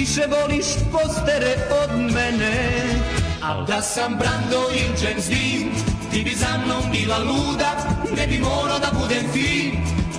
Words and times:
Više 0.00 0.26
voliš 0.36 0.66
postere 0.92 1.54
od 1.82 2.00
mene. 2.00 2.56
Al 3.42 3.66
da 3.66 3.82
sam 3.82 4.16
Brando 4.18 4.62
ili 4.72 4.94
James 5.02 5.26
Dean 5.28 5.64
Ti 6.10 6.22
bi 6.24 6.34
za 6.34 6.58
mnom 6.64 6.84
bila 6.92 7.18
luda 7.18 7.70
Ne 8.16 8.26
bi 8.26 8.38
morao 8.38 8.78
da 8.78 8.90
budem 9.00 9.32
fin. 9.32 9.72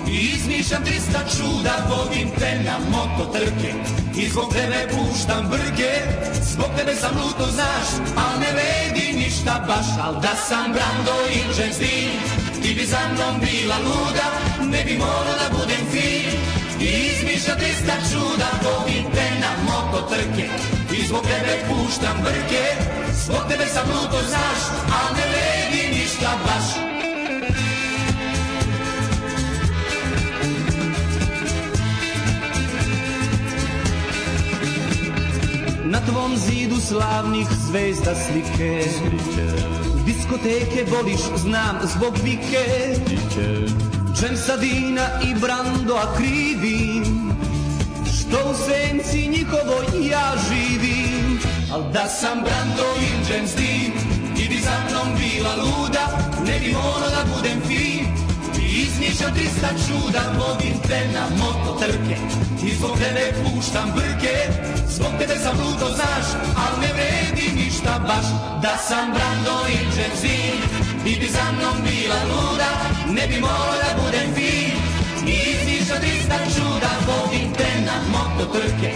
I 0.08 0.16
izmišljam 0.34 0.84
300 0.84 1.36
čuda 1.36 1.74
Vodim 1.90 2.28
te 2.38 2.62
na 2.64 2.76
mototrke 2.94 3.72
I 4.16 4.28
zbog 4.28 4.52
tebe 4.52 4.88
puštam 4.94 5.48
brke 5.50 5.92
Zbog 6.42 6.70
tebe 6.76 6.94
sam 6.94 7.14
luto 7.16 7.50
znaš 7.52 7.88
Al 8.16 8.40
ne 8.40 8.50
vredi 8.56 9.18
ništa 9.18 9.64
baš. 9.68 9.86
Al 10.04 10.14
da 10.20 10.34
sam 10.48 10.72
Brando 10.72 11.16
ili 11.34 11.54
James 11.58 11.78
Dean 11.78 12.14
Ti 12.62 12.74
bi 12.74 12.86
za 12.86 13.00
mnom 13.12 13.40
bila 13.40 13.76
luda 13.86 14.28
Ne 14.72 14.84
bi 14.84 14.98
morao 14.98 15.34
da 15.42 15.56
budem 15.58 15.84
fin 15.92 16.61
I 16.82 16.90
izmišljam 17.12 17.58
300 17.58 18.12
čuda 18.12 18.48
Vodim 18.64 19.04
te 19.14 19.26
na 19.42 19.50
mototrke 19.68 20.46
I 20.98 21.06
zbog 21.06 21.22
tebe 21.22 21.54
puštam 21.68 22.16
brke 22.24 22.64
Zbog 23.24 23.42
tebe 23.48 23.66
sam 23.66 23.86
luto 23.88 24.18
znaš 24.28 24.60
Al 24.98 25.08
ne 25.16 25.24
vredi 25.30 25.98
ništa 25.98 26.30
baš. 26.44 26.92
Na 35.84 36.00
tvom 36.00 36.36
zidu 36.36 36.80
slavnih 36.80 37.46
zvezda 37.68 38.14
slike. 38.14 38.84
Diskoteke 40.06 40.84
voliš, 40.90 41.20
znam, 41.36 41.78
zbog 41.82 42.14
vike 42.24 42.94
Jamesa 44.20 44.56
Dina 44.56 45.20
i 45.22 45.34
Brandoa 45.34 46.14
krivim? 46.16 47.32
Što 48.06 48.50
u 48.50 48.54
senci 48.54 49.28
njihovoj 49.28 50.08
ja 50.10 50.32
živim? 50.48 51.40
Al 51.72 51.82
da 51.92 52.08
sam 52.08 52.38
Brando 52.44 52.86
i 53.00 53.32
James 53.32 53.54
Dean 53.56 53.92
Ti 54.36 54.48
bi 54.48 54.58
za 54.60 54.70
mnom 54.88 55.14
bila 55.18 55.54
luda 55.56 56.32
Ne 56.46 56.60
bi 56.60 56.72
morao 56.72 57.10
da 57.10 57.24
budem 57.36 57.60
fin 57.68 58.21
I 59.02 59.04
izmišljam 59.04 59.34
300 59.34 59.86
čuda 59.86 60.22
Vodim 60.38 60.76
te 60.88 61.00
na 61.14 61.24
mototrke. 61.40 62.16
I 62.66 62.74
zbog 62.74 62.98
tebe 62.98 63.24
puštam 63.42 63.92
brke. 63.96 64.36
Zbog 64.88 65.12
tebe 65.18 65.36
sam 65.44 65.56
luto 65.60 65.86
znaš 65.96 66.26
Al 66.64 66.74
ne 66.82 66.90
vredi 66.96 67.46
ništa 67.60 67.98
baš. 68.08 68.26
Da 68.62 68.74
sam 68.88 69.06
Brando 69.14 69.56
i 69.74 69.78
Dean 69.94 70.58
Ti 71.04 71.12
bi 71.20 71.28
za 71.36 71.46
mnom 71.52 71.76
bila 71.86 72.20
luda 72.30 72.70
Ne 73.16 73.26
bi 73.26 73.40
morao 73.40 73.76
da 73.82 73.90
budem 74.02 74.28
fin. 74.34 74.74
I 75.34 75.36
izmišljam 75.52 76.00
300 76.02 76.54
čuda 76.54 76.90
Vodim 77.08 77.48
te 77.58 77.70
na 77.88 77.96
mototrke. 78.14 78.90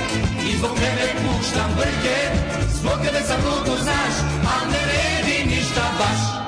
I 0.49 0.57
zbog 0.59 0.75
tebe 0.83 1.07
puštam 1.23 1.71
brke. 1.77 2.19
Zbog 2.79 2.99
tebe 3.05 3.21
sam 3.29 3.41
luto 3.47 3.83
znaš 3.83 4.15
Al 4.55 4.63
ne 4.73 4.81
vredi 4.87 5.39
ništa 5.51 5.85
baš 5.99 6.46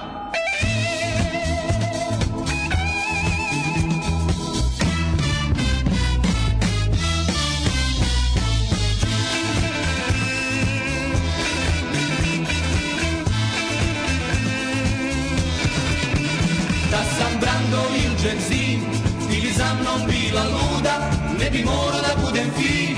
James 18.23 18.49
Dean 18.51 18.81
Ti 19.29 19.37
bi 19.43 19.53
za 19.59 19.69
mnom 19.75 20.01
bila 20.11 20.45
luda 20.55 20.95
Ne 21.39 21.51
bi 21.51 21.65
morao 21.65 22.01
da 22.07 22.13
budem 22.23 22.51
fin 22.57 22.97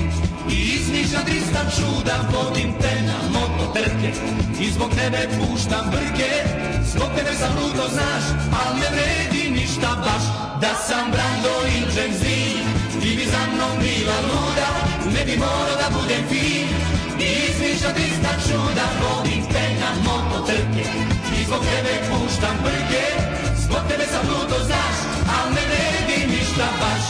I 0.49 0.57
izmišljam 0.75 1.23
300 1.25 1.75
čuda 1.77 2.15
Vodim 2.33 2.71
te 2.81 2.93
na 3.09 3.17
mototrke. 3.33 4.11
I 4.59 4.71
zbog 4.71 4.89
tebe 4.89 5.21
puštam 5.37 5.85
brke 5.91 6.31
Zbog 6.93 7.09
tebe 7.17 7.33
sam 7.39 7.51
ludo 7.59 7.85
znaš 7.95 8.25
Al 8.61 8.71
ne 8.81 8.89
vredi 8.95 9.43
ništa 9.59 9.91
baš. 10.05 10.23
Da 10.61 10.73
sam 10.87 11.05
Brando 11.13 11.53
ili 11.75 11.91
James 11.95 12.21
Ti 13.01 13.09
bi 13.17 13.25
za 13.33 13.41
mnom 13.53 13.73
bila 13.83 14.17
luda 14.29 14.69
Ne 15.15 15.21
bi 15.25 15.35
morao 15.37 15.75
da 15.81 15.87
budem 15.97 16.23
fin 16.29 16.67
I 17.25 17.29
izmišljam 17.49 17.93
300 17.93 18.47
čuda 18.47 18.85
Vodim 19.01 19.43
te 19.53 19.65
na 19.81 19.89
mototrke. 20.05 20.83
I 21.39 21.45
zbog 21.45 21.61
tebe 21.71 21.93
puštam 22.09 22.55
brke 22.63 23.40
Zbog 23.71 23.87
tebe 23.87 24.05
sam 24.05 24.27
ludo 24.29 24.65
znaš 24.65 24.97
Al 25.37 25.53
ne 25.53 25.61
vredi 25.71 26.27
ništa 26.33 26.67
baš 26.81 27.03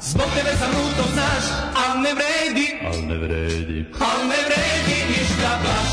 Zbog 0.00 0.26
tebe 0.34 0.56
sam 0.58 0.70
ludo 0.76 1.04
znaš 1.12 1.44
Al 1.84 2.00
ne 2.02 2.12
vredi 2.14 2.68
Al 2.86 3.06
ne 3.06 3.16
vredi. 3.16 3.86
Al 4.00 4.28
ne 4.28 4.40
vredi 4.46 4.98
ništa 5.08 5.60
baš 5.64 5.90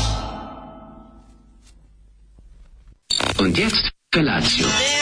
Und 3.38 3.58
jetzt 3.58 3.92
Felatio. 4.14 5.01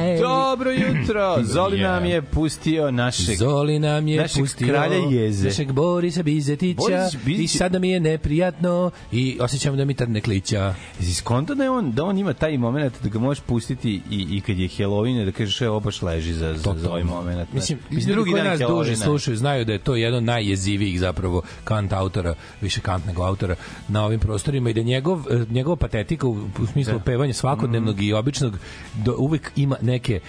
Dobro 0.51 0.71
jutro. 0.71 1.37
Zoli 1.45 1.77
Je. 1.77 1.83
nam 1.83 2.05
je 2.05 2.21
pustio 2.23 2.91
našeg 2.91 3.37
Zoli 3.37 3.79
nam 3.79 4.07
je 4.07 4.17
našeg 4.17 4.41
pustio 4.41 4.67
kralja 4.67 4.95
jeze. 4.95 5.47
našeg 5.47 5.71
Borisa 5.71 6.23
Bizetića 6.23 6.79
Boris 6.79 7.15
Bizetić- 7.17 7.43
i 7.43 7.47
sada 7.47 7.79
mi 7.79 7.89
je 7.89 7.99
neprijatno 7.99 8.91
i 9.11 9.37
osjećam 9.41 9.77
da 9.77 9.85
mi 9.85 9.93
tad 9.93 10.09
ne 10.09 10.21
klića. 10.21 10.73
Jesi 10.99 11.13
skonto 11.13 11.55
da, 11.55 11.63
je 11.63 11.69
on, 11.69 11.91
da 11.91 12.03
on 12.03 12.17
ima 12.17 12.33
taj 12.33 12.57
moment 12.57 12.93
da 13.03 13.09
ga 13.09 13.19
možeš 13.19 13.41
pustiti 13.41 14.01
i, 14.09 14.27
i 14.29 14.41
kad 14.41 14.57
je 14.57 14.67
Halloween 14.69 15.25
da 15.25 15.31
kažeš 15.33 15.61
evo 15.61 15.79
baš 15.79 16.01
leži 16.01 16.33
za, 16.33 16.53
za, 16.55 16.73
za 16.75 16.89
ovaj 16.89 17.03
moment. 17.03 17.53
Mislim, 17.53 17.79
Mislim, 17.89 18.13
drugi 18.13 18.31
dan 18.33 18.45
nas 18.45 18.59
duže 18.61 18.95
slušaju, 18.97 19.37
znaju 19.37 19.65
da 19.65 19.73
je 19.73 19.79
to 19.79 19.95
jedan 19.95 20.23
najjezivijih 20.25 20.99
zapravo 20.99 21.41
kant 21.63 21.93
autora, 21.93 22.33
više 22.61 22.81
kant 22.81 23.05
nego 23.05 23.23
autora 23.23 23.55
na 23.87 24.05
ovim 24.05 24.19
prostorima 24.19 24.69
i 24.69 24.73
da 24.73 24.81
njegov, 24.81 25.19
eh, 25.31 25.45
njegova 25.49 25.75
patetika 25.75 26.27
u, 26.27 26.31
u 26.59 26.65
smislu 26.67 26.99
pevanja 27.01 27.33
svakodnevnog 27.33 27.95
Mhm. 27.95 28.03
i 28.03 28.13
običnog 28.13 28.57
do, 28.95 29.15
uvek 29.17 29.51
ima 29.55 29.75
neke 29.81 30.19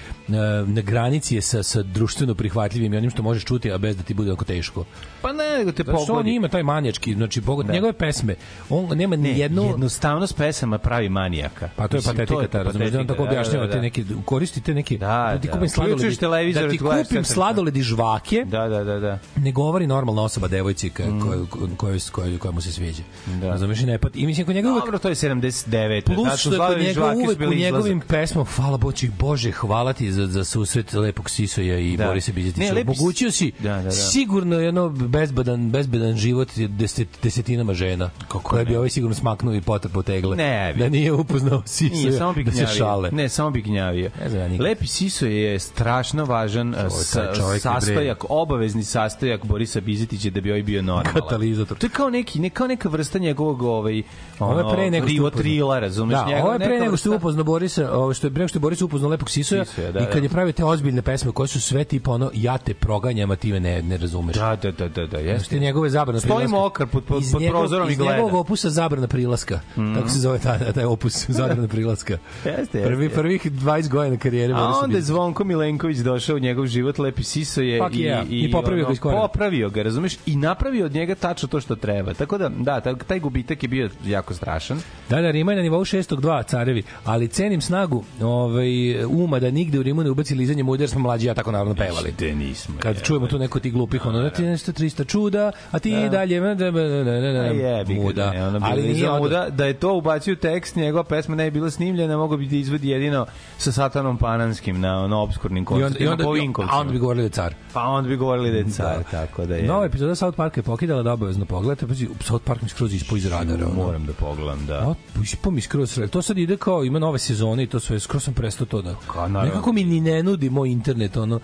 na 0.66 0.80
granici 0.82 1.34
je 1.34 1.42
sa, 1.42 1.62
sa 1.62 1.82
društveno 1.82 2.34
prihvatljivim 2.34 2.94
i 2.94 2.96
onim 2.96 3.10
što 3.10 3.22
možeš 3.22 3.44
čuti, 3.44 3.72
a 3.72 3.78
bez 3.78 3.96
da 3.96 4.02
ti 4.02 4.14
bude 4.14 4.32
oko 4.32 4.44
teško. 4.44 4.84
Pa 5.22 5.32
ne, 5.32 5.58
nego 5.58 5.72
te 5.72 5.82
Zato 5.84 5.92
što 5.92 6.00
on 6.02 6.06
pogodi. 6.08 6.30
ima 6.30 6.48
taj 6.48 6.62
manijački, 6.62 7.14
znači 7.14 7.40
pogod, 7.40 7.66
Da. 7.66 7.72
njegove 7.72 7.92
pesme, 7.92 8.34
on 8.70 8.98
nema 8.98 9.16
ni 9.16 9.22
Ne, 9.22 9.38
jednu 9.38 9.62
jednostavnost 9.64 10.36
pesama 10.36 10.78
pravi 10.78 11.08
manijaka. 11.08 11.68
Pa 11.76 11.88
to 11.88 11.96
je 11.96 11.98
Mislim, 11.98 12.16
patetika, 12.16 12.42
je 12.42 12.48
ta, 12.48 12.62
razumeš, 12.62 12.90
da 12.90 13.00
on 13.00 13.06
tako 13.06 13.18
patetika, 13.18 13.32
objašnjava 13.32 13.60
da, 13.60 13.66
da, 13.66 13.72
te 13.72 13.78
da. 13.78 13.82
neke, 13.82 14.04
koristi 14.24 14.60
te 14.60 14.74
neke, 14.74 14.98
Da, 14.98 15.38
ti 15.38 15.46
da. 15.48 15.52
kupim 15.52 15.68
televizor, 16.16 16.62
da 16.62 16.70
ti 16.70 16.78
kupim 16.78 17.24
sladoledi 17.24 17.82
žvake, 17.82 18.44
Da, 18.44 18.68
da, 18.68 18.84
da, 18.84 18.98
da. 18.98 19.18
ne 19.36 19.52
govori 19.52 19.86
normalna 19.86 20.22
osoba 20.22 20.48
devojci 20.48 20.90
ka, 20.90 21.02
kojoj, 21.20 21.46
kojoj, 21.76 21.98
kojoj, 22.12 22.38
koja 22.38 22.52
mu 22.52 22.60
se 22.60 22.72
sviđa. 22.72 23.02
Da. 23.32 23.48
Razumeš 23.48 23.80
i 23.80 23.86
ne 23.86 23.98
pat. 23.98 24.16
I 24.16 24.26
mislim, 24.26 24.46
kod 24.46 24.54
njega 24.54 24.68
uvek 24.70 24.84
Dobro, 24.84 24.98
to 24.98 25.08
je 25.08 25.14
79. 25.14 26.04
Plus 26.04 26.32
su 26.32 26.38
što 26.38 26.52
je 26.54 26.58
kod 26.60 26.78
njega 26.78 27.14
uvek 27.16 27.40
u 27.42 27.54
njegovim 27.54 28.00
pesmama, 28.00 28.46
hvala 28.46 28.76
Boći, 28.76 29.10
Bože, 29.10 29.50
hvala 29.52 29.92
ti 29.92 30.12
za, 30.12 30.26
za 30.26 30.44
susret 30.44 30.92
lepog 30.92 31.30
Sisoja 31.30 31.78
i 31.78 31.96
Da. 31.96 32.06
Borisa 32.06 32.32
Bizetića. 32.32 32.74
Omogućio 32.82 33.30
si 33.30 33.52
Da, 33.58 33.68
da, 33.68 33.82
da. 33.82 33.90
sigurno 33.90 34.56
jedno 34.56 34.88
bezbedan, 35.12 35.70
bezbedan 35.70 36.16
život 36.16 36.48
deset, 36.58 37.08
desetinama 37.22 37.74
žena, 37.74 38.10
koje 38.28 38.64
bi 38.64 38.76
ovaj 38.76 38.90
sigurno 38.90 39.14
smaknuo 39.14 39.54
i 39.54 39.60
potrpo 39.60 40.02
tegle. 40.02 40.36
Ne 40.36 40.72
bi. 40.72 40.80
Da 40.80 40.88
nije 40.88 41.12
upoznao 41.12 41.62
Sisoja, 41.66 42.00
Nije, 42.00 42.12
samo 42.12 42.32
bi 42.32 42.44
da 42.44 42.52
se 42.52 42.66
šale. 42.68 43.10
Ne, 43.12 43.28
samo 43.28 43.50
bi 43.50 43.62
gnjavio. 43.62 44.10
Ne. 44.32 44.58
Lepi 44.58 44.86
Siso 44.86 45.26
je 45.26 45.58
strašno 45.58 46.24
važan 46.24 46.74
bre- 46.74 47.58
sastojak, 47.58 48.24
obavezni 48.28 48.84
sastojak 48.84 49.44
Borisa 49.44 49.80
Bizetića 49.80 50.30
da 50.30 50.40
bi 50.40 50.50
ovaj 50.50 50.62
bio 50.62 50.82
normalan. 50.82 51.12
Katalizator. 51.14 51.78
To 51.78 51.86
je 51.86 51.90
kao 51.90 52.10
neki, 52.10 52.40
ne, 52.40 52.50
kao 52.50 52.66
neka 52.66 52.88
vrsta 52.88 53.18
njegovog 53.18 53.62
ovaj, 53.62 54.02
Ovo 54.38 54.58
je 54.60 54.74
pre 54.76 54.90
nego 54.90 55.06
što 55.08 55.30
Trila, 55.30 55.78
razumeš? 55.78 56.14
Da, 56.14 56.26
njegova 56.26 56.44
ovo 56.44 56.52
je 56.52 56.58
pre 56.58 56.78
nego 56.80 56.96
što 56.96 57.08
je 57.08 57.10
vrsta- 57.10 57.16
upoznao 57.16 57.44
Borisa, 57.44 57.92
ovo 57.92 58.14
što 58.14 58.26
je 58.26 58.30
pre 58.30 58.38
nego 58.38 58.48
što 58.48 58.56
je 58.56 58.60
Boris 58.60 58.82
upoznao 58.82 59.10
lepog 59.10 59.30
Sisoja, 59.30 59.64
Sisoja, 59.64 59.92
da, 59.92 60.00
i 60.00 60.04
kad 60.04 60.14
da. 60.14 60.22
je 60.22 60.28
pravio 60.28 60.52
njegove 60.52 60.52
te 60.52 60.64
ozbiljne 60.64 61.02
pesme 61.02 61.32
koje 61.32 61.48
su 61.48 61.60
sve 61.60 61.84
tipa 61.84 62.10
ono 62.10 62.30
ja 62.34 62.58
te 62.58 62.74
proganjam, 62.74 63.30
a 63.30 63.36
ti 63.36 63.52
me 63.52 63.60
ne, 63.60 63.82
ne 63.82 63.96
razumeš. 63.96 64.36
Da, 64.36 64.56
da, 64.56 64.70
da, 64.70 64.88
da, 64.88 65.01
da, 65.02 65.18
Znaš, 65.18 65.22
jeste. 65.24 65.48
te 65.50 65.58
njegove 65.58 65.90
zabrana 65.90 66.20
Stoji 66.20 66.32
prilaska. 66.36 66.56
mokar 66.56 66.86
pod- 66.86 67.04
pod- 67.04 67.22
Iz 67.22 67.32
pod 67.32 67.42
njegov- 67.42 67.52
prozorom 67.52 67.88
i 67.88 67.92
iz 67.92 67.98
gleda. 67.98 68.12
njegovog 68.12 68.34
opusa 68.36 68.70
zabrana 68.70 69.06
prilaska. 69.06 69.60
Tako 69.94 70.08
se 70.08 70.18
zove 70.18 70.38
taj, 70.38 70.72
taj 70.72 70.84
opus, 70.84 71.26
zabrana 71.38 71.68
prilaska. 71.68 72.18
Jeste, 72.46 72.82
Prvi, 72.82 73.04
jeste. 73.04 73.16
prvih 73.16 73.52
20 73.52 73.88
godina 73.88 74.16
karijere. 74.16 74.54
A 74.54 74.72
onda 74.74 74.96
je 74.96 75.02
Zvonko 75.02 75.44
Milenković 75.44 75.98
došao 75.98 76.36
u 76.36 76.40
njegov 76.40 76.66
život, 76.66 76.98
lepi 76.98 77.22
siso 77.24 77.60
je 77.60 77.80
Fuck 77.80 77.94
yeah. 77.94 78.24
I 78.30 78.50
popravio 78.52 78.86
ga 78.86 78.92
iz 78.92 79.00
korena. 79.00 79.22
Popravio 79.22 79.70
ga, 79.70 79.82
razumeš? 79.82 80.16
I 80.26 80.36
napravio 80.36 80.86
od 80.86 80.92
njega 80.92 81.14
tačno 81.14 81.48
to 81.48 81.60
što 81.60 81.76
treba. 81.76 82.14
Tako 82.14 82.38
da, 82.38 82.48
da, 82.50 82.80
taj, 82.96 83.20
gubitak 83.20 83.62
je 83.62 83.68
bio 83.68 83.90
jako 84.06 84.34
strašan. 84.34 84.80
Da, 85.08 85.20
da, 85.20 85.30
Rima 85.30 85.52
je 85.52 85.56
na 85.56 85.62
nivou 85.62 85.80
6.2 85.80 86.12
carevi, 86.44 86.82
ali 87.04 87.28
cenim 87.28 87.60
snagu 87.60 88.04
ovaj, 88.22 88.68
uma 89.04 89.38
da 89.38 89.50
nigde 89.50 89.78
u 89.78 89.82
Rimu 89.82 90.02
ne 90.02 90.10
ubaci 90.10 90.34
lizanje 90.34 90.62
muda, 90.62 90.82
jer 90.82 90.90
smo 90.90 91.00
mlađi 91.00 91.26
ja 91.26 91.34
tako 91.34 91.52
naravno 91.52 91.74
pevali. 91.74 92.12
Te 92.12 92.34
nismo. 92.34 92.74
Kad 92.78 93.02
čujemo 93.02 93.26
tu 93.26 93.38
neko 93.38 93.60
ti 93.60 93.70
glupih, 93.70 94.06
ono, 94.06 94.20
da 94.20 94.30
ti 94.30 94.42
nešto 94.42 94.72
300 94.92 95.06
čuda, 95.06 95.52
a 95.70 95.78
ti 95.78 95.90
Da. 95.92 96.08
dalje, 96.08 96.40
ne, 96.40 96.54
ne, 96.54 96.72
ne, 96.72 97.04
ne, 97.04 97.32
ne, 97.32 97.38
A 97.40 97.52
ne, 97.52 97.56
jebi 97.58 97.94
ga, 97.94 98.02
muda. 98.02 98.32
ali 98.62 98.82
je 98.82 98.92
nije 98.92 99.10
muda, 99.10 99.48
da 99.50 99.64
je 99.66 99.74
to 99.74 99.94
ubacio 99.94 100.34
tekst, 100.34 100.76
njegova 100.76 101.04
pesma 101.04 101.36
ne 101.36 101.44
bi 101.44 101.50
bila 101.50 101.70
snimljena, 101.70 102.16
mogo 102.16 102.36
bi 102.36 102.46
da 102.46 102.56
izvodi 102.56 102.88
jedino 102.88 103.26
sa 103.58 103.72
Satanom 103.72 104.18
Pananskim 104.18 104.80
na 104.80 105.04
ono 105.04 105.18
obskurnim 105.18 105.62
I 105.62 105.64
onda, 105.64 105.78
i 105.78 105.82
koncertima 105.84 106.10
onda, 106.10 106.72
a 106.72 106.78
onda 106.80 106.92
bi 106.92 106.98
govorili 106.98 107.22
da 107.22 107.26
je 107.26 107.30
car. 107.30 107.54
Pa 107.72 107.82
onda 107.82 108.08
bi 108.08 108.16
govorili 108.16 108.50
da 108.50 108.56
je 108.56 108.70
car, 108.70 109.02
tako 109.10 109.46
da 109.46 109.56
je. 109.56 109.62
Nova 109.62 109.84
epizoda 109.84 110.14
South 110.14 110.36
Parka 110.36 110.58
je 110.58 110.62
pokidala 110.62 111.02
da 111.02 111.12
obavezno 111.12 111.44
pogledate, 111.44 111.86
pa 111.86 111.94
South 112.24 112.44
Park 112.44 112.62
mi 112.62 112.68
skroz 112.68 112.94
ispao 112.94 113.16
iz 113.16 113.26
radara. 113.26 113.66
ono. 113.66 113.74
Moram 113.74 114.06
da 114.06 114.12
pogledam, 114.12 114.66
da. 114.66 114.74
A, 114.74 114.94
ispao 115.22 115.52
mi 115.52 115.60
skroz. 115.60 116.00
To 116.10 116.22
sad 116.22 116.38
ide 116.38 116.56
kao, 116.56 116.84
ima 116.84 116.98
nove 116.98 117.18
sezone 117.18 117.62
i 117.62 117.66
to 117.66 117.80
sve, 117.80 118.00
skroz 118.00 118.22
sam 118.24 118.34
prestao 118.34 118.66
to 118.66 118.82
da... 118.82 118.94
Ka. 119.12 119.28
Nekako 119.28 119.72
mi 119.72 119.84
ni 119.84 120.00
ne 120.00 120.22
nudi 120.22 120.50
moj 120.50 120.68
internet, 120.70 121.16
ono, 121.16 121.40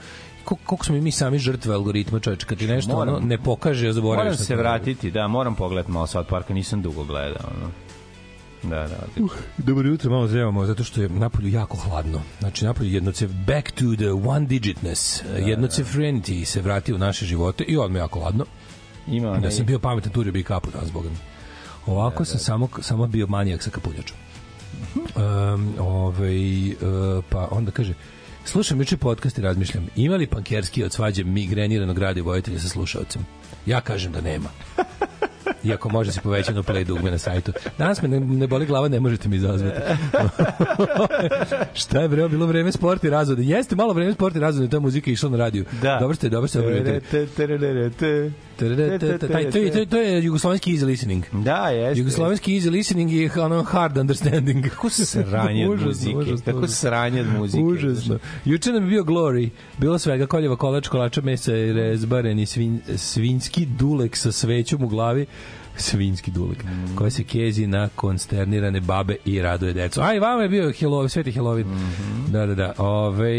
koliko 0.56 0.84
smo 0.84 0.96
mi 0.96 1.12
sami 1.12 1.38
žrtve 1.38 1.74
algoritma, 1.74 2.20
čoveče, 2.20 2.46
kad 2.46 2.58
ti 2.58 2.66
nešto 2.66 2.92
Moram. 2.92 3.14
ono, 3.14 3.26
ne 3.26 3.38
pokaže, 3.38 3.88
a 3.88 3.92
zaboraviš. 3.92 4.24
Moram 4.24 4.44
se 4.44 4.56
vratiti, 4.56 5.10
da, 5.10 5.28
moram 5.28 5.54
pogledati 5.54 5.92
malo 5.92 6.06
South 6.06 6.30
Parka, 6.30 6.54
nisam 6.54 6.82
dugo 6.82 7.04
gledao. 7.04 7.50
Ono. 7.56 7.70
Da, 8.62 8.88
da, 8.88 8.98
odlično. 9.02 9.38
Dobro 9.58 9.88
jutro, 9.88 10.10
malo 10.10 10.26
zrevamo, 10.26 10.66
zato 10.66 10.84
što 10.84 11.02
je 11.02 11.08
napolju 11.08 11.48
jako 11.48 11.76
hladno. 11.76 12.20
Znači, 12.40 12.64
napolju 12.64 12.90
jednocev 12.90 13.30
back 13.46 13.70
to 13.70 13.96
the 13.96 14.10
one 14.28 14.46
digitness, 14.46 15.22
da, 15.22 15.38
jednocefrenity 15.38 16.44
se 16.44 16.60
vrati 16.60 16.94
u 16.94 16.98
naše 16.98 17.26
živote 17.26 17.64
i 17.64 17.76
odmah 17.76 18.00
jako 18.00 18.20
hladno. 18.20 18.44
Ima 19.06 19.38
Da 19.38 19.50
sam 19.50 19.66
bio 19.66 19.78
pametan, 19.78 20.12
turio 20.12 20.32
bi 20.32 20.42
kapu 20.42 20.70
danas, 20.70 20.94
mi. 20.94 21.16
Ovako 21.86 22.24
sam 22.24 22.38
samo, 22.38 22.68
samo 22.80 23.06
bio 23.06 23.26
manijak 23.26 23.62
sa 23.62 23.70
kapuljačom. 23.70 24.16
Um, 24.94 25.74
ovaj, 25.78 26.68
uh, 26.68 27.24
pa 27.28 27.48
onda 27.50 27.70
kaže, 27.70 27.94
slušam 28.48 28.78
juče 28.78 28.96
podcast 28.96 29.38
i 29.38 29.42
razmišljam, 29.42 29.86
ima 29.96 30.16
li 30.16 30.26
pankerski 30.26 30.84
od 30.84 30.92
svađe 30.92 31.24
migreniranog 31.24 31.98
radi 31.98 32.20
vojitelja 32.20 32.58
sa 32.58 32.68
slušalcem? 32.68 33.26
Ja 33.66 33.80
kažem 33.80 34.12
da 34.12 34.20
nema. 34.20 34.48
Iako 35.64 35.88
može 35.88 36.12
se 36.12 36.20
povećano 36.20 36.62
play 36.62 36.84
dugme 36.84 37.10
na 37.10 37.18
sajtu. 37.18 37.52
Danas 37.78 38.02
me 38.02 38.08
ne, 38.08 38.20
ne 38.20 38.46
boli 38.46 38.66
glava, 38.66 38.88
ne 38.88 39.00
možete 39.00 39.28
mi 39.28 39.36
izazvati. 39.36 39.80
Šta 41.80 42.00
je 42.00 42.08
bre, 42.08 42.28
bilo 42.28 42.46
vreme 42.46 42.72
sport 42.72 43.04
i 43.04 43.10
razvode. 43.10 43.42
Jeste 43.42 43.76
malo 43.76 43.92
vreme 43.92 44.12
sport 44.12 44.36
i 44.36 44.40
razvode, 44.40 44.70
ta 44.70 44.80
muzika 44.80 45.10
je 45.10 45.12
išla 45.12 45.30
na 45.30 45.36
radiju. 45.36 45.64
Da. 45.82 45.98
Dobro 46.00 46.14
ste, 46.14 46.28
dobro 46.28 46.48
ste 46.48 46.58
obratili. 46.58 47.00
Te, 47.00 47.26
te, 47.26 47.26
te, 47.26 47.58
te, 47.58 47.90
te. 47.90 48.32
Taj, 48.58 49.50
to, 49.50 49.58
je, 49.58 49.86
to, 49.86 49.96
je, 49.96 50.24
jugoslovenski 50.24 50.72
easy 50.72 50.84
listening. 50.84 51.24
Da, 51.32 51.68
jeste. 51.68 51.98
Jugoslovenski 52.00 52.60
easy 52.60 52.70
listening 52.70 53.12
je 53.12 53.30
ono 53.42 53.62
hard 53.62 53.98
understanding. 53.98 54.68
Kako 54.68 54.90
sranje 54.90 55.68
od 55.68 55.82
muzike. 55.86 56.12
Kako 56.44 56.58
užasno. 56.58 56.66
sranje 56.66 57.20
od 57.20 57.26
muzike. 57.38 57.64
Užasno. 57.64 58.18
Juče 58.44 58.72
nam 58.72 58.82
je 58.82 58.88
bio 58.88 59.02
Glory. 59.02 59.48
Bilo 59.78 59.98
svega 59.98 60.26
koljeva 60.26 60.56
kolač, 60.56 60.88
kolača 60.88 61.20
mesa 61.20 61.54
i 61.54 61.72
rezbaren 61.72 62.38
i 62.38 62.46
svin, 62.46 62.80
svinski 62.96 63.66
dulek 63.66 64.16
sa 64.16 64.32
svećom 64.32 64.84
u 64.84 64.88
glavi 64.88 65.26
svinski 65.80 66.30
dulek, 66.30 66.64
mm. 66.64 66.96
koja 66.96 67.10
se 67.10 67.24
kezi 67.24 67.66
na 67.66 67.88
konsternirane 67.94 68.80
babe 68.80 69.16
i 69.24 69.42
raduje 69.42 69.72
decu. 69.72 70.00
A 70.00 70.14
i 70.14 70.18
vama 70.18 70.42
je 70.42 70.48
bio 70.48 70.68
Halloween, 70.68 71.08
sveti 71.08 71.32
Halloween. 71.32 71.66
Mm 71.66 71.76
-hmm. 71.76 72.30
Da, 72.30 72.46
da, 72.46 72.54
da. 72.54 72.74
Ove, 72.78 73.34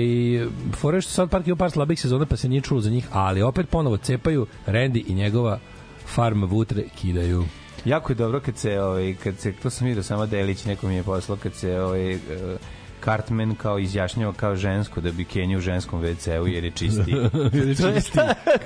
fore 0.76 1.02
što 1.02 1.12
sad 1.12 1.30
park 1.30 1.48
ima 1.48 1.56
par 1.56 1.72
slabih 1.72 2.02
sezona, 2.02 2.26
pa 2.26 2.38
se 2.38 2.50
nije 2.50 2.62
čulo 2.62 2.82
za 2.82 2.90
njih, 2.90 3.08
ali 3.12 3.42
opet 3.42 3.70
ponovo 3.70 3.98
cepaju 3.98 4.48
Randy 4.68 5.04
i 5.08 5.14
njegova 5.14 5.60
farm 6.06 6.44
vutre 6.44 6.84
kidaju. 7.02 7.46
Jako 7.86 8.12
je 8.12 8.16
dobro 8.16 8.40
kad 8.40 8.58
se, 8.58 8.82
ovaj, 8.82 9.16
kad 9.24 9.40
se, 9.40 9.52
to 9.52 9.70
sam 9.70 9.88
vidio 9.88 10.04
samo 10.04 10.26
Delić, 10.26 10.66
neko 10.66 10.88
mi 10.88 10.96
je 10.96 11.04
poslao, 11.04 11.38
kad 11.38 11.54
se 11.54 11.82
ovaj, 11.82 12.16
uh, 12.16 12.20
Cartman 13.04 13.56
kao 13.56 13.80
izjašnjava 13.80 14.34
kao 14.34 14.56
žensko 14.56 15.02
da 15.02 15.12
bi 15.12 15.26
Kenja 15.26 15.58
u 15.58 15.62
ženskom 15.62 16.02
WC-u 16.02 16.48
jer 16.48 16.64
je 16.64 16.72
čisti. 16.72 17.16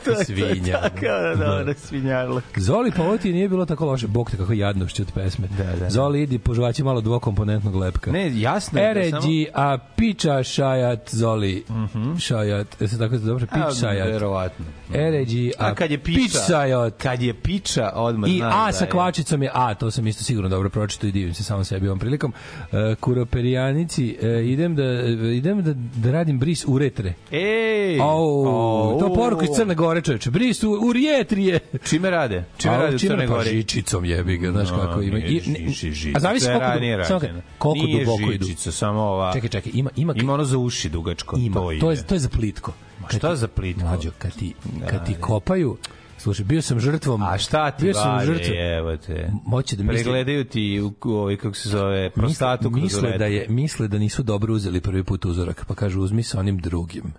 Čisti 0.06 0.26
svinja. 0.26 0.80
Tako 0.82 1.06
da, 1.06 1.36
da, 1.36 1.64
da. 1.64 2.40
Zoli, 2.58 2.92
pa 2.98 3.04
ovo 3.04 3.18
ti 3.18 3.34
nije 3.34 3.50
bilo 3.50 3.66
tako 3.66 3.86
loše. 3.86 4.08
Bog 4.08 4.32
te 4.32 4.38
kako 4.38 4.54
jadnošće 4.54 5.02
od 5.02 5.12
pesme. 5.12 5.48
Da, 5.58 5.76
da. 5.80 5.90
Zoli, 5.90 6.22
idi, 6.22 6.40
požvaći 6.40 6.84
malo 6.84 7.02
dvokomponentnog 7.02 7.76
lepka. 7.76 8.12
Ne, 8.12 8.40
jasno 8.42 8.82
je 8.82 8.94
da 8.94 9.04
samo... 9.04 9.18
Eređi, 9.18 9.48
a 9.54 9.78
piča 9.96 10.44
šajat, 10.44 11.10
Zoli. 11.16 11.64
Mm 11.70 11.74
-hmm. 11.74 12.20
Šajat, 12.20 12.82
je 12.82 12.88
se 12.88 12.98
tako 13.00 13.18
dobro? 13.18 13.46
Pič 13.46 13.80
šajat. 13.80 14.08
Verovatno. 14.08 14.66
Eređi, 14.94 15.52
a, 15.60 15.68
A 15.68 15.76
kad 15.76 15.92
je 15.92 15.98
pič 15.98 16.16
piča, 16.16 16.40
šajat. 16.48 16.94
kad 16.98 17.22
je 17.22 17.34
piča, 17.34 17.92
odmah 17.96 18.30
I 18.30 18.42
A 18.44 18.66
da 18.66 18.72
sa 18.72 18.84
je- 18.86 18.90
kvačicom 18.92 19.44
je 19.44 19.50
A, 19.54 19.74
to 19.74 19.92
sam 19.92 20.08
isto 20.08 20.24
sigurno 20.24 20.50
dobro 20.50 20.70
pročitao 20.70 21.08
i 21.08 21.12
divim 21.12 21.34
se 21.34 21.44
samo 21.44 21.64
sebi 21.64 21.88
ovom 21.88 22.00
prilikom. 22.00 22.34
Uh, 22.62 22.78
kuroperijanici, 23.00 24.18
uh, 24.24 24.46
idem, 24.46 24.76
da, 24.76 24.84
idem 25.32 25.62
da, 25.62 25.74
da 25.74 26.12
radim 26.12 26.40
bris 26.40 26.66
uretre. 26.68 27.14
Ej! 27.32 28.00
Au, 28.00 28.46
Au. 28.46 29.00
to 29.00 29.14
poruka 29.14 29.44
iz 29.44 29.50
Crne 29.56 29.76
Gore, 29.76 30.02
čoveče. 30.02 30.32
Bris 30.32 30.64
u, 30.64 30.72
u 30.72 30.94
rijetrije. 30.94 31.60
Čime 31.84 32.10
rade? 32.10 32.44
Čime 32.58 32.78
rade 32.78 32.96
u 32.96 33.00
čime 33.00 33.12
Crnoj 33.12 33.28
pa 33.28 33.44
žičicom 33.44 34.06
jebi 34.06 34.38
ga, 34.38 34.52
znaš 34.52 34.70
No, 34.70 34.78
kako 34.78 35.02
ima. 35.02 35.18
nije 35.18 35.28
I, 35.28 35.40
žičica 35.72 36.18
a 36.18 36.20
zavisi 36.20 36.46
koliko, 36.46 36.66
du, 36.98 37.06
samo, 37.06 37.20
koliko 37.58 37.86
Nije 37.86 38.06
duboko 38.06 38.32
idu. 38.32 38.46
žičica, 38.46 38.72
samo 38.72 39.02
ova... 39.02 39.34
Čekaj, 39.34 39.50
čekaj, 39.50 39.72
ima, 39.76 39.90
ima, 39.96 40.14
Ima 40.16 40.34
ono 40.34 40.44
za 40.44 40.58
uši 40.58 40.90
dugačko. 40.90 41.38
ima, 41.40 41.56
to, 41.80 41.92
je, 41.92 42.04
to 42.04 42.16
je 42.16 42.20
za 42.20 42.30
plitko. 42.30 42.74
Ma 43.02 43.08
šta 43.10 43.36
za 43.36 43.48
plitko? 43.48 43.82
Mlađo, 43.84 44.12
kad 44.18 44.36
ti, 44.36 44.54
kad 44.90 45.06
ti 45.06 45.14
kopaju, 45.14 45.78
slušaj, 46.24 46.46
bio 46.46 46.62
sam 46.62 46.80
žrtvom. 46.80 47.24
A 47.24 47.38
šta 47.38 47.72
ti 47.72 47.84
bio 47.84 47.94
sam 47.94 48.16
valje, 48.16 48.26
žrtvom. 48.26 48.58
evo 48.58 48.98
te. 48.98 49.32
Moće 49.46 49.76
da 49.76 49.84
misle, 49.84 50.04
Pregledaju 50.04 50.46
ti 50.46 50.82
u, 50.82 50.94
ovaj, 51.02 51.38
kako 51.38 51.56
se 51.56 51.70
zove, 51.70 52.10
prostatu 52.10 52.70
misle, 52.70 53.02
misle 53.02 53.18
da 53.18 53.26
je 53.26 53.46
misle 53.50 53.88
da 53.88 53.98
nisu 53.98 54.24
dobro 54.24 54.54
uzeli 54.54 54.82
prvi 54.82 55.04
put 55.04 55.26
uzorak, 55.26 55.66
pa 55.68 55.76
kažu 55.76 56.02
uzmi 56.02 56.24
sa 56.24 56.40
onim 56.40 56.58
drugim. 56.58 57.14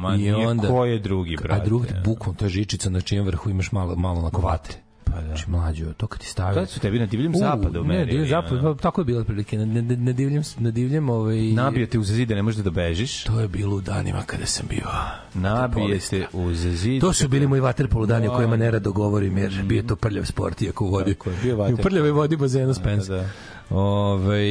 Ma 0.00 0.16
nije, 0.16 0.34
ko 0.68 0.84
je 0.84 0.98
drugi, 0.98 1.36
brate? 1.42 1.62
A 1.62 1.64
drugi 1.64 1.88
bukvalno 2.04 2.38
to 2.38 2.44
je 2.44 2.48
žičica 2.48 2.90
na 2.90 3.00
čijem 3.00 3.26
vrhu 3.26 3.50
imaš 3.50 3.72
malo 3.72 3.96
malo 3.96 4.22
na 4.22 4.30
vate. 4.38 4.89
Pa 5.14 5.20
da. 5.20 5.26
Znači, 5.26 5.50
mlađo, 5.50 5.92
to 5.92 6.06
kad 6.06 6.20
ti 6.20 6.26
stavi... 6.26 6.54
Kada 6.54 6.66
su 6.66 6.80
tebi 6.80 6.98
na 6.98 7.06
divljem 7.06 7.32
zapadu 7.36 7.82
Ne, 7.82 7.88
merili, 7.88 8.06
divljem 8.10 8.28
zapadu, 8.28 8.62
pa, 8.62 8.82
tako 8.82 9.00
je 9.00 9.04
bilo 9.04 9.24
prilike. 9.24 9.58
Na, 9.58 9.82
na, 9.82 9.96
na 9.96 10.12
divljem, 10.12 10.42
na 10.58 10.70
divljem 10.70 11.10
ovaj... 11.10 11.40
Nabije 11.40 11.86
te 11.86 11.98
uz 11.98 12.06
zid 12.06 12.28
da 12.28 12.34
ne 12.34 12.42
možeš 12.42 12.64
da 12.64 12.70
bežiš. 12.70 13.24
To 13.24 13.40
je 13.40 13.48
bilo 13.48 13.76
u 13.76 13.80
danima 13.80 14.22
kada 14.26 14.46
sam 14.46 14.66
bio. 14.68 14.86
Nabije 15.34 15.98
te 15.98 16.26
uz 16.32 16.58
zid. 16.58 17.00
To 17.00 17.12
su 17.12 17.28
bili 17.28 17.46
moji 17.46 17.60
vaterpolo 17.60 18.06
dani 18.06 18.28
o 18.28 18.30
kojima 18.30 18.56
nerado 18.56 18.92
govorim, 18.92 19.38
jer 19.38 19.62
bio 19.62 19.76
je 19.76 19.86
to 19.86 19.96
prljav 19.96 20.24
sport, 20.24 20.62
iako 20.62 20.84
u 20.84 20.88
vodi. 20.88 21.14
Tako 21.14 21.30
je, 21.30 21.36
bio 21.42 21.50
I 21.50 21.54
u 21.54 21.58
vaterpolo. 21.58 21.82
prljavoj 21.82 22.10
vodi 22.10 22.36
bazena 22.36 22.74
Spence. 22.74 23.12
Da, 23.12 23.16
da. 23.16 23.28
Ove, 23.76 24.44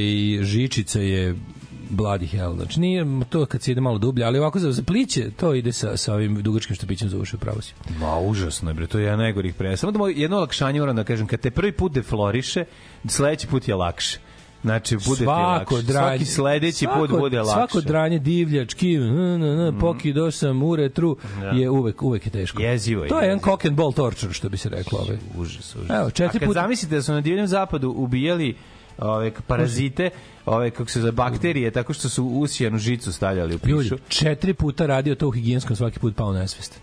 žičica 0.43 0.99
je 0.99 1.35
bloody 1.89 2.27
hell. 2.27 2.55
Znači 2.55 2.79
nije 2.79 3.05
to 3.29 3.45
kad 3.45 3.61
se 3.61 3.71
ide 3.71 3.81
malo 3.81 3.97
dublje, 3.97 4.25
ali 4.25 4.39
ovako 4.39 4.59
za, 4.59 4.71
za 4.71 4.83
pliće, 4.83 5.31
to 5.31 5.53
ide 5.53 5.71
sa, 5.71 5.97
sa 5.97 6.13
ovim 6.13 6.35
dugačkim 6.35 6.75
štapićem 6.75 7.09
za 7.09 7.17
uši, 7.17 7.37
pravo 7.37 7.61
si. 7.61 7.73
Ma, 7.99 8.19
užasno 8.19 8.69
je, 8.69 8.73
bre, 8.73 8.87
to 8.87 8.97
je 8.97 9.03
jedan 9.03 9.19
najgorih 9.19 9.53
pre. 9.53 9.77
Samo 9.77 9.91
da 9.91 9.99
mo- 9.99 10.13
jedno 10.15 10.37
olakšanje 10.37 10.79
moram 10.79 10.95
da 10.95 11.03
kažem, 11.03 11.27
kad 11.27 11.39
te 11.39 11.51
prvi 11.51 11.71
put 11.71 11.91
defloriše, 11.91 12.65
sledeći 13.05 13.47
put 13.47 13.67
je 13.67 13.75
lakše. 13.75 14.19
Znači, 14.61 14.95
bude 14.97 15.17
ti 15.17 15.23
svako 15.23 15.75
lakše. 15.75 15.87
dranje, 15.87 16.07
Svaki 16.09 16.25
sledeći 16.25 16.77
svako, 16.77 16.99
put 16.99 17.09
bude 17.11 17.37
lakše. 17.39 17.53
Svako 17.53 17.81
dranje 17.81 18.19
divljački, 18.19 18.93
n, 18.93 19.03
n, 19.35 19.43
n, 19.43 19.79
pokido 19.79 20.31
sam 20.31 20.63
u 20.63 20.75
retru, 20.75 21.17
je 21.53 21.69
uvek, 21.69 22.03
uvek 22.03 22.25
je 22.25 22.31
teško. 22.31 22.61
Jezivo 22.61 23.03
je, 23.03 23.09
To 23.09 23.19
je 23.19 23.25
jedan 23.25 23.39
cock 23.41 23.65
and 23.65 23.75
ball 23.75 23.93
torture, 23.93 24.33
što 24.33 24.49
bi 24.49 24.57
se 24.57 24.69
reklo. 24.69 24.99
Ovaj. 24.99 25.17
Užas, 25.37 25.75
užas. 25.75 25.89
Evo, 25.91 26.09
četiri 26.09 26.25
A 26.27 26.39
kad 26.39 26.41
puta- 26.41 26.53
zamislite 26.53 26.95
da 26.95 27.01
su 27.01 27.11
na 27.11 27.21
divljem 27.21 27.47
zapadu 27.47 27.89
ubijali 27.89 28.55
ove 28.97 29.31
parazite, 29.47 30.09
ove 30.49 30.71
kako 30.71 30.89
se 30.89 31.01
za 31.01 31.11
bakterije, 31.11 31.71
tako 31.71 31.93
što 31.93 32.09
su 32.09 32.25
usijanu 32.25 32.77
žicu 32.77 33.13
stavljali 33.13 33.55
u 33.55 33.59
Ljudi, 33.67 33.83
pišu. 33.83 33.97
četiri 34.07 34.53
puta 34.53 34.85
radio 34.85 35.15
to 35.15 35.27
u 35.27 35.31
higijenskom, 35.31 35.75
svaki 35.75 35.99
put 35.99 36.15
pao 36.15 36.33
nesvest. 36.33 36.79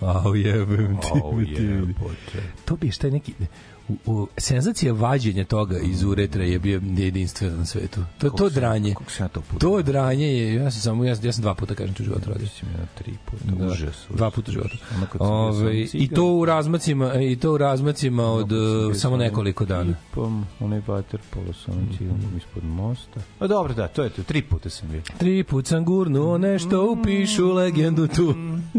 Au, 0.00 0.34
jebem 0.34 0.98
ti, 1.00 1.08
Au, 1.24 1.40
jebote. 1.40 2.42
To 2.64 2.76
bi 2.76 2.90
šta 2.90 3.10
neki... 3.10 3.32
u, 3.88 3.96
u, 4.06 4.28
senzacija 4.36 4.92
vađenja 4.92 5.44
toga 5.44 5.78
iz 5.78 6.02
uretra 6.02 6.44
je 6.44 6.58
bio 6.58 6.80
jedinstvena 6.96 7.56
na 7.56 7.66
svetu. 7.66 8.00
To 8.18 8.30
to 8.30 8.48
dranje. 8.48 8.94
Kako 8.94 9.10
sam 9.10 9.24
ja 9.24 9.28
to 9.28 9.40
puta? 9.40 9.58
To 9.58 9.82
dranje 9.82 10.26
je, 10.26 10.54
ja 10.54 10.70
sam 10.70 10.80
samo 10.80 11.04
ja, 11.04 11.16
ja 11.22 11.32
sam 11.32 11.42
dva 11.42 11.54
puta 11.54 11.74
kažem 11.74 11.94
u 12.00 12.02
životu 12.02 12.30
radio. 12.30 12.46
Ja 12.62 12.86
tri 12.98 13.12
puta. 13.24 13.44
Da, 13.44 13.66
Užas, 13.66 13.78
užas. 13.80 14.16
Dva 14.16 14.30
puta 14.30 14.50
u 14.50 14.52
životu. 14.52 14.76
Ove, 15.18 15.86
sam 15.86 16.00
I 16.00 16.08
to 16.08 16.34
u 16.34 16.44
razmacima 16.44 17.14
i 17.14 17.36
to 17.36 17.52
u 17.52 17.58
razmacima 17.58 18.24
od 18.24 18.52
uh, 18.52 18.96
samo 18.96 19.16
sa 19.16 19.22
nekoliko 19.22 19.64
dana. 19.64 19.90
Ekipom, 19.90 20.46
onaj 20.60 20.82
vaterpolo 20.86 21.52
sa 21.52 21.72
onom 21.72 21.88
ciganom 21.98 22.36
ispod 22.36 22.64
mosta. 22.64 23.20
A 23.38 23.46
dobro, 23.46 23.74
da, 23.74 23.88
to 23.88 24.02
je 24.02 24.10
to. 24.10 24.22
Tri 24.22 24.42
puta 24.42 24.70
sam 24.70 24.88
bio. 24.88 25.02
Tri 25.18 25.44
put 25.44 25.66
sam 25.66 25.84
gurnuo 25.84 26.38
nešto, 26.38 26.90
upišu 26.92 27.52
legendu 27.52 28.06
tu. 28.06 28.34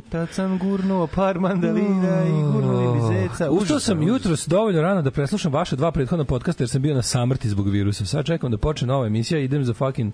Tad 0.10 0.30
sam 0.30 0.60
gurnuo 0.60 1.08
par 1.08 1.40
mandalina 1.40 2.24
i 2.28 2.54
gurnuo 2.54 2.96
mi 2.96 3.02
zeca. 3.14 3.50
Ustao 3.52 3.80
sam 3.80 4.04
jutros 4.04 4.48
dovoljno 4.48 4.82
rano 4.82 5.01
da 5.02 5.12
preslušam 5.12 5.54
vaše 5.54 5.76
dva 5.76 5.92
prethodna 5.92 6.26
podcasta 6.26 6.64
jer 6.64 6.70
sam 6.70 6.82
bio 6.82 6.96
na 6.96 7.02
samrti 7.02 7.50
zbog 7.50 7.70
virusa. 7.70 8.06
Sad 8.06 8.26
čekam 8.26 8.52
da 8.52 8.58
počne 8.58 8.88
nova 8.88 9.08
emisija 9.08 9.40
idem 9.40 9.64
za 9.64 9.74
fucking 9.74 10.14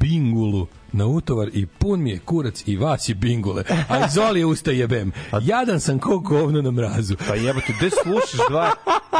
bingulu 0.00 0.66
na 0.92 1.06
utovar 1.06 1.48
i 1.52 1.66
pun 1.66 2.02
mi 2.02 2.10
je 2.10 2.18
kurac 2.18 2.62
i 2.66 2.76
vas 2.76 3.08
je 3.08 3.14
bingule. 3.14 3.64
A 3.88 4.06
izoli 4.06 4.44
usta 4.44 4.70
jebem. 4.70 5.12
Jadan 5.42 5.80
sam 5.80 5.98
ko 5.98 6.18
govno 6.18 6.62
na 6.62 6.70
mrazu. 6.70 7.16
Pa 7.28 7.34
jebote, 7.34 7.72
gde 7.78 7.90
slušaš 7.90 8.48
dva, 8.48 8.70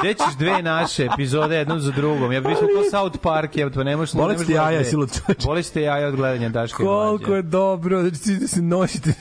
gde 0.01 0.15
ćeš 0.15 0.39
dve 0.39 0.63
naše 0.63 1.09
epizode 1.15 1.57
jednom 1.57 1.81
za 1.81 1.93
drugom? 1.93 2.33
Ja 2.33 2.41
bih 2.41 2.57
kao 2.59 3.03
South 3.03 3.19
Park, 3.23 3.57
jebote, 3.57 3.75
pa 3.75 3.85
ne 3.85 3.97
možeš... 3.97 4.15
Bole 4.15 4.33
ne 4.33 4.35
ti 4.35 4.39
možeš 4.39 4.55
gledati 4.55 4.75
jaja, 4.75 4.85
silo 4.85 5.07
čoveče. 5.07 5.47
Bole 5.47 5.63
ti 5.63 5.81
jaja 5.81 6.09
od 6.09 6.17
gledanja 6.17 6.49
Daška 6.49 6.83
i 6.83 6.87
Koliko 6.87 7.35
je 7.35 7.43
dobro, 7.43 8.03
da 8.03 8.11
ćete 8.11 8.33
da 8.33 8.49
se 8.49 8.63
nosite. 8.63 9.13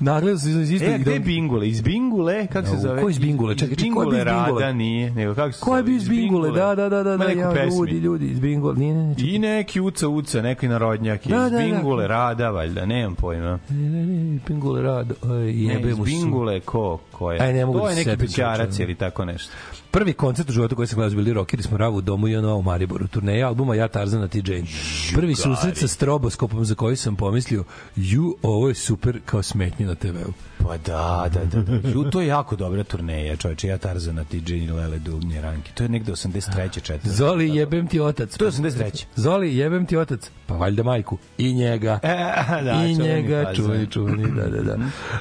Nagledao 0.00 0.38
sam 0.38 0.62
iz 0.62 0.70
isto. 0.70 0.86
E, 0.86 0.98
gde 0.98 1.12
je 1.12 1.20
Bingule? 1.20 1.68
Iz 1.68 1.80
Bingule? 1.80 2.46
Kako 2.46 2.66
se 2.66 2.76
zove? 2.76 3.02
ko 3.02 3.08
iz 3.08 3.18
Bingule? 3.18 3.54
Čekaj, 3.56 3.76
čekaj, 3.76 3.90
ko 3.90 4.02
je 4.02 4.18
iz 4.18 4.24
Bingule? 4.24 4.24
Rada 4.24 4.72
nije. 4.72 5.10
Nego, 5.10 5.34
kako 5.34 5.52
se 5.52 5.60
Ko 5.60 5.76
je 5.76 5.82
bio 5.82 5.96
iz 5.96 6.08
Bingule? 6.08 6.50
Da, 6.50 6.74
da, 6.74 6.88
da, 6.88 7.02
da, 7.02 7.16
da, 7.16 7.24
ja, 7.24 7.64
ljudi, 7.64 7.98
ljudi 7.98 8.26
iz 8.26 8.40
Bingule. 8.40 8.74
Nije, 8.74 8.94
ne, 8.94 9.04
ne, 9.04 9.14
I 9.18 9.38
neki 9.38 9.80
uca 9.80 10.08
uca, 10.08 10.42
neki 10.42 10.68
narodnjak 10.68 11.26
Da, 11.26 11.46
iz 11.46 11.52
da, 11.54 11.66
da. 11.66 11.74
Bingule 11.74 12.08
Rada, 12.08 12.50
valjda, 12.50 12.86
nemam 12.86 13.14
pojma. 13.14 13.58
ne, 13.68 13.76
ne, 13.90 14.06
ne, 14.06 14.40
Bingule 14.46 14.82
rad, 14.82 15.12
aj, 15.22 15.52
Ne, 15.52 15.74
jebe 15.74 15.90
iz 15.90 15.98
mu. 15.98 16.04
Bingule 16.04 16.60
ko, 16.60 16.98
ko 17.12 17.32
je? 17.32 17.42
Aj, 17.42 17.52
ne 17.52 17.66
mogu 17.66 17.78
to 17.78 17.84
da 17.84 17.90
je 17.90 17.96
neki 17.96 18.34
čoveče. 18.34 18.82
ili 18.82 18.94
tako 18.94 19.24
nešto. 19.24 19.52
Prvi 19.90 20.12
koncert 20.12 20.50
u 20.50 20.52
životu 20.52 20.76
koji 20.76 20.88
sam 20.88 20.96
gledao 20.96 21.16
bili 21.16 21.32
rockeri 21.32 21.62
smo 21.62 21.76
Ravu 21.76 21.96
u 21.96 22.00
domu 22.00 22.28
i 22.28 22.36
ono 22.36 22.56
u 22.56 22.62
Mariboru. 22.62 23.06
Turneja 23.06 23.48
albuma 23.48 23.74
Ja 23.74 23.88
Tarzana 23.88 24.28
ti 24.28 24.42
Jane. 24.46 24.66
Prvi 25.14 25.34
susret 25.34 25.76
sa 25.76 25.88
stroboskopom 25.88 26.64
za 26.64 26.74
koji 26.74 26.96
sam 26.96 27.16
pomislio 27.16 27.64
ju, 27.96 28.36
ovo 28.42 28.68
je 28.68 28.74
super 28.74 29.20
kao 29.24 29.42
smetnje 29.42 29.86
na 29.86 29.94
TV-u. 29.94 30.32
Pa 30.62 30.76
da, 30.76 31.28
da, 31.34 31.44
da. 31.44 31.62
da. 31.62 31.88
Ju, 31.88 32.10
to 32.10 32.20
je 32.20 32.26
jako 32.26 32.56
dobra 32.56 32.84
turneja, 32.84 33.36
čovječe. 33.36 33.68
Ja 33.68 33.78
Tarzana, 33.78 34.24
ti 34.24 34.40
Jenny 34.40 34.72
Lele, 34.76 34.98
Dubnje, 34.98 35.40
Ranki. 35.40 35.72
To 35.72 35.82
je 35.82 35.88
negde 35.88 36.12
83. 36.12 36.82
četvrta. 36.82 37.08
Zoli, 37.16 37.56
jebem 37.56 37.86
ti 37.86 38.00
otac. 38.00 38.36
To 38.36 38.44
je 38.44 38.50
83. 38.50 39.04
Zoli, 39.16 39.56
jebem 39.56 39.86
ti 39.86 39.96
otac. 39.96 40.30
Pa 40.46 40.54
valjda 40.54 40.82
majku. 40.82 41.18
I 41.38 41.52
njega. 41.52 41.98
E, 42.02 42.16
da, 42.64 42.84
I 42.86 42.94
njega, 42.94 43.54
čuveni, 43.54 43.86
čuveni, 43.86 44.30
da, 44.36 44.48
da, 44.48 44.62
da. 44.62 44.76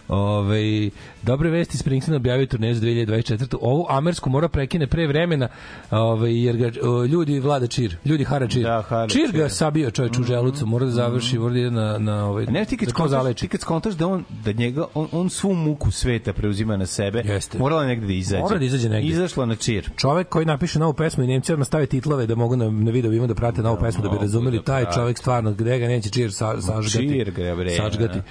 Ove, 0.08 0.90
dobre 1.22 1.50
vesti, 1.50 1.78
Springsteen 1.78 2.16
objavio 2.16 2.46
turneju 2.46 2.76
za 2.76 2.82
2024. 2.82 3.58
Ovu 3.62 3.86
Amersku 3.90 4.30
mora 4.30 4.48
prekine 4.48 4.88
pre 4.88 5.08
vremena, 5.08 5.48
ove, 5.92 6.36
jer 6.36 6.58
ga 6.58 6.72
o, 6.88 7.06
ljudi 7.06 7.40
vlada 7.40 7.68
čir, 7.68 7.98
ljudi 8.06 8.24
hara 8.24 8.48
čir. 8.48 8.64
Da, 8.64 8.82
hara 8.82 9.08
čir 9.08 9.32
ga 9.32 9.48
čir. 9.48 9.52
sabio 9.52 9.92
čovječ 9.92 10.18
u 10.20 10.24
želucu, 10.24 10.66
mora 10.66 10.86
da 10.86 10.92
završi, 10.92 11.40
mora 11.40 11.54
da 11.54 11.70
na, 11.70 11.98
na 11.98 12.26
ovaj, 12.26 12.46
Ne, 12.46 12.66
ti 12.66 12.78
kad, 12.78 12.90
da 12.98 13.08
zaleči. 13.08 13.40
ti 13.40 13.48
kad 13.48 13.62
skontaš 13.62 13.94
da 13.94 14.08
on, 14.08 14.24
da 14.44 14.52
njega, 14.52 14.86
on, 14.94 15.08
on 15.12 15.30
svu 15.34 15.54
muku 15.54 15.92
sveta 15.92 16.34
preuzima 16.34 16.78
na 16.78 16.86
sebe, 16.86 17.22
Jeste. 17.26 17.58
morala 17.58 17.82
je 17.82 17.88
negde 17.88 18.08
da 18.08 18.14
izađe. 18.14 18.42
Mora 18.42 18.58
da 18.58 18.66
izađe 18.66 18.90
negde. 18.90 19.10
Izašla 19.10 19.46
na 19.46 19.56
čir. 19.56 19.90
Čovek 19.98 20.30
koji 20.30 20.46
napiše 20.46 20.80
novu 20.80 20.94
pesmu 20.94 21.24
i 21.24 21.28
Nemci 21.28 21.54
odmah 21.54 21.68
stave 21.68 21.86
titlove 21.86 22.28
da 22.28 22.36
mogu 22.36 22.56
na, 22.56 22.70
na 22.70 22.92
videovima 22.92 23.28
da 23.28 23.36
prate 23.36 23.62
novu 23.62 23.78
pesmu 23.82 24.04
da 24.04 24.10
bi 24.10 24.18
razumeli 24.22 24.58
da 24.58 24.64
taj 24.64 24.86
čovek 24.96 25.18
stvarno 25.18 25.52
gde 25.54 25.80
ga 25.80 25.88
neće 25.88 26.10
čir 26.10 26.34
sa, 26.34 26.62
sažgati. 26.62 27.10
čir 27.10 27.32
ga, 27.32 27.56
bre, 27.56 27.70
sažgati. 27.70 28.18
da. 28.18 28.24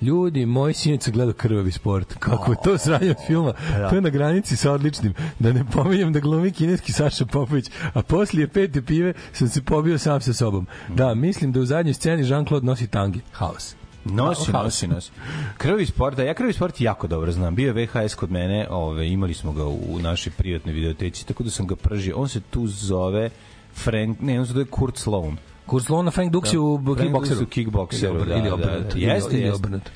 Ljudi, 0.00 0.46
moj 0.46 0.74
sinac 0.74 1.06
je 1.06 1.12
gledao 1.12 1.34
krvavi 1.34 1.70
sport. 1.72 2.14
Kako 2.18 2.52
je 2.52 2.56
to 2.64 2.78
sranje 2.78 3.10
od 3.10 3.16
filma? 3.26 3.52
da. 3.78 3.88
To 3.88 3.94
je 3.94 4.00
na 4.00 4.10
granici 4.10 4.56
sa 4.56 4.72
odličnim. 4.72 5.14
Da 5.38 5.52
ne 5.52 5.64
pominjem 5.72 6.12
da 6.12 6.20
glumi 6.20 6.50
kineski 6.50 6.92
Saša 6.92 7.26
Popović, 7.26 7.70
a 7.92 8.02
poslije 8.02 8.48
pete 8.48 8.82
pive 8.82 9.12
sam 9.32 9.48
se 9.48 9.62
pobio 9.62 9.98
sam 9.98 10.20
sa 10.20 10.32
sobom. 10.32 10.66
Da, 10.88 11.14
mislim 11.14 11.52
da 11.52 11.60
u 11.60 11.64
zadnjoj 11.64 11.94
sceni 11.94 12.22
Jean-Claude 12.22 12.64
nosi 12.64 12.86
tangi. 12.86 13.20
Haos. 13.32 13.74
Nosi, 14.08 14.52
nosi, 14.54 14.86
nosi. 14.86 15.10
Krvi 15.56 15.86
sport, 15.86 16.16
da, 16.16 16.22
ja 16.22 16.34
krvi 16.34 16.52
sport 16.52 16.80
jako 16.80 17.06
dobro 17.06 17.32
znam. 17.32 17.54
Bio 17.54 17.66
je 17.68 17.86
VHS 17.86 18.14
kod 18.14 18.30
mene, 18.30 18.66
ove, 18.70 19.08
imali 19.08 19.34
smo 19.34 19.52
ga 19.52 19.64
u 19.66 19.98
našoj 20.00 20.32
privatnoj 20.32 20.74
videoteci, 20.74 21.26
tako 21.26 21.42
da 21.42 21.50
sam 21.50 21.66
ga 21.66 21.76
pržio. 21.76 22.16
On 22.16 22.28
se 22.28 22.40
tu 22.40 22.66
zove 22.66 23.30
Frank, 23.74 24.20
ne, 24.20 24.40
on 24.40 24.46
se 24.46 24.52
zove 24.52 24.64
Kurt 24.64 24.96
Sloan. 24.96 25.36
Kurs 25.66 25.88
Lona 25.88 26.10
Frank 26.10 26.32
Dux 26.32 26.52
je 26.52 26.58
u 26.58 26.80
Frank 26.84 26.98
kickbokseru. 26.98 27.40
Dux 27.40 27.42
u 27.42 27.46
kickbokseru, 27.46 28.24
da, 28.24 28.34
ili 28.34 28.42
da, 28.42 28.54
obrnuto. 28.54 28.80
da. 28.84 28.88
Ili- 28.94 29.02
Jeste, 29.02 29.32
ili 29.32 29.42
jeste. 29.42 29.56
obrnuto. 29.56 29.90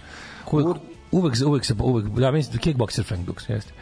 Uvek, 0.53 0.77
uvek, 1.11 1.37
se- 1.65 1.75
uvek 1.75 2.07
ja 2.19 2.31
mislim 2.31 2.53
da 2.53 2.59
kickbokser 2.59 3.05
Frank 3.05 3.27
Dux, 3.29 3.51
jeste. 3.51 3.73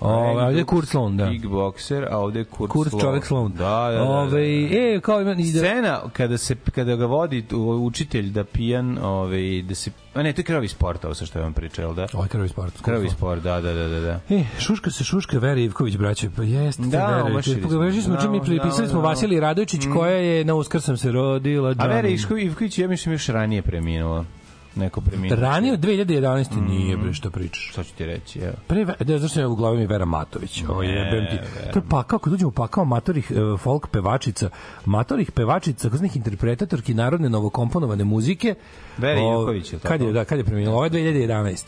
Ove, 0.00 0.44
ovdje 0.44 0.58
je 0.60 0.64
Kurt 0.64 0.88
Sloan, 0.88 1.16
da. 1.16 1.28
Kickbokser, 1.30 2.06
a 2.10 2.18
ovde 2.18 2.38
je 2.38 2.44
Kurt, 2.44 2.72
Kurt 2.72 2.90
Sloan. 2.90 3.00
čovek 3.00 3.26
Sloan. 3.26 3.52
Da, 3.52 3.58
da, 3.58 3.90
da. 3.90 3.96
da, 3.98 4.02
Ove, 4.02 4.40
da. 4.40 4.96
e, 4.96 5.00
kao 5.02 5.20
ima, 5.20 5.34
da, 5.34 5.42
Scena 5.42 6.00
kada 6.12 6.38
se 6.38 6.56
kada 6.74 6.96
ga 6.96 7.06
vodi 7.06 7.44
učitelj 7.80 8.30
da 8.30 8.44
pijan, 8.44 8.98
ovaj 9.02 9.62
da 9.62 9.74
se 9.74 9.90
a 10.14 10.22
ne, 10.22 10.32
to 10.32 10.40
je 10.40 10.44
krvi 10.44 10.68
sport, 10.68 11.04
ovo 11.04 11.14
sa 11.14 11.26
što 11.26 11.38
je 11.38 11.42
vam 11.42 11.52
pričao, 11.52 11.82
jel 11.82 11.94
da? 11.94 12.06
Ovo 12.12 12.24
je 12.24 12.28
krvi 12.28 12.48
sport. 12.48 12.80
Krvi 12.82 13.10
sport, 13.10 13.42
da, 13.42 13.60
da, 13.60 13.72
da, 13.72 13.88
da, 13.88 14.00
da. 14.00 14.20
E, 14.30 14.44
šuška 14.58 14.90
se 14.90 15.04
šuška 15.04 15.38
Vera 15.38 15.60
Ivković, 15.60 15.96
braće. 15.96 16.30
Pa 16.36 16.42
jeste, 16.42 16.82
Da, 16.82 17.06
Vera. 17.06 17.42
smo. 17.42 17.54
Pogledali 17.62 18.02
smo 18.02 18.14
Da, 18.14 18.20
čim 18.20 18.30
mi 18.30 18.38
da, 18.38 18.44
pripisali 18.44 18.88
smo 18.88 19.00
da. 19.00 19.08
Vasilij 19.08 19.40
Radojičić, 19.40 19.82
koja 19.92 20.14
je 20.14 20.44
na 20.44 20.54
Uskrs 20.54 20.84
sam 20.84 20.96
se 20.96 21.12
rodila. 21.12 21.74
A 21.78 21.86
Vera 21.86 22.08
Ivković, 22.08 22.78
ja 22.78 22.88
mislim 22.88 23.12
još 23.12 23.26
ranije 23.26 23.62
preminula. 23.62 24.24
Neko 24.74 25.00
preminuo. 25.00 25.40
Ranije 25.40 25.72
od 25.74 25.80
2011. 25.80 26.68
nije, 26.68 26.96
bre, 26.96 27.12
što 27.12 27.30
pričaš. 27.30 27.68
Šta 27.70 27.84
ću 27.84 27.94
ti 27.94 28.06
reći, 28.06 28.38
evo. 28.38 28.54
Pre, 28.66 28.84
da, 28.84 29.18
zašto 29.18 29.40
je 29.40 29.46
u 29.46 29.54
glavi 29.54 29.78
mi 29.78 29.86
Vera 29.86 30.04
Matović. 30.04 30.64
Ovo 30.68 30.82
je, 30.82 30.90
jebem 30.90 31.26
ti. 31.30 31.38
To 31.72 31.78
je 31.78 31.82
pakao, 31.88 32.18
kad 32.18 32.32
uđemo 32.32 32.48
u 32.48 32.52
pakao 32.52 32.84
matorih 32.84 33.30
e, 33.30 33.58
folk 33.58 33.88
pevačica, 33.88 34.50
matorih 34.84 35.32
pevačica, 35.32 35.90
kaznih 35.90 36.16
interpretatorki 36.16 36.94
narodne 36.94 37.28
novokomponovane 37.28 38.04
muzike. 38.04 38.54
Vera 38.98 39.20
O, 39.20 39.40
Ivković, 39.40 39.72
je 39.72 39.78
tako? 39.78 39.88
Kad 39.88 40.00
je, 40.00 40.12
da, 40.12 40.24
kad 40.24 40.38
je 40.38 40.44
preminula? 40.44 40.76
Ovo 40.76 40.84
je 40.84 40.90
2011. 40.90 41.64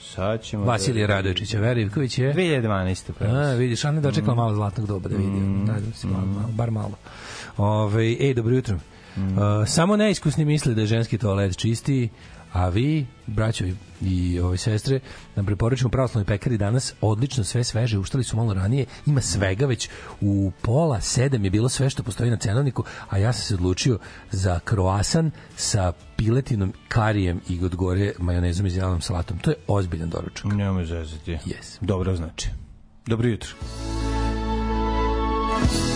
Sad 0.00 0.42
ćemo... 0.42 0.64
Vasilije 0.64 1.06
Radojičić, 1.06 1.54
a 1.54 1.60
Vera 1.60 1.80
Ivković 1.80 2.18
je... 2.18 2.34
2012. 2.34 3.10
A, 3.10 3.12
pravo. 3.12 3.56
vidiš, 3.56 3.84
a 3.84 3.90
ne 3.90 4.00
dočekala 4.00 4.34
malo 4.34 4.54
zlatnog 4.54 4.86
doba 4.86 5.08
da 5.08 5.16
vidi. 5.16 5.30
Mm. 5.30 5.66
Da, 5.66 5.72
da 5.72 5.92
se 5.92 6.06
malo, 6.06 6.26
malo, 6.26 6.48
bar 6.48 6.70
malo. 6.70 6.94
Ove, 7.56 8.16
ej, 8.20 8.34
dobro 8.34 8.54
jutro. 8.54 8.76
Uh, 9.16 9.22
samo 9.66 9.96
neiskusni 9.96 10.44
misle 10.44 10.74
da 10.74 10.80
je 10.80 10.86
ženski 10.86 11.18
toalet 11.18 11.56
čistiji, 11.56 12.08
a 12.56 12.68
vi, 12.68 13.06
braćovi 13.26 13.76
i 14.00 14.40
ove 14.40 14.56
sestre, 14.56 15.00
nam 15.34 15.46
preporučujemo 15.46 15.90
pravoslavnoj 15.90 16.26
pekari 16.26 16.58
danas 16.58 16.94
odlično 17.00 17.44
sve 17.44 17.64
sveže, 17.64 17.98
uštali 17.98 18.24
su 18.24 18.36
malo 18.36 18.54
ranije, 18.54 18.86
ima 19.06 19.20
svega 19.20 19.66
već 19.66 19.88
u 20.20 20.52
pola 20.62 21.00
sedam 21.00 21.44
je 21.44 21.50
bilo 21.50 21.68
sve 21.68 21.90
što 21.90 22.02
postoji 22.02 22.30
na 22.30 22.36
cenovniku, 22.36 22.84
a 23.08 23.18
ja 23.18 23.32
sam 23.32 23.42
se 23.42 23.54
odlučio 23.54 23.98
za 24.30 24.58
kroasan 24.64 25.30
sa 25.56 25.92
piletinom, 26.16 26.72
karijem 26.88 27.40
i 27.48 27.64
od 27.64 27.74
gore 27.74 28.12
majonezom 28.18 28.66
i 28.66 28.70
zelenom 28.70 29.00
salatom. 29.00 29.38
To 29.38 29.50
je 29.50 29.56
ozbiljan 29.66 30.10
doručak. 30.10 30.44
Nemoj 30.44 30.84
zezati. 30.84 31.30
Yes. 31.30 31.78
Dobro 31.80 32.16
znači. 32.16 32.48
Dobro 33.06 33.28
jutro. 33.28 33.50
We're 35.66 35.95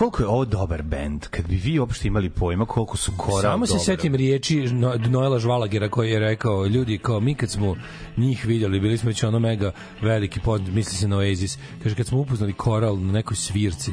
koliko 0.00 0.22
je 0.22 0.28
ovo 0.28 0.44
dobar 0.44 0.82
bend, 0.82 1.26
vi 1.56 1.78
uopšte 1.78 2.08
imali 2.08 2.30
pojma 2.30 2.66
koliko 2.66 2.96
su 2.96 3.12
koral 3.16 3.42
Samo 3.52 3.66
se 3.66 3.78
setim 3.78 4.14
riječi 4.14 4.56
No- 4.62 4.94
Noela 5.08 5.38
Žvalagera 5.38 5.88
koji 5.88 6.10
je 6.10 6.18
rekao 6.18 6.66
ljudi 6.66 6.98
kao 6.98 7.20
mi 7.20 7.34
kad 7.34 7.50
smo 7.50 7.76
njih 8.16 8.46
vidjeli 8.46 8.80
bili 8.80 8.98
smo 8.98 9.08
već 9.08 9.24
ono 9.24 9.38
mega 9.38 9.72
veliki 10.02 10.40
poznat 10.40 10.70
misli 10.70 10.96
se 10.96 11.08
na 11.08 11.16
Oasis 11.16 11.58
kaže 11.82 11.94
kad 11.94 12.06
smo 12.06 12.18
upoznali 12.18 12.52
koral 12.52 12.98
na 13.00 13.12
nekoj 13.12 13.36
svirci 13.36 13.90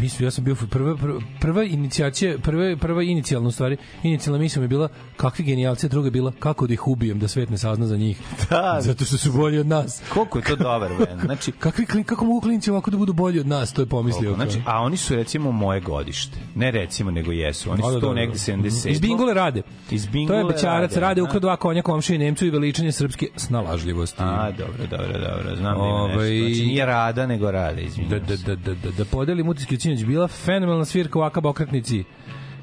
mi 0.00 0.08
smo, 0.08 0.24
ja 0.26 0.30
sam 0.30 0.44
bio 0.44 0.54
prva, 0.70 0.96
prva, 0.96 1.20
prva 1.40 1.64
inicijacija 1.64 2.38
prva, 2.38 2.76
prva 2.76 3.02
inicijalna 3.02 3.50
stvari 3.50 3.76
inicijalna 4.02 4.38
misla 4.38 4.60
mi 4.60 4.64
je 4.64 4.68
bila 4.68 4.88
kakvi 5.16 5.44
genijalci 5.44 5.88
druga 5.88 6.06
je 6.06 6.10
bila 6.10 6.32
kako 6.38 6.66
da 6.66 6.72
ih 6.72 6.86
ubijem 6.88 7.18
da 7.18 7.28
svet 7.28 7.50
ne 7.50 7.58
sazna 7.58 7.86
za 7.86 7.96
njih 7.96 8.20
Da. 8.50 8.78
zato 8.80 9.04
što 9.04 9.16
su 9.16 9.32
bolji 9.32 9.58
od 9.58 9.66
nas 9.66 10.02
Koliko 10.08 10.38
je 10.38 10.44
to 10.44 10.56
dobar 10.56 10.90
bend. 10.98 11.20
Znači, 11.24 11.52
kakvi 11.64 11.86
kako 12.04 12.24
mogu 12.24 12.40
klinci 12.40 12.70
ovako 12.70 12.90
da 12.90 12.96
budu 12.96 13.12
bolji 13.12 13.40
od 13.40 13.46
nas 13.46 13.72
to 13.72 13.82
je 13.82 13.86
pomislio 13.86 14.34
Znači, 14.34 14.62
a 14.66 14.80
oni 14.80 14.96
su 14.96 15.16
recimo 15.16 15.52
moje 15.52 15.80
godište. 15.80 16.38
Ne 16.54 16.72
recimo, 16.88 17.10
nego 17.10 17.32
jesu. 17.32 17.70
Oni 17.70 17.82
Da, 17.82 17.88
su 17.88 17.94
da, 17.94 18.00
to 18.00 18.08
da, 18.08 18.14
da. 18.14 18.20
negde 18.20 18.34
77. 18.34 18.88
Iz 18.88 19.00
Bingole 19.00 19.34
rade. 19.34 19.62
Iz 19.90 20.04
To 20.06 20.12
Bingole 20.12 20.38
je 20.38 20.44
bećarac, 20.44 20.90
rade, 20.92 21.00
rade 21.00 21.20
da. 21.20 21.24
ukrao 21.24 21.40
dva 21.40 21.56
konja 21.56 21.82
komšije 21.82 22.18
Nemcu 22.18 22.46
i 22.46 22.50
veličanje 22.50 22.92
srpske 22.92 23.28
snalažljivosti. 23.36 24.22
A, 24.22 24.50
dobro, 24.50 24.86
dobro, 24.90 25.12
dobro. 25.20 25.56
Znam 25.56 25.74
da 25.74 25.84
ima 25.84 25.94
Ovaj- 25.94 26.30
nešto. 26.30 26.46
Znači, 26.46 26.66
nije 26.66 26.86
rada, 26.86 27.26
nego 27.26 27.50
rade, 27.50 27.82
izvinjam 27.82 28.10
da, 28.20 28.36
se. 28.36 28.42
da, 28.44 28.54
da, 28.56 28.74
da, 28.74 28.90
da 28.90 29.04
podelim 29.04 29.48
utiske 29.48 29.74
od 29.74 29.80
sinoć. 29.82 30.04
Bila 30.04 30.28
fenomenalna 30.28 30.84
svirka 30.84 31.18
u 31.18 31.22
Akab 31.22 31.46
okretnici. 31.46 32.04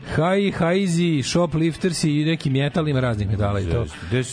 Haj, 0.07 0.51
hajzi, 0.51 1.24
shopliftersi 1.24 2.12
i 2.12 2.25
neki 2.25 2.50
metal, 2.50 2.88
ima 2.88 3.00
raznih 3.00 3.29
metala 3.29 3.59
i 3.59 3.65
to. 3.65 3.85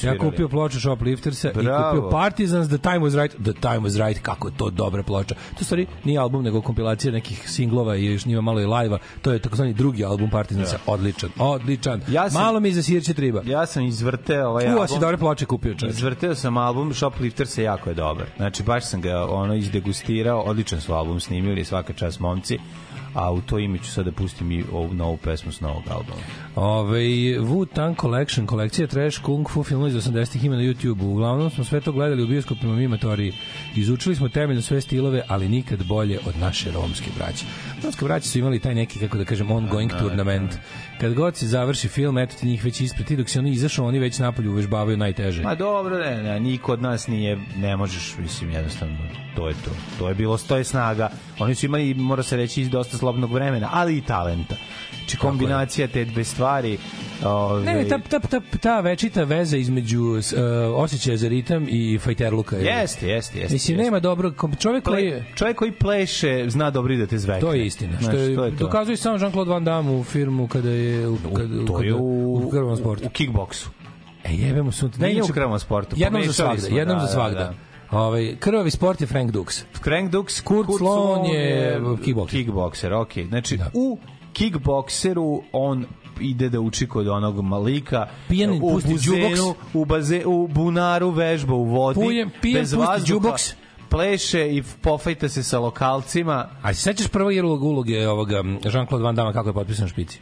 Ja 0.03 0.19
kupio 0.19 0.49
ploču 0.49 0.81
shopliftersa 0.81 1.49
i 1.51 1.55
kupio 1.55 2.11
Partisans, 2.11 2.69
The 2.69 2.79
Time 2.79 2.99
Was 2.99 3.23
Right. 3.23 3.37
The 3.37 3.53
Time 3.53 3.79
Was 3.79 3.97
Right, 3.99 4.23
kako 4.23 4.49
je 4.49 4.55
to 4.57 4.71
dobra 4.71 5.03
ploča. 5.03 5.35
To 5.59 5.65
stvari 5.65 5.87
nije 6.05 6.19
album, 6.19 6.43
nego 6.45 6.61
kompilacija 6.61 7.13
nekih 7.13 7.51
singlova 7.51 7.97
i 7.97 8.05
još 8.05 8.27
njima 8.27 8.41
malo 8.41 8.61
i 8.61 8.67
live-a. 8.67 8.99
To 9.23 9.33
je 9.33 9.39
takozvani 9.39 9.73
drugi 9.75 10.05
album 10.05 10.31
Partizansa. 10.31 10.79
Odličan, 10.87 11.31
odličan. 11.39 12.01
Ja 12.09 12.31
sam- 12.31 12.43
Malo 12.43 12.61
mi 12.61 12.73
za 12.73 12.83
sirće 12.83 13.15
triba. 13.15 13.43
Ja 13.45 13.67
sam 13.67 13.85
izvrteo 13.85 14.49
ovaj 14.49 14.65
U, 14.65 14.69
album. 14.69 14.83
a 14.83 14.89
si 14.89 14.99
dobre 15.01 15.17
ploče 15.17 15.45
kupio, 15.47 15.75
čovječ. 15.75 15.97
Izvrteo 15.97 16.35
sam 16.35 16.57
album 16.57 16.95
Shoplifter 16.95 17.47
se 17.47 17.63
jako 17.63 17.91
je 17.91 17.95
dobar. 17.95 18.27
Znači 18.37 18.63
baš 18.63 18.85
sam 18.85 19.01
ga 19.01 19.27
ono 19.27 19.55
izdegustirao, 19.55 20.41
odličan 20.41 20.81
su 20.81 20.93
album 20.93 21.21
snimili, 21.21 21.65
svaka 21.65 21.93
čast 21.93 22.21
momci. 22.21 22.59
A 23.15 23.33
u 23.33 23.41
to 23.41 23.59
ime 23.59 23.79
ću 23.79 23.91
sad 23.91 24.05
da 24.05 24.13
pustim 24.13 24.53
i 24.53 24.65
ovu 24.73 24.95
novu 24.95 25.17
pesmu 25.17 25.53
s 25.53 25.61
novog 25.61 25.83
albuma. 25.91 26.23
Ove, 26.57 27.01
Wu-Tang 27.39 28.01
Collection, 28.01 28.47
kolekcija 28.47 28.87
trash 28.87 29.23
kung 29.23 29.49
fu 29.49 29.63
filmova 29.63 29.89
iz 29.89 29.95
80-ih 29.95 30.45
ima 30.45 30.57
na 30.57 30.63
YouTube-u. 30.63 31.13
Uglavnom 31.13 31.51
smo 31.51 31.65
sve 31.65 31.81
to 31.81 31.93
gledali 31.93 32.23
u 32.23 32.27
bioskopima 32.27 32.77
mi 32.77 32.89
matoriji. 32.89 33.33
Izučili 33.77 34.17
smo 34.17 34.29
temeljno 34.29 34.63
sve 34.63 34.81
stilove, 34.81 35.23
ali 35.29 35.49
nikad 35.49 35.85
bolje 35.85 36.19
od 36.27 36.39
naše 36.41 36.73
romske 36.73 37.11
braće. 37.19 37.45
Romske 37.83 38.05
braće 38.05 38.29
su 38.29 38.39
imali 38.39 38.61
taj 38.61 38.75
neki, 38.75 38.99
kako 38.99 39.19
da 39.19 39.25
kažem, 39.25 39.51
ongoing 39.51 39.93
turnament. 39.99 40.53
Kad 41.03 41.15
god 41.15 41.37
se 41.37 41.47
završi 41.47 41.89
film, 41.89 42.19
eto 42.19 42.37
ti 42.41 42.47
njih 42.47 42.65
već 42.65 42.81
ispred 42.81 43.07
ti, 43.07 43.17
dok 43.17 43.29
se 43.29 43.39
oni 43.39 43.51
izašao, 43.51 43.87
oni 43.87 43.99
već 43.99 44.19
napolju 44.19 44.51
uvežbavaju 44.51 44.97
najteže. 44.97 45.43
Ma 45.43 45.55
dobro, 45.55 45.99
ne, 45.99 46.23
ne, 46.23 46.41
niko 46.41 46.73
od 46.73 46.83
nas 46.83 47.07
nije, 47.07 47.39
ne 47.57 47.77
možeš, 47.77 48.15
mislim, 48.19 48.51
jednostavno, 48.51 48.99
to 49.37 49.49
je 49.49 49.55
to. 49.55 49.71
To 49.99 50.09
je 50.09 50.15
bilo, 50.15 50.39
to 50.39 50.57
je 50.57 50.65
snaga. 50.65 51.11
Oni 51.39 51.55
su 51.55 51.67
imali, 51.67 51.95
mora 51.95 52.23
se 52.23 52.37
reći, 52.37 52.65
dosta 52.65 52.99
slobodnog 52.99 53.33
vremena, 53.33 53.69
ali 53.73 53.97
i 53.97 54.01
talenta. 54.01 54.57
Znači, 55.03 55.17
kombinacija 55.19 55.89
te 55.89 56.05
dve 56.05 56.25
stvari... 56.25 56.79
Ove, 57.25 57.65
Ne, 57.65 57.75
ne, 57.75 57.89
ta, 57.89 57.99
ta, 58.01 58.19
ta, 58.21 58.41
ta 58.61 58.81
večita 58.81 59.25
veza 59.25 59.57
između 59.57 60.01
uh, 60.01 60.19
osjećaja 60.75 61.17
za 61.17 61.29
ritam 61.29 61.67
i 61.69 61.99
fajterluka. 61.99 62.57
je- 62.57 62.65
Jeste, 62.65 63.09
jeste, 63.09 63.39
jeste. 63.39 63.53
Mislim, 63.55 63.75
jeste. 63.75 63.85
nema 63.85 64.01
dobro, 64.01 64.33
čovjek 64.59 64.85
koji 64.85 65.05
je... 65.05 65.13
Ple, 65.19 65.35
čovjek 65.35 65.57
koji 65.57 65.73
pleše 65.73 66.45
zna 66.49 66.71
dobro 66.71 66.97
da 66.97 67.07
te 67.07 67.19
zvekne. 67.19 67.41
To 67.41 67.53
je 67.53 67.67
istina. 67.67 67.93
Što 67.95 68.05
Znaš, 68.05 68.17
je, 68.17 68.37
to 68.37 68.45
je 68.45 68.51
to. 68.51 68.57
dokazuje 68.57 68.97
samo 68.97 69.19
Jean-Claude 69.19 69.49
Van 69.49 69.65
Damme 69.65 69.91
u 69.91 70.05
filmu 70.05 70.49
kada 70.49 70.71
je 70.71 71.09
u, 71.09 71.17
kada, 71.27 71.67
to 71.67 71.83
je 71.83 71.91
kada- 71.91 71.97
u, 71.97 72.37
u 72.39 72.51
krvnom 72.51 72.77
sportu. 72.77 73.07
U 73.07 73.11
kickboksu. 73.11 73.71
E, 74.25 74.33
jebemo 74.33 74.73
sunce. 74.73 75.01
Nije 75.01 75.13
inače, 75.13 75.33
u 75.33 75.35
krvnom 75.35 75.59
sportu. 75.59 75.97
Jednom 75.99 76.23
za 76.25 76.33
svagda, 76.33 76.63
smo, 76.63 76.79
jednom 76.79 76.99
da, 76.99 77.07
za 77.07 77.13
svagda. 77.13 77.39
da, 77.41 77.55
Ovaj, 77.93 78.37
krvavi 78.37 78.71
sport 78.71 79.01
je 79.01 79.07
Frank 79.07 79.33
Dux. 79.33 79.63
Frank 79.75 80.11
Dux, 80.13 80.43
Kurt 80.43 80.69
Sloan 80.79 81.25
je 81.27 81.81
kickbokser. 81.97 82.39
Kickbokser, 82.39 82.93
okej. 82.93 83.25
Znači, 83.27 83.57
Da. 83.57 83.71
u 83.75 83.99
kickbokseru 84.33 85.43
on 85.53 85.87
ide 86.21 86.49
da 86.49 86.61
uči 86.61 86.87
kod 86.87 87.09
onog 87.09 87.41
malika 87.43 88.07
Pijan 88.29 88.51
u 88.53 88.61
pusti 88.61 88.93
buzenu, 88.93 89.19
džuboks. 89.19 89.41
u, 89.75 89.85
baze, 89.85 90.23
u 90.27 90.49
bunaru 90.49 91.11
vežba 91.11 91.55
u 91.55 91.65
vodi 91.65 92.01
Pujem- 92.01 92.31
pijan 92.41 92.61
bez 92.61 92.71
pusti 92.71 92.87
vazduha, 92.87 93.07
džuboks. 93.21 93.55
pleše 93.89 94.49
i 94.49 94.63
pofajta 94.83 95.29
se 95.29 95.43
sa 95.43 95.59
lokalcima 95.59 96.49
A 96.63 96.75
se 96.75 96.81
sećaš 96.83 97.09
prvog 97.09 97.33
uloge, 97.33 97.65
uloge 97.65 98.09
ovoga 98.09 98.37
Jean-Claude 98.65 99.03
Van 99.03 99.15
Damme 99.15 99.33
kako 99.33 99.49
je 99.49 99.53
potpisan 99.53 99.89
špici? 99.89 100.21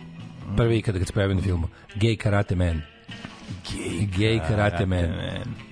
Prvi 0.56 0.78
ikada 0.78 0.98
kad 0.98 1.06
se 1.06 1.12
pojavio 1.12 1.36
na 1.36 1.42
filmu. 1.42 1.68
Gay 1.96 2.16
Karate 2.16 2.54
Man. 2.54 2.82
Gay, 3.62 4.08
Gay 4.10 4.48
Karate 4.48 4.86
Man. 4.86 5.04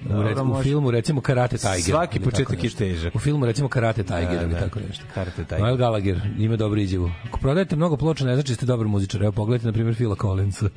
U, 0.07 0.09
Dobro, 0.09 0.29
rec, 0.29 0.39
u 0.39 0.63
filmu 0.63 0.91
recimo 0.91 1.21
Karate 1.21 1.57
Tiger. 1.57 1.83
Svaki 1.83 2.21
početak 2.21 2.65
je 2.65 2.71
težak. 2.71 3.15
U 3.15 3.19
filmu 3.19 3.47
recimo 3.47 3.69
Karate 3.69 4.03
Tiger 4.03 4.29
Da, 4.29 4.43
ili 4.43 4.53
da. 4.53 4.59
tako 4.59 4.81
nešto. 4.89 5.05
Karate 5.15 5.45
Tiger. 5.45 5.61
Noel 5.61 5.77
Gallagher 5.77 6.21
ima 6.39 6.57
dobru 6.57 6.81
izjavu. 6.81 7.11
Ako 7.25 7.39
prodajete 7.39 7.77
mnogo 7.77 7.97
ploča, 7.97 8.25
ne 8.25 8.35
znači 8.35 8.49
da 8.49 8.55
ste 8.55 8.67
dobar 8.67 8.87
muzičar. 8.87 9.23
Evo 9.23 9.33
pogledajte 9.33 9.67
na 9.67 9.73
primjer 9.73 9.97
Phila 9.97 10.17
Collinsa. 10.17 10.67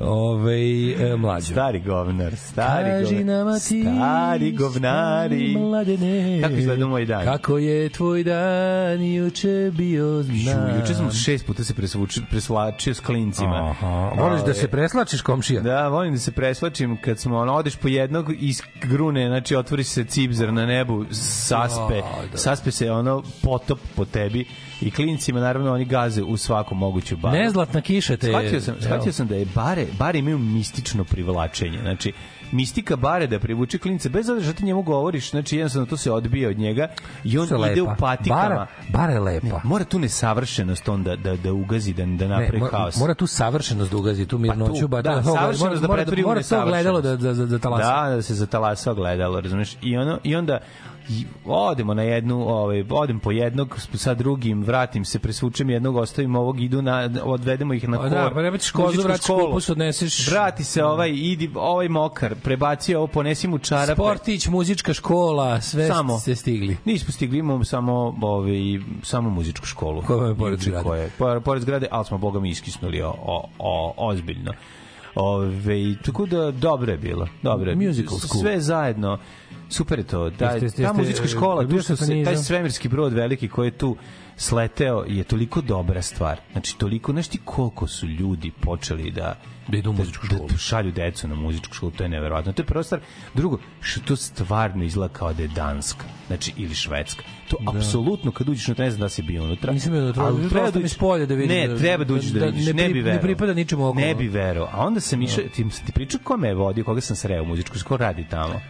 Ove, 0.00 0.60
e, 1.02 1.16
mlađo. 1.16 1.46
Stari 1.46 1.80
govnar, 1.80 2.36
stari 2.36 2.90
Kaži 2.90 3.14
govnar. 3.16 3.36
nama 3.36 3.58
ti, 3.58 3.82
Stari 3.82 4.52
govnari. 4.52 5.54
Mladene, 5.54 6.40
Kako 6.42 6.54
izgleda 6.54 6.86
moj 6.86 7.06
dan? 7.06 7.24
Kako 7.24 7.58
je 7.58 7.88
tvoj 7.88 8.24
dan 8.24 9.02
juče 9.04 9.70
bio 9.72 10.04
Ju, 10.06 10.22
znam. 10.22 10.80
juče 10.80 10.94
sam 10.94 11.10
šest 11.12 11.46
puta 11.46 11.64
se 11.64 11.74
presvučio, 11.74 12.22
preslačio 12.30 12.94
s 12.94 13.00
klincima. 13.00 13.70
Aha. 13.70 13.89
Voliš 14.16 14.42
da 14.46 14.54
se 14.54 14.68
preslačiš 14.68 15.22
komšija? 15.22 15.60
Da, 15.60 15.88
volim 15.88 16.12
da 16.12 16.18
se 16.18 16.32
preslačim 16.32 16.96
kad 17.04 17.18
smo 17.18 17.38
ono, 17.38 17.54
odeš 17.54 17.76
po 17.76 17.88
jednog 17.88 18.32
iz 18.38 18.62
grune, 18.82 19.28
znači 19.28 19.56
otvori 19.56 19.84
se 19.84 20.04
cipzer 20.04 20.52
na 20.52 20.66
nebu, 20.66 21.04
saspe, 21.10 22.02
da. 22.32 22.38
saspe 22.38 22.70
se 22.70 22.90
ono 22.90 23.22
potop 23.42 23.78
po 23.96 24.04
tebi 24.04 24.44
i 24.80 24.90
klincima 24.90 25.40
naravno 25.40 25.72
oni 25.72 25.84
gaze 25.84 26.22
u 26.22 26.36
svaku 26.36 26.74
moguću 26.74 27.16
baru. 27.16 27.36
Nezlatna 27.36 27.80
kiša 27.80 28.16
te... 28.16 28.26
Shvatio 28.26 28.60
sam, 28.60 28.74
shvatio 28.80 29.12
sam 29.12 29.26
da 29.26 29.36
je 29.36 29.46
bare, 29.54 29.86
bare 29.98 30.18
imaju 30.18 30.38
mistično 30.38 31.04
privlačenje. 31.04 31.78
Znači, 31.80 32.12
mistika 32.52 32.96
bare 32.96 33.26
da 33.26 33.38
privuče 33.38 33.78
klince, 33.78 34.08
bez 34.08 34.28
obzira 34.28 34.44
što 34.44 34.58
ti 34.58 34.64
njemu 34.64 34.82
govoriš, 34.82 35.30
znači 35.30 35.56
jednostavno 35.56 35.86
to 35.86 35.96
se 35.96 36.12
odbija 36.12 36.48
od 36.50 36.58
njega 36.58 36.88
i 37.24 37.38
on 37.38 37.46
ide 37.46 37.56
lepa. 37.56 37.82
u 37.82 37.96
patikama. 37.98 38.40
Bara, 38.40 38.66
bara 38.88 39.12
je 39.12 39.20
lepa. 39.20 39.46
Ne, 39.46 39.60
mora 39.64 39.84
tu 39.84 39.98
nesavršenost 39.98 40.88
on 40.88 41.02
da, 41.02 41.16
da, 41.16 41.36
da 41.36 41.52
ugazi, 41.52 41.92
da, 41.92 42.02
da 42.02 42.06
Ne, 42.06 42.28
napravi 42.28 42.58
mora, 42.58 42.78
haos. 42.78 42.96
mora 42.96 43.14
tu 43.14 43.26
savršenost 43.26 43.90
da 43.90 43.96
ugazi, 43.96 44.26
tu 44.26 44.38
mirnoću, 44.38 44.88
Pa 44.88 44.96
tu, 44.96 45.02
da, 45.02 45.14
to- 45.14 45.22
to- 45.22 45.34
savršenost 45.34 45.60
mora, 45.82 45.88
da 45.88 45.94
pretvori 45.94 46.24
u 46.24 46.26
mora 46.26 46.42
to 46.42 46.64
gledalo 46.66 47.00
da, 47.00 47.16
da, 47.16 47.32
da, 47.32 47.46
da 47.46 47.58
talasa. 47.58 48.08
Da, 48.08 48.16
da 48.16 48.22
se 48.22 48.34
zatalasa 48.34 48.90
ogledalo, 48.90 49.40
razumeš? 49.40 49.76
I, 49.82 49.96
ono, 49.96 50.18
i 50.24 50.36
onda 50.36 50.58
i 51.08 51.24
odemo 51.44 51.94
na 51.94 52.02
jednu, 52.02 52.48
ovaj, 52.48 52.84
odem 52.90 53.20
po 53.20 53.30
jednog, 53.30 53.78
sa 53.94 54.14
drugim, 54.14 54.62
vratim 54.62 55.04
se, 55.04 55.18
presvučem 55.18 55.70
jednog, 55.70 55.96
ostavim 55.96 56.36
ovog, 56.36 56.60
idu 56.60 56.82
na, 56.82 57.10
odvedemo 57.24 57.74
ih 57.74 57.88
na 57.88 57.96
Pa 57.96 58.02
kor. 58.02 58.10
da, 58.10 58.30
pa 58.34 58.42
ne 58.42 58.58
ćeš 58.58 58.70
kozu, 58.70 59.02
vratiš 59.02 59.26
kupus, 59.26 59.68
odneseš- 59.68 60.30
Vrati 60.30 60.64
se 60.64 60.84
ovaj, 60.84 61.10
idi, 61.12 61.50
ovaj 61.54 61.88
mokar, 61.88 62.34
prebaci 62.34 62.94
ovo, 62.94 63.06
ponesi 63.06 63.48
mu 63.48 63.58
čarape. 63.58 63.92
Sportić, 63.94 64.48
muzička 64.48 64.94
škola, 64.94 65.60
sve 65.60 65.86
Samo. 65.86 66.18
ste 66.18 66.36
stigli. 66.36 66.76
Nismo 66.84 67.12
stigli, 67.12 67.38
imamo 67.38 67.64
samo, 67.64 67.92
ovaj, 68.22 68.52
samo 69.02 69.30
muzičku 69.30 69.66
školu. 69.66 70.02
Koja 70.02 70.28
je 70.28 70.34
pored 70.34 70.52
Juče 70.52 70.64
zgrade. 70.64 70.84
koja 70.84 71.02
je- 71.02 71.10
pored, 71.18 71.42
pored 71.42 71.62
zgrade, 71.62 71.86
ali 71.90 72.04
smo, 72.04 72.18
boga 72.18 72.40
mi, 72.40 72.50
iskisnuli 72.50 73.02
o, 73.02 73.14
o, 73.18 73.48
o, 73.58 73.94
ozbiljno. 73.98 74.52
Ove, 75.14 75.50
tako 75.96 76.26
da 76.26 76.50
dobro 76.50 76.92
je 76.92 76.98
bilo. 76.98 77.28
Dobro 77.42 77.70
je. 77.70 77.76
Musical 77.78 78.18
school. 78.18 78.40
Sve 78.40 78.60
zajedno. 78.60 79.18
Super 79.70 79.98
je 79.98 80.04
to. 80.04 80.30
Ta, 80.30 80.44
Jeste, 80.44 80.64
jeste, 80.64 80.82
ta 80.82 80.92
muzička 80.92 81.28
škola, 81.28 81.62
tu 81.62 81.70
što 81.74 81.96
sam 81.96 82.06
se, 82.06 82.24
taj 82.24 82.36
svemirski 82.36 82.88
brod 82.88 83.12
veliki 83.12 83.48
koji 83.48 83.66
je 83.66 83.72
tu 83.72 83.96
sleteo 84.36 85.04
je 85.08 85.24
toliko 85.24 85.60
dobra 85.60 86.02
stvar. 86.02 86.40
Znači, 86.52 86.78
toliko, 86.78 87.12
znaš 87.12 87.28
ti 87.28 87.38
koliko 87.44 87.86
su 87.86 88.06
ljudi 88.08 88.50
počeli 88.52 89.10
da 89.10 89.34
Da 89.68 89.76
idu 89.76 89.90
u 89.90 89.92
muzičku 89.92 90.26
školu. 90.26 90.48
Da 90.48 90.56
šalju 90.56 90.92
decu 90.92 91.28
na 91.28 91.34
muzičku 91.34 91.74
školu, 91.74 91.92
to 91.92 92.02
je 92.02 92.08
neverovatno. 92.08 92.52
To 92.52 92.62
je 92.62 92.66
prva 92.66 92.82
stvar. 92.82 93.00
Drugo, 93.34 93.58
što 93.80 94.00
to 94.00 94.16
stvarno 94.16 94.84
izgleda 94.84 95.12
kao 95.14 95.32
da 95.32 95.42
je 95.42 95.48
Danska, 95.48 96.04
znači 96.26 96.52
ili 96.56 96.74
Švedska. 96.74 97.22
To 97.48 97.56
apsolutno 97.68 98.30
kad 98.32 98.48
uđeš 98.48 98.68
unutra, 98.68 98.84
ne 98.84 98.90
znam 98.90 99.00
da 99.00 99.08
si 99.08 99.22
bio 99.22 99.42
unutra. 99.44 99.72
Nisam 99.72 99.92
bio 99.92 100.02
unutra, 100.02 100.24
ali 100.24 100.48
treba 100.48 100.66
mi 100.66 100.72
uđeš- 100.74 100.88
spolja 100.88 101.26
da 101.26 101.34
vidim 101.34 101.56
Ne, 101.56 101.68
da- 101.68 101.78
treba 101.78 102.04
da 102.04 102.14
uđeš 102.14 102.30
da, 102.30 102.40
da 102.40 102.46
vidiš, 102.46 102.66
ne 102.66 102.72
ne, 102.72 102.88
bi 102.88 102.94
ne 102.94 103.02
verovao. 103.02 103.22
pripada 103.22 103.54
ničemu 103.54 103.88
okolo. 103.88 104.06
Ne 104.06 104.14
bi 104.14 104.28
verovao. 104.28 104.70
A 104.74 104.86
onda 104.86 105.00
sam 105.00 105.22
išao, 105.22 105.44
ti, 105.46 105.64
ti 105.86 105.92
pričao 105.92 106.20
ko 106.24 106.36
me 106.36 106.48
je 106.48 106.54
vodio, 106.54 106.84
koga 106.84 107.00
sam 107.00 107.16
sreo 107.16 107.42
u 107.42 107.46
muzičku 107.46 107.78
školu, 107.78 107.98
radi 107.98 108.26
tamo. 108.30 108.60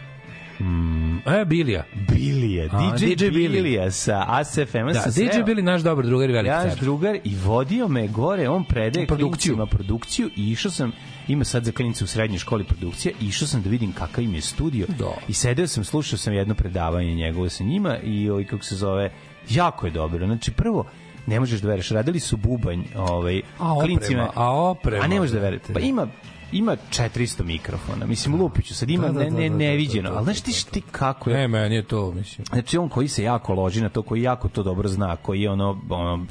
E, 1.33 1.45
Bilija. 1.45 1.83
Bilija, 2.09 2.67
DJ, 2.67 3.05
DJ. 3.07 3.29
Bilija 3.29 3.91
sa 3.91 4.25
ASFM. 4.29 4.87
Da, 4.93 5.03
DJ 5.07 5.43
bili 5.45 5.61
naš 5.61 5.81
dobar 5.81 6.05
drugar 6.05 6.29
i 6.29 6.33
veliki 6.33 6.69
car. 6.69 6.79
drugar 6.79 7.15
i 7.15 7.35
vodio 7.37 7.87
me 7.87 8.07
gore, 8.07 8.49
on 8.49 8.63
predaje 8.63 9.07
Produkciju. 9.07 9.67
produkciju 9.67 10.29
i 10.35 10.51
išao 10.51 10.71
sam, 10.71 10.91
ima 11.27 11.43
sad 11.43 11.63
za 11.65 11.71
klinice 11.71 12.03
u 12.03 12.07
srednjoj 12.07 12.39
školi 12.39 12.63
produkcija, 12.63 13.11
i 13.21 13.25
išao 13.25 13.47
sam 13.47 13.61
da 13.61 13.69
vidim 13.69 13.91
kakav 13.93 14.23
im 14.23 14.35
je 14.35 14.41
studio 14.41 14.87
Da. 14.89 15.11
i 15.27 15.33
sedeo 15.33 15.67
sam, 15.67 15.83
slušao 15.83 16.17
sam 16.17 16.33
jedno 16.33 16.55
predavanje 16.55 17.15
njegovo 17.15 17.49
sa 17.49 17.63
njima 17.63 17.97
i 17.97 18.29
ovaj, 18.29 18.45
kako 18.45 18.63
se 18.63 18.75
zove, 18.75 19.11
Jako 19.49 19.85
je 19.85 19.91
dobro. 19.91 20.25
Znači, 20.25 20.51
prvo, 20.51 20.85
ne 21.27 21.39
možeš 21.39 21.59
da 21.61 21.67
veruješ, 21.67 21.89
radili 21.89 22.19
su 22.19 22.37
bubanj, 22.37 22.83
ovaj, 22.97 23.41
A 23.57 23.73
oprema, 23.73 23.81
klincima- 23.87 24.29
a 24.35 24.51
oprema, 24.51 25.03
A 25.03 25.07
ne 25.07 25.19
možeš 25.19 25.31
da 25.31 25.39
veruješ. 25.39 25.61
brate. 25.61 25.73
Pa 25.73 25.79
ima 25.79 26.07
ima 26.51 26.77
400 26.91 27.43
mikrofona. 27.43 28.05
Mislim, 28.05 28.35
Lupiću, 28.35 28.75
sad 28.75 28.89
ima 28.89 29.07
Da, 29.07 29.13
da, 29.13 29.19
ne, 29.19 29.29
da, 29.29 29.35
ne, 29.35 29.49
da, 29.49 29.49
da, 29.49 29.57
neviđeno. 29.57 30.09
da, 30.09 30.15
da, 30.15 30.23
znaš 30.23 30.37
da, 30.37 30.43
ti, 30.43 30.51
da, 30.51 30.57
šti 30.57 30.81
kako 30.91 31.29
je 31.29 31.37
Ne, 31.37 31.47
meni 31.47 31.75
je 31.75 31.83
to, 31.83 32.11
mislim. 32.11 32.45
Znači 32.45 32.77
on 32.77 32.89
koji 32.89 33.07
se 33.07 33.23
jako 33.23 33.53
loži 33.53 33.81
na 33.81 33.89
to, 33.89 34.01
koji 34.01 34.21
jako 34.21 34.49
to 34.49 34.63
dobro 34.63 34.89
zna, 34.89 35.15
koji 35.15 35.41
je 35.41 35.49
ono, 35.49 35.81
ono 35.89 36.25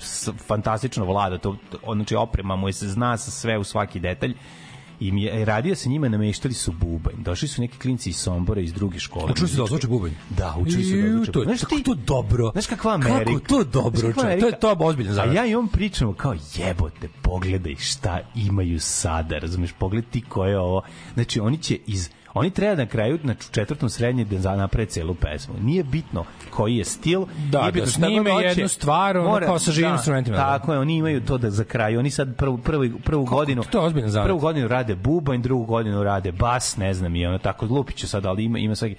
fantastično 0.47 1.05
vlada, 1.05 1.39
to, 1.39 1.57
to, 1.71 1.79
on, 1.83 1.99
znači 1.99 2.15
oprema 2.15 2.57
mu 2.57 2.69
je 2.69 2.73
se 2.73 2.89
zna 2.89 3.17
sa 3.17 3.31
sve 3.31 3.59
u 3.59 3.65
svaki 3.65 4.01
detalj 4.01 4.35
i 5.01 5.13
mi 5.13 5.23
je, 5.23 5.45
radio 5.45 5.75
sa 5.75 5.89
njima 5.89 6.09
nameštali 6.09 6.55
su 6.55 6.73
bubanj. 6.73 7.15
Došli 7.19 7.49
su 7.49 7.61
neki 7.61 7.79
klinci 7.79 8.11
iz 8.11 8.17
Sombora 8.17 8.61
iz 8.61 8.73
druge 8.73 8.99
škole. 8.99 9.33
Učili 9.33 9.49
su 9.49 9.57
da 9.57 9.63
ozvuče 9.63 9.87
bubanj? 9.87 10.13
Da, 10.31 10.55
učili 10.59 10.85
su 10.85 10.97
da 10.97 11.07
ozvuče 11.07 11.33
bubanj. 11.33 11.57
kako 11.59 11.77
to 11.77 11.95
dobro. 11.97 12.51
Znaš 12.53 12.67
kakva 12.67 12.95
Amerika? 12.95 13.25
Kako 13.25 13.41
to 13.41 13.65
dobro, 13.65 14.01
Znaš 14.01 14.15
to 14.15 14.29
je- 14.47 14.59
to 14.61 14.69
je 14.71 14.77
ozbiljan 14.79 15.19
A 15.21 15.25
ja 15.25 15.47
i 15.47 15.55
on 15.55 15.69
pričamo 15.69 16.13
kao 16.13 16.35
jebote, 16.55 17.09
pogledaj 17.23 17.77
šta 17.77 18.21
imaju 18.37 18.81
sada, 18.81 19.39
razumeš, 19.39 19.73
pogledaj 19.73 20.11
ti 20.11 20.21
ko 20.21 20.45
je 20.45 20.59
ovo. 20.59 20.83
Znači, 21.15 21.41
oni 21.41 21.59
će 21.59 21.79
iz 21.87 22.11
Oni 22.35 22.51
treba 22.51 22.75
na 22.75 22.87
kraju, 22.87 23.19
u 23.25 23.53
četvrtom 23.53 23.91
srednje 23.91 24.25
da 24.25 24.57
naprave 24.57 24.87
celu 24.87 25.15
pesmu. 25.15 25.55
Nije 25.61 25.85
bitno 25.85 26.25
koji 26.51 26.77
je 26.77 26.85
stil, 26.85 27.25
Da, 27.51 27.61
nije 27.61 27.73
bitno 27.73 27.85
da 27.85 27.91
šta 27.91 28.01
god 28.01 28.09
snime 28.09 28.31
hoće. 28.33 28.47
jednu 28.47 28.69
stvar, 28.69 29.17
ono, 29.17 29.47
kao 29.47 29.59
sa 29.59 29.73
živim 29.73 29.93
instrumentima, 29.93 30.37
da. 30.37 30.59
Tako 30.59 30.73
je, 30.73 30.79
oni 30.79 30.97
imaju 30.97 31.21
to 31.21 31.39
da 31.39 31.51
za 31.51 31.65
kraj. 31.65 31.97
Oni 31.97 32.11
sad 32.11 32.37
prvu, 32.37 32.59
prvu, 32.59 32.85
prvu 33.05 33.25
godinu... 33.25 33.63
to 33.71 33.87
je 33.87 34.09
zanat. 34.09 34.27
Prvu 34.27 34.39
godinu 34.39 34.69
rade 34.69 34.95
bubanj, 34.95 35.43
drugu 35.43 35.65
godinu 35.65 36.03
rade 36.03 36.33
bas, 36.33 36.77
ne 36.77 36.95
znam, 36.95 37.17
i 37.17 37.27
ono 37.27 37.39
tako, 37.39 37.67
lupiću 37.67 38.09
sad, 38.09 38.27
ali 38.27 38.45
ima, 38.45 38.59
ima 38.59 38.75
svaki... 38.75 38.97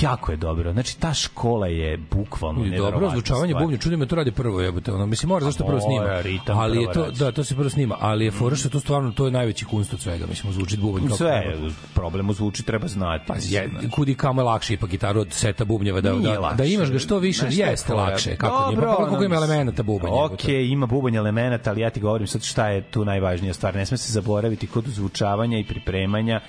Jako 0.00 0.32
je 0.32 0.36
dobro. 0.36 0.72
Znači, 0.72 0.98
ta 1.00 1.14
škola 1.14 1.66
je 1.66 1.96
bukvalno 2.10 2.64
I 2.64 2.76
dobro 2.76 3.10
zvučavanje 3.10 3.54
bubnja, 3.54 3.76
čudi 3.78 3.96
me 3.96 4.06
to 4.06 4.16
radi 4.16 4.30
prvo, 4.32 4.60
jebote, 4.60 4.92
ono 4.92 5.06
mislim 5.06 5.28
mora 5.28 5.44
zašto 5.44 5.64
prvo 5.64 5.80
snima. 5.80 6.22
ali 6.46 6.82
je 6.82 6.92
to 6.92 7.10
da, 7.10 7.32
to 7.32 7.44
se 7.44 7.54
prvo 7.54 7.70
snima, 7.70 7.96
ali 8.00 8.24
je 8.24 8.30
fora 8.30 8.56
što 8.56 8.68
to 8.68 8.80
stvarno 8.80 9.12
to 9.12 9.24
je 9.24 9.30
najveći 9.30 9.64
kunst 9.64 9.94
od 9.94 10.00
svega, 10.00 10.26
mislim 10.26 10.52
zvuči 10.52 10.76
bubanj 10.76 11.02
kako 11.02 11.16
Sve, 11.16 11.42
treba. 11.42 11.70
problem 11.94 12.32
zvuči 12.32 12.62
treba 12.62 12.88
znati. 12.88 13.24
Pa 13.26 13.34
je, 13.40 13.70
kudi 13.90 14.14
kamo 14.14 14.40
je 14.40 14.44
lakše 14.44 14.74
ipak 14.74 14.90
gitaru 14.90 15.20
od 15.20 15.32
seta 15.32 15.64
bubnjeva 15.64 16.00
da, 16.00 16.12
Nije 16.12 16.32
da, 16.32 16.40
lakše. 16.40 16.56
da 16.56 16.64
imaš 16.64 16.90
ga 16.90 16.98
što 16.98 17.18
više, 17.18 17.40
Znaš 17.40 17.56
je 17.56 17.66
jeste 17.66 17.94
lakše. 17.94 18.36
Kako 18.36 18.70
nije? 18.70 18.80
Pa 18.80 18.96
koliko 18.96 19.24
ima 19.24 19.36
elemenata 19.36 19.82
bubanj. 19.82 20.10
Ok, 20.12 20.48
ima 20.48 20.86
bubanj 20.86 21.16
elemenata, 21.16 21.70
ali 21.70 21.80
ja 21.80 21.90
ti 21.90 22.00
govorim 22.00 22.26
sad 22.26 22.42
šta 22.42 22.68
je 22.68 22.82
tu 22.82 23.04
najvažnija 23.04 23.54
stvar. 23.54 23.74
Ne 23.74 23.86
sme 23.86 23.96
se 23.96 24.12
zaboraviti 24.12 24.66
kod 24.66 24.84
zvučavanja 24.86 25.58
i 25.58 25.64
pripremanja 25.64 26.40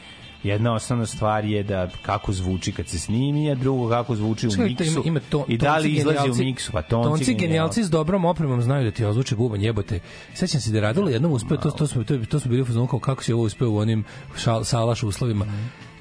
Jedna 0.44 0.74
osnovna 0.74 1.06
stvar 1.06 1.46
je 1.46 1.64
da 1.64 1.90
kako 2.02 2.34
zvuči 2.34 2.72
kad 2.72 2.88
se 2.88 3.00
snimi, 3.00 3.52
a 3.52 3.56
drugo 3.56 3.90
kako 3.90 4.16
zvuči 4.16 4.48
u 4.48 4.52
miksu. 4.60 4.84
ima, 4.86 5.02
ima 5.06 5.20
to, 5.30 5.46
I 5.48 5.58
da 5.58 5.78
li 5.78 5.92
izlazi 5.92 6.30
u 6.32 6.36
miksu, 6.36 6.72
pa 6.72 6.82
tonci, 6.82 7.10
tonci 7.10 7.34
genijalci 7.36 7.84
s 7.84 7.90
dobrom 7.90 8.26
opremom 8.26 8.62
znaju 8.62 8.84
da 8.84 8.92
ti 8.92 9.06
ozvuče 9.06 9.36
bubanj, 9.36 9.66
jebote. 9.66 10.00
Sećam 10.34 10.62
se 10.62 10.72
da 10.72 10.78
je 10.78 10.82
radilo 10.82 11.10
jednom 11.10 11.32
uspeo, 11.32 11.58
to, 11.58 11.72
to, 11.72 11.88
smo, 11.88 12.04
to, 12.04 12.18
to 12.20 12.40
smo 12.40 12.50
bili 12.50 12.62
u 12.62 12.66
fazonu 12.66 12.88
kako 12.88 13.24
se 13.24 13.34
ovo 13.34 13.44
uspeo 13.44 13.70
u 13.70 13.78
onim 13.78 14.04
šal, 14.38 14.64
salaš 14.64 15.04
uslovima. 15.04 15.46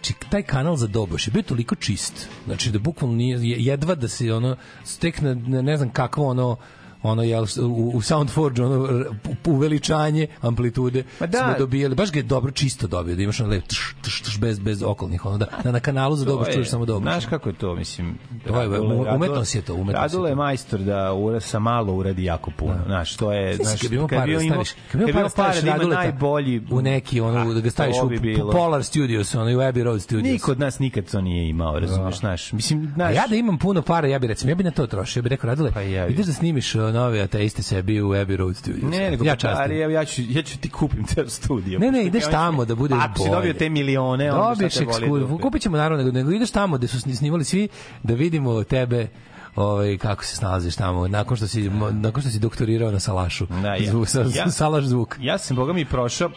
Či, 0.01 0.14
taj 0.31 0.42
kanal 0.42 0.77
za 0.77 0.87
Doboš 0.87 1.27
je 1.27 1.33
bio 1.33 1.42
toliko 1.42 1.74
čist. 1.74 2.29
Znači 2.44 2.70
da 2.70 2.79
bukvalno 2.79 3.16
nije 3.16 3.38
je- 3.40 3.64
jedva 3.64 3.94
da 3.94 4.09
se 4.09 4.35
ono 4.35 4.57
stek 4.85 5.20
na, 5.20 5.35
na 5.35 5.62
ne 5.62 5.77
znam 5.77 5.90
kakvo 5.90 6.27
ono 6.27 6.57
ono 7.02 7.22
jel 7.22 7.46
u, 7.61 7.90
u 7.94 8.02
Soundforge 8.02 8.64
ono 8.64 8.87
r- 8.87 9.06
u- 9.46 9.50
uveličanje 9.50 10.26
amplitude 10.40 11.04
Ma 11.20 11.26
da. 11.26 11.38
smo 11.38 11.54
dobijali 11.58 11.94
baš 11.94 12.12
ga 12.12 12.18
je 12.18 12.22
dobro 12.22 12.50
čisto 12.50 12.87
dobio 12.87 13.16
da 13.16 13.22
imaš 13.22 13.40
ono 13.40 13.50
lep 13.50 13.66
tš, 13.66 13.94
tš, 14.02 14.22
tš, 14.22 14.38
bez 14.38 14.58
bez 14.58 14.82
okolnih 14.82 15.26
ono 15.26 15.38
da, 15.38 15.46
da 15.64 15.72
na 15.72 15.80
kanalu 15.80 16.16
za 16.16 16.30
je- 16.46 16.52
čuješ 16.52 16.70
samo 16.70 16.84
Doboš 16.84 17.02
Znaš 17.02 17.26
kako 17.26 17.48
je 17.48 17.54
to, 17.54 17.74
mislim... 17.74 18.18
To 18.46 18.62
je, 18.62 18.80
umetnost 19.14 19.54
je 19.54 19.62
to, 19.62 19.74
umetnost 19.74 19.94
je 19.94 20.02
Radule 20.02 20.30
je 20.30 20.34
to. 20.34 20.37
majstor 20.37 20.80
da 20.80 21.12
ura, 21.12 21.40
sa 21.40 21.58
malo 21.58 21.92
uradi 21.94 22.24
jako 22.24 22.50
puno. 22.50 22.74
Znaš, 22.87 23.16
to 23.16 23.32
je... 23.32 23.56
Znaš, 23.56 23.80
kad 23.80 23.90
bi 23.90 23.96
imao 23.96 24.08
pare 24.08 24.32
da 24.32 24.40
staviš, 24.40 24.74
kad 24.92 25.04
bi 25.04 25.11
imao 25.11 25.28
pare 25.37 25.62
da 25.62 25.70
ima 25.74 25.94
najbolji... 25.94 26.62
u 26.70 26.82
neki 26.82 27.20
ono 27.20 27.54
da 27.54 27.61
ga 27.61 27.70
staviš 27.70 27.96
u. 27.96 28.11
Polar 28.52 28.84
Studios, 28.84 29.34
ono 29.34 29.50
i 29.50 29.56
u 29.56 29.58
Abbey 29.58 29.82
Road 29.82 30.02
Studios. 30.02 30.32
Niko 30.32 30.52
od 30.52 30.61
nas 30.61 30.78
nikad 30.78 31.11
to 31.11 31.20
nije 31.20 31.48
imao, 31.48 31.78
razumeš, 31.78 32.18
znaš. 32.18 32.52
Mislim, 32.52 32.90
znaš... 32.94 33.14
ja 33.16 33.26
da 33.26 33.37
imam 33.37 33.58
puno 33.58 33.82
para, 33.82 34.08
ja 34.08 34.18
bih 34.18 34.28
recimo, 34.28 34.50
ja 34.50 34.54
bih 34.54 34.64
na 34.64 34.70
to 34.70 34.87
trošio, 34.87 35.20
ja 35.20 35.22
bih 35.22 35.30
rekao 35.30 35.48
Radule, 35.48 35.72
Pa 35.72 35.82
ideš 35.82 36.26
da 36.26 36.32
snimiš 36.32 36.74
nove 36.92 37.20
ateiste 37.20 37.62
sebi 37.62 38.03
u 38.03 38.09
Abbey 38.09 38.37
Road 38.37 38.57
Studios. 38.57 38.90
Ne, 38.92 39.11
nego 39.11 39.24
ja 39.24 39.37
ali 39.44 39.79
ja, 39.79 39.90
ja 39.90 40.05
ću 40.05 40.22
ja 40.29 40.42
ću 40.42 40.59
ti 40.59 40.70
kupim 40.70 41.05
ceo 41.07 41.29
studio. 41.29 41.79
Ne, 41.79 41.90
ne, 41.92 42.05
ideš 42.05 42.24
tamo 42.31 42.64
da 42.64 42.74
bude 42.74 42.94
Pa, 42.94 43.05
Ako 43.05 43.18
si 43.18 43.29
bolje. 43.29 43.31
dobio 43.37 43.53
te 43.55 43.68
milione, 43.68 44.33
onda 44.33 44.68
šta 44.68 44.85
te 45.01 45.07
dupe? 45.07 45.42
Kupit 45.42 45.62
ćemo 45.62 45.77
naravno, 45.77 46.12
nego, 46.12 46.31
ideš 46.31 46.51
tamo 46.51 46.77
gde 46.79 46.87
su 46.87 46.96
sni- 46.98 47.14
snimali 47.14 47.44
svi 47.44 47.68
da 48.03 48.14
vidimo 48.14 48.64
tebe 48.64 49.09
ovaj 49.58 49.98
kako 49.98 50.24
se 50.24 50.36
snalaziš 50.36 50.76
tamo 50.76 51.08
nakon 51.08 51.36
što 51.36 51.46
si 51.46 51.70
nakon 51.92 52.22
što 52.22 52.30
si 52.30 52.38
doktorirao 52.38 52.90
na 52.90 53.00
salašu. 53.00 53.46
Da, 53.52 53.74
ja. 53.74 53.90
Zvuk, 53.90 54.08
sa, 54.08 54.24
Ja- 54.34 54.50
salaš 54.50 54.84
zvuk. 54.84 55.16
Ja 55.20 55.38
sam 55.38 55.56
boga 55.56 55.72
mi 55.72 55.84
prošao, 55.84 56.30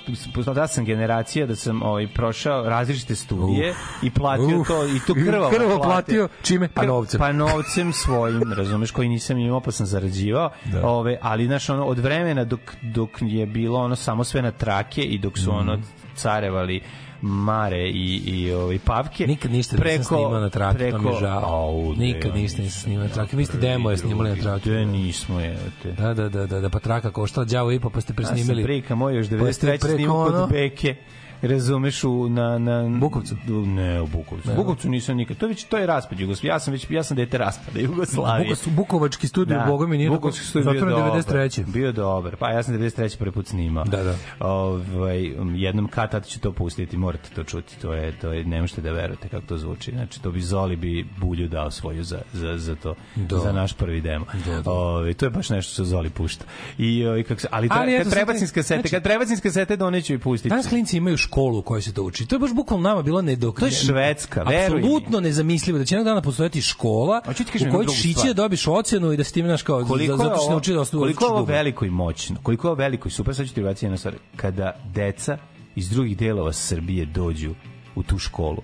da 0.45 0.67
sam 0.67 0.85
generacija 0.85 1.45
da 1.45 1.55
sam 1.55 1.81
ovaj 1.83 2.07
prošao 2.07 2.63
različite 2.63 3.15
studije 3.15 3.73
i 4.03 4.09
platio 4.11 4.59
Uf. 4.61 4.67
to 4.67 4.85
i 4.85 4.99
to 5.07 5.13
krvavo, 5.15 5.49
Krvavo 5.49 5.81
platio, 5.81 6.27
čime? 6.41 6.67
Pa 6.67 6.83
novcem. 6.83 7.19
Pa 7.19 7.31
novcem 7.31 7.93
svojim, 7.93 8.53
razumeš, 8.53 8.91
koji 8.91 9.09
nisam 9.09 9.37
imao 9.37 9.59
pa 9.61 9.71
sam 9.71 9.85
zarađivao. 9.85 10.49
Da. 10.65 10.87
Ove, 10.87 11.17
ali 11.21 11.45
znaš 11.45 11.69
ono 11.69 11.85
od 11.85 11.99
vremena 11.99 12.43
dok 12.43 12.59
dok 12.83 13.09
je 13.21 13.45
bilo 13.45 13.79
ono 13.79 13.95
samo 13.95 14.23
sve 14.23 14.41
na 14.41 14.51
trake 14.51 15.01
i 15.01 15.17
dok 15.17 15.37
su 15.37 15.51
Mhm. 15.51 15.59
ono 15.59 15.79
carevali 16.15 16.81
Mare 17.21 17.89
i 17.89 18.21
i 18.25 18.51
ovaj 18.53 18.79
Pavke. 18.79 19.27
Nikad 19.27 19.51
ništa 19.51 19.77
nisam 19.77 20.03
snimao 20.03 20.39
na 20.39 20.49
trake, 20.49 20.91
to 20.91 20.97
mi 20.97 21.09
je 21.09 21.19
žao. 21.19 21.43
Au, 21.45 21.93
Nikad 21.95 22.35
ništa 22.35 22.61
nisam 22.61 22.81
snimao 22.81 23.03
na 23.03 23.13
trake. 23.13 23.37
Vi 23.37 23.45
ste 23.45 23.57
demo 23.57 23.91
je 23.91 23.97
snimali 23.97 24.29
na 24.29 24.35
trake. 24.35 24.69
Gde 24.69 24.85
nismo 24.85 25.39
je, 25.39 25.57
te. 25.83 25.91
Da, 25.91 26.13
da, 26.13 26.29
da, 26.29 26.45
da, 26.45 26.59
da, 26.59 26.69
pa 26.69 26.79
traka 26.79 27.11
koštala 27.11 27.45
đavo 27.45 27.71
i 27.71 27.79
pa, 27.79 27.89
pa 27.89 28.01
ste 28.01 28.13
Ja 28.13 28.15
presnimili. 28.15 28.61
sam 28.61 28.67
prika 28.67 28.95
moj 28.95 29.15
još 29.15 29.27
Pa 29.29 29.53
ste 29.53 29.67
93. 29.67 29.69
preko 29.69 29.87
snimao 29.87 30.25
kod 30.25 30.49
Beke 30.49 30.95
razumeš 31.41 32.03
u 32.03 32.29
na 32.29 32.57
na 32.57 32.89
Bukovcu? 32.99 33.35
Ne, 33.65 34.01
u 34.01 34.07
Bukovcu. 34.07 34.49
Bukovcu 34.55 34.89
nisam 34.89 35.17
nikad. 35.17 35.37
To 35.37 35.45
je 35.45 35.49
već 35.49 35.63
to 35.63 35.77
je 35.77 35.85
raspad 35.85 36.19
Jugoslavije. 36.19 36.49
Ja 36.49 36.59
sam 36.59 36.73
već 36.73 36.87
ja 36.89 37.03
sam 37.03 37.17
dete 37.17 37.37
raspada 37.37 37.79
Jugoslavije. 37.79 38.43
Bukovcu, 38.47 38.69
Bukovački 38.69 39.27
studio, 39.27 39.57
da. 39.57 39.65
boga 39.65 39.87
mi 39.87 39.97
nije 39.97 40.09
Bukovski 40.09 40.45
studio 40.45 40.71
bio 40.71 40.79
zatvoren 40.79 41.05
dobar. 41.05 41.21
93. 41.23 41.65
Bio 41.71 41.91
dobar. 41.91 42.35
Pa 42.35 42.49
ja 42.49 42.63
sam 42.63 42.75
93. 42.75 43.17
prvi 43.17 43.31
put 43.31 43.47
snimao. 43.47 43.83
Da, 43.85 44.03
da. 44.03 44.15
Ovaj 44.39 45.35
um, 45.39 45.55
jednom 45.55 45.87
kad 45.87 46.11
tad 46.11 46.27
ću 46.27 46.39
to 46.39 46.51
pustiti, 46.51 46.97
morate 46.97 47.29
to 47.35 47.43
čuti. 47.43 47.79
To 47.79 47.93
je 47.93 48.11
to 48.19 48.33
je 48.33 48.45
ne 48.45 48.61
možete 48.61 48.81
da 48.81 48.91
verujete 48.91 49.27
kako 49.27 49.45
to 49.47 49.57
zvuči. 49.57 49.91
Znači 49.91 50.21
to 50.21 50.31
bi 50.31 50.41
Zoli 50.41 50.75
bi 50.75 51.07
bulju 51.17 51.47
dao 51.47 51.71
svoju 51.71 52.03
za 52.03 52.21
za 52.33 52.57
za 52.57 52.75
to. 52.75 52.95
Da. 53.15 53.37
Za 53.37 53.51
naš 53.51 53.73
prvi 53.73 54.01
demo. 54.01 54.25
Da, 54.45 54.61
da. 54.61 54.71
Ovaj 54.71 55.13
to 55.13 55.25
je 55.25 55.29
baš 55.29 55.49
nešto 55.49 55.73
što 55.73 55.83
Zoli 55.83 56.09
pušta. 56.09 56.45
I 56.77 57.05
ovaj 57.05 57.23
kako 57.23 57.41
se 57.41 57.47
ali, 57.51 57.67
Ali 57.71 57.95
eto, 57.95 58.03
kad 58.03 58.13
prebacim 58.13 58.39
taj- 58.39 58.47
s 58.47 58.51
kasete, 58.51 58.81
znači- 58.81 58.89
kad 58.95 59.03
prebacim 59.03 59.37
s 59.37 59.41
kasete 59.41 59.75
doneću 59.77 60.13
i 60.13 60.17
pustiti. 60.19 60.49
Danas 60.49 60.67
klinci 60.67 60.97
imaju 60.97 61.17
školu 61.31 61.59
u 61.59 61.61
kojoj 61.61 61.81
se 61.81 61.93
to 61.93 62.03
uči. 62.03 62.25
To 62.25 62.35
je 62.35 62.39
baš 62.39 62.53
bukvalno 62.53 62.89
nama 62.89 63.01
bilo 63.01 63.21
nedok. 63.21 63.59
To 63.59 63.65
je 63.65 63.71
Švedska, 63.71 64.43
veruj 64.43 64.81
mi. 64.81 64.87
Apsolutno 64.87 65.19
nezamislivo 65.19 65.79
da 65.79 65.85
će 65.85 65.95
jednog 65.95 66.05
dana 66.05 66.21
postojati 66.21 66.61
škola 66.61 67.21
u 67.27 67.71
kojoj 67.71 67.87
stvar. 67.87 68.27
da 68.27 68.33
dobiš 68.33 68.67
ocenu 68.67 69.11
i 69.11 69.17
da 69.17 69.23
si 69.23 69.33
ti 69.33 69.41
znaš 69.41 69.63
kao 69.63 69.85
koliko 69.85 70.13
je 70.13 70.17
zato 70.17 70.35
što 70.35 70.63
se 70.63 70.73
da 70.73 70.81
osnovu. 70.81 71.03
koliko 71.03 71.25
je 71.25 71.31
ovo 71.31 71.43
veliko 71.43 71.85
i 71.85 71.89
moćno, 71.89 72.35
koliko 72.43 72.67
je 72.67 72.71
ovo 72.71 72.77
veliko 72.79 73.07
i 73.07 73.11
super, 73.11 73.35
sad 73.35 73.47
ću 73.47 73.53
ti 73.53 73.61
baciti 73.61 73.85
jednu 73.85 73.97
stvar. 73.97 74.15
Kada 74.35 74.75
deca 74.93 75.37
iz 75.75 75.89
drugih 75.89 76.17
delova 76.17 76.53
Srbije 76.53 77.05
dođu 77.05 77.55
u 77.95 78.03
tu 78.03 78.17
školu, 78.17 78.61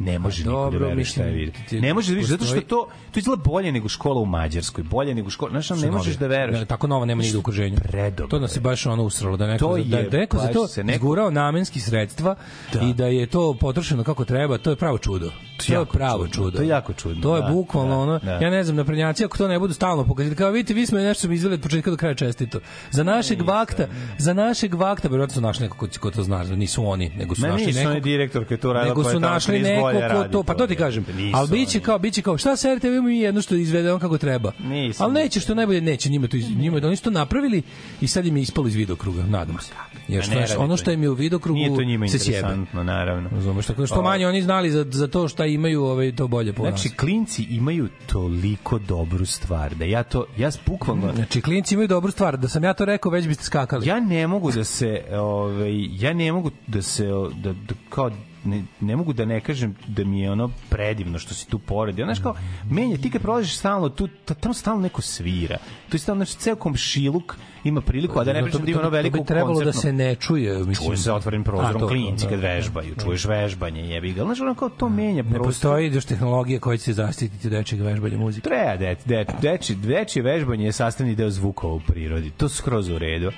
ne 0.00 0.18
može 0.18 0.38
niko 0.40 0.70
da 0.70 0.78
veruje 0.78 1.04
šta 1.04 1.22
je 1.22 1.26
mislim, 1.26 1.40
vidi. 1.40 1.52
ti- 1.68 1.80
Ne 1.80 1.94
može 1.94 2.08
da 2.08 2.14
vidiš, 2.14 2.28
zato 2.28 2.44
što 2.44 2.60
to, 2.60 2.88
to 3.10 3.18
izgleda 3.18 3.42
bolje 3.42 3.72
nego 3.72 3.88
škola 3.88 4.20
u 4.20 4.26
Mađarskoj, 4.26 4.84
bolje 4.84 5.14
nego 5.14 5.30
škola, 5.30 5.50
znaš, 5.52 5.70
ne 5.72 5.90
možeš 5.90 6.16
da 6.16 6.26
veruješ. 6.26 6.58
Ne, 6.60 6.66
tako 6.66 6.86
nova 6.86 7.04
nema 7.04 7.22
nigde 7.22 7.36
u 7.36 7.40
okruženju. 7.40 7.76
Predobro 7.78 8.26
To 8.28 8.38
nas 8.38 8.56
je 8.56 8.60
baš 8.60 8.86
ono 8.86 9.02
usralo 9.04 9.36
da 9.36 9.46
neko 9.46 9.58
To 9.60 9.72
da, 9.74 9.98
je 9.98 10.08
da 10.08 10.18
neko 10.18 10.38
za 10.38 10.48
to 10.48 10.68
se 10.68 10.84
neko- 10.84 10.96
izgurao 10.96 11.30
namenski 11.30 11.80
sredstva 11.80 12.34
Da. 12.72 12.80
i 12.80 12.94
da 12.94 13.06
je 13.06 13.26
to 13.26 13.54
potrošeno 13.54 14.04
kako 14.04 14.24
treba, 14.24 14.58
to 14.58 14.70
je 14.70 14.76
pravo 14.76 14.98
čudo. 14.98 15.30
To 15.58 15.72
je 15.72 15.84
pravo 15.86 16.18
čudno, 16.18 16.34
čudo. 16.36 16.50
to 16.50 16.62
je 16.62 16.68
jako 16.68 16.92
čudno, 16.92 17.22
To 17.22 17.36
je 17.36 17.42
da, 17.42 17.48
bukvalno 17.48 17.90
da, 17.90 17.98
ono, 17.98 18.18
da. 18.18 18.32
ja 18.32 18.50
ne 18.50 18.64
znam, 18.64 18.76
naprednjaci 18.76 19.24
ako 19.24 19.38
to 19.38 19.48
ne 19.48 19.58
budu 19.58 19.74
stalno 19.74 20.04
pokazati, 20.04 20.36
kao 20.36 20.50
vidite, 20.50 20.74
vi 20.74 20.86
smo 20.86 20.98
nešto 20.98 21.20
smo 21.20 21.32
izveli 21.32 21.54
od 21.54 21.60
početka 21.60 21.90
do 21.90 21.96
kraja 21.96 22.14
čestito. 22.14 22.60
Za 22.90 23.02
našeg 23.04 23.42
vakta, 23.42 23.86
za 24.18 24.34
našeg 24.34 24.74
vakta, 24.74 25.08
verovatno 25.08 25.34
su 25.34 25.40
našli 25.40 25.62
neko 25.62 25.76
ko, 26.00 26.10
to 26.10 26.22
zna, 26.22 26.42
nisu 26.44 26.86
oni, 26.86 27.10
nego 27.10 27.34
su 27.34 27.42
našli 27.42 27.66
nisu 27.66 27.78
nekog. 27.78 27.92
oni 27.92 28.00
direktor 28.00 28.44
koji 28.44 28.58
to 28.58 28.72
radila, 28.72 28.84
nego 28.84 29.02
koja 29.02 29.10
su 29.10 29.16
je 29.16 29.20
našli 29.20 29.54
30 29.54 29.89
ko 29.92 30.00
radi 30.00 30.32
to, 30.32 30.42
pa 30.42 30.54
to 30.54 30.66
ti 30.66 30.76
kažem. 30.76 31.06
nisu 31.16 31.36
Ali 31.38 31.48
biće 31.48 31.80
kao, 31.80 31.98
biće 31.98 32.22
kao, 32.22 32.38
šta 32.38 32.56
sa 32.56 32.74
RTV 32.74 33.02
mi 33.02 33.18
jedno 33.18 33.42
što 33.42 33.54
izvede 33.54 33.92
on 33.92 34.00
kako 34.00 34.18
treba. 34.18 34.52
Nisam. 34.58 35.04
Ali 35.04 35.14
neće 35.14 35.40
što 35.40 35.54
najbolje 35.54 35.80
neće 35.80 36.10
njima 36.10 36.28
to 36.28 36.36
iz, 36.36 36.56
njima 36.56 36.80
oni 36.84 36.96
su 36.96 37.02
to 37.02 37.10
napravili 37.10 37.62
i 38.00 38.08
sad 38.08 38.26
im 38.26 38.36
je 38.36 38.42
ispalo 38.42 38.68
iz 38.68 38.74
vidokruga, 38.74 39.22
nadam 39.22 39.58
se. 39.60 39.72
Jer 40.08 40.24
što, 40.24 40.34
radi 40.34 40.52
ono 40.58 40.68
to 40.68 40.76
što 40.76 40.90
im 40.90 41.02
je 41.02 41.10
u 41.10 41.14
vidokrugu 41.14 41.58
Nije 41.58 41.76
to 41.76 41.82
njima 41.84 42.08
se 42.08 42.18
sjebe. 42.18 42.56
naravno. 42.72 43.30
Razumeš, 43.32 43.66
tako 43.66 43.80
da 43.80 43.86
što 43.86 44.02
manje 44.02 44.26
oni 44.26 44.42
znali 44.42 44.70
za, 44.70 44.86
za 44.90 45.08
to 45.08 45.28
šta 45.28 45.46
imaju, 45.46 45.84
ovaj, 45.84 46.16
to 46.16 46.28
bolje 46.28 46.52
po 46.52 46.62
Znači, 46.62 46.88
klinci 46.88 47.42
imaju 47.42 47.88
toliko 48.06 48.78
dobru 48.78 49.26
stvar, 49.26 49.74
da 49.74 49.84
ja 49.84 50.02
to, 50.02 50.24
ja 50.38 50.50
bukvalno, 50.66 51.12
Znači, 51.14 51.40
klinci 51.40 51.74
imaju 51.74 51.88
dobru 51.88 52.10
stvar, 52.10 52.36
da 52.36 52.48
sam 52.48 52.64
ja 52.64 52.74
to 52.74 52.84
rekao, 52.84 53.12
već 53.12 53.26
biste 53.26 53.44
skakali. 53.44 53.88
ja 53.88 54.00
ne 54.00 54.26
mogu 54.26 54.52
da 54.52 54.64
se 54.64 55.02
ovaj 55.12 55.86
ja 55.90 56.12
ne 56.12 56.32
mogu 56.32 56.50
da 56.66 56.82
se 56.82 57.06
da, 57.34 57.52
da 57.52 57.74
kao 57.88 58.10
ne, 58.44 58.62
ne 58.80 58.96
mogu 58.96 59.12
da 59.12 59.24
ne 59.24 59.40
kažem 59.40 59.74
da 59.86 60.04
mi 60.04 60.20
je 60.20 60.30
ono 60.32 60.50
predivno 60.68 61.18
što 61.18 61.34
si 61.34 61.48
tu 61.48 61.58
pored. 61.58 61.94
Znaš 61.94 62.18
kao, 62.20 62.34
menja, 62.70 62.96
ti 62.96 63.10
kad 63.10 63.22
prolaziš 63.22 63.56
stalno, 63.56 63.88
tu, 63.88 64.08
ta- 64.24 64.34
tamo 64.34 64.54
stalno 64.54 64.82
neko 64.82 65.02
svira. 65.02 65.56
Tu 65.88 65.96
je 65.96 66.00
stalno, 66.00 66.24
znači, 66.24 66.38
ceo 66.38 66.56
komšiluk 66.56 67.36
ima 67.64 67.80
priliku, 67.80 68.20
a 68.20 68.24
da 68.24 68.32
ne 68.32 68.40
To 68.40 68.44
pričam 68.44 68.64
da 68.64 68.70
ima 68.70 68.80
ono 68.80 68.86
to 68.86 68.90
bi 68.90 68.96
veliko 68.96 69.18
trebalo 69.18 69.48
da 69.50 69.64
koncertno. 69.64 69.80
se 69.80 69.92
ne 69.92 70.14
čuje. 70.14 70.58
Mislim. 70.58 70.88
Čuje 70.88 70.96
se 70.96 71.12
otvoren 71.12 71.44
prozorom 71.44 71.80
to, 71.80 71.88
klinci 71.88 72.24
da, 72.24 72.30
kad 72.30 72.40
da. 72.40 72.48
vežbaju, 72.48 72.94
čuješ 73.04 73.24
vežbanje, 73.24 73.80
jebi 73.82 74.12
ga. 74.12 74.24
Znaš, 74.24 74.40
ono 74.40 74.54
kao 74.54 74.68
to 74.68 74.88
menja 74.88 75.22
Ne 75.22 75.38
postoji 75.38 75.94
još 75.94 76.04
tehnologija 76.04 76.60
koja 76.60 76.76
će 76.76 76.84
se 76.84 76.92
zaštititi 76.92 77.46
od 77.46 77.52
dečeg 77.52 77.80
vežbanja 77.80 78.18
muzike. 78.18 78.48
Treba, 78.48 78.76
de, 78.76 78.96
de, 79.04 79.26
deči, 79.42 79.74
dečije 79.74 80.22
vežbanje 80.22 80.64
je 80.64 80.72
sastavni 80.72 81.14
deo 81.14 81.30
zvukova 81.30 81.74
u 81.74 81.80
prirodi. 81.80 82.30
To 82.30 82.48
skroz 82.48 82.88
u 82.88 82.98
redu. 82.98 83.30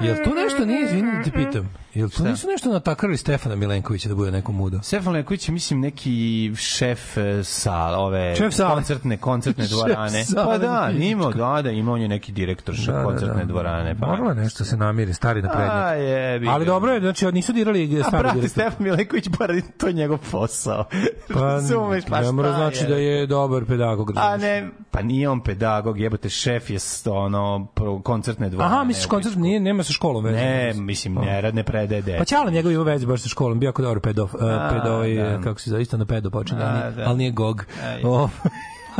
Jel 0.00 0.16
tu 0.24 0.34
nešto 0.34 0.64
nije, 0.64 0.84
izvini 0.84 1.12
da 1.16 1.22
te 1.22 1.30
pitam, 1.30 1.70
jel 1.94 2.08
tu 2.08 2.24
nisu 2.24 2.48
nešto 2.48 2.72
natakrali 2.72 3.16
Stefana 3.16 3.56
Milenkovića 3.56 4.08
da 4.08 4.14
bude 4.14 4.30
neko 4.30 4.52
mudo? 4.52 4.78
Stefan 4.82 5.12
Leković 5.12 5.48
je, 5.48 5.52
mislim, 5.52 5.80
neki 5.80 6.52
šef 6.56 7.18
e, 7.18 7.44
sa 7.44 7.98
ove 7.98 8.36
Šef 8.36 8.54
sale. 8.54 8.74
koncertne, 8.74 9.16
koncertne 9.16 9.66
dvorane. 9.72 10.24
Pa 10.34 10.58
da, 10.58 10.90
imao, 11.00 11.32
da, 11.32 11.62
da, 11.62 11.70
imao 11.70 11.94
on 11.94 12.00
je 12.00 12.08
neki 12.08 12.32
direktor 12.32 12.74
šef 12.74 12.94
koncertne 13.04 13.44
dvorane. 13.44 13.94
Pa. 14.00 14.06
Moralo 14.06 14.30
je 14.30 14.34
nešto 14.34 14.64
se 14.64 14.76
namiri, 14.76 15.14
stari 15.14 15.42
naprednjak. 15.42 15.72
A, 15.74 16.38
ga. 16.38 16.50
Ali 16.50 16.66
dobro 16.66 16.92
je, 16.92 17.00
znači 17.00 17.32
nisu 17.32 17.52
dirali 17.52 18.00
A 18.00 18.02
stari 18.02 18.22
brate, 18.22 18.34
direktor. 18.40 18.50
Stefan 18.50 18.84
Milenković, 18.84 19.28
bar 19.38 19.52
to 19.78 19.86
je 19.86 19.92
njegov 19.92 20.18
posao. 20.30 20.84
Pa, 21.34 21.40
Razumeš, 21.40 22.04
pa 22.08 22.20
ne 22.20 22.32
mora 22.32 22.52
znači 22.52 22.86
da 22.86 22.94
je 22.96 23.26
dobar 23.26 23.64
pedagog. 23.64 24.12
A 24.16 24.36
ne, 24.36 24.68
pa 24.90 25.02
nije 25.02 25.28
on 25.28 25.40
pedagog, 25.40 26.00
jebote, 26.00 26.28
šef 26.28 26.70
je 26.70 26.78
ono 27.06 27.66
koncertne 28.02 28.48
dvorane. 28.48 28.74
Aha, 28.74 28.84
misliš 28.84 29.06
koncert 29.06 29.36
nije, 29.36 29.60
nema 29.60 29.82
sa 29.90 29.94
školom 29.94 30.24
veze? 30.24 30.36
Ne, 30.36 30.72
mislim, 30.74 31.14
ne, 31.14 31.40
rad 31.40 31.54
ne 31.54 31.64
predaje 31.64 32.02
deca. 32.02 32.18
Pa 32.18 32.24
Ćala 32.24 32.50
njegov 32.50 32.72
ima 32.72 32.82
veze 32.82 33.06
baš 33.06 33.22
sa 33.22 33.28
školom, 33.28 33.60
bio 33.60 33.68
jako 33.68 33.82
dobar 33.82 34.00
pedo, 34.00 34.24
uh, 34.24 34.30
pedo 34.70 34.94
ovaj, 34.94 35.14
da. 35.14 35.40
kako 35.40 35.60
se 35.60 35.70
zove, 35.70 35.82
isto 35.82 35.96
na 35.96 36.04
pedo 36.04 36.30
počinje, 36.30 36.60
da. 36.60 36.92
ali 37.06 37.18
nije 37.18 37.30
Gog. 37.30 37.64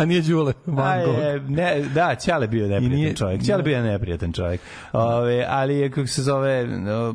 A 0.00 0.04
nije 0.04 0.22
Đule, 0.22 0.52
A, 0.58 0.70
Van 0.70 1.04
Gogh. 1.04 1.18
je, 1.18 1.40
ne, 1.40 1.82
da, 1.84 2.14
Ćale 2.16 2.46
bio 2.48 2.62
neprijatan 2.62 2.90
nije- 2.90 3.16
čovjek. 3.16 3.42
Ćale 3.42 3.62
bio 3.62 3.82
neprijatan 3.82 4.32
čovjek. 4.32 4.60
Ove, 4.92 5.46
ali 5.48 5.76
je, 5.76 5.90
kako 5.90 6.06
se 6.06 6.22
zove, 6.22 6.66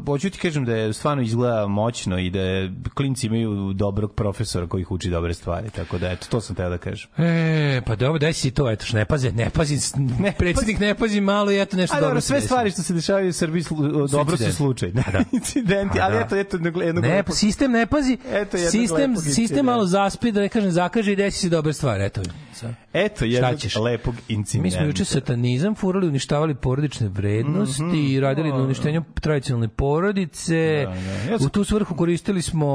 hoću 0.07 0.29
ti 0.29 0.39
kažem 0.39 0.65
da 0.65 0.73
je 0.73 0.93
stvarno 0.93 1.23
izgleda 1.23 1.67
moćno 1.67 2.19
i 2.19 2.29
da 2.29 2.39
je, 2.39 2.71
klinci 2.93 3.27
imaju 3.27 3.45
dobrog 3.73 4.13
profesora 4.13 4.67
koji 4.67 4.81
ih 4.81 4.91
uči 4.91 5.09
dobre 5.09 5.33
stvari. 5.33 5.69
Tako 5.69 5.97
da, 5.97 6.11
eto, 6.11 6.27
to 6.29 6.41
sam 6.41 6.55
teo 6.55 6.69
da 6.69 6.77
kažem. 6.77 7.09
E, 7.17 7.81
pa 7.81 7.95
dobro, 7.95 8.19
daj 8.19 8.33
si 8.33 8.51
to, 8.51 8.71
eto, 8.71 8.85
što 8.85 8.97
ne 8.97 9.05
pazi, 9.05 9.31
ne 9.31 9.49
pazi, 9.49 9.77
ne, 10.19 10.33
predsjednik 10.33 10.79
ne 10.79 10.95
pazi 10.95 11.21
malo 11.21 11.51
i 11.51 11.61
eto 11.61 11.77
nešto 11.77 11.95
A 11.95 11.99
dobro. 11.99 12.09
dobro, 12.09 12.21
sve 12.21 12.41
stvari 12.41 12.71
što 12.71 12.81
se 12.81 12.93
dešavaju 12.93 13.29
u 13.29 13.33
Srbiji 13.33 13.63
slu, 13.63 13.77
dobro 14.07 14.07
su 14.07 14.19
incidenti. 14.33 14.55
slučajne. 14.55 15.03
Incidenti, 15.31 15.99
ali 16.01 16.17
eto, 16.17 16.35
eto, 16.35 16.55
jednog, 16.57 16.77
jednog 16.77 17.03
Ne, 17.03 17.23
pa 17.23 17.31
sistem 17.33 17.71
ne 17.71 17.85
pazi. 17.85 18.17
Eto 18.31 18.57
sistem, 18.59 19.15
sistem 19.17 19.65
malo 19.65 19.85
zaspi, 19.85 20.31
da 20.31 20.41
ne 20.41 20.49
kažem 20.49 20.71
zakaže 20.71 21.11
i 21.11 21.15
desi 21.15 21.39
se 21.39 21.49
dobre 21.49 21.73
stvari, 21.73 22.03
eto. 22.03 22.21
Sad. 22.53 22.74
Eto, 22.95 23.25
jednog 23.25 23.53
lepog 23.81 24.15
incidenta. 24.29 24.63
Mi 24.63 24.71
smo 24.71 24.85
juče 24.85 25.05
satanizam 25.05 25.75
furali, 25.75 26.07
uništavali 26.07 26.55
porodične 26.55 27.07
vrednosti 27.07 27.83
i 28.05 28.19
radili 28.19 28.49
na 28.49 28.55
uništenju 28.55 29.03
tradicionalne 29.15 29.67
porodice. 29.67 30.85
Mhm. 30.87 30.95
Da, 30.95 31.01
da. 31.03 31.31
Ja 31.31 31.39
sam- 31.39 31.47
U 31.47 31.49
tu 31.49 31.63
svrhu 31.63 31.95
koristili 31.95 32.41
smo... 32.41 32.65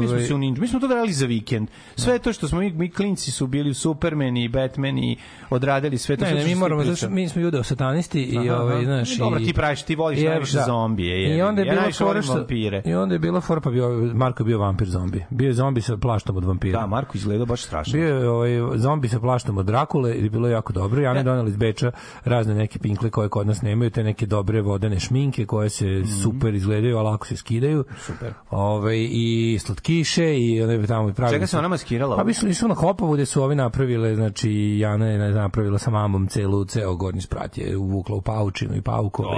Mi 0.00 0.06
smo 0.06 0.16
Ove, 0.16 0.26
se 0.26 0.34
u 0.34 0.38
ninja, 0.38 0.60
mi 0.60 0.68
smo 0.68 0.80
to 0.80 0.86
radili 0.86 1.12
za 1.12 1.26
vikend. 1.26 1.68
Sve 1.96 2.18
to 2.18 2.32
što 2.32 2.48
smo 2.48 2.58
mi, 2.60 2.72
mi 2.72 2.90
klinci 2.90 3.30
su 3.30 3.46
bili 3.46 3.74
Supermani 3.74 4.44
i 4.44 4.48
Batmani, 4.48 5.16
odradili 5.50 5.98
sve 5.98 6.16
to 6.16 6.24
Ne, 6.24 6.34
ne, 6.34 6.44
mi 6.44 6.54
moramo, 6.54 6.84
zato 6.84 7.08
mi 7.08 7.28
smo 7.28 7.42
judeo 7.42 7.62
satanisti 7.62 8.22
i 8.22 8.38
Aha, 8.40 8.56
ovaj, 8.56 8.74
aha. 8.74 8.84
znaš, 8.84 9.16
Dobro, 9.16 9.40
i- 9.40 9.44
ti 9.44 9.52
praviš, 9.52 9.82
ti 9.82 9.94
voliš 9.96 10.20
i- 10.20 10.24
najviše 10.24 10.56
da. 10.56 10.64
zombije, 10.64 11.22
jebi 11.22 11.36
I 11.36 11.42
onda 11.42 11.62
je. 11.62 11.66
Ja 11.66 11.74
bila 11.74 11.92
fora 11.92 12.22
što, 12.22 12.34
vampire. 12.34 12.82
I 12.84 12.94
onda 12.94 13.14
je 13.14 13.18
bila 13.18 13.40
fora, 13.40 13.60
pa 13.60 13.70
bio, 13.70 13.88
Marko 14.14 14.42
je 14.42 14.46
bio 14.46 14.58
vampir 14.58 14.88
zombi. 14.88 15.24
Bio 15.30 15.46
je 15.46 15.54
zombi 15.54 15.80
sa 15.80 15.96
plaštom 15.96 16.36
od 16.36 16.44
vampira. 16.44 16.80
Da, 16.80 16.86
Marko 16.86 17.12
izgleda 17.14 17.44
baš 17.44 17.62
strašno. 17.62 17.92
Bio 17.92 18.08
je 18.08 18.28
ovaj, 18.28 18.50
zombi 18.76 19.08
sa 19.08 19.20
plaštom 19.22 19.58
od 19.58 19.66
Drakule 19.66 20.14
i 20.14 20.28
bilo 20.28 20.48
je 20.48 20.52
jako 20.52 20.72
dobro. 20.72 21.00
Ja 21.02 21.12
ne 21.12 21.22
doneli 21.22 21.50
iz 21.50 21.56
Beča 21.56 21.90
razne 22.24 22.54
neke 22.54 22.78
pinkle 22.78 23.10
koje 23.10 23.28
kod 23.28 23.46
nas 23.46 23.62
nemaju, 23.62 23.90
te 23.90 24.04
neke 24.04 24.26
dobre 24.26 24.62
vodene 24.62 25.00
šminke 25.00 25.46
koje 25.46 25.70
se 25.70 25.86
super 26.22 26.54
izgledaju, 26.54 26.98
a 26.98 27.02
lako 27.02 27.26
se 27.26 27.36
skidaju. 27.36 27.84
Super. 27.98 28.32
Ovaj, 28.50 28.96
I 29.10 29.58
slatkiše 29.60 30.34
i 30.36 30.62
one 30.62 30.86
tamo 30.86 31.12
pravili. 31.12 31.36
Čega 31.36 31.46
se 31.46 31.58
ona 31.58 31.68
maskirala? 31.68 32.16
Pa 32.16 32.24
mislili 32.24 32.54
su 32.54 32.68
na 32.68 32.74
Hopovu 32.74 33.12
gde 33.14 33.26
su 33.26 33.42
ovi 33.42 33.54
napravile, 33.54 34.14
znači 34.14 34.50
Jana 34.78 35.06
je 35.06 35.30
napravila 35.30 35.78
sa 35.78 35.90
mamom 35.90 36.26
celu, 36.26 36.64
ceo 36.64 36.94
gornji 36.94 37.20
sprat 37.20 37.58
je 37.58 37.76
uvukla 37.76 38.16
u 38.16 38.20
paučinu 38.22 38.76
i 38.76 38.80
paukove. 38.80 39.36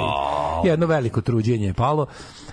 i 0.65 0.69
Jedno 0.69 0.87
veliko 0.87 1.21
truđenje 1.21 1.67
je 1.67 1.75
palo 1.75 2.07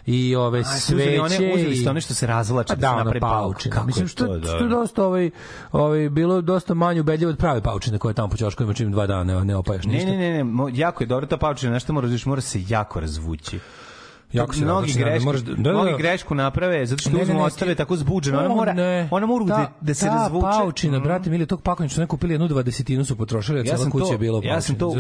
i 0.06 0.36
ove 0.36 0.60
A, 0.60 0.62
uzeli 0.62 1.20
one, 1.20 1.30
sveće 1.30 1.54
uzeli 1.54 1.72
i- 1.72 1.76
ste 1.76 1.89
one 1.89 2.02
što 2.02 2.13
se 2.13 2.28
razvlače 2.28 2.76
da 2.76 2.82
da, 2.82 2.89
se 2.89 2.96
napravi 2.96 3.20
paučina. 3.20 3.76
Kako 3.76 3.88
Mislim, 3.88 4.04
je 4.04 4.08
što, 4.08 4.26
to, 4.26 4.39
što 4.39 4.48
je 4.48 4.60
dobro. 4.60 4.67
dosta 4.70 5.06
ovaj, 5.06 5.30
ovaj, 5.72 6.10
bilo 6.10 6.41
dosta 6.41 6.74
manje 6.74 7.04
ubedljivo 7.21 7.31
od 7.31 7.38
prave 7.38 7.62
paučine 7.62 7.97
koje 7.97 8.13
tamo 8.13 8.27
po 8.27 8.38
ćoškovima 8.38 8.73
čim 8.73 8.91
dva 8.91 9.07
dana 9.07 9.23
ne, 9.25 9.45
ne 9.45 9.55
opajaš 9.55 9.86
Ne, 9.86 9.93
ništa. 9.93 10.10
ne, 10.10 10.17
ne, 10.17 10.29
ne, 10.31 10.43
mo- 10.43 10.71
jako 10.73 11.03
je 11.03 11.07
dobro 11.07 11.25
ta 11.27 11.38
paučina, 11.38 11.71
nešto 11.73 11.93
mora, 11.93 12.07
znaš, 12.07 12.25
mora 12.25 12.41
se 12.41 12.60
jako 12.67 12.99
razvući. 12.99 13.60
Jako 14.34 14.53
se 14.53 14.60
mnogi 14.60 14.81
razvući, 14.81 14.99
greške, 14.99 15.25
moraš 15.25 15.41
da- 15.41 15.53
da, 15.53 15.62
da, 15.63 15.71
mnogi 15.71 15.91
da. 15.91 15.97
grešku 15.97 16.36
naprave 16.36 16.86
zato 16.86 17.01
što 17.01 17.10
Ne, 17.10 17.15
ne, 17.15 17.21
uzmu 17.23 17.34
ne, 17.34 17.41
ostave 17.41 17.75
tako 17.75 17.95
zbuđeno. 17.95 18.39
Ona 18.39 18.47
mora, 18.49 18.73
ne. 18.73 19.07
ona 19.12 19.25
mora 19.25 19.45
da, 19.45 19.71
da 19.81 19.93
se 19.93 20.05
ta 20.05 20.13
razvuče. 20.13 20.41
paučina, 20.43 20.97
Mhm. 20.97 21.03
brate, 21.03 21.29
mili, 21.29 21.45
tog 21.45 21.62
pakovanja 21.62 21.89
što 21.89 22.01
neko 22.01 22.10
kupili 22.10 22.34
jednu 22.34 22.47
dvadesetinu 22.47 23.05
su 23.05 23.17
potrošili, 23.17 23.60
a 23.60 23.63
Ja 23.63 23.75
cela 23.77 23.89
kuća 23.89 24.12
je 24.12 24.17
bila 24.17 24.41
ja 24.43 24.62
sam 24.62 24.75
to 24.75 24.88
u 24.88 24.93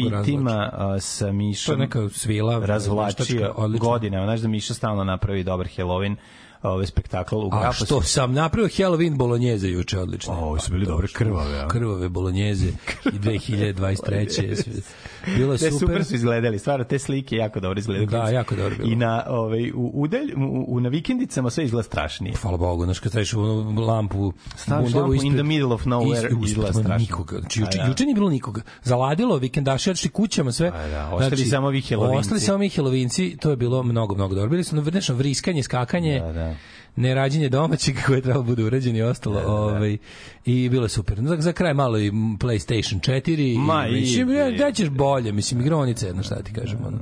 grafitima 0.00 0.70
sa 1.00 1.32
Mišom 1.32 1.66
To 1.66 1.72
je 1.72 1.78
neka 1.78 2.08
svila, 2.08 2.66
razvlačio 2.66 3.54
godinama. 3.80 4.26
Znaš 4.26 4.40
da 4.40 4.48
Miša 4.48 4.74
stalno 4.74 5.04
napravi 5.04 5.44
dobar 5.44 5.66
Halloween 5.68 6.16
ovaj 6.62 6.86
spektakl 6.86 7.36
u 7.36 7.48
A 7.52 7.60
grafu. 7.60 7.84
što 7.84 8.02
sam 8.02 8.32
napravio 8.32 8.68
Halloween 8.68 9.16
bolognjeze 9.16 9.68
juče, 9.68 9.98
odlično. 9.98 10.32
O, 10.32 10.36
ovo 10.36 10.58
su 10.58 10.72
bili 10.72 10.86
dobre 10.86 11.08
krvave, 11.14 11.58
a? 11.60 11.68
Krvave 11.68 12.08
bolognjeze 12.08 12.66
i 13.04 13.18
2023. 13.18 14.80
Bilo 15.28 15.52
je 15.52 15.58
super. 15.58 15.72
super. 15.72 16.04
su 16.04 16.14
izgledali, 16.14 16.58
stvarno 16.58 16.84
te 16.84 16.98
slike 16.98 17.36
jako 17.36 17.60
dobro 17.60 17.78
izgledaju. 17.78 18.06
Da, 18.06 18.30
jako 18.30 18.56
dobro 18.56 18.76
bilo. 18.76 18.88
I 18.88 18.96
na 18.96 19.24
ovaj 19.28 19.70
u 19.70 19.90
udelj 19.94 20.32
u, 20.36 20.64
u 20.68 20.80
na 20.80 20.88
vikendicama 20.88 21.50
sve 21.50 21.64
izgleda 21.64 21.82
strašnije. 21.82 22.34
Hvala 22.34 22.56
Bogu, 22.56 22.84
znaš 22.84 22.98
kad 22.98 23.12
staviš 23.12 23.34
onu 23.34 23.80
lampu 23.80 24.32
Staviš 24.56 24.94
lampu 24.94 25.14
in 25.14 25.20
ispred- 25.20 25.34
the 25.34 25.42
middle 25.42 25.74
of 25.74 25.84
nowhere, 25.84 26.28
ispred- 26.28 26.44
izgleda 26.44 26.70
nema 26.70 26.82
strašno. 26.82 26.98
Nikoga. 26.98 27.38
Znači, 27.38 27.60
juče, 27.60 27.78
da. 27.78 27.84
juče 27.84 28.04
nije 28.04 28.14
bilo 28.14 28.30
nikoga. 28.30 28.62
Zaladilo, 28.82 29.36
vikendaši 29.36 29.90
otišli 29.90 30.10
kućama 30.10 30.52
sve. 30.52 30.68
A, 30.68 30.88
da, 30.88 31.08
ostali 31.08 31.44
samo 31.44 31.68
vi 31.68 31.80
helovinci. 31.80 32.18
Ostali 32.18 32.40
samo 32.40 32.58
mi 32.58 32.68
helovinci, 32.68 33.36
to 33.36 33.50
je 33.50 33.56
bilo 33.56 33.82
mnogo, 33.82 34.14
mnogo 34.14 34.34
dobro. 34.34 34.50
Bili 34.50 34.64
su 34.64 34.76
na 34.76 34.82
vrnečno 34.82 35.14
vriskanje, 35.14 35.62
skakanje, 35.62 36.20
Da, 36.20 36.32
da. 36.32 36.54
Nerađenje 36.96 37.48
domaćeg 37.48 37.96
koje 38.06 38.22
treba 38.22 38.42
bude 38.42 38.64
urađeno 38.64 38.98
i 38.98 39.02
ostalo. 39.02 39.42
Ovaj, 39.46 39.98
I 40.44 40.68
bilo 40.68 40.84
je 40.84 40.88
super. 40.88 41.18
Za, 41.22 41.36
za 41.38 41.52
kraj 41.52 41.74
malo 41.74 41.98
i 41.98 42.10
PlayStation 42.10 43.00
4. 43.00 43.58
Ma, 43.58 43.86
i, 43.86 43.92
mislim, 43.92 44.30
idi. 44.30 44.58
da 44.58 44.72
ćeš 44.72 44.88
bolje, 44.88 45.32
mislim, 45.32 45.60
igronica 45.60 46.06
jedna, 46.06 46.22
šta 46.22 46.42
ti 46.42 46.52
kažem. 46.52 46.78
Ono. 46.86 46.98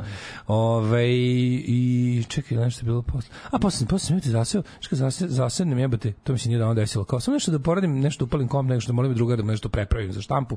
Ove, 0.47 1.09
I 1.09 2.25
čekaj, 2.29 2.59
nešto 2.59 2.81
je 2.81 2.85
bilo 2.85 3.03
posle. 3.03 3.35
A 3.51 3.59
posle, 3.59 3.87
posle 3.87 4.07
sam 4.07 4.15
imati 4.15 4.31
zaseo, 4.31 4.63
što 4.81 4.97
zase, 4.97 5.29
zasednem 5.29 5.79
jebate, 5.79 6.13
to 6.13 6.33
mi 6.33 6.39
se 6.39 6.49
nije 6.49 6.59
davno 6.59 6.75
desilo. 6.75 7.05
Kao 7.05 7.21
sam 7.21 7.35
nešto 7.35 7.51
da 7.51 7.59
poradim, 7.59 8.01
nešto 8.01 8.25
upalim 8.25 8.49
komp, 8.49 8.71
nešto 8.71 8.93
da 8.93 8.97
molim 8.97 9.15
druga 9.15 9.37
da 9.37 9.43
nešto 9.43 9.69
prepravim 9.69 10.13
za 10.13 10.23
štampu. 10.23 10.57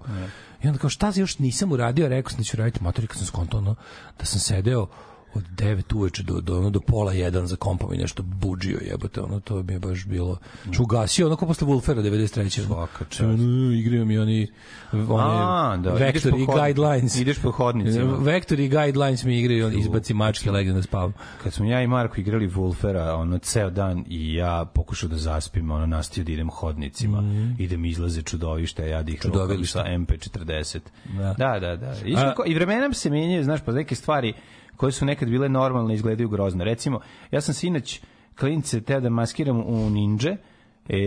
I 0.63 0.68
onda 0.68 0.80
kao 0.80 0.89
šta 0.89 1.12
još 1.15 1.39
nisam 1.39 1.72
uradio, 1.72 2.08
rekao 2.08 2.30
sam 2.30 2.38
da 2.38 2.44
ću 2.44 2.58
raditi 2.58 2.84
motor 2.84 3.04
i 3.04 3.08
kad 3.08 3.18
sam 3.18 3.48
ono, 3.54 3.76
da 4.20 4.26
sam 4.26 4.39
sedeo 4.39 4.88
od 5.34 5.44
9 5.58 5.96
uveče 5.96 6.24
do, 6.24 6.42
do, 6.42 6.58
ono, 6.58 6.70
do 6.70 6.80
pola 6.80 7.13
jedan 7.13 7.48
za 7.48 7.56
kompom 7.56 7.94
i 7.94 7.98
nešto 7.98 8.24
buđio 8.24 8.80
jebote, 8.82 9.22
ono, 9.22 9.39
to 9.39 9.63
mi 9.63 9.74
je 9.74 9.80
baš 9.80 10.06
bilo 10.06 10.38
čugasio, 10.72 11.28
ono 11.28 11.36
kao 11.36 11.48
posle 11.48 11.68
Wolfera 11.68 12.02
93. 12.02 12.65
Svaka 12.65 13.06
čast. 13.06 13.22
Ono, 13.22 13.72
igraju 13.72 14.06
mi 14.06 14.18
oni, 14.18 14.48
one 14.92 15.24
A, 15.24 15.78
da, 15.78 15.92
po 16.32 16.38
i 16.38 16.46
guidelines. 16.46 17.15
Ideš 17.15 17.39
po 17.39 17.52
hodnicima. 17.52 18.18
Vektori 18.18 18.65
i 18.65 18.70
guidelines 18.70 19.24
mi 19.24 19.39
igraju, 19.39 19.68
on 19.68 19.80
izbaci 19.80 20.13
mačke, 20.13 20.52
legne 20.52 20.74
da 20.74 20.82
spavam. 20.82 21.13
Kad 21.44 21.54
smo 21.54 21.65
ja 21.65 21.82
i 21.82 21.88
Marko 21.88 22.22
igrali 22.22 22.48
Wolfera, 22.48 23.13
ono 23.13 23.38
ceo 23.38 23.70
dan 23.70 24.06
i 24.08 24.34
ja 24.34 24.65
pokušao 24.74 25.10
da 25.10 25.18
zaspim, 25.18 25.72
ono 25.72 25.86
nastio 25.86 26.24
da 26.24 26.32
idem 26.32 26.50
hodnicima 26.50 27.24
i 27.58 27.68
da 27.68 27.78
mi 27.78 27.89
izlaze 27.89 28.22
čudovište, 28.22 28.84
a 28.84 28.88
ja 28.88 29.04
da 29.04 29.12
ih 29.12 29.22
sa 29.65 29.84
MP40. 29.88 30.80
Da. 31.18 31.34
Da, 31.38 31.60
da, 31.60 31.76
da. 31.76 31.96
I, 32.06 32.15
A- 32.15 32.34
I 32.46 32.54
vremenom 32.54 32.94
se 32.94 33.10
menjaju, 33.10 33.44
znaš, 33.44 33.62
pa 33.65 33.72
neke 33.72 33.96
stvari 33.96 34.34
koje 34.80 34.92
su 34.92 35.06
nekad 35.06 35.30
bile 35.30 35.50
normalne 35.50 35.94
izgledaju 35.94 36.30
grozno. 36.30 36.63
Recimo, 36.63 37.00
ja 37.32 37.42
sam 37.42 37.54
sinoć 37.54 38.02
klince 38.39 38.82
teo 38.82 39.00
da 39.00 39.10
maskiram 39.10 39.60
u 39.60 39.89
ninja 39.89 40.38
E, 40.91 40.97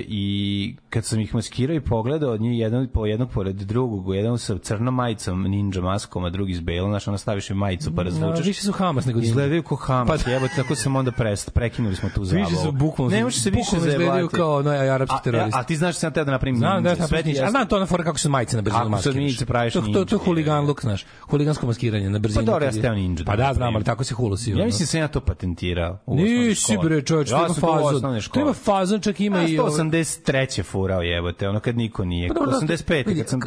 I 0.00 0.76
kad 0.90 1.04
sam 1.04 1.20
ih 1.20 1.34
maskirao 1.34 1.76
i 1.76 1.80
pogledao, 1.80 2.36
njih 2.36 2.58
jedan 2.58 2.88
po 2.88 3.06
jednog 3.06 3.30
pored 3.30 3.56
drugog, 3.56 4.14
jedan 4.14 4.38
sa 4.38 4.58
crnom 4.58 4.94
majicom, 4.94 5.42
ninja 5.42 5.80
maskom, 5.80 6.24
a 6.24 6.30
drugi 6.30 6.54
s 6.54 6.60
belom, 6.60 6.90
znaš, 6.90 7.08
ono 7.08 7.18
staviš 7.18 7.50
majicu 7.50 7.90
pa 7.90 8.02
No, 8.02 8.04
razvučeš. 8.04 8.46
više 8.46 8.62
su 8.62 8.72
Hamas 8.72 9.06
nego 9.06 9.18
Ninja. 9.18 9.28
Izgledaju 9.28 9.62
ko 9.62 9.76
Hamas, 9.76 10.24
pa, 10.24 10.30
jebote, 10.30 10.52
tako 10.56 10.74
sam 10.74 10.96
onda 10.96 11.12
prest, 11.12 11.50
prekinuli 11.50 11.96
smo 11.96 12.08
tu 12.08 12.24
zabavu. 12.24 12.46
Više 12.46 12.56
su 12.56 12.72
bukvalno 12.72 13.10
Ne 13.10 13.24
može 13.24 13.40
se 13.40 13.50
više 13.50 13.76
izgledaju 13.76 14.06
zajebati. 14.06 14.36
kao 14.36 14.56
ono, 14.56 14.70
arapski 14.70 15.16
A- 15.16 15.22
teroristi. 15.22 15.56
A, 15.56 15.60
a 15.60 15.64
ti 15.64 15.76
znaš 15.76 15.94
da 15.94 16.00
sam 16.00 16.12
teo 16.12 16.24
da 16.24 16.30
napravim 16.30 16.56
Znam 16.56 16.70
da 16.74 16.80
ninja. 16.82 16.96
sam 16.96 17.08
Sve 17.08 17.22
ti 17.22 17.40
a 17.40 17.50
znam 17.50 17.66
to 17.66 17.78
na 17.78 17.86
fora 17.86 18.04
kako 18.04 18.18
su 18.18 18.30
majice 18.30 18.56
na 18.56 18.62
brzinu 18.62 18.78
Kako 18.78 18.84
sad 18.86 18.92
maskiraš. 18.92 19.14
ninjice 19.16 19.46
praviš 19.46 19.72
To, 19.72 19.80
to, 19.80 19.86
to 19.86 19.98
je 19.98 20.04
ninja, 20.06 20.18
huligan 20.18 20.56
je. 20.56 20.68
look, 20.68 20.80
znaš. 20.80 21.06
Huligansko 21.22 21.66
maskiranje 21.66 22.10
na 22.10 22.18
brzinu. 22.18 22.40
Pa 22.40 22.46
dobro, 22.46 22.64
ja 22.64 22.68
je- 22.68 22.72
sam 22.72 22.82
teo 22.82 22.94
ninja. 22.94 23.22
Pa 23.26 23.36
da, 23.36 23.54
znam, 23.54 23.74
ali 23.76 23.84
tako 23.84 24.04
se 24.04 24.14
hulusi. 24.14 24.50
Ja 24.50 24.56
mislim 24.56 24.80
da 24.80 24.86
sam 24.86 25.00
ja 25.00 25.08
to 25.08 25.20
patentirao. 25.20 25.98
Nisi 26.06 26.76
bre, 26.78 27.02
čovječ, 27.02 27.28
to 27.28 27.36
to 27.38 27.52
u 27.52 27.54
fazon. 27.54 28.20
To 28.32 28.40
ima 28.40 28.52
fazon, 28.54 29.00
čak 29.00 29.20
ima 29.28 29.42
i... 29.42 29.54
Ja 29.54 29.62
ovaj- 29.62 29.72
183. 29.72 30.62
furao 30.64 31.02
jebote, 31.02 31.48
ono 31.48 31.60
kad 31.60 31.76
niko 31.76 32.04
nije. 32.04 32.28
Pa 32.28 32.34
dobro, 32.34 32.50
da, 32.50 32.56
85. 32.66 33.06
vidi, 33.06 33.20
kad 33.20 33.28
sam 33.28 33.40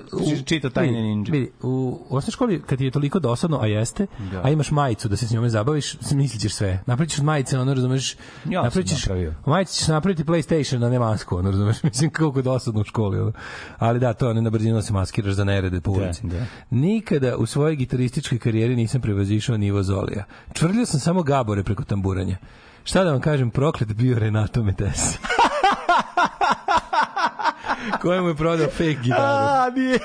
čitao 0.46 0.72
tajne 0.72 0.92
vidi, 0.92 1.04
ninja. 1.04 1.32
Vidi, 1.32 1.52
u 1.62 2.00
osnovnoj 2.10 2.32
školi 2.32 2.62
kad 2.62 2.78
ti 2.78 2.86
je 2.86 2.92
toliko 2.92 3.20
dosadno, 3.20 3.60
a 3.62 3.66
jeste, 3.68 4.08
a 4.44 4.50
imaš 4.50 4.72
majicu 4.72 5.10
da 5.10 5.16
se 5.18 5.28
s 5.28 5.32
njome 5.32 5.50
zabaviš, 5.50 5.96
mislit 6.12 6.42
ćeš 6.42 6.54
sve. 6.54 6.84
Napravit 6.86 7.10
ćeš 7.12 7.20
od 7.20 7.26
majice, 7.26 7.60
ono, 7.60 7.74
razumeš, 7.74 8.14
Ja 8.14 8.18
sam 8.46 8.64
napravit 8.64 8.88
ćeš, 8.90 9.06
napravio. 9.06 9.34
majice 9.46 9.74
ćeš 9.74 9.88
napraviti 9.88 10.24
PlayStation, 10.24 10.86
a 10.86 10.90
ne 10.90 11.00
masku, 11.00 11.38
ono, 11.38 11.52
razumeš, 11.52 11.84
mislim, 11.84 12.12
je 12.36 12.42
dosadno 12.42 12.82
u 12.82 12.84
školi, 12.84 13.20
ono. 13.20 13.32
Ali 13.78 14.00
da, 14.00 14.14
to 14.14 14.34
ne 14.34 14.42
na 14.42 14.50
brzinu 14.50 14.76
da 14.76 14.82
se 14.82 14.94
maskiraš 14.94 15.34
za 15.34 15.44
nerede 15.44 15.82
po 15.82 15.92
ulici. 15.92 16.22
da. 16.28 16.46
Nikada 16.70 17.38
u 17.38 17.46
svojoj 17.46 17.76
gitarističkoj 17.76 18.40
karijeri 18.40 18.76
nisam 18.76 19.02
prevazišao 19.02 19.58
nivo 19.58 19.84
Zolija. 19.84 20.24
Čvrljio 20.54 20.86
sam 20.86 21.00
samo 21.00 21.24
gabore 21.24 21.64
preko 21.64 21.84
tamburanja. 21.84 22.38
Šta 22.84 23.04
da 23.04 23.12
vam 23.12 23.22
kažem, 23.22 23.50
proklet 23.50 23.94
bio 23.94 24.20
Renato 24.20 24.64
Metesi. 24.64 25.18
Kojemu 28.02 28.28
je 28.28 28.36
prodao 28.36 28.68
fake 28.68 28.98
gitaru. 29.04 29.22
A, 29.24 29.70
nije. 29.76 30.00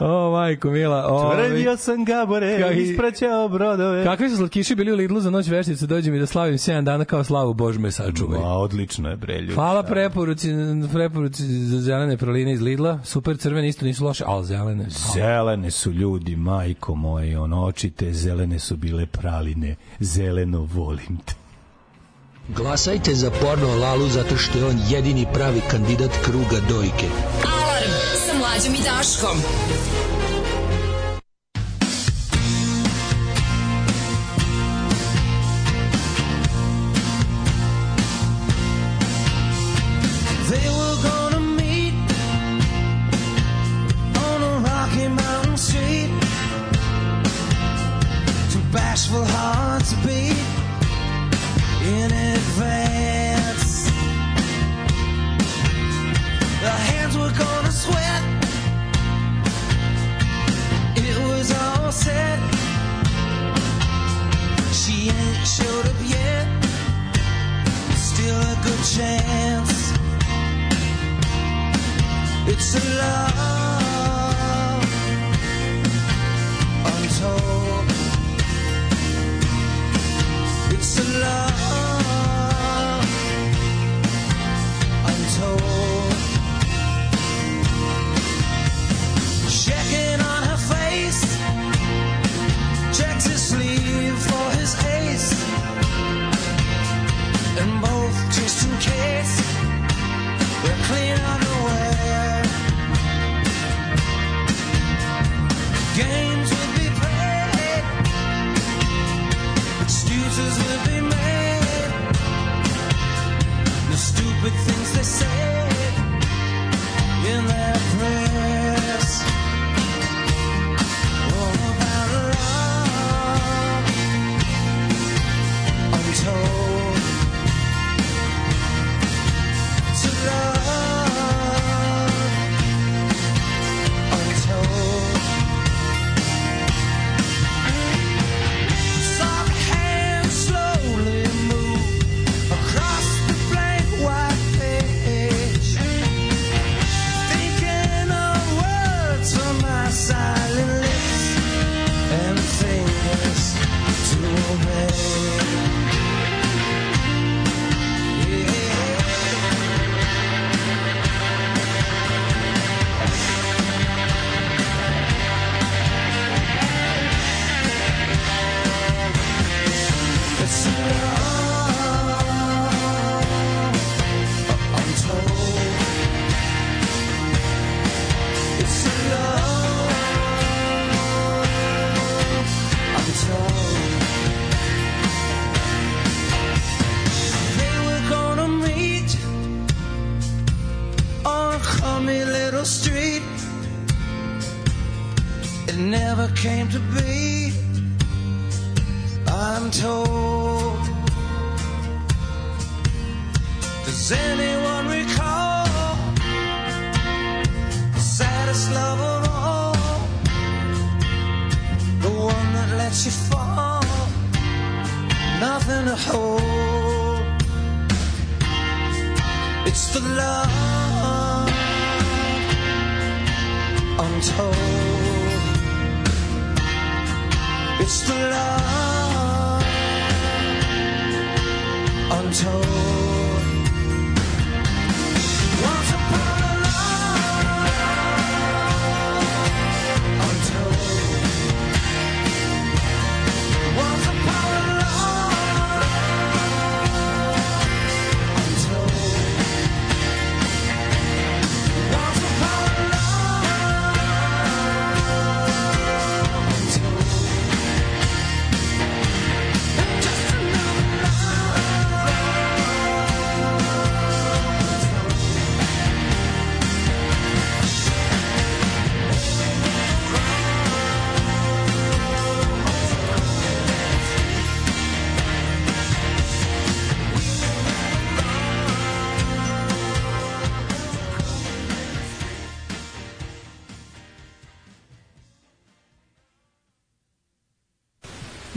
O, 0.00 0.30
majko 0.30 0.70
mila. 0.70 1.06
O, 1.06 1.34
Tvrdio 1.34 1.76
sam 1.76 2.04
Gabore, 2.04 2.60
Kao 2.60 2.72
i- 2.72 2.82
ispraćao 2.82 3.48
brodove. 3.48 4.04
Kakvi 4.04 4.30
su 4.30 4.36
slatkiši 4.36 4.74
bili 4.74 4.92
u 4.92 4.96
Lidlu 4.96 5.20
za 5.20 5.30
noć 5.30 5.48
veštice, 5.48 5.86
dođe 5.86 6.10
mi 6.10 6.18
da 6.18 6.26
slavim 6.26 6.54
7 6.54 6.82
dana 6.82 7.04
kao 7.04 7.24
slavu 7.24 7.54
Bož 7.54 7.78
me 7.78 7.90
sačuvaj. 7.90 8.40
Ma, 8.40 8.46
odlično 8.48 9.10
je, 9.10 9.16
bre, 9.16 9.34
ljudi. 9.34 9.54
Hvala 9.54 9.82
preporuci, 9.82 10.48
preporuci 10.92 11.42
za 11.44 11.80
zelene 11.80 12.16
praline 12.16 12.52
iz 12.52 12.60
Lidla. 12.60 12.98
Super 13.04 13.36
crvene 13.36 13.68
isto 13.68 13.84
nisu 13.84 14.04
loše, 14.04 14.24
ali 14.26 14.46
zelene. 14.46 14.86
Zelene 15.14 15.70
su 15.70 15.92
ljudi, 15.92 16.36
majko 16.36 16.94
moje, 16.94 17.38
ono 17.38 17.64
očite, 17.64 18.12
zelene 18.12 18.58
su 18.58 18.76
bile 18.76 19.06
praline, 19.06 19.76
zeleno 20.00 20.60
volim 20.64 21.16
te. 21.24 21.34
Glasajte 22.48 23.14
za 23.14 23.30
porno 23.30 23.76
Lalu 23.76 24.08
zato 24.08 24.36
što 24.36 24.58
je 24.58 24.64
on 24.64 24.80
jedini 24.88 25.26
pravi 25.34 25.60
kandidat 25.70 26.10
kruga 26.24 26.60
dojke. 26.68 27.06
Alarm 27.44 27.90
sa 28.26 28.38
mlađom 28.38 28.74
i 28.74 28.82
Daškom. 28.84 29.38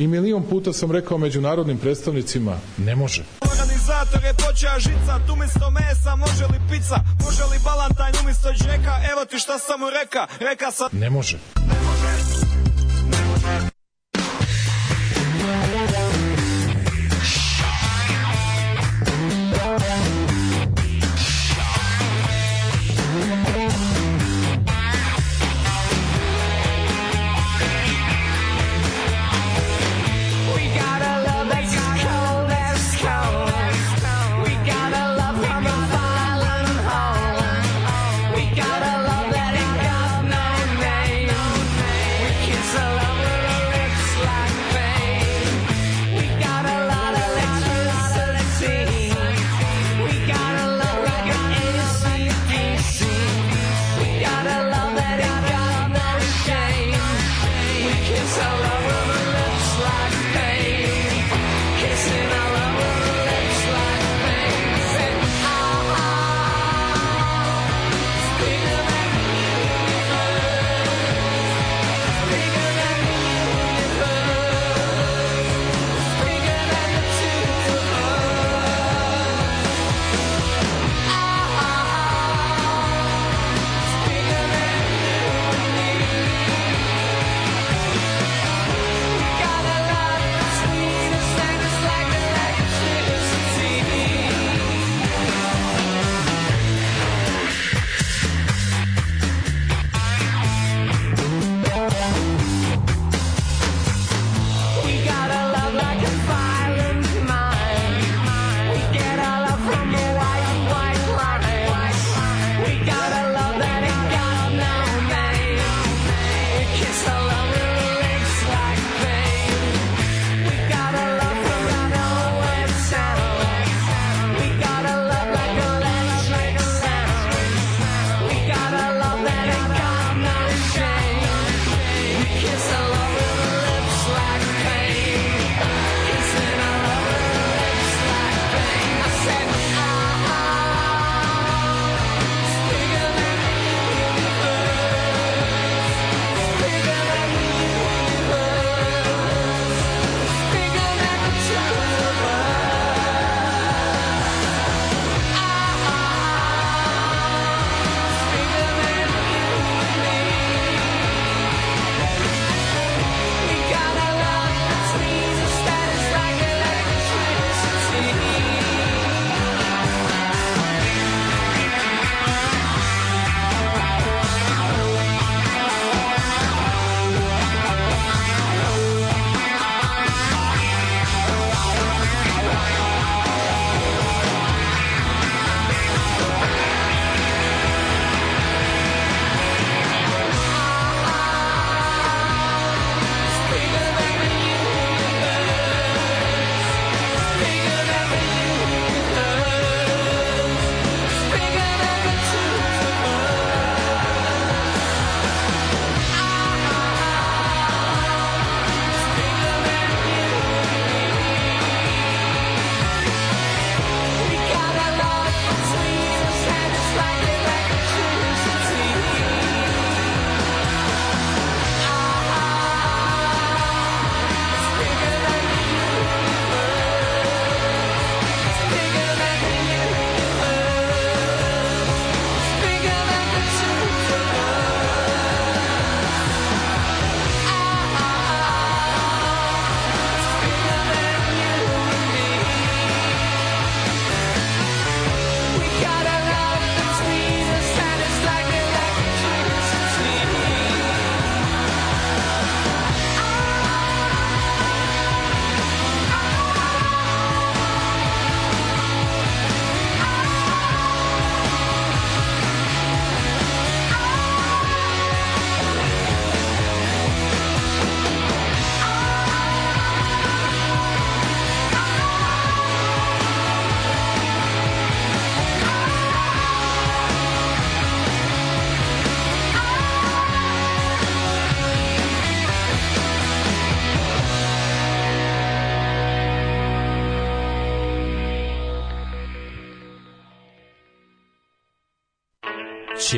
I 0.07 0.09
milion 0.09 0.43
puta 0.43 0.73
sam 0.73 0.91
rekao 0.91 1.17
međunarodnim 1.17 1.77
predstavnicima, 1.77 2.57
ne 2.77 2.95
može. 2.95 3.23
Organizator 3.41 4.23
je 4.23 4.33
počeo 4.33 4.79
žica, 4.79 5.19
tu 5.27 5.33
umjesto 5.33 5.71
mesa 5.71 6.15
može 6.15 6.45
li 6.45 6.59
pizza, 6.71 6.95
može 7.25 7.43
li 7.43 7.59
balantajn 7.63 8.13
umjesto 8.21 8.49
džeka, 8.53 8.95
evo 9.11 9.25
ti 9.25 9.39
šta 9.39 9.59
sam 9.59 9.79
mu 9.79 9.89
reka, 9.89 10.27
reka 10.39 10.71
sam... 10.71 10.89
Ne 10.91 11.09
može. 11.09 11.37
We 11.55 11.86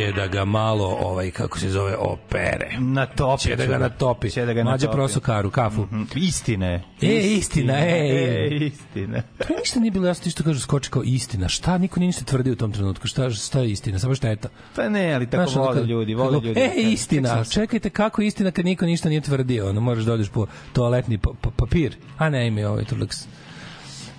će 0.10 0.16
da 0.16 0.28
ga 0.28 0.46
malo, 0.46 0.98
ovaj, 1.02 1.32
kako 1.32 1.60
se 1.60 1.70
zove, 1.70 1.96
opere. 1.98 2.70
Na 2.80 3.06
topi. 3.06 3.44
Će 3.44 3.56
da 3.56 3.66
ga 3.66 3.78
natopi. 3.78 4.30
Će 4.30 4.46
da 4.46 4.54
ga 4.54 4.64
natopi. 4.64 4.94
prosu 4.94 5.22
karu, 5.22 5.52
kafu. 5.52 5.82
Mhm. 5.82 6.04
Istine. 6.16 6.84
E, 7.02 7.16
istina, 7.18 7.74
e, 7.74 7.82
e, 7.82 8.48
e. 8.52 8.66
istina. 8.66 9.22
To 9.38 9.54
ništa 9.60 9.80
nije 9.80 9.92
bilo 9.92 10.08
jasno, 10.08 10.24
ti 10.24 10.30
što 10.30 10.44
kažu 10.44 10.60
skoči 10.60 10.90
kao 10.90 11.04
istina. 11.06 11.48
Šta? 11.48 11.78
Niko 11.78 12.00
nije 12.00 12.08
ništa 12.08 12.26
tvrdio 12.26 12.54
u 12.54 12.56
tom 12.56 12.72
trenutku. 12.72 13.08
Šta, 13.08 13.30
šta 13.30 13.60
je 13.60 13.72
istina? 13.72 14.00
Samo 14.00 14.16
šteta. 14.16 14.50
Pa 14.76 14.90
ne, 14.90 15.14
ali 15.14 15.30
tako 15.30 15.52
Znaš, 15.52 15.56
vole 15.56 15.84
ljudi, 15.84 16.14
vole 16.14 16.34
ljudi. 16.34 16.60
E, 16.60 16.72
istina. 16.76 17.46
Čekajte, 17.46 17.90
kako 17.90 18.22
je 18.22 18.28
istina 18.28 18.52
kad 18.52 18.66
niko 18.66 18.86
ništa 18.86 19.10
nije 19.10 19.22
tvrdio? 19.22 19.70
Ono, 19.70 19.82
moraš 19.82 20.04
da 20.04 20.14
odeš 20.14 20.30
po 20.30 20.46
toaletni 20.74 21.18
pa, 21.18 21.30
pa, 21.42 21.50
papir. 21.50 21.96
A 22.18 22.30
ne, 22.30 22.48
ima 22.48 22.70
ovaj 22.70 22.84
Turlex. 22.84 23.26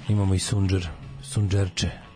Imamo 0.08 0.34
i 0.34 0.38
sunđer. 0.38 0.88
Sunđerče. 1.22 2.09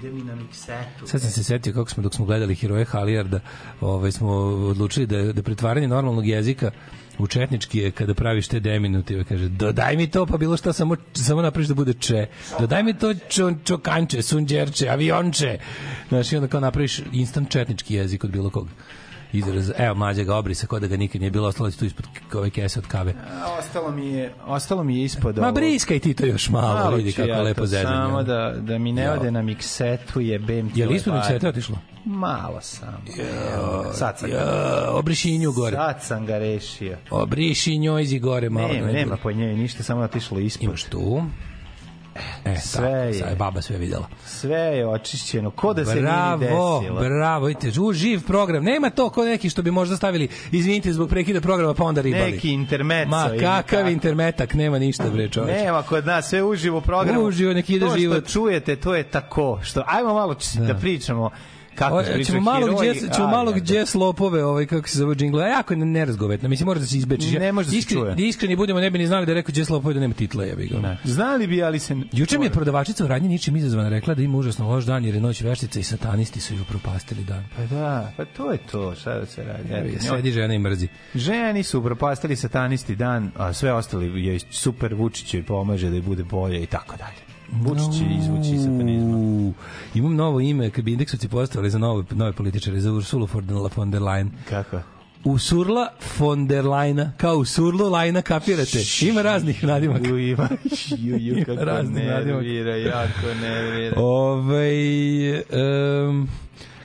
Ide 0.00 0.10
mi 0.10 0.22
na 0.22 0.34
miksetu. 0.34 1.06
Sad 1.06 1.20
sam 1.20 1.30
se 1.30 1.44
setio 1.44 1.72
kako 1.72 1.90
smo 1.90 2.02
dok 2.02 2.14
smo 2.14 2.24
gledali 2.24 2.54
Heroje 2.54 2.84
Halijarda, 2.84 3.40
ovaj 3.80 4.12
smo 4.12 4.30
odlučili 4.70 5.06
da 5.06 5.32
da 5.32 5.42
pretvaranje 5.42 5.88
normalnog 5.88 6.26
jezika 6.26 6.70
u 7.18 7.26
četnički 7.26 7.78
je 7.78 7.90
kada 7.90 8.14
praviš 8.14 8.48
te 8.48 8.60
deminutive, 8.60 9.24
kaže, 9.24 9.48
dodaj 9.48 9.96
mi 9.96 10.10
to, 10.10 10.26
pa 10.26 10.36
bilo 10.36 10.56
šta, 10.56 10.72
samo, 10.72 10.96
samo 11.12 11.42
napraviš 11.42 11.68
da 11.68 11.74
bude 11.74 11.92
če. 11.92 12.26
Dodaj 12.60 12.82
mi 12.82 12.98
to 12.98 13.14
čo, 13.28 13.52
čokanče, 13.64 14.22
sunđerče, 14.22 14.88
avionče. 14.88 15.58
Znaš, 16.08 16.32
i 16.32 16.36
onda 16.36 16.48
kao 16.48 16.60
napraviš 16.60 17.00
instant 17.12 17.50
četnički 17.50 17.94
jezik 17.94 18.24
od 18.24 18.30
bilo 18.30 18.50
kog 18.50 18.68
izraza. 19.32 19.72
Evo, 19.78 19.94
mlađa 19.94 20.22
ga 20.22 20.36
obrisa, 20.36 20.66
kao 20.66 20.78
da 20.78 20.86
ga 20.86 20.96
nikad 20.96 21.20
nije 21.20 21.30
bilo, 21.30 21.48
ostalo 21.48 21.70
tu 21.70 21.84
ispod 21.84 22.04
ove 22.34 22.50
kese 22.50 22.78
od 22.78 22.86
kave. 22.86 23.14
A, 23.34 23.56
Ostalo 23.58 23.90
mi 23.90 24.06
je, 24.08 24.32
ostalo 24.46 24.84
mi 24.84 24.98
je 24.98 25.04
ispod 25.04 25.38
Ma 25.38 25.52
briskaj 25.52 25.98
ti 25.98 26.14
to 26.14 26.26
još 26.26 26.48
malo, 26.48 26.74
Malo 26.74 26.96
vidi 26.96 27.12
kako 27.12 27.28
ja 27.28 27.40
lepo 27.40 27.60
to, 27.60 27.66
zezanje. 27.66 27.84
Samo 27.86 28.22
da, 28.22 28.54
da 28.56 28.78
mi 28.78 28.92
ne 28.92 29.10
ode 29.10 29.30
na 29.30 29.42
miksetu 29.42 30.20
je 30.20 30.38
bem 30.38 30.70
ti 30.70 30.80
Je 30.80 30.86
li 30.86 30.94
ispod 30.96 31.12
par. 31.12 31.18
miksete 31.20 31.48
otišlo? 31.48 31.78
Malo 32.04 32.58
samo. 32.60 32.98
Evo, 33.54 33.92
Sad 33.92 34.18
sam, 34.18 34.30
Ja, 34.30 34.44
obriši 34.90 35.38
nju 35.38 35.52
gore. 35.52 35.76
sad 35.76 35.96
sam 36.00 36.26
ga 36.26 36.38
rešio. 36.38 36.96
Obriši 37.10 37.78
njojzi 37.78 38.18
gore 38.18 38.50
malo. 38.50 38.68
Nema, 38.68 38.86
ne 38.86 38.92
nema 38.92 39.16
po 39.16 39.32
njej 39.32 39.54
ništa, 39.54 39.82
samo 39.82 40.00
je 40.00 40.04
otišlo 40.04 40.38
ispod. 40.38 40.64
Imaš 40.64 40.84
tu. 40.84 41.22
E, 42.44 42.56
Sve 42.56 42.82
tako, 42.82 42.96
je. 42.96 43.14
sad 43.14 43.30
je 43.30 43.36
baba 43.36 43.62
sve 43.62 43.78
videla. 43.78 44.06
Sve 44.26 44.56
je 44.58 44.86
očišćeno, 44.88 45.50
ko 45.50 45.74
da 45.74 45.84
se 45.84 45.90
nije 45.90 46.02
Bravo, 46.02 46.38
desilo. 46.80 47.00
bravo, 47.00 47.46
vidite, 47.46 47.80
u 47.80 47.92
živ 47.92 48.26
program. 48.26 48.64
Nema 48.64 48.90
to 48.90 49.10
ko 49.10 49.24
neki 49.24 49.50
što 49.50 49.62
bi 49.62 49.70
možda 49.70 49.96
stavili, 49.96 50.28
izvinite 50.52 50.92
zbog 50.92 51.08
prekida 51.08 51.40
programa, 51.40 51.74
pa 51.74 51.84
onda 51.84 52.00
ribali. 52.00 52.32
Neki 52.32 52.50
intermezzo 52.50 53.10
Ma, 53.10 53.28
kakav 53.30 53.62
kako. 53.78 53.88
intermetak, 53.90 54.54
nema 54.54 54.78
ništa, 54.78 55.10
bre, 55.10 55.28
čoveče. 55.28 55.64
Nema 55.64 55.82
kod 55.82 56.06
nas 56.06 56.28
sve 56.28 56.42
uživo 56.42 56.80
program. 56.80 57.22
Uživo, 57.22 57.52
nek 57.52 57.70
ide 57.70 57.86
to 57.86 57.98
život. 57.98 58.18
što 58.18 58.32
čujete, 58.32 58.76
to 58.76 58.94
je 58.94 59.02
tako. 59.02 59.60
Što, 59.62 59.82
ajmo 59.86 60.14
malo 60.14 60.36
da, 60.54 60.64
da 60.64 60.74
pričamo 60.74 61.30
kako 61.80 61.96
O, 61.96 62.24
ćemo 62.24 62.40
malo 62.40 62.76
gdje 62.76 62.94
ćemo 63.14 63.28
malo 63.28 63.52
gdje 63.52 63.86
slopove, 63.86 64.44
ovaj 64.44 64.66
kako 64.66 64.88
se 64.88 64.98
zove 64.98 65.14
džingla. 65.14 65.46
Jako 65.46 65.72
je 65.72 65.78
nerazgovetno. 65.78 66.48
Mislim 66.48 66.66
mora 66.66 66.80
da 66.80 66.86
se 66.86 66.98
izbeči. 66.98 67.38
Ne 67.38 67.52
može 67.52 67.66
da 67.66 67.70
se 67.70 67.76
Iskreni- 67.78 68.00
čuje. 68.00 68.14
da 68.14 68.22
iskreni 68.22 68.56
budemo, 68.56 68.80
ne 68.80 68.90
bi 68.90 68.98
ni 68.98 69.06
znali 69.06 69.26
da 69.26 69.32
je 69.32 69.36
rekao 69.36 69.50
gdje 69.50 69.64
slopove 69.64 69.94
da 69.94 70.00
nema 70.00 70.14
titla, 70.14 70.44
ja 70.44 70.54
bih 70.54 70.70
ga. 70.72 70.96
Znali 71.04 71.46
bi, 71.46 71.62
ali 71.62 71.78
se... 71.78 71.96
Juče 72.12 72.38
mi 72.38 72.46
je 72.46 72.50
prodavačica 72.50 73.04
u 73.04 73.08
radnji 73.08 73.28
ničim 73.28 73.56
izazvana 73.56 73.88
rekla 73.88 74.14
da 74.14 74.22
ima 74.22 74.38
užasno 74.38 74.68
loš 74.68 74.84
dan 74.84 75.04
jer 75.04 75.14
je 75.14 75.20
noć 75.20 75.40
veštica 75.40 75.80
i 75.80 75.82
satanisti 75.82 76.40
su 76.40 76.54
ju 76.54 76.64
propastili 76.64 77.24
dan. 77.24 77.44
Pa 77.56 77.62
da, 77.66 78.12
pa 78.16 78.24
to 78.24 78.52
je 78.52 78.58
to, 78.58 78.94
šta 78.94 79.14
da 79.14 79.26
se 79.26 79.44
radi. 79.44 79.68
Evo, 79.70 79.88
Eto, 79.88 80.16
Sedi 80.16 80.32
žena 80.32 80.54
i 80.54 80.58
mrzi. 80.58 80.88
Ženi 81.14 81.62
su 81.62 81.78
upropastili 81.78 82.36
satanisti 82.36 82.96
dan, 82.96 83.30
a 83.36 83.52
sve 83.52 83.72
ostali 83.72 84.24
je 84.24 84.38
super 84.50 84.94
Vučić 84.94 85.34
joj 85.34 85.42
pomaže 85.42 85.90
da 85.90 86.00
bude 86.00 86.24
bolje 86.24 86.62
i 86.62 86.66
tako 86.66 86.96
dalje. 86.96 87.29
Vučić 87.52 87.98
će 87.98 88.04
izvući 88.20 88.54
iz 88.54 88.60
satanizma. 88.62 89.52
Imam 89.94 90.14
novo 90.16 90.40
ime, 90.40 90.70
kad 90.70 90.84
bi 90.84 90.92
indeksovci 90.92 91.28
postavili 91.28 91.70
za 91.70 91.78
nove, 91.78 92.04
nove 92.10 92.32
političare, 92.32 92.80
za 92.80 92.92
Ursula 92.92 93.26
von 93.76 93.92
der- 93.92 94.02
Leyen. 94.02 94.28
Kako? 94.48 94.80
Usurla 95.24 95.88
von 96.18 96.46
der 96.46 96.64
Lajna, 96.64 97.12
kao 97.16 97.36
Usurlo 97.36 97.88
Lajna, 97.88 98.22
kapirate? 98.22 98.78
Ima 99.02 99.22
raznih 99.22 99.64
nadimaka. 99.64 100.08
Ju, 100.08 100.18
ima, 100.18 100.48
ju, 100.98 101.16
ju, 101.18 101.34
Ima 101.36 101.44
kako 101.44 101.82
nervira, 101.82 102.76
jako 102.76 103.34
nervira. 103.42 104.00
Ove, 104.00 105.42
um, 106.08 106.28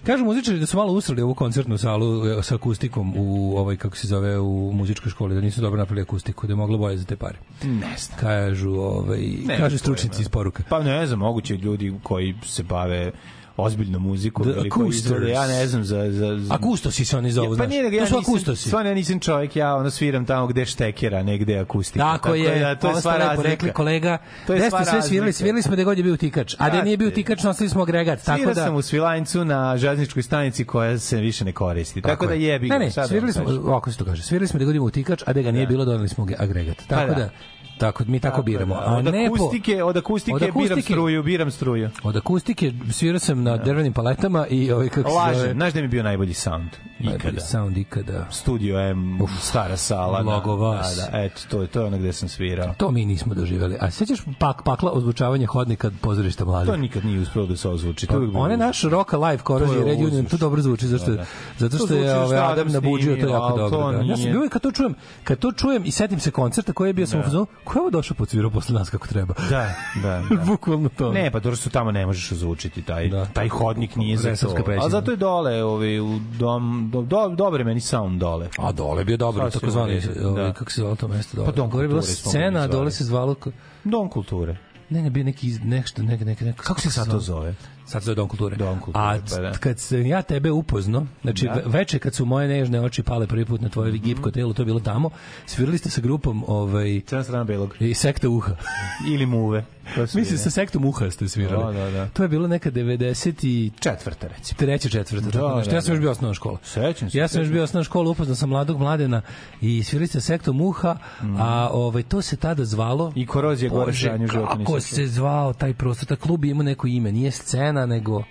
Kažu 0.05 0.25
muzičari 0.25 0.59
da 0.59 0.65
su 0.65 0.77
malo 0.77 0.93
usrali 0.93 1.21
ovu 1.21 1.33
koncertnu 1.33 1.77
salu 1.77 2.27
e, 2.27 2.43
sa 2.43 2.55
akustikom 2.55 3.13
u 3.17 3.57
ovaj 3.57 3.77
kako 3.77 3.97
se 3.97 4.07
zove 4.07 4.39
u 4.39 4.71
muzičkoj 4.73 5.09
školi 5.09 5.35
da 5.35 5.41
nisu 5.41 5.61
dobro 5.61 5.77
napravili 5.77 6.01
akustiku 6.01 6.47
da 6.47 6.53
je 6.53 6.57
moglo 6.57 6.77
bolje 6.77 6.97
za 6.97 7.05
te 7.05 7.15
pare. 7.15 7.37
Ne 7.63 7.95
znam. 7.97 8.19
Kažu 8.19 8.71
ovaj 8.71 9.19
Ne, 9.45 9.57
kažu 9.57 9.77
pojma. 9.85 9.97
iz 10.19 10.29
poruka. 10.29 10.63
Pa 10.69 10.83
ne 10.83 11.07
znam, 11.07 11.19
moguće 11.19 11.57
ljudi 11.57 11.93
koji 12.03 12.35
se 12.43 12.63
bave 12.63 13.11
ozbiljnom 13.57 14.01
muzikom 14.01 14.43
The 14.45 14.51
ili 14.51 14.69
koji 14.69 14.89
izvode, 14.89 15.29
ja 15.29 15.47
ne 15.47 15.67
znam 15.67 15.83
za... 15.83 16.11
za, 16.11 16.37
za 16.39 16.53
Akustosi 16.53 17.05
se 17.05 17.17
oni 17.17 17.31
zovu, 17.31 17.45
Ja, 17.45 17.49
pa 17.49 17.55
znaš. 17.55 17.69
nije 17.69 17.83
nego 17.83 17.95
ja 17.95 18.01
to 18.01 18.07
su 18.07 18.15
nisam, 18.15 18.31
akustosi. 18.31 18.67
stvarno 18.67 18.89
ja 18.89 18.95
nisam 18.95 19.19
čovjek, 19.19 19.55
ja 19.55 19.75
ono 19.75 19.89
sviram 19.89 20.25
tamo 20.25 20.47
gde 20.47 20.61
je 20.61 20.65
štekera, 20.65 21.23
negde 21.23 21.53
je 21.53 21.59
akustika. 21.59 21.99
Tako, 22.01 22.35
je, 22.35 22.59
da, 22.59 22.75
to 22.75 22.89
je 22.89 23.01
sva 23.01 23.17
razlika. 23.17 23.49
rekli 23.49 23.71
kolega. 23.71 24.17
To 24.47 24.53
je 24.53 24.69
sva 24.69 24.85
sve 24.85 25.01
svirali? 25.01 25.33
Svirali 25.33 25.61
smo 25.61 25.73
gde 25.73 25.83
god 25.83 25.97
je 25.97 26.03
bio 26.03 26.17
tikač. 26.17 26.55
A 26.57 26.69
da 26.69 26.81
nije 26.81 26.97
bio 26.97 27.11
tikač, 27.11 27.43
nosili 27.43 27.69
smo 27.69 27.81
agregat. 27.81 28.23
Tako 28.23 28.45
da 28.45 28.55
sam 28.55 28.75
u 28.75 28.81
Svilajncu 28.81 29.45
na 29.45 29.77
železničkoj 29.77 30.23
stanici 30.23 30.65
koja 30.65 30.99
se 30.99 31.17
više 31.17 31.45
ne 31.45 31.51
koristi. 31.51 32.01
Tako, 32.01 32.25
da 32.25 32.33
je. 32.33 32.43
jebi 32.43 32.69
Ne, 32.69 32.75
ga, 32.75 32.85
ne, 32.85 32.91
šta 32.91 33.01
da 33.01 33.07
svirali 33.07 33.33
smo, 33.33 33.43
ovako 33.45 33.91
se 33.91 33.97
to 33.97 34.05
kaže, 34.05 34.23
svirali 34.23 34.47
smo 34.47 34.59
da 34.59 34.65
godimo 34.65 34.85
u 34.85 34.91
tikač, 34.91 35.23
a 35.25 35.33
da 35.33 35.41
ga 35.41 35.51
nije 35.51 35.65
Da. 35.65 35.69
bilo, 35.69 35.85
doneli 35.85 36.09
smo 36.09 36.25
ga 36.25 36.35
agregat. 36.39 36.77
Tako 36.87 37.13
da. 37.13 37.29
Da, 37.75 37.79
tako, 37.81 38.03
mi 38.07 38.19
tako, 38.19 38.41
biramo. 38.43 38.75
da. 38.75 38.81
A 38.81 38.95
Od 38.95 39.05
ne 39.05 39.27
po- 39.27 39.35
akustike, 39.35 39.83
od 39.83 39.97
akustike, 39.97 40.51
biram 40.53 40.81
struju, 40.81 41.23
biram 41.23 41.51
struju. 41.51 41.89
Od 42.03 42.17
akustike 42.17 42.71
svirao 42.91 43.19
sam 43.19 43.43
na 43.43 43.57
drvenim 43.57 43.93
paletama 43.93 44.47
i 44.47 44.71
ovaj 44.71 44.89
kako 44.89 45.09
se 45.09 45.35
zove... 45.35 45.53
znaš 45.53 45.73
da 45.73 45.79
mi 45.79 45.83
je 45.83 45.89
bio 45.89 46.03
najbolji 46.03 46.33
sound? 46.33 46.69
Najbolji 46.99 47.15
Ikada. 47.17 47.39
Sound 47.41 47.77
ikada. 47.77 48.27
Studio 48.31 48.79
M, 48.81 49.19
stara 49.41 49.77
sala. 49.77 50.21
Mnogo 50.23 50.49
da, 50.49 50.55
vas. 50.57 50.95
Da, 50.97 51.11
da, 51.11 51.23
eto, 51.23 51.41
to, 51.49 51.61
je- 51.61 51.67
to 51.67 51.79
je 51.79 51.85
ono 51.85 51.97
gde 51.97 52.13
sam 52.13 52.29
svirao. 52.29 52.73
To 52.73 52.91
mi 52.91 53.05
nismo 53.05 53.33
doživjeli. 53.33 53.77
A 53.81 53.91
sećaš 53.91 54.19
pak, 54.39 54.63
pakla 54.63 54.91
ozvučavanja 54.91 55.47
hodnika 55.47 55.91
pozorišta 56.01 56.45
mladih? 56.45 56.67
To 56.67 56.77
nikad 56.77 57.05
nije 57.05 57.19
uspelo 57.19 57.45
da 57.45 57.57
se 57.57 57.69
ozvuči. 57.69 58.07
To 58.07 58.15
uvijek 58.15 58.31
bilo 58.31 58.43
On 58.43 58.51
je 58.51 58.57
naš 58.57 58.81
rock 58.83 59.13
live 59.13 59.37
korozije 59.37 59.81
To 59.81 59.87
je 59.87 59.95
Red 59.95 60.03
Union, 60.03 60.25
to 60.25 60.37
dobro 60.37 60.61
zvuči 60.61 60.87
zašto 60.87 61.11
Da, 61.11 61.17
da. 61.17 61.25
zato 61.57 61.77
To 61.77 61.85
što 61.85 61.95
je 61.95 62.15
ovaj 62.15 62.39
Adam 62.39 62.67
nabuđio 62.67 63.15
to 63.15 63.27
jako 63.27 63.49
dobro. 63.49 63.69
to 63.71 63.91
Da. 63.91 64.01
Ja 64.01 64.17
sam 64.17 64.31
bio 64.31 64.49
kad 64.49 64.61
to 64.61 64.71
čujem, 64.71 64.95
kad 65.23 65.39
to 65.39 65.51
čujem 65.51 65.85
i 65.85 65.91
setim 65.91 66.19
se 66.19 66.31
koncerta 66.31 66.73
koji 66.73 66.89
je 66.89 66.93
bio 66.93 67.07
sam 67.07 67.19
u 67.19 67.23
fazonu, 67.23 67.45
ko 67.65 67.77
je 67.77 67.81
ovo 67.81 67.89
došao 67.89 68.15
podsvirao 68.15 68.51
posle 68.51 68.73
nas 68.73 68.89
kako 68.89 69.07
treba. 69.07 69.33
Da, 69.49 69.75
da, 70.03 70.23
da. 70.35 70.43
Bukvalno 70.45 70.89
to. 70.89 71.11
Ne, 71.11 71.31
pa 71.31 71.39
dobro 71.39 71.55
što 71.55 71.69
tamo 71.69 71.91
ne 71.91 72.05
možeš 72.05 72.31
ozvučiti 72.31 72.81
taj 72.81 73.09
Da. 73.09 73.25
taj 73.25 73.49
hodnik 73.49 73.95
nije 73.95 74.17
za 74.17 74.35
to. 74.35 74.55
Pećina. 74.55 74.85
A 74.85 74.89
zato 74.89 75.11
je 75.11 75.17
dole, 75.17 75.63
ovaj 75.63 75.99
u 75.99 76.19
dom 76.39 76.89
do, 76.93 77.01
do, 77.01 77.29
dobre 77.29 77.63
meni 77.63 77.79
sound 77.79 78.19
dole. 78.19 78.49
A 78.57 78.71
dole 78.71 79.01
je 79.01 79.05
bio 79.05 79.17
dobro, 79.17 79.49
tako 79.49 79.85
redu, 79.87 80.27
ovaj, 80.27 80.43
da. 80.43 80.53
kako 80.53 80.71
se 80.71 80.81
zvalo 80.81 80.95
to 80.95 81.07
mesto 81.07 81.37
dole. 81.37 81.45
Pa 81.45 81.51
Dom 81.51 81.65
je 81.65 81.87
bila 81.87 82.01
kulture 82.01 82.15
smo 82.15 82.29
scena, 82.31 82.59
a 82.59 82.67
dole 82.67 82.77
zvali. 82.77 82.91
se 82.91 83.03
zvalo... 83.03 83.35
Dom 83.83 84.09
kulture. 84.09 84.57
Ne, 84.89 85.01
ne, 85.01 85.09
bio 85.09 85.23
neki, 85.23 85.59
nešto, 85.63 86.03
neke, 86.03 86.25
neke, 86.25 86.45
neke, 86.45 86.61
Kako 86.61 86.81
se 86.81 86.91
sad 86.91 87.11
to 87.11 87.19
zove? 87.19 87.55
Sad 87.85 88.01
se 88.01 88.05
zove 88.05 88.15
Dom 88.15 88.27
kulture. 88.27 88.55
Dom 88.55 88.79
kulture, 88.79 89.05
A 89.05 89.17
pa 89.29 89.41
da. 89.41 89.51
kad 89.51 89.79
se 89.79 90.01
ja 90.01 90.21
tebe 90.21 90.51
upozno, 90.51 91.07
znači 91.21 91.45
Da. 91.45 91.53
ve- 91.53 91.63
veče 91.67 91.99
kad 91.99 92.15
su 92.15 92.25
moje 92.25 92.47
nežne 92.49 92.81
oči 92.81 93.03
pale 93.03 93.27
prvi 93.27 93.45
put 93.45 93.61
na 93.61 93.69
tvoje 93.69 93.91
Mhm. 93.91 94.03
gipko 94.03 94.31
telo, 94.31 94.53
to 94.53 94.61
je 94.61 94.65
bilo 94.65 94.79
tamo, 94.79 95.09
svirali 95.45 95.77
ste 95.77 95.89
sa 95.89 96.01
grupom 96.01 96.43
ovaj, 96.47 97.01
Crna 97.01 97.23
strana 97.23 97.43
belog. 97.43 97.75
i 97.79 97.93
sekta 97.93 98.29
uha. 98.29 98.51
Ili 99.13 99.25
muve. 99.25 99.65
Mislim, 99.97 100.37
sa 100.37 100.49
sektom 100.49 100.85
uha 100.85 101.11
ste 101.11 101.27
svirali. 101.27 101.73
Da, 101.73 101.81
da, 101.81 101.91
da. 101.91 102.07
To 102.07 102.23
je 102.23 102.29
bilo 102.29 102.47
neka 102.47 102.71
93. 102.71 103.71
četvrta 103.79 104.27
recimo. 104.27 104.57
treća, 104.57 104.89
četvrta. 104.89 105.29
Da, 105.31 105.55
nešto. 105.55 105.69
da, 105.69 105.77
ja 105.77 105.81
sam 105.81 105.91
još 105.91 105.97
da. 105.97 106.01
bio 106.01 106.11
osnovna 106.11 106.33
škola. 106.33 106.57
Sećam 106.63 107.09
se, 107.09 107.17
Ja 107.17 107.27
sam 107.27 107.41
još 107.41 107.49
bio 107.49 107.63
osnovna 107.63 107.83
škola, 107.83 108.09
upoznao 108.09 108.35
sam 108.35 108.49
mladog 108.49 108.79
mladena 108.79 109.21
i 109.61 109.83
svirali 109.83 110.07
ste 110.07 110.21
sektom 110.21 110.61
uha, 110.61 110.97
a 111.39 111.69
ovaj, 111.71 112.03
to 112.03 112.21
se 112.21 112.37
tada 112.37 112.65
zvalo... 112.65 113.11
I 113.15 113.25
korozija 113.25 113.69
gore 113.69 113.85
Bože, 113.85 114.01
sranje 114.01 114.25
u 114.25 114.27
životu 114.27 114.57
kako 114.57 114.79
se 114.79 115.07
zvao 115.07 115.53
taj 115.53 115.73
prostor, 115.73 116.07
taj 116.07 116.17
klub 116.17 116.45
je 116.45 116.51
imao 116.51 116.63
neko 116.63 116.87
ime, 116.87 117.11
nije 117.11 117.31
scena, 117.31 117.74
nego... 117.85 118.23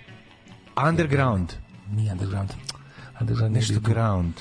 Underground. 0.87 1.53
Nije 1.91 2.11
underground. 2.11 2.49
Underground 3.21 3.55
Nešto 3.55 3.79
ground. 3.79 4.33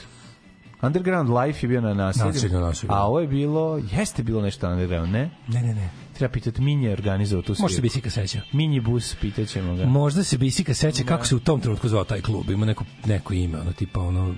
Underground 0.83 1.31
Life 1.31 1.67
je 1.67 1.69
bio 1.69 1.81
na 1.81 1.95
nasilju. 1.95 2.61
Nasilju. 2.61 2.93
A 2.93 3.07
ovo 3.07 3.21
je 3.21 3.27
bilo, 3.29 3.81
jeste 3.93 4.23
bilo 4.23 4.43
nešto 4.43 4.71
underground, 4.71 5.13
ne? 5.13 5.31
Ne, 5.49 5.63
ne, 5.63 5.75
ne. 5.75 5.89
Treba 6.15 6.33
pitati, 6.33 6.63
Minje 6.63 6.89
je 6.89 6.93
organizovao 6.93 7.43
tu 7.43 7.55
svirku. 7.55 7.63
Može 7.63 7.75
se 7.75 7.83
Bisika 7.83 8.11
seća. 8.11 8.41
Mini 8.53 8.81
bus, 8.81 9.15
pitaćemo 9.21 9.75
ga. 9.75 9.87
Možda 9.87 10.25
se 10.25 10.39
Bisika 10.39 10.75
seća 10.75 11.05
kako 11.05 11.27
se 11.27 11.37
u 11.37 11.41
tom 11.41 11.61
trenutku 11.61 11.89
zvao 11.89 12.05
taj 12.05 12.21
klub. 12.21 12.51
Ima 12.51 12.67
neko, 12.67 12.85
neko 13.07 13.35
ime, 13.35 13.61
ono 13.61 13.73
tipa 13.73 14.01
ono... 14.01 14.35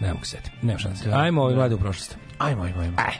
Ne 0.00 0.12
mogu 0.12 0.24
se 0.24 0.30
setiti. 0.30 0.66
Nema 0.66 0.78
šanse. 0.78 1.10
Ajmo 1.12 1.42
ovaj 1.42 1.54
mlade 1.54 1.74
u 1.74 1.78
prošlost. 1.78 2.16
Ajmo, 2.38 2.62
ajmo, 2.62 2.80
ajmo. 2.80 2.96
Aj. 2.96 3.14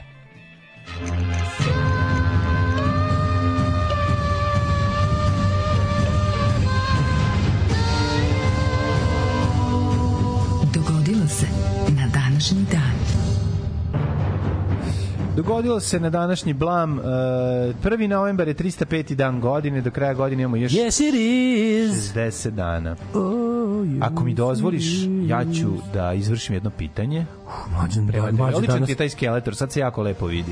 Dogodilo 15.37 15.79
se 15.79 15.99
na 15.99 16.09
današnji 16.09 16.53
blam. 16.53 16.99
Uh, 16.99 17.05
1. 17.05 18.07
novembar 18.07 18.47
je 18.47 18.55
305. 18.55 19.15
dan 19.15 19.41
godine, 19.41 19.81
do 19.81 19.91
kraja 19.91 20.13
godine 20.13 20.43
imamo 20.43 20.55
još 20.57 20.71
Yes, 20.71 21.09
it 21.09 21.15
is. 21.15 22.13
60 22.15 22.49
dana. 22.49 22.95
Ako 24.01 24.23
mi 24.23 24.33
dozvoliš, 24.33 24.85
ja 25.27 25.45
ću 25.53 25.67
da 25.93 26.13
izvršim 26.13 26.55
jedno 26.55 26.69
pitanje. 26.69 27.25
Mlađan, 27.71 28.07
Prema 28.07 28.25
tebi. 28.25 28.37
mlađan 28.37 28.55
Odličan 28.55 28.75
danas... 28.75 28.87
ti 28.87 28.91
je 28.91 28.95
taj 28.95 29.09
skeletor, 29.09 29.55
sad 29.55 29.71
se 29.71 29.79
jako 29.79 30.01
lepo 30.01 30.25
vidi. 30.25 30.51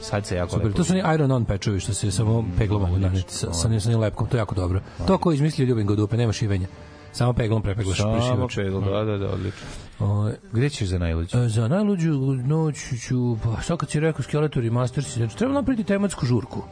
Sad 0.00 0.26
se 0.26 0.36
jako 0.36 0.50
Super, 0.50 0.66
lepo 0.66 0.76
to 0.76 0.84
su 0.84 0.92
oni 0.92 1.02
Iron 1.14 1.32
On 1.32 1.44
pečevi 1.44 1.80
što 1.80 1.94
se 1.94 2.10
samo 2.10 2.44
peglom 2.58 2.82
mogu 2.82 2.98
naneti 2.98 3.32
sa, 3.32 3.52
sa, 3.52 3.68
sa, 3.68 3.80
sa 3.80 3.98
lepkom, 3.98 4.26
to 4.26 4.36
je 4.36 4.38
jako 4.38 4.54
dobro. 4.54 4.80
To 5.06 5.18
ko 5.18 5.32
izmislio 5.32 5.66
ljubim 5.66 5.86
ga 5.86 5.94
dupe, 5.94 6.16
nema 6.16 6.32
šivenja. 6.32 6.66
Samo 7.12 7.32
peglom 7.32 7.62
prepeglaš 7.62 7.96
Samo 7.98 8.12
prišivač. 8.12 8.54
peglo, 8.54 8.80
da, 8.80 9.04
da, 9.04 9.18
da, 9.18 9.28
odlično. 9.30 9.66
O, 10.00 10.30
Gde 10.52 10.68
ćeš 10.70 10.88
za 10.88 10.98
najluđu? 10.98 11.38
e, 11.38 11.48
za 11.48 11.68
najluđu 11.68 12.12
noć 12.44 12.76
ću, 13.06 13.36
pa 13.44 13.60
šta 13.62 13.76
kad 13.76 13.90
si 13.90 14.00
rekao 14.00 14.22
Skeletor 14.22 14.64
i 14.64 14.70
Masters, 14.70 15.14
znači 15.16 15.36
treba 15.36 15.54
napraviti 15.54 15.84
tematsku 15.84 16.26
žurku. 16.26 16.62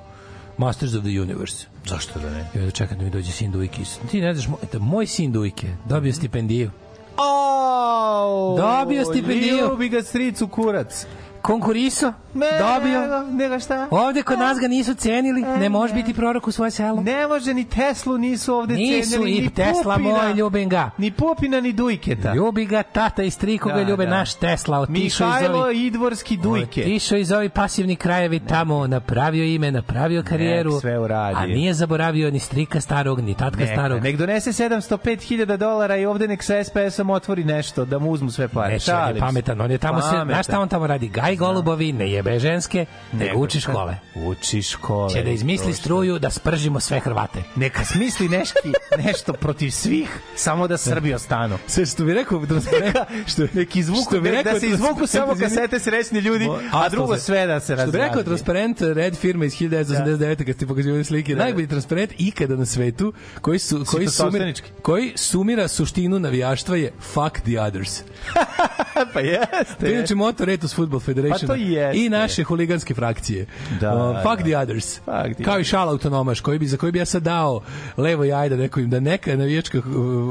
Masters 0.58 0.94
of 0.94 1.00
the 1.02 1.20
Universe. 1.20 1.66
Zašto 1.86 2.20
da 2.20 2.30
ne? 2.30 2.64
Ja 2.64 2.70
čekam 2.70 2.98
da 2.98 3.04
mi 3.04 3.10
dođe 3.10 3.32
sin 3.32 3.50
Dujkis. 3.52 3.98
Ti 4.10 4.20
ne 4.20 4.34
znaš, 4.34 4.48
moj, 4.48 4.58
moj 4.80 5.06
sin 5.06 5.32
Dujke 5.32 5.66
dobio 5.88 6.12
stipendiju. 6.12 6.70
Oh, 7.16 8.56
Dobio 8.58 9.04
stipendiju. 9.04 9.56
Ljubi 9.56 9.88
ga 9.88 10.02
stricu 10.02 10.48
kurac. 10.48 11.06
Konkuriso, 11.44 12.12
Ne, 12.34 12.46
dobio. 12.58 13.00
Nego, 13.00 13.22
nego 13.32 13.60
šta? 13.60 13.88
Ovde 13.90 14.22
kod 14.22 14.38
nas 14.38 14.58
ga 14.58 14.68
nisu 14.68 14.94
cenili, 14.94 15.42
ne 15.42 15.68
može 15.68 15.94
biti 15.94 16.14
prorok 16.14 16.46
u 16.48 16.52
svoje 16.52 16.70
selo. 16.70 17.00
Ne 17.02 17.26
može, 17.26 17.54
ni 17.54 17.64
Teslu 17.64 18.18
nisu 18.18 18.54
ovde 18.54 18.74
Nisu 18.74 19.10
cenili, 19.10 19.30
i 19.30 19.40
ni 19.40 19.50
Tesla 19.50 19.94
Pupina, 19.94 20.22
moj, 20.22 20.32
ljubim 20.32 20.68
ga. 20.68 20.90
Ni 20.98 21.10
Pupina, 21.10 21.60
ni 21.60 21.72
Dujketa. 21.72 22.34
Ljubi 22.34 22.64
ga 22.64 22.82
tata 22.82 23.22
i 23.22 23.30
striko 23.30 23.68
ga 23.68 23.74
Da, 23.74 23.82
ljube 23.82 24.04
da. 24.04 24.10
naš 24.10 24.34
Tesla. 24.34 24.80
Otišao 24.80 25.28
iz 25.30 25.48
ovih, 25.50 25.84
Idvorski 25.84 26.36
Dujke. 26.36 26.80
otišao 26.80 27.18
iz 27.18 27.32
ovih 27.32 27.50
pasivni 27.50 27.96
krajevi 27.96 28.40
tamo, 28.40 28.86
napravio 28.86 29.44
ime, 29.44 29.70
napravio 29.70 30.22
karijeru. 30.22 30.70
Nek 30.72 30.80
sve 30.80 30.98
uradi. 30.98 31.36
A 31.36 31.46
nije 31.46 31.74
zaboravio 31.74 32.30
ni 32.30 32.38
strika 32.38 32.80
starog, 32.80 33.20
ni 33.20 33.34
tatka 33.34 33.60
Neka, 33.60 33.72
starog. 33.72 34.02
nek 34.02 34.16
donese 34.16 34.52
705.000 34.52 35.56
dolara 35.56 35.96
i 35.96 36.06
ovde 36.06 36.28
nek 36.28 36.42
sa 36.42 36.64
SPS-om 36.64 37.10
otvori 37.10 37.44
nešto, 37.44 37.84
da 37.84 37.98
mu 37.98 38.10
uzmu 38.10 38.30
sve 38.30 38.48
pare. 38.48 38.72
Neće, 38.72 38.94
on 38.94 39.08
je 39.08 39.14
se. 39.14 39.20
pametan, 39.20 39.60
on 39.60 39.70
je 39.70 39.78
tamo 39.78 40.00
se, 40.00 40.08
Pametan. 40.08 40.28
znaš 40.28 40.46
šta 40.46 40.60
on 40.60 40.68
tamo 40.68 40.86
radi? 40.86 41.08
Gaj 41.08 41.33
golubovi, 41.36 41.92
ne 41.92 42.10
jebe 42.10 42.38
ženske, 42.38 42.86
nego 43.12 43.38
uči 43.38 43.60
škole. 43.60 43.96
Uči 44.16 44.62
škole. 44.62 45.10
Će 45.10 45.22
da 45.22 45.30
izmisli 45.30 45.64
Prošlo. 45.64 45.74
struju 45.74 46.18
da 46.18 46.30
spržimo 46.30 46.80
sve 46.80 47.00
Hrvate. 47.00 47.42
Neka 47.56 47.84
smisli 47.84 48.28
neški, 48.28 48.58
nešto 48.98 49.32
protiv 49.32 49.70
svih, 49.70 50.08
samo 50.36 50.68
da 50.68 50.76
Srbi 50.76 51.14
ostanu. 51.14 51.58
Sve 51.66 51.86
što 51.86 52.04
bi 52.04 52.14
rekao, 52.14 52.40
Neka, 52.80 53.04
što, 53.26 53.42
nek 53.52 53.76
izvuku, 53.76 54.02
što 54.02 54.20
bi 54.20 54.28
nek- 54.28 54.32
rekao 54.32 54.52
da 54.52 54.60
se 54.60 54.66
izvuku 54.66 55.06
samo 55.06 55.34
kasete 55.34 55.78
sresni 55.78 56.18
ljudi, 56.20 56.48
a 56.72 56.88
drugo 56.88 57.16
se- 57.16 57.22
sve 57.22 57.46
da 57.46 57.60
se 57.60 57.64
Što 57.66 57.74
bi 57.74 57.76
razradi. 57.76 57.98
rekao 57.98 58.22
transparent 58.22 58.80
Red 58.82 59.16
firma 59.16 59.44
iz 59.44 59.54
1989. 59.54 60.44
kad 60.44 60.54
ste 60.54 60.66
pokazivali 60.66 61.04
slike, 61.04 61.34
najbolji 61.34 61.66
transparent 61.66 62.10
ikada 62.18 62.56
na 62.56 62.66
svetu 62.66 63.12
koji 63.40 63.58
su 63.58 63.84
koji 63.84 64.08
sumira, 64.08 64.52
koji 64.82 65.12
sumira 65.16 65.68
suštinu 65.68 66.18
navijaštva 66.18 66.76
je 66.76 66.92
fuck 67.02 67.40
the 67.40 67.60
others. 67.60 68.02
pa 69.14 69.20
jeste. 69.20 69.74
To 69.80 69.86
je 69.86 69.94
inače 69.94 70.14
moto 70.14 70.44
Retus 70.44 70.74
Football 70.74 71.00
Federation. 71.00 71.23
Pa 71.32 71.38
to 71.38 71.54
jeste. 71.54 71.98
I 71.98 72.08
naše 72.08 72.42
huliganske 72.44 72.94
frakcije. 72.94 73.46
Da, 73.80 73.94
Uh, 73.94 74.16
fuck 74.22 74.38
da. 74.38 74.44
the 74.44 74.58
others. 74.58 74.94
Fuck 74.96 75.34
the 75.34 75.44
Kao 75.44 75.58
i 75.58 75.64
šala 75.64 75.92
autonomaš, 75.92 76.40
koji 76.40 76.58
bi, 76.58 76.66
za 76.66 76.76
koji 76.76 76.92
bi 76.92 76.98
ja 76.98 77.04
sad 77.04 77.22
dao 77.22 77.60
levo 77.96 78.24
jajda 78.24 78.56
nekom 78.56 78.90
da 78.90 79.00
neka 79.00 79.36
navijačka 79.36 79.78
uh, 79.78 79.84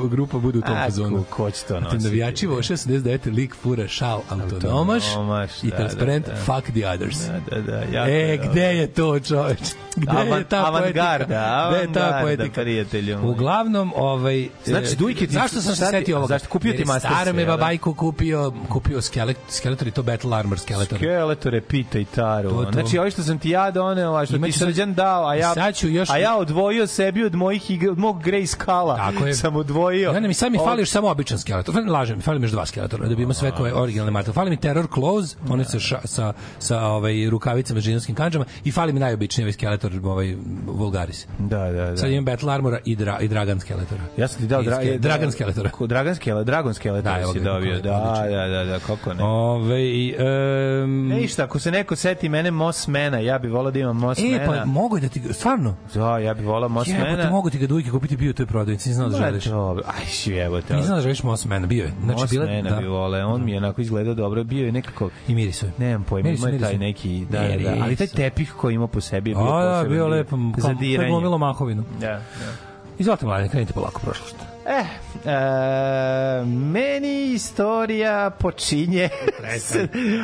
grupa 0.05 0.37
bude 0.37 0.57
u 0.57 0.61
tom 0.61 0.75
fazonu. 0.77 1.23
ko- 1.29 1.51
će 1.51 1.63
to 1.63 1.79
nositi? 1.79 2.03
Navijači 2.03 2.47
Voša 2.47 2.73
69. 2.73 2.93
lik 3.27 3.55
fura 3.55 3.87
šal 3.87 4.21
autonomaš, 4.31 5.03
Autonomaš, 5.07 5.63
i 5.63 5.69
da, 5.69 5.75
transparent 5.77 6.25
da, 6.25 6.31
da. 6.31 6.37
fuck 6.37 6.71
the 6.71 6.87
others. 6.87 7.17
Da, 7.19 7.39
da, 7.51 7.61
da. 7.61 7.77
jako 7.77 8.09
E, 8.09 8.39
gde 8.43 8.61
je 8.63 8.87
to, 8.87 9.19
čoveč? 9.21 9.59
Gde 9.95 10.11
Avan- 10.11 10.37
je 10.37 10.43
ta 10.43 10.57
avangarda, 10.59 11.25
poetika? 11.25 11.69
Gde 11.69 11.79
je 11.79 11.93
ta 11.93 12.19
poetika? 12.21 12.61
prijatelju. 12.61 13.19
Uglavnom, 13.23 13.93
ovaj... 13.95 14.47
Znači, 14.65 14.87
e, 14.87 14.95
Dujke 14.95 15.27
ti- 15.27 15.33
Zašto 15.33 15.61
sam 15.61 15.75
se 15.75 15.85
setio 15.87 16.17
ovoga? 16.17 16.27
zašto 16.29 16.49
kupio 16.49 16.73
ti 16.73 16.85
Masterse, 16.85 17.15
Stara 17.15 17.33
me 17.33 17.41
da? 17.41 17.51
babajko 17.51 17.93
kupio, 17.93 18.53
kupio 18.69 19.01
skelet, 19.01 19.37
skeletor 19.49 19.87
i 19.87 19.91
to 19.91 20.03
Battle 20.03 20.35
Armor 20.35 20.59
skeletor. 20.59 20.82
Skeletore, 20.88 21.61
pita 21.61 21.99
i 21.99 22.05
taru. 22.05 22.49
To, 22.49 22.65
to. 22.65 22.71
Znači, 22.71 22.97
ovo 22.97 23.09
što 23.09 23.23
sam 23.23 23.39
ti 23.39 23.49
ja 23.49 23.71
doneo, 23.71 24.13
a 24.13 24.25
što 24.25 24.34
ti 24.34 24.38
Imaću 24.38 24.53
sad- 24.53 24.67
srđan 24.67 24.93
dao, 24.93 25.27
a 25.27 25.36
ja, 25.36 25.53
Sad 25.53 25.75
ću 25.75 25.89
još- 25.89 26.09
a 26.09 26.17
ja 26.17 26.38
odvojio 26.38 26.88
sebi 26.88 27.23
od 27.23 27.36
mojih 27.36 27.71
igra, 27.71 27.91
od 27.91 27.97
mog 27.97 28.23
Grey 28.23 28.45
Skala. 28.45 28.95
Tako 28.97 29.25
je. 29.25 29.34
Sam 29.34 29.55
odvojio. 29.55 30.11
Ja 30.11 30.19
ne 30.19 30.27
mi 30.27 30.34
sad 30.34 30.51
mi 30.51 30.57
fali 30.59 30.81
još 30.81 30.89
samo 30.89 31.07
običan 31.09 31.39
skeletor. 31.39 31.75
Lažem, 31.88 32.21
fali 32.21 32.39
mi 32.39 32.45
još 32.45 32.51
dva 32.51 32.65
skeletora 32.65 33.07
da 33.07 33.15
bi 33.15 33.23
imao 33.23 33.34
sve 33.34 33.51
koje 33.51 33.73
originalne 33.75 34.11
marte. 34.11 34.31
Fali 34.31 34.49
mi 34.49 34.57
Terror 34.57 34.88
Claws, 34.88 35.36
one 35.49 35.65
sa 35.65 35.79
ša, 35.79 35.99
sa 36.05 36.34
sa 36.59 36.81
ovaj 36.81 37.29
rukavicama 37.29 37.79
džinovskim 37.79 38.15
kandžama 38.15 38.45
i 38.63 38.71
fali 38.71 38.93
mi 38.93 38.99
najobičniji 38.99 39.45
ovaj 39.45 39.53
skeletor, 39.53 39.91
ovaj 40.03 40.36
Vulgaris. 40.67 41.27
Da, 41.39 41.57
da, 41.59 41.86
da. 41.86 41.97
Sad 41.97 42.11
imam 42.11 42.25
Battle 42.25 42.53
Armora 42.53 42.79
i, 42.86 42.95
dra, 42.95 43.19
i 43.19 43.27
Dragan 43.27 43.59
skeletora. 43.59 44.01
Ja 44.17 44.27
sam 44.27 44.41
ti 44.41 44.47
dao 44.47 44.61
I 44.61 44.65
dra, 44.65 44.75
ske- 44.75 44.97
Dragan 44.97 45.31
skeletora. 45.31 45.69
Ko- 45.69 45.88
Dragan 45.88 46.15
skeletor, 46.15 46.45
Dragon 46.45 46.73
skeletor 46.73 47.11
Da, 47.13 47.27
si 47.27 47.39
dobio. 47.39 47.75
Da, 47.75 48.25
da, 48.29 48.47
da, 48.47 48.63
da, 48.63 48.79
kako 48.79 49.13
ne. 49.13 49.23
Ove, 49.23 49.79
um, 50.76 51.07
Ne 51.07 51.15
ništa, 51.15 51.43
ako 51.43 51.59
se 51.59 51.71
neko 51.71 51.95
seti 51.95 52.30
mene 52.30 52.51
Mossmana, 52.51 53.17
ja 53.19 53.39
bih 53.39 53.51
volao 53.51 53.71
da 53.71 53.80
imam 53.80 53.97
E, 53.97 53.99
Mossmana. 53.99 54.45
pa 54.47 54.65
mogu 54.65 54.99
da 54.99 55.09
ti, 55.09 55.21
stvarno? 55.32 55.76
Da, 55.93 56.17
ja 56.17 56.34
bih 56.34 56.45
volao 56.45 56.69
Jebote, 56.69 56.93
Mossmana. 56.99 57.30
mogu 57.30 57.49
ti 57.49 57.57
ga 57.57 57.67
dujke 57.67 57.89
kupiti 57.91 58.17
bio 58.17 58.30
u 58.30 58.34
toj 58.34 58.45
prodavnici, 58.45 58.89
nisam 58.89 59.09
da 59.11 59.17
želiš. 59.17 59.45
dobro. 59.45 59.84
Aj, 59.88 60.34
jebote. 60.36 60.76
Nisam 60.76 60.95
da 60.95 61.01
želiš 61.01 61.24
Mossmana, 61.24 61.67
bio 61.67 61.84
je. 61.84 61.91
Znači, 62.03 62.24
bila, 62.30 62.45
Mossmana 62.45 62.78
bi 62.78 62.88
volao, 62.88 63.34
on 63.34 63.45
mi 63.45 63.51
je 63.51 63.57
onako 63.57 63.82
izgledao 63.82 64.13
dobro, 64.13 64.43
bio 64.43 64.65
je 64.65 64.71
nekako 64.71 65.09
I 65.28 65.36
mirisuje. 65.36 65.71
Nemam 65.78 66.03
pojma, 66.03 66.30
ima 66.30 66.49
je 66.49 66.59
taj 66.59 66.78
neki, 66.78 67.26
da, 67.30 67.39
da, 67.39 67.57
da, 67.57 67.76
ali 67.82 67.95
taj 67.95 68.07
tepih 68.07 68.53
koji 68.57 68.76
ima 68.76 68.88
po 68.88 69.01
sebi 69.01 69.30
je 69.30 69.36
bio 69.36 69.43
A, 69.43 69.63
da, 69.63 69.69
poseban 69.71 69.89
bio 69.89 70.05
dio. 70.05 70.07
lepo, 70.07 70.38
kao, 70.61 70.74
glumilo 71.07 71.38
Mahovinu. 71.38 71.84
Da, 71.99 72.07
da. 72.07 72.21
Izvolite, 72.99 73.26
mladine, 73.26 73.49
krenite 73.49 73.74
polako 73.74 74.01
prošlost. 74.01 74.36
Eh, 74.66 74.86
e, 75.26 76.45
meni 76.45 77.24
istorija 77.24 78.30
počinje 78.32 79.09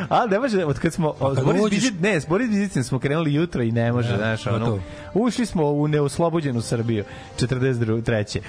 ali 0.09 0.31
ne 0.31 0.39
može 0.39 0.65
od 0.65 0.79
kad 0.79 0.93
smo 0.93 1.13
od 1.19 1.35
kad 1.35 1.45
Boris 1.45 1.61
uđeš- 1.61 1.69
Bizit, 1.71 2.01
ne, 2.01 2.21
s 2.21 2.25
Boris 2.25 2.47
smo 2.83 2.99
krenuli 2.99 3.33
jutro 3.33 3.63
i 3.63 3.71
ne 3.71 3.91
može, 3.91 4.09
Da, 4.09 4.17
znaš, 4.17 4.47
ono, 4.47 4.79
ušli 5.13 5.45
smo 5.45 5.63
u 5.65 5.87
neoslobođenu 5.87 6.61
Srbiju 6.61 7.03
43. 7.37 8.39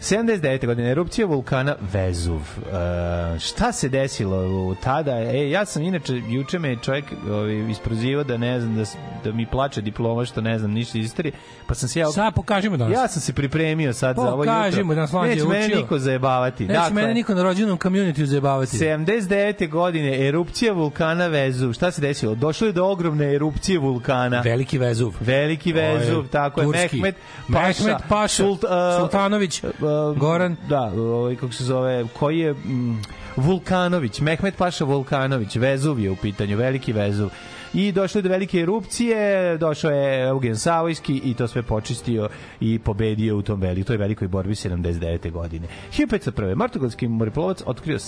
79. 0.00 0.66
godine, 0.66 0.90
erupcija 0.90 1.26
vulkana 1.26 1.76
Vezuv. 1.92 2.40
E, 2.40 3.38
šta 3.38 3.72
se 3.72 3.88
desilo 3.88 4.36
u 4.46 4.74
tada? 4.74 5.12
E, 5.12 5.50
ja 5.50 5.64
sam 5.64 5.82
inače, 5.82 6.12
juče 6.28 6.58
me 6.58 6.68
je 6.68 6.76
čovjek 6.82 7.04
ovaj, 7.30 7.70
isprozivao 7.70 8.24
da 8.24 8.36
ne 8.36 8.60
znam, 8.60 8.76
da, 8.76 8.84
da 9.24 9.32
mi 9.32 9.46
plače 9.46 9.80
diploma 9.80 10.24
što 10.24 10.40
ne 10.40 10.58
znam 10.58 10.70
ništa 10.70 10.98
iz 10.98 11.04
istorije, 11.04 11.32
pa 11.66 11.74
sam 11.74 11.88
se 11.88 12.00
ja... 12.00 12.06
Sad 12.10 12.34
pokažimo 12.34 12.76
danas. 12.76 12.94
Ja 12.98 13.08
sam 13.08 13.22
se 13.22 13.32
pripremio 13.32 13.92
sad 13.92 14.16
za 14.16 14.22
ovo 14.22 14.42
jutro. 14.42 14.54
Pokažimo 14.54 14.94
da 14.94 15.00
nas 15.00 15.12
mlađe 15.12 15.34
Neće 15.34 15.48
mene 15.48 15.68
niko 15.68 15.98
zajebavati. 15.98 16.66
Neće 16.66 16.94
mene 16.94 17.14
niko 17.14 17.34
na 17.34 17.42
rođenom 17.42 17.78
community 17.78 18.24
zajebavati. 18.24 18.76
79. 18.76 19.68
godine 19.70 20.26
erupcija 20.26 20.72
vulkana 20.72 21.26
Vezuv. 21.26 21.72
Šta 21.72 21.90
se 21.90 22.00
desilo? 22.00 22.34
Došlo 22.34 22.66
je 22.66 22.72
do 22.72 22.86
ogromne 22.86 23.34
erupcije 23.34 23.78
vulkana. 23.78 24.40
Veliki 24.40 24.78
Vezuv. 24.78 25.14
Veliki 25.20 25.70
je 25.70 25.74
Vezuv, 25.74 26.26
tako 26.28 26.60
je. 26.60 26.66
turski. 26.66 26.96
Mehmet 26.96 27.16
Paša. 27.52 27.84
Mehmet 27.84 28.02
Paša. 28.08 28.44
Sult- 28.44 28.64
uh, 28.64 29.00
Sultanović. 29.00 29.62
uh, 29.64 29.87
Goran. 30.16 30.56
Da, 30.68 30.92
ovaj, 30.96 31.36
kako 31.36 31.52
se 31.52 31.64
zove, 31.64 32.04
koji 32.18 32.38
je... 32.38 32.52
Mm, 32.52 33.02
Vulkanović, 33.36 34.20
Mehmet 34.20 34.56
Paša 34.56 34.84
Vulkanović, 34.84 35.56
Vezuv 35.56 36.00
je 36.00 36.10
u 36.10 36.16
pitanju, 36.16 36.56
veliki 36.56 36.92
Vezuv. 36.92 37.30
I 37.74 37.92
došlo 37.92 38.18
je 38.18 38.22
do 38.22 38.28
velike 38.28 38.60
erupcije, 38.60 39.56
došao 39.58 39.90
je 39.90 40.28
Eugen 40.28 40.56
Savojski 40.56 41.20
i 41.24 41.34
to 41.34 41.48
sve 41.48 41.62
počistio 41.62 42.28
i 42.60 42.78
pobedio 42.78 43.36
u 43.36 43.42
tom 43.42 43.60
veli, 43.60 43.84
toj 43.84 43.96
velikoj 43.96 44.28
borbi 44.28 44.54
79. 44.54 45.30
godine. 45.30 45.68
1501. 45.98 46.54
Martogradski 46.54 47.08
moreplovac 47.08 47.62
otkrio 47.66 47.98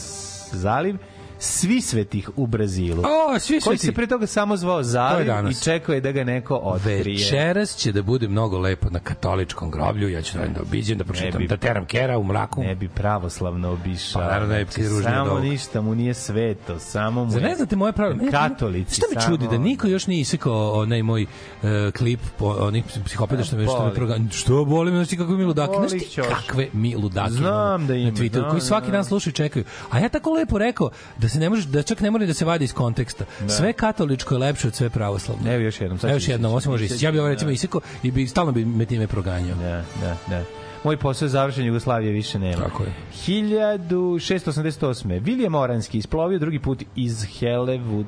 zaliv 0.52 0.96
svi 1.40 1.80
svetih 1.80 2.30
u 2.36 2.46
Brazilu. 2.46 3.02
O, 3.02 3.38
svi 3.38 3.52
koji 3.54 3.78
sveti. 3.78 3.86
se 3.86 3.92
pre 3.92 4.06
toga 4.06 4.26
samo 4.26 4.56
zvao 4.56 4.78
je 4.78 4.84
zaliv 4.84 5.26
i 5.50 5.54
čekao 5.54 5.94
je 5.94 6.00
da 6.00 6.12
ga 6.12 6.24
neko 6.24 6.56
otkrije. 6.56 7.02
Večeras 7.16 7.76
će 7.76 7.92
da 7.92 8.02
bude 8.02 8.28
mnogo 8.28 8.58
lepo 8.58 8.90
na 8.90 8.98
katoličkom 9.00 9.70
groblju. 9.70 10.08
Ja 10.08 10.22
ću 10.22 10.38
da 10.38 10.62
obiđem, 10.62 10.98
da 10.98 11.04
pročitam, 11.04 11.38
bi- 11.38 11.46
da 11.46 11.56
teram 11.56 11.84
kera 11.84 12.18
u 12.18 12.24
mraku. 12.24 12.62
Ne 12.62 12.74
bi 12.74 12.88
pravoslavno 12.90 13.70
obišao. 13.70 14.22
Pa, 14.22 14.26
naravno, 14.26 14.54
ne 14.54 14.64
bi 14.64 14.70
Znači, 14.72 15.02
Samo 15.04 15.30
ovog. 15.30 15.42
ništa 15.42 15.80
mu 15.80 15.94
nije 15.94 16.14
sveto, 16.14 16.78
samo 16.78 17.24
mu 17.24 17.30
Zar 17.30 17.42
je- 17.42 17.48
ne 17.48 17.56
znate 17.56 17.76
moje 17.76 17.92
pravilo? 17.92 18.22
Ne, 18.24 18.30
Katolici. 18.30 18.94
Šta 18.94 19.06
me 19.14 19.22
čudi 19.22 19.48
da 19.48 19.58
niko 19.58 19.86
još 19.86 20.06
nije 20.06 20.20
isekao 20.20 20.50
onaj 20.72 21.02
moj 21.02 21.22
uh, 21.22 21.68
klip 21.92 22.20
po 22.38 22.46
onih 22.50 22.84
psihopata 23.04 23.44
što 23.44 23.56
me 23.56 23.64
što 23.64 23.86
me 23.86 23.94
proga. 23.94 24.16
Što 24.32 24.64
boli 24.64 24.90
me, 24.90 24.96
znači 24.96 25.16
kakve 25.16 25.36
mi 25.36 25.44
ludake. 25.44 25.72
Znaš 25.78 25.90
ti 25.92 26.08
kakve 26.30 26.68
mi 26.72 26.96
ludake 26.96 27.30
Znam 27.30 27.86
da 27.86 27.94
ima, 27.94 28.10
na 28.10 28.16
Twitteru 28.16 28.50
koji 28.50 28.60
svaki 28.60 28.84
znam. 28.84 28.92
dan 28.92 29.04
slušaju 29.04 29.30
i 29.30 29.34
čekaju. 29.34 29.64
A 29.90 29.98
ja 29.98 30.08
tako 30.08 30.30
lepo 30.30 30.58
rekao 30.58 30.90
da 31.18 31.28
se 31.30 31.38
ne 31.38 31.50
može 31.50 31.68
da 31.68 31.82
čak 31.82 32.00
ne 32.00 32.10
mora 32.10 32.26
da 32.26 32.34
se 32.34 32.44
vadi 32.44 32.64
iz 32.64 32.72
konteksta. 32.72 33.24
Sve 33.48 33.72
katoličko 33.72 34.34
je 34.34 34.38
lepše 34.38 34.68
od 34.68 34.74
sve 34.74 34.90
pravoslavno. 34.90 35.52
Evo 35.52 35.62
još 35.62 35.80
jednom. 35.80 35.98
sad 35.98 36.10
Evo 36.10 36.16
još 36.16 36.28
jednom, 36.28 36.54
osim 36.54 36.70
može. 36.70 36.86
Ja 37.00 37.10
bih 37.10 37.20
ovo 37.20 37.28
recimo 37.28 37.50
isekao 37.50 37.80
i 38.02 38.10
bi 38.10 38.26
stalno 38.26 38.52
bi 38.52 38.64
me 38.64 38.86
time 38.86 39.06
proganjao. 39.06 39.56
Da, 39.56 39.84
da, 40.00 40.16
da. 40.28 40.44
Moj 40.84 40.96
posao 40.96 41.26
je 41.26 41.30
završen, 41.30 41.66
Jugoslavije 41.66 42.12
više 42.12 42.38
nema. 42.38 42.62
Tako 42.62 42.82
je. 42.82 42.92
1688. 43.26 45.20
William 45.20 45.56
Oranski 45.56 45.98
isplovio 45.98 46.38
drugi 46.38 46.58
put 46.58 46.82
iz 46.96 47.24
Hellewood 47.24 48.04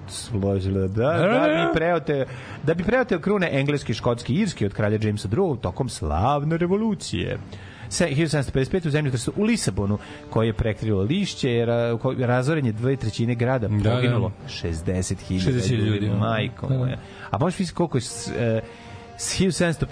da, 0.89 1.13
da, 1.13 1.67
bi 1.67 1.73
preoteo, 1.75 2.25
da 2.63 2.75
bi 2.75 2.85
preoteo 2.85 3.19
krune 3.19 3.49
engleski, 3.53 3.95
škotski 3.95 4.35
irski 4.35 4.67
od 4.67 4.73
kralja 4.73 4.99
Jamesa 5.03 5.29
II 5.29 5.57
tokom 5.63 5.89
slavne 5.89 6.57
revolucije. 6.57 7.39
Se- 7.93 8.09
1755 8.09 8.87
u 8.87 8.91
zemljotresu 8.91 9.33
u 9.37 9.43
Lisabonu 9.43 9.99
koji 10.31 10.47
je 10.47 10.53
prekrilo 10.53 11.03
lišće, 11.03 11.51
jer 11.51 11.69
razoren 12.19 12.67
je 12.67 12.73
dve 12.73 12.97
trećine 12.97 13.35
grada, 13.35 13.69
Da, 13.69 13.91
poginulo 13.91 14.33
60.000 14.49 15.13
60.000 15.41 15.71
ljudi, 15.71 15.83
ljudi, 15.85 16.07
da. 16.09 16.15
majko 16.15 16.67
Da, 16.67 16.73
da. 16.73 16.79
moja. 16.79 16.99
A 17.31 17.39
možeš 17.39 17.59
misliti 17.59 17.77
koliko 17.77 17.99
je 17.99 18.03
e, 18.39 18.61
1755 19.23 19.85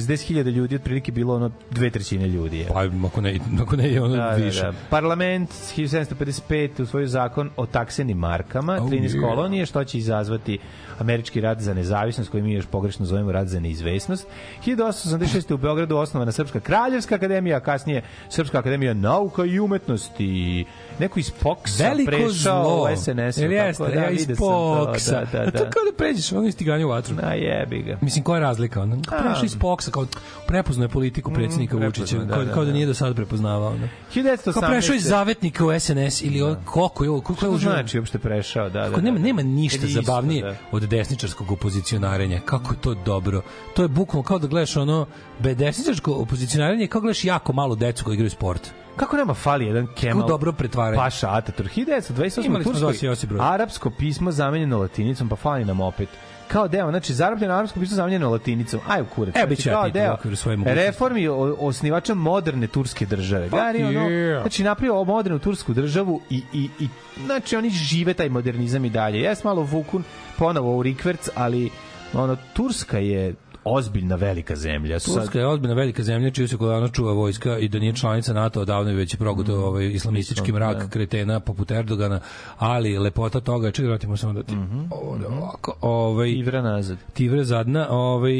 60.000 0.00 0.50
ljudi 0.52 0.76
otprilike 0.76 1.12
bilo 1.12 1.34
ono 1.34 1.50
dve 1.70 1.90
trećine 1.90 2.28
ljudi 2.28 2.58
je. 2.58 2.66
Pa, 2.68 2.84
ako 3.06 3.20
ne, 3.20 3.38
ako 3.62 3.76
ne, 3.76 4.00
ono 4.00 4.16
Da, 4.16 4.30
više. 4.30 4.60
da, 4.60 4.70
da. 4.70 4.76
Parlament 4.90 5.50
1755 5.76 6.82
usvojio 6.82 7.08
zakon 7.08 7.50
o 7.56 7.66
taksenim 7.66 8.18
markama, 8.18 8.78
Oh, 8.80 8.90
13 8.90 9.02
yeah. 9.08 9.20
kolonije, 9.28 9.66
što 9.66 9.84
će 9.84 9.98
izazvati 9.98 10.58
američki 10.98 11.40
rat 11.40 11.60
za 11.60 11.74
nezavisnost, 11.74 12.30
koji 12.30 12.42
mi 12.42 12.52
još 12.52 12.66
pogrešno 12.66 13.06
zovemo 13.06 13.32
rat 13.32 13.48
za 13.48 13.60
neizvesnost. 13.60 14.26
1886. 14.66 15.54
u 15.54 15.56
Beogradu 15.56 15.96
osnovana 15.96 16.32
Srpska 16.32 16.60
kraljevska 16.60 17.14
akademija, 17.14 17.60
kasnije 17.60 18.02
Srpska 18.28 18.58
akademija 18.58 18.94
nauka 18.94 19.44
i 19.44 19.60
umetnosti. 19.60 20.64
Neko 20.98 21.20
iz 21.20 21.30
Poksa 21.32 21.84
Veliko 21.84 22.10
prešao 22.10 22.64
zlo. 22.64 22.84
u 22.84 22.96
SNS. 22.96 23.38
Jel 23.38 23.52
jeste, 23.52 23.84
tako 23.84 23.96
ja 23.96 24.10
iz 24.10 24.26
to, 24.28 24.34
Poksa. 24.36 25.10
Da, 25.12 25.24
da, 25.32 25.38
A 25.38 25.50
To 25.50 25.64
da. 25.64 25.70
kao 25.70 25.82
da 25.90 25.96
pređeš 25.96 26.32
ono 26.32 26.48
istiganje 26.48 26.84
u 26.84 26.88
vatru. 26.88 27.14
Na 27.14 27.32
jebi 27.32 27.82
ga. 27.82 27.98
Mislim, 28.00 28.24
koja 28.24 28.36
je 28.36 28.40
razlika? 28.40 28.82
Ono? 28.82 28.98
Kao 29.06 29.18
prešao 29.20 29.44
iz 29.44 29.56
Poksa, 29.56 29.90
kao 29.90 30.06
prepoznao 30.46 30.84
je 30.84 30.88
politiku 30.88 31.32
predsjednika 31.32 31.76
Mm, 31.76 31.82
Vučića, 31.82 32.18
da, 32.18 32.34
kao, 32.34 32.44
da, 32.44 32.52
kao 32.52 32.64
da 32.64 32.70
da. 32.70 32.72
nije 32.74 32.86
do 32.86 32.94
sada 32.94 33.14
prepoznavao. 33.14 33.68
Ono. 33.68 33.88
1918. 34.14 34.52
Kao 34.52 34.62
prešao 34.62 34.94
iz 34.94 35.02
zavetnika 35.04 35.64
u 35.66 35.80
SNS 35.80 36.22
ili 36.22 36.42
on, 36.42 36.56
koliko 36.64 37.04
je 37.04 37.10
ovo, 37.10 37.20
koliko 37.20 37.44
je 37.44 37.48
ovo 37.48 37.58
znači 37.58 37.98
uopšte 37.98 38.18
prešao? 38.18 38.64
Da, 38.64 38.80
da, 38.80 38.84
Kako 38.84 38.96
da, 38.96 39.02
nema 39.02 39.18
da. 39.18 39.24
nema 39.24 39.42
ništa 39.42 39.86
zabavnije 39.86 40.42
da. 40.42 40.54
od 40.72 40.82
desničarskog 40.82 41.50
opozicionarenja. 41.52 42.40
Kako 42.40 42.74
je 42.74 42.80
to 42.80 42.94
dobro. 42.94 43.42
To 43.74 43.82
je 43.82 43.88
bukvalno 43.88 44.22
kao 44.22 44.38
da 44.38 44.46
gledaš 44.46 44.76
ono 44.76 45.06
desničarsko 45.40 46.12
opozicionarenje 46.12 46.82
je 46.84 46.88
kao 46.88 47.00
gledaš 47.00 47.24
jako 47.24 47.52
malo 47.52 47.74
decu 47.74 48.04
koji 48.04 48.14
igraju 48.14 48.30
sport. 48.30 48.70
Kako 48.96 49.16
nema 49.16 49.34
fali 49.34 49.66
jedan 49.66 49.86
Kemal 49.94 50.28
dobro 50.28 50.52
pretvaranje. 50.52 50.96
Paša 50.96 51.28
Ataturk 51.30 51.72
1928. 51.72 52.46
Imali 52.46 52.64
smo 52.64 52.72
u 52.72 52.74
Zosif 52.74 53.00
Turskoj 53.00 53.38
arapsko 53.40 53.90
pismo 53.90 54.32
zamenjeno 54.32 54.78
latinicom, 54.78 55.28
pa 55.28 55.36
fali 55.36 55.64
nam 55.64 55.80
opet 55.80 56.08
kao 56.48 56.68
deo, 56.68 56.90
znači 56.90 57.14
zarobljeno 57.14 57.54
arapsko 57.54 57.80
pismo 57.80 57.96
zamenjeno 57.96 58.30
latinicom. 58.30 58.80
Aj 58.88 59.02
u 59.02 59.04
kurac. 59.14 59.36
Evo 59.36 59.46
znači, 59.46 59.62
ću 59.62 59.68
ja 59.68 59.74
kao 59.74 59.90
deo 59.90 60.16
reformi 60.64 61.28
osnivača 61.58 62.14
moderne 62.14 62.66
turske 62.66 63.06
države. 63.06 63.48
Gari, 63.48 63.84
ono, 63.84 64.00
yeah. 64.00 64.40
znači 64.40 64.62
napravio 64.62 65.04
modernu 65.04 65.38
tursku 65.38 65.72
državu 65.72 66.20
i, 66.30 66.42
i, 66.52 66.68
i 66.80 66.88
znači 67.24 67.56
oni 67.56 67.70
žive 67.70 68.14
taj 68.14 68.28
modernizam 68.28 68.84
i 68.84 68.90
dalje. 68.90 69.20
Jes 69.20 69.44
malo 69.44 69.62
Vukun 69.62 70.04
ponovo 70.38 70.76
u 70.76 70.82
rikverc, 70.82 71.28
ali 71.34 71.70
ono, 72.12 72.36
Turska 72.54 72.98
je 72.98 73.34
ozbiljna 73.66 74.16
velika 74.16 74.56
zemlja. 74.56 75.00
Sad- 75.00 75.14
Turska 75.14 75.38
je 75.38 75.46
ozbiljna 75.46 75.74
velika 75.74 76.02
zemlja 76.02 76.30
čiju 76.30 76.48
se 76.48 76.56
kolana 76.56 76.88
čuva 76.88 77.12
vojska 77.12 77.58
i 77.58 77.68
da 77.68 77.78
nije 77.78 77.94
članica 77.94 78.32
NATO 78.32 78.60
odavno 78.60 78.90
je 78.90 78.96
već 78.96 79.16
progutao 79.16 79.66
ovaj 79.66 79.86
islamistički 79.86 80.52
mrak 80.52 80.90
kretena 80.90 81.40
poput 81.40 81.70
Erdogana, 81.70 82.20
ali 82.58 82.98
lepota 82.98 83.40
toga, 83.40 83.70
čekaj, 83.70 83.88
vratimo 83.88 84.16
samo 84.16 84.32
da 84.32 84.42
ti 84.42 84.54
ovde 84.90 85.26
ovako, 85.26 85.76
ovaj 85.80 86.30
Ivra 86.30 86.62
nazad. 86.62 86.98
Tivre 87.14 87.44
zadna, 87.44 87.86
ovaj 87.90 88.32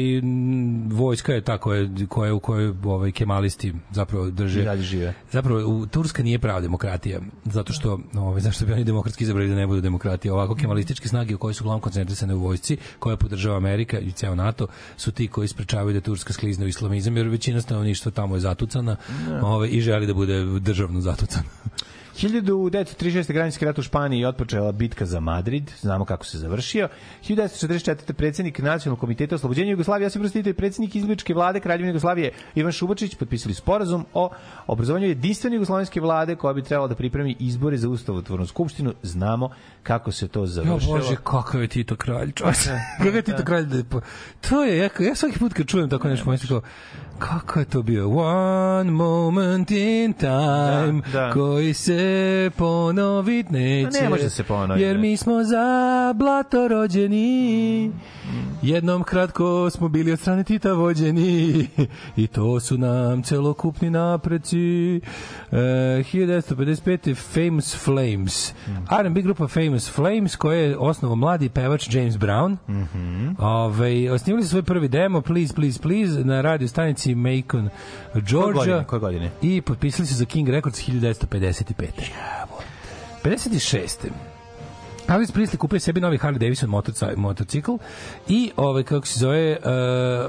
vojska 0.91 1.33
je 1.33 1.41
ta 1.41 1.57
koja 1.57 1.87
koja 2.09 2.33
u 2.33 2.39
kojoj 2.39 2.73
ovaj 2.83 3.11
kemalisti 3.11 3.73
zapravo 3.91 4.29
drže 4.29 4.61
I 4.61 4.65
dalje 4.65 4.81
žive. 4.81 5.13
Zapravo 5.31 5.59
u 5.67 5.85
Turska 5.85 6.23
nije 6.23 6.39
prava 6.39 6.61
demokratija, 6.61 7.19
zato 7.45 7.73
što 7.73 7.99
ovaj 8.15 8.41
zašto 8.41 8.65
bi 8.65 8.73
oni 8.73 8.83
demokratski 8.83 9.23
izabrali 9.23 9.49
da 9.49 9.55
ne 9.55 9.67
budu 9.67 9.81
demokratija. 9.81 10.33
Ovako 10.33 10.55
kemalističke 10.55 11.07
snage 11.07 11.35
u 11.35 11.37
kojoj 11.37 11.53
su 11.53 11.63
uglavnom 11.63 11.81
koncentrisane 11.81 12.35
u 12.35 12.39
vojsci, 12.39 12.77
koje 12.99 13.17
podržava 13.17 13.57
Amerika 13.57 13.99
i 13.99 14.11
ceo 14.11 14.35
NATO, 14.35 14.67
su 14.97 15.11
ti 15.17 15.27
koji 15.27 15.47
sprečavaju 15.47 15.93
da 15.93 16.01
Turska 16.01 16.33
sklizne 16.33 16.65
u 16.65 16.67
islamizam, 16.67 17.17
jer 17.17 17.27
većina 17.27 17.61
stanovništva 17.61 18.11
tamo 18.11 18.35
je 18.35 18.39
zatucana 18.39 18.95
ovaj, 19.41 19.69
i 19.71 19.81
želi 19.81 20.07
da 20.07 20.13
bude 20.13 20.45
državno 20.59 21.01
zatucana. 21.01 21.49
1936. 22.17 23.33
građanski 23.33 23.65
rat 23.65 23.79
u 23.79 23.83
Španiji 23.83 24.19
je 24.19 24.27
otpočela 24.27 24.71
bitka 24.71 25.05
za 25.05 25.19
Madrid, 25.19 25.71
znamo 25.79 26.05
kako 26.05 26.25
se 26.25 26.37
završio. 26.37 26.87
1944. 27.23 28.13
predsjednik 28.13 28.59
Nacionalnog 28.59 28.99
komiteta 28.99 29.35
oslobođenja 29.35 29.71
Jugoslavije 29.71 30.05
Josip 30.05 30.19
Broz 30.19 30.33
Tito 30.33 30.49
i 30.49 30.53
predsjednik 30.53 30.95
izbličke 30.95 31.33
vlade 31.33 31.59
Kraljevine 31.59 31.89
Jugoslavije 31.89 32.31
Ivan 32.55 32.71
Šubačić 32.71 33.15
potpisali 33.15 33.53
sporazum 33.53 34.05
o 34.13 34.29
obrazovanju 34.67 35.07
jedinstvene 35.07 35.55
jugoslovenske 35.55 36.01
vlade 36.01 36.35
koja 36.35 36.53
bi 36.53 36.61
trebala 36.63 36.87
da 36.87 36.95
pripremi 36.95 37.35
izbore 37.39 37.77
za 37.77 37.89
ustavotvornu 37.89 38.45
skupštinu. 38.45 38.93
Znamo 39.03 39.49
kako 39.83 40.11
se 40.11 40.27
to 40.27 40.39
Jo 40.39 40.45
završilo. 40.45 40.97
bože, 40.97 41.15
kakav 41.23 41.61
je 41.61 41.67
Tito 41.67 41.95
kralj, 41.95 42.31
čovječe. 42.31 42.69
kakav 42.97 43.15
je 43.15 43.21
Tito 43.21 43.43
kralj. 43.43 43.65
Da. 43.65 43.99
To 44.41 44.63
je, 44.63 44.77
ja, 44.77 44.89
ja 44.99 45.15
svaki 45.15 45.39
put 45.39 45.53
kad 45.53 45.65
čujem 45.65 45.89
tako 45.89 46.07
nešto, 46.07 46.31
mislim 46.31 46.49
kao, 46.49 46.61
kako 47.19 47.59
je 47.59 47.65
to 47.65 47.81
bio? 47.81 48.09
One 48.11 48.91
moment 48.91 49.71
in 49.71 50.13
time, 50.13 51.01
Da, 51.03 51.11
da. 51.13 51.33
koji 51.33 51.73
se 51.73 52.06
ponovit 52.57 53.49
neće. 53.49 54.01
Ne 54.01 54.09
može 54.09 54.29
se 54.29 54.43
ponoviti, 54.43 54.83
Jer 54.85 54.97
mi 54.97 55.17
smo 55.17 55.43
za 55.43 55.65
blato 56.15 56.67
rođeni. 56.67 57.91
Jednom 58.61 59.03
kratko 59.03 59.69
smo 59.69 59.89
bili 59.89 60.11
od 60.11 60.19
strane 60.19 60.43
Tita 60.43 60.73
vođeni 60.73 61.67
i 62.15 62.27
to 62.27 62.59
su 62.59 62.77
nam 62.77 63.23
celokupni 63.23 63.89
napreci. 63.89 64.95
E, 65.51 65.57
1955. 66.13 67.15
Famous 67.15 67.75
Flames. 67.75 68.53
R&B 69.01 69.21
grupa 69.21 69.47
Famous 69.47 69.91
Flames 69.91 70.35
koja 70.35 70.59
je 70.59 70.77
osnovo 70.77 71.15
mladi 71.15 71.49
pevač 71.49 71.95
James 71.95 72.15
Brown. 72.15 72.57
Ove, 73.39 74.11
osnivali 74.11 74.43
su 74.43 74.49
svoj 74.49 74.63
prvi 74.63 74.87
demo 74.87 75.21
Please, 75.21 75.53
Please, 75.53 75.79
Please 75.81 76.25
na 76.25 76.41
radio 76.41 76.67
stanici 76.67 77.15
Macon, 77.15 77.69
Koje 78.13 78.21
Georgia. 78.21 78.53
godine? 78.53 78.83
Koje 78.87 78.99
godine? 78.99 79.31
I 79.41 79.61
potpisali 79.61 80.07
su 80.07 80.15
za 80.15 80.25
King 80.25 80.49
Records 80.49 80.87
1955. 80.87 81.96
56. 83.23 84.09
Elvis 85.07 85.31
Presley 85.31 85.57
kupio 85.57 85.79
sebi 85.79 86.01
novi 86.01 86.17
Harley 86.17 86.37
Davidson 86.37 86.69
motocikl 87.17 87.71
i 88.27 88.51
ovaj 88.57 88.83
kako 88.83 89.05
se 89.07 89.19
zove 89.19 89.57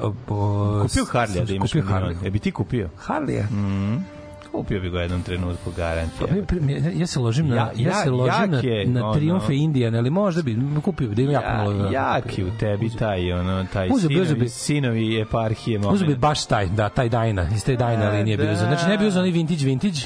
uh, 0.03 0.15
po, 0.27 0.81
Kupio 0.83 1.05
Harlija 1.05 1.45
da 1.45 1.53
imaš 1.55 1.73
kupio. 1.73 1.83
Harley. 1.85 2.27
E 2.27 2.31
bi 2.31 2.39
ti 2.39 2.53
kupio? 2.53 2.89
Harley. 2.99 3.43
Kupio 4.53 4.81
bi 4.81 4.91
ga 4.91 5.01
jednom 5.01 5.23
trenutku, 5.23 5.71
garantija. 5.71 6.29
Ja, 6.69 6.77
ja, 6.77 6.91
ja 6.91 7.07
se 7.07 7.19
ložim 7.21 7.49
na 7.49 7.57
ja, 7.57 7.71
Ja- 7.77 7.95
se 7.95 8.09
ja- 8.09 8.13
ložim 8.13 8.51
na, 8.51 8.61
na 8.93 9.07
ono- 9.07 9.15
Triumfe 9.15 9.55
Indian, 9.55 9.95
ali 9.95 10.11
možda 10.11 10.43
bi 10.43 10.57
kupio 10.85 11.09
da 11.09 11.23
ima 11.23 11.33
jako 11.33 11.57
malo. 11.57 11.73
Ja, 11.85 12.15
jak 12.15 12.39
je 12.39 12.45
u 12.45 12.51
tebi 12.51 12.91
taj, 12.91 13.33
ono, 13.33 13.67
taj 13.73 13.89
uzeo 13.89 14.09
sinovi, 14.11 14.35
bi. 14.35 14.49
sinovi 14.49 15.21
eparhije 15.21 15.79
Uzeo 15.81 16.09
bi 16.09 16.17
baš 16.17 16.47
taj, 16.47 16.67
da, 16.67 16.89
taj 16.89 17.09
Dajna, 17.09 17.49
iz 17.55 17.65
te 17.65 17.77
Dajna 17.77 18.09
linije 18.09 18.37
da. 18.37 18.45
bio. 18.45 18.55
Znači 18.57 18.87
ne 18.89 18.99
bi 18.99 19.07
uzeo 19.07 19.21
onaj 19.21 19.33
vintage 19.33 19.65
vintage, 19.65 20.01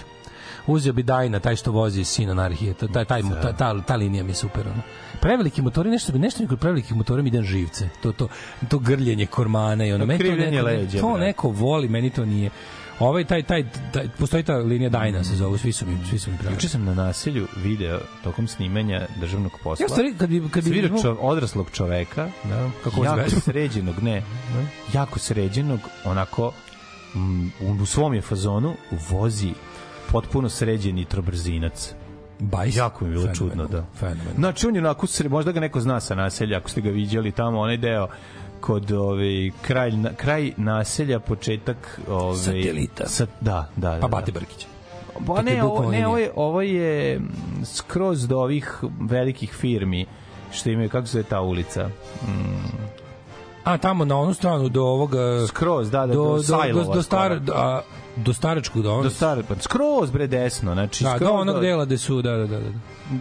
uzeo 0.67 0.93
bi 0.93 1.03
Dajna, 1.03 1.41
taj 1.41 1.57
što 1.57 1.73
vozi 1.73 2.05
sin 2.05 2.31
anarhije, 2.31 2.75
ta, 2.75 2.89
taj, 2.89 3.05
taj, 3.05 3.23
ta, 3.43 3.53
ta, 3.53 3.83
ta 3.83 3.97
linija 3.97 4.25
mi 4.25 4.31
je 4.31 4.35
super. 4.35 4.69
Ono. 4.69 4.83
Preveliki 5.21 5.63
motori, 5.63 5.91
nešto 5.91 6.13
bi 6.13 6.19
nešto 6.19 6.43
mi 6.43 6.49
kod 6.49 6.59
prevelikih 6.59 6.97
motora 6.97 7.23
mi 7.23 7.29
idem 7.29 7.45
živce. 7.45 7.89
To, 8.03 8.13
to, 8.13 8.29
to 8.69 8.79
grljenje 8.79 9.27
kormana 9.27 9.87
i 9.87 9.93
ono. 9.93 10.07
To 10.07 10.19
to, 10.19 10.25
neko, 10.25 10.67
leđa, 10.67 11.01
to 11.01 11.19
neko 11.19 11.49
voli, 11.49 11.89
meni 11.89 12.11
to 12.11 12.25
nije. 12.25 12.51
Ovaj 12.99 13.25
taj 13.25 13.43
taj, 13.43 13.65
taj 13.93 14.09
postoji 14.19 14.43
ta 14.43 14.57
linija 14.57 14.91
Dajna 14.91 15.25
se 15.25 15.37
zove, 15.37 15.59
svi 15.59 15.73
su 15.73 15.87
mi 15.87 16.07
svi 16.09 16.19
su 16.19 16.31
mi 16.31 16.39
pravi. 16.39 16.55
Juče 16.55 16.69
sam 16.69 16.85
na 16.85 16.95
naselju 16.95 17.47
video 17.57 18.01
tokom 18.25 18.49
snimanja 18.49 19.07
državnog 19.17 19.53
posla. 19.63 19.85
Ja 19.85 19.89
stvari 19.89 20.15
kad 20.19 20.29
bi 20.29 20.49
kad 20.51 20.65
bi 20.65 20.71
Vidio 20.71 20.99
čo, 21.03 21.17
odraslog 21.21 21.71
čoveka, 21.73 22.29
da, 22.45 22.71
kako 22.85 23.05
jako 23.05 23.21
izgleda. 23.21 23.41
sređenog, 23.47 24.03
ne, 24.03 24.23
jako 24.93 25.19
sređenog, 25.19 25.81
onako 26.05 26.53
mm, 27.15 27.81
u 27.83 27.87
svom 27.87 28.15
je 28.15 28.21
fazonu 28.21 28.75
vozi 28.91 29.53
potpuno 30.13 30.49
sređen 30.49 30.95
nitrobrzinac. 30.95 31.95
Bajs. 32.39 32.77
Jako 32.77 33.05
mi 33.05 33.11
je 33.11 33.13
bilo 33.13 33.35
Fenomenalno, 33.35 33.65
čudno, 33.65 33.79
da. 33.79 33.99
Fenomenalno. 33.99 34.35
Znači, 34.39 34.67
on 34.67 34.75
je 34.75 34.81
onako, 34.81 35.07
možda 35.29 35.53
ga 35.53 35.61
neko 35.61 35.81
zna 35.81 36.01
sa 36.01 36.15
naselja, 36.15 36.59
ako 36.59 36.71
ste 36.71 36.81
ga 36.81 36.91
viđali 36.91 37.33
tamo, 37.33 37.61
onaj 37.61 37.77
deo 37.77 38.09
kod 38.61 38.93
ovaj 38.93 39.51
kraj 39.63 39.91
na, 39.91 40.15
kraj 40.15 40.53
naselja 40.57 41.21
početak 41.21 42.01
ovaj 42.09 42.37
Satelita. 42.37 43.09
Sa, 43.09 43.27
da, 43.41 43.71
da, 43.77 43.91
da. 43.91 44.01
Pa 44.01 44.09
da. 44.09 44.09
Bate 44.09 44.33
Brkić. 44.33 44.67
Pa 45.27 45.37
je 45.37 45.43
ne, 45.43 45.65
ovo, 45.65 45.91
ne, 45.91 46.07
ovo 46.07 46.19
je, 46.19 46.31
ovo 46.37 46.63
je 46.63 47.19
mm, 47.19 47.65
skroz 47.65 48.29
do 48.29 48.39
ovih 48.39 48.79
velikih 49.01 49.53
firmi 49.53 50.07
što 50.53 50.71
imaju, 50.71 50.89
kako 50.89 51.07
se 51.07 51.13
zove 51.13 51.25
ta 51.25 51.41
ulica? 51.41 51.89
A 53.65 53.79
tamo 53.79 54.05
na 54.05 54.19
onu 54.19 54.35
stranu 54.35 54.69
do 54.69 54.83
ovoga 54.83 55.47
Skroz, 55.47 55.91
da, 55.91 56.07
da, 56.07 56.15
do 56.15 56.25
do, 56.25 56.43
do 56.73 56.85
do, 56.85 56.93
do 56.95 57.03
star 57.03 57.41
do, 57.41 57.53
a, 57.57 57.83
do 58.17 58.33
staračkog 58.35 58.83
do, 58.83 59.03
do 59.03 59.11
stare, 59.11 59.43
pa 59.49 59.55
skroz 59.61 60.11
bre 60.11 60.27
desno, 60.27 60.73
znači 60.73 61.05
da, 61.05 61.11
skroz 61.17 61.29
do 61.29 61.35
onog 61.35 61.61
dela 61.61 61.85
gde 61.85 61.99
su 61.99 62.23
da 62.23 62.31
da 62.31 62.47
da. 62.47 62.59
da. 62.59 62.69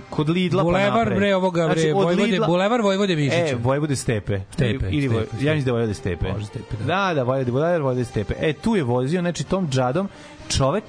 kod 0.10 0.30
Lidla 0.30 0.60
pa 0.60 0.64
Bulevar 0.64 0.98
napred. 0.98 1.18
bre 1.18 1.36
ovoga 1.36 1.68
bre 1.68 1.74
Znači, 1.74 1.92
od 1.92 2.04
Vojvode 2.04 2.24
Lidla- 2.24 2.48
Bulevar 2.48 2.82
Vojvode 2.82 3.16
Mišića. 3.16 3.38
E, 3.38 3.56
Vojvode 3.56 3.96
Stepe. 3.96 4.40
Stepe, 4.54 4.86
Ili, 4.90 5.10
Stepe, 5.10 5.46
ja 5.46 5.54
mislim 5.54 5.66
da 5.66 5.72
Vojvode 5.72 5.94
Stepe. 5.94 6.32
Može 6.34 6.46
Stepe, 6.46 6.76
da. 6.80 6.86
Da, 6.86 7.14
da, 7.14 7.24
Vojvode, 7.24 7.52
Bulevar, 7.52 7.82
Vojvode 7.82 8.06
Stepe. 8.06 8.34
E, 8.40 8.54
tu 8.54 8.76
je 8.76 8.84
vozio, 8.84 9.22
znači 9.22 9.44
tom 9.44 9.70
džadom 9.70 10.10
čovek 10.50 10.84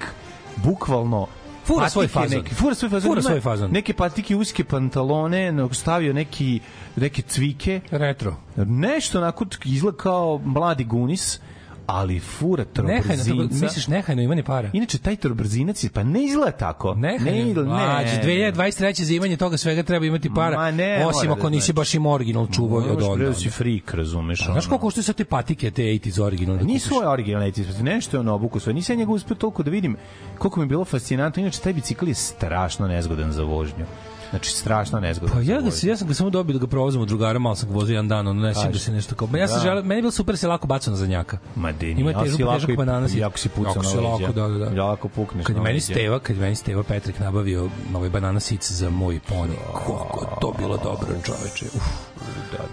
bukvalno 0.55 1.27
Fura 1.65 1.89
svoj 1.89 2.07
fazon. 2.07 2.37
Neki, 2.37 2.55
fura 2.55 2.75
svoj 2.75 2.89
fazon. 2.89 3.11
Fura 3.11 3.21
svoj 3.21 3.41
fazon. 3.41 3.71
Neke 3.71 3.93
patike, 3.93 4.35
uske 4.35 4.63
pantalone, 4.63 5.53
stavio 5.71 6.13
neki, 6.13 6.59
neke 6.95 7.21
cvike. 7.21 7.81
Retro. 7.91 8.35
Nešto 8.55 9.17
onako 9.17 9.45
izgleda 9.65 9.97
kao 9.97 10.41
mladi 10.45 10.83
gunis, 10.83 11.39
ali 11.87 12.19
fura 12.19 12.65
Nehajno, 12.77 13.03
to, 13.17 13.23
trobrzinaca. 13.25 13.65
misliš 13.65 13.87
nehajno 13.87 14.21
imanje 14.21 14.43
para? 14.43 14.69
Inače, 14.73 14.97
taj 14.97 15.15
trobrzinac 15.15 15.83
je, 15.83 15.89
pa 15.89 16.03
ne 16.03 16.23
izgleda 16.23 16.51
tako. 16.51 16.95
Nehajno. 16.95 17.25
Ne, 17.25 17.41
izgleda- 17.41 17.69
ne. 17.69 17.85
Mlađe, 17.85 18.21
2023. 18.23 19.03
za 19.03 19.13
imanje 19.13 19.37
toga 19.37 19.57
svega 19.57 19.83
treba 19.83 20.05
imati 20.05 20.29
para, 20.31 20.57
Ma 20.57 20.71
ne, 20.71 21.05
osim 21.07 21.31
ako 21.31 21.41
da 21.41 21.49
nisi 21.49 21.61
znači. 21.61 21.73
baš 21.73 21.93
im 21.93 22.05
original 22.05 22.47
čuvao 22.47 22.79
od 22.79 23.03
onda. 23.03 23.15
bre 23.15 23.25
da 23.25 23.33
si 23.33 23.49
freak, 23.49 23.93
razumeš? 23.93 24.39
Znaš 24.39 24.49
ono. 24.57 24.69
koliko 24.69 24.77
koštaju 24.79 25.03
sad 25.03 25.15
te 25.15 25.25
patike, 25.25 25.71
te 25.71 25.81
80s 25.83 26.19
originalne? 26.19 26.63
Nisu 26.63 26.95
ove 26.95 27.07
originalne 27.07 27.47
etice, 27.47 27.83
nešto 27.83 28.17
je 28.17 28.21
ono 28.21 28.33
obuku 28.33 28.59
svoje. 28.59 28.73
Nisam 28.73 28.93
ja 28.93 28.97
njega 28.97 29.11
uspio 29.11 29.35
toliko 29.35 29.63
da 29.63 29.71
vidim 29.71 29.97
koliko 30.37 30.59
mi 30.59 30.63
je 30.63 30.69
bilo 30.69 30.85
fascinantno. 30.85 31.41
Inače, 31.41 31.59
taj 31.59 31.73
bicikl 31.73 32.07
je 32.07 32.13
strašno 32.13 32.87
nezgodan 32.87 33.31
za 33.31 33.43
vožnju. 33.43 33.85
Znači, 34.33 34.51
strašno 34.51 34.99
nezgodan 34.99 35.35
Pa 35.35 35.41
ja 35.43 35.61
ga 35.61 35.71
se, 35.71 35.87
ja 35.87 35.97
sam 35.97 36.07
ga 36.07 36.13
samo 36.13 36.29
dobio 36.29 36.53
da 36.53 36.59
ga 36.59 36.67
provozim 36.67 37.01
od 37.01 37.07
drugara, 37.07 37.39
malo 37.39 37.55
sam 37.55 37.69
ga 37.69 37.75
vozio 37.75 37.93
jedan 37.93 38.07
dan, 38.07 38.27
ono 38.27 38.41
ne 38.41 38.53
sjećam 38.53 38.71
da 38.71 38.79
se 38.79 38.91
nešto 38.91 39.15
kao. 39.15 39.27
Ma 39.27 39.37
ja 39.37 39.47
sam 39.47 39.57
Da. 39.57 39.63
želeo, 39.63 39.83
meni 39.83 39.95
je 39.95 40.01
bilo 40.01 40.11
super 40.11 40.33
da 40.33 40.37
se 40.37 40.47
lako 40.47 40.67
baca 40.67 40.91
na 40.91 40.97
zadnjaka. 40.97 41.37
Ma 41.55 41.71
de, 41.71 41.91
Ima 41.91 42.13
težak, 42.13 42.35
si 42.37 42.43
lako 42.43 42.55
težak 42.55 42.69
i- 42.69 42.75
banana 42.75 43.07
sit. 43.07 43.17
Jako 43.17 43.37
si 43.37 43.49
pucao 43.49 43.75
na 43.75 43.83
se 43.83 43.99
lako, 43.99 44.27
da, 44.27 44.47
da, 44.47 44.69
da. 44.69 44.83
Lako 44.83 45.07
pukneš 45.07 45.45
Kad 45.45 45.57
meni. 45.57 45.79
Steva, 45.79 46.19
kad 46.19 46.37
meni 46.37 46.55
Steva 46.55 46.83
Petrik 46.83 47.19
nabavio 47.19 47.69
ovaj 47.95 48.09
banana 48.09 48.39
sic 48.39 48.71
za 48.71 48.89
moj 48.89 49.19
poni. 49.19 49.53
Kako 49.73 50.37
to 50.41 50.53
bilo 50.57 50.77
dobro, 50.77 51.07
čoveče. 51.25 51.65
Uf, 51.67 51.83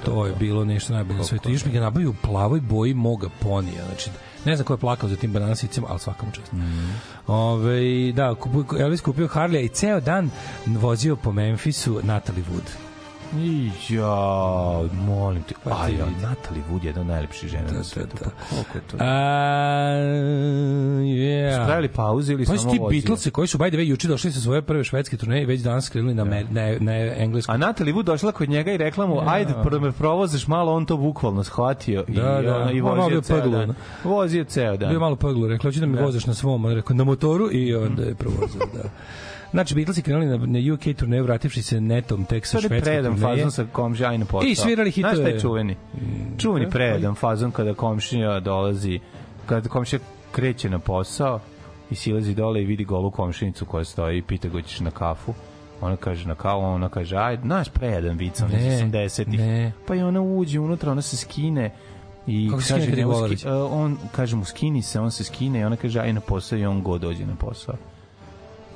to 0.04 0.26
je 0.26 0.34
bilo 0.34 0.64
nešto 0.64 0.92
najbolje 0.92 1.18
na 1.18 1.24
svetu. 1.24 1.50
Još 1.50 1.64
mi 1.64 1.72
ga 1.72 1.80
nabavio 1.80 2.10
u 2.10 2.14
plavoj 2.22 2.60
boji 2.60 2.94
moga 2.94 3.28
ponija. 3.40 3.84
Znači, 3.86 4.10
ne 4.44 4.56
znam 4.56 4.66
ko 4.66 4.72
je 4.72 4.78
plakao 4.78 5.08
za 5.08 5.16
tim 5.16 5.32
banana 5.32 5.54
sicima, 5.54 5.86
ali 5.90 5.98
svaka 5.98 6.26
mu 6.26 6.32
čast. 6.32 6.52
Ove, 7.26 8.12
da, 8.12 8.34
Elvis 8.80 9.00
kupio 9.00 9.28
Harley 9.28 9.64
i 9.64 9.68
ceo 9.68 10.00
dan 10.00 10.30
vozio 10.66 11.16
po 11.16 11.32
Memphisu 11.32 12.00
Natalie 12.02 12.44
Wood. 12.44 12.89
Ja, 13.90 14.14
molim 14.96 15.42
te. 15.42 15.54
Pa 15.64 15.86
ti 15.86 15.92
ja. 15.92 16.06
Natalie 16.22 16.62
Wood 16.70 16.82
je 16.82 16.86
jedna 16.86 17.00
od 17.00 17.06
najlepših 17.06 17.48
žena 17.50 17.64
Da, 17.64 17.72
na 17.72 17.78
da, 17.78 17.84
svetu. 17.84 18.16
da. 18.18 18.24
Pa 18.24 18.30
koliko 18.50 18.78
je 18.78 18.82
to? 18.82 18.96
A, 19.00 19.06
yeah. 21.00 21.62
Spravili 21.64 21.88
pauzu 21.88 22.32
ili 22.32 22.46
Pa 22.46 22.56
samo 22.56 22.72
ti 22.72 22.78
vozio? 22.78 23.00
Beatlesi 23.00 23.30
koji 23.30 23.48
su 23.48 23.58
by 23.58 23.68
the 23.68 23.76
way 23.78 23.82
juče 23.82 24.08
došli 24.08 24.32
sa 24.32 24.40
svoje 24.40 24.62
prve 24.62 24.84
švedske 24.84 25.16
turneje 25.16 25.42
i 25.42 25.46
već 25.46 25.60
danas 25.60 25.88
krenuli 25.88 26.14
na, 26.14 26.24
me, 26.24 26.44
na, 26.50 26.76
na 26.80 26.92
englesku. 27.16 27.52
A 27.52 27.56
Natalie 27.56 27.94
Wood 27.94 28.02
došla 28.02 28.32
kod 28.32 28.48
njega 28.48 28.72
i 28.72 28.76
rekla 28.76 29.06
mu, 29.06 29.20
ajde, 29.26 29.52
prvo 29.62 29.80
me 29.80 29.92
provoziš 29.92 30.46
malo, 30.46 30.72
on 30.74 30.86
to 30.86 30.96
bukvalno 30.96 31.44
shvatio 31.44 32.04
i, 32.08 32.12
Da, 32.12 32.42
da. 32.42 32.56
ono, 32.56 32.72
i 32.72 32.80
On 32.80 32.88
vozio 32.90 33.08
bio 33.08 33.20
ceo 33.20 33.40
dan. 33.40 33.54
ono. 33.54 33.74
Vozio 34.04 34.44
ceo 34.44 34.76
dan. 34.76 34.90
Bio 34.90 35.00
malo 35.00 35.16
peglu, 35.16 35.48
rekla, 35.48 35.68
hoću 35.68 35.80
da 35.80 35.86
mi 35.86 35.98
vozaš 35.98 36.26
na 36.26 36.34
svom, 36.34 36.64
on 36.64 36.74
rekao, 36.74 36.96
na 36.96 37.04
motoru 37.04 37.48
i 37.52 37.74
onda 37.74 38.02
je 38.02 38.14
provozio, 38.14 38.60
da. 38.74 38.88
Znači, 39.50 39.74
Beatlesi 39.74 40.02
krenuli 40.02 40.26
na, 40.26 40.36
na 40.38 40.74
UK 40.74 40.96
turneju, 40.96 41.24
vrativši 41.24 41.62
se 41.62 41.80
netom 41.80 42.24
tek 42.24 42.46
sa 42.46 42.60
švedske 42.60 42.80
predan 42.82 43.12
turneje. 43.12 43.36
fazon 43.36 43.50
sa 43.50 43.66
komšija, 43.72 44.08
ajde 44.10 44.24
posao. 44.24 44.48
I 44.48 44.54
svirali 44.54 44.90
hitove. 44.90 45.14
Znaš 45.14 45.24
šta 45.24 45.28
je 45.28 45.40
čuveni? 45.40 45.76
Čuveni 46.38 46.66
da, 46.66 46.70
predan 46.70 47.14
fazon 47.14 47.50
kada 47.50 47.74
komšija 47.74 48.40
dolazi, 48.40 49.00
kada 49.46 49.68
komšija 49.68 50.00
kreće 50.32 50.70
na 50.70 50.78
posao 50.78 51.40
i 51.90 51.94
silazi 51.94 52.34
dole 52.34 52.62
i 52.62 52.66
vidi 52.66 52.84
golu 52.84 53.10
komšinicu 53.10 53.64
koja 53.64 53.84
stoji 53.84 54.18
i 54.18 54.22
pita 54.22 54.48
go 54.48 54.62
ćeš 54.62 54.80
na 54.80 54.90
kafu. 54.90 55.34
Ona 55.80 55.96
kaže 55.96 56.28
na 56.28 56.34
kavu, 56.34 56.62
ona 56.64 56.88
kaže, 56.88 57.16
ajde, 57.16 57.42
znaš 57.42 57.68
predan 57.68 58.16
vic, 58.16 58.40
on 58.40 58.48
iz 58.48 58.64
Ne, 58.82 58.90
80-ih. 58.90 59.38
ne. 59.38 59.72
Pa 59.86 59.94
i 59.94 60.00
ona 60.00 60.20
uđe 60.22 60.60
unutra, 60.60 60.92
ona 60.92 61.02
se 61.02 61.16
skine 61.16 61.70
i 62.26 62.48
Kako 62.48 62.62
kaže 62.68 62.82
skine 62.82 63.04
ski- 63.28 63.48
e, 63.48 63.52
on 63.52 63.98
kaže 64.12 64.36
mu 64.36 64.44
skini 64.44 64.82
se, 64.82 65.00
on 65.00 65.10
se 65.10 65.24
skine 65.24 65.60
i 65.60 65.64
ona 65.64 65.76
kaže 65.76 66.00
aj 66.00 66.12
na 66.12 66.20
posao 66.20 66.58
i 66.58 66.66
on 66.66 66.82
go 66.82 66.98
dođe 66.98 67.26
na 67.26 67.34
posao. 67.34 67.74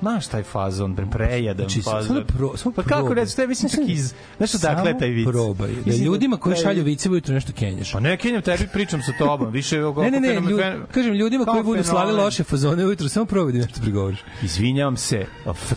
Znaš 0.00 0.26
taj 0.26 0.42
fazon, 0.42 0.96
pre 0.96 1.06
prejadan 1.10 1.68
Znači, 1.68 1.82
fazon. 1.82 2.06
samo 2.06 2.20
pro- 2.38 2.56
samo 2.56 2.74
pa 2.74 2.82
kako 2.82 3.14
reći, 3.14 3.36
to 3.36 3.42
je 3.42 3.48
mislim 3.48 3.70
čak 3.70 3.80
iz... 3.86 4.14
Znaš 4.36 4.54
odakle 4.54 4.90
je 4.90 4.98
taj 4.98 5.08
vic? 5.08 5.28
probaj. 5.28 5.70
Da 5.86 5.96
ljudima 5.96 6.36
koji 6.36 6.56
šalju 6.56 6.84
vice 6.84 7.10
ujutru 7.10 7.34
nešto 7.34 7.52
kenješ. 7.52 7.92
Pa 7.92 8.00
ne 8.00 8.16
kenjam 8.16 8.42
tebi, 8.42 8.68
pričam 8.72 9.02
sa 9.02 9.12
tobom. 9.18 9.52
Više 9.52 9.76
je 9.76 9.82
Ne, 9.82 10.10
ne, 10.10 10.20
ne, 10.20 10.34
ljud, 10.34 10.60
kažem 10.92 11.14
ljudima 11.14 11.44
koji 11.44 11.62
budu 11.62 11.82
slali 11.84 12.12
loše 12.12 12.44
fazone 12.44 12.84
ujutru, 12.84 13.08
samo 13.08 13.26
probaj 13.26 13.52
da 13.52 13.58
nešto 13.58 13.80
prigovoriš. 13.80 14.18
Izvinjavam 14.42 14.96
se, 14.96 15.26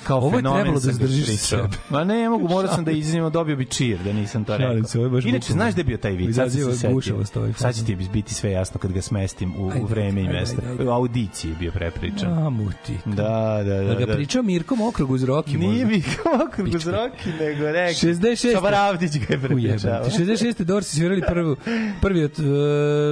kao 0.03 0.17
Ovo 0.17 0.27
je 0.27 0.35
fenomen 0.35 0.61
trebalo 0.63 0.79
da 0.79 0.91
sam 0.91 0.97
ga 0.99 1.05
izdržiš 1.05 1.39
sebe. 1.39 1.69
Ma 1.89 2.03
ne 2.03 2.29
mogu, 2.29 2.47
morao 2.47 2.75
sam 2.75 2.85
da 2.85 2.91
izvinjam, 2.91 3.31
dobio 3.31 3.55
bi 3.55 3.65
čir 3.65 3.97
da 4.03 4.13
nisam 4.13 4.43
to 4.43 4.57
rekao. 4.57 4.83
Se, 4.83 4.97
ovo 4.97 5.05
je 5.07 5.11
baš 5.11 5.25
Inače, 5.25 5.53
znaš 5.53 5.73
da 5.73 5.79
je 5.79 5.85
bio 5.85 5.97
taj 5.97 6.11
vic? 6.11 6.35
Sad 6.35 6.51
se 6.51 6.63
ovaj 6.63 7.53
Sad 7.55 7.75
će 7.75 7.85
ti 7.85 7.95
biti 7.95 8.33
sve 8.33 8.51
jasno 8.51 8.79
kad 8.79 8.91
ga 8.91 9.01
smestim 9.01 9.53
u, 9.57 9.85
vreme 9.85 10.21
i 10.21 10.27
mesto. 10.27 10.61
U 10.85 10.89
audiciji 10.89 11.49
je 11.51 11.55
bio 11.55 11.71
prepričan. 11.71 12.33
A, 12.33 12.49
muti. 12.49 12.97
Da, 13.05 13.63
da, 13.65 13.83
da. 13.83 14.06
Da 14.07 14.13
da. 14.13 14.17
pričao 14.17 14.43
Mirkom 14.43 14.81
Okrogu 14.81 15.13
uz 15.13 15.23
Roki. 15.23 15.57
Nije 15.57 15.85
možda. 15.85 15.97
mi 15.97 16.01
kako 16.23 16.77
uz 16.77 16.87
Roki, 16.87 17.29
nego 17.39 17.65
rekao. 17.71 17.93
66. 17.93 18.53
Šabaravdić 18.53 19.11
ga 19.11 19.33
je 19.33 19.39
prepričao. 19.39 19.55
Ujebate. 19.55 20.09
66. 20.09 20.63
Dorsi 20.63 20.95
svirali 20.95 21.21
prvu, 21.27 21.55
prvi 22.01 22.23
od 22.23 22.39
uh, 22.39 22.45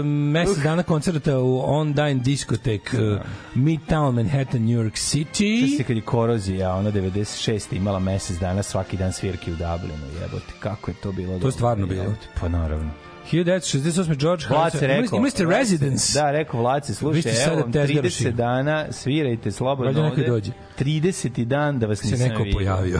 mesec 0.05 0.57
dana 0.57 0.83
koncerta 0.83 1.39
u 1.39 1.61
Ondine 1.65 2.13
diskotek 2.13 2.93
uh, 2.93 3.21
Midtown 3.55 4.11
Manhattan, 4.11 4.61
New 4.61 4.83
York 4.83 4.97
Sjeća 4.97 5.33
se 5.33 5.43
City. 5.43 5.83
kad 5.83 5.95
je 5.95 6.01
korozija, 6.01 6.75
ona 6.75 6.91
96. 6.91 7.75
imala 7.75 7.99
mesec 7.99 8.37
dana 8.39 8.63
svaki 8.63 8.97
dan 8.97 9.13
svirke 9.13 9.51
u 9.51 9.55
Dublinu, 9.55 10.21
jebote, 10.21 10.53
kako 10.59 10.91
je 10.91 10.95
to 10.95 11.11
bilo? 11.11 11.33
dobro, 11.33 11.51
stvarno 11.51 11.87
bilo. 11.87 12.13
Pa 12.41 12.47
naravno. 12.49 13.04
1968. 13.25 14.15
George 14.15 14.45
Vlad 14.49 14.61
Harrison. 14.63 14.79
se 14.79 14.87
rekao. 14.87 15.17
Imali 15.17 15.31
ste 15.31 15.45
Residence. 15.45 16.13
Da, 16.13 16.31
rekao 16.31 16.59
Vlad 16.59 16.85
se, 16.85 16.91
Vi 16.91 16.95
slušaj, 16.95 17.43
evo 17.45 17.55
vam 17.55 17.71
tezgaraši. 17.71 18.23
30 18.23 18.31
dana, 18.31 18.85
svirajte 18.91 19.51
slobodno 19.51 19.91
neko 19.93 20.05
ovde. 20.07 20.23
dođe. 20.23 20.51
30. 20.79 21.45
dan 21.45 21.79
da 21.79 21.87
vas 21.87 21.99
Se 21.99 22.07
nisam 22.07 22.29
neko 22.29 22.43
vidio. 22.43 22.57
pojavio. 22.57 22.99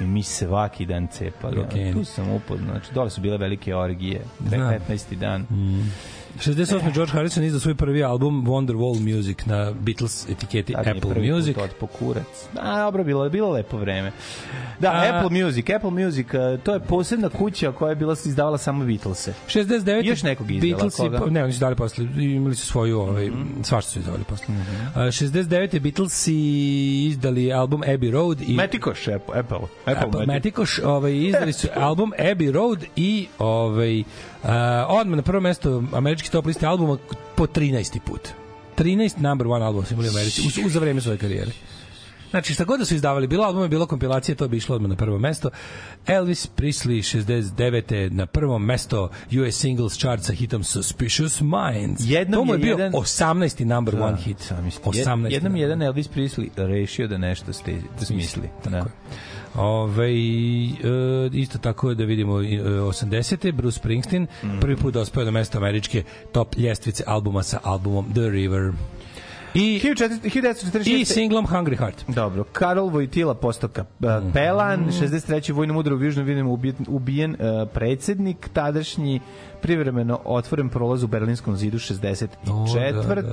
I 0.00 0.04
mi 0.04 0.22
se 0.22 0.46
svaki 0.46 0.86
dan 0.86 1.06
cepali. 1.06 1.56
Rokeni. 1.56 1.92
Tu 1.92 2.04
sam 2.04 2.30
upoznao. 2.30 2.70
Znači, 2.70 2.94
dole 2.94 3.10
su 3.10 3.20
bile 3.20 3.36
velike 3.38 3.74
orgije. 3.74 4.20
Znam. 4.48 4.74
15. 4.88 5.14
dan. 5.14 5.46
68. 6.38 6.92
George 6.94 7.12
Harrison 7.12 7.44
izdao 7.44 7.60
svoj 7.60 7.74
prvi 7.74 8.04
album 8.04 8.44
Wonderwall 8.46 9.16
Music 9.16 9.38
na 9.46 9.72
Beatles 9.72 10.28
etiketi 10.28 10.72
je 10.72 10.78
Apple 10.78 11.00
prvi 11.12 11.32
Music. 11.32 11.54
Put 11.54 11.64
otpo 11.64 11.86
kurac. 11.86 12.26
A, 12.60 12.78
dobro, 12.78 13.04
bilo 13.04 13.24
je 13.24 13.30
bilo 13.30 13.50
lepo 13.50 13.76
vreme. 13.78 14.12
Da, 14.78 14.90
A- 14.92 15.16
Apple 15.16 15.44
Music, 15.44 15.70
Apple 15.70 15.90
Music, 15.90 16.26
uh, 16.26 16.60
to 16.62 16.74
je 16.74 16.80
posebna 16.80 17.28
kuća 17.28 17.72
koja 17.72 17.90
je 17.90 17.96
bila 17.96 18.12
izdavala 18.24 18.58
samo 18.58 18.84
Beatlese. 18.84 19.34
69. 19.48 20.04
I 20.04 20.08
još 20.08 20.22
nekog 20.22 20.50
izdala, 20.50 20.70
Beatlesi, 20.72 20.96
koga? 20.96 21.18
Pa- 21.18 21.26
ne, 21.26 21.44
oni 21.44 21.52
su 21.52 21.60
dali 21.60 21.76
posle, 21.76 22.04
imali 22.16 22.54
su 22.54 22.66
svoju, 22.66 23.00
ovaj, 23.00 23.30
svašta 23.62 23.90
su 23.90 23.98
izdavali 23.98 24.24
posle. 24.24 24.46
A, 24.94 25.00
69. 25.00 25.78
Beatlesi 25.80 26.34
izdali 27.04 27.52
album 27.52 27.80
Abbey 27.80 28.10
Road 28.10 28.40
i 28.46 28.54
Metikoš, 28.54 29.08
Apple, 29.08 29.38
Apple, 29.38 29.58
Apple, 29.86 29.94
Apple. 30.08 30.26
Metikoš, 30.26 30.78
ovaj, 30.78 31.16
izdali 31.16 31.52
su 31.52 31.68
album 31.88 32.12
Abbey 32.18 32.52
Road 32.52 32.84
i 32.96 33.26
ovaj, 33.38 34.02
uh, 34.44 34.50
odmah 34.90 35.16
na 35.16 35.22
prvo 35.22 35.40
mesto 35.40 35.82
američki 35.92 36.30
top 36.30 36.46
liste 36.46 36.66
albuma 36.66 36.98
po 37.36 37.46
13. 37.46 37.98
put. 38.00 38.28
13 38.78 39.18
number 39.18 39.46
one 39.46 39.64
album 39.64 39.84
su 39.84 39.94
imali 39.94 40.08
u 40.08 40.12
Americi 40.12 40.40
u, 40.62 40.66
u, 40.66 40.70
za 40.70 40.80
vreme 40.80 41.00
svoje 41.00 41.18
karijere. 41.18 41.50
Znači, 42.30 42.54
šta 42.54 42.64
god 42.64 42.78
da 42.78 42.84
su 42.84 42.94
izdavali, 42.94 43.26
bilo 43.26 43.44
albuma, 43.44 43.68
bilo 43.68 43.86
kompilacije, 43.86 44.34
to 44.34 44.48
bi 44.48 44.56
išlo 44.56 44.76
odmah 44.76 44.88
na 44.88 44.96
prvo 44.96 45.18
mesto. 45.18 45.50
Elvis 46.06 46.48
Presley 46.56 47.18
69. 47.18 48.10
na 48.10 48.26
prvom 48.26 48.64
mesto 48.64 49.10
US 49.40 49.54
Singles 49.54 49.98
chart 49.98 50.22
sa 50.22 50.32
hitom 50.32 50.64
Suspicious 50.64 51.40
Minds. 51.40 52.00
Jednom 52.00 52.40
to 52.40 52.44
mu 52.44 52.52
je 52.52 52.54
je 52.54 52.58
bio 52.58 52.70
jedan- 52.70 52.92
18. 52.92 53.64
number 53.64 53.96
one 53.96 54.16
hit. 54.16 54.36
Zamislite. 54.48 54.90
Jed- 54.90 55.04
18. 55.06 55.32
Jednom 55.32 55.56
je 55.56 55.62
jedan 55.62 55.82
Elvis 55.82 56.08
Presley 56.08 56.48
rešio 56.56 57.08
da 57.08 57.18
nešto 57.18 57.52
ste, 57.52 57.72
da 58.00 58.06
smisli. 58.06 58.48
Da. 58.64 58.84
Ove, 59.54 60.08
e, 60.08 60.76
isto 61.32 61.58
tako 61.58 61.94
da 61.94 62.04
vidimo 62.04 62.40
e, 62.40 62.44
80. 62.80 63.52
Bruce 63.52 63.78
Springsteen 63.78 64.26
Mhm. 64.42 64.60
prvi 64.60 64.76
put 64.76 64.94
dospeo 64.94 65.24
na 65.24 65.30
mesto 65.30 65.58
američke 65.58 66.02
top 66.32 66.56
ljestvice 66.56 67.04
albuma 67.06 67.42
sa 67.42 67.58
albumom 67.62 68.12
The 68.12 68.28
River. 68.28 68.72
I, 69.54 69.80
1946. 69.80 70.88
i 70.90 71.04
singlom 71.04 71.46
Hungry 71.46 71.76
Heart. 71.76 72.04
Dobro, 72.08 72.44
Karol 72.44 72.88
Vojtila 72.88 73.34
postao 73.34 73.70
kapelan, 73.70 74.80
Mhm. 74.80 74.90
63. 74.92 75.52
vojnom 75.52 75.76
udaru 75.76 75.96
u 75.96 76.02
Južnom 76.02 76.26
Vidnemu 76.26 76.52
ubijen, 76.52 76.76
ubijen 76.88 77.30
uh, 77.32 77.38
predsednik, 77.68 78.48
tadašnji 78.48 79.20
privremeno 79.62 80.20
otvoren 80.24 80.68
prolaz 80.68 81.02
u 81.02 81.06
Berlinskom 81.06 81.56
zidu 81.56 81.78
64. 81.78 82.26
O, 82.46 82.66
da, 82.92 83.02
da, 83.04 83.14
da. 83.14 83.30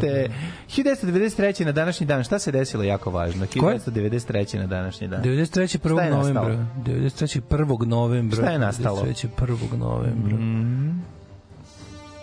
1993. 0.67 1.65
na 1.65 1.71
današnji 1.71 2.05
dan, 2.07 2.23
šta 2.23 2.39
se 2.39 2.51
desilo 2.51 2.83
jako 2.83 3.11
važno? 3.11 3.45
Koje? 3.59 3.79
1993. 3.79 4.57
na 4.57 4.67
današnji 4.67 5.07
dan. 5.07 5.23
93. 5.23 5.77
1. 5.79 5.89
Šta 5.89 6.03
je 6.03 6.11
novembra. 6.11 6.43
nastalo? 6.47 6.65
93. 6.77 7.41
1. 7.41 7.85
novembra. 7.85 8.37
Šta 8.37 8.51
je 8.51 8.59
nastalo? 8.59 9.01
93. 9.01 9.27
1. 9.37 9.77
novembra. 9.77 10.35
Mm, 10.35 11.01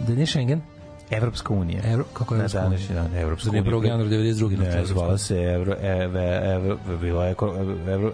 Da 0.00 0.14
nije 0.14 0.26
Schengen? 0.26 0.60
Evropska 1.10 1.54
unija. 1.54 1.80
Evro, 1.84 2.04
kako 2.12 2.34
je 2.34 2.38
Evropska 2.38 2.58
unija? 2.58 2.70
današnji 2.70 2.94
dan. 2.94 3.16
Evropska 3.16 3.50
unija. 3.50 3.62
1. 3.62 3.86
januara 3.86 4.10
92. 4.10 4.58
Ne, 4.58 4.84
zvala 4.86 5.18
se 5.18 5.34
Evro, 5.36 5.74
Evro, 5.82 6.20
Evro, 6.54 6.78
bila 7.00 7.26
je 7.26 7.34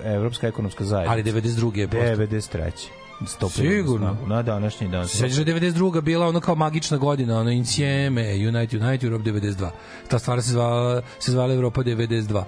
Evropska 0.04 0.46
ekonomska 0.48 0.84
zajednica. 0.84 1.12
Ali 1.12 1.22
92. 1.22 1.76
je 1.78 1.88
postao. 1.88 2.16
93. 2.16 3.03
stupili 3.26 3.68
na 3.68 3.74
Sigurno. 3.76 4.16
Na 4.26 4.42
današnji 4.42 4.88
dan. 4.88 5.08
Sećaš 5.08 5.36
da 5.36 5.52
je 5.52 5.60
92. 5.60 6.00
bila 6.00 6.28
ono 6.28 6.40
kao 6.40 6.54
magična 6.54 6.96
godina, 6.96 7.38
ono 7.40 7.50
Insieme, 7.50 8.22
United 8.48 8.82
United 8.82 9.04
Europe 9.04 9.30
92. 9.30 9.68
Ta 10.08 10.18
stvar 10.18 10.42
se 10.42 10.50
zvala 10.52 11.02
se 11.18 11.32
zvala 11.32 11.54
Evropa 11.54 11.80
92. 11.82 12.42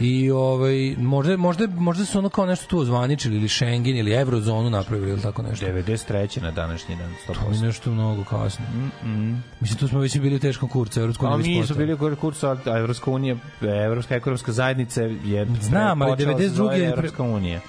I 0.00 0.30
ovaj 0.30 0.94
možda 0.98 1.36
možda 1.36 1.66
možda 1.66 2.04
su 2.04 2.18
ono 2.18 2.28
kao 2.28 2.46
nešto 2.46 2.66
tu 2.66 2.78
ozvaničili 2.78 3.36
ili 3.36 3.48
Schengen 3.48 3.96
ili 3.96 4.12
Eurozonu 4.12 4.70
napravili 4.70 5.10
ili 5.10 5.20
tako 5.22 5.42
nešto. 5.42 5.66
93. 5.66 6.42
na 6.42 6.50
današnji 6.50 6.96
dan. 6.96 7.10
To 7.26 7.32
je 7.32 7.38
100%. 7.38 7.62
nešto 7.62 7.90
mnogo 7.90 8.24
kasno. 8.24 8.64
Mislim, 9.60 9.78
tu 9.78 9.88
smo 9.88 10.00
već 10.00 10.18
bili 10.18 10.36
u 10.36 10.38
teškom 10.38 10.68
kurcu. 10.68 11.00
Evropsku 11.00 11.26
A 11.26 11.28
uniju 11.34 11.46
mi 11.48 11.54
su 11.54 11.60
postali. 11.60 11.78
bili 11.86 12.12
u 12.12 12.16
kursu, 12.16 12.46
a 12.46 12.56
Evropska 12.78 13.10
unija, 13.10 13.36
Evropska 13.86 14.14
ekonomska 14.14 14.52
zajednica 14.52 15.02
je 15.02 15.46
Znam, 15.60 16.02
ali 16.02 16.12
počela 16.12 16.38
se 16.38 16.44
92. 16.44 16.48
zove 16.48 16.78
je 16.78 16.88
Evropska 16.88 17.22
unija. 17.22 17.60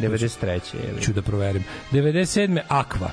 93. 0.00 0.48
je. 0.48 1.02
Ću 1.02 1.12
da 1.12 1.22
proverim. 1.22 1.64
97. 1.92 2.58
Aqua. 2.68 3.08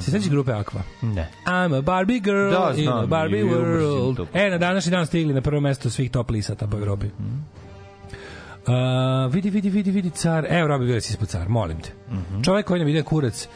Se 0.00 0.10
sećaš 0.10 0.30
grupe 0.30 0.52
Aqua? 0.52 0.80
Ne. 1.02 1.28
I'm 1.46 1.78
a 1.78 1.80
Barbie 1.80 2.20
girl 2.20 2.50
Da, 2.50 2.72
in 2.76 2.82
znam, 2.82 2.98
a 2.98 3.06
Barbie 3.06 3.44
world. 3.44 4.26
E, 4.34 4.50
na 4.50 4.58
današnji 4.58 4.90
dan 4.90 5.06
stigli 5.06 5.34
na 5.34 5.40
prvo 5.40 5.60
mesto 5.60 5.90
svih 5.90 6.10
top 6.10 6.30
lisata 6.30 6.66
po 6.66 6.76
Evropi. 6.76 7.06
Uh, 8.66 9.34
vidi, 9.34 9.50
vidi, 9.50 9.70
vidi, 9.70 9.90
vidi, 9.90 10.10
car. 10.10 10.46
Evo, 10.50 10.68
Robi 10.68 10.84
Vilas 10.84 11.10
ispod 11.10 11.28
car, 11.28 11.48
molim 11.48 11.80
te. 11.80 11.90
Čovek 12.44 12.66
koji 12.66 12.78
nam 12.78 12.88
ide 12.88 13.02
kurac 13.02 13.48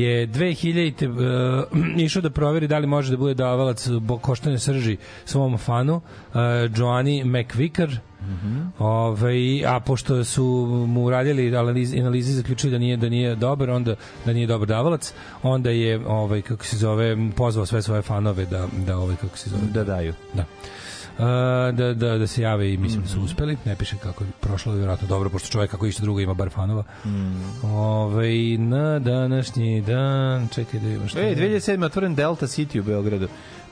je 0.00 0.28
2000 0.28 1.08
uh, 1.08 1.98
išao 2.04 2.22
da 2.22 2.30
proveri 2.30 2.68
da 2.68 2.78
li 2.78 2.86
može 2.86 3.10
da 3.10 3.16
bude 3.16 3.34
davalac 3.34 3.88
koštane 4.20 4.58
srži 4.58 4.96
svom 5.24 5.58
fanu 5.58 5.96
uh, 5.96 6.34
Joanni 6.76 7.24
McVicker 7.24 7.98
Ovaj 8.78 9.66
a 9.66 9.80
pošto 9.80 10.24
su 10.24 10.44
mu 10.88 11.04
uradili 11.04 11.56
analize, 11.56 12.00
analize 12.00 12.32
zaključili 12.32 12.72
da 12.72 12.78
nije 12.78 12.96
da 12.96 13.08
nije 13.08 13.34
dobar, 13.34 13.70
onda 13.70 13.94
da 14.24 14.32
nije 14.32 14.46
dobar 14.46 14.68
davalac, 14.68 15.12
onda 15.42 15.70
je 15.70 16.06
ovaj 16.06 16.42
kako 16.42 16.64
se 16.64 16.76
zove 16.76 17.16
pozvao 17.36 17.66
sve 17.66 17.82
svoje 17.82 18.02
fanove 18.02 18.46
da 18.46 18.68
da 18.86 18.98
ovaj 18.98 19.16
kako 19.16 19.38
se 19.38 19.50
zove 19.50 19.62
Da 19.72 19.84
daju. 19.84 20.14
da. 20.34 20.44
Uh, 21.18 21.24
da, 21.76 21.94
da, 21.94 22.18
da 22.18 22.26
se 22.26 22.42
jave 22.42 22.72
i 22.72 22.76
mislim 22.76 23.02
da 23.02 23.08
su 23.08 23.20
uspeli. 23.20 23.56
Ne 23.64 23.76
piše 23.76 23.96
kako 24.02 24.24
je 24.24 24.30
prošlo, 24.40 24.72
vjerojatno 24.72 25.08
dobro, 25.08 25.30
pošto 25.30 25.48
čovjek 25.48 25.70
kako 25.70 25.86
išta 25.86 26.02
drugo 26.02 26.20
ima 26.20 26.34
bar 26.34 26.50
fanova. 26.50 26.84
Ovaj, 27.62 28.58
na 28.58 28.98
današnji 28.98 29.80
dan, 29.80 30.48
čekaj 30.48 30.80
da 30.80 30.88
imamo 30.88 31.08
šta. 31.08 31.20
E, 31.20 31.34
2007. 31.36 31.80
je 31.80 31.86
otvoren 31.86 32.14
Delta 32.14 32.46
City 32.46 32.80
u 32.80 32.82
Beogradu. 32.82 33.28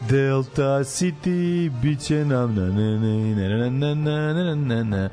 Delta 0.08 0.78
City, 0.78 1.70
bit 1.82 2.00
će 2.00 2.24
nam 2.24 2.54
na 2.54 2.66
na 2.66 2.98
na 2.98 3.70
na 3.70 3.70
na 3.70 3.94
na 3.94 4.32
na 4.34 4.54
na 4.54 4.54
na 4.54 4.82
na 4.84 5.08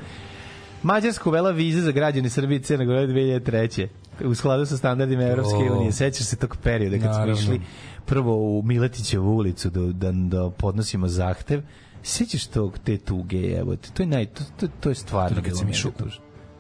Mađarska 0.84 1.30
uvela 1.30 1.52
vize 1.52 1.82
za 1.82 1.92
građane 1.92 2.30
Srbije 2.30 2.58
i 2.58 2.64
Crne 2.64 2.86
Gore 2.86 3.08
2003. 3.08 3.88
U 4.26 4.36
skladu 4.36 4.66
sa 4.66 4.78
standardima 4.78 5.24
Evropske 5.24 5.72
unije. 5.72 5.92
Sećaš 5.92 6.26
se 6.26 6.36
tog 6.36 6.58
perioda 6.64 6.96
kad 6.98 7.04
smo 7.04 7.12
Naravno. 7.12 7.34
išli 7.42 7.62
prvo 8.06 8.36
u 8.36 8.62
Miletićevu 8.66 9.36
ulicu 9.36 9.70
da, 9.70 9.80
da, 9.80 10.12
da 10.12 10.50
podnosimo 10.50 11.08
zahtev. 11.08 11.62
Sećaš 12.04 12.46
tog 12.46 12.78
te 12.80 12.98
tuge, 12.98 13.52
evo. 13.52 13.76
To 13.94 14.04
je 14.04 14.08
naj 14.08 14.26
to, 14.26 14.44
to, 14.58 14.68
to 14.80 14.90
je 14.90 14.96
stvarno 14.96 15.36
kad 15.36 15.44
bilo 15.44 15.58
sam 15.58 15.70
išao. 15.70 15.92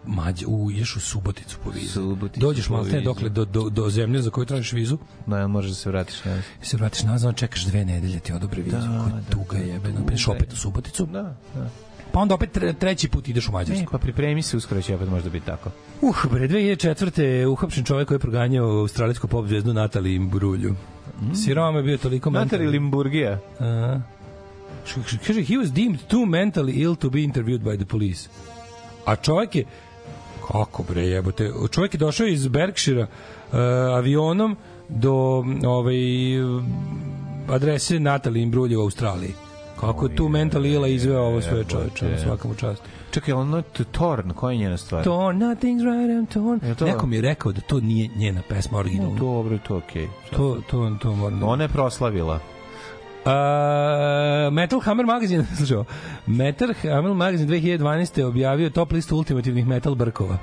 Mađe, 0.06 0.46
u, 0.48 0.72
ideš 0.72 0.96
u 0.96 1.00
Suboticu 1.00 1.58
po 1.64 1.70
vizu. 1.70 1.88
Suboticu 1.92 2.40
Dođeš 2.40 2.70
malo 2.70 2.86
te 2.86 3.02
dokle 3.02 3.30
do, 3.30 3.46
do, 3.46 3.70
do 3.70 3.90
zemlje 3.90 4.22
za 4.22 4.30
koju 4.30 4.46
tražiš 4.46 4.72
vizu 4.74 4.98
Da, 5.28 5.48
možeš 5.48 5.70
da 5.72 5.76
se 5.76 5.90
vratiš 5.90 6.24
nazad. 6.26 6.44
se 6.62 6.78
vratiš 6.78 7.04
nazad, 7.04 7.36
čekaš 7.36 7.66
dve 7.66 7.86
nedelje 7.86 8.20
ti 8.20 8.34
odobre 8.34 8.62
vizu. 8.62 8.78
Da, 8.78 8.88
Koja 9.04 9.22
tuga 9.32 9.58
jebena. 9.58 9.96
Pa 9.98 10.02
ideš 10.04 10.28
opet 10.28 10.54
u 10.54 10.58
Suboticu. 10.58 11.06
Da, 11.06 11.22
da. 11.56 11.70
Pa 12.12 12.20
onda 12.20 12.36
opet 12.36 12.50
tre- 12.52 12.74
treći 12.74 13.10
put 13.10 13.28
ideš 13.28 13.48
u 13.48 13.52
Mađarsku. 13.52 13.88
pa 13.92 13.98
pripremi 13.98 14.42
se, 14.42 14.58
uskoro 14.58 14.82
će 14.82 14.96
opet 14.96 15.10
možda 15.10 15.30
biti 15.30 15.46
tako. 15.46 15.72
Uh, 16.02 16.26
bre, 16.32 16.48
2004. 16.48 17.22
je 17.22 17.48
uhapšen 17.48 17.84
čovjek 17.84 18.08
koji 18.08 18.16
je 18.16 18.20
proganjao 18.20 18.66
australijsku 18.70 19.28
pop 19.28 19.48
zvezdu 19.48 19.74
Natali 19.74 20.16
Imbrulju. 20.16 20.76
Mm. 21.22 21.34
Siroma 21.36 21.78
je 21.78 21.84
bio 21.84 21.98
toliko 21.98 22.30
Natali 22.30 22.46
mentalni- 22.64 22.72
Limburgija. 22.72 23.40
A. 23.60 24.00
Kaže, 25.28 25.42
he 25.42 25.58
was 25.58 25.72
deemed 25.74 26.00
too 26.08 26.26
mentally 26.26 26.74
ill 26.82 26.96
to 26.96 27.10
be 27.10 27.20
interviewed 27.20 27.62
by 27.62 27.78
the 27.78 27.86
police. 27.86 28.30
A 29.06 29.16
čovjek 29.16 29.56
je, 29.56 29.66
kako 30.52 30.84
bre 30.84 31.02
jebote, 31.02 31.52
čovjek 31.72 31.94
je 31.94 31.98
došao 31.98 32.28
iz 32.28 32.48
Berkshira 32.48 33.02
uh, 33.02 33.58
avionom 33.98 34.56
do 34.90 35.44
ovaj, 35.66 35.96
adrese 37.50 38.00
Natalie 38.00 38.44
Imbrulje 38.44 38.78
u 38.78 38.82
Australiji. 38.82 39.34
Kako 39.80 40.06
je 40.06 40.16
tu 40.16 40.28
mentally 40.30 40.74
illa 40.74 40.88
izveo 40.88 41.22
ovo 41.22 41.42
sve 41.42 41.64
čoveče, 41.70 42.06
jebote. 42.06 42.24
svaka 42.24 42.48
mu 42.48 42.56
čast. 42.56 42.82
Čekaj, 43.12 43.34
ono 43.34 43.62
t- 43.62 43.84
Torn, 43.84 44.30
koja 44.34 44.52
je 44.52 44.58
njena 44.58 44.78
stvar? 44.78 45.04
Torn, 45.04 45.40
nothing's 45.40 45.84
right, 45.84 46.10
I'm 46.10 46.34
torn. 46.34 46.60
Je 46.70 46.76
to? 46.76 46.86
Neko 46.86 47.08
mi 47.08 47.16
je 47.16 47.22
rekao 47.22 47.52
da 47.52 47.62
to 47.62 47.80
nije 47.80 48.10
njena 48.16 48.42
pesma 48.50 48.78
originalna. 48.78 49.14
No, 49.14 49.20
dobro, 49.20 49.58
to 49.68 49.78
okej. 49.78 50.08
To, 50.36 50.62
to, 50.70 50.98
to 51.02 51.16
moram 51.16 51.40
da... 51.40 51.46
Ona 51.46 51.64
je 51.64 51.68
proslavila. 51.68 52.40
Uh, 53.26 54.54
Metal 54.54 54.80
Hammer 54.80 55.06
Magazine, 55.06 55.46
slušaj, 55.58 55.78
ovo. 55.78 55.86
Metal 56.28 56.74
Hammer 56.82 57.14
Magazine 57.14 57.50
2012. 57.50 58.20
je 58.20 58.26
objavio 58.26 58.70
top 58.70 58.92
listu 58.92 59.16
ultimativnih 59.18 59.68
metal 59.68 59.96
brkova. 59.96 60.38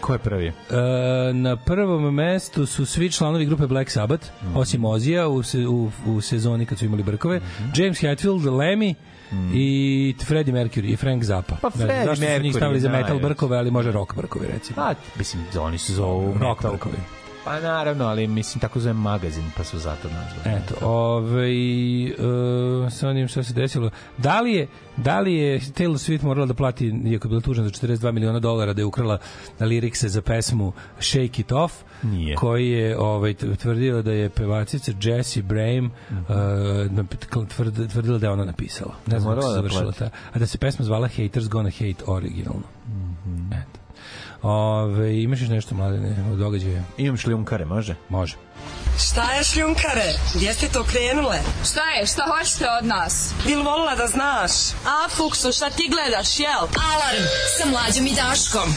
Ko 0.00 0.12
je 0.12 0.18
prvi? 0.18 0.48
Uh, 0.48 0.54
na 1.32 1.56
prvom 1.56 2.14
mestu 2.14 2.66
su 2.66 2.86
svi 2.86 3.10
članovi 3.10 3.46
grupe 3.46 3.66
Black 3.66 3.90
Sabbath, 3.90 4.26
osim 4.54 4.84
Ozija 4.84 5.28
u, 5.28 5.42
se, 5.42 5.66
u, 5.66 5.90
u 6.06 6.20
sezoni 6.20 6.66
kad 6.66 6.78
su 6.78 6.84
imali 6.84 7.02
brkove, 7.02 7.40
James 7.76 8.00
Hetfield, 8.00 8.42
Lemmy, 8.42 8.94
i 9.54 10.14
Freddie 10.24 10.54
Mercury 10.54 10.92
i 10.92 10.96
Frank 10.96 11.24
Zappa. 11.24 11.56
Pa 11.62 11.70
Freddie 11.70 12.04
zašto 12.04 12.14
su 12.16 12.22
njih 12.22 12.30
Mercury 12.30 12.56
stavili 12.56 12.80
za 12.80 12.88
metal 12.88 13.18
brkove, 13.18 13.58
ali 13.58 13.70
može 13.70 13.92
rock 13.92 14.14
brkove 14.14 14.46
recimo. 14.48 14.76
Pa, 14.76 14.94
mislim, 15.18 15.42
oni 15.60 15.78
se 15.78 15.92
zovu 15.92 16.34
rock 16.40 16.58
metal. 16.58 16.72
brkovi. 16.72 16.96
Pa 17.44 17.60
naravno, 17.60 18.04
ali 18.04 18.26
mislim, 18.26 18.60
tako 18.60 18.80
zove 18.80 18.92
magazin, 18.92 19.44
pa 19.56 19.64
su 19.64 19.78
zato 19.78 20.08
nazvali. 20.08 20.56
Eto, 20.56 20.74
ovaj 20.82 21.54
uh, 22.06 22.16
sa 22.90 23.08
onim 23.08 23.28
što 23.28 23.42
se 23.42 23.52
desilo. 23.54 23.90
Da 24.18 24.40
li 24.40 24.52
je 24.52 24.66
da 24.96 25.20
li 25.20 25.34
je 25.34 25.60
Taylor 25.60 25.92
Swift 26.00 26.22
morala 26.22 26.46
da 26.46 26.54
plati 26.54 26.86
iako 27.04 27.26
je 27.26 27.30
bila 27.30 27.40
tužna 27.40 27.64
za 27.64 27.70
42 27.70 28.12
miliona 28.12 28.38
dolara 28.38 28.72
da 28.72 28.80
je 28.80 28.86
ukrala 28.86 29.18
lirikse 29.60 30.08
za 30.08 30.22
pesmu 30.22 30.72
Shake 31.00 31.40
It 31.40 31.52
Off 31.52 31.74
Nije. 32.02 32.36
koji 32.36 32.68
je 32.68 32.98
ovaj 32.98 33.34
t- 33.34 33.56
tvrdio 33.56 34.02
da 34.02 34.12
je 34.12 34.28
pevačica 34.30 34.92
Jessie 35.02 35.42
Brame 35.42 35.82
uh, 35.82 35.90
nap- 36.88 37.46
tvrd, 37.48 37.90
tvrdila 37.90 38.18
da 38.18 38.26
je 38.26 38.32
ona 38.32 38.44
napisala. 38.44 38.94
Ne 39.06 39.20
znam 39.20 39.34
kako 39.34 39.36
Morala 39.36 39.42
se 39.44 39.48
da 39.52 39.54
završila 39.56 39.82
plati. 39.82 39.98
ta. 39.98 40.10
A 40.32 40.38
da 40.38 40.46
se 40.46 40.58
pesma 40.58 40.84
zvala 40.84 41.08
Haters 41.08 41.48
Gonna 41.48 41.70
Hate 41.70 42.04
originalno. 42.06 42.62
Eto. 43.52 43.83
Ove, 44.44 45.22
imaš 45.22 45.40
još 45.40 45.48
nešto 45.48 45.74
mladene 45.74 46.16
od 46.32 46.38
događaja? 46.38 46.82
Imam 46.96 47.16
šljunkare, 47.16 47.64
može? 47.64 47.94
Može. 48.08 48.36
Šta 49.08 49.32
je 49.32 49.44
šljunkare? 49.44 50.12
Gdje 50.34 50.54
ste 50.54 50.68
to 50.68 50.84
krenule? 50.84 51.38
Šta 51.70 51.80
je? 51.90 52.06
Šta 52.06 52.24
hoćete 52.38 52.64
od 52.80 52.86
nas? 52.86 53.30
Bil 53.46 53.62
volila 53.62 53.94
da 53.94 54.06
znaš? 54.06 54.50
A, 54.86 55.08
Fuksu, 55.10 55.52
šta 55.52 55.70
ti 55.70 55.90
gledaš, 55.92 56.40
jel? 56.40 56.60
Alarm 56.92 57.24
sa 57.58 57.68
mlađom 57.70 58.06
i 58.06 58.14
Daškom. 58.14 58.74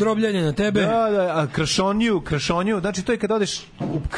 Drobljanje 0.00 0.42
na 0.42 0.52
tebe. 0.52 0.80
Da, 0.80 1.10
da, 1.10 1.22
a 1.38 1.46
krašoniju, 1.52 2.20
krašoniju, 2.20 2.80
znači 2.80 3.02
to 3.04 3.12
je 3.12 3.18
kad 3.18 3.32
odeš 3.32 3.60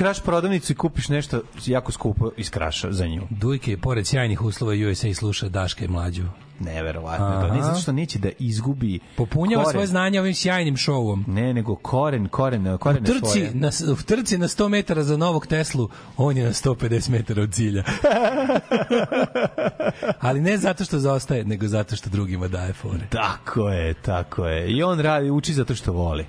kraš 0.02 0.20
prodavnicu 0.20 0.72
i 0.72 0.76
kupiš 0.76 1.08
nešto 1.08 1.40
jako 1.66 1.92
skupo 1.92 2.30
iz 2.36 2.50
kraša 2.50 2.92
za 2.92 3.06
nju. 3.06 3.22
Dujke, 3.30 3.76
pored 3.76 4.06
sjajnih 4.06 4.42
uslova 4.42 4.74
USA 4.90 5.14
sluša 5.14 5.48
Daška 5.48 5.84
i 5.84 5.88
Mlađu. 5.88 6.24
Neverovatno. 6.60 7.26
Aha. 7.26 7.54
Ne 7.54 7.62
zato 7.62 7.80
što 7.80 7.92
neće 7.92 8.18
da 8.18 8.28
izgubi 8.38 8.98
Popunjava 9.16 9.64
koren. 9.64 9.72
svoje 9.72 9.86
znanje 9.86 10.20
ovim 10.20 10.34
sjajnim 10.34 10.76
šovom. 10.76 11.24
Ne, 11.28 11.54
nego 11.54 11.74
koren, 11.74 12.28
koren, 12.28 12.66
U 12.74 12.78
koren 12.78 13.04
trci, 13.04 13.20
svoje. 13.20 13.50
na, 13.54 13.70
u 13.92 13.96
trci 13.96 14.38
na 14.38 14.48
100 14.48 14.68
metara 14.68 15.02
za 15.02 15.16
novog 15.16 15.46
Teslu, 15.46 15.88
on 16.16 16.36
je 16.36 16.44
na 16.44 16.52
150 16.52 17.10
metara 17.10 17.42
od 17.42 17.52
cilja. 17.52 17.84
Ali 20.26 20.40
ne 20.40 20.58
zato 20.58 20.84
što 20.84 20.98
zaostaje, 20.98 21.44
nego 21.44 21.68
zato 21.68 21.96
što 21.96 22.10
drugima 22.10 22.48
daje 22.48 22.72
fore. 22.72 23.06
Tako 23.10 23.68
je, 23.68 23.94
tako 23.94 24.46
je. 24.46 24.70
I 24.70 24.82
on 24.82 25.00
radi, 25.00 25.30
uči 25.30 25.52
zato 25.54 25.74
što 25.74 25.92
voli. 25.92 26.26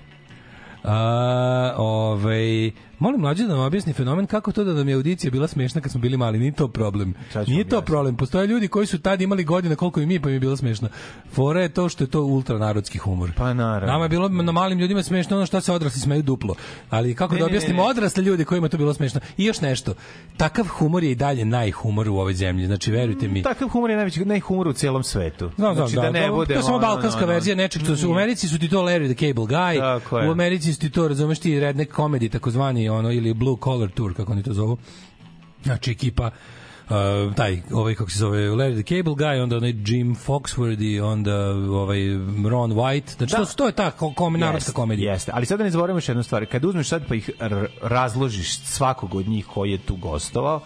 A, 0.83 1.73
ovaj, 1.77 2.71
molim 3.03 3.21
mlađe 3.21 3.43
da 3.43 3.49
nam 3.49 3.65
objasni 3.65 3.93
fenomen 3.93 4.25
kako 4.27 4.51
to 4.51 4.63
da 4.63 4.73
nam 4.73 4.89
je 4.89 4.95
audicija 4.95 5.31
bila 5.31 5.47
smešna 5.47 5.81
kad 5.81 5.91
smo 5.91 6.01
bili 6.01 6.17
mali. 6.17 6.39
Nije 6.39 6.51
to 6.51 6.67
problem. 6.67 7.13
Nije 7.47 7.67
to 7.69 7.81
problem. 7.81 8.15
Postoje 8.17 8.47
ljudi 8.47 8.67
koji 8.67 8.87
su 8.87 8.99
tad 8.99 9.21
imali 9.21 9.43
godine 9.43 9.75
koliko 9.75 10.01
i 10.01 10.05
mi, 10.05 10.19
pa 10.19 10.29
im 10.29 10.33
je 10.33 10.39
bilo 10.39 10.57
smešno. 10.57 10.89
Fora 11.31 11.61
je 11.61 11.69
to 11.69 11.89
što 11.89 12.03
je 12.03 12.07
to 12.07 12.21
ultranarodski 12.21 12.97
humor. 12.97 13.31
Pa 13.37 13.53
naravno. 13.53 13.87
Nama 13.87 14.05
je 14.05 14.09
bilo 14.09 14.29
na 14.29 14.51
malim 14.51 14.79
ljudima 14.79 15.03
smešno 15.03 15.37
ono 15.37 15.45
što 15.45 15.61
se 15.61 15.73
odrasli 15.73 16.01
smeju 16.01 16.21
duplo. 16.21 16.55
Ali 16.89 17.15
kako 17.15 17.33
Ne, 17.33 17.39
da 17.39 17.45
ne, 17.45 17.49
objasnimo 17.51 17.83
ne. 17.83 17.89
odrasle 17.89 18.23
ljude 18.23 18.45
kojima 18.45 18.65
je 18.65 18.69
to 18.69 18.77
bilo 18.77 18.93
smešno. 18.93 19.19
I 19.37 19.45
još 19.45 19.61
nešto. 19.61 19.93
Takav 20.37 20.65
humor 20.67 21.03
je 21.03 21.11
i 21.11 21.15
dalje 21.15 21.45
najhumor 21.45 22.09
u 22.09 22.17
ovoj 22.17 22.33
zemlji. 22.33 22.65
Znači, 22.65 22.91
verujte 22.91 23.27
mi. 23.27 23.43
Takav 23.43 23.69
humor 23.69 23.89
je 23.89 23.95
najveći 23.95 24.25
najhumor 24.25 24.67
u 24.67 24.73
celom 24.73 25.03
svetu. 25.03 25.51
Znam, 25.55 25.75
znači, 25.75 25.95
da, 25.95 26.01
da, 26.01 26.11
ne 26.11 26.27
to, 26.27 26.33
bude 26.33 26.53
to 26.53 26.59
je 26.59 26.63
samo 26.63 26.75
ono, 26.75 26.87
balkanska 26.87 27.23
ono, 27.23 27.33
verzija 27.33 27.55
nečeg 27.55 27.81
što 27.81 27.95
su 27.95 28.09
u 28.09 28.13
Americi 28.13 28.47
su 28.47 28.59
ti 28.59 28.69
to 28.69 28.81
Larry 28.81 29.13
the 29.15 29.27
Cable 29.27 29.57
Guy, 29.57 30.27
u 30.27 30.31
Americi 30.31 30.73
su 30.73 30.79
ti 30.79 30.89
to, 30.89 31.07
razumeš 31.07 31.39
ti, 31.39 31.59
redneck 31.59 31.93
comedy 31.95 32.31
takozvani, 32.31 32.89
ono, 32.95 33.11
ili 33.11 33.33
blue 33.33 33.57
collar 33.63 33.89
tour, 33.89 34.13
kako 34.13 34.31
oni 34.31 34.43
to 34.43 34.53
zovu. 34.53 34.77
Znači, 35.63 35.91
ekipa 35.91 36.31
Uh, 36.83 37.35
taj, 37.35 37.61
ovaj 37.71 37.95
kako 37.95 38.11
se 38.11 38.17
zove 38.17 38.49
Larry 38.49 38.83
the 38.83 38.95
Cable 38.95 39.13
Guy, 39.13 39.43
onda 39.43 39.57
onaj 39.57 39.73
Jim 39.85 40.15
Foxworthy, 40.15 41.03
onda 41.03 41.49
ovaj 41.51 41.99
Ron 42.49 42.71
White. 42.71 43.17
Znači, 43.17 43.31
Da. 43.31 43.45
to, 43.45 43.53
to 43.55 43.65
je 43.65 43.71
ta 43.71 43.91
ko, 43.91 44.13
kom, 44.13 44.33
narodska 44.33 44.57
Jeste, 44.57 44.73
komedija. 44.73 45.13
Jeste, 45.13 45.31
ali 45.35 45.45
sada 45.45 45.63
ne 45.63 45.69
zaboravimo 45.69 45.97
još 45.97 46.07
jednu 46.09 46.23
stvar. 46.23 46.45
Kad 46.45 46.65
uzmeš 46.65 46.89
sad 46.89 47.07
pa 47.07 47.15
ih 47.15 47.29
razložiš 47.81 48.59
svakog 48.59 49.15
od 49.15 49.27
njih 49.27 49.45
koji 49.45 49.71
je 49.71 49.77
tu 49.77 49.95
gostovao, 49.95 50.61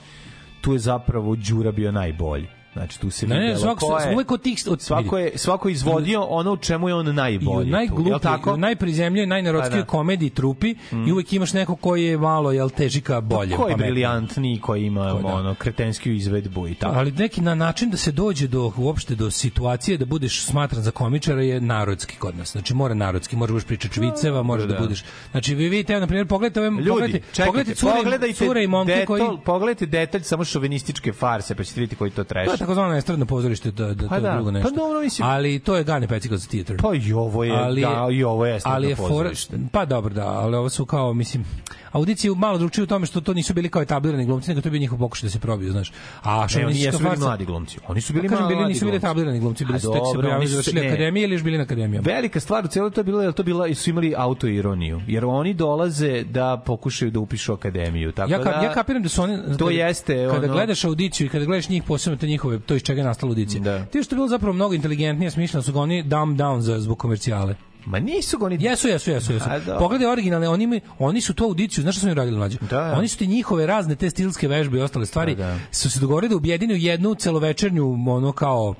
tu 0.62 0.74
je 0.74 0.80
zapravo 0.80 1.36
Đura 1.36 1.72
bio 1.72 1.92
najbolji. 1.92 2.48
Znači 2.78 3.00
tu 3.00 3.10
se 3.10 3.28
Ne, 3.28 3.40
videlo 3.40 3.60
svako, 3.60 3.88
ko 3.88 4.00
je, 4.00 4.16
uvek 4.16 4.32
od 4.32 4.42
tih... 4.42 4.64
Od, 4.70 4.82
svako 4.82 5.18
je 5.18 5.38
svako 5.38 5.70
izvodio 5.70 6.22
ono 6.22 6.54
u 6.54 6.58
čemu 6.58 6.90
je 6.90 6.96
on 6.96 7.08
i 7.08 7.14
najbolji. 7.14 7.68
jel 7.68 7.70
najgluplji, 7.70 8.14
tako? 8.22 8.54
u 8.54 8.58
najprizemljoj, 8.58 9.26
najnarodskijoj 9.26 9.82
Pa 9.82 9.86
da. 9.86 9.92
komediji 9.92 10.30
trupi 10.30 10.76
i 11.08 11.12
uvek 11.12 11.34
imaš 11.34 11.54
neko 11.54 11.76
koji 11.76 12.06
je 12.06 12.18
malo, 12.18 12.52
jel, 12.52 12.70
težika 12.70 13.22
bolje. 13.22 13.56
Ko 13.56 13.68
je 13.68 13.76
briljantniji, 13.76 14.60
koji 14.60 14.86
ima 14.86 15.12
Ko 15.12 15.28
da. 15.28 15.36
ono 15.36 15.56
kretenskiju 15.56 16.16
izvedbu 16.16 16.68
i 16.68 16.76
tako. 16.76 16.96
Ali 16.96 17.12
neki 17.12 17.42
na 17.42 17.56
način 17.56 17.90
da 17.90 17.98
se 17.98 18.12
dođe 18.12 18.48
do 18.48 18.72
uopšte 18.78 19.16
do 19.16 19.32
situacije 19.32 19.98
da 19.98 20.06
budeš 20.06 20.42
smatran 20.42 20.84
za 20.84 20.92
komičara 20.92 21.42
je 21.42 21.62
narodski 21.62 22.16
kod 22.16 22.38
nas. 22.38 22.52
Znači 22.52 22.74
mora 22.74 22.94
narodski, 22.94 23.36
da 23.36 23.40
budeš 23.40 23.64
pričač 23.64 23.98
viceva, 23.98 24.44
moraš 24.44 24.66
da. 24.66 24.74
da. 24.74 24.80
budeš. 24.80 25.04
Znači 25.32 25.56
vi 25.56 25.70
vidite, 25.70 25.94
evo, 25.94 26.00
na 26.00 26.08
primjer, 26.08 26.28
pogledajte 26.28 26.60
ove 26.60 26.70
Ljudi, 26.70 26.90
pogledajte, 26.90 27.28
čekajte, 27.34 27.46
pogledajte 27.46 27.76
cure, 27.76 27.94
pogledajte 27.96 28.34
cure 28.34 28.64
i 28.64 28.68
momke 28.68 28.94
detalj, 28.94 29.06
koji 29.06 29.22
pogledajte 29.46 29.86
detalj 29.86 30.22
samo 30.22 30.44
šovinističke 30.46 31.14
farse, 31.14 31.56
pa 31.56 31.64
ćete 31.64 31.80
vidjeti 31.80 31.96
koji 31.96 32.12
to 32.12 32.24
trash. 32.24 32.62
Takozvano 32.68 32.96
estradno 32.96 33.26
pozorište, 33.26 33.72
da, 33.72 33.88
da, 33.88 34.04
Pa 34.04 34.10
to 34.10 34.16
je 34.16 34.22
da, 34.22 34.34
drugo 34.34 34.48
pa 34.48 34.52
nešto. 34.52 34.72
dobro, 34.72 35.00
mislim- 35.02 35.28
Ali 35.28 35.60
to 35.60 35.76
je 35.76 35.84
Gane 35.84 36.08
Pecikos 36.08 36.48
Theater. 36.48 36.78
Pa 36.78 36.94
i 36.96 37.14
ovo 37.14 37.44
je, 37.44 37.52
ali 37.54 37.82
da, 37.82 38.08
i 38.12 38.24
ovo 38.24 38.46
je 38.46 38.56
estradno 38.56 38.76
ali 38.76 38.90
je 38.90 38.96
pozorište. 38.98 39.58
pa 39.72 39.86
dobro 39.86 40.14
da, 40.14 40.28
ali 40.28 40.56
ovo 40.56 40.70
su 40.70 40.86
kao 40.86 41.14
mislim 41.14 41.46
audicije 41.92 42.32
malo 42.34 42.58
drugčije 42.58 42.84
u 42.84 42.88
tome 42.88 43.06
što 43.06 43.22
to 43.22 43.34
nisu 43.34 43.54
bili 43.54 43.70
kao 43.70 43.82
etablirani 43.82 44.26
glumci, 44.26 44.50
nego 44.50 44.62
to 44.62 44.68
je 44.68 44.72
bio 44.72 44.80
njihov 44.80 45.00
pokušaj 45.00 45.28
da 45.28 45.32
se 45.32 45.40
probiju, 45.40 45.72
znaš. 45.72 45.92
A 46.24 46.48
Ne, 46.56 46.66
oni 46.66 46.82
jesu 46.82 47.00
bili 47.00 47.18
mladi 47.18 47.46
glumci. 47.46 47.78
Oni 47.88 48.02
su 48.02 48.14
bili 48.14 48.24
Pa 48.24 48.30
kažem, 48.30 48.44
mladi 48.44 48.56
bili 48.56 48.68
nisu 48.68 48.86
bili 48.86 48.98
etablirani 48.98 49.40
glumci, 49.40 49.66
bili 49.66 49.76
A 49.76 49.80
su 49.80 49.92
tek 49.94 50.02
se 50.06 50.16
pojavili, 50.16 50.48
završili 50.48 50.82
ne. 50.82 50.88
akademije 50.88 51.24
ili 51.24 51.36
još 51.36 51.44
bili 51.44 51.58
na 51.58 51.64
akademijama. 51.64 52.06
Velika 52.06 52.40
stvar 52.40 52.66
u 52.66 52.70
cijelom 52.70 52.92
to 52.92 53.00
je 53.00 53.06
bilo 53.06 53.22
je 53.22 53.32
to 53.32 53.44
bila 53.44 53.76
su 53.76 53.90
imali 53.90 54.14
autoironiju 54.18 55.02
jer 55.08 55.26
oni 55.26 55.54
dolaze 55.54 56.24
da 56.24 56.58
pokušaju 56.58 57.12
da 57.12 57.20
upišu 57.20 57.54
akademiju 57.54 58.12
tako 58.12 58.32
Ja, 58.32 58.38
ka, 58.38 58.52
da 58.52 58.62
ja 58.62 58.74
kapiram 58.74 59.04
da 59.04 59.10
su 59.10 59.22
oni 59.24 59.38
to 59.50 59.66
kada- 59.66 59.72
jeste 59.72 60.16
kada 60.26 60.38
ono- 60.40 60.54
gledaš 60.54 60.84
audiciju 60.86 61.26
i 61.26 61.30
kada 61.30 61.46
gledaš 61.46 61.70
njih 61.70 61.84
posebno 61.84 62.18
te 62.18 62.28
njihove 62.28 62.57
to 62.60 62.76
iz 62.76 62.84
čega 62.84 63.02
je 63.02 63.06
nastala 63.06 63.30
audicija. 63.30 63.62
Da. 63.62 63.86
Ti 63.86 64.04
što 64.04 64.16
je 64.16 64.18
bilo 64.18 64.28
zapravo 64.28 64.54
mnogo 64.54 64.74
inteligentnije 64.74 65.32
smišljeno 65.32 65.64
su 65.64 65.74
ga 65.74 65.80
oni 65.80 66.04
dumb 66.04 66.40
down 66.40 66.60
za 66.60 66.80
zbog 66.80 67.00
komercijale. 67.00 67.56
Ma 67.88 68.00
nisu 68.00 68.38
ga 68.38 68.46
oni 68.46 68.58
Jesu, 68.60 68.88
jesu, 68.88 69.12
jesu, 69.12 69.34
jesu. 69.34 69.46
A, 69.48 69.60
dobro. 69.60 69.80
Pogledaj 69.80 70.08
originalne, 70.08 70.50
oni 70.50 70.68
oni 71.00 71.22
su 71.22 71.34
tu 71.34 71.44
audiciju, 71.44 71.82
znaš 71.82 71.96
šta 71.96 72.02
su 72.02 72.08
oni 72.08 72.14
radili 72.14 72.38
mlađe? 72.38 72.58
Da. 72.62 72.94
Oni 72.94 73.08
su 73.08 73.18
ti 73.18 73.28
njihove 73.28 73.66
razne 73.66 73.96
te 73.96 74.10
stilske 74.10 74.48
vežbe 74.48 74.78
i 74.78 74.82
ostale 74.82 75.06
stvari 75.06 75.36
Da, 75.36 75.46
da. 75.46 75.58
su 75.72 75.90
se 75.90 76.00
dogovorili 76.00 76.30
da 76.30 76.36
objedine 76.36 76.74
u 76.74 76.78
jednu 76.78 77.16
celovečernju 77.16 77.86
ono 78.08 78.32
kao 78.32 78.70
uh, 78.70 78.76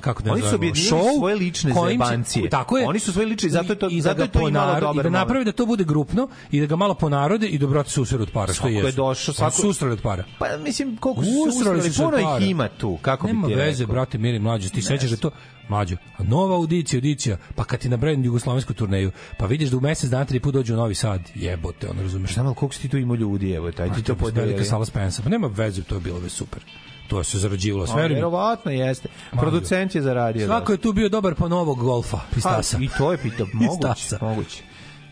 kako 0.00 0.22
da 0.22 0.32
Oni 0.32 0.42
su 0.42 0.54
objedinili 0.54 0.88
svoje 1.18 1.34
lične 1.36 1.72
zajebancije. 1.74 2.50
Tako 2.50 2.78
je. 2.78 2.86
Oni 2.86 2.98
su 2.98 3.12
svoje 3.12 3.26
lične, 3.26 3.50
zato 3.50 3.72
je 3.72 3.78
to- 3.78 3.88
I- 3.88 3.92
i 3.92 3.98
da 3.98 4.02
zato 4.02 4.22
je 4.22 4.28
to 4.28 4.38
imalo 4.40 4.66
ponaro- 4.66 4.80
dobar 4.82 4.96
I 4.96 5.02
da 5.02 5.10
napravi 5.10 5.44
da 5.44 5.52
to 5.52 5.66
bude 5.66 5.84
grupno 5.84 6.28
i 6.50 6.60
da 6.60 6.66
ga 6.66 6.76
malo 6.76 6.94
ponarode 6.94 7.46
i 7.46 7.58
da 7.58 7.66
brate 7.66 7.90
susret 7.90 8.20
od 8.20 8.30
para, 8.30 8.46
što 8.46 8.54
Svako 8.54 8.68
je. 8.68 8.76
je 8.78 8.92
došao, 8.92 9.34
svako- 9.34 9.56
su 9.56 9.68
usrali 9.68 9.92
od 9.92 10.00
para. 10.02 10.24
pa 10.38 10.46
mislim 10.58 10.96
koliko 10.96 11.22
su 11.22 11.30
se 11.82 11.90
se 11.92 12.02
puno 12.02 12.18
ih 12.38 12.50
ima 12.50 12.68
tu 12.70 12.98
kako 13.02 13.26
Nema 13.26 13.46
bi 13.46 13.52
ti 13.52 13.58
veze, 13.58 13.82
rekao 13.82 13.94
brate, 13.94 14.18
mili 14.18 14.38
mlađe, 14.38 14.68
ti 14.68 14.82
sećaš 14.82 15.10
da 15.10 15.16
to 15.16 15.30
mlađo. 15.68 15.96
A 16.18 16.22
nova 16.22 16.56
audicija, 16.56 16.98
audicija, 16.98 17.36
pa 17.54 17.64
kad 17.64 17.80
ti 17.80 17.88
nabrajam 17.88 18.24
jugoslovensku 18.24 18.74
turneju, 18.74 19.10
pa 19.38 19.46
vidiš 19.46 19.70
da 19.70 19.76
u 19.76 19.80
mesec 19.80 20.10
dana 20.10 20.24
tri 20.24 20.40
put 20.40 20.54
dođu 20.54 20.74
u 20.74 20.76
Novi 20.76 20.94
Sad, 20.94 21.20
jebote, 21.34 21.88
ono 21.90 22.02
razumeš. 22.02 22.34
Znam, 22.34 22.46
ali 22.46 22.54
koliko 22.54 22.74
si 22.74 22.82
ti 22.82 22.88
tu 22.88 22.98
imao 22.98 23.16
ljudi, 23.16 23.52
evo, 23.52 23.72
taj 23.72 23.92
ti 23.92 24.02
to 24.02 24.12
velika 24.12 24.40
podeli. 24.40 24.64
sala 24.64 24.84
Spensa. 24.84 25.22
Pa 25.22 25.28
nema 25.28 25.46
veze, 25.46 25.82
to 25.82 25.94
je 25.94 26.00
bilo 26.00 26.18
već 26.18 26.32
super. 26.32 26.62
To 27.08 27.24
se 27.24 27.38
zarađivalo, 27.38 27.86
sve. 27.86 28.08
Verovatno 28.08 28.70
jeste. 28.70 29.08
Producent 29.30 29.94
je 29.94 30.02
zaradio. 30.02 30.46
Svako 30.46 30.72
je 30.72 30.78
tu 30.78 30.92
bio 30.92 31.08
dobar 31.08 31.34
po 31.34 31.48
novog 31.48 31.78
golfa, 31.78 32.18
iz 32.36 32.42
Pa, 32.42 32.56
Tasa. 32.56 32.78
I 32.80 32.88
to 32.98 33.12
je 33.12 33.18
pitao, 33.18 33.46
moguće, 33.60 34.16
moguće. 34.20 34.62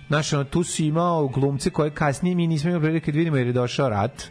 Znaš, 0.09 0.33
ono, 0.33 0.45
tu 0.45 0.65
si 0.65 0.87
imao 0.87 1.29
glumce 1.29 1.71
koje 1.71 1.91
kasnije 1.91 2.35
mi 2.35 2.47
nismo 2.47 2.71
imali 2.71 2.83
prilike 2.83 3.13
da 3.13 3.19
vidimo 3.19 3.37
jer 3.37 3.47
je 3.47 3.53
došao 3.53 3.89
rat 3.89 4.23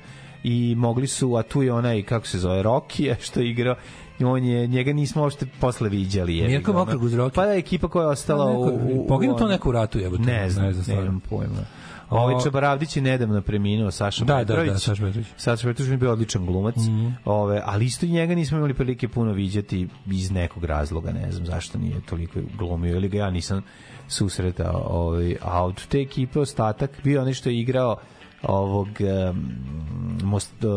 i 0.44 0.76
mogli 0.78 1.08
su, 1.08 1.36
a 1.36 1.44
tu 1.44 1.64
je 1.64 1.74
onaj, 1.74 2.04
kako 2.04 2.28
se 2.28 2.40
zove, 2.40 2.64
Rocky, 2.64 3.16
što 3.26 3.40
je 3.40 3.50
igrao 3.50 3.76
on 4.22 4.44
je, 4.44 4.68
njega 4.68 4.94
nismo 4.94 5.22
uopšte 5.22 5.46
posle 5.60 5.90
viđali. 5.90 6.38
jebi 6.38 6.52
Mirko 6.54 6.72
uz 7.02 7.14
Rocky? 7.14 7.36
Pa 7.36 7.46
da, 7.46 7.54
ekipa 7.54 7.88
koja 7.88 8.04
je 8.04 8.10
ostala 8.10 8.46
u... 8.46 8.62
u, 8.62 8.80
u 8.94 9.08
Poginu 9.08 9.34
to 9.34 9.44
ono- 9.44 9.54
neko 9.54 9.70
u 9.70 9.72
ratu, 9.72 10.00
jebote. 10.00 10.24
Ne 10.24 10.50
znam, 10.50 10.66
ne, 10.66 10.74
znam 10.74 10.84
stvarno. 10.84 11.04
nemam 11.04 11.20
pojma. 11.20 11.66
Ovaj 12.10 12.36
Čabaravdić 12.44 12.96
je 12.96 13.02
nedavno 13.02 13.42
preminuo, 13.42 13.92
Saša 13.92 14.26
Da, 14.26 14.34
da, 14.34 14.40
Petrović. 14.40 14.72
da, 14.72 14.80
Saša 14.80 15.04
Petrović. 15.06 15.28
Saša 15.38 15.68
Petrović 15.68 15.92
je 15.92 15.98
bio 15.98 16.12
odličan 16.12 16.46
glumac. 16.46 16.76
Mhm. 16.76 17.08
Ove, 17.26 17.62
ali 17.66 17.86
isto 17.86 18.06
i 18.06 18.10
njega 18.10 18.36
nismo 18.36 18.58
imali 18.58 18.74
prilike 18.74 19.08
puno 19.08 19.32
viđati 19.34 19.88
iz 20.08 20.32
nekog 20.32 20.64
razloga, 20.64 21.12
ne 21.12 21.32
znam 21.32 21.46
zašto 21.46 21.78
nije 21.78 22.02
toliko 22.02 22.40
glumio 22.58 22.96
ili 22.96 23.10
ga 23.10 23.18
ja 23.18 23.30
nisam 23.32 23.62
susretao. 24.08 24.84
Ovaj, 24.88 25.36
a 25.42 25.66
od 25.66 25.88
te 25.88 26.02
ekipe 26.02 26.40
ostatak 26.40 26.92
bio 27.04 27.22
onaj 27.22 27.34
što 27.34 27.50
je 27.50 27.60
igrao 27.60 27.98
ovog 28.44 28.88
um, 29.30 29.52
most, 30.24 30.64
uh, 30.64 30.72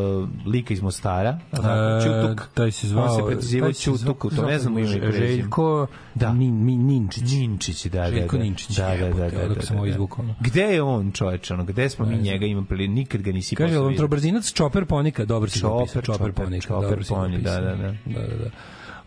lika 0.47 0.75
iz 0.75 0.83
Mostara, 0.83 1.39
E, 1.53 1.57
Čutuk. 2.03 2.49
taj 2.55 2.71
se 2.71 2.89
zvao, 2.89 3.05
On 3.05 3.11
se 3.33 3.59
zvao- 3.59 3.73
Čutuk, 3.75 4.27
to 4.37 4.47
ne 4.47 4.59
znam 4.59 4.79
ime 4.79 5.01
prezime. 5.01 5.27
Željko 5.27 5.87
Da. 6.15 6.33
Nin, 6.33 6.65
Min, 6.65 6.87
Ninčić. 6.87 7.23
Ninčić, 7.25 7.87
da, 7.87 8.01
da, 8.01 8.11
Željko 8.11 8.37
da. 8.37 8.43
Ninčić, 8.43 8.77
Da, 8.77 8.97
da, 8.97 9.09
da, 9.11 9.31
da, 9.31 9.49
da, 9.49 9.63
sam 9.63 9.77
ovo 9.77 9.85
da. 9.87 9.91
izvukao. 9.91 10.25
Gde 10.41 10.63
je 10.63 10.83
on, 10.83 11.13
čoveče, 11.13 11.55
ono, 11.55 11.65
gde 11.65 11.89
smo 11.89 12.07
mi 12.07 12.17
njega 12.17 12.47
imali 12.47 12.67
priliku, 12.67 12.93
nikad 12.93 13.23
ga 13.23 13.33
nisi 13.33 13.57
Kaže, 13.57 13.79
vidio. 13.79 13.97
trobrzinac 13.97 14.53
Chopper 14.53 14.85
Ponika, 14.85 15.25
dobro 15.25 15.51
si 15.51 15.61
Chopper 15.61 16.05
Chopper, 16.05 16.33
Ponika, 16.33 16.67
Chopper 16.67 16.89
dobro 16.89 17.05
si 17.05 17.15
ga 17.15 17.21
Pony, 17.21 17.39
da, 17.39 17.51
da, 17.53 17.61
da. 17.61 17.77
da, 18.07 18.27
da, 18.27 18.37
da. 18.37 18.51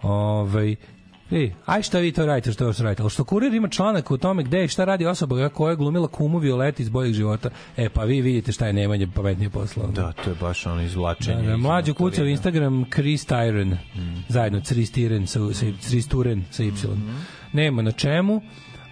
Ovaj, 0.01 0.75
Ej, 1.31 1.53
aj 1.65 1.81
šta 1.81 1.99
vi 1.99 2.11
to 2.11 2.25
radite, 2.25 2.51
što 2.51 2.65
još 2.65 2.77
radite? 2.77 3.01
Ali 3.01 3.09
što 3.09 3.23
kurir 3.23 3.53
ima 3.53 3.67
članak 3.67 4.11
o 4.11 4.17
tome 4.17 4.43
gde 4.43 4.65
i 4.65 4.67
šta 4.67 4.85
radi 4.85 5.05
osoba 5.05 5.49
koja 5.49 5.69
je 5.69 5.75
glumila 5.75 6.07
kumu 6.07 6.37
Violeti 6.37 6.83
iz 6.83 6.89
boljeg 6.89 7.13
života. 7.13 7.49
E, 7.77 7.89
pa 7.89 8.03
vi 8.03 8.21
vidite 8.21 8.51
šta 8.51 8.67
je 8.67 8.73
Nemanje 8.73 9.07
pametnije 9.07 9.49
posla. 9.49 9.87
Da, 9.87 10.11
to 10.11 10.29
je 10.29 10.35
baš 10.41 10.65
ono 10.65 10.75
Da, 10.75 10.83
izvlačenje. 10.83 11.47
da, 11.47 11.53
iz 11.53 11.59
mlađu 11.59 11.93
kuca 11.93 12.23
u. 12.23 12.25
Instagram 12.25 12.85
Chris 12.93 13.27
Tyron. 13.27 13.75
Mm. 13.95 14.23
Zajedno 14.29 14.61
Chris 14.61 14.91
Tyron 14.91 15.25
sa, 15.25 15.53
sa, 15.53 15.65
Chris 15.81 16.07
Turen 16.07 16.43
sa 16.51 16.63
Y. 16.63 16.71
Mm-hmm. 16.71 17.25
Nema 17.53 17.81
na 17.81 17.91
čemu. 17.91 18.41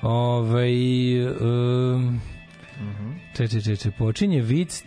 Ovaj 0.01 0.73
um, 1.27 2.21
Mm-hmm. 2.79 3.19
če, 3.37 3.47
če, 3.47 3.61
če, 3.61 3.75
če, 3.75 3.91
počinje 3.91 4.41
vic 4.41 4.83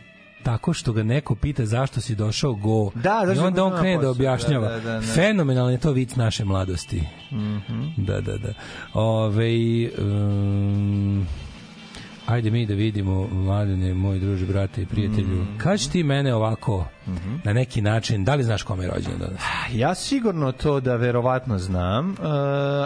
tako 0.47 0.73
što 0.73 0.93
ga 0.93 1.03
neko 1.03 1.35
pita 1.35 1.67
zašto 1.67 2.01
si 2.01 2.15
došao 2.15 2.55
go. 2.55 2.91
Da, 2.95 3.21
I 3.25 3.27
zašto 3.27 3.47
onda 3.47 3.65
on 3.65 3.81
krene 3.81 4.03
da 4.03 4.11
objašnjava. 4.11 4.69
da, 4.69 4.75
da, 4.75 4.81
da, 4.81 4.93
da. 4.93 5.01
Fenomenalan 5.01 5.73
je 5.73 5.79
to 5.79 5.93
vic 5.93 6.17
naše 6.17 6.45
mladosti. 6.45 7.03
Mhm. 7.33 7.83
Da, 7.97 8.21
da, 8.21 8.37
da. 8.39 8.53
Ove, 8.95 9.51
um, 9.99 11.27
ajde 12.27 12.51
mi 12.51 12.67
da 12.67 12.75
vidimo, 12.75 13.29
mladene, 13.29 13.95
moj 13.95 14.19
druže, 14.19 14.47
brate 14.47 14.83
i 14.83 14.87
prijatelju. 14.87 15.43
Mhm. 15.43 15.59
Kaži 15.59 15.91
ti 15.91 16.03
mene 16.03 16.35
ovako, 16.35 16.87
na 17.45 17.53
neki 17.53 17.81
način, 17.81 18.25
da 18.25 18.35
li 18.35 18.45
znaš 18.45 18.63
kome 18.63 18.85
je 18.85 18.91
rođen 18.91 19.19
danas? 19.19 19.41
Ja 19.73 19.95
sigurno 19.95 20.53
to 20.53 20.81
da 20.81 20.97
verovatno 20.97 21.59
znam, 21.59 22.11
uh, 22.11 22.17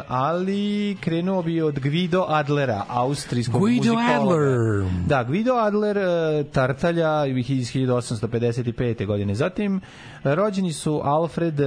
ali 0.08 0.96
krenuo 1.00 1.42
bi 1.42 1.62
od 1.62 1.78
Guido 1.78 2.24
Adlera, 2.28 2.84
austrijskog 2.88 3.60
Guido 3.60 3.94
muzikologa. 3.94 4.20
Adler. 4.20 4.90
Da, 5.06 5.24
Guido 5.24 5.52
Adler, 5.54 5.98
uh, 5.98 6.52
Tartalja 6.52 7.26
iz 7.26 7.34
1855. 7.36 9.06
godine. 9.06 9.34
Zatim, 9.34 9.80
rođeni 10.24 10.72
su 10.72 11.00
Alfred 11.04 11.58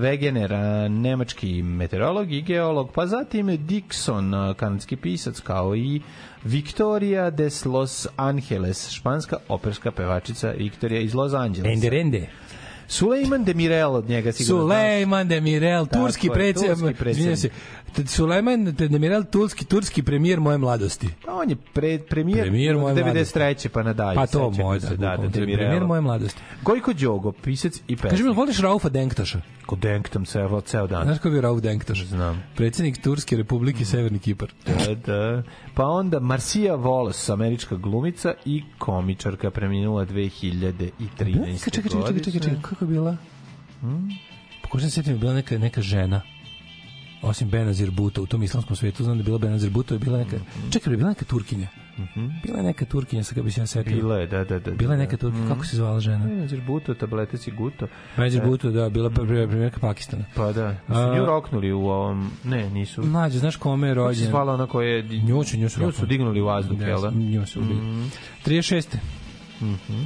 Wegener, 0.00 0.52
uh, 0.52 0.92
nemački 0.92 1.62
meteorolog 1.62 2.32
i 2.32 2.42
geolog, 2.42 2.90
pa 2.94 3.06
zatim 3.06 3.46
Dixon, 3.46 4.50
uh, 4.50 4.56
kanadski 4.56 4.96
pisac, 4.96 5.40
kao 5.40 5.76
i 5.76 6.00
Victoria 6.44 7.30
des 7.30 7.64
Los 7.64 8.06
Angeles, 8.16 8.90
španska 8.90 9.36
operska 9.48 9.90
pevačica 9.90 10.50
Victoria 10.50 11.00
iz 11.00 11.14
Los 11.14 11.32
Angelesa. 11.32 11.70
Ende 12.00 12.18
Rende. 12.18 12.28
Suleiman 12.88 13.44
Demirel 13.44 13.94
od 13.94 14.08
njega 14.08 14.32
sigurno 14.32 14.66
znaš. 14.66 14.76
Sulejman 14.76 15.28
Demirel, 15.28 15.86
turski 15.86 16.26
je, 16.26 16.32
predsjednik. 16.32 17.38
se. 17.38 17.48
Sulejman 18.06 18.64
Demirel, 18.64 19.24
turski, 19.24 19.64
turski 19.64 20.02
premijer 20.02 20.40
moje 20.40 20.58
mladosti. 20.58 21.08
Pa 21.26 21.32
on 21.32 21.50
je 21.50 21.56
pre, 21.56 21.98
premijer, 21.98 22.42
Premijer 22.42 22.76
moje 22.76 22.92
od 22.92 22.98
93. 22.98 23.68
pa 23.68 23.82
nadalje. 23.82 24.14
Pa 24.14 24.26
to 24.26 24.50
moj, 24.50 24.80
se, 24.80 24.96
da, 24.96 25.16
da, 25.16 25.16
da, 25.16 25.30
premijer 25.30 25.84
moje 25.84 26.00
mladosti. 26.00 26.40
Gojko 26.62 26.92
Đogo, 26.92 27.32
pisac 27.32 27.76
i 27.76 27.96
pesnik. 27.96 28.10
Kaži 28.10 28.22
mi, 28.22 28.32
voliš 28.34 28.58
Raufa 28.58 28.88
Denktaša? 28.88 29.40
Ko 29.66 29.76
denktam 29.76 30.24
ceo, 30.24 30.60
ceo 30.60 30.86
dan. 30.86 31.04
Znaš 31.04 31.18
ko 31.18 31.28
je 31.28 31.40
Rauf 31.40 31.60
Denktaš? 31.60 32.04
Znam. 32.04 32.42
Predsjednik 32.56 33.02
Turske 33.02 33.36
republike 33.36 33.84
Severni 33.84 34.18
Kipar. 34.18 34.52
Da, 34.66 34.94
da. 34.94 35.42
Pa 35.74 35.86
onda 35.86 36.20
Marcia 36.20 36.76
Wallace, 36.76 37.32
američka 37.32 37.76
glumica 37.76 38.34
i 38.44 38.62
komičarka 38.78 39.50
preminula 39.50 40.06
2013. 40.06 40.90
Čekaj, 41.64 41.72
čekaj, 41.72 41.90
čekaj, 41.90 41.90
čekaj, 41.90 42.22
čekaj, 42.22 42.40
čekaj, 42.40 42.62
kako 42.62 42.84
je 42.84 42.88
bila? 42.88 43.16
Hmm? 43.80 44.08
Pokušam 44.62 44.90
se 44.90 44.94
setiti, 44.94 45.18
bila 45.18 45.32
neka, 45.34 45.58
neka 45.58 45.82
žena 45.82 46.22
osim 47.24 47.48
Benazir 47.48 47.90
Buto 47.90 48.22
u 48.22 48.26
tom 48.26 48.42
islamskom 48.42 48.76
svetu, 48.76 49.04
znam 49.04 49.16
da 49.16 49.20
je 49.20 49.24
bila 49.24 49.38
Benazir 49.38 49.70
Buto, 49.70 49.94
je 49.94 49.98
bila 49.98 50.18
neka, 50.18 50.36
čekaj, 50.70 50.92
je 50.92 50.96
bila 50.96 51.08
neka 51.08 51.24
Turkinja. 51.24 51.68
Bila 52.44 52.58
je 52.58 52.64
neka 52.64 52.84
Turkinja, 52.84 53.22
sad 53.24 53.34
kad 53.34 53.44
bi 53.44 53.50
se 53.50 53.60
ja 53.60 53.66
setio. 53.66 53.90
Mhm. 53.90 54.00
Bila 54.00 54.18
je, 54.18 54.26
da, 54.26 54.44
da, 54.44 54.58
da. 54.58 54.70
Bila 54.70 54.94
je 54.94 54.98
neka 54.98 55.16
Turkinja, 55.16 55.48
kako 55.48 55.64
se 55.66 55.76
zvala 55.76 56.00
žena? 56.00 56.26
Benazir 56.26 56.60
Buto, 56.60 56.94
tablete 56.94 57.38
si 57.38 57.50
guto. 57.50 57.86
Benazir 58.16 58.42
E, 58.42 58.46
Buto, 58.46 58.70
da, 58.70 58.88
bila 58.88 59.10
pre- 59.10 59.48
premijerka 59.48 59.80
Pakistana. 59.80 60.24
Pa 60.34 60.52
da. 60.52 60.76
Nju 60.88 61.24
roknuli 61.26 61.72
u 61.72 61.80
ovom... 61.80 62.30
Ne, 62.44 62.70
nisu. 62.70 63.02
Mlađe, 63.02 63.38
znaš 63.38 63.56
kome 63.56 63.88
je 63.88 63.94
Kako 63.94 64.06
rođen? 64.06 64.26
zvala 64.26 64.54
ona 64.54 64.66
koja 64.66 64.88
je... 64.88 65.02
Nju 65.02 65.44
su, 65.44 65.56
nju 65.56 65.68
su 65.68 65.80
Nju 65.80 65.92
su 65.92 66.06
dignuli 66.06 66.40
u 66.40 66.44
vazduh, 66.44 66.78
Da, 66.78 66.86
jel 66.86 67.00
da? 67.02 67.10
Mhm. 67.10 67.20
Nju 67.20 67.46
su 67.46 67.60
ubili. 67.60 67.80
36. 68.46 68.96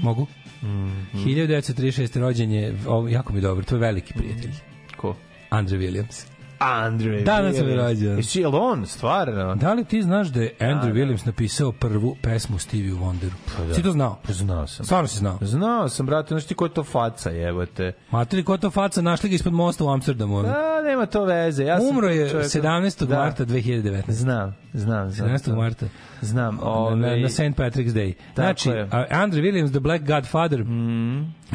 Mogu? 0.03 0.27
Mhm. 0.63 1.19
1936. 1.19 2.21
rođen 2.21 2.53
je, 2.53 2.75
ovo, 2.87 3.09
jako 3.09 3.33
mi 3.33 3.39
je 3.39 3.43
dobro, 3.43 3.65
to 3.65 3.75
je 3.75 3.81
veliki 3.81 4.15
prijatelj. 4.15 4.53
Ko? 4.97 5.17
Andre 5.51 5.79
Williams. 5.79 6.27
Andre 6.59 7.21
Danas 7.21 7.57
Williams. 7.57 7.69
je 7.69 7.77
rođen. 7.79 8.17
Jesi 8.17 8.41
jel 8.41 8.55
on, 8.57 8.87
stvarno? 8.87 9.55
Da 9.55 9.73
li 9.73 9.85
ti 9.85 10.03
znaš 10.03 10.29
da 10.29 10.41
je 10.41 10.55
Andrew 10.61 10.81
da. 10.85 10.93
Williams 10.95 11.27
napisao 11.27 11.73
prvu 11.73 12.17
pesmu 12.23 12.59
Stevie 12.59 12.93
Wonderu? 12.93 13.33
Pa 13.49 13.65
da. 13.65 13.75
Si 13.75 13.83
to 13.83 13.93
znao? 13.93 14.19
Znao 14.27 14.67
sam. 14.67 14.85
Stvarno 14.85 15.09
si 15.09 15.19
znao? 15.19 15.39
Znao 15.41 15.89
sam, 15.89 16.07
brate, 16.07 16.29
znaš 16.29 16.45
ti 16.45 16.55
ko 16.55 16.65
je 16.65 16.71
to 16.71 16.85
faca, 16.85 17.31
jebote. 17.31 17.93
Materi, 18.11 18.45
ko 18.45 18.53
je 18.53 18.59
to 18.59 18.71
faca, 18.71 19.03
našli 19.03 19.29
ga 19.29 19.35
ispod 19.35 19.53
mosta 19.53 19.85
u 19.85 19.89
Amsterdamu. 19.89 20.37
ono. 20.37 20.49
A, 20.49 20.55
nema 20.85 21.07
to 21.07 21.25
veze. 21.25 21.65
Ja 21.65 21.79
sam 21.79 21.89
Umro 21.89 22.09
je 22.09 22.31
čovjek- 22.31 22.47
17. 22.47 23.07
Da. 23.07 23.19
marta 23.19 23.45
2019. 23.45 24.03
Znam, 24.09 24.57
znam, 24.73 25.11
znam. 25.11 25.29
17. 25.29 25.57
marta. 25.57 25.87
Znam, 26.21 26.55
Na, 26.55 26.63
ovaj... 26.63 26.97
na, 26.97 27.17
na 27.17 27.29
St. 27.29 27.39
Patrick's 27.41 27.93
Day. 27.93 28.13
Znači, 28.35 28.69
je. 28.69 28.89
a, 28.91 29.05
Andre 29.11 29.43
Williams, 29.43 29.71
The 29.71 29.81
Black 29.81 30.05
Godfather, 30.07 30.65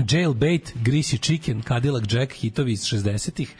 Jailbait, 0.07 0.73
Greasy 0.77 1.17
Chicken, 1.17 1.61
Cadillac 1.61 2.03
Jack, 2.09 2.33
hitovi 2.33 2.71
iz 2.71 2.81
60-ih. 2.81 3.55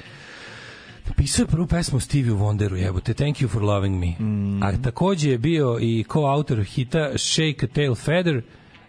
Napisao 1.07 1.43
je 1.43 1.47
prvu 1.47 1.67
pesmu 1.67 1.99
Stevie 1.99 2.33
Wonderu, 2.33 2.75
jebote, 2.75 3.13
Thank 3.13 3.35
you 3.35 3.47
for 3.47 3.61
loving 3.63 3.99
me. 3.99 4.13
A 4.61 4.71
takođe 4.77 5.29
je 5.29 5.37
bio 5.37 5.77
i 5.81 6.05
co-autor 6.09 6.63
hita 6.63 7.09
Shake 7.17 7.65
a 7.65 7.67
Tail 7.67 7.95
Feather 7.95 8.41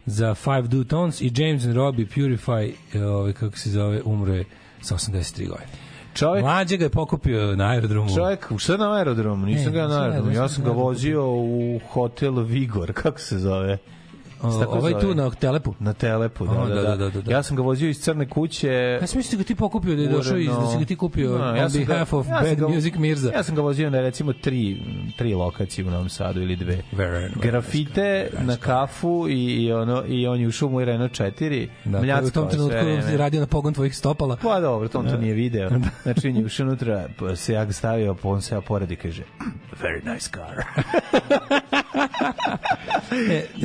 za 0.06 0.34
Five 0.34 0.62
Do 0.62 0.84
Tones 0.84 1.20
i 1.20 1.32
James 1.34 1.64
and 1.64 1.76
Robbie 1.76 2.06
Purify, 2.06 2.72
e, 2.94 3.04
ovaj, 3.04 3.32
kako 3.32 3.58
se 3.58 3.70
zove, 3.70 4.00
umro 4.04 4.34
je 4.34 4.44
sa 4.80 4.94
83 4.94 5.48
godine. 5.48 5.68
Čovjek, 6.14 6.44
Mlađe 6.44 6.76
ga 6.76 6.84
je 6.84 6.88
pokupio 6.90 7.56
na 7.56 7.64
aerodromu. 7.64 8.14
čovjek, 8.16 8.52
šta 8.58 8.76
na 8.76 8.92
aerodromu? 8.92 9.46
Nisam 9.46 9.72
Ne, 9.72 9.78
ga 9.78 9.88
na 9.88 10.02
aerodromu. 10.02 10.32
Ja 10.32 10.48
sam 10.48 10.64
ga 10.64 10.70
vozio 10.70 11.30
u 11.30 11.80
hotel 11.88 12.34
Vigor, 12.34 12.92
kako 12.92 13.18
se 13.20 13.38
zove? 13.38 13.78
O, 14.42 14.46
ovaj 14.46 14.92
zove. 14.92 15.00
tu 15.00 15.14
na 15.14 15.30
Telepu. 15.30 15.74
Na 15.80 15.92
Telepu, 15.92 16.46
da, 16.46 16.62
A, 16.62 16.68
da, 16.68 16.82
da, 16.82 17.10
da, 17.10 17.20
da. 17.20 17.32
Ja 17.32 17.42
sam 17.42 17.56
ga 17.56 17.62
vozio 17.62 17.88
iz 17.88 18.00
Crne 18.00 18.28
kuće. 18.28 18.72
Ja 19.00 19.06
sam 19.06 19.18
mislio 19.18 19.36
da 19.36 19.42
ga 19.42 19.46
ti 19.46 19.54
pokupio, 19.54 19.96
da 19.96 20.02
je 20.02 20.08
došao 20.08 20.38
iz, 20.38 20.46
da 20.48 20.70
si 20.72 20.78
ga 20.78 20.84
ti 20.84 20.96
kupio 20.96 21.38
No, 21.38 21.44
on 21.44 21.56
ja 21.56 21.68
ga- 21.68 21.78
behalf 21.78 22.12
of 22.12 22.26
ja 22.28 22.40
Bad 22.42 22.58
ga- 22.58 22.68
Music 22.68 22.94
Mirza. 22.94 23.30
Ja 23.32 23.42
sam 23.42 23.54
ga 23.54 23.62
vozio 23.62 23.90
na 23.90 24.00
recimo 24.00 24.32
tri, 24.32 24.82
tri 25.18 25.34
lokacije 25.34 25.86
u 25.86 25.90
Novom 25.90 26.08
Sadu 26.08 26.40
ili 26.42 26.56
dve. 26.56 26.78
Very 26.92 27.40
Grafite 27.42 28.00
very 28.32 28.46
na 28.46 28.56
kafu 28.56 29.26
i, 29.28 29.64
i, 29.64 29.72
ono, 29.72 30.04
i 30.06 30.26
on 30.26 30.40
je 30.40 30.48
ušao 30.48 30.68
u 30.68 30.72
moj 30.72 30.84
Renault 30.84 31.12
4. 31.12 31.68
Da, 31.84 31.98
koji 31.98 32.08
je 32.08 32.22
u 32.22 32.30
tom 32.30 32.48
trenutku 32.48 32.78
sve 33.02 33.16
radio 33.16 33.40
na 33.40 33.46
pogon 33.46 33.74
tvojih 33.74 33.96
stopala. 33.96 34.36
Pa 34.36 34.60
dobro, 34.60 34.88
to 34.88 34.98
on 34.98 35.06
to 35.06 35.16
nije 35.16 35.34
video. 35.34 35.70
Znači, 36.02 36.28
on 36.28 36.36
je 36.36 36.44
ušao 36.44 36.66
unutra, 36.66 37.08
pa 37.18 37.36
se 37.36 37.52
ja 37.52 37.64
ga 37.64 37.72
stavio, 37.72 38.14
pa 38.14 38.28
on 38.28 38.42
se 38.42 38.54
ja 38.54 38.60
pored 38.60 38.90
i 38.90 38.96
kaže, 38.96 39.22
very 39.82 40.12
nice 40.12 40.30
car. 40.30 40.64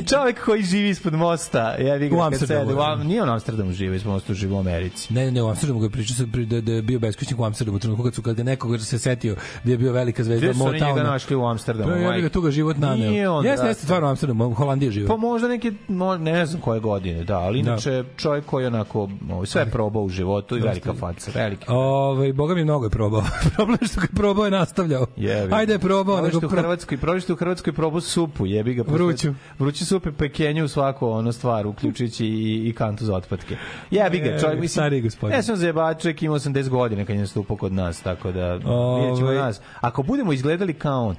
Čovjek 0.10 0.44
koji 0.44 0.59
živi 0.62 0.88
ispod 0.88 1.14
mosta, 1.14 1.76
ja 1.76 1.94
vi 1.94 2.08
ga 2.08 2.16
U 2.16 2.20
Amsterdamu, 2.20 2.60
sede, 2.60 2.74
u 2.74 2.82
Am- 2.82 2.98
da. 2.98 3.04
nije 3.04 3.22
u 3.22 3.26
Amsterdamu 3.26 3.72
živi, 3.72 3.96
ispod 3.96 4.12
mosta 4.12 4.34
živi 4.34 4.52
u 4.54 4.58
Americi. 4.58 5.14
Ne, 5.14 5.30
ne, 5.30 5.42
u 5.42 5.48
Amsterdamu 5.48 5.80
ga 5.80 5.86
je 5.86 5.90
pričao 5.90 6.16
sam 6.16 6.26
pri- 6.26 6.46
da, 6.46 6.60
da 6.60 6.72
je 6.72 6.82
bio 6.82 6.98
beskućnik 6.98 7.40
u 7.40 7.44
Amsterdamu 7.44 7.78
trenutku 7.78 8.04
kad 8.04 8.14
su 8.14 8.22
kad 8.22 8.36
ga 8.36 8.42
nekog 8.42 8.80
se 8.80 8.98
setio 8.98 9.36
da 9.64 9.70
je 9.70 9.78
bio 9.78 9.92
velika 9.92 10.24
zvezda 10.24 10.46
Gde 10.46 10.54
su 10.54 10.64
oni 10.64 10.72
njega 10.72 10.86
Motowna. 10.86 11.02
našli 11.02 11.36
u 11.36 11.44
Amsterdamu? 11.44 11.92
Pa 11.92 11.96
ja 11.98 12.20
ga 12.20 12.28
tu 12.28 12.40
ga 12.40 12.50
život 12.50 12.76
naneo. 12.78 13.10
Nije 13.10 13.28
on, 13.28 13.44
Jeste, 13.44 13.62
da. 13.62 13.68
jeste 13.68 13.84
stvarno 13.84 14.06
u 14.06 14.10
Amsterdamu, 14.10 14.46
u 14.46 14.54
Holandiji 14.54 14.90
živo. 14.90 15.08
Pa 15.08 15.16
možda 15.18 15.48
neke, 15.48 15.72
ne 16.20 16.46
znam 16.46 16.60
koje 16.60 16.80
godine, 16.80 17.24
da, 17.24 17.38
ali 17.38 17.62
Da. 17.62 17.70
inače 17.70 18.04
čovjek 18.16 18.44
koji 18.46 18.66
onako 18.66 19.08
ovaj, 19.30 19.46
sve 19.46 19.66
probao 19.66 20.02
u 20.02 20.08
životu 20.08 20.56
i 20.56 20.60
velika 20.60 20.94
faca, 20.94 21.30
veliki. 21.34 21.64
Ove, 21.68 22.32
boga 22.32 22.54
mi 22.54 22.64
mnogo 22.64 22.86
je 22.86 22.90
probao. 22.90 23.22
Problem 23.56 23.78
što 23.82 24.00
ga 24.00 24.04
je 24.04 24.16
probao 24.16 24.44
je 24.44 24.50
nastavljao. 24.50 25.06
Jebi. 25.16 25.54
Ajde 25.54 25.78
probao, 25.78 26.20
nego 26.20 26.38
u. 26.38 26.48
Hrvatskoj, 26.50 26.98
prošli 26.98 27.32
u 27.32 27.36
Hrvatskoj 27.36 27.72
probao 27.72 28.00
supu, 28.00 28.46
jebi 28.46 28.74
ga. 28.74 28.82
Vruću. 28.82 29.34
Vruću 29.58 29.86
supe 29.86 30.12
pekenju 30.50 30.64
u 30.64 30.68
svaku 30.68 31.08
ono 31.08 31.32
stvar, 31.32 31.66
uključujući 31.66 32.26
i, 32.26 32.68
i 32.68 32.72
kantu 32.72 33.04
za 33.04 33.14
otpadke. 33.14 33.56
Jebi 33.90 34.18
ga, 34.18 34.38
čovjek, 34.40 34.58
E, 34.58 34.60
mislim, 34.60 34.68
stari 34.68 35.00
gospodin. 35.00 35.36
Ne 35.36 35.42
sam 35.42 35.56
zajebač, 35.56 36.02
čovjek 36.02 36.22
ima 36.22 36.34
80 36.34 36.68
godina 36.68 37.04
kad 37.04 37.16
je 37.16 37.20
nastupao 37.20 37.56
kod 37.56 37.72
nas, 37.72 38.00
tako 38.00 38.32
da 38.32 38.52
vidjet 38.52 39.16
ćemo 39.16 39.28
Ovaj. 39.28 39.36
nas. 39.36 39.60
Ako 39.80 40.02
budemo 40.02 40.32
izgledali 40.32 40.74
kao 40.74 41.06
on, 41.06 41.16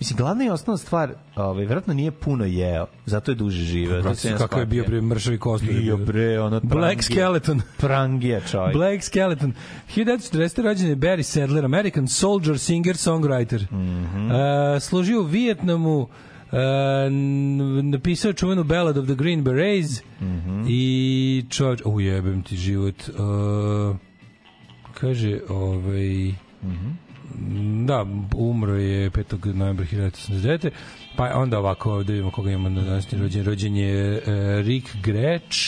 Mislim, 0.00 0.16
glavna 0.16 0.44
i 0.44 0.50
osnovna 0.50 0.78
stvar, 0.78 1.14
ovaj, 1.36 1.64
vjerojatno 1.64 1.94
nije 1.94 2.10
puno 2.10 2.44
jeo, 2.44 2.86
zato 3.06 3.30
je 3.30 3.34
duže 3.34 3.64
živeo. 3.64 4.14
se 4.14 4.34
Kako 4.38 4.60
je 4.60 4.66
bio 4.66 4.84
pre 4.84 5.00
mršavi 5.00 5.38
kost. 5.38 5.64
Bio 5.64 5.96
bre, 5.96 6.40
ono 6.40 6.60
Black 6.60 6.72
prangija. 6.72 7.02
Skeleton. 7.02 7.60
Prangija 7.86 8.40
čovjek. 8.40 8.76
Black 8.76 9.02
Skeleton. 9.04 9.52
1940. 9.96 10.62
rođen 10.62 10.88
je 10.88 10.96
Barry 10.96 11.22
Sadler, 11.22 11.64
American 11.64 12.08
soldier, 12.08 12.58
singer, 12.58 12.96
songwriter. 12.96 13.72
Mhm. 13.72 14.30
uh, 14.30 14.36
služio 14.80 15.20
u 15.20 15.24
Vijetnamu, 15.24 16.08
napisao 17.82 18.32
čuvenu 18.32 18.64
Ballad 18.64 18.96
of 18.96 19.06
the 19.06 19.14
Green 19.14 19.42
Berets 19.42 20.02
Mhm. 20.20 20.64
i 20.68 21.44
čovječ, 21.50 21.80
ujebem 21.84 22.42
ti 22.42 22.56
život, 22.56 22.94
uh, 23.08 23.96
kaže, 24.94 25.40
ovaj, 25.48 26.32
Mhm. 26.62 26.90
da, 27.86 28.06
umro 28.36 28.74
je 28.74 29.10
5. 29.10 29.22
novembra 29.46 29.86
1989. 29.86 30.70
Pa 31.16 31.30
onda 31.34 31.58
ovako, 31.58 32.02
da 32.02 32.12
vidimo 32.12 32.30
koga 32.30 32.50
imamo 32.50 32.68
na 32.70 32.82
današnji 32.82 33.18
rođen. 33.18 33.44
Rođen 33.44 33.76
je 33.76 34.16
uh, 34.16 34.24
Rick 34.66 34.96
Gretsch, 35.02 35.58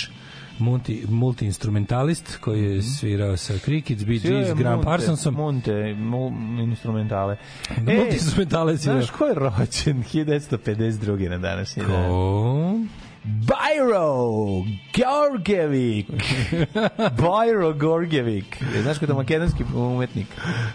multi, 0.58 1.04
multi-instrumentalist 1.08 2.36
koji 2.36 2.64
je 2.64 2.82
svirao 2.82 3.36
sa 3.36 3.58
Crickets, 3.58 4.04
Bee 4.04 4.18
Gees, 4.18 4.54
Graham 4.54 4.82
Parsonsom. 4.82 5.34
Monte, 5.34 5.94
mu, 5.94 6.32
instrumentale. 6.60 7.36
Multi-instrumentale 7.86 8.72
je. 8.72 8.76
Znaš 8.76 9.10
ko 9.10 9.26
je 9.26 9.34
rođen 9.34 10.04
1952. 10.12 11.28
na 11.28 11.38
današnji 11.38 11.82
dan? 11.82 12.08
Ko? 12.08 12.78
Bajro 13.26 14.62
Gorgevik. 14.94 16.06
Bajro 17.22 17.72
Gorgevik. 17.74 18.44
E, 18.76 18.82
Znaš 18.82 18.98
ko 18.98 19.04
je 19.04 19.08
to 19.08 19.14
makedonski 19.14 19.64
umetnik? 19.76 20.26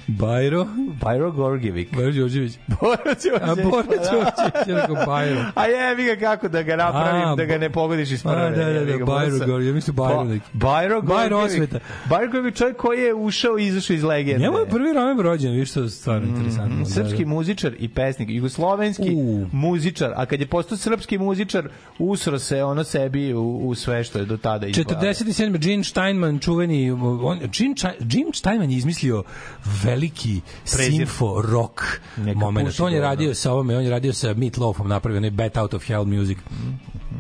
Bajro? 0.08 0.68
Bajro 1.02 1.32
Gorgevik. 1.32 1.96
Bajro 1.96 2.12
Đorđević. 2.12 2.54
Boro 2.72 2.96
Đorđević. 3.06 3.42
A 3.42 3.56
Boro 3.64 3.84
Đorđević 3.84 4.68
je 4.68 4.76
rekao 4.76 4.96
Bajro. 4.98 5.42
A 5.56 5.66
jebi 5.66 6.04
ga 6.06 6.16
kako 6.18 6.48
da 6.50 6.64
ga 6.64 6.76
napravim, 6.76 7.22
A, 7.24 7.36
da 7.36 7.46
ga 7.46 7.58
ne 7.58 7.70
pogodiš 7.70 8.12
iz 8.12 8.22
A, 8.22 8.30
prve. 8.30 8.50
da, 8.52 8.74
da, 8.74 8.98
da, 8.98 9.06
Bajro 9.06 9.38
Gorgevik. 9.38 9.68
Ja 9.68 9.74
mislim 9.74 9.96
Bajro 9.96 10.16
Ba- 10.16 10.24
neki. 10.26 10.46
Bajro 10.54 11.02
Bajro 11.02 11.38
Gorgevik. 11.38 11.64
osveta. 11.64 11.80
Bajro 12.06 12.28
Gorgevik, 12.28 12.56
čovjek 12.56 12.78
koji 12.78 13.00
je 13.00 13.14
ušao 13.16 13.60
i 13.60 13.66
izašao 13.66 13.94
iz 13.94 14.04
legende. 14.04 14.40
Njemu 14.40 14.58
je 14.58 14.66
prvi 14.68 14.94
novembar 14.94 15.26
rođen, 15.26 15.52
viš 15.52 15.70
što 15.72 15.82
je 15.82 15.90
stvarno 15.90 16.28
interesantno. 16.28 16.76
Mm, 16.78 16.86
srpski 16.86 17.16
Da, 17.16 17.24
da. 17.24 17.30
muzičar 17.30 17.72
i 17.80 17.88
pesnik, 17.90 18.30
jugoslovenski 18.30 19.14
U. 19.16 19.46
muzičar, 19.52 20.14
a 20.16 20.26
kad 20.26 20.40
je 20.40 20.48
postao 20.48 20.78
srpski 20.78 21.18
muzičar, 21.18 21.70
usro 22.00 22.40
se 22.42 22.64
ono 22.64 22.84
sebi 22.84 23.34
u, 23.34 23.58
u 23.68 23.76
sve 23.76 24.04
što 24.04 24.20
je 24.20 24.26
do 24.26 24.38
tada 24.38 24.68
izgledalo. 24.68 25.02
47. 25.02 25.58
Gene 25.58 25.84
Steinman, 25.84 26.40
čuveni, 26.40 26.92
on, 26.92 27.40
Gene, 27.40 27.76
Gene 28.00 28.34
Steinman 28.34 28.72
je 28.72 28.78
izmislio 28.78 29.24
veliki 29.84 30.42
Prezir. 30.72 30.92
simfo 30.92 31.42
rock 31.42 31.82
Neka 32.18 32.40
moment. 32.40 32.80
On 32.80 32.94
je 32.94 33.02
radio 33.02 33.34
sa 33.34 33.52
ovome, 33.52 33.78
on 33.78 33.84
je 33.84 33.90
radio 33.90 34.14
sa 34.14 34.34
Meat 34.34 34.58
Loafom, 34.58 34.88
napravio 34.88 35.18
onaj 35.18 35.32
Bat 35.32 35.58
Out 35.58 35.74
of 35.74 35.88
Hell 35.88 36.06
music. 36.06 36.38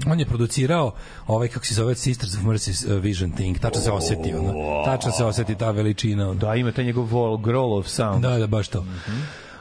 On 0.08 0.20
je 0.20 0.26
producirao 0.26 0.92
ovaj, 1.28 1.48
kako 1.48 1.66
se 1.66 1.74
zove, 1.74 1.96
Sisters 1.96 2.36
of 2.36 2.42
Mercy 2.42 2.96
uh, 2.96 3.04
Vision 3.04 3.32
Thing. 3.32 3.60
Tačno 3.60 3.82
se 3.82 3.92
oseti, 3.92 4.34
ono. 4.34 4.84
Tačno 4.86 5.12
se 5.12 5.26
oseti 5.26 5.56
ta 5.56 5.72
veličina. 5.72 6.30
Ono. 6.30 6.40
Da, 6.40 6.56
ima 6.56 6.72
taj 6.72 6.86
njegov 6.86 7.06
vol, 7.06 7.38
growl 7.38 7.80
of 7.80 7.88
sound. 7.88 8.22
Da, 8.22 8.38
da, 8.38 8.48
baš 8.48 8.68
to. 8.68 8.86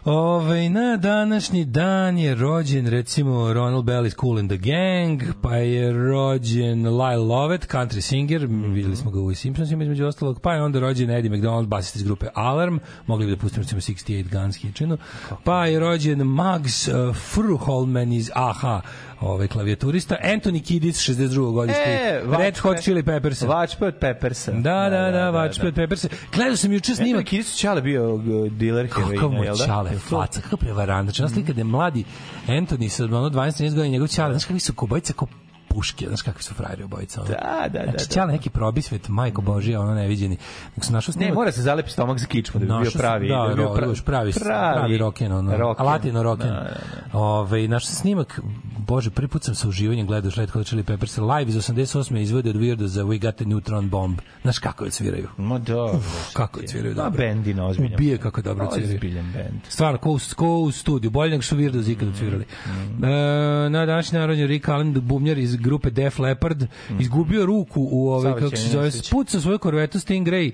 Ove, 0.04 0.68
na 0.68 0.96
današnji 0.96 1.64
dan 1.64 2.18
je 2.18 2.34
rođen 2.34 2.86
recimo 2.86 3.52
Ronald 3.52 3.84
Bell 3.84 4.06
iz 4.06 4.14
Cool 4.20 4.38
and 4.38 4.50
the 4.50 4.56
Gang, 4.56 5.22
pa 5.42 5.56
je 5.56 5.92
rođen 5.92 6.86
Lyle 6.86 7.28
Lovett, 7.28 7.68
country 7.72 8.00
singer, 8.00 8.44
m, 8.44 8.72
videli 8.72 8.96
smo 8.96 9.10
ga 9.10 9.20
u 9.20 9.34
Simpsonsima 9.34 9.82
između 9.82 10.06
ostalog, 10.06 10.40
pa 10.40 10.54
je 10.54 10.62
onda 10.62 10.80
rođen 10.80 11.10
Eddie 11.10 11.30
McDonald, 11.30 11.68
basist 11.68 11.96
iz 11.96 12.02
grupe 12.02 12.26
Alarm, 12.34 12.78
mogli 13.06 13.26
bi 13.26 13.32
da 13.32 13.38
pustimo 13.38 13.62
recimo 13.62 13.80
68 13.80 14.30
Guns 14.30 14.56
Kitchenu, 14.56 14.98
pa 15.44 15.66
je 15.66 15.80
rođen 15.80 16.18
Mags 16.18 16.88
uh, 16.88 17.16
Fruholman 17.16 18.12
iz 18.12 18.30
AHA, 18.34 18.80
ovaj 19.20 19.48
klavijaturista, 19.48 20.16
Anthony 20.24 20.62
Kiddis, 20.64 20.96
62. 21.08 21.52
godište, 21.52 21.82
E, 21.86 22.22
Red 22.38 22.58
Hot 22.58 22.80
Chili 22.80 23.02
Peppers. 23.02 23.42
Vačpe 23.42 23.86
od 23.86 23.94
Peppersa. 24.00 24.52
Da, 24.52 24.88
da, 24.90 25.10
da, 25.10 25.30
Vačpe 25.30 25.66
od 25.66 25.74
Peppers. 25.74 26.06
Gledao 26.34 26.56
sam 26.56 26.72
juče 26.72 26.94
snimak 26.94 27.06
Snimak. 27.06 27.24
Kirisu 27.26 27.58
Čale 27.58 27.82
bio 27.82 28.14
uh, 28.14 28.22
dealer 28.52 28.86
heroina, 28.94 29.14
Kakav 29.14 29.30
mu 29.30 29.44
da? 29.44 29.66
čale, 29.66 29.90
faca, 29.98 30.40
kakav 30.40 30.58
prevarant. 30.58 31.10
Znači, 31.14 31.34
slika 31.34 31.52
da 31.52 31.60
je 31.60 31.64
mladi 31.64 32.04
Anthony 32.46 32.88
sa 32.88 33.04
ono 33.04 33.30
12-13 33.30 33.68
godina, 33.74 33.86
njegov 33.86 34.08
čale, 34.08 34.32
znaš 34.32 34.44
kakvi 34.44 34.60
su 34.60 34.74
kobojice, 34.74 35.12
kao 35.12 35.28
puške, 35.70 36.06
znaš 36.06 36.22
kakvi 36.22 36.42
su 36.42 36.54
frajeri 36.54 36.82
obojica. 36.82 37.20
Ono. 37.20 37.30
Da, 37.30 37.38
da, 37.62 37.78
da. 37.78 37.84
Znači, 37.84 38.08
da. 38.08 38.14
čale 38.14 38.32
neki 38.32 38.50
probisvet, 38.50 39.08
majko 39.08 39.42
Božija, 39.42 39.80
ono 39.80 39.94
neviđeni. 39.94 40.36
Nek 40.76 40.84
su 40.84 40.92
našao 40.92 41.10
Ne, 41.10 41.12
snimak. 41.14 41.34
mora 41.34 41.52
se 41.52 41.62
zalepi 41.62 41.90
stomak 41.90 42.18
za 42.18 42.26
kičmu 42.26 42.60
da 42.60 42.66
bi 42.66 42.82
bio 42.82 42.90
pravi. 42.90 43.28
da, 43.28 43.46
bi 43.48 43.54
bio 43.54 43.66
ro- 43.66 43.74
pravi, 43.74 43.94
pravi, 44.04 44.32
pravi 44.74 44.98
roken, 44.98 45.32
ono, 45.32 45.56
roken. 45.56 45.86
latino 45.86 46.22
roken. 46.22 46.48
Da, 46.48 46.54
da, 46.54 46.76
da. 47.12 47.18
Ove, 47.18 47.68
naš 47.68 47.86
sam 47.86 47.94
snimak, 47.94 48.40
bože, 48.78 49.10
prvi 49.10 49.28
put 49.28 49.44
sam 49.44 49.54
sa 49.54 49.68
uživanjem 49.68 50.06
gledao 50.06 50.32
Red 50.36 50.50
Hot 50.50 50.66
Chili 50.66 50.82
Peppers 50.82 51.18
live 51.18 51.44
iz 51.46 51.54
88. 51.56 52.18
izvode 52.18 52.50
od 52.50 52.56
Weirdo 52.56 52.84
za 52.84 53.04
We 53.04 53.20
Got 53.20 53.40
a 53.40 53.44
Neutron 53.44 53.88
Bomb. 53.88 54.18
Znaš 54.42 54.58
kako 54.58 54.84
je 54.84 54.90
sviraju? 54.90 55.28
Ma 55.36 55.58
dobro. 55.58 56.00
Kako 56.32 56.60
je 56.60 56.68
sviraju 56.68 56.94
Ma, 56.94 57.02
dobro. 57.02 57.18
bendina 57.18 57.66
ozbiljan. 57.66 57.94
Ubije 57.94 58.18
kako 58.18 58.42
dobro 58.42 58.68
sviraju. 58.72 58.94
Ozbiljan 58.94 59.32
bend. 59.32 59.60
Stvarno, 59.68 59.98
ko, 59.98 60.18
ko 60.36 60.58
u 60.58 60.70
studiju, 60.70 61.10
bolje 61.10 61.30
nego 61.30 61.42
što 61.42 61.56
Weirdo 61.56 61.90
ikada 61.90 62.12
svirali. 62.14 62.44
E, 63.02 63.06
na 63.70 63.86
današnji 63.86 64.18
narodnje 64.18 64.46
Rick 64.46 64.68
Allen, 64.68 64.92
bumljar 65.00 65.38
iz 65.38 65.56
grupe 65.60 65.90
Def 65.90 66.18
Leppard, 66.18 66.66
izgubio 67.00 67.46
ruku 67.46 67.88
u 67.92 68.08
ovaj, 68.08 68.34
kako 68.34 68.56
se 68.56 68.68
zove, 68.68 68.90
put 69.10 69.28
sa 69.28 69.40
svoju 69.40 69.58
korvetu 69.58 69.98
Stingray 69.98 70.52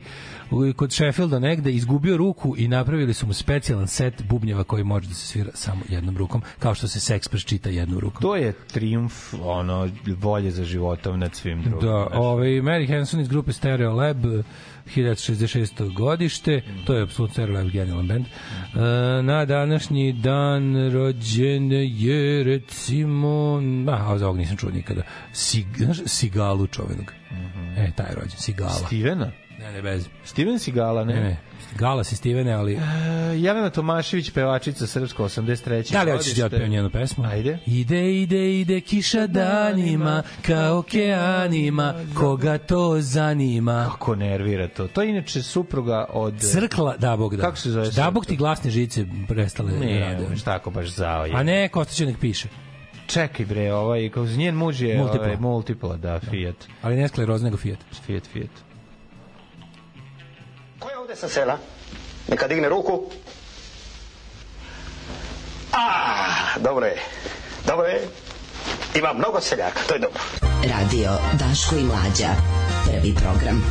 kod 0.77 0.93
Sheffielda 0.93 1.39
negde, 1.39 1.73
izgubio 1.73 2.17
ruku 2.17 2.55
i 2.59 2.69
napravili 2.69 3.15
su 3.15 3.27
mu 3.27 3.33
specijalan 3.33 3.89
set 3.89 4.23
bubnjeva 4.29 4.65
koji 4.65 4.85
može 4.85 5.09
da 5.09 5.15
se 5.15 5.27
svira 5.27 5.51
samo 5.55 5.81
jednom 5.89 6.17
rukom, 6.17 6.43
kao 6.59 6.75
što 6.75 6.89
se 6.89 7.01
seks 7.01 7.29
preščita 7.29 7.71
jednom 7.71 7.99
rukom. 7.99 8.23
To 8.23 8.37
je 8.37 8.53
triumf 8.53 9.35
ono 9.43 9.89
volje 10.21 10.51
za 10.51 10.65
životom 10.65 11.19
nad 11.19 11.35
svim 11.35 11.63
drugim. 11.63 11.89
Da, 11.89 12.07
ovaj 12.13 12.49
Mary 12.49 12.89
Hanson 12.89 13.21
iz 13.21 13.29
grupe 13.29 13.53
Stereo 13.53 13.93
Lab 13.93 14.25
1066. 14.95 15.93
godište, 15.93 16.63
to 16.85 16.95
je 16.95 17.03
apsolutno 17.03 17.33
Stereo 17.33 17.55
Lab 17.55 17.71
genijalan 17.71 18.09
band. 18.09 18.27
E, 18.27 18.31
na 19.23 19.45
današnji 19.45 20.13
dan 20.13 20.91
rođen 20.93 21.73
je 21.73 22.45
recimo, 22.45 23.63
a, 23.89 24.13
a 24.13 24.19
za 24.19 24.27
ovog 24.27 24.39
nisam 24.39 24.57
čuo 24.57 24.71
nikada, 24.71 25.03
Sig, 25.33 25.67
znaš, 25.77 25.99
Sigalu 26.07 26.67
čovenog. 26.67 27.13
E, 27.77 27.91
taj 27.97 28.07
je 28.07 28.15
rođen, 28.15 28.39
Sigala. 28.39 28.71
Stevena? 28.71 29.33
Ne, 29.67 29.73
ne, 29.73 29.83
bez. 29.83 30.09
Steven 30.25 30.59
Sigala, 30.59 31.05
ne? 31.05 31.15
Ne, 31.15 31.21
ne. 31.21 31.37
Gala 31.79 32.05
si 32.05 32.17
Stevene, 32.17 32.53
ali... 32.53 32.75
E, 32.75 32.79
Jelena 33.37 33.71
Tomašević, 33.71 34.31
pevačica 34.31 34.87
srpsko 34.87 35.25
83. 35.25 35.93
Da 35.93 36.03
li 36.03 36.11
hoćeš 36.13 36.35
da 36.35 36.43
ja 36.43 36.47
otpevam 36.47 36.69
njenu 36.69 36.91
pesmu? 36.91 37.25
Ajde. 37.25 37.59
Ide, 37.67 38.13
ide, 38.13 38.61
ide 38.61 38.81
kiša 38.81 39.27
danima, 39.27 40.23
kao 40.43 40.79
okeanima, 40.79 41.95
koga 42.15 42.59
to 42.59 43.01
zanima. 43.01 43.89
Kako 43.91 44.15
nervira 44.17 44.69
to? 44.69 44.89
To 44.89 45.03
je 45.03 45.11
inače 45.11 45.43
supruga 45.43 46.07
od... 46.13 46.41
Crkla, 46.41 46.97
da 46.97 47.17
bog 47.17 47.37
da. 47.37 47.43
Kako 47.43 47.57
se 47.57 47.71
zove 47.71 47.91
Da 47.91 48.11
bog 48.11 48.27
ti 48.27 48.37
glasne 48.37 48.71
žice 48.71 49.07
prestale 49.29 49.73
da 49.73 49.79
Ne, 49.79 50.01
rade. 50.01 50.29
ne, 50.29 50.37
tako 50.45 50.71
baš 50.71 50.87
zao 50.89 51.27
je. 51.27 51.33
A 51.35 51.43
ne, 51.43 51.69
Kostić 51.69 52.07
nek 52.07 52.19
piše. 52.19 52.49
Čekaj 53.07 53.47
bre, 53.47 53.73
ovaj, 53.73 54.09
kao 54.09 54.25
njen 54.27 54.55
muž 54.55 54.83
je 54.83 54.97
Multipla. 54.99 55.25
ovaj, 55.25 55.37
multipla, 55.37 55.97
da, 55.97 56.21
Fiat. 56.21 56.57
Ali 56.83 56.97
ne 56.97 57.09
skleroz 57.09 57.43
nego 57.43 57.57
Fiat. 57.57 57.79
Fiat, 58.07 58.27
Fiat. 58.33 58.66
Sa 61.17 61.29
sela? 61.29 61.59
Neka 62.29 62.47
digne 62.47 62.69
ruku. 62.69 63.09
A, 65.73 65.85
dobro 66.57 66.87
je. 66.87 66.97
Dobro 67.67 67.87
je. 67.87 68.09
Ima 68.95 69.13
mnogo 69.13 69.41
seljaka, 69.41 69.81
to 69.89 69.95
je 69.95 70.01
dobro. 70.01 70.21
Radio 70.65 71.11
Daško 71.33 71.77
i 71.77 71.85
Mlađa. 71.85 72.29
Prvi 72.87 73.15
program. 73.15 73.65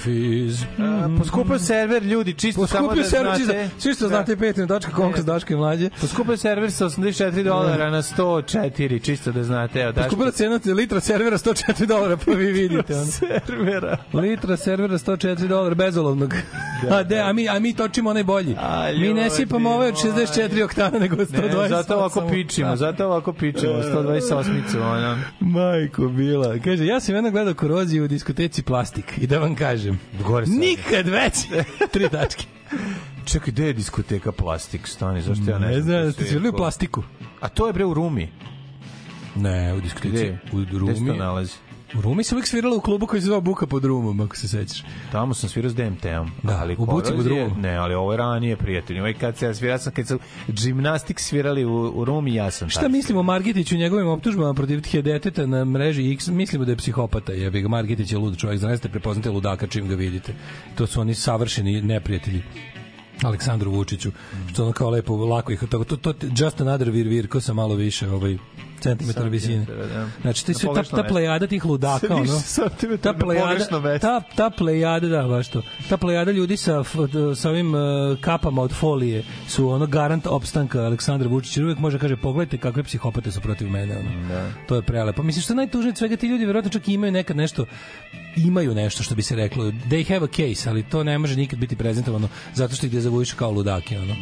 Life 0.00 0.10
is... 0.10 0.64
Poskupio 1.18 1.58
server, 1.58 2.02
ljudi, 2.02 2.34
čisto 2.34 2.66
samo 2.66 2.82
da 2.82 2.94
Poskupio 2.94 3.10
server, 3.10 3.36
znate. 3.36 3.68
čisto, 3.74 3.88
čisto 3.88 4.08
znate 4.08 4.36
petrin.com 4.36 5.12
kroz 5.12 5.24
Daško 5.24 5.52
i 5.52 5.56
mlađe. 5.56 5.90
Poskupio 6.00 6.36
server 6.36 6.72
sa 6.72 6.84
84 6.84 7.42
dolara 7.44 7.90
na 7.90 8.02
104, 8.02 9.02
čisto 9.02 9.32
da 9.32 9.44
znate. 9.44 9.80
Evo, 9.80 9.92
Poskupila 9.92 10.30
cena 10.30 10.60
litra 10.66 11.00
servera 11.00 11.38
104 11.38 11.86
dolara, 11.86 12.16
pa 12.16 12.32
vi 12.32 12.52
vidite. 12.60 12.94
Ono. 12.94 13.04
servera. 13.06 13.96
Litra 14.12 14.56
servera 14.56 14.94
104 14.94 15.46
dolara 15.46 15.74
bezolovnog. 15.74 16.34
A, 16.90 17.02
de, 17.02 17.20
a, 17.20 17.32
mi, 17.32 17.48
a 17.48 17.58
mi 17.58 17.74
točimo 17.74 18.10
onaj 18.10 18.24
bolji. 18.24 18.54
A, 18.58 18.90
mi 18.92 19.14
ne 19.14 19.30
sipamo 19.30 19.70
ove 19.70 19.88
od 19.88 19.94
64 19.94 20.64
oktana, 20.64 20.98
nego 20.98 21.16
120. 21.16 21.62
Ne, 21.62 21.68
zato 21.68 21.94
ovako 21.96 22.28
pičimo, 22.30 22.76
zato 22.76 23.06
ovako 23.06 23.32
pičimo, 23.32 23.72
128-icu, 23.72 24.76
ono. 24.76 25.18
Majko 25.40 26.08
bila. 26.08 26.58
Kaže, 26.58 26.86
ja 26.86 27.00
sam 27.00 27.14
jedno 27.14 27.30
gledao 27.30 27.54
koroziju 27.54 28.04
u 28.04 28.08
diskoteci 28.08 28.62
Plastik 28.62 29.18
i 29.18 29.26
da 29.26 29.38
vam 29.38 29.54
kažem, 29.54 30.00
Gore 30.26 30.46
nikad 30.46 31.08
veće. 31.08 31.64
Tri 31.92 32.08
tačke. 32.08 32.44
Čekaj, 33.24 33.52
gde 33.52 33.66
je 33.66 33.72
diskoteka 33.72 34.32
Plastik? 34.32 34.86
Stani, 34.86 35.22
zašto 35.22 35.50
ja 35.50 35.58
ne, 35.58 35.66
Ne 35.66 35.80
znam, 35.80 36.02
da 36.02 36.12
ste 36.12 36.18
svirku? 36.18 36.30
svirali 36.30 36.48
u 36.48 36.52
plastiku? 36.52 37.02
A 37.40 37.48
to 37.48 37.66
je 37.66 37.72
bre 37.72 37.84
u 37.84 37.94
Rumi. 37.94 38.28
Ne, 39.36 39.74
u 39.74 39.80
diskoteci. 39.80 40.10
Gde? 40.12 40.38
U 40.52 40.56
Gde 40.56 40.66
se 40.66 40.72
to 40.72 40.78
Rumi. 41.06 41.18
nalazi? 41.18 41.52
U 41.98 42.00
Rumi 42.00 42.24
se 42.24 42.34
uvijek 42.34 42.46
svirala 42.46 42.76
u 42.76 42.80
klubu 42.80 43.06
koji 43.06 43.22
se 43.22 43.26
zvao 43.26 43.40
Buka 43.40 43.66
pod 43.66 43.84
rumom, 43.84 44.20
ako 44.20 44.36
se 44.36 44.48
sećaš. 44.48 44.84
Tamo 45.12 45.34
sam 45.34 45.48
svirao 45.48 45.70
s 45.70 45.74
DMT-om. 45.74 46.30
Da, 46.42 46.58
ali 46.60 46.76
u 46.78 46.86
Buci 46.86 47.12
pod 47.16 47.26
Rumom. 47.26 47.60
Ne, 47.60 47.76
ali 47.76 47.94
ovo 47.94 48.12
je 48.12 48.18
ranije, 48.18 48.56
prijatelj. 48.56 49.00
Ovaj 49.00 49.14
kad 49.14 49.36
se 49.36 49.46
ja 49.46 49.54
svirao 49.54 49.78
sam, 49.78 49.92
kad 49.92 50.08
su 50.08 50.18
gimnastik 50.48 51.20
svirali 51.20 51.64
u, 51.64 51.92
u 51.94 52.04
Rumi, 52.04 52.34
ja 52.34 52.50
sam 52.50 52.68
Šta 52.68 52.88
mislimo 52.88 53.20
o 53.20 53.22
Margitiću 53.22 53.74
i 53.74 53.78
njegovim 53.78 54.08
optužbama 54.08 54.54
protiv 54.54 54.82
Hedeteta 54.90 55.46
na 55.46 55.64
mreži 55.64 56.12
X? 56.12 56.28
Mislimo 56.28 56.64
da 56.64 56.72
je 56.72 56.76
psihopata, 56.76 57.32
jebi 57.32 57.60
ga. 57.60 57.68
Margitić 57.68 58.12
je 58.12 58.18
lud 58.18 58.36
čovjek, 58.36 58.58
znaste, 58.58 58.88
prepoznate 58.88 59.30
ludaka 59.30 59.66
čim 59.66 59.88
ga 59.88 59.94
vidite. 59.94 60.34
To 60.74 60.86
su 60.86 61.00
oni 61.00 61.14
savršeni 61.14 61.82
neprijatelji. 61.82 62.42
Aleksandru 63.22 63.70
Vučiću, 63.70 64.10
što 64.52 64.62
ono 64.62 64.72
kao 64.72 64.90
lepo, 64.90 65.16
lako 65.16 65.52
ih, 65.52 65.62
to, 65.70 65.84
to, 65.84 65.96
to 65.96 66.14
just 66.36 66.60
another 66.60 66.90
vir 66.90 67.08
vir, 67.08 67.28
ko 67.28 67.40
sa 67.40 67.52
malo 67.52 67.74
više 67.74 68.10
ovaj, 68.10 68.38
centimetar 68.80 69.28
visine. 69.28 69.64
Da. 69.64 70.08
Znači, 70.20 70.44
Na 70.48 70.54
sve, 70.54 70.68
ta, 70.74 70.82
ta 70.82 71.02
plejada 71.08 71.46
tih 71.46 71.64
ludaka, 71.64 72.14
ono, 72.14 72.40
ta 73.02 73.12
plejada, 73.12 73.98
ta, 74.00 74.20
ta 74.36 74.50
plejada, 74.50 75.08
da, 75.08 75.22
baš 75.22 75.48
to, 75.48 75.62
ta 75.88 75.96
plejada 75.96 76.30
ljudi 76.30 76.56
sa, 76.56 76.84
sa 77.36 77.50
ovim 77.50 77.74
uh, 77.74 77.80
kapama 78.20 78.62
od 78.62 78.72
folije 78.72 79.24
su 79.48 79.68
ono 79.68 79.86
garant 79.86 80.26
opstanka 80.26 80.80
Aleksandra 80.80 81.28
Vučića. 81.28 81.62
Uvijek 81.62 81.78
može 81.78 81.98
kaže, 81.98 82.16
pogledajte 82.16 82.58
kakve 82.58 82.82
psihopate 82.82 83.32
su 83.32 83.40
protiv 83.40 83.70
mene. 83.70 83.98
Ono. 83.98 84.28
Da. 84.28 84.46
To 84.68 84.76
je 84.76 84.82
prelepo. 84.82 85.22
Mislim, 85.22 85.42
što 85.42 85.52
je 85.52 85.56
najtužnije 85.56 85.96
svega, 85.96 86.16
ti 86.16 86.26
ljudi 86.26 86.44
verovatno 86.44 86.70
čak 86.70 86.88
imaju 86.88 87.12
nekad 87.12 87.36
nešto 87.36 87.66
imaju 88.36 88.74
nešto 88.74 89.02
što 89.02 89.14
bi 89.14 89.22
se 89.22 89.36
reklo 89.36 89.64
they 89.64 90.08
have 90.08 90.24
a 90.24 90.28
case, 90.28 90.70
ali 90.70 90.82
to 90.82 91.04
ne 91.04 91.18
može 91.18 91.36
nikad 91.36 91.58
biti 91.58 91.76
prezentovano 91.76 92.28
zato 92.54 92.74
što 92.74 92.86
ih 92.86 92.92
dezavujuš 92.92 93.32
kao 93.32 93.50
ludake 93.50 93.98
ono. 93.98 94.14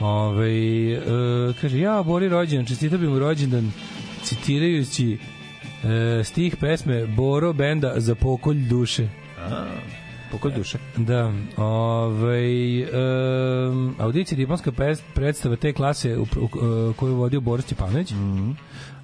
Ove, 0.00 0.92
e, 0.92 1.00
kaže, 1.60 1.78
ja, 1.78 2.02
Bori 2.02 2.28
rođendan, 2.28 2.66
čestitao 2.66 2.98
bi 2.98 3.08
mu 3.08 3.18
rođendan 3.18 3.72
citirajući 4.22 5.18
e, 5.84 6.24
stih 6.24 6.56
pesme 6.56 7.06
Boro 7.06 7.52
benda 7.52 7.92
za 7.96 8.14
pokolj 8.14 8.68
duše. 8.68 9.08
Pokoj 10.30 10.52
duše. 10.52 10.78
Da, 10.96 11.32
ovaj 11.56 12.82
um, 12.82 13.94
audicija 13.98 14.36
diplomska 14.36 14.72
predstava 15.14 15.56
te 15.56 15.72
klase 15.72 16.18
u, 16.18 16.22
u, 16.22 16.44
u, 16.44 16.92
koju 16.96 17.10
je 17.10 17.16
vodio 17.16 17.40
Boris 17.40 17.64
Stjepanović. 17.64 18.10
Mhm. 18.10 18.50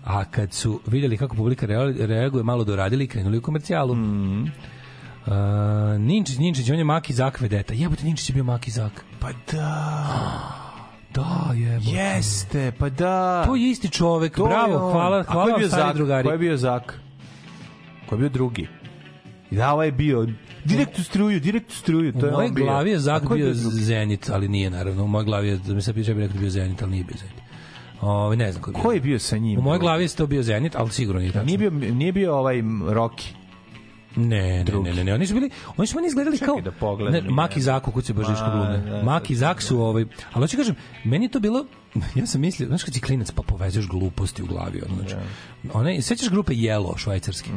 A 0.05 0.25
kad 0.25 0.53
su 0.53 0.81
vidjeli 0.87 1.17
kako 1.17 1.37
publika 1.37 1.67
rea- 1.67 2.07
reaguje, 2.07 2.45
malo 2.45 2.65
doradili 2.65 3.05
i 3.05 3.09
krenuli 3.09 3.39
u 3.39 3.43
komercijalu. 3.43 3.95
Mhm. 3.95 4.43
Uh, 5.27 5.33
Ninčić, 5.99 6.39
Ninčić, 6.39 6.71
on 6.71 6.79
je 6.79 6.85
Maki 6.85 7.13
Zak 7.13 7.41
vedeta. 7.41 7.75
Jebote, 7.75 8.05
Ninčić 8.05 8.31
je 8.31 8.35
bio 8.35 8.45
Maki 8.45 8.71
Zak. 8.71 9.05
Pa 9.21 9.29
da. 9.53 10.74
Da, 11.15 11.55
jebote. 11.55 11.91
Jeste, 11.91 12.73
pa 12.79 12.89
da. 12.89 13.43
To 13.47 13.57
je 13.57 13.71
isti 13.71 13.91
čovek. 13.91 14.37
To 14.37 14.45
je 14.45 14.49
Bravo, 14.49 14.87
on. 14.87 14.93
hvala, 14.93 15.19
A 15.19 15.25
ko 15.25 15.33
hvala 15.33 15.51
je 15.51 15.59
bio 15.59 15.69
Zak? 15.69 15.97
drugari. 15.97 16.25
Ko 16.25 16.33
je 16.33 16.39
bio 16.39 16.57
Zak? 16.57 17.01
Ko 18.07 18.15
je 18.15 18.19
bio 18.19 18.29
drugi? 18.29 18.69
I 19.51 19.57
da, 19.57 19.73
ovaj 19.73 19.87
je 19.87 19.93
bio 19.93 20.27
direkt 20.65 20.99
u 20.99 21.05
struju, 21.05 21.41
direkt 21.41 21.71
u 21.71 21.75
struju. 21.75 22.13
To 22.13 22.19
U 22.19 22.25
je 22.25 22.33
mojoj 22.33 22.49
on 22.49 22.55
bio. 22.55 22.65
glavi 22.65 22.91
je 22.91 22.99
Zak 22.99 23.23
bio 23.25 23.47
drugi? 23.47 23.77
Zenit, 23.77 24.31
ali 24.31 24.49
nije 24.49 24.71
naravno. 24.71 25.05
U 25.05 25.09
mojoj 25.09 25.25
glavi 25.25 25.49
je, 25.49 25.57
da 25.59 25.75
mi 25.75 25.83
sad 25.83 25.95
piše, 25.95 26.15
bi 26.15 26.21
rekao 26.21 26.33
da 26.33 26.39
je 26.39 26.41
bio 26.41 26.51
Zenit, 26.51 26.83
ali 26.83 26.91
nije 26.91 27.05
bio 27.05 27.17
Zenit. 27.19 27.35
Ove, 28.01 28.37
ne 28.37 28.53
znam 28.53 28.63
ko 28.63 28.71
je 28.71 28.75
bio. 28.75 28.83
Ko 28.83 28.93
je 28.93 29.01
bio 29.01 29.19
sa 29.19 29.37
njim? 29.37 29.59
U 29.59 29.63
mojoj 29.63 29.79
glavi 29.79 30.05
je 30.05 30.09
to 30.09 30.27
bio 30.27 30.43
Zenit, 30.43 30.77
ali 30.77 30.91
sigurno 30.91 31.21
nije 31.21 31.33
tačno. 31.33 31.47
Nije 31.47 31.59
bio, 31.59 31.71
nije 31.71 32.13
bio 32.13 32.37
ovaj 32.37 32.57
Rocky. 32.89 33.29
Ne, 34.17 34.65
ne, 34.65 34.81
ne, 34.83 34.95
ne, 34.95 35.05
ne, 35.05 35.15
oni 35.15 35.27
su 35.27 35.35
bili, 35.35 35.51
oni 35.77 35.87
su 35.87 35.97
meni 35.97 36.09
izgledali 36.09 36.39
Čekaj 36.39 36.55
kao 36.55 36.61
da 36.61 36.73
pogledam, 36.73 37.25
ne, 37.25 37.31
Maki. 37.31 37.61
Zaku 37.61 37.91
kuće 37.93 38.13
Božiško 38.13 38.45
A, 38.45 38.51
glume. 38.51 38.91
da, 38.91 39.03
Maki 39.03 39.35
Zak 39.35 39.63
su 39.63 39.81
ovaj, 39.81 40.05
ali 40.33 40.43
hoću 40.43 40.57
kažem, 40.57 40.75
meni 41.05 41.25
je 41.25 41.29
to 41.29 41.41
bilo 41.41 41.65
ja 42.21 42.27
sam 42.27 42.41
mislio, 42.41 42.69
znaš 42.69 42.83
kad 42.83 42.95
si 42.95 43.01
klinac 43.01 43.31
pa 43.31 43.43
povezuješ 43.43 43.89
gluposti 43.89 44.43
u 44.43 44.47
glavi, 44.47 44.83
ono, 44.87 44.97
znači, 44.97 45.15
one, 45.73 46.03
sećaš 46.03 46.29
grupe 46.29 46.53
Yellow 46.53 46.99
švajcarski? 46.99 47.51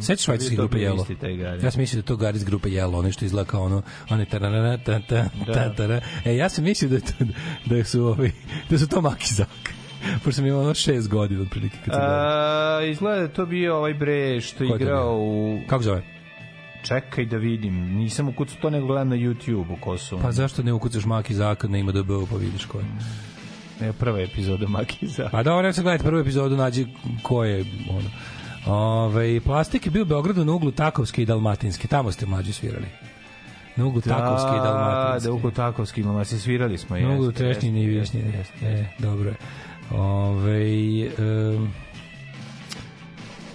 Sećaš 0.00 0.24
švajcarske 0.24 0.56
Bio 0.56 0.62
to 0.62 0.68
grupe 0.68 0.84
Yellow? 0.84 1.64
Ja 1.64 1.70
sam 1.70 1.80
mislio 1.80 2.02
da 2.02 2.06
to 2.06 2.16
Gari 2.16 2.36
iz 2.36 2.44
grupe 2.44 2.68
Yellow, 2.68 2.98
ono 2.98 3.12
što 3.12 3.24
izgleda 3.24 3.50
kao 3.50 3.62
ono, 3.62 3.82
one 4.10 4.24
tararara, 4.24 4.78
ta, 4.78 5.00
ta, 5.00 5.24
ta, 5.46 5.74
ta, 5.74 6.00
E, 6.24 6.36
ja 6.36 6.48
sam 6.48 6.64
mislio 6.64 6.90
da, 6.90 7.00
to, 7.00 7.24
da 7.66 7.84
su, 7.84 8.02
ovaj, 8.02 8.30
da 8.70 8.78
su 8.78 8.88
to 8.88 9.00
Maki 9.00 9.34
Zak. 9.34 9.83
Pošto 10.24 10.32
sam 10.32 10.46
imao 10.46 10.60
ono 10.60 10.74
šest 10.74 11.08
godina 11.08 11.42
otprilike 11.42 11.76
kad 11.84 11.94
sam 11.94 12.00
gledao. 12.02 12.82
Izgleda 12.82 13.16
da 13.16 13.22
je 13.22 13.32
to 13.32 13.46
bio 13.46 13.76
ovaj 13.76 13.94
bre 13.94 14.40
što 14.40 14.64
je 14.64 14.70
Ko 14.70 14.76
igrao 14.76 15.16
u... 15.18 15.60
Kako 15.68 15.82
zove? 15.82 16.02
Čekaj 16.82 17.24
da 17.24 17.36
vidim. 17.36 17.74
Nisam 17.74 18.28
ukucao 18.28 18.56
to 18.62 18.70
nego 18.70 18.86
gledam 18.86 19.08
na 19.08 19.16
YouTube-u 19.16 19.76
ko 19.80 19.98
su. 19.98 20.18
Pa 20.22 20.32
zašto 20.32 20.62
ne 20.62 20.72
ukucaš 20.72 21.04
Maki 21.04 21.34
Zak 21.34 21.64
na 21.64 21.78
ima 21.78 21.92
DB 21.92 22.08
pa 22.30 22.36
vidiš 22.36 22.64
ko 22.64 22.78
je? 22.78 22.84
Ne, 23.80 23.92
prva 23.92 24.20
epizoda 24.20 24.68
Makiza. 24.68 25.28
Pa 25.32 25.42
da, 25.42 25.62
ne 25.62 25.72
sad 25.72 25.82
gledajte 25.84 26.04
prvu 26.04 26.20
epizodu, 26.20 26.56
nađi 26.56 26.86
ko 27.22 27.44
je 27.44 27.64
ono. 27.90 28.10
Ove, 28.66 29.40
plastik 29.40 29.86
je 29.86 29.90
bio 29.90 30.02
u 30.02 30.06
Beogradu 30.06 30.44
na 30.44 30.52
uglu 30.52 30.70
Takovske 30.70 31.22
i 31.22 31.26
Dalmatinske. 31.26 31.88
Tamo 31.88 32.12
ste 32.12 32.26
mlađi 32.26 32.52
svirali. 32.52 32.86
Na 33.76 33.86
uglu 33.86 34.00
Takovske 34.00 34.56
i 34.56 34.58
Da, 34.58 34.64
Dalmatinske. 34.64 35.28
da, 35.28 35.34
oko 35.34 35.50
Takovski 35.50 36.00
ima 36.00 36.24
se 36.24 36.38
svirali 36.38 36.78
smo. 36.78 36.96
Na 36.98 37.14
uglu 37.14 37.32
Trešnjine 37.32 37.82
i 37.82 37.86
Višnjine. 37.86 38.38
jeste, 38.38 38.66
E, 38.66 38.84
dobro 38.98 39.28
je. 39.30 39.36
Ove, 39.90 41.10
um, 41.18 41.72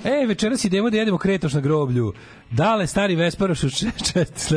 E, 0.04 0.26
večeras 0.26 0.66
idemo 0.66 0.90
da 0.90 0.98
jedemo 0.98 1.18
kretoš 1.18 1.54
na 1.54 1.62
groblju. 1.62 2.14
Dale, 2.52 2.88
stari 2.88 3.16
Vesparoš, 3.16 3.60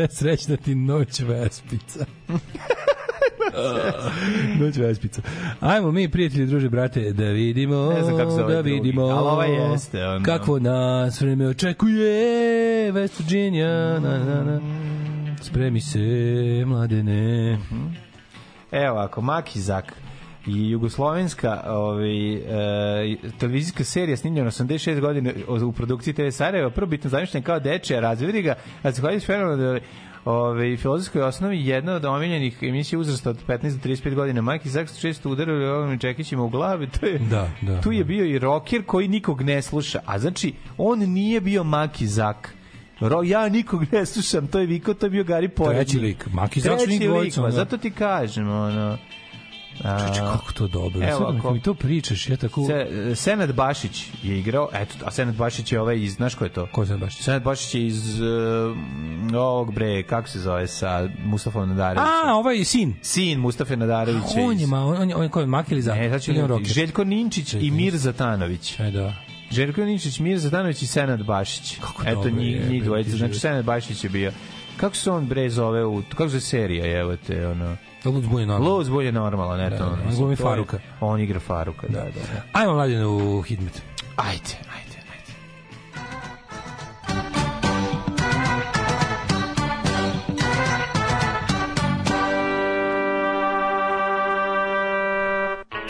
srećna 0.09 0.57
ti 0.57 0.74
noć 0.74 1.20
Vespica. 1.20 2.05
Noć 4.61 4.77
Vespica. 4.77 5.23
Ajmo 5.61 5.93
mi, 5.93 6.09
prijatelji, 6.11 6.47
druže, 6.47 6.69
brate, 6.69 7.12
da 7.12 7.24
vidimo, 7.24 7.93
Ne 7.93 8.03
znam 8.03 8.16
kako 8.16 8.31
se 8.31 8.36
zove 8.36 8.55
da 8.55 8.62
drugi, 8.62 8.81
vidimo. 8.81 9.03
ali 9.03 9.28
ovaj 9.28 9.73
jeste, 9.73 10.07
ono. 10.07 10.24
Kakvo 10.24 10.59
nas 10.59 11.20
vreme 11.20 11.47
očekuje, 11.49 12.93
West 12.93 13.20
Virginia, 13.20 13.99
na, 14.01 14.19
na, 14.19 14.43
na. 14.44 14.61
Spremi 15.43 15.81
se, 15.81 15.99
mladene. 16.66 17.59
Evo 18.73 18.99
ako 18.99 19.20
Makizak 19.20 19.94
i 20.47 20.70
jugoslovenska 20.70 21.62
ovaj, 21.66 22.35
e, 22.35 23.16
televizijska 23.39 23.85
serija 23.85 24.16
snimljena 24.16 24.51
86 24.51 25.01
godina 25.01 25.31
u 25.66 25.73
produkciji 25.73 26.14
TV 26.14 26.28
Sarajevo, 26.31 26.70
prvo 26.70 26.86
bitno 26.86 27.10
zamišljen 27.10 27.43
kao 27.43 27.60
dečija, 27.60 28.01
razvedi 28.01 28.43
ga, 28.43 28.55
a 28.82 28.90
zahvaljujući 28.90 29.27
fenomenalnoj 29.27 29.81
Ove, 30.24 30.77
filozofskoj 30.77 31.23
osnovi 31.23 31.66
jedna 31.66 31.93
od 31.93 32.05
omiljenih 32.05 32.59
emisija 32.62 32.98
uzrasta 32.98 33.31
od 33.31 33.47
15 33.47 33.60
do 33.60 33.89
35 33.89 34.14
godina 34.14 34.43
Maki 34.43 34.69
Zak 34.69 34.89
su 34.89 35.01
često 35.01 35.31
udarili 35.31 35.64
ovim 35.64 35.98
čekićima 35.98 36.43
u 36.43 36.48
glavi 36.48 36.89
to 37.01 37.06
je, 37.06 37.19
Da, 37.19 37.51
da, 37.60 37.81
tu 37.81 37.93
je 37.93 37.98
da. 37.98 38.05
bio 38.05 38.24
i 38.24 38.39
rocker 38.39 38.82
koji 38.86 39.09
nikog 39.09 39.43
ne 39.43 39.62
sluša 39.62 40.01
a 40.06 40.19
znači 40.19 40.55
on 40.78 40.98
nije 40.98 41.40
bio 41.40 41.64
Maki 41.64 42.06
Zak 42.06 42.55
Ro, 43.01 43.23
ja 43.23 43.48
nikog 43.48 43.93
ne 43.93 44.06
slušam, 44.06 44.47
to 44.47 44.59
je 44.59 44.66
Viko, 44.66 44.94
to 44.94 45.06
je 45.06 45.10
bio 45.10 45.24
Gari 45.24 45.48
Porednik. 45.48 45.89
Treći 45.89 45.98
lik. 45.98 46.27
Maki 46.32 46.60
Zak 46.60 46.81
su 46.81 46.90
njih 46.90 47.01
dvojica, 47.01 47.40
ma, 47.40 47.47
ono. 47.47 47.56
zato 47.56 47.77
ti 47.77 47.90
kažem, 47.90 48.48
ono... 48.48 48.98
Čeče, 49.83 50.21
kako 50.21 50.53
to 50.53 50.69
dobro. 50.69 51.09
Evo, 51.09 51.19
Sad, 51.19 51.37
ako- 51.37 51.51
mi 51.53 51.61
to 51.61 51.75
pričaš, 51.75 52.29
ja 52.29 52.37
tako... 52.37 52.67
Se, 52.67 52.87
Senad 53.15 53.55
Bašić 53.55 54.07
je 54.23 54.39
igrao, 54.39 54.69
eto, 54.73 54.95
a 55.05 55.11
Senad 55.11 55.35
Bašić 55.35 55.73
je 55.73 55.81
ovaj 55.81 56.03
iz, 56.03 56.13
znaš 56.15 56.35
ko 56.35 56.45
je 56.45 56.51
to? 56.51 56.67
Ko 56.73 56.87
se 56.87 56.97
baš? 56.97 57.17
Senad 57.17 57.43
Bašić 57.43 57.75
je 57.75 57.87
iz 57.87 58.21
uh, 58.21 58.77
ovog 59.35 59.75
bre, 59.75 60.03
kako 60.03 60.29
se 60.29 60.39
zove 60.39 60.69
sa 60.69 61.09
Mustafom 61.25 61.69
Nadarevićem? 61.69 62.29
A, 62.29 62.35
ovaj 62.35 62.65
sin. 62.65 62.95
Sin 63.03 63.39
Mustafa 63.39 63.77
Nadarevića. 63.77 64.41
On 64.41 64.59
je, 64.59 64.67
ma, 64.67 64.85
on 64.87 65.11
je, 65.11 65.17
on 65.17 65.23
je, 65.23 65.29
ko 65.29 65.41
je 65.41 65.47
Maki 65.47 65.75
ili 65.75 65.83
Zak? 65.83 65.97
Ne, 65.97 66.11
sad 66.11 66.23
ću? 66.23 66.33
Željko 66.65 67.05
Ninčić 67.05 67.55
i 67.55 67.71
Mir 67.71 67.97
Zatanović. 67.97 68.81
E, 68.81 68.91
da. 68.91 69.15
Željko 69.51 69.85
Ninčić, 69.85 70.19
Mir 70.19 70.39
Zatanović 70.39 70.83
i 70.83 70.87
Senad 70.87 71.25
Bašić. 71.25 71.79
Kako 71.81 72.03
Eto, 72.07 72.15
dobro 72.15 72.31
njih, 72.31 72.57
je, 72.57 72.69
njih 72.69 72.85
dvojica. 72.85 73.17
Znači. 73.17 73.39
Senad 73.39 73.65
Bašić 73.65 74.05
je 74.05 74.11
bio. 74.11 74.33
Kako 74.77 74.97
se 74.97 75.11
on 75.11 75.27
bre 75.27 75.51
zove 75.51 75.85
u... 75.85 76.03
Kako 76.09 76.29
se 76.29 76.41
serija, 76.41 77.01
evo 77.01 77.17
te, 77.17 77.47
ono... 77.47 77.77
Lutzbu 78.05 78.39
je 78.39 78.47
normalan. 78.47 78.74
Lutzbu 78.74 79.03
normalno, 79.03 79.57
ne 79.57 79.70
to. 79.70 79.85
Da, 79.85 79.97
da, 79.97 80.27
da. 80.27 80.37
Faruka. 80.37 80.79
On 81.01 81.20
igra 81.20 81.41
Faruka, 81.41 81.87
da, 81.89 81.99
da. 81.99 82.11
da. 82.11 82.43
Ajmo 82.53 82.74
mladine 82.74 83.07
u 83.07 83.43
Hidmet. 83.43 83.83
Ajde, 84.16 84.59
ajde. 84.77 84.93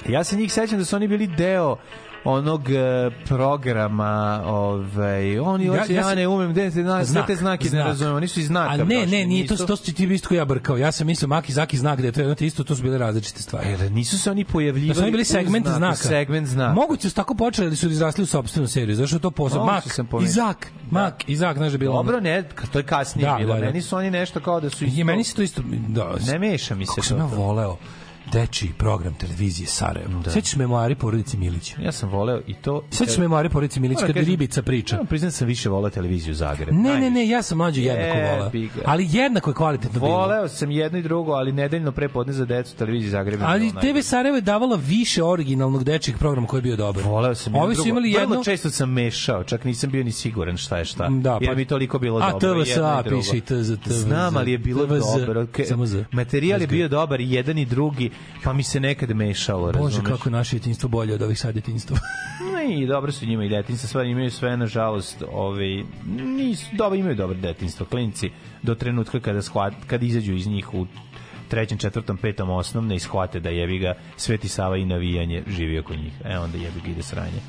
Ja 0.08 0.24
se 0.24 0.36
njih 0.36 0.52
sećam 0.52 0.78
da 0.78 0.84
su 0.84 0.96
oni 0.96 1.08
bili 1.08 1.26
deo 1.26 1.76
onog 2.24 2.70
e, 2.70 2.74
programa 3.26 4.42
ovaj 4.46 5.38
oni 5.38 5.64
Ja- 5.66 5.74
ja 5.88 6.00
ja, 6.00 6.14
ne 6.14 6.28
umem 6.28 6.54
da 6.54 6.62
se 6.62 6.82
zna 6.82 7.04
sve 7.04 7.26
te 7.26 7.36
znake 7.36 7.64
ne 7.64 7.70
znak. 7.70 7.86
razumem 7.86 8.14
oni 8.14 8.28
su 8.28 8.40
iz 8.40 8.46
znaka 8.46 8.72
A 8.72 8.76
ne, 8.76 9.06
ne, 9.06 9.26
nije 9.26 9.46
to, 9.46 9.54
nisu- 9.54 9.66
to 9.66 9.76
su 9.76 9.94
ti 9.94 10.04
isto 10.04 10.34
ja 10.34 10.44
brkao. 10.44 10.76
Ja 10.76 10.92
sam 10.92 11.06
mislio 11.06 11.28
Maki 11.28 11.52
Zaki 11.52 11.78
znak 11.78 12.00
da 12.00 12.06
je 12.06 12.12
to 12.12 12.20
jedno 12.20 12.34
te 12.34 12.46
isto, 12.46 12.64
to 12.64 12.76
su 12.76 12.82
bile 12.82 12.98
različite 12.98 13.42
stvari. 13.42 13.68
E, 13.68 13.76
da 13.76 13.88
nisu 13.88 14.18
se 14.18 14.30
oni 14.30 14.44
pojavljivali 14.44 14.88
Da 14.88 14.94
su 14.94 15.02
oni 15.02 15.10
bili 15.10 15.24
segment 15.24 15.66
znaku, 15.66 15.78
znaka. 15.78 15.96
segment 15.96 16.48
znaka 16.48 16.74
Moguće 16.74 17.08
su 17.08 17.14
tako 17.14 17.34
počeli 17.34 17.66
ili 17.66 17.76
su 17.76 17.88
izrasli 17.88 18.22
u 18.22 18.26
sopstvenu 18.26 18.68
seriju. 18.68 18.96
Zašto 18.96 19.18
to 19.18 19.30
posao? 19.30 19.66
Moguće 19.66 20.02
Mak. 20.02 20.22
Izak, 20.22 20.66
Mak, 20.90 21.28
Izak, 21.28 21.56
znaš 21.56 21.68
da 21.68 21.74
je 21.74 21.78
bilo. 21.78 21.94
Dobro, 21.94 22.20
ne, 22.20 22.42
to 22.72 22.78
je 22.78 22.84
kasnije 22.84 23.26
Da, 23.26 23.36
bilo. 23.36 23.54
da, 23.54 23.60
da. 23.60 23.66
Meni 23.66 23.82
su 23.82 23.96
oni 23.96 24.10
nešto 24.10 24.40
kao 24.40 24.60
da 24.60 24.70
su 24.70 24.84
isto... 24.84 25.00
I 25.00 25.04
meni 25.04 25.24
se 25.24 25.34
to 25.34 25.42
isto... 25.42 25.62
Da, 25.88 26.14
Ne 26.26 26.38
meša 26.40 26.74
mi 26.74 26.86
se 26.86 26.90
kako 26.90 27.02
sam 27.02 27.18
to. 27.18 27.22
ja 27.24 27.30
voleo 27.36 27.76
dečiji 28.32 28.70
program 28.78 29.14
televizije 29.14 29.66
Sarajevo. 29.66 30.20
Da. 30.24 30.30
Sećaš 30.30 30.56
memoari 30.56 30.94
porodice 30.94 31.36
Milić? 31.36 31.74
Ja 31.78 31.92
sam 31.92 32.08
voleo 32.08 32.40
i 32.46 32.54
to... 32.54 32.84
Sećaš 32.90 33.18
memoari 33.18 33.48
porodice 33.48 33.80
Milić 33.80 33.96
Moram 33.96 34.06
kad 34.06 34.14
kažem, 34.14 34.30
ribica 34.30 34.62
priča? 34.62 34.96
Ja 34.96 35.04
priznam 35.04 35.26
da 35.26 35.32
sam 35.32 35.46
više 35.46 35.68
voleo 35.68 35.90
televiziju 35.90 36.34
Zagreb. 36.34 36.74
Ne, 36.74 37.00
ne, 37.00 37.10
ne, 37.10 37.28
ja 37.28 37.42
sam 37.42 37.58
mlađo 37.58 37.80
jednako 37.80 38.18
voleo. 38.18 38.50
Ali 38.84 39.08
jednako 39.10 39.50
je 39.50 39.54
kvalitetno 39.54 40.00
bilo. 40.00 40.12
Voleo 40.12 40.48
sam 40.48 40.70
jedno 40.70 40.98
i 40.98 41.02
drugo, 41.02 41.32
ali 41.32 41.52
nedeljno 41.52 41.92
prepodne 41.92 42.32
za 42.32 42.44
decu 42.44 42.76
televiziji 42.76 43.10
Zagreb. 43.10 43.40
Ali. 43.44 43.70
TV 43.70 44.00
Sarajevo 44.02 44.36
je 44.36 44.40
davala 44.40 44.78
više 44.86 45.24
originalnog 45.24 45.84
dečijeg 45.84 46.18
programa 46.18 46.46
koji 46.46 46.58
je 46.58 46.62
bio 46.62 46.76
dobar. 46.76 47.04
Voleo 47.04 47.34
sam 47.34 47.54
Ovi 47.54 47.74
su 47.74 47.88
imali 47.88 48.10
Vrlo 48.10 48.22
jedno... 48.22 48.44
često 48.44 48.70
sam 48.70 48.90
mešao, 48.90 49.44
čak 49.44 49.64
nisam 49.64 49.90
bio 49.90 50.04
ni 50.04 50.12
siguran 50.12 50.56
šta 50.56 50.78
je 50.78 50.84
šta. 50.84 51.08
Da, 51.08 51.38
jer 51.40 51.50
pa- 51.50 51.56
mi 51.56 51.64
toliko 51.64 51.98
bilo 51.98 52.18
A, 52.18 52.30
dobro. 52.32 52.64
TVSA 52.64 53.00
i 53.00 53.08
drugo. 53.08 53.22
piše 53.22 53.36
i 53.36 53.40
TZ, 53.40 53.72
TVZ, 53.84 54.02
Znam, 54.02 54.36
ali 54.36 54.52
je 54.52 54.58
bilo 54.58 54.86
dobro. 54.86 55.46
Materijal 56.12 56.60
je 56.60 56.66
bio 56.66 56.88
dobar 56.88 57.20
i 57.20 57.32
jedan 57.32 57.58
i 57.58 57.64
drugi, 57.64 58.10
pa 58.44 58.52
mi 58.52 58.62
se 58.62 58.80
nekad 58.80 59.10
mešalo, 59.10 59.66
Bože, 59.66 59.78
razumeš? 59.78 60.10
kako 60.10 60.28
je 60.28 60.32
naše 60.32 60.56
djetinjstvo 60.56 60.88
bolje 60.88 61.14
od 61.14 61.22
ovih 61.22 61.38
sad 61.38 61.52
djetinjstva. 61.52 61.98
No 62.52 62.62
i 62.82 62.86
dobro 62.86 63.12
su 63.12 63.26
njima 63.26 63.44
i 63.44 63.48
detinjstva, 63.48 63.88
stvari 63.88 64.10
imaju 64.10 64.30
sve, 64.30 64.56
nažalost, 64.56 65.22
ovaj, 65.32 65.84
nisu, 66.06 66.66
dobro, 66.72 66.98
imaju 66.98 67.14
dobro 67.14 67.38
detinjstvo, 67.38 67.86
klinci, 67.86 68.30
do 68.62 68.74
trenutka 68.74 69.20
kada, 69.20 69.42
shvat, 69.42 69.74
kada 69.86 70.06
izađu 70.06 70.32
iz 70.32 70.46
njih 70.46 70.74
u 70.74 70.86
trećem, 71.48 71.78
četvrtom, 71.78 72.16
petom 72.16 72.50
osnovne 72.50 72.96
i 72.96 72.98
shvate 72.98 73.40
da 73.40 73.50
jebi 73.50 73.78
ga 73.78 73.94
Sveti 74.16 74.48
Sava 74.48 74.76
i 74.76 74.84
navijanje 74.84 75.42
živi 75.46 75.78
oko 75.78 75.94
njih. 75.94 76.12
E, 76.24 76.38
onda 76.38 76.58
jebi 76.58 76.80
ga 76.84 76.90
ide 76.90 77.02
sranje. 77.02 77.40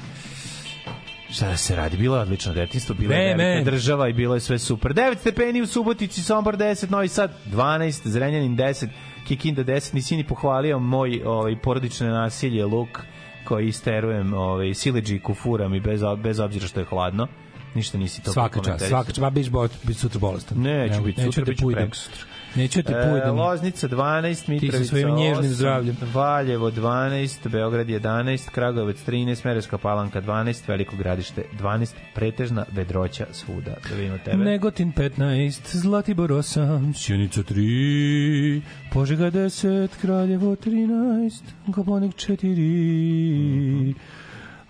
Šta 1.30 1.48
da 1.48 1.58
se 1.58 1.76
radi? 1.76 1.98
Bilo 1.98 2.16
je 2.16 2.22
odlično 2.22 2.54
detinjstvo, 2.54 2.95
bila 2.95 3.16
je 3.16 3.36
velika 3.36 3.72
država 3.72 4.10
i 4.10 4.14
bilo 4.14 4.34
je 4.34 4.40
sve 4.40 4.60
super. 4.60 4.94
9 4.94 5.18
stepeni 5.18 5.62
u 5.62 5.68
Subotici, 5.68 6.24
Sombor 6.24 6.58
10, 6.58 6.91
Novi 6.91 7.08
Sad 7.08 7.32
12, 7.45 8.08
Zrenjanin 8.08 8.58
10, 8.58 8.88
Kikinda 9.28 9.64
10. 9.64 9.94
Nisi 9.94 10.18
ni 10.18 10.24
pohvalio 10.24 10.80
moj 10.80 11.22
ovaj, 11.26 11.56
porodično 11.56 12.08
nasilje, 12.08 12.66
luk 12.66 13.00
koji 13.45 13.68
isterujem 13.68 14.34
ovaj, 14.34 14.74
sileđi 14.74 15.20
kufuram 15.20 15.74
i 15.76 15.80
bez, 15.80 16.02
bez 16.24 16.40
obzira 16.40 16.68
što 16.68 16.80
je 16.80 16.86
hladno. 16.86 17.28
Ništa 17.76 17.98
nisi 17.98 18.24
to 18.24 18.32
svaka 18.32 18.60
čast, 18.64 18.88
svaka 18.88 19.08
čast. 19.08 19.20
Ma 19.20 19.30
biš 19.30 19.50
bo, 19.50 19.68
biti 19.84 20.00
sutra 20.00 20.20
bolestan. 20.20 20.58
Neću 20.58 20.94
Evo, 20.94 21.04
biti 21.04 21.22
neću 21.22 21.32
sutra, 21.32 21.45
te 21.45 21.52
bit 21.52 21.60
ću 21.60 21.64
pujdem. 21.64 21.84
prekosutra. 21.84 22.24
Neću 22.55 22.84
te 22.84 22.91
E, 22.93 23.09
pujdem. 23.09 23.35
Loznica 23.35 23.88
12, 23.88 24.49
Mitrovica 24.49 24.84
svojim 24.85 25.15
nježnim 25.15 25.51
8, 25.51 25.53
zdravljem. 25.53 25.97
Valjevo 26.13 26.71
12, 26.71 27.49
Beograd 27.49 27.88
11, 27.88 28.49
Kragujevac 28.49 28.97
13, 29.07 29.45
Merevska 29.45 29.77
palanka 29.77 30.21
12, 30.21 30.67
Veliko 30.67 30.95
gradište 30.95 31.43
12, 31.59 31.93
pretežna 32.15 32.65
vedroća 32.71 33.25
svuda. 33.31 33.75
Da 33.89 33.95
vidimo 33.95 34.17
tebe. 34.17 34.38
Negotin 34.38 34.93
15, 34.93 35.77
Zlatibor 35.77 36.30
8, 36.30 36.93
Sjenica 36.97 37.41
3, 37.43 38.61
Požega 38.91 39.31
10, 39.31 39.88
Kraljevo 40.01 40.55
13, 40.55 41.41
Koponik 41.75 42.15
4, 42.15 43.93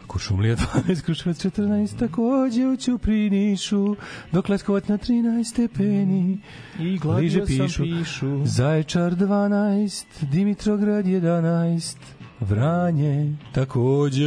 Kuršumlija 0.08 0.56
12, 0.56 1.02
Kruševac 1.02 1.46
14, 1.46 2.00
takođe 2.00 2.66
u 2.66 2.78
Ćuprinišu, 2.78 3.96
dok 4.32 4.50
Leskovac 4.50 4.88
na 4.88 4.98
13 4.98 5.44
stepeni, 5.44 6.40
I 6.80 7.00
sam 7.30 7.46
pišu, 7.48 7.84
pišu. 7.84 8.46
Zaječar 8.46 9.16
12, 9.16 10.06
Dimitrograd 10.22 11.06
11, 11.06 11.96
Vranje 12.40 13.36
takođe. 13.52 14.26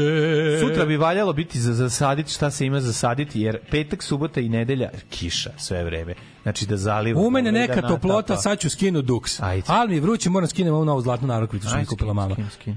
Sutra 0.61 0.85
bi 0.86 0.97
valjalo 0.97 1.32
biti 1.32 1.61
za 1.61 1.74
zasaditi 1.74 2.31
šta 2.31 2.51
se 2.51 2.66
ima 2.66 2.81
zasaditi, 2.81 3.40
jer 3.40 3.59
petak, 3.70 4.03
subota 4.03 4.40
i 4.40 4.48
nedelja 4.48 4.90
kiša 5.11 5.51
sve 5.57 5.85
vreme. 5.85 6.15
Znači 6.43 6.66
da 6.66 6.77
zaliva. 6.77 7.20
U 7.20 7.31
mene 7.31 7.53
da 7.53 7.59
neka 7.59 7.74
natapa. 7.74 7.89
toplota, 7.89 8.36
sad 8.36 8.59
ću 8.59 8.70
skinu 8.70 9.03
duks. 9.03 9.43
Ajde. 9.43 9.66
Ali 9.66 9.94
mi 9.94 10.01
vruće, 10.01 10.31
moram 10.31 10.48
skinem 10.48 10.74
ovu 10.74 10.85
novu 10.85 11.01
zlatnu 11.01 11.28
narukvicu 11.28 11.69
što 11.69 11.78
mi 11.78 11.86
kupila 11.86 12.12
mama. 12.12 12.35
skin, 12.35 12.51
skin. 12.51 12.77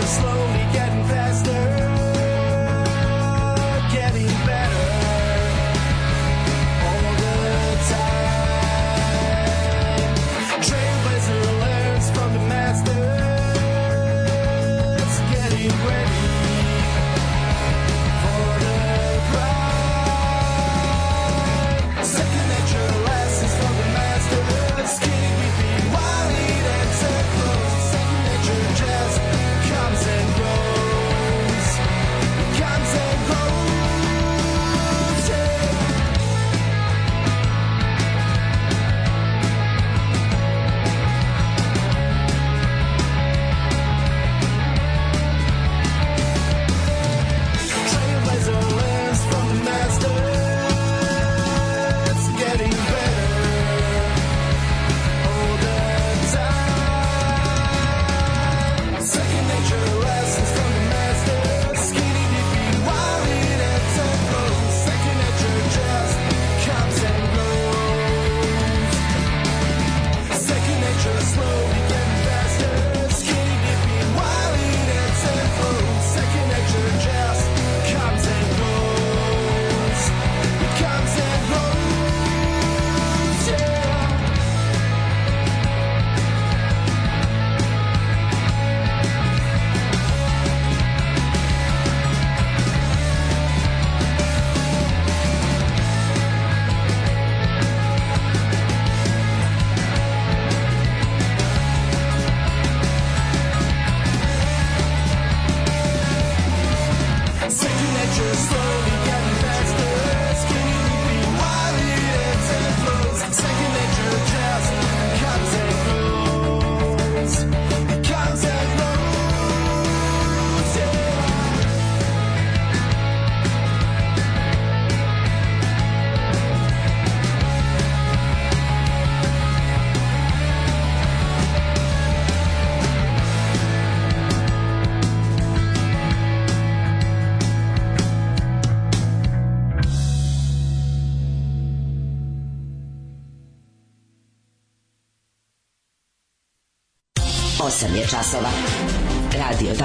slow 0.00 0.51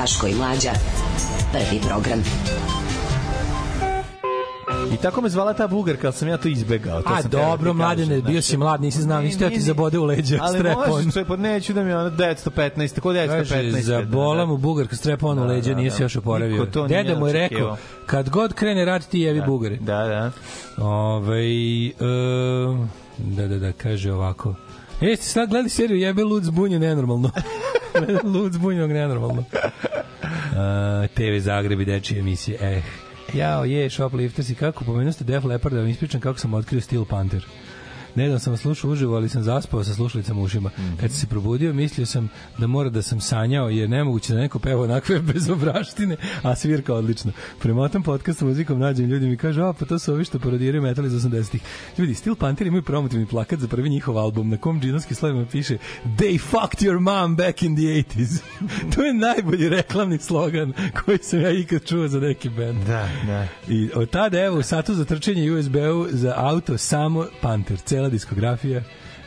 Daško 0.07 0.27
i 0.27 0.35
Mlađa. 0.35 0.71
Prvi 1.51 1.81
program. 1.87 2.23
I 4.93 4.97
tako 4.97 5.21
me 5.21 5.29
zvala 5.29 5.53
ta 5.53 5.67
bugarka, 5.67 6.07
ali 6.07 6.13
sam 6.13 6.27
ja 6.27 6.37
to 6.37 6.47
izbegao. 6.47 7.01
To 7.01 7.09
A 7.13 7.21
sam 7.21 7.31
da 7.31 7.37
dobro, 7.37 7.71
ti 7.71 7.77
mladene, 7.77 8.15
bio 8.15 8.31
znači. 8.31 8.41
si 8.41 8.57
mlad, 8.57 8.81
nisi 8.81 9.01
znao, 9.01 9.21
nisi 9.21 9.39
teo 9.39 9.49
ti 9.49 9.61
zabode 9.61 9.99
u 9.99 10.05
leđa 10.05 10.37
Ali 10.41 10.59
strepon. 10.59 10.89
možeš, 10.89 11.13
sve, 11.13 11.25
pa 11.25 11.35
neću 11.35 11.73
da 11.73 11.83
mi 11.83 11.89
je 11.89 11.97
ono 11.97 12.09
915, 12.09 12.99
ko 12.99 13.09
915? 13.13 13.49
Kaže, 13.49 13.81
za 13.81 14.01
bola 14.01 14.45
mu 14.45 14.57
bugarka 14.57 14.95
strepon 14.95 15.39
u 15.39 15.41
Da, 15.41 15.47
leđa, 15.47 15.69
da, 15.69 15.77
nije 15.77 15.89
da. 15.89 15.95
se 15.95 16.03
još 16.03 16.15
oporavio. 16.15 16.67
Nije 16.75 17.03
Deda 17.03 17.19
mu 17.19 17.27
je 17.27 17.33
rekao, 17.33 17.77
kad 18.05 18.29
god 18.29 18.53
krene 18.53 18.85
rat, 18.85 19.03
ti 19.03 19.19
jevi 19.19 19.41
bugari. 19.45 19.77
Da, 19.77 20.03
da. 20.07 20.31
Ove, 20.85 21.43
e, 21.87 21.91
da, 23.17 23.47
da, 23.47 23.59
da, 23.59 23.71
kaže 23.71 24.13
ovako. 24.13 24.55
E, 25.01 25.15
ste 25.15 25.25
sad 25.25 25.49
gledali 25.49 25.69
seriju 25.69 25.99
Jebe 25.99 26.23
lud 26.23 26.43
zbunje 26.43 26.79
nenormalno. 26.79 27.31
lud 28.33 28.53
zbunjenog 28.53 28.91
nenormalno. 28.91 29.43
Uh, 30.57 31.07
TV 31.13 31.39
Zagreb 31.39 31.81
i 31.81 31.85
dečije 31.85 32.19
emisije. 32.19 32.57
Eh, 32.61 32.81
jao, 33.33 33.65
je, 33.65 33.89
shoplifters 33.89 34.49
i 34.49 34.55
kako 34.55 34.85
pomenuo 34.85 35.11
ste 35.11 35.23
Def 35.23 35.43
Leppard 35.43 35.75
da 35.75 35.81
vam 35.81 35.89
ispričam 35.89 36.21
kako 36.21 36.39
sam 36.39 36.53
otkrio 36.53 36.81
Steel 36.81 37.05
Panther. 37.05 37.45
Nedavno 38.17 38.39
sam 38.39 38.53
vas 38.53 38.61
slušao 38.61 38.91
uživo, 38.91 39.15
ali 39.15 39.29
sam 39.29 39.43
zaspao 39.43 39.83
sa 39.83 39.93
slušalicama 39.93 40.41
u 40.41 40.43
ušima. 40.43 40.69
Kad 40.99 41.11
sam 41.11 41.19
se 41.19 41.27
probudio, 41.27 41.73
mislio 41.73 42.05
sam 42.05 42.29
da 42.57 42.67
mora 42.67 42.89
da 42.89 43.01
sam 43.01 43.21
sanjao, 43.21 43.69
jer 43.69 43.89
nemoguće 43.89 44.33
da 44.33 44.39
neko 44.39 44.59
peva 44.59 44.83
onakve 44.83 45.19
bezobraštine, 45.33 46.17
a 46.41 46.55
svirka 46.55 46.93
odlično. 46.93 47.31
Premotam 47.59 48.03
podcast 48.03 48.39
sa 48.39 48.45
muzikom, 48.45 48.79
nađem 48.79 49.05
ljudi 49.05 49.27
mi 49.27 49.37
kažu, 49.37 49.61
a 49.61 49.73
pa 49.73 49.85
to 49.85 49.99
su 49.99 50.13
ovi 50.13 50.25
što 50.25 50.39
parodiraju 50.39 50.81
metal 50.81 51.05
iz 51.05 51.13
80-ih. 51.13 51.61
Ljudi, 51.97 52.13
Steel 52.13 52.35
Panther 52.35 52.67
imaju 52.67 52.83
promotivni 52.83 53.25
plakat 53.25 53.59
za 53.59 53.67
prvi 53.67 53.89
njihov 53.89 54.17
album, 54.17 54.49
na 54.49 54.57
kom 54.57 54.81
džinovski 54.81 55.15
slovima 55.15 55.45
piše 55.51 55.77
They 56.05 56.39
fucked 56.41 56.89
your 56.89 56.99
mom 56.99 57.35
back 57.35 57.61
in 57.63 57.75
the 57.75 57.83
80s. 57.83 58.39
to 58.95 59.03
je 59.03 59.13
najbolji 59.13 59.69
reklamni 59.69 60.17
slogan 60.17 60.73
koji 61.05 61.17
sam 61.21 61.41
ja 61.41 61.51
ikad 61.51 61.85
čuo 61.85 62.07
za 62.07 62.19
neki 62.19 62.49
band. 62.49 62.83
Da, 62.87 63.09
da. 63.25 63.47
I 63.67 63.89
od 63.95 64.09
tada, 64.09 64.39
evo, 64.39 64.63
satu 64.63 64.93
za 64.93 65.05
trčanje 65.05 65.51
USB-u 65.51 66.07
za 66.09 66.33
auto 66.37 66.77
samo 66.77 67.25
Panther, 67.41 67.77
cela 67.77 68.06
diskografija 68.09 68.81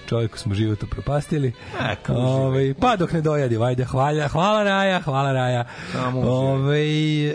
čovjeku 0.08 0.38
smo 0.38 0.54
život 0.54 0.82
upropastili. 0.82 1.52
Eko, 1.92 2.12
Ovaj 2.12 2.74
pa 2.80 2.96
dok 2.96 3.12
ne 3.12 3.20
dojadi, 3.20 3.56
vajde, 3.56 3.84
hvala, 3.84 4.28
hvala 4.28 4.62
Raja, 4.62 5.00
hvala 5.00 5.32
Raja. 5.32 5.64
Samo 5.92 6.20
uživaj. 6.20 6.32
Ovaj 6.32 7.28
e, 7.28 7.34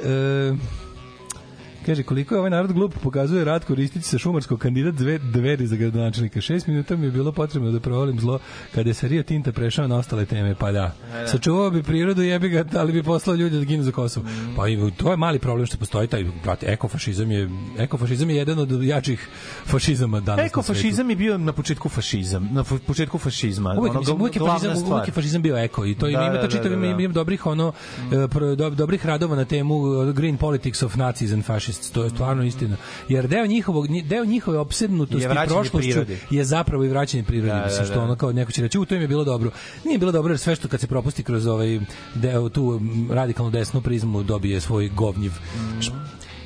Kaže, 1.86 2.04
koliko 2.04 2.36
je 2.36 2.40
ovaj 2.40 2.50
narod 2.50 2.74
glup, 2.74 2.94
pokazuje 3.04 3.46
rad 3.46 3.66
koristići 3.66 4.08
sa 4.08 4.18
šumarskog 4.18 4.60
kandidat 4.60 4.96
dve 4.96 5.18
dveri 5.18 5.68
za 5.68 5.76
gradonačelnika. 5.76 6.42
Šest 6.42 6.68
minuta 6.68 6.96
mi 6.96 7.06
je 7.06 7.12
bilo 7.12 7.32
potrebno 7.32 7.72
da 7.72 7.80
provalim 7.80 8.20
zlo 8.20 8.40
kada 8.76 8.90
je 8.90 8.94
sa 8.94 9.08
Rio 9.08 9.24
Tinta 9.24 9.52
prešao 9.52 9.88
na 9.88 9.96
ostale 9.98 10.26
teme, 10.26 10.56
pa 10.56 10.72
da. 10.72 10.96
da. 11.12 11.28
Sačuvao 11.28 11.70
bi 11.70 11.84
prirodu, 11.84 12.22
jebi 12.22 12.50
ga, 12.50 12.66
ali 12.76 12.94
bi 12.94 13.04
poslao 13.04 13.36
ljude 13.36 13.58
da 13.58 13.64
ginu 13.64 13.84
za 13.84 13.92
Kosovo. 13.92 14.26
Pa 14.56 14.68
i 14.68 14.92
to 14.98 15.12
je 15.12 15.18
mali 15.18 15.40
problem 15.40 15.66
što 15.66 15.78
postoji 15.78 16.08
taj, 16.08 16.26
brate, 16.44 16.66
ekofašizam 16.70 17.32
je, 17.32 17.50
ekofašizam 17.78 18.30
je 18.30 18.36
jedan 18.36 18.60
od 18.60 18.84
jačih 18.84 19.28
fašizama 19.66 20.20
danas. 20.20 20.46
Ekofašizam 20.46 21.10
je 21.10 21.16
bio 21.16 21.38
na 21.38 21.54
početku 21.54 21.90
fašizam, 21.90 22.50
na 22.52 22.64
početku 22.64 23.18
fašizma. 23.18 23.76
Uvijek, 23.78 23.92
ono, 23.92 24.00
mislim, 24.00 24.22
uvijek, 24.22 24.36
je 24.36 24.42
fašizam, 24.46 24.92
uvijek 24.92 25.08
je 25.08 25.14
fašizam 25.14 25.42
bio 25.42 25.58
eko 25.58 25.86
i 25.86 25.96
to 25.96 26.06
Da, 26.06 26.12
ima, 26.12 26.30
da, 26.30 26.42
to 26.42 26.48
da, 26.48 26.52
čitav, 26.52 26.64
da, 26.64 26.70
da. 26.70 26.86
ima, 26.88 27.02
ima 27.02 27.14
dobrih 27.14 27.46
ono 27.46 27.74
e, 28.12 28.28
pro- 28.28 28.56
do, 28.56 28.70
dobrih 28.70 29.06
radova 29.06 29.36
na 29.36 29.46
temu 29.46 29.76
uh, 29.76 30.14
Green 30.14 30.38
Politics 30.38 30.84
of 30.84 30.96
Nazis 30.96 31.32
and 31.32 31.46
Fascists 31.76 31.92
to 31.92 32.04
je 32.04 32.10
stvarno 32.10 32.44
istina 32.44 32.78
jer 33.10 33.28
deo 33.28 33.46
njihovog 33.46 33.88
nji- 33.88 34.04
deo 34.04 34.26
njihove 34.26 34.58
opsednutosti 34.60 35.24
Je 35.24 35.30
prošlošću 35.30 35.72
prirodi. 35.74 36.18
je 36.30 36.44
zapravo 36.46 36.84
i 36.84 36.90
vraćanje 36.90 37.24
prirodi 37.24 37.48
Da, 37.48 37.56
da, 37.56 37.66
mislim 37.66 37.86
što 37.86 37.96
da. 37.96 38.02
ono 38.02 38.16
kao 38.16 38.32
neko 38.32 38.52
će 38.52 38.62
reći 38.62 38.80
u 38.80 38.86
to 38.86 38.96
im 38.96 39.02
je 39.02 39.08
bilo 39.08 39.24
dobro 39.24 39.52
nije 39.86 39.98
bilo 39.98 40.12
dobro 40.12 40.32
jer 40.32 40.40
sve 40.40 40.56
što 40.56 40.68
kad 40.68 40.80
se 40.80 40.88
propusti 40.88 41.24
kroz 41.24 41.48
ovaj 41.48 41.80
deo 42.16 42.50
tu 42.50 42.80
m, 42.82 43.12
radikalnu 43.12 43.52
desnu 43.52 43.82
prizmu 43.82 44.24
dobije 44.24 44.62
svoj 44.62 44.90
govnjiv 44.90 45.32
Š- 45.80 45.92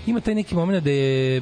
ima 0.06 0.20
taj 0.20 0.36
neki 0.36 0.56
moment 0.56 0.84
da 0.84 0.92
je 0.92 1.42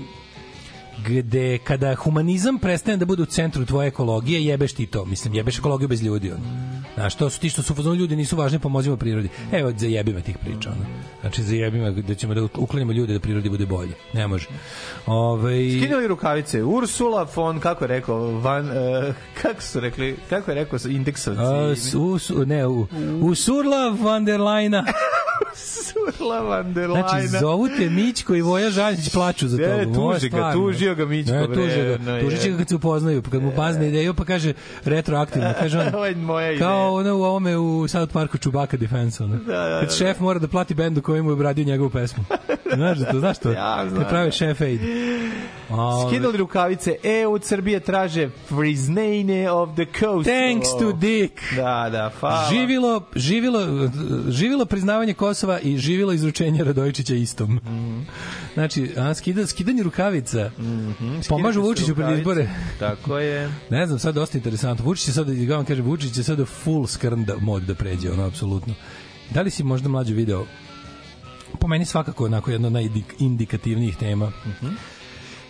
gde 1.00 1.58
kada 1.58 1.96
humanizam 1.96 2.60
prestane 2.60 2.98
da 2.98 3.06
bude 3.06 3.24
u 3.24 3.28
centru 3.28 3.66
tvoje 3.66 3.88
ekologije, 3.88 4.46
jebeš 4.46 4.74
ti 4.74 4.86
to. 4.86 5.06
Mislim, 5.06 5.34
jebeš 5.34 5.60
ekologiju 5.60 5.88
bez 5.88 6.04
ljudi. 6.04 6.32
Ono. 6.32 6.42
Znaš, 6.96 7.16
to 7.16 7.30
su 7.30 7.40
ti 7.40 7.50
što 7.50 7.62
su 7.62 7.76
fazonu 7.76 7.96
ljudi 7.96 8.16
nisu 8.16 8.36
važni, 8.36 8.60
pomozimo 8.60 8.98
prirodi. 8.98 9.30
Evo, 9.52 9.74
zajebime 9.78 10.22
tih 10.22 10.38
priča. 10.38 10.70
Ono. 10.70 10.86
Znači, 11.22 11.44
zajebime 11.44 11.92
da 11.92 12.16
ćemo 12.16 12.34
da 12.34 12.48
uklanjamo 12.56 12.92
ljude 12.92 13.14
da 13.14 13.20
prirodi 13.20 13.50
bude 13.50 13.66
bolje. 13.66 13.92
Ne 14.14 14.28
može. 14.28 14.48
Ove, 15.06 15.52
Skinuli 15.72 16.08
rukavice. 16.08 16.64
Ursula 16.64 17.28
von, 17.36 17.60
kako 17.60 17.84
je 17.84 17.88
rekao, 17.88 18.32
van, 18.32 18.66
uh, 18.68 18.74
kako 19.42 19.62
su 19.62 19.80
rekli, 19.80 20.16
kako 20.30 20.52
je 20.52 20.56
rekao 20.56 20.80
indeksovci? 20.90 21.42
a, 21.42 21.76
s- 21.76 21.94
u, 21.94 22.20
su- 22.20 22.46
ne, 22.46 22.68
u, 22.68 22.88
Ursula 23.22 23.90
van 23.92 24.26
der 24.26 24.42
Leina. 24.42 24.86
Ursula 26.08 26.40
van 26.40 26.74
der 26.74 26.90
Leyen. 26.90 27.10
Znači, 27.10 27.28
zovu 27.30 27.68
te 27.70 27.90
Mićko 27.90 28.36
i 28.36 28.42
Voja 28.42 28.70
Žaljić 28.70 29.10
plaču 29.10 29.48
za 29.48 29.58
to. 29.58 29.94
tuži 29.94 30.30
ga, 30.30 30.87
tužio 30.88 30.96
ga 30.96 31.06
Mićko, 31.06 31.34
Ne, 31.34 31.48
bre, 31.48 31.56
tuži 31.56 31.82
ga. 32.06 32.20
Tužit 32.22 32.42
će 32.42 32.50
ga 32.50 32.58
kad 32.58 32.70
se 32.70 32.76
upoznaju, 32.76 33.22
kad 33.22 33.42
mu 33.44 33.52
bazne 33.56 33.88
ideju, 33.88 34.14
pa 34.14 34.26
kaže 34.26 34.54
retroaktivno. 34.86 35.54
Kaže 35.60 35.80
on. 35.80 35.92
Kao 36.60 36.94
ono 36.94 37.18
u 37.18 37.24
ovome 37.24 37.58
u 37.58 37.88
South 37.88 38.14
Parku 38.14 38.38
Chewbacca 38.38 38.78
Defense, 38.78 39.24
ono. 39.24 39.36
Da, 39.36 39.70
da, 39.70 39.80
Kad 39.80 39.90
da. 39.90 39.96
šef 39.96 40.20
mora 40.20 40.40
da 40.40 40.48
plati 40.48 40.74
bendu 40.74 41.02
koji 41.02 41.22
mu 41.22 41.30
je 41.30 41.34
obradio 41.34 41.66
njegovu 41.66 41.90
pesmu. 41.90 42.24
Znaš 42.76 42.98
da 42.98 43.12
to, 43.12 43.20
znaš 43.20 43.38
to? 43.38 43.52
Ja 43.52 43.86
znam, 43.90 44.02
Kad 44.02 44.10
prave 44.10 44.26
da. 44.26 44.32
šef 44.32 44.62
aid. 44.62 44.80
Ove, 45.70 46.10
Skinuli 46.12 46.38
rukavice. 46.38 46.96
E, 47.04 47.28
od 47.28 47.44
Srbije 47.44 47.80
traže 47.80 48.30
priznanje 48.50 49.50
of 49.52 49.70
the 49.76 49.86
coast. 50.00 50.30
Thanks 50.30 50.70
to 50.80 50.92
Dick. 50.92 51.34
Da, 51.56 51.90
da, 51.92 52.12
hvala. 52.20 52.50
Živilo, 52.50 53.02
živilo, 53.16 53.90
živilo 54.30 54.66
priznavanje 54.66 55.14
Kosova 55.14 55.60
i 55.60 55.78
živilo 55.78 56.14
izručenje 56.14 56.64
Radojičića 56.64 57.16
istom. 57.16 57.54
Mhm. 57.54 58.00
Znači, 58.54 58.92
a, 58.98 59.14
skida, 59.14 59.48
skidanje 59.48 59.84
rukavica. 59.84 60.52
Pomažu 60.58 60.77
Skinuli 61.24 61.54
su 61.54 61.62
Vučiću 61.62 61.96
pred 61.96 62.18
izbore. 62.20 62.50
Tako 62.80 63.18
je. 63.20 63.52
Ne 63.70 63.86
znam, 63.88 64.00
sad 64.00 64.16
dosta 64.16 64.38
interesantno. 64.38 64.86
Vučić 64.86 65.08
je 65.08 65.14
sad, 65.14 65.28
da 65.28 65.56
vam 65.56 65.66
kažem, 65.66 65.86
Vučić 65.86 66.18
je 66.18 66.24
sad 66.24 66.48
full 66.64 66.88
skrn 66.88 67.26
da, 67.26 67.36
mod 67.38 67.64
da 67.64 67.76
pređe, 67.76 68.12
ono, 68.12 68.24
apsolutno. 68.24 68.74
Da 69.30 69.42
li 69.42 69.50
si 69.52 69.64
možda 69.64 69.90
mlađe 69.90 70.14
video 70.14 70.46
po 71.60 71.68
meni 71.68 71.86
svakako 71.86 72.26
onako 72.26 72.52
jedna 72.52 72.68
od 72.68 72.74
najindikativnijih 72.74 73.98
tema. 73.98 74.32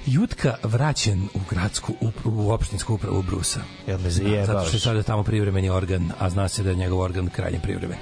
Jutka 0.06 0.56
vraćen 0.64 1.24
u 1.34 1.40
gradsku 1.49 1.94
upravu, 2.02 2.48
u 2.48 2.52
opštinsku 2.52 2.94
upravu 2.94 3.22
Brusa. 3.22 3.60
Jel 3.88 3.98
me 3.98 4.04
Da, 4.04 4.10
Zato 4.10 4.24
zajebavaš? 4.30 4.68
što 4.68 4.78
je 4.78 4.82
sada 4.82 5.04
tamo 5.04 5.24
privremeni 5.24 5.70
organ, 5.70 6.12
a 6.20 6.30
zna 6.30 6.48
se 6.48 6.64
da 6.64 6.70
je 6.70 6.76
njegov 6.76 6.99
organ 6.99 7.30
krajnje 7.30 7.60
privremen. 7.64 7.98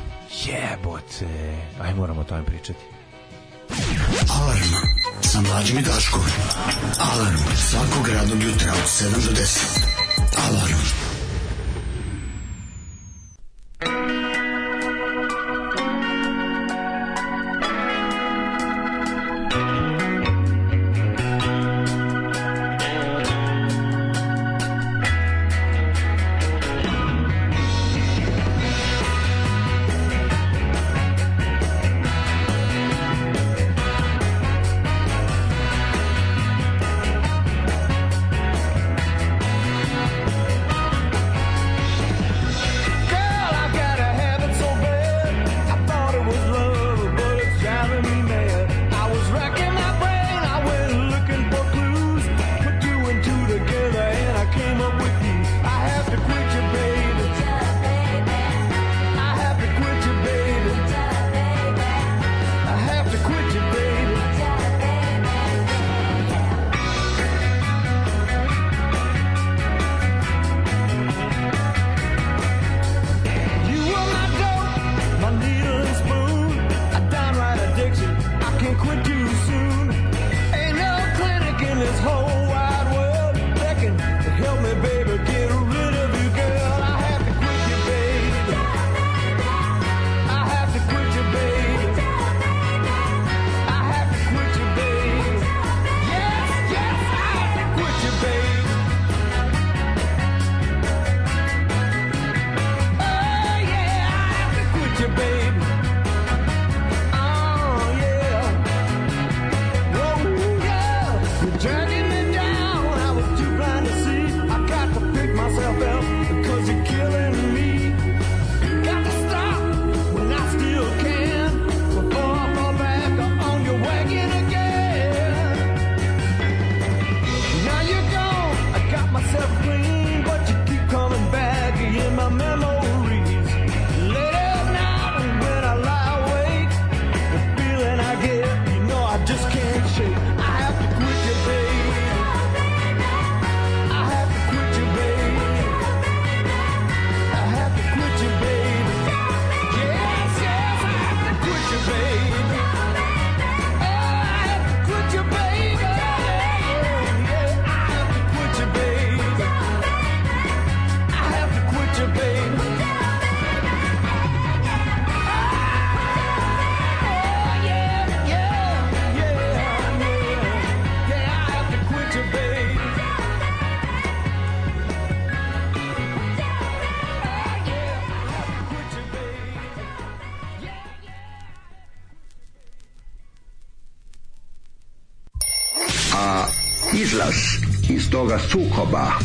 Jebote. 0.45 1.57
Aj, 1.81 1.93
moramo 1.93 2.21
o 2.21 2.23
tome 2.23 2.43
pričati. 2.45 2.79
Alarm 4.29 4.73
sa 5.21 5.41
mlađim 5.41 5.77
i 5.77 5.81
Daškom. 5.81 6.21
Alarm 6.99 7.37
svakog 7.69 8.07
radnog 8.07 8.43
jutra 8.43 8.71
od 8.71 8.89
7 8.89 9.11
do 9.11 9.41
10. 9.41 9.45
Alarm. 10.49 11.04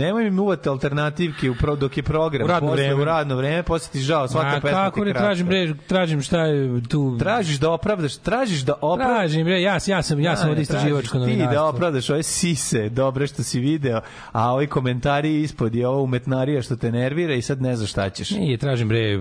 Nemoj 0.00 0.30
mi 0.30 0.40
uvati 0.40 0.68
alternativke 0.68 1.50
u 1.50 1.54
pro, 1.54 1.76
dok 1.76 1.96
je 1.96 2.02
program. 2.02 2.44
U 2.44 2.48
radno 2.48 2.68
posle, 2.68 2.84
vreme. 2.84 3.02
U 3.02 3.04
radno 3.04 3.36
vreme, 3.36 3.62
posle 3.62 3.88
ti 3.92 4.00
žao, 4.00 4.28
svaka 4.28 4.46
Ma, 4.48 4.60
pesma 4.60 4.78
kako 4.78 5.04
ne 5.04 5.12
tražim 5.12 5.46
bre, 5.46 5.74
tražim 5.86 6.22
šta 6.22 6.40
je 6.40 6.82
tu. 6.82 7.16
Tražiš 7.18 7.58
da 7.58 7.70
opravdaš, 7.70 8.16
tražiš 8.16 8.60
da 8.60 8.74
opravdaš. 8.74 9.16
Tražim 9.18 9.44
bre, 9.44 9.62
ja, 9.62 9.72
ja 9.86 10.02
sam 10.02 10.20
ja 10.20 10.36
sam 10.36 10.46
Da, 10.46 10.52
od 10.52 10.58
istraživačko 10.58 11.10
tražiš 11.10 11.26
Ti 11.26 11.38
da 11.38 11.44
novinarstvo. 11.44 11.68
opravdaš 11.68 12.10
ove 12.10 12.22
sise, 12.22 12.88
dobre 12.88 13.26
što 13.26 13.42
si 13.42 13.60
video, 13.60 14.00
a 14.32 14.52
ovi 14.52 14.66
komentari 14.66 15.40
ispod 15.42 15.74
je 15.74 15.88
ovo 15.88 16.02
umetnarija 16.02 16.62
što 16.62 16.76
te 16.76 16.92
nervira 16.92 17.34
i 17.34 17.42
sad 17.42 17.62
ne 17.62 17.76
znaš 17.76 17.90
šta 17.90 18.10
ćeš. 18.10 18.30
Nije, 18.30 18.56
tražim 18.56 18.88
bre, 18.88 19.18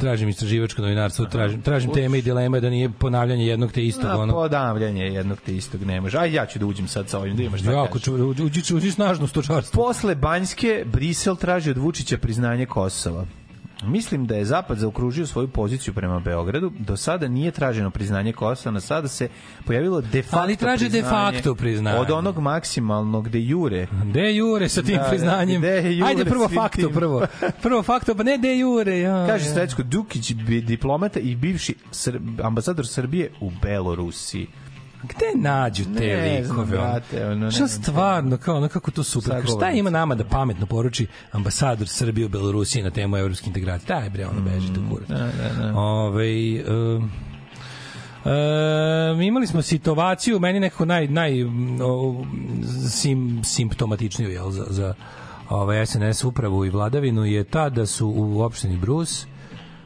tražim 0.00 0.28
istraživačko 0.28 0.82
novinarstvo, 0.82 1.24
tražim, 1.24 1.62
tražim 1.62 1.92
teme 1.92 2.18
i 2.18 2.22
dileme 2.22 2.60
da 2.60 2.70
nije 2.70 2.90
ponavljanje 2.90 3.46
jednog 3.46 3.72
te 3.72 3.84
istog. 3.84 4.10
Ono. 4.12 4.32
podavljanje 4.32 5.04
jednog 5.04 5.38
te 5.40 5.54
istog 5.54 5.82
ne 5.82 6.00
može. 6.00 6.18
Aj 6.18 6.32
ja 6.32 6.46
ću 6.46 6.58
da 6.58 6.66
uđem 6.66 6.88
sad 6.88 7.08
sa 7.08 7.18
ovim, 7.18 7.36
da 7.36 7.42
imaš 7.42 7.60
šta 7.60 7.70
Jako, 7.72 7.86
kažeš. 7.88 8.04
ču, 8.04 8.14
uđi, 8.44 8.74
uđi, 8.74 8.90
snažno 8.90 9.26
stočarstvo. 9.26 9.81
Posle 9.82 10.14
Banjske, 10.14 10.84
Brisel 10.86 11.36
traži 11.36 11.70
od 11.70 11.78
Vučića 11.78 12.18
priznanje 12.18 12.66
Kosova. 12.66 13.26
Mislim 13.84 14.26
da 14.26 14.34
je 14.34 14.44
Zapad 14.44 14.78
zaokružio 14.78 15.26
svoju 15.26 15.48
poziciju 15.48 15.94
prema 15.94 16.20
Beogradu. 16.20 16.72
Do 16.78 16.96
sada 16.96 17.28
nije 17.28 17.50
traženo 17.50 17.90
priznanje 17.90 18.32
Kosova, 18.32 18.80
sada 18.80 19.08
se 19.08 19.28
pojavilo 19.66 20.00
de 20.00 20.22
facto 20.22 20.38
Ali 20.38 20.56
traže 20.56 20.88
de 20.88 21.02
facto 21.02 21.54
priznanje. 21.54 21.98
Od 21.98 22.10
onog 22.10 22.38
maksimalnog 22.38 23.28
de 23.28 23.40
jure. 23.40 23.86
De 24.04 24.34
jure 24.34 24.68
sa 24.68 24.82
tim 24.82 24.96
Da, 24.96 25.02
da, 25.02 25.08
priznanjem. 25.08 25.60
de 25.62 25.92
jure 25.92 26.10
Ajde 26.10 26.24
prvo 26.24 26.48
fakto, 26.48 26.78
tim. 26.78 26.92
prvo. 26.92 27.26
Prvo 27.62 27.82
fakto, 27.82 28.14
pa 28.14 28.22
ne 28.22 28.38
de 28.38 28.58
jure. 28.58 28.98
Ja, 28.98 29.26
Kaže 29.26 29.46
ja. 29.46 29.54
Srećko 29.54 29.82
Dukić, 29.82 30.32
bi- 30.32 30.60
diplomata 30.60 31.20
i 31.20 31.34
bivši 31.36 31.74
ambasador 32.42 32.86
Srbije 32.86 33.30
u 33.40 33.50
Belorusiji. 33.62 34.46
Gde 35.02 35.26
nađu 35.36 35.84
te 35.84 35.90
Ne 36.06 36.44
znam, 36.44 36.56
likove? 36.56 36.78
ono? 36.78 36.86
brate, 36.86 37.26
ono, 37.26 37.34
ne 37.36 37.50
Šta 37.50 37.66
znam. 37.66 37.82
stvarno, 37.82 38.36
kao 38.36 38.56
ono 38.56 38.68
kako 38.68 38.90
to 38.90 39.02
super. 39.04 39.26
Šta 39.26 39.40
Sagovornici. 39.40 39.78
ima 39.78 39.90
nama 39.90 40.14
da 40.14 40.24
pametno 40.24 40.66
poruči 40.66 41.06
ambasador 41.32 41.88
Srbije 41.88 42.26
u 42.26 42.30
Belorusiji 42.30 42.82
na 42.82 42.90
temu 42.90 43.16
evropske 43.16 43.46
integracije? 43.46 43.86
Daj 43.90 44.10
bre, 44.10 44.26
ono 44.26 44.40
bežite 44.42 44.80
u 44.80 44.90
kurac. 44.90 45.08
Da, 45.08 45.18
da, 45.18 45.62
da. 45.62 45.72
Ovaj, 45.76 46.60
um, 46.60 47.10
E, 48.24 48.30
imali 49.22 49.46
smo 49.46 49.62
situaciju, 49.62 50.40
meni 50.40 50.60
nekako 50.60 50.84
naj, 50.84 51.08
naj 51.08 51.44
o, 51.82 52.24
sim, 52.88 53.40
simptomatičniju 53.44 54.30
jel, 54.30 54.50
za, 54.50 54.64
za 54.68 54.94
ovaj 55.48 55.86
SNS 55.86 56.24
upravu 56.24 56.64
i 56.64 56.70
vladavinu 56.70 57.24
je 57.24 57.44
ta 57.44 57.68
da 57.68 57.86
su 57.86 58.08
u 58.08 58.40
opštini 58.40 58.76
Brus 58.76 59.26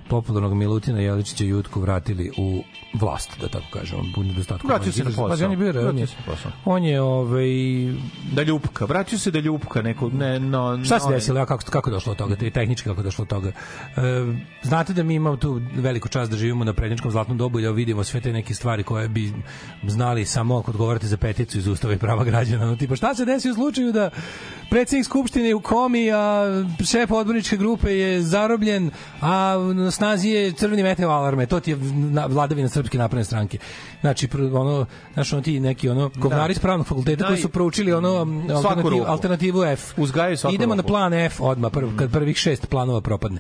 popularnog 0.09 0.55
Milutina 0.55 1.01
Jeličića 1.01 1.45
Jutku 1.45 1.81
vratili 1.81 2.31
u 2.39 2.63
vlast, 2.95 3.41
da 3.41 3.49
tako 3.49 3.67
kažemo, 3.73 4.03
u 4.17 4.23
nedostatku. 4.23 4.69
Vratio 4.69 4.93
se 4.93 5.05
na 5.05 5.11
posao. 5.11 5.29
Pa 5.29 5.45
on 5.45 5.51
je 5.51 5.57
bio, 5.57 5.89
on 5.89 5.99
je, 5.99 6.07
on 6.65 6.85
je 6.85 7.01
ovaj, 7.01 7.47
Da 8.33 8.43
ljupka, 8.43 8.85
vratio 8.85 9.19
se 9.19 9.31
da 9.31 9.39
ljupka 9.39 9.83
neku, 9.83 10.11
ne, 10.11 10.41
no, 10.41 10.85
Šta 10.85 11.01
se 11.01 11.11
desilo? 11.11 11.39
Ja, 11.39 11.47
kako, 11.47 11.65
kako 11.71 11.91
došlo 11.91 12.13
od 12.13 12.19
toga? 12.19 12.37
Te 12.37 12.51
tehnički 12.51 12.89
kako 12.89 13.03
došlo 13.03 13.23
od 13.23 13.29
toga? 13.29 13.49
E, 13.49 13.53
znate 14.63 14.93
da 14.93 15.03
mi 15.03 15.15
imamo 15.15 15.37
tu 15.37 15.61
veliku 15.75 16.09
čast 16.09 16.31
da 16.31 16.37
živimo 16.37 16.65
na 16.65 16.73
prednjačkom 16.73 17.11
zlatnom 17.11 17.39
dobu 17.39 17.59
i 17.59 17.63
da 17.63 17.71
vidimo 17.71 18.05
sve 18.05 18.21
te 18.21 18.33
neke 18.33 18.55
stvari 18.55 18.83
koje 18.83 19.09
bi 19.09 19.33
znali 19.87 20.25
samo 20.25 20.59
ako 20.59 20.71
odgovarate 20.71 21.07
za 21.07 21.17
peticu 21.17 21.59
iz 21.59 21.67
Ustava 21.67 21.95
i 21.95 21.99
prava 21.99 22.25
građana. 22.25 22.67
No, 22.67 22.77
tipa, 22.77 22.97
šta 22.97 23.15
se 23.15 23.25
desi 23.25 23.51
u 23.51 23.55
slučaju 23.55 23.93
da 23.93 24.11
predsjednik 24.71 25.05
Skupštine 25.05 25.49
je 25.49 25.55
u 25.55 25.61
komi, 25.61 26.13
a 26.13 26.45
šef 26.91 27.11
odborničke 27.11 27.57
grupe 27.57 27.93
je 27.93 28.23
zarobljen, 28.23 28.91
a 29.21 29.55
snazi 29.97 30.29
je 30.29 30.53
crveni 30.53 30.83
meteo 30.83 31.11
alarme. 31.11 31.47
To 31.47 31.61
ti 31.61 31.71
je 31.71 31.77
na- 31.77 32.27
vladavina 32.27 32.69
srpske 32.69 32.99
napredne 32.99 33.25
stranke. 33.25 33.59
Znači, 34.01 34.29
ono, 34.55 34.87
znaš, 35.15 35.33
ono 35.33 35.43
ti 35.43 35.61
neki 35.61 35.89
ono, 35.89 36.11
govnari 36.17 36.55
s 36.55 36.59
pravnog 36.59 36.87
fakulteta 36.87 37.27
koji 37.27 37.39
su 37.39 37.49
proučili 37.49 37.93
ono 37.93 38.09
alternativu, 38.55 39.05
alternativu 39.07 39.65
F. 39.65 39.99
Uzgajaju 39.99 40.37
svaku 40.37 40.55
Idemo 40.55 40.75
na 40.75 40.83
plan 40.83 41.15
F 41.15 41.41
odmah 41.41 41.73
prv, 41.73 41.89
kad 41.97 42.13
prvih 42.13 42.37
šest 42.37 42.67
planova 42.67 43.01
propadne. 43.01 43.39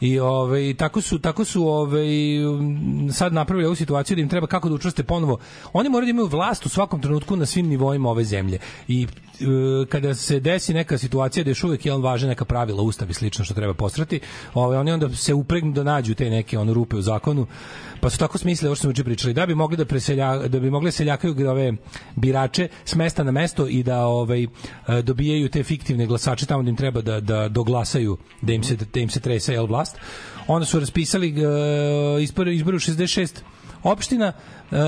I 0.00 0.18
ovaj 0.18 0.74
tako 0.74 1.00
su 1.00 1.18
tako 1.18 1.44
su 1.44 1.68
ovaj 1.68 2.08
sad 3.12 3.32
napravili 3.32 3.66
ovu 3.66 3.74
situaciju 3.74 4.14
da 4.14 4.22
im 4.22 4.28
treba 4.28 4.46
kako 4.46 4.68
da 4.68 4.74
učvrste 4.74 5.02
ponovo. 5.02 5.38
Oni 5.72 5.88
moraju 5.88 6.06
da 6.06 6.10
imaju 6.10 6.26
vlast 6.26 6.66
u 6.66 6.68
svakom 6.68 7.00
trenutku 7.00 7.36
na 7.36 7.46
svim 7.46 7.68
nivoima 7.68 8.10
ove 8.10 8.24
zemlje. 8.24 8.58
I 8.88 9.02
e, 9.02 9.86
kada 9.88 10.14
se 10.14 10.40
desi 10.40 10.74
neka 10.74 10.98
situacija 10.98 11.44
da 11.44 11.50
još 11.50 11.64
uvek 11.64 11.86
je 11.86 11.92
on 11.92 12.02
važe 12.02 12.26
neka 12.26 12.44
pravila 12.44 12.82
ustav 12.82 13.10
i 13.10 13.14
slično 13.14 13.44
što 13.44 13.54
treba 13.54 13.74
postrati, 13.74 14.20
ovaj 14.54 14.78
oni 14.78 14.92
onda 14.92 15.08
se 15.14 15.34
upregnu 15.34 15.72
da 15.72 15.82
nađu 15.98 16.14
te 16.14 16.30
neke 16.30 16.58
ono 16.58 16.74
rupe 16.74 16.96
u 16.96 17.02
zakonu. 17.02 17.46
Pa 18.00 18.10
su 18.10 18.18
tako 18.18 18.38
smislili 18.38 18.68
ovo 18.68 18.74
što 18.74 18.82
smo 18.82 18.90
juče 18.90 19.04
pričali 19.04 19.34
da 19.34 19.46
bi 19.46 19.54
mogli 19.54 19.76
da 19.76 19.84
preselja 19.84 20.48
da 20.48 20.60
bi 20.60 20.70
mogli 20.70 20.88
da 20.88 20.92
seljakaju 20.92 21.50
ove 21.50 21.72
birače 22.16 22.68
s 22.84 22.94
mesta 22.94 23.24
na 23.24 23.32
mesto 23.32 23.66
i 23.66 23.82
da 23.82 24.04
ovaj 24.06 24.44
e, 24.44 24.48
dobijaju 25.02 25.48
te 25.48 25.62
fiktivne 25.62 26.06
glasače 26.06 26.46
tamo 26.46 26.62
da 26.62 26.70
im 26.70 26.76
treba 26.76 27.00
da 27.00 27.20
da 27.20 27.48
doglasaju 27.48 28.16
da 28.42 28.52
im 28.52 28.62
se 28.62 28.76
da 28.76 29.00
im 29.00 29.10
se 29.10 29.20
trese 29.20 29.52
jel 29.52 29.66
vlast. 29.66 29.98
Onda 30.46 30.66
su 30.66 30.80
raspisali 30.80 31.32
uh, 31.32 32.22
izbor 32.22 32.48
izbor 32.48 32.74
u 32.74 32.78
66 32.78 33.42
opština 33.82 34.32
Uh, 34.70 34.78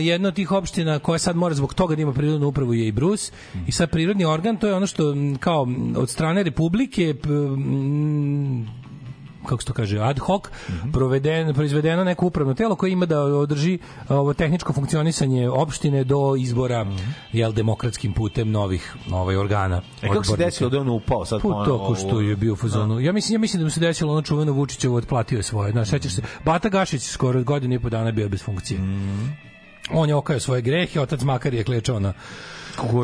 jedna 0.00 0.28
od 0.28 0.34
tih 0.34 0.52
opština 0.52 0.98
koja 0.98 1.18
sad 1.18 1.36
mora 1.36 1.54
zbog 1.54 1.74
toga 1.74 1.96
da 1.96 2.02
ima 2.02 2.12
prirodnu 2.12 2.48
upravu 2.48 2.74
je 2.74 2.86
i 2.88 2.92
Brus 2.92 3.32
i 3.66 3.72
sad 3.72 3.90
prirodni 3.90 4.24
organ 4.24 4.56
to 4.56 4.66
je 4.66 4.74
ono 4.74 4.86
što 4.86 5.14
kao 5.40 5.66
od 5.96 6.10
strane 6.10 6.42
Republike 6.42 7.14
kako 9.48 9.62
se 9.62 9.66
to 9.66 9.72
kaže, 9.72 9.98
ad 10.00 10.18
hoc, 10.18 10.42
proveden, 10.92 11.54
proizvedeno 11.54 12.04
neko 12.04 12.26
upravno 12.26 12.54
telo 12.54 12.76
koje 12.76 12.92
ima 12.92 13.06
da 13.06 13.20
održi 13.22 13.78
ovo 14.08 14.34
tehničko 14.34 14.72
funkcionisanje 14.72 15.48
opštine 15.48 16.04
do 16.04 16.36
izbora 16.38 16.86
jel 17.32 17.52
demokratskim 17.52 18.12
putem 18.12 18.50
novih 18.50 18.94
ovaj 19.12 19.36
organa. 19.36 19.82
E 20.02 20.08
kako 20.08 20.24
se 20.24 20.36
desilo 20.36 20.70
da 20.70 20.76
je 20.76 20.80
on 20.80 20.88
upao 20.88 21.24
sad 21.24 21.42
ponovo 21.42 21.88
to 21.88 21.94
što 21.94 22.20
je 22.20 22.36
bio 22.36 22.52
u 22.52 22.56
fazonu. 22.56 23.00
Ja 23.00 23.12
mislim 23.12 23.34
ja 23.34 23.38
mislim 23.38 23.60
da 23.60 23.64
mu 23.64 23.70
se 23.70 23.80
desilo 23.80 24.12
ono 24.12 24.22
čuveno 24.22 24.52
Vučićevo 24.52 24.96
otplatio 24.96 25.36
je 25.36 25.42
svoje. 25.42 25.72
Znaš, 25.72 25.88
sećaš 25.88 26.12
se 26.14 26.22
Bata 26.44 26.68
Gašić 26.68 27.02
skoro 27.02 27.42
godinu 27.42 27.74
i 27.74 27.78
po 27.78 27.88
dana 27.88 28.12
bio 28.12 28.28
bez 28.28 28.42
funkcije. 28.42 28.80
On 29.90 30.08
je 30.08 30.14
okajao 30.14 30.40
svoje 30.40 30.62
grehe, 30.62 31.00
otac 31.00 31.22
Makar 31.22 31.54
je 31.54 31.64
klečao 31.64 32.00
na 32.00 32.12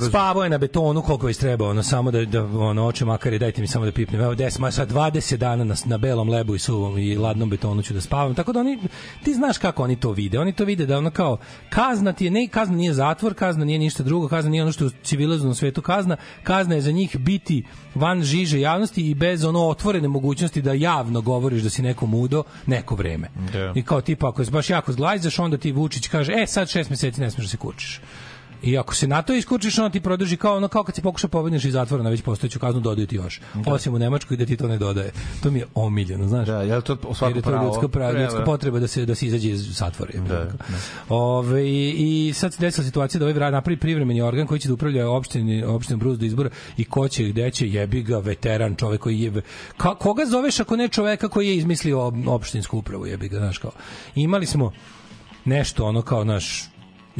Spavao 0.09 0.45
je 0.45 0.51
na 0.51 0.59
betonu 0.59 1.03
koliko 1.03 1.29
je 1.29 1.35
treba, 1.35 1.69
ono 1.69 1.83
samo 1.83 2.11
da 2.11 2.25
da 2.25 2.45
ono 2.45 2.87
oče 2.87 3.05
makar 3.05 3.39
dajte 3.39 3.61
mi 3.61 3.67
samo 3.67 3.85
da 3.85 3.93
pipnem. 3.93 4.21
Evo 4.21 4.35
10, 4.35 4.61
ma 4.61 4.71
sad 4.71 4.91
20 4.93 5.37
dana 5.37 5.65
na, 5.65 5.75
na 5.85 5.99
belom 5.99 6.29
lebu 6.29 6.55
i 6.55 6.59
suvom 6.59 6.99
i 6.99 7.17
ladnom 7.17 7.51
betonu 7.51 7.83
ću 7.83 7.95
da 7.95 8.01
spavam. 8.01 8.35
Tako 8.35 8.53
da 8.53 8.61
oni 8.61 8.79
ti 9.25 9.35
znaš 9.35 9.59
kako 9.59 9.83
oni 9.83 9.97
to 9.97 10.13
vide. 10.13 10.39
Oni 10.39 10.53
to 10.53 10.65
vide 10.65 10.87
da 10.87 10.99
ono 10.99 11.11
kao 11.11 11.39
kazna 11.71 12.13
ti 12.13 12.25
je 12.25 12.31
ne 12.31 12.49
kazna 12.49 12.77
nije 12.77 12.95
zatvor, 12.95 13.35
kazna 13.35 13.65
nije 13.65 13.79
ništa 13.79 14.03
drugo, 14.03 14.29
kazna 14.29 14.51
nije 14.51 14.63
ono 14.63 14.73
što 14.73 14.85
je 14.85 14.89
u 14.89 14.91
civilizovanom 15.03 15.55
svetu 15.55 15.83
kazna. 15.83 16.17
Kazna 16.43 16.75
je 16.75 16.81
za 16.81 16.93
njih 16.93 17.17
biti 17.19 17.65
van 17.95 18.23
žiže 18.23 18.61
javnosti 18.61 19.11
i 19.11 19.15
bez 19.15 19.45
ono 19.45 19.69
otvorene 19.69 20.09
mogućnosti 20.09 20.63
da 20.63 20.73
javno 20.73 21.21
govoriš 21.21 21.63
da 21.63 21.71
si 21.71 21.83
neko 21.83 22.07
mudo 22.07 22.43
neko 22.67 22.95
vreme. 22.95 23.29
Da. 23.53 23.73
I 23.75 23.83
kao 23.83 24.01
tipa 24.01 24.29
ako 24.29 24.45
se 24.45 24.51
baš 24.51 24.71
jako 24.71 24.93
zglajzaš, 24.93 25.39
onda 25.39 25.57
ti 25.57 25.73
Vučić 25.73 26.09
kaže: 26.09 26.33
"E, 26.33 26.47
sad 26.47 26.69
šest 26.69 26.91
meseci 26.91 27.21
ne 27.21 27.31
smeš 27.31 27.47
da 27.47 27.51
se 27.51 27.57
kurčiš." 27.57 28.01
I 28.62 28.78
ako 28.78 28.95
se 28.95 29.07
na 29.07 29.23
to 29.23 29.35
iskučiš, 29.35 29.78
on 29.78 29.91
ti 29.91 30.01
produži 30.01 30.37
kao 30.37 30.57
ono 30.57 30.69
kao 30.69 30.85
kad 30.85 30.95
se 30.95 31.03
pokuša 31.03 31.28
pobedniš 31.28 31.65
iz 31.65 31.73
zatvora 31.73 32.03
na 32.03 32.11
već 32.11 32.23
postojeću 32.23 32.59
kaznu 32.59 32.81
dodaju 32.81 33.07
ti 33.07 33.16
još. 33.16 33.41
Osim 33.66 33.95
u 33.95 33.99
Nemačkoj 33.99 34.37
da 34.37 34.47
ti 34.47 34.57
to 34.57 34.69
ne 34.69 34.78
dodaje. 34.78 35.12
To 35.43 35.51
mi 35.51 35.59
je 35.59 35.66
omiljeno, 35.74 36.28
znaš. 36.28 36.47
Da, 36.47 36.62
je 36.62 36.81
to 36.81 36.97
svako 37.15 37.37
je 37.39 37.43
to 37.43 37.51
pravo? 37.51 37.65
ljudska, 37.66 37.89
pravo, 37.89 38.11
Treba. 38.11 38.24
ljudska 38.24 38.45
potreba 38.45 38.78
da 38.78 38.87
se 38.87 39.07
da 39.07 39.15
se 39.15 39.27
izađe 39.27 39.51
iz 39.51 39.77
zatvora. 39.77 40.12
Da, 40.28 40.45
Da, 40.45 40.53
Ove, 41.09 41.70
I 41.97 42.32
sad 42.35 42.55
se 42.55 42.61
desila 42.61 42.85
situacija 42.85 43.19
da 43.19 43.24
ovaj 43.24 43.32
vrat 43.32 43.53
napravi 43.53 43.77
privremeni 43.77 44.23
organ 44.23 44.47
koji 44.47 44.61
će 44.61 44.69
da 44.69 44.74
upravlja 44.74 45.11
opštini, 45.11 45.65
opštinom 45.65 46.01
Brus 46.01 46.19
do 46.19 46.27
izbora 46.27 46.51
i 46.77 46.85
ko 46.85 47.09
će 47.09 47.24
gde 47.24 47.51
će 47.51 47.69
jebi 47.69 48.03
ga 48.03 48.19
veteran 48.19 48.74
čovek 48.74 49.01
koji 49.01 49.20
je 49.20 49.43
ka, 49.77 49.95
koga 49.95 50.27
zoveš 50.27 50.61
ako 50.61 50.77
ne 50.77 50.89
čoveka 50.89 51.28
koji 51.28 51.49
je 51.49 51.57
izmislio 51.57 51.99
op- 51.99 52.28
opštinsku 52.28 52.78
upravu 52.78 53.07
jebi 53.07 53.28
ga 53.28 53.39
znaš 53.39 53.59
kao 53.59 53.70
imali 54.15 54.47
smo 54.47 54.73
nešto 55.45 55.85
ono 55.87 56.03
kao 56.03 56.24
naš 56.24 56.70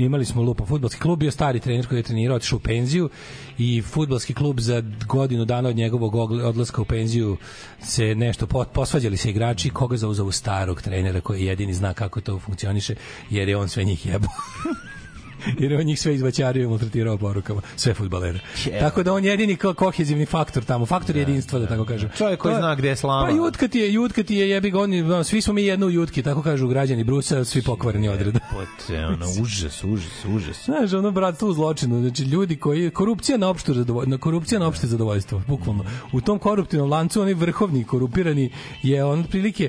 imali 0.05 0.25
smo 0.25 0.43
lupa. 0.43 0.65
Fudbalski 0.65 1.01
klub 1.01 1.19
bio 1.19 1.31
stari 1.31 1.61
trener 1.61 1.87
koji 1.87 1.99
je 1.99 2.03
trenirao 2.03 2.37
otišao 2.37 2.57
u 2.57 2.61
penziju 2.61 3.11
i 3.59 3.83
fudbalski 3.83 4.35
klub 4.35 4.61
za 4.61 4.83
godinu 5.07 5.45
dana 5.45 5.69
od 5.69 5.77
njegovog 5.77 6.15
odlaska 6.31 6.83
u 6.83 6.85
penziju 6.85 7.37
se 7.83 8.15
nešto 8.15 8.47
po- 8.47 8.65
posvađali 8.65 9.17
se 9.17 9.31
igrači 9.31 9.71
koga 9.71 9.97
za 9.97 10.09
uzavu 10.09 10.33
starog 10.33 10.83
trenera 10.83 11.21
koji 11.21 11.45
jedini 11.45 11.75
zna 11.75 11.95
kako 11.95 12.21
to 12.21 12.39
funkcioniše 12.39 12.95
jer 13.31 13.49
je 13.49 13.57
on 13.57 13.69
sve 13.69 13.85
njih 13.85 14.07
jebao 14.07 14.31
jer 15.61 15.73
je 15.73 15.79
on 15.79 15.85
njih 15.85 16.01
sve 16.01 16.15
izvaćario 16.15 16.65
i 16.65 16.67
maltretirao 16.67 17.19
porukama, 17.19 17.61
sve 17.77 17.95
fudbalere. 17.95 18.41
Jebe. 18.65 18.79
Tako 18.81 19.03
da 19.03 19.13
on 19.13 19.25
jedini 19.25 19.57
kao 19.57 19.75
kohezivni 19.75 20.27
faktor 20.27 20.65
tamo, 20.65 20.87
faktor 20.87 21.17
jedinstva, 21.17 21.59
da 21.59 21.67
tako 21.67 21.85
kažem. 21.85 22.11
Čovjek 22.17 22.41
koji 22.41 22.53
je- 22.53 22.59
zna 22.59 22.75
gde 22.75 22.89
je 22.89 22.97
slama. 22.97 23.27
Pa 23.27 23.33
jutka 23.33 23.69
ti 23.69 23.79
je, 23.79 23.93
jutka 23.93 24.23
ti 24.23 24.35
je, 24.35 24.51
jebi 24.51 24.71
ga, 24.71 24.81
oni, 24.81 25.03
ono, 25.03 25.25
svi 25.25 25.41
smo 25.43 25.53
mi 25.53 25.65
jedno 25.65 25.87
u 25.87 25.91
jutki, 25.91 26.23
tako 26.23 26.43
kažu 26.43 26.69
građani 26.69 27.05
Brusa, 27.05 27.45
svi 27.45 27.63
pokvareni 27.63 28.09
odreda. 28.09 28.39
Pote, 28.53 29.07
ono, 29.07 29.27
užas, 29.43 29.85
užas, 29.85 30.25
užas. 30.25 30.65
Znaš, 30.65 30.93
ono 30.93 31.11
bratstvo 31.11 31.49
u 31.49 31.53
zločinu, 31.53 32.01
znači 32.01 32.23
ljudi 32.23 32.57
koji 32.57 32.91
korupcija 32.91 33.39
na 33.39 33.49
opštu 33.49 33.75
zadovoljstvo, 33.75 34.19
korupcija 34.19 34.59
na 34.59 34.67
opšte 34.67 34.87
zadovoljstvo, 34.87 35.43
bukvalno. 35.47 35.85
U 36.13 36.21
tom 36.21 36.39
koruptivnom 36.39 36.91
lancu 36.91 37.21
onaj 37.21 37.35
vrhovni 37.35 37.85
korupirani 37.85 38.51
je 38.83 39.05
on 39.05 39.21
otprilike 39.21 39.69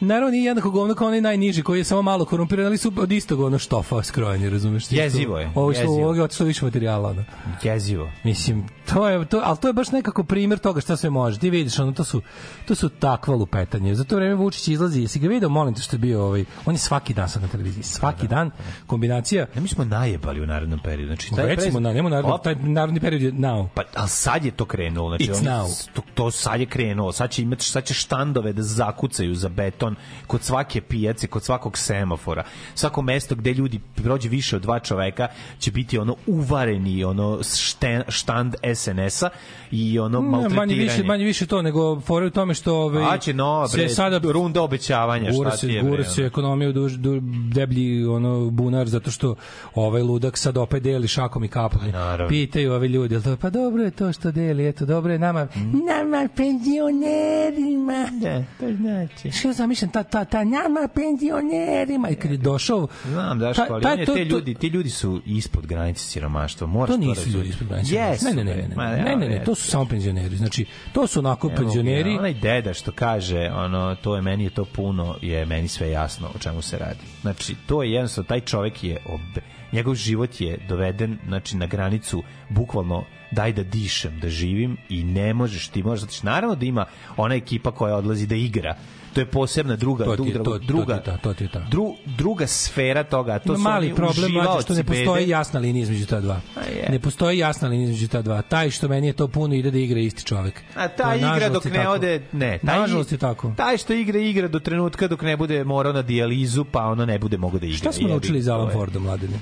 Naravno 0.00 0.30
nije 0.30 0.44
jednako 0.44 0.70
govno 0.70 0.94
kao 0.94 1.06
onaj 1.06 1.20
najniži 1.20 1.62
koji 1.62 1.78
je 1.80 1.84
samo 1.84 2.02
malo 2.02 2.24
korumpiran, 2.24 2.66
ali 2.66 2.78
su 2.78 2.92
od 2.96 3.12
istog 3.12 3.40
ono 3.40 3.58
štofa 3.58 4.02
skrojeni, 4.02 4.50
razumeš? 4.50 4.92
Jezivo 4.92 5.38
je, 5.38 5.50
Ovo 5.54 5.72
što 5.72 5.82
jezivo. 5.82 6.04
ovo 6.04 6.14
je 6.14 6.22
otišlo 6.22 6.46
više 6.46 6.64
materijala, 6.64 7.08
ono. 7.10 7.24
Jezivo. 7.62 8.10
Mislim, 8.24 8.64
to 8.94 9.08
je 9.08 9.24
to, 9.24 9.40
ali 9.44 9.58
to 9.58 9.68
je 9.68 9.72
baš 9.72 9.90
nekako 9.90 10.24
primjer 10.24 10.58
toga 10.58 10.80
šta 10.80 10.96
sve 10.96 11.10
može. 11.10 11.38
Ti 11.38 11.50
vidiš, 11.50 11.78
ono 11.78 11.92
to 11.92 12.04
su 12.04 12.22
to 12.68 12.74
su 12.74 12.88
takva 12.88 13.34
lupetanje. 13.34 13.94
Za 13.94 14.04
to 14.04 14.16
vreme 14.16 14.34
Vučić 14.34 14.68
izlazi, 14.68 15.00
jesi 15.00 15.18
ga 15.18 15.28
video, 15.28 15.48
molim 15.48 15.74
te 15.74 15.82
što 15.82 15.96
je 15.96 16.00
bio 16.00 16.24
ovaj, 16.24 16.44
on 16.66 16.74
je 16.74 16.78
svaki 16.78 17.14
dan 17.14 17.28
sad 17.28 17.42
na 17.42 17.48
televiziji, 17.48 17.82
svaki 17.82 18.28
dan 18.28 18.50
kombinacija. 18.86 19.46
Ne 19.54 19.60
mi 19.60 19.68
smo 19.68 19.84
najebali 19.84 20.40
u 20.40 20.46
narednom 20.46 20.78
periodu. 20.84 21.06
Znači, 21.06 21.34
taj 21.34 21.46
Recimo, 21.46 21.80
na, 21.80 21.92
nema 21.92 22.08
narodni, 22.08 22.32
Op, 22.34 22.42
taj 22.44 22.54
narodni 22.54 23.00
period 23.00 23.22
je 23.22 23.32
now. 23.32 23.68
Pa, 23.74 23.82
ali 23.94 24.08
sad 24.08 24.44
je 24.44 24.50
to 24.50 24.64
krenulo. 24.64 25.08
Znači, 25.08 25.24
It's 25.30 25.38
oni- 25.38 25.48
now. 25.48 25.88
To, 25.92 26.02
to 26.14 26.30
sad 26.30 26.60
je 26.60 26.66
krenulo. 26.66 27.12
Sad 27.12 27.30
će, 27.30 27.42
imati, 27.42 27.64
sad 27.64 27.84
će 27.84 27.94
štandove 27.94 28.52
da 28.52 28.62
zakucaju 28.62 29.34
za 29.34 29.48
beton 29.48 29.96
kod 30.26 30.42
svake 30.42 30.80
pijace, 30.80 31.26
kod 31.26 31.44
svakog 31.44 31.78
semafora. 31.78 32.44
Svako 32.74 33.02
mesto 33.02 33.34
gde 33.34 33.52
ljudi 33.52 33.80
prođe 33.94 34.28
više 34.28 34.56
od 34.56 34.62
dva 34.62 34.78
čoveka 34.78 35.28
će 35.58 35.70
biti 35.70 35.98
ono 35.98 36.16
uvareni 36.26 37.04
ono 37.04 37.42
šten, 37.42 38.02
štand 38.08 38.54
SNS-a 38.76 39.28
i 39.70 39.98
ono 39.98 40.20
Ne, 40.20 40.28
maltretiranje. 40.28 40.56
manje 40.66 40.74
više, 40.74 41.02
manje 41.04 41.24
više 41.24 41.46
to, 41.46 41.62
nego 41.62 42.00
fora 42.00 42.24
je 42.24 42.28
u 42.28 42.32
tome 42.32 42.54
što 42.54 42.74
ovaj, 42.76 43.04
A 43.06 43.18
će 43.18 43.34
nova, 43.34 43.68
se 43.68 43.76
bre, 43.78 43.88
sada 43.88 44.20
runda 44.22 44.62
obećavanja, 44.62 45.30
gura 45.32 45.50
šta 45.50 45.56
se, 45.58 45.66
ti 45.66 45.72
je, 45.72 45.82
gura 45.82 45.94
bre, 45.94 46.04
se 46.04 46.20
ono? 46.20 46.26
ekonomija 46.26 46.68
u 46.68 46.72
duž, 46.72 46.92
du, 46.92 47.20
deblji 47.52 48.04
ono, 48.06 48.50
bunar 48.50 48.88
zato 48.88 49.10
što 49.10 49.34
ovaj 49.74 50.02
ludak 50.02 50.38
sad 50.38 50.56
opet 50.56 50.82
deli 50.82 51.08
šakom 51.08 51.44
i 51.44 51.48
kapom. 51.48 51.80
Pa 51.82 51.86
naravno. 51.88 52.28
Pitaju 52.28 52.72
ovi 52.72 52.88
ljudi, 52.88 53.22
to, 53.22 53.36
pa 53.36 53.50
dobro 53.50 53.82
je 53.82 53.90
to 53.90 54.12
što 54.12 54.30
deli, 54.30 54.68
eto, 54.68 54.86
dobro 54.86 55.12
je 55.12 55.18
nama, 55.18 55.46
nama 55.88 56.28
penzionerima. 56.36 58.06
Da, 58.12 58.44
to 58.60 58.76
znači. 58.76 59.30
Što 59.32 59.52
zamišljam, 59.52 59.90
ta, 59.90 60.02
ta, 60.02 60.24
ta, 60.24 60.44
nama 60.44 60.88
penzionerima. 60.94 62.08
I 62.08 62.14
kad 62.14 62.30
je 62.30 62.36
došao... 62.36 62.88
Znam, 63.04 63.38
Daško, 63.38 63.64
ta- 63.64 63.74
ali 63.74 63.82
ta- 63.82 64.04
to- 64.06 64.14
te 64.14 64.24
ljudi, 64.24 64.54
ti 64.54 64.66
ljudi 64.66 64.90
su 64.90 65.20
ispod 65.26 65.66
granice 65.66 66.00
siromaštva. 66.00 66.66
Moraš 66.66 66.94
To 66.94 66.98
nisu 66.98 67.28
ljudi 67.30 67.48
ispod 67.48 67.68
granice. 67.68 67.94
Jesu, 67.94 68.24
ne, 68.26 68.32
ne, 68.34 68.44
ne, 68.44 68.65
ne, 68.68 68.76
ne, 68.76 69.02
ne, 69.04 69.16
ne, 69.16 69.28
ne, 69.28 69.34
jesu. 69.34 69.44
to 69.44 69.54
su 69.54 69.70
samo 69.70 69.84
penzioneri. 69.84 70.36
Znači, 70.36 70.66
to 70.92 71.06
su 71.06 71.18
onako 71.18 71.48
Ne 71.48 71.54
mogu 71.54 71.64
penzioneri. 71.64 72.12
ja. 72.12 72.18
Onaj 72.18 72.34
deda 72.34 72.74
što 72.74 72.92
kaže, 72.92 73.50
ono, 73.54 73.94
to 73.94 74.16
je 74.16 74.22
meni 74.22 74.44
je 74.44 74.50
to 74.50 74.64
puno, 74.64 75.16
je 75.22 75.46
meni 75.46 75.68
sve 75.68 75.90
jasno 75.90 76.28
o 76.34 76.38
čemu 76.38 76.62
se 76.62 76.78
radi. 76.78 77.00
Znači, 77.20 77.54
to 77.66 77.82
je 77.82 77.92
jednostavno, 77.92 78.28
taj 78.28 78.40
čovek 78.40 78.84
je, 78.84 78.96
obe, 79.06 79.40
njegov 79.72 79.94
život 79.94 80.40
je 80.40 80.58
doveden, 80.68 81.18
znači, 81.26 81.56
na 81.56 81.66
granicu, 81.66 82.22
bukvalno, 82.48 83.04
daj 83.30 83.52
da 83.52 83.62
dišem, 83.62 84.20
da 84.20 84.28
živim 84.28 84.76
i 84.88 85.04
ne 85.04 85.34
možeš, 85.34 85.68
ti 85.68 85.82
možeš, 85.82 86.00
znači, 86.00 86.26
naravno 86.26 86.54
da 86.54 86.66
ima 86.66 86.84
ona 87.16 87.34
ekipa 87.34 87.70
koja 87.70 87.96
odlazi 87.96 88.26
da 88.26 88.34
igra, 88.34 88.76
to 89.16 89.20
je 89.20 89.26
posebna 89.28 89.76
druga 89.76 90.04
To 90.04 90.10
je- 90.10 90.16
druga 90.16 90.32
to- 90.34 90.44
to 90.44 90.58
druga 90.58 90.94
je 90.94 91.02
ta, 91.02 91.16
to 91.16 91.34
ti 91.34 91.44
je 91.44 91.48
ta. 91.48 91.60
dru, 91.60 91.86
druga 92.08 92.46
sfera 92.46 93.04
toga 93.04 93.38
to 93.38 93.46
Ima 93.46 93.56
su 93.56 93.62
mali 93.62 93.94
problem 93.94 94.32
mlađe 94.32 94.62
što 94.62 94.74
ne 94.74 94.84
postoji 94.84 95.06
bede. 95.16 95.28
jasna 95.28 95.60
linija 95.60 95.82
između 95.82 96.06
ta 96.06 96.20
dva. 96.20 96.40
je. 96.68 96.88
Ne 96.90 96.98
postoji 97.00 97.38
jasna 97.38 97.68
linija 97.68 97.84
između 97.84 98.08
ta 98.08 98.22
dva. 98.22 98.42
Taj 98.44 98.70
što 98.70 98.88
meni 98.88 99.06
je 99.06 99.12
to 99.14 99.28
puno 99.28 99.54
ide 99.54 99.70
da 99.70 99.78
igra 99.78 100.00
isti 100.00 100.24
čovek. 100.24 100.62
A 100.74 100.88
To 100.88 100.94
ta 100.96 101.12
je, 101.12 101.18
igra 101.18 101.48
dok 101.48 101.64
ne 101.64 101.70
tako. 101.72 101.90
ode, 101.90 102.22
ne, 102.32 102.58
taj, 102.60 102.78
Nažalost 102.78 103.12
je 103.12 103.18
tako. 103.18 103.52
Taj 103.56 103.76
što 103.76 103.92
igra 103.94 104.18
igra 104.20 104.48
do 104.48 104.58
trenutka 104.60 105.08
dok 105.08 105.22
ne 105.22 105.36
bude 105.36 105.64
morao 105.64 105.92
na 105.92 106.02
dijalizu, 106.02 106.64
pa 106.64 106.80
ono 106.82 107.06
ne 107.06 107.18
bude 107.18 107.36
mogao 107.38 107.58
da 107.58 107.66
igra. 107.66 107.78
Šta 107.78 107.92
smo 107.92 108.08
naučili 108.08 108.44
to 108.44 108.52
Alan. 108.52 108.72
Forda, 108.72 108.98
mladine? 108.98 109.38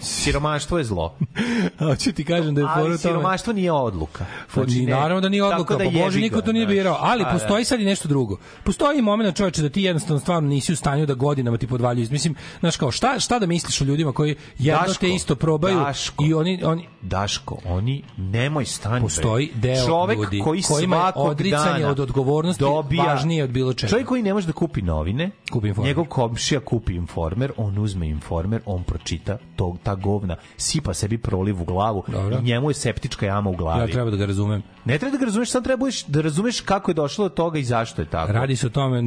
Siromaštvo 0.00 0.78
je 0.78 0.84
zlo. 0.84 1.14
Hoću 1.78 2.12
ti 2.12 2.24
kažem 2.24 2.54
da 2.54 2.60
je 2.60 2.66
fora 2.66 2.84
tome. 2.84 2.98
siromaštvo 2.98 3.52
nije 3.52 3.72
odluka. 3.72 4.24
Znači, 4.54 4.80
ne- 4.80 4.92
naravno 4.92 5.20
da 5.20 5.28
nije 5.28 5.44
odluka, 5.44 5.76
pa 5.76 5.82
jebi 5.82 5.98
Bože, 5.98 6.20
niko 6.20 6.40
to 6.40 6.52
nije 6.52 6.66
birao, 6.66 6.96
ali 7.00 7.22
A, 7.22 7.30
postoji 7.32 7.60
da. 7.60 7.64
sad 7.64 7.80
i 7.80 7.84
nešto 7.84 8.08
drugo. 8.08 8.36
Postoji 8.64 8.98
i 8.98 9.02
moment 9.02 9.36
čoveče 9.36 9.62
da 9.62 9.68
ti 9.68 9.82
jednostavno 9.82 10.20
stvarno 10.20 10.48
nisi 10.48 10.72
u 10.72 10.76
stanju 10.76 11.06
da 11.06 11.14
godinama 11.14 11.56
ti 11.56 11.66
podvaljuju. 11.66 12.08
Mislim, 12.10 12.34
znaš 12.60 12.76
kao, 12.76 12.90
šta, 12.90 13.20
šta 13.20 13.38
da 13.38 13.46
misliš 13.46 13.80
o 13.80 13.84
ljudima 13.84 14.12
koji 14.12 14.36
jedno 14.58 14.82
Daško, 14.86 15.00
te 15.00 15.08
isto 15.08 15.34
probaju 15.36 15.78
Daško. 15.78 16.24
i 16.24 16.34
oni, 16.34 16.64
oni 16.64 16.88
Daško, 17.02 17.58
oni 17.64 18.02
nemoj 18.16 18.64
stani. 18.64 19.00
Postoji 19.00 19.50
deo 19.54 19.86
Čovek 19.86 20.18
ljudi 20.18 20.40
koji 20.44 20.62
kojima 20.62 21.12
odricanje 21.16 21.86
od 21.86 22.00
odgovornosti 22.00 22.60
dobija, 22.60 23.04
važnije 23.04 23.44
od 23.44 23.50
bilo 23.50 23.74
čega. 23.74 23.90
Čovjek 23.90 24.08
koji 24.08 24.22
ne 24.22 24.34
može 24.34 24.46
da 24.46 24.52
kupi 24.52 24.82
novine, 24.82 25.30
Kupi 25.52 25.68
Informer. 25.68 25.88
njegov 25.90 26.04
komšija 26.04 26.60
kupi 26.60 26.94
informer, 26.94 27.52
on 27.56 27.78
uzme 27.78 28.08
informer, 28.08 28.60
on 28.66 28.82
pročita 28.84 29.38
tog, 29.56 29.78
ta 29.90 29.94
govna, 29.94 30.36
sipa 30.56 30.94
sebi 30.94 31.18
proliv 31.18 31.62
u 31.62 31.64
glavu 31.64 32.04
Dobro. 32.08 32.38
i 32.38 32.42
njemu 32.42 32.70
je 32.70 32.74
septička 32.74 33.26
jama 33.26 33.50
u 33.50 33.56
glavi. 33.56 33.80
Ja 33.80 33.86
treba 33.86 34.10
da 34.10 34.16
ga 34.16 34.26
razumem. 34.26 34.62
Ne 34.84 34.98
treba 34.98 35.12
da 35.12 35.18
ga 35.18 35.24
razumeš, 35.24 35.50
sad 35.50 35.64
treba 35.64 35.86
da 36.06 36.20
razumeš 36.20 36.60
kako 36.60 36.90
je 36.90 36.94
došlo 36.94 37.28
do 37.28 37.34
toga 37.34 37.58
i 37.58 37.64
zašto 37.64 38.02
je 38.02 38.06
tako. 38.06 38.32
Radi 38.32 38.56
se 38.56 38.66
o 38.66 38.70
tome, 38.70 39.02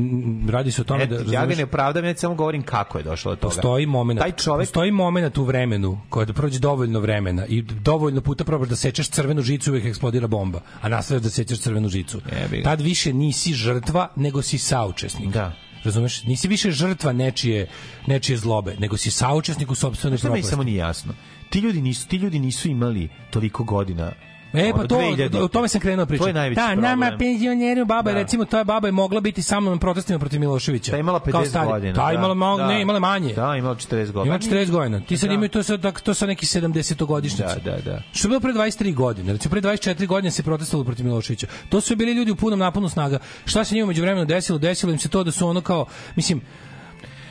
radi 0.51 0.71
se 0.71 0.81
o 0.81 0.83
tome 0.83 1.03
Eto, 1.03 1.13
da 1.13 1.19
ja 1.19 1.25
ga 1.25 1.31
razumeš, 1.31 1.57
ne 1.57 1.63
opravdam, 1.63 2.05
ja 2.05 2.15
samo 2.15 2.35
govorim 2.35 2.63
kako 2.63 2.97
je 2.97 3.03
došlo 3.03 3.31
do 3.31 3.35
toga. 3.35 3.49
postoji 3.49 3.85
moment. 3.85 4.19
Taj 4.19 4.31
čovek 4.31 4.67
postoji 4.67 4.91
moment 4.91 5.37
u 5.37 5.43
vremenu 5.43 5.99
kada 6.09 6.33
prođe 6.33 6.59
dovoljno 6.59 6.99
vremena 6.99 7.45
i 7.45 7.61
dovoljno 7.61 8.21
puta 8.21 8.43
probaš 8.43 8.69
da 8.69 8.75
sečeš 8.75 9.09
crvenu 9.09 9.41
žicu 9.41 9.71
uvek 9.71 9.85
eksplodira 9.85 10.27
bomba, 10.27 10.61
a 10.81 10.89
nastavljaš 10.89 11.23
da 11.23 11.29
sečeš 11.29 11.59
crvenu 11.59 11.89
žicu. 11.89 12.21
Tad 12.63 12.81
više 12.81 13.13
nisi 13.13 13.53
žrtva, 13.53 14.07
nego 14.15 14.41
si 14.41 14.57
saučesnik. 14.57 15.29
Da. 15.29 15.51
Razumeš? 15.83 16.23
Nisi 16.23 16.47
više 16.47 16.71
žrtva 16.71 17.13
nečije, 17.13 17.67
nečije 18.07 18.37
zlobe, 18.37 18.75
nego 18.79 18.97
si 18.97 19.11
saučesnik 19.11 19.71
u 19.71 19.75
sopstvenoj 19.75 20.17
Šta 20.17 20.27
propasti. 20.27 20.49
samo 20.49 20.63
nije 20.63 20.77
jasno? 20.77 21.13
Ti 21.49 21.59
ljudi 21.59 21.81
nisu, 21.81 22.07
ti 22.07 22.17
ljudi 22.17 22.39
nisu 22.39 22.69
imali 22.69 23.09
toliko 23.31 23.63
godina. 23.63 24.11
E, 24.53 24.71
pa 24.71 24.87
to, 24.87 24.95
2000. 24.95 25.37
o 25.37 25.47
tome 25.47 25.67
sam 25.67 25.81
krenuo 25.81 26.05
pričati. 26.05 26.23
To 26.23 26.27
je 26.27 26.33
najveći 26.33 26.55
Da, 26.57 26.67
problem. 26.67 26.81
nama 26.81 27.17
penzioneri, 27.19 27.85
baba, 27.85 28.11
Da. 28.11 28.17
recimo, 28.17 28.45
ta 28.45 28.63
baba 28.63 28.87
je 28.87 28.91
mogla 28.91 29.21
biti 29.21 29.41
sa 29.41 29.59
mnom 29.59 29.79
protestima 29.79 30.19
protiv 30.19 30.39
Miloševića. 30.39 30.91
Ta 30.91 30.95
je 30.95 30.99
imala 30.99 31.19
50 31.19 31.31
Kao 31.31 31.45
stari. 31.45 31.67
godina. 31.67 31.93
Ta 31.93 32.03
da. 32.03 32.09
je 32.09 32.15
imala 32.15 32.33
malo, 32.33 32.57
Da. 32.57 32.67
ne, 32.67 32.81
imala 32.81 32.99
manje. 32.99 33.33
Da, 33.33 33.55
imala 33.55 33.75
40 33.75 34.11
godina. 34.11 34.35
Ima 34.35 34.39
40 34.41 34.71
godina. 34.71 34.99
Ti 34.99 35.17
sad 35.17 35.29
Da. 35.29 35.33
imaju 35.33 35.49
to 35.49 35.63
sad, 35.63 35.81
tak- 35.81 36.01
to 36.01 36.13
sa 36.13 36.25
neki 36.25 36.45
70-godišnjice. 36.45 37.43
Da, 37.55 37.71
da, 37.71 37.81
da. 37.81 38.01
Što 38.13 38.27
je 38.27 38.29
bilo 38.29 38.39
pre 38.39 38.53
23 38.53 38.93
godine. 38.93 39.33
Recimo, 39.33 39.51
pre 39.51 39.61
24 39.61 40.07
godine 40.07 40.31
se 40.31 40.43
protestovalo 40.43 40.85
protiv 40.85 41.05
Miloševića. 41.05 41.47
To 41.69 41.81
su 41.81 41.95
bili 41.95 42.13
ljudi 42.13 42.31
u 42.31 42.35
punom 42.35 42.59
naponu 42.59 42.89
snaga. 42.89 43.19
Šta 43.45 43.63
se 43.63 43.75
njima 43.75 43.87
među 43.87 44.01
vremenu 44.01 44.25
desilo? 44.25 44.57
Desilo 44.59 44.91
im 44.91 44.99
se 44.99 45.09
to 45.09 45.23
da 45.23 45.31
su 45.31 45.47
ono 45.47 45.61
kao, 45.61 45.85
mislim, 46.15 46.41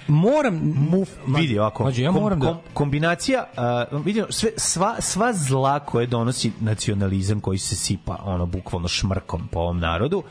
moram 0.09 0.61
Muf, 0.91 1.09
vidi 1.29 1.59
ovako. 1.59 1.85
Mađo, 1.85 2.03
ja 2.03 2.09
kom- 2.09 2.23
moram 2.23 2.41
da 2.41 2.47
kom- 2.47 2.59
kombinacija, 2.75 3.45
uh, 3.93 4.05
vidimo, 4.05 4.27
sve, 4.31 4.51
sva, 4.57 4.97
sva 5.01 5.33
zla 5.33 5.81
koje 5.81 6.07
donosi 6.07 6.53
nacionalizam 6.61 7.41
koji 7.41 7.59
se 7.59 7.77
sipa 7.77 8.19
ono 8.25 8.47
bukvalno 8.47 8.89
šmrkom 8.89 9.49
po 9.49 9.61
ovom 9.61 9.79
narodu, 9.79 10.23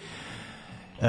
Uh, 0.98 1.08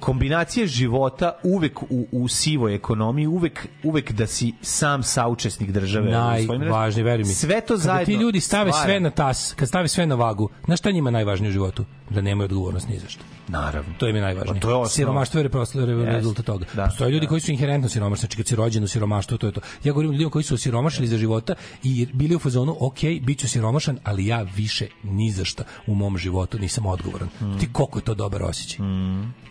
kombinacija 0.00 0.66
života 0.66 1.32
uvek 1.44 1.82
u, 1.82 2.06
u 2.12 2.28
sivoj 2.28 2.74
ekonomiji, 2.74 3.26
uvek, 3.26 3.68
uvek 3.82 4.12
da 4.12 4.26
si 4.26 4.52
sam 4.60 5.02
saučesnik 5.02 5.70
države. 5.70 6.10
najvažnije, 6.10 7.04
veruj 7.04 7.18
mi. 7.18 7.24
Sve 7.26 7.60
to 7.60 7.66
Kada 7.66 7.76
zajedno. 7.76 8.04
ti 8.06 8.12
ljudi 8.14 8.40
stave 8.40 8.72
stvara. 8.72 8.86
sve 8.86 9.00
na 9.00 9.10
tas, 9.10 9.54
kad 9.54 9.68
stave 9.68 9.88
sve 9.88 10.06
na 10.06 10.14
vagu, 10.14 10.48
znaš 10.64 10.78
šta 10.78 10.90
njima 10.90 11.10
najvažnije 11.10 11.48
u 11.48 11.52
životu? 11.52 11.84
Da 12.14 12.20
nemaju 12.20 12.44
odgovornost 12.44 12.88
ni 12.88 12.98
za 12.98 13.08
šta. 13.08 13.24
Naravno. 13.48 13.94
To 13.98 14.08
im 14.08 14.16
je 14.16 14.22
najvažnije. 14.22 14.54
Pa 14.54 14.60
to 14.60 14.68
je 14.68 14.74
osnova. 14.74 14.88
Siromaštvo 14.88 15.40
je 15.40 15.44
Jeste. 15.44 16.04
rezultat 16.04 16.46
toga. 16.46 16.64
Da, 16.74 16.84
Postoje 16.84 17.10
ljudi 17.10 17.26
da. 17.26 17.28
koji 17.28 17.40
su 17.40 17.50
inherentno 17.50 17.88
siromašni, 17.88 18.20
znači 18.20 18.36
kad 18.36 18.46
si 18.46 18.56
rođen 18.56 18.84
u 18.84 18.88
siromaštvu, 18.88 19.38
to 19.38 19.46
je 19.46 19.52
to. 19.52 19.60
Ja 19.84 19.92
govorim 19.92 20.10
o 20.10 20.12
ljudima 20.12 20.30
koji 20.30 20.42
su 20.42 20.54
osiromašili 20.54 21.08
za 21.08 21.18
života 21.18 21.54
i 21.82 22.06
bili 22.12 22.36
u 22.36 22.38
fazonu, 22.38 22.76
ok, 22.80 22.98
bit 23.22 23.38
ću 23.38 23.48
siromašan, 23.48 23.98
ali 24.04 24.26
ja 24.26 24.42
više 24.56 24.86
ni 25.02 25.30
za 25.30 25.44
šta 25.44 25.64
u 25.86 25.94
mom 25.94 26.18
životu 26.18 26.58
nisam 26.58 26.86
odgovoran. 26.86 27.28
Mm. 27.40 27.58
Ti 27.58 27.68
koliko 27.72 27.98
je 27.98 28.04
to 28.04 28.14
dobar 28.14 28.42
osjećaj. 28.42 28.78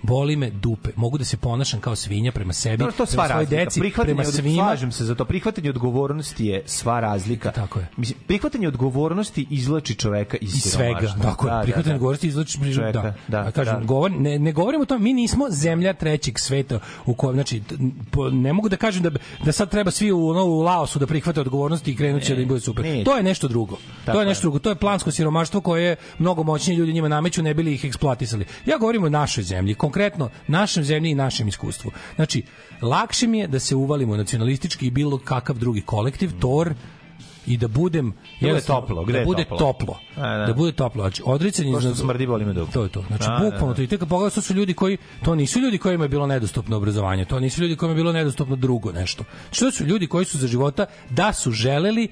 Boli 0.04 0.36
me 0.36 0.50
dupe. 0.50 0.90
Mogu 0.96 1.18
da 1.18 1.26
se 1.26 1.38
ponašam 1.38 1.80
kao 1.80 1.96
svinja 1.96 2.32
prema 2.32 2.54
sebi, 2.54 2.78
Dobro, 2.78 2.92
to 2.92 3.06
prema 3.06 3.28
svojoj 3.28 3.46
deci, 3.46 3.82
prema 3.96 4.24
svima. 4.26 4.64
slažem 4.64 4.92
se 4.92 5.06
za 5.06 5.16
to. 5.16 5.26
Prihvatanje 5.26 5.70
odgovornosti 5.70 6.46
je 6.46 6.64
sva 6.66 7.00
razlika. 7.00 7.52
Tako 7.52 7.80
je. 7.80 7.88
Mislim, 7.98 8.20
prihvatanje 8.28 8.68
odgovornosti 8.68 9.48
izvlači 9.50 9.96
čoveka 9.96 10.38
iz, 10.38 10.56
iz 10.56 10.62
svega. 10.64 11.14
Tako 11.22 11.48
je, 11.48 11.52
Da, 11.52 11.58
da, 11.58 11.64
prihvatanje 11.64 11.90
da. 11.90 11.96
odgovornosti 11.96 12.28
izvlači 12.28 12.51
Čoveka, 12.76 13.02
da. 13.02 13.14
da, 13.28 13.48
A 13.48 13.52
kažem, 13.52 13.80
da. 13.80 13.86
govor, 13.86 14.12
ne, 14.12 14.40
ne 14.40 14.52
govorimo 14.52 14.82
o 14.82 14.86
tome, 14.86 15.00
mi 15.04 15.14
nismo 15.14 15.46
zemlja 15.50 15.94
trećeg 15.94 16.40
sveta 16.40 16.80
u 17.06 17.14
kojem, 17.14 17.36
znači, 17.36 17.62
po- 18.12 18.30
ne 18.30 18.54
mogu 18.54 18.70
da 18.70 18.78
kažem 18.78 19.04
da, 19.04 19.12
da 19.46 19.52
sad 19.52 19.70
treba 19.70 19.92
svi 19.92 20.12
u, 20.12 20.28
ono, 20.28 20.46
u 20.46 20.60
Laosu 20.62 21.00
da 21.00 21.08
prihvate 21.08 21.42
odgovornosti 21.42 21.92
i 21.92 21.96
krenut 21.96 22.24
će 22.24 22.36
da 22.36 22.42
im 22.42 22.48
bude 22.48 22.60
super. 22.62 22.86
ne. 22.86 23.04
To 23.04 23.18
je 23.18 23.24
nešto 23.24 23.48
drugo. 23.48 23.78
Tako 24.06 24.16
to 24.16 24.22
je 24.22 24.26
je. 24.26 24.28
nešto 24.30 24.42
drugo. 24.42 24.60
To 24.60 24.70
je 24.70 24.76
plansko 24.76 25.12
siromaštvo 25.12 25.62
koje 25.62 25.96
mnogo 26.20 26.44
moćniji 26.44 26.78
ljudi 26.78 26.94
njima 26.94 27.08
nameću, 27.08 27.44
ne 27.44 27.54
bili 27.54 27.74
ih 27.74 27.86
eksploatisali. 27.86 28.46
Ja 28.66 28.78
govorim 28.78 29.04
o 29.04 29.10
našoj 29.10 29.44
zemlji, 29.44 29.74
konkretno 29.76 30.30
našoj 30.48 30.84
zemlji 30.84 31.12
i 31.12 31.16
našem 31.16 31.48
iskustvu. 31.48 31.92
Znači, 32.16 32.44
lakše 32.82 33.28
mi 33.28 33.40
je 33.40 33.48
da 33.48 33.60
se 33.60 33.76
uvalimo 33.76 34.18
nacionalistički 34.18 34.88
i 34.88 34.92
bilo 34.92 35.18
kakav 35.18 35.58
drugi 35.58 35.82
kolektiv, 35.82 36.32
tor, 36.40 36.74
i 37.48 37.58
da 37.58 37.68
budem 37.68 38.14
je 38.40 38.62
toplo? 38.62 39.04
Gde 39.06 39.20
da 39.20 39.26
bude 39.26 39.44
toplo? 39.44 39.58
toplo. 39.58 40.00
A, 40.16 40.38
da. 40.38 40.46
Da 40.46 40.54
bude 40.54 40.72
toplo. 40.72 41.04
Znači, 41.04 41.22
odricanje 41.26 41.72
iznad- 41.72 41.96
smrdi, 41.98 42.28
boli 42.28 42.46
me 42.46 42.54
dupe. 42.54 42.72
To 42.72 42.84
je 42.84 42.90
to. 42.90 43.04
Znači, 43.08 43.24
Da, 43.24 43.30
da, 43.30 43.44
bukvalno 43.46 43.68
da. 43.68 43.74
to. 43.76 43.82
I 43.82 43.88
tek 43.88 44.00
to 44.36 44.42
su 44.42 44.54
ljudi 44.54 44.74
koji, 44.74 44.98
to 45.24 45.36
nisu 45.36 45.60
ljudi 45.60 45.78
kojima 45.78 46.06
je 46.06 46.10
bilo 46.10 46.28
nedostupno 46.28 46.78
obrazovanje, 46.78 47.26
to 47.26 47.40
nisu 47.40 47.62
ljudi 47.62 47.76
kojima 47.76 47.92
je 47.92 47.96
bilo 47.96 48.12
nedostupno 48.12 48.56
drugo 48.56 48.92
nešto. 48.92 49.24
Što 49.52 49.72
su 49.72 49.86
ljudi 49.86 50.08
koji 50.08 50.26
su 50.26 50.38
za 50.38 50.48
života, 50.48 50.86
da 51.10 51.34
su 51.34 51.52
želeli, 51.52 52.08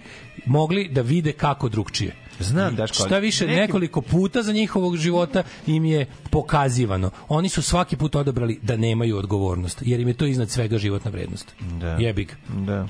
mogli 0.45 0.87
da 0.87 1.01
vide 1.01 1.31
kako 1.31 1.69
drugčije. 1.69 2.15
Znam, 2.39 2.75
ali 2.79 2.87
Šta 2.87 3.17
više, 3.19 3.45
nekim- 3.47 3.61
nekoliko 3.61 4.01
puta 4.01 4.43
za 4.43 4.53
njihovog 4.53 4.97
života 4.97 5.43
im 5.67 5.85
je 5.85 6.05
pokazivano. 6.29 7.11
Oni 7.27 7.49
su 7.49 7.61
svaki 7.61 7.95
put 7.97 8.15
odabrali 8.15 8.59
da 8.61 8.77
nemaju 8.77 9.17
odgovornost, 9.17 9.81
jer 9.85 9.99
im 9.99 10.07
je 10.07 10.13
to 10.13 10.25
iznad 10.25 10.49
svega 10.49 10.77
životna 10.77 11.11
vrednost. 11.11 11.55
Da. 11.79 11.87
Jebik. 11.87 12.37
Da. 12.49 12.87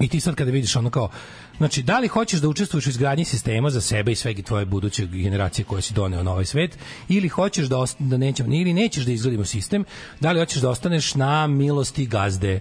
I 0.00 0.08
ti 0.08 0.20
sad 0.20 0.34
kada 0.34 0.50
vidiš 0.50 0.76
ono 0.76 0.90
kao, 0.90 1.08
znači, 1.58 1.82
da 1.82 1.98
li 1.98 2.08
hoćeš 2.08 2.40
da 2.40 2.48
učestvuješ 2.48 2.86
u 2.86 2.90
izgradnji 2.90 3.24
sistema 3.24 3.70
za 3.70 3.80
sebe 3.80 4.12
i 4.12 4.14
sve 4.14 4.42
tvoje 4.42 4.64
buduće 4.64 5.06
generacije 5.06 5.64
koje 5.64 5.82
si 5.82 5.94
doneo 5.94 6.22
na 6.22 6.32
ovaj 6.32 6.44
svet, 6.44 6.78
ili 7.08 7.28
hoćeš 7.28 7.66
da, 7.66 7.76
ost- 7.76 7.96
da 7.98 8.16
nećemo, 8.16 8.54
ili 8.54 8.72
nećeš 8.72 9.04
da 9.04 9.12
izgradimo 9.12 9.44
sistem, 9.44 9.84
da 10.20 10.32
li 10.32 10.38
hoćeš 10.38 10.62
da 10.62 10.70
ostaneš 10.70 11.14
na 11.14 11.46
milosti 11.46 12.06
gazde. 12.06 12.60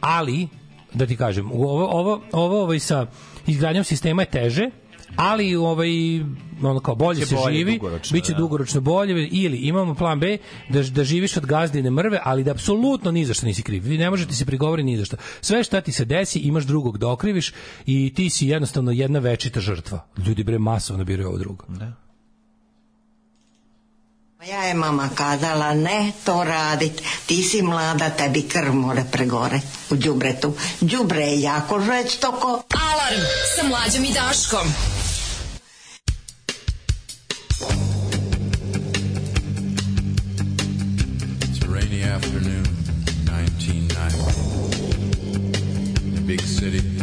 Ali, 0.00 0.48
da 0.94 1.06
ti 1.06 1.16
kažem, 1.16 1.52
ovo, 1.52 1.86
ovo, 1.86 2.22
ovo 2.32 2.62
ovaj 2.62 2.78
sa 2.78 3.06
izgradnjom 3.46 3.84
sistema 3.84 4.22
je 4.22 4.30
teže, 4.30 4.70
ali 5.16 5.56
ovaj 5.56 5.90
ono 6.62 6.80
kao 6.80 6.94
bolje 6.94 7.26
se 7.26 7.34
bolje 7.34 7.56
živi, 7.56 7.72
dugoročno, 7.72 8.14
biće 8.14 8.32
da. 8.32 8.38
dugoročno 8.38 8.80
bolje 8.80 9.28
ili 9.28 9.56
imamo 9.56 9.94
plan 9.94 10.20
B 10.20 10.38
da 10.68 10.82
da 10.82 11.04
živiš 11.04 11.36
od 11.36 11.46
gazdine 11.46 11.90
mrve, 11.90 12.20
ali 12.24 12.44
da 12.44 12.50
apsolutno 12.50 13.10
ni 13.10 13.24
za 13.24 13.34
šta 13.34 13.46
nisi 13.46 13.62
kriv. 13.62 13.82
Vi 13.84 13.98
ne 13.98 14.10
možete 14.10 14.34
se 14.34 14.46
prigovoriti 14.46 14.86
ni 14.86 14.96
za 14.96 15.04
šta. 15.04 15.16
Sve 15.40 15.64
šta 15.64 15.80
ti 15.80 15.92
se 15.92 16.04
desi, 16.04 16.38
imaš 16.38 16.64
drugog 16.64 16.98
da 16.98 17.08
okriviš 17.08 17.52
i 17.86 18.12
ti 18.14 18.30
si 18.30 18.48
jednostavno 18.48 18.92
jedna 18.92 19.18
večita 19.18 19.60
žrtva. 19.60 20.06
Ljudi 20.26 20.44
bre 20.44 20.58
masovno 20.58 21.04
biraju 21.04 21.28
ovo 21.28 21.38
drugo. 21.38 21.64
Da. 21.68 22.07
Ja 24.46 24.64
je 24.64 24.74
mama 24.74 25.08
kazala 25.14 25.74
ne 25.74 26.12
to 26.24 26.44
radit, 26.44 26.92
ti 27.26 27.42
si 27.42 27.62
mlada, 27.62 28.10
tebi 28.10 28.42
krv 28.48 28.74
mora 28.74 29.04
pregore 29.12 29.60
u 29.90 29.96
đubretu. 29.96 30.52
Đubre 30.80 31.22
je 31.24 31.40
jako 31.40 31.80
žestoko. 31.80 32.62
Alarm 32.70 33.20
sa 33.56 33.62
mlađom 33.68 34.04
i 34.04 34.12
Daškom. 34.12 34.68
It's 41.42 41.64
a 41.64 41.66
rainy 41.74 42.04
afternoon, 42.14 42.66
1990. 43.26 46.06
In 46.06 46.18
a 46.18 46.20
big 46.20 46.40
city. 46.40 46.97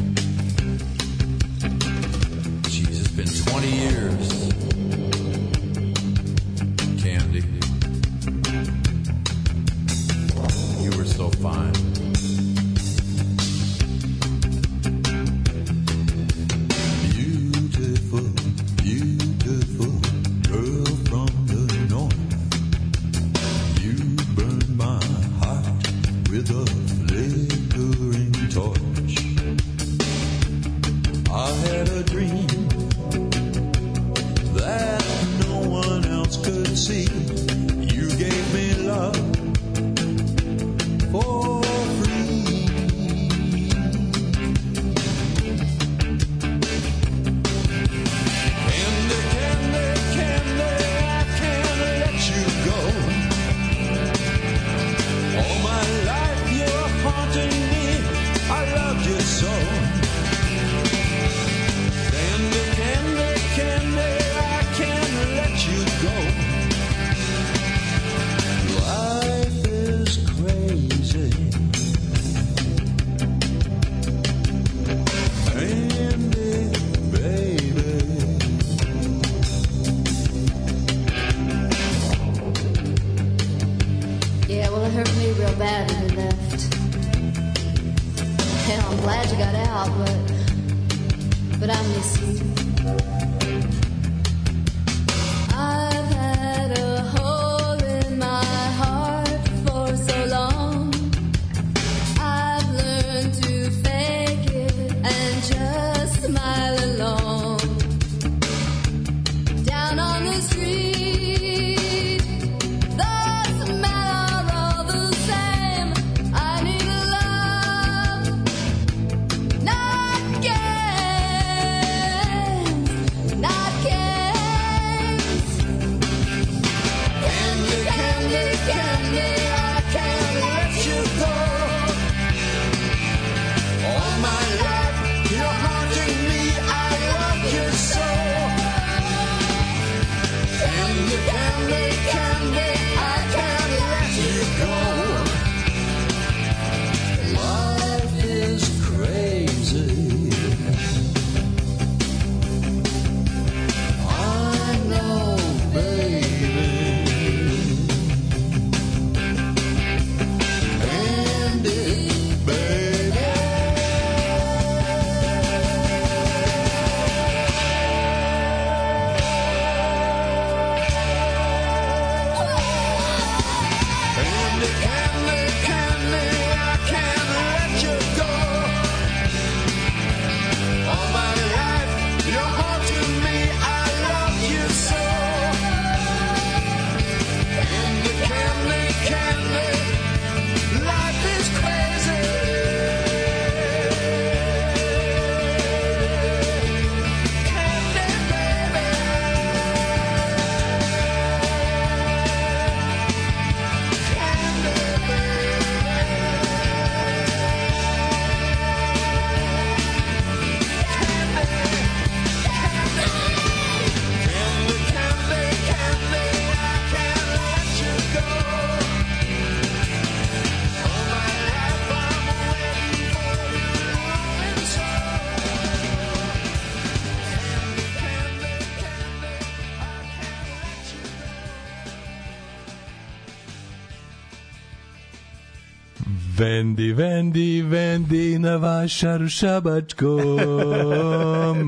Vendi, 236.46 236.94
vendi, 236.94 237.62
vendi 237.62 238.40
na 238.40 238.56
vašaru 238.56 239.30
šabačkom, 239.30 240.16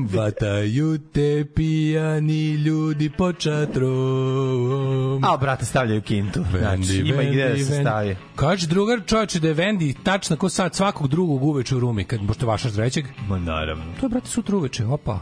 vataju 0.08 0.98
te 1.12 1.44
pijani 1.46 2.50
ljudi 2.50 3.10
po 3.10 3.32
čatrom. 3.32 3.88
A, 5.24 5.36
brate, 5.36 5.64
stavljaju 5.64 6.02
kintu. 6.02 6.40
Vendi, 6.52 6.86
Znači, 6.86 6.96
ima 6.98 7.22
i 7.22 7.26
gde 7.26 7.38
da 7.38 7.44
Vendi, 7.44 7.64
se 7.64 7.70
Vendi. 7.70 7.84
stavi. 7.84 8.16
Kaže 8.36 8.66
drugar 8.66 9.00
čovječe 9.06 9.40
da 9.40 9.48
je 9.48 9.54
Vendi 9.54 9.94
tačno 10.02 10.36
ko 10.36 10.48
sad 10.48 10.74
svakog 10.74 11.08
drugog 11.08 11.42
uveče 11.42 11.76
u 11.76 11.80
Rumi, 11.80 12.04
kad 12.04 12.20
pošto 12.26 12.46
vašar 12.46 12.70
trećeg. 12.70 13.04
Ma 13.28 13.38
naravno. 13.38 13.84
To 14.00 14.06
je, 14.06 14.10
brate, 14.10 14.26
sutra 14.28 14.56
uveče, 14.56 14.84
opa. 14.86 15.20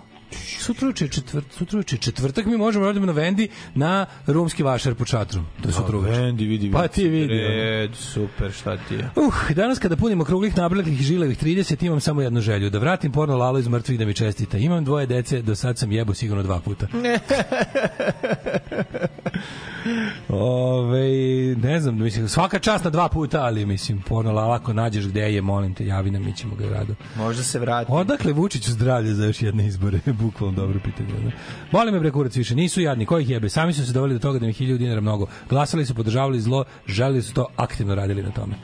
Sutra 0.67 0.89
je 0.89 1.09
četvrt, 1.09 1.53
sutra 1.53 1.79
je 1.79 1.99
četvrtak, 1.99 2.47
mi 2.47 2.57
možemo 2.57 2.85
da 2.85 2.91
odemo 2.91 3.07
na 3.07 3.13
Vendi 3.13 3.49
na 3.75 4.07
rumski 4.27 4.63
vašar 4.63 4.95
po 4.95 5.05
čatrom. 5.05 5.47
To 5.63 5.69
je 5.69 5.73
sutra 5.73 5.97
uveče. 5.97 6.21
Vendi, 6.21 6.45
vidi, 6.45 6.71
Pa 6.73 6.89
ti 6.89 7.09
vidi. 7.09 7.35
Red, 7.35 7.95
super, 7.95 8.53
šta 8.53 8.77
ti 8.77 8.95
je? 8.95 9.11
Uh, 9.17 9.51
danas 9.51 9.79
kada 9.79 9.97
punimo 9.97 10.25
kruglih 10.25 10.57
nabrljakih 10.57 11.03
žilevih 11.03 11.43
30, 11.43 11.87
imam 11.87 12.01
samo 12.01 12.23
jednu 12.23 12.41
želju, 12.41 12.71
da 12.71 12.79
vratim 12.79 13.13
porno 13.13 13.37
Lalo 13.37 13.59
iz 13.59 13.69
mrtvih 13.69 13.99
da 13.99 14.05
mi 14.05 14.15
čestita. 14.15 14.59
Imam 14.59 14.85
dvoje 14.85 15.07
dece, 15.07 15.43
do 15.43 15.55
sad 15.55 15.79
sam 15.79 15.93
jebo 15.93 16.15
sigurno 16.15 16.43
dva 16.43 16.61
puta. 16.61 16.87
Ove, 20.29 21.09
ne 21.63 21.81
znam, 21.81 22.03
mislim, 22.03 22.29
svaka 22.29 22.59
čast 22.59 22.85
na 22.85 22.91
dva 22.91 23.09
puta, 23.09 23.43
ali 23.43 23.67
mislim, 23.67 24.03
ponola, 24.09 24.47
lako 24.47 24.73
nađeš 24.73 25.07
gde 25.07 25.21
je, 25.21 25.43
molim 25.43 25.75
te, 25.75 25.87
javi 25.87 26.11
nam, 26.11 26.25
mi 26.25 26.33
ćemo 26.33 26.55
ga 26.55 26.69
rado. 26.69 26.95
Možda 27.17 27.43
se 27.43 27.59
vrati. 27.59 27.93
Odakle 27.93 28.33
Vučiću 28.33 28.73
zdravlje 28.73 29.15
za 29.15 29.25
još 29.25 29.43
jedne 29.43 29.67
izbore? 29.67 30.01
Bukvalno 30.23 30.57
dobro 30.57 30.81
pitanje. 30.85 31.13
Da? 31.25 31.31
Molim 31.71 31.95
me 31.95 32.01
bre 32.01 32.11
kurac 32.11 32.37
više, 32.37 32.55
nisu 32.55 32.81
jadni, 32.81 33.07
ko 33.07 33.19
ih 33.19 33.31
jebe? 33.31 33.49
Sami 33.49 33.73
su 33.73 33.87
se 33.87 33.93
doveli 33.93 34.15
do 34.15 34.21
toga 34.21 34.39
da 34.39 34.47
je 34.47 34.53
1000 34.53 34.79
dinara 34.79 35.01
mnogo. 35.01 35.27
Glasali 35.49 35.87
su, 35.87 35.95
podržavali 35.95 36.41
zlo, 36.41 36.65
želeli 36.87 37.23
su 37.23 37.35
to, 37.35 37.47
aktivno 37.57 37.95
radili 37.95 38.23
na 38.23 38.31
tome. 38.31 38.55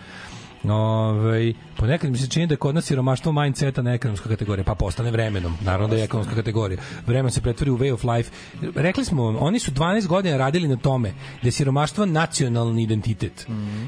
Ove, 0.70 1.52
ponekad 1.76 2.10
mi 2.10 2.18
se 2.18 2.28
čini 2.28 2.46
da 2.46 2.52
je 2.52 2.58
kod 2.58 2.74
nas 2.74 2.84
siromaštvo 2.84 3.32
mindseta 3.32 3.82
na 3.82 3.94
ekonomska 3.94 4.28
kategorija, 4.28 4.64
pa 4.64 4.74
postane 4.74 5.10
vremenom. 5.10 5.56
Naravno 5.60 5.88
da 5.88 5.96
je 5.96 6.04
ekonomska 6.04 6.34
kategorija. 6.34 6.78
Vremen 7.06 7.30
se 7.30 7.40
pretvori 7.40 7.70
u 7.70 7.78
way 7.78 7.92
of 7.92 8.04
life. 8.04 8.30
Rekli 8.74 9.04
smo, 9.04 9.24
oni 9.40 9.58
su 9.58 9.70
12 9.70 10.06
godina 10.06 10.36
radili 10.36 10.68
na 10.68 10.76
tome 10.76 11.12
da 11.42 11.48
je 11.48 11.52
siromaštvo 11.52 12.06
nacionalni 12.06 12.82
identitet. 12.82 13.46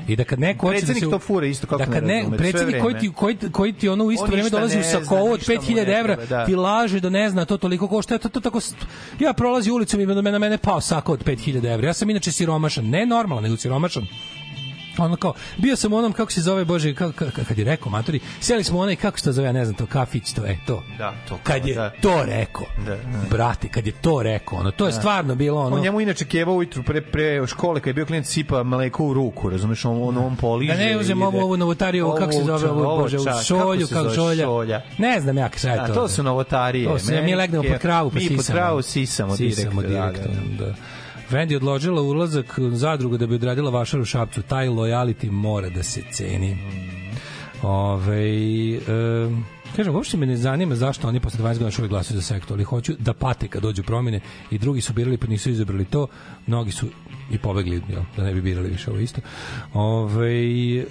I 0.09 0.17
da 0.17 0.25
kad 0.25 0.41
neko 0.41 0.67
hoće 0.67 0.87
da 0.87 0.95
se... 0.95 1.11
To 1.11 1.19
fura 1.19 1.47
isto 1.47 1.67
kako 1.67 1.85
da 1.85 1.93
kad 1.93 2.05
ne 2.05 2.15
ne, 2.15 2.21
razume, 2.21 2.37
predsednik 2.37 2.83
koji 2.83 2.99
ti, 2.99 3.13
koji, 3.13 3.37
koji 3.53 3.73
ti 3.73 3.89
ono 3.89 4.05
u 4.05 4.13
isto 4.13 4.25
On 4.25 4.31
vreme 4.31 4.51
dolazi 4.51 4.79
u 4.79 4.83
sakovu 4.83 5.33
od 5.33 5.39
ništa 5.39 5.53
mu 5.53 5.77
ne 5.77 5.85
5000 5.85 5.99
evra, 5.99 6.17
da. 6.29 6.47
ti 6.47 6.55
laže 6.55 7.01
da 7.01 7.11
ne 7.11 7.31
zna 7.31 7.45
to 7.45 7.57
toliko 7.57 7.89
košta, 7.89 8.19
to, 8.19 8.29
to 8.29 8.41
tako 8.41 8.61
ja 9.21 9.33
prolazi 9.33 9.71
ulicom 9.71 10.01
i 10.01 10.07
na 10.07 10.39
mene 10.39 10.59
pao 10.59 10.81
sako 10.81 11.13
od 11.13 11.25
5000 11.25 11.75
evra. 11.75 11.87
Ja 11.87 11.95
sam 11.95 12.11
inače 12.11 12.33
siromašan, 12.33 12.89
ne 12.89 13.07
normalan, 13.07 13.43
nego 13.45 13.57
siromašan. 13.57 14.07
Ono 14.99 15.17
kao, 15.17 15.35
bio 15.57 15.77
sam 15.77 15.93
u 15.93 15.97
onom, 15.97 16.13
kako 16.13 16.33
se 16.33 16.41
zove, 16.41 16.65
Bože, 16.65 16.95
kako, 16.95 17.13
kako, 17.15 17.41
kad 17.49 17.59
je 17.59 17.65
rekao, 17.65 17.91
matori, 17.91 18.21
sjeli 18.41 18.65
smo 18.65 18.79
u 18.79 18.83
onaj, 18.83 18.97
kako 18.97 19.19
se 19.19 19.25
to 19.25 19.33
zove, 19.33 19.47
ja 19.47 19.53
ne 19.53 19.65
znam, 19.65 19.75
to 19.77 19.87
kafić, 19.87 20.33
to, 20.33 20.47
e, 20.47 20.57
to. 20.67 20.83
Da, 20.99 21.15
to. 21.29 21.39
Kad 21.43 21.67
je 21.67 21.75
da. 21.75 21.91
to 21.93 22.25
rekao, 22.25 22.67
Da, 22.79 22.91
da. 22.91 23.29
brate, 23.31 23.69
kad 23.69 23.87
je 23.87 23.93
to 23.93 24.23
rekao, 24.23 24.59
ono, 24.59 24.71
to 24.71 24.87
je 24.87 24.93
Da. 24.93 24.99
stvarno 24.99 25.35
bilo, 25.35 25.61
ono, 25.61 25.77
On 25.77 25.83
njemu 25.83 26.01
inače 26.01 26.25
keva 26.25 26.53
ujutru 26.53 26.83
pre, 26.83 27.01
pre 27.03 27.47
škole, 27.47 27.81
kad 27.81 27.87
je 27.87 27.95
bio 27.95 28.07
klijent 28.07 28.27
sipa 28.27 28.63
mleko 28.63 29.05
u 29.05 29.15
ruku, 29.15 29.51
razumeš, 29.51 29.85
on, 29.85 30.03
on, 30.03 30.19
on 30.19 30.37
poliže. 30.37 30.73
Da 30.73 30.79
ne 30.79 30.99
uzem 30.99 31.23
ovu, 31.23 31.39
ovu 31.39 31.57
novotariju, 31.57 32.15
kako 32.19 32.33
se 32.33 32.43
zove, 32.43 32.71
Ovo, 32.71 32.85
ovu, 32.85 33.03
bože, 33.03 33.19
ovu 33.19 33.27
šolju, 33.45 33.87
kako 33.89 34.03
zove? 34.03 34.15
šolja. 34.17 34.45
šolja. 34.45 34.83
Ne 34.99 35.21
znam 35.21 35.39
ja 35.39 35.51
šta 35.57 35.69
je 35.69 35.87
to. 35.87 35.95
to 35.95 36.09
su 36.09 36.23
novotarije. 36.23 36.89
To 36.89 36.99
su, 36.99 37.13
mi 37.15 37.35
legnemo 37.35 37.65
je- 37.65 37.71
pod 37.71 37.79
kravu, 37.79 38.11
pa 38.11 38.15
Mi 38.15 38.29
pod 38.29 38.39
sisamo. 38.39 38.57
kravu 38.57 38.83
sisamo, 38.83 39.37
Sisamo 39.37 39.83
direktno. 39.83 40.13
direktno, 40.13 40.43
da. 40.59 40.75
Vendi 41.31 41.57
odložila 41.57 42.03
ulazak 42.03 42.59
u 42.59 42.71
zadrugu 42.71 43.17
da 43.17 43.27
bi 43.27 43.35
odradila 43.35 43.71
vašar 43.71 44.01
u 44.01 44.05
Šapcu. 44.05 44.43
Taj 44.43 44.69
lojality 44.69 45.31
mora 45.31 45.69
da 45.69 45.83
se 45.83 46.03
ceni. 46.13 46.57
Ove, 47.63 48.79
um, 48.79 49.45
kažem, 49.77 49.95
uopšte 49.95 50.17
me 50.17 50.27
ne 50.27 50.37
zanima 50.37 50.75
zašto 50.75 51.09
oni 51.09 51.21
posle 51.21 51.41
20 51.41 51.49
godina 51.49 51.67
još 51.67 51.79
uvijek 51.79 51.91
glasaju 51.91 52.21
za 52.21 52.23
sektor, 52.23 52.57
ali 52.57 52.65
hoću 52.65 52.93
da 52.99 53.15
pate 53.15 53.49
kad 53.49 53.63
dođu 53.63 53.83
promjene 53.83 54.21
i 54.51 54.59
drugi 54.59 54.81
su 54.81 54.93
birali 54.93 55.17
pa 55.17 55.27
nisu 55.27 55.51
izabrali 55.51 55.85
to, 55.85 56.07
mnogi 56.47 56.71
su 56.71 56.87
i 57.31 57.39
pobegli, 57.39 57.83
jel, 57.89 58.03
da 58.17 58.25
ne 58.25 58.35
bi 58.35 58.41
birali 58.41 58.69
više 58.69 58.91
ovo 58.91 59.01
isto. 59.01 59.21
Ove, 59.75 60.31
e, 60.81 60.85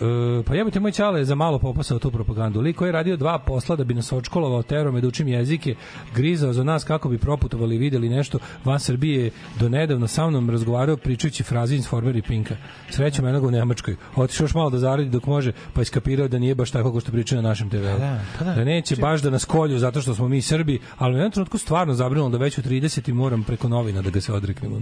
pa 0.45 0.55
jebate, 0.55 0.79
moj 0.79 0.91
čale 0.91 1.25
za 1.25 1.35
malo 1.35 1.59
popasao 1.59 1.99
tu 1.99 2.11
propagandu. 2.11 2.61
Lik 2.61 2.75
koji 2.75 2.87
je 2.87 2.91
radio 2.91 3.17
dva 3.17 3.39
posla 3.39 3.75
da 3.75 3.83
bi 3.83 3.93
nas 3.93 4.11
očkolovao 4.11 4.63
terorom 4.63 5.01
da 5.01 5.07
učim 5.07 5.27
jezike, 5.27 5.75
grizao 6.15 6.53
za 6.53 6.63
nas 6.63 6.83
kako 6.83 7.09
bi 7.09 7.17
proputovali 7.17 7.75
i 7.75 7.77
videli 7.77 8.09
nešto 8.09 8.39
van 8.65 8.79
Srbije 8.79 9.31
do 9.59 9.69
nedavno 9.69 10.07
sa 10.07 10.29
mnom 10.29 10.49
razgovarao 10.49 10.97
pričajući 10.97 11.43
fraze 11.43 11.75
iz 11.75 11.87
Former 11.87 12.15
i 12.15 12.21
Pinka. 12.21 12.55
Srećom 12.89 13.25
jednog 13.25 13.43
u 13.43 13.51
Nemačkoj. 13.51 13.95
Otišao 14.15 14.43
još 14.43 14.53
malo 14.53 14.69
da 14.69 14.79
zaradi 14.79 15.09
dok 15.09 15.25
može, 15.25 15.51
pa 15.73 15.81
iskapirao 15.81 16.27
da 16.27 16.39
nije 16.39 16.55
baš 16.55 16.71
tako 16.71 16.91
kao 16.91 16.99
što 16.99 17.11
pričaju 17.11 17.41
na 17.41 17.49
našem 17.49 17.69
TV-u. 17.69 17.99
da, 17.99 18.19
pa 18.39 18.45
da. 18.45 18.53
da 18.53 18.63
neće 18.73 18.95
baš 18.95 19.21
da 19.21 19.29
nas 19.29 19.45
kolju 19.45 19.79
zato 19.79 20.01
što 20.01 20.15
smo 20.15 20.27
mi 20.27 20.41
Srbi, 20.41 20.79
ali 20.97 21.13
u 21.13 21.17
jednom 21.17 21.31
trenutku 21.31 21.57
stvarno 21.57 21.93
zabrinulo 21.93 22.29
da 22.29 22.37
već 22.37 22.57
u 22.57 22.61
30 22.61 23.09
i 23.09 23.13
moram 23.13 23.43
preko 23.43 23.67
novina 23.67 24.01
da 24.01 24.09
ga 24.09 24.21
se 24.21 24.33
odreknemo. 24.33 24.79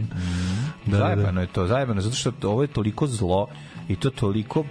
Da, 0.86 0.98
zajebano 0.98 1.42
je 1.42 1.48
to, 1.48 1.68
zajebano, 1.68 2.02
zato 2.02 2.16
što 2.16 2.32
ovo 2.44 2.62
je 2.62 2.68
toliko 2.68 3.08
zlo 3.08 3.48
i 3.88 3.96
to 3.96 4.10
toliko 4.10 4.64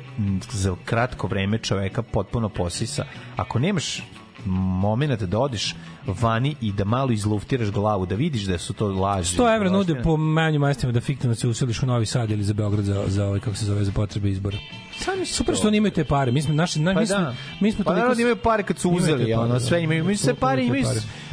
za 0.50 0.76
kratko 0.84 1.26
vreme 1.26 1.58
čoveka 1.58 2.02
potpuno 2.02 2.48
posisa. 2.48 3.04
Ako 3.36 3.58
nemaš 3.58 4.02
moment 4.46 5.22
da 5.22 5.38
odiš 5.38 5.74
vani 6.06 6.56
i 6.60 6.72
da 6.72 6.84
malo 6.84 7.12
izluftiraš 7.12 7.70
glavu, 7.70 8.06
da 8.06 8.14
vidiš 8.14 8.42
da 8.42 8.58
su 8.58 8.72
to 8.72 8.88
laži. 8.88 9.36
100 9.36 9.56
evra 9.56 9.70
nude 9.70 10.02
po 10.02 10.16
manju 10.16 10.58
majstima 10.58 10.92
da 10.92 11.00
fiktivno 11.00 11.34
se 11.34 11.48
useliš 11.48 11.82
u 11.82 11.86
Novi 11.86 12.06
Sad 12.06 12.30
ili 12.30 12.44
za 12.44 12.54
Beograd 12.54 12.84
za, 12.84 13.04
za 13.06 13.26
ovaj, 13.26 13.40
kako 13.40 13.56
se 13.56 13.64
zove, 13.64 13.84
za 13.84 13.92
potrebe 13.92 14.30
izbora. 14.30 14.58
Super 15.24 15.56
što 15.56 15.68
oni 15.68 15.76
imaju 15.76 15.92
te 15.92 16.04
pare. 16.04 16.32
Mi 16.32 16.42
smo, 16.42 16.54
naši, 16.54 16.80
na, 16.80 16.94
Pa 16.94 17.00
mi 17.00 17.06
smo, 17.06 17.18
da. 17.18 17.34
mi 17.60 17.72
smo 17.72 17.84
pa 17.84 17.90
toliko- 17.90 18.14
da 18.14 18.20
imaju 18.20 18.36
pare 18.36 18.62
kad 18.62 18.78
su 18.78 18.90
uzeli, 18.90 19.34
ono, 19.34 19.54
da. 19.54 19.60
sve 19.60 19.82
imaju, 19.82 20.04
sve 20.04 20.12
Apsolutno 20.12 20.40
pare, 20.40 20.64
imaju 20.64 20.84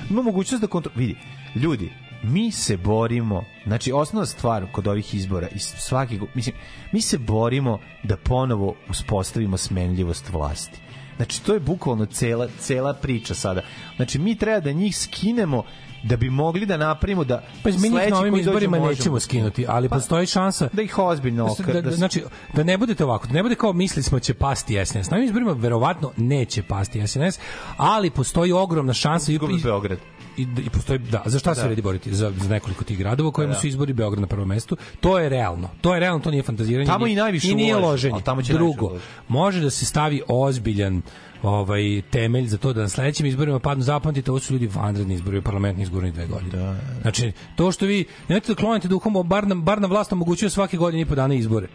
ima 0.10 0.22
mogućnost 0.22 0.62
da 0.62 0.68
kontro... 0.68 0.92
Vidi, 0.96 1.16
ljudi, 1.56 1.92
mi 2.24 2.52
se 2.52 2.78
borimo, 2.78 3.44
znači 3.66 3.92
osnovna 3.92 4.26
stvar 4.26 4.66
kod 4.72 4.88
ovih 4.88 5.16
izbora 5.16 5.48
i 5.48 5.60
svaki, 5.60 6.20
mislim, 6.34 6.56
mi 6.92 7.02
se 7.02 7.18
borimo 7.18 7.80
da 8.04 8.18
ponovo 8.18 8.76
uspostavimo 8.90 9.58
smenljivost 9.58 10.30
vlasti. 10.30 10.80
Znači, 11.18 11.44
to 11.44 11.53
je 11.53 11.60
bukvalno 11.60 12.06
cela, 12.06 12.48
cela 12.60 12.94
priča 12.94 13.34
sada. 13.34 13.61
Znači, 13.95 14.19
mi 14.19 14.35
treba 14.35 14.60
da 14.60 14.72
njih 14.72 14.98
skinemo 14.98 15.64
da 16.03 16.18
bi 16.18 16.30
mogli 16.30 16.65
da 16.65 16.77
napravimo 16.77 17.23
da 17.23 17.44
Pa 17.64 17.69
mi 17.72 17.76
njih 17.76 18.10
na 18.10 18.19
ovim 18.19 18.34
koji 18.34 18.44
dođe 18.44 18.49
izborima 18.49 18.77
možemo- 18.77 18.89
nećemo 18.89 19.19
skinuti, 19.19 19.65
ali 19.68 19.89
Pa, 19.89 19.95
postoji 19.95 20.26
šansa 20.27 20.69
da 20.73 20.81
ih 20.81 20.99
ozbiljno 20.99 21.44
da, 21.45 21.52
okre- 21.53 21.73
da, 21.73 21.81
da 21.81 21.91
znači 21.91 22.23
da 22.53 22.64
ne 22.64 22.77
budete 22.77 23.03
ovako, 23.03 23.27
da 23.27 23.34
ne 23.34 23.44
bude 23.44 23.56
kao 23.56 23.73
mislili 23.73 24.03
smo 24.03 24.19
će 24.19 24.34
pasti 24.34 24.85
SNS. 24.85 25.10
Na 25.10 25.18
ovim 25.18 25.26
izborima 25.26 25.52
verovatno 25.52 26.11
neće 26.18 26.64
pasti 26.64 27.07
SNS, 27.07 27.39
ali 27.77 28.10
postoji 28.10 28.52
ogromna 28.52 28.94
šansa 28.94 29.31
i, 29.31 29.39
Beograd. 29.64 29.99
I, 30.38 30.47
i 30.65 30.69
postoji 30.69 30.99
da 30.99 31.23
za 31.26 31.39
šta 31.39 31.55
se 31.55 31.61
Da. 31.61 31.68
vredi 31.68 31.81
boriti 31.81 32.15
za, 32.15 32.34
za 32.38 32.49
nekoliko 32.49 32.84
tih 32.84 32.97
gradova 32.97 33.30
u 33.30 33.31
kojima 33.31 33.53
Da. 33.53 33.59
su 33.59 33.68
izbori 33.68 33.93
Beograd 33.93 34.22
na 34.22 34.27
prvom 34.27 34.47
mestu 34.47 34.77
to 34.99 35.19
je 35.19 35.30
realno 35.30 35.69
to 35.81 35.93
je 35.93 35.99
realno 35.99 36.19
to 36.23 36.31
nije 36.31 36.43
fantaziranje 36.43 36.85
Tamo 36.88 37.07
i 37.07 37.15
najviše 37.15 37.51
i 37.51 37.55
nije 37.55 37.76
loženje 37.76 38.22
tamo 38.26 38.41
će 38.41 38.53
drugo 38.53 38.99
može 39.27 39.61
da 39.61 39.69
se 39.69 39.85
stavi 39.85 40.22
ozbiljan 40.27 41.01
ovaj 41.43 42.01
temelj 42.11 42.47
za 42.47 42.57
to 42.57 42.73
da 42.73 42.81
na 42.81 42.89
sledećim 42.89 43.26
izborima 43.26 43.59
padnu 43.59 43.84
zapamtite 43.84 44.31
ovo 44.31 44.39
su 44.39 44.53
ljudi 44.53 44.68
vanredni 44.68 45.14
izbori 45.14 45.41
parlamentni 45.41 45.84
izborni 45.84 46.11
dve 46.11 46.27
godine 46.27 46.49
Da, 46.51 46.76
znači 47.01 47.31
to 47.55 47.72
što 47.72 47.85
vi 47.85 48.05
nemojte 48.30 48.47
da 48.47 48.55
klonite 48.55 48.88
duhom 48.88 49.27
bar 49.27 49.47
nam 49.47 49.64
bar 49.64 49.81
nam 49.81 49.89
vlast 49.89 50.14
omogućuje 50.14 50.49
svake 50.49 50.77
godine 50.77 51.01
i 51.01 51.05
po 51.05 51.15
dana 51.15 51.34
izbore 51.34 51.68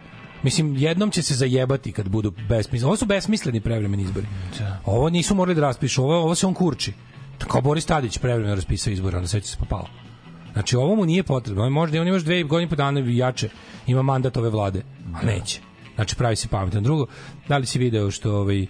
Mislim, 0.43 0.75
jednom 0.77 1.11
će 1.11 1.21
se 1.21 1.35
zajebati 1.35 1.91
kad 1.91 2.09
budu 2.09 2.31
besmisleni. 2.49 2.87
Ovo 2.87 2.97
su 2.97 3.05
besmisleni 3.05 3.61
prevremeni 3.61 4.03
izbori. 4.03 4.25
Ovo 4.85 5.09
nisu 5.09 5.35
morali 5.35 5.55
da 5.55 5.61
raspišu, 5.61 6.03
ovo, 6.03 6.17
ovo 6.17 6.35
se 6.35 6.47
on 6.47 6.53
kurči. 6.53 6.93
Kao 7.37 7.61
Boris 7.61 7.85
Tadić 7.85 8.17
prevremeno 8.17 8.55
raspisao 8.55 8.91
izbore, 8.91 9.17
onda 9.17 9.27
sveće 9.27 9.47
se 9.47 9.57
popalo. 9.57 9.87
Znači, 10.53 10.75
ovo 10.75 10.95
mu 10.95 11.05
nije 11.05 11.23
potrebno. 11.23 11.69
Možda 11.69 12.01
on 12.01 12.07
imaš 12.07 12.23
dve 12.23 12.43
godine 12.43 12.69
po 12.69 12.75
dana 12.75 12.99
jače. 13.05 13.49
Ima 13.87 14.01
mandat 14.01 14.37
ove 14.37 14.49
vlade, 14.49 14.81
a 15.13 15.25
neće. 15.25 15.59
Znači, 15.95 16.15
pravi 16.15 16.35
se 16.35 16.47
pametan. 16.47 16.83
Drugo, 16.83 17.05
da 17.47 17.57
li 17.57 17.65
si 17.65 17.79
video 17.79 18.11
što 18.11 18.35
ovaj, 18.35 18.65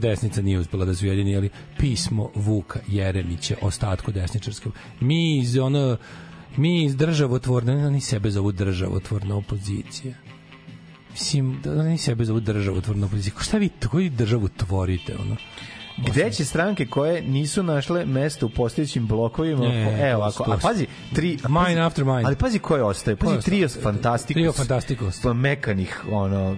desnica 0.00 0.42
nije 0.42 0.58
uspela 0.58 0.84
da 0.84 0.94
se 0.94 1.06
ujedini, 1.06 1.36
ali 1.36 1.50
pismo 1.78 2.30
Vuka 2.34 2.80
Jeremića, 2.88 3.56
ostatku 3.62 4.12
desničarske. 4.12 4.70
Mi 5.00 5.38
iz 5.38 5.58
ono, 5.58 5.96
mi 6.56 6.84
iz 6.84 6.96
državotvorne, 6.96 7.86
oni 7.86 8.00
sebe 8.00 8.30
zovu 8.30 8.52
državotvorna 8.52 9.36
opozicija. 9.36 10.14
Mislim, 11.12 11.60
da 11.64 11.72
oni 11.72 11.98
sebe 11.98 12.24
zovu 12.24 12.40
državotvorna 12.40 13.06
opozicija. 13.06 13.34
Šta 13.40 13.58
vi, 13.58 13.70
koju 13.90 14.10
državu 14.10 14.48
tvorite, 14.48 15.16
ono? 15.20 15.36
Gde 15.98 16.30
će 16.30 16.44
stranke 16.44 16.86
koje 16.86 17.22
nisu 17.22 17.62
našle 17.62 18.04
mesto 18.06 18.46
u 18.46 18.50
postojećim 18.50 19.06
blokovima, 19.06 19.60
Ne, 19.62 20.10
evo 20.10 20.16
ovako, 20.16 20.44
a 20.44 20.56
pazi, 20.58 20.86
tri, 21.14 21.38
a 21.42 21.48
Mine 21.48 21.64
pazi, 21.64 21.78
after 21.78 22.04
mine. 22.04 22.22
Ali 22.24 22.36
pazi 22.36 22.58
ko 22.58 22.76
je 22.76 22.84
ostaje, 22.84 23.16
pazi 23.16 23.40
trio 23.40 23.66
ostao? 23.66 23.82
fantastikus. 23.82 24.34
Trio 24.34 24.52
fantastikus. 24.52 25.20
pa 25.20 25.32
Mekanih, 25.32 26.00
ono, 26.10 26.56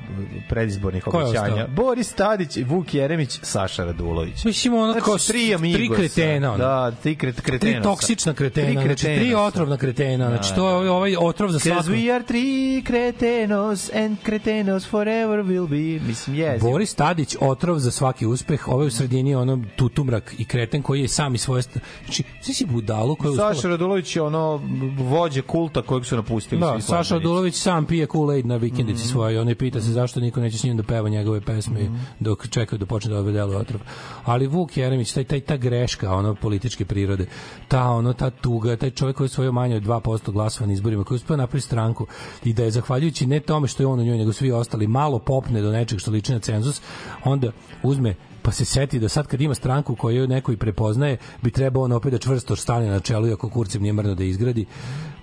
predizbornih 0.49 1.07
obećanja. 1.07 1.67
Boris 1.67 2.13
Tadić, 2.13 2.59
Vuk 2.59 2.95
Jeremić, 2.95 3.39
Saša 3.43 3.85
Radulović. 3.85 4.45
Mislim, 4.45 4.75
ono 4.75 4.93
Znači, 4.93 5.05
kao 5.05 5.19
tri 5.19 5.55
amigosa. 5.55 5.79
tri 5.79 6.09
kretena, 6.09 6.49
ono. 6.49 6.59
Da, 6.59 6.91
tri 6.93 7.17
kret, 7.17 7.41
kretena. 7.41 7.73
Tri 7.73 7.83
toksična 7.83 8.35
kretena, 8.35 8.83
znači 8.83 9.03
tri 9.05 9.35
otrovna 9.37 9.77
kretena, 9.77 10.29
znači 10.29 10.51
Da, 10.51 10.57
to 10.57 10.83
je 10.83 10.91
ovaj 10.91 11.17
otrov 11.17 11.51
za 11.51 11.59
Cause 11.59 11.71
svako. 11.75 11.89
we 11.91 12.15
are 12.15 12.25
three 12.25 12.83
kretenos 12.83 13.91
and 13.95 14.17
kretenos 14.23 14.87
forever 14.87 15.39
will 15.41 15.69
be. 15.69 16.05
Mislim, 16.07 16.37
yes. 16.37 16.61
Boris 16.63 16.95
Tadić 16.95 17.37
otrov 17.41 17.79
za 17.79 17.91
svaki 17.91 18.27
uspeh, 18.27 18.69
ovaj 18.69 18.87
u 18.87 18.91
sredini 18.91 19.34
je 19.35 19.41
ono 19.41 19.63
tutumrak 19.77 20.35
i 20.39 20.45
kreten 20.45 20.83
koji 20.83 21.01
je 21.01 21.09
sami 21.09 21.39
svoje 21.39 21.63
st- 21.63 21.79
znači 22.05 22.23
svi 22.41 22.55
si 22.55 22.67
budalu 22.67 23.17
koja 23.17 23.31
je 23.31 23.37
Saša 23.37 23.51
uspela 23.51 23.71
Radulović 23.71 24.17
je 24.17 24.23
ono 24.23 24.61
vođe 25.01 25.43
kulta 25.43 25.83
kojeg 25.83 26.05
su 26.05 26.17
napustili 26.17 26.61
Da, 26.61 26.73
svi 26.73 26.83
Saša. 26.83 27.15
Radulović 27.15 27.55
sam 27.55 27.87
pije 27.87 28.07
Kool-Aid 28.07 28.45
na 28.45 28.57
vikendici 28.57 29.01
Mhm. 29.01 29.09
svojoj, 29.09 29.39
on 29.39 29.49
je 29.49 29.55
pita 29.55 29.81
se 29.81 29.91
zašto 29.91 30.21
niko 30.21 30.41
neće 30.41 30.59
s 30.59 30.65
njim 30.65 30.77
da 30.77 30.83
peva 30.83 31.09
njegove 31.09 31.41
pesme 31.41 31.81
dok 32.21 32.49
čekaju 32.49 32.79
da 32.79 32.87
počne 32.87 33.11
da 33.11 33.19
obedelu 33.19 33.53
otrov. 33.55 33.81
Ali 34.25 34.47
Vuk 34.47 34.77
Jeremić, 34.77 35.13
taj, 35.13 35.25
taj, 35.25 35.41
ta 35.41 35.57
greška 35.57 36.15
ono 36.15 36.35
političke 36.35 36.85
prirode, 36.85 37.27
ta 37.69 37.85
ono 37.85 38.13
ta 38.13 38.31
tuga, 38.31 38.77
taj 38.77 38.91
čovjek 38.91 39.17
koji 39.17 39.25
je 39.25 39.29
osvojio 39.29 39.53
manje 39.53 39.77
od 39.77 39.83
2% 39.83 40.33
glasova 40.33 40.67
na 40.67 40.73
izborima, 40.73 41.05
koji 41.05 41.17
uspeo 41.17 41.37
napraviti 41.37 41.67
stranku 41.67 42.07
i 42.45 42.53
da 42.53 42.65
je 42.65 42.71
zahvaljujući 42.71 43.27
ne 43.27 43.41
tome 43.41 43.69
što 43.69 43.83
je 43.83 43.87
on 43.87 44.01
u 44.01 44.05
njoj, 44.05 44.19
nego 44.19 44.33
svi 44.33 44.53
ostali 44.53 44.87
malo 44.87 45.19
popne 45.19 45.63
do 45.63 45.73
nečeg 45.73 45.99
što 45.99 46.11
liči 46.11 46.33
na 46.33 46.39
cenzus, 46.39 46.81
onda 47.25 47.53
uzme 47.83 48.15
pa 48.45 48.53
se 48.53 48.65
seti 48.65 48.99
da 48.99 49.09
sad 49.09 49.27
kad 49.27 49.41
ima 49.41 49.55
stranku 49.55 49.97
koju 49.97 50.29
neko 50.29 50.53
i 50.53 50.57
prepoznaje, 50.57 51.17
bi 51.43 51.51
trebao 51.51 51.83
on 51.83 51.93
opet 51.93 52.13
da 52.13 52.19
čvrsto 52.19 52.57
stane 52.57 52.87
na 52.87 53.01
čelu, 53.01 53.29
iako 53.29 53.49
kurcem 53.49 53.83
nije 53.83 53.93
mrno 53.93 54.15
da 54.15 54.25
izgradi, 54.25 54.67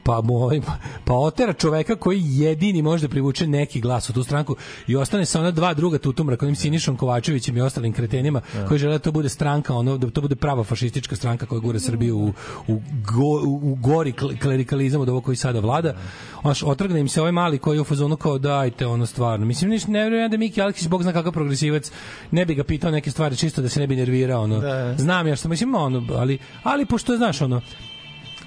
pa 0.04 0.22
mu 0.22 0.36
ovaj, 0.36 0.62
pa 1.06 1.14
otera 1.14 1.54
čoveka 1.54 1.96
koji 1.96 2.22
jedini 2.24 2.82
može 2.82 3.08
da 3.08 3.12
privuče 3.12 3.48
neki 3.48 3.82
glas 3.82 4.10
u 4.10 4.14
tu 4.14 4.24
stranku 4.24 4.56
i 4.88 4.96
ostane 4.96 5.26
sa 5.26 5.40
ona 5.40 5.52
dva 5.52 5.74
druga 5.74 5.98
tutumra 5.98 6.38
kojim 6.38 6.56
Sinišom 6.56 6.98
Kovačevićem 6.98 7.58
i 7.58 7.62
ostalim 7.62 7.94
kretenima 7.94 8.42
koji 8.68 8.80
žele 8.80 8.94
da 8.94 9.00
to 9.00 9.12
bude 9.12 9.30
stranka 9.30 9.74
ono 9.76 9.98
da 9.98 10.10
to 10.10 10.22
bude 10.22 10.36
prava 10.36 10.64
fašistička 10.64 11.16
stranka 11.16 11.46
koja 11.46 11.60
gura 11.60 11.80
Srbiju 11.80 12.18
u, 12.18 12.34
u, 12.68 12.82
go, 13.12 13.42
u 13.46 13.76
gori 13.76 14.12
kle- 14.12 14.40
klerikalizam 14.40 15.02
od 15.02 15.10
ovo 15.10 15.22
koji 15.22 15.36
sada 15.36 15.60
vlada. 15.60 15.96
Oš, 16.44 16.64
otrgne 16.64 17.00
im 17.00 17.08
se 17.08 17.22
ovaj 17.22 17.32
mali 17.32 17.58
koji 17.58 17.78
je 17.78 17.82
u 17.82 17.84
fazonu 17.84 18.18
kao 18.18 18.38
dajte 18.38 18.88
ono 18.88 19.06
stvarno. 19.06 19.46
Mislim 19.46 19.70
niš 19.70 19.88
ne 19.88 20.04
verujem 20.04 20.32
da 20.32 20.38
Miki 20.38 20.62
Aleksić 20.62 20.88
bog 20.88 21.04
zna 21.04 21.14
kakav 21.14 21.32
progresivac 21.32 21.92
ne 22.32 22.46
bi 22.46 22.56
ga 22.56 22.64
pitao 22.64 22.92
neke 22.92 23.12
stvari 23.12 23.36
čisto 23.36 23.62
da 23.62 23.70
se 23.70 23.80
ne 23.80 23.88
bi 23.88 23.96
nervirao 23.96 24.44
ono. 24.44 24.60
Da. 24.60 24.96
znam 24.98 25.28
ja 25.28 25.36
što 25.36 25.50
mislim 25.50 25.76
ono 25.76 26.06
ali 26.16 26.38
ali 26.64 26.86
pošto 26.86 27.18
znaš 27.18 27.42
ono 27.42 27.62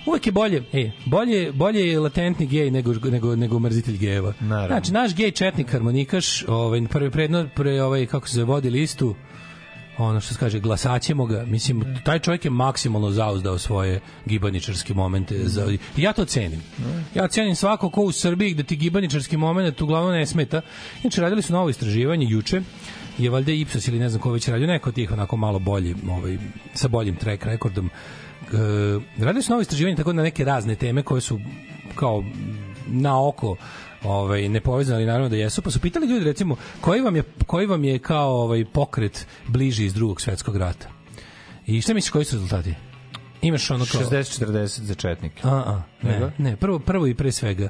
uvek 0.06 0.26
je 0.26 0.32
bolje, 0.32 0.62
ej, 0.72 0.92
bolje, 1.06 1.52
bolje 1.52 1.88
je 1.88 2.00
latentni 2.00 2.46
gej 2.46 2.70
nego, 2.70 2.94
nego, 3.10 3.36
nego 3.36 3.58
mrzitelj 3.58 3.96
gejeva. 3.96 4.32
Naravno. 4.40 4.66
Znači, 4.66 4.92
naš 4.92 5.14
gej 5.14 5.30
četnik 5.30 5.70
harmonikaš, 5.70 6.44
ovaj, 6.48 6.86
prvi 6.90 7.10
predno, 7.10 7.48
pre, 7.54 7.82
ovaj, 7.82 8.06
kako 8.06 8.28
se 8.28 8.44
vodi 8.44 8.70
listu, 8.70 9.14
ono 9.98 10.20
što 10.20 10.34
se 10.34 10.40
kaže, 10.40 10.60
glasaćemo 10.60 11.26
ga, 11.26 11.44
mislim, 11.46 11.84
taj 12.04 12.18
čovjek 12.18 12.44
je 12.44 12.50
maksimalno 12.50 13.10
zauzdao 13.10 13.58
svoje 13.58 14.00
gibaničarske 14.26 14.94
momente. 14.94 15.48
Za, 15.48 15.72
ja 15.96 16.12
to 16.12 16.24
cenim. 16.24 16.62
Ja 17.14 17.28
cenim 17.28 17.54
svako 17.56 17.90
ko 17.90 18.02
u 18.02 18.12
Srbiji 18.12 18.54
gde 18.54 18.62
ti 18.62 18.76
gibaničarski 18.76 19.36
moment 19.36 19.80
uglavnom 19.80 20.12
ne 20.12 20.26
smeta. 20.26 20.60
Inače, 21.02 21.20
radili 21.20 21.42
su 21.42 21.52
novo 21.52 21.68
istraživanje 21.68 22.26
juče, 22.28 22.62
je 23.18 23.30
valjda 23.30 23.52
Ipsos 23.52 23.88
ili 23.88 23.98
ne 23.98 24.08
znam 24.08 24.22
ko 24.22 24.32
već 24.32 24.48
radio, 24.48 24.66
neko 24.66 24.88
od 24.88 24.94
tih 24.94 25.12
onako 25.12 25.36
malo 25.36 25.58
bolji, 25.58 25.94
ovaj, 26.10 26.38
sa 26.74 26.88
boljim 26.88 27.16
track 27.16 27.44
rekordom. 27.44 27.90
E, 28.52 29.24
radili 29.24 29.42
su 29.42 29.50
novo 29.50 29.62
istraživanje 29.62 29.96
tako 29.96 30.12
na 30.12 30.22
neke 30.22 30.44
razne 30.44 30.74
teme 30.74 31.02
koje 31.02 31.20
su 31.20 31.40
kao 31.94 32.24
na 32.86 33.28
oko 33.28 33.56
ovaj 34.02 34.48
nepovezani 34.48 34.96
ali 34.96 35.06
naravno 35.06 35.28
da 35.28 35.36
jesu. 35.36 35.62
Pa 35.62 35.70
su 35.70 35.80
pitali 35.80 36.06
ljudi 36.06 36.24
recimo 36.24 36.56
koji 36.80 37.00
vam 37.00 37.16
je 37.16 37.22
koji 37.46 37.66
vam 37.66 37.84
je 37.84 37.98
kao 37.98 38.42
ovaj 38.42 38.64
pokret 38.64 39.26
bliži 39.46 39.84
iz 39.84 39.94
drugog 39.94 40.20
svetskog 40.20 40.56
rata? 40.56 40.88
I 41.66 41.80
šta 41.80 41.94
misliš 41.94 42.10
koji 42.10 42.24
su 42.24 42.36
rezultati? 42.36 42.74
Imaš 43.42 43.70
ono 43.70 43.84
kao 43.92 44.00
60-40 44.00 44.66
za 44.66 44.94
četnike. 44.94 45.40
a, 45.44 45.50
a, 45.50 45.82
ne, 46.02 46.32
ne, 46.38 46.56
prvo, 46.56 46.78
prvo 46.78 47.06
i 47.06 47.14
pre 47.14 47.32
svega 47.32 47.68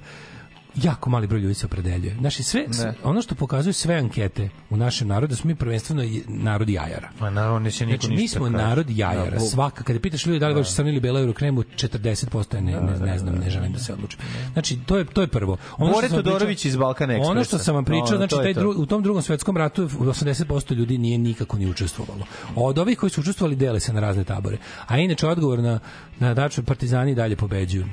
jako 0.76 1.10
mali 1.10 1.26
broj 1.26 1.40
ljudi 1.40 1.55
se 1.55 1.66
opredeljuje. 1.66 2.16
Znači 2.20 2.42
sve, 2.42 2.66
sve 2.70 2.94
ono 3.05 3.22
što 3.22 3.34
pokazuju 3.34 3.72
sve 3.72 3.94
ankete 3.94 4.48
u 4.70 4.76
našem 4.76 5.09
narodu 5.09 5.30
da 5.30 5.36
smo 5.36 5.48
mi 5.48 5.55
prvenstveno 5.55 6.02
narod 6.26 6.68
jajara. 6.68 7.09
Ma 7.20 7.30
naravno, 7.30 7.59
neće 7.59 7.86
niko 7.86 8.06
Znači, 8.06 8.16
mi 8.22 8.28
smo 8.28 8.44
kaže. 8.44 8.56
narod 8.56 8.90
jajara. 8.90 9.30
Da, 9.30 9.40
Svaka, 9.40 9.84
kada 9.84 10.01
pitaš 10.01 10.26
ljudi 10.26 10.38
da 10.38 10.48
li 10.48 10.55
voliš 10.55 10.74
crnu 10.74 10.90
ili 10.90 11.01
belu 11.01 11.18
eurokremu, 11.18 11.62
40% 11.62 12.55
je 12.55 12.60
ne, 12.62 12.72
ne, 12.80 12.98
ne 12.98 13.18
znam, 13.18 13.34
ne 13.34 13.51
želim 13.51 13.72
da 13.72 13.78
se 13.78 13.92
odluči. 13.92 14.16
Znači, 14.52 14.78
to 14.86 14.96
je, 14.96 15.05
to 15.05 15.20
je 15.20 15.26
prvo. 15.26 15.56
što 15.56 15.86
Bore 15.92 16.09
Todorović 16.09 16.64
iz 16.64 16.76
Balkan 16.76 17.10
Ekspresa. 17.10 17.30
Ono 17.30 17.44
što 17.44 17.59
sam 17.59 17.74
vam 17.74 17.84
pričao, 17.84 18.10
No, 18.10 18.16
znači, 18.16 18.36
taj 18.36 18.55
dru, 18.55 18.74
u 18.76 18.86
tom 18.86 19.02
drugom 19.02 19.22
svetskom 19.22 19.56
ratu 19.56 19.88
80% 19.88 20.74
ljudi 20.74 20.98
nije 20.98 21.18
nikako 21.18 21.59
ni 21.59 21.70
učestvovalo. 21.70 22.26
Od 22.56 22.78
ovih 22.78 22.98
koji 22.98 23.10
su 23.10 23.20
učestvovali 23.20 23.56
dele 23.56 23.80
se 23.80 23.92
na 23.92 24.01
razne 24.01 24.24
tabore. 24.24 24.59
A 24.86 24.98
inače, 24.98 25.26
odgovor 25.26 25.59
na, 25.59 25.80
na 26.18 26.34
daču 26.34 26.62
partizani 26.62 27.14
dalje 27.14 27.36
pobeđuju. 27.36 27.84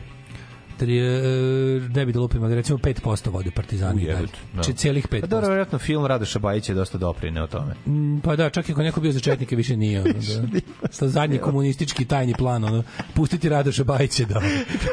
Tri, 0.82 0.98
e, 0.98 1.12
ne 1.94 2.06
bi 2.06 2.14
da 2.14 2.20
lupim, 2.20 2.44
ali 2.44 2.56
recimo 2.56 2.78
5% 2.78 3.30
vode 3.32 3.52
partizani. 3.52 4.06
Ujebate, 4.06 4.38
da. 4.54 4.64
Či 4.64 4.74
celih 4.74 5.08
5%. 5.08 5.22
Pa 5.22 5.28
dobro, 5.28 5.48
vjerojatno 5.48 5.80
film 5.80 6.06
Radoša 6.06 6.40
Bajića 6.40 6.72
je 6.72 6.76
dosta 6.76 6.98
doprineo 6.98 7.48
tome. 7.48 7.74
Mm, 7.88 8.20
Pa 8.20 8.36
da, 8.36 8.50
čak 8.50 8.70
i 8.70 8.72
ako 8.72 8.82
neko 8.82 9.02
bio 9.02 9.12
za 9.12 9.20
četnike 9.20 9.56
više 9.56 9.78
nije. 9.78 10.02
Ono, 10.02 10.14
da. 10.14 10.60
Sa 10.98 11.08
zadnji 11.08 11.38
komunistički 11.38 12.06
tajni 12.06 12.34
plan, 12.34 12.64
ono, 12.64 12.84
pustiti 13.14 13.50
Radoša 13.50 13.84
Bajića 13.84 14.26
da, 14.26 14.42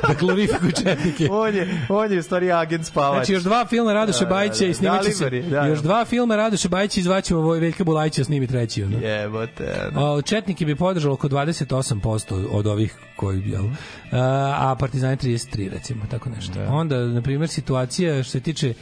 da 0.09 0.15
glorifikuju 0.21 0.73
četnike. 0.73 1.29
on 1.43 1.55
je, 1.55 1.87
on 1.89 2.13
je 2.13 2.19
u 2.19 2.23
stvari 2.23 2.53
agent 2.53 2.87
spavač. 2.87 3.17
Znači 3.17 3.33
još 3.33 3.43
dva 3.43 3.67
filma 3.67 3.93
Radoša 3.93 4.19
Da, 4.19 4.25
da, 4.25 4.35
Bajića 4.35 4.65
da. 4.65 4.67
i 4.67 4.75
snimaće 4.75 5.11
se. 5.11 5.31
Da, 5.31 5.41
da. 5.41 5.67
Još 5.67 5.79
dva 5.79 6.05
filma 6.05 6.37
Radoša 6.37 6.69
Bajića 6.69 7.01
izvaćemo 7.01 7.41
ovo 7.41 7.53
Veljka 7.53 7.85
Bulajića 7.85 8.25
snimi 8.25 8.47
treći. 8.47 8.83
Ono. 8.83 8.99
Jebote. 8.99 9.91
O, 9.97 10.23
Četniki 10.23 10.65
bi 10.65 10.77
podržalo 10.77 11.15
oko 11.15 11.29
28% 11.29 12.47
od 12.51 12.67
ovih 12.67 12.95
koji 13.17 13.43
jel, 13.47 13.65
a, 14.13 14.77
Partizani 14.79 15.17
33 15.17 15.71
recimo, 15.71 16.05
tako 16.11 16.31
nešto. 16.31 16.53
Onda, 16.69 17.07
na 17.07 17.23
primjer, 17.23 17.49
situacija 17.49 18.23
što 18.23 18.31
se 18.31 18.41
tiče 18.41 18.75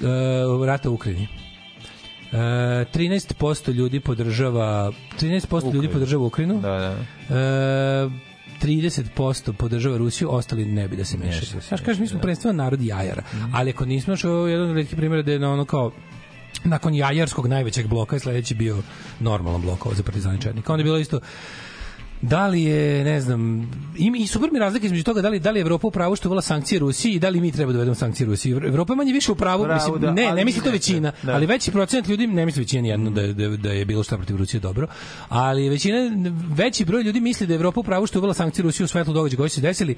uh, 0.00 0.66
rata 0.66 0.90
u 0.90 0.94
Ukrajini. 0.94 1.28
Uh, 2.32 2.38
13% 2.38 3.72
ljudi 3.72 4.00
podržava 4.00 4.92
13% 5.20 5.74
ljudi 5.74 5.88
podržava 5.88 6.24
Ukrajinu. 6.24 6.60
Da, 6.60 6.68
da. 7.28 8.06
Uh, 8.06 8.12
30% 8.62 9.52
podržava 9.52 9.96
Rusiju, 9.96 10.28
ostali 10.30 10.64
ne 10.64 10.88
bi 10.88 10.96
da 10.96 11.04
se 11.04 11.18
mešaju. 11.18 11.62
Znaš, 11.68 11.80
kažeš, 11.80 12.00
mi 12.00 12.06
smo 12.06 12.20
prvenstveno 12.20 12.62
narod 12.62 12.82
jajara. 12.82 13.22
Mhm. 13.34 13.54
Ali 13.54 13.70
ako 13.70 13.84
nismo, 13.84 14.14
ovo 14.24 14.46
je 14.46 14.52
jedan 14.52 14.70
od 14.70 14.76
retkih 14.76 14.96
primjera 14.96 15.22
da 15.22 15.32
je 15.32 15.38
na 15.38 15.52
ono 15.52 15.64
kao 15.64 15.92
nakon 16.64 16.94
jajarskog 16.94 17.46
najvećeg 17.46 17.86
bloka 17.86 18.16
je 18.16 18.20
sledeći 18.20 18.54
bio 18.54 18.82
normalan 19.20 19.62
blok 19.62 19.86
ovo 19.86 19.94
za 19.94 20.02
Partizani 20.02 20.40
Četnika. 20.40 20.72
Onda 20.72 20.80
je 20.80 20.84
bilo 20.84 20.98
isto 20.98 21.20
da 22.28 22.46
li 22.46 22.62
je, 22.62 23.04
ne 23.04 23.20
znam, 23.20 23.70
im, 23.96 24.14
i 24.14 24.26
super 24.26 24.52
mi 24.52 24.58
razlika 24.58 24.86
između 24.86 25.04
toga 25.04 25.22
da 25.22 25.28
li, 25.28 25.40
da 25.40 25.50
li 25.50 25.58
je 25.58 25.60
Evropa 25.60 25.86
u 25.86 25.90
pravu 25.90 26.16
što 26.16 26.26
je 26.26 26.30
uvela 26.30 26.42
sankcije 26.42 26.78
Rusiji 26.78 27.12
i 27.12 27.18
da 27.18 27.28
li 27.28 27.40
mi 27.40 27.52
treba 27.52 27.72
da 27.72 27.78
uvedemo 27.78 27.94
sankcije 27.94 28.26
Rusiji. 28.26 28.52
Evropa 28.52 28.92
je 28.92 28.96
manje 28.96 29.12
više 29.12 29.32
u 29.32 29.34
pravu, 29.34 29.64
Pravu, 29.64 29.74
mislim, 29.74 30.00
da, 30.00 30.10
ne, 30.10 30.32
ne 30.32 30.44
misli 30.44 30.58
mi 30.58 30.64
to 30.64 30.70
ne 30.70 30.72
većina, 30.72 31.10
treba, 31.10 31.32
da. 31.32 31.36
ali 31.36 31.46
veći 31.46 31.70
procenat 31.70 32.08
ljudi, 32.08 32.26
ne 32.26 32.46
misli 32.46 32.62
većina 32.62 32.82
nijedno 32.82 33.10
da, 33.10 33.26
da, 33.26 33.56
da 33.56 33.72
je 33.72 33.84
bilo 33.84 34.02
šta 34.02 34.16
protiv 34.16 34.36
Rusije 34.36 34.60
dobro, 34.60 34.86
ali 35.28 35.68
većina, 35.68 35.98
veći 36.54 36.84
broj 36.84 37.02
ljudi 37.02 37.20
misli 37.20 37.46
da 37.46 37.52
je 37.52 37.56
Evropa 37.56 37.80
u 37.80 37.84
pravu 37.84 38.06
što 38.06 38.18
uvela 38.18 38.34
sankcije 38.34 38.62
Rusiji 38.62 38.84
u 38.84 38.88
svetlu 38.88 39.14
događaja 39.14 39.36
koji 39.36 39.50
se 39.50 39.60
desili, 39.60 39.96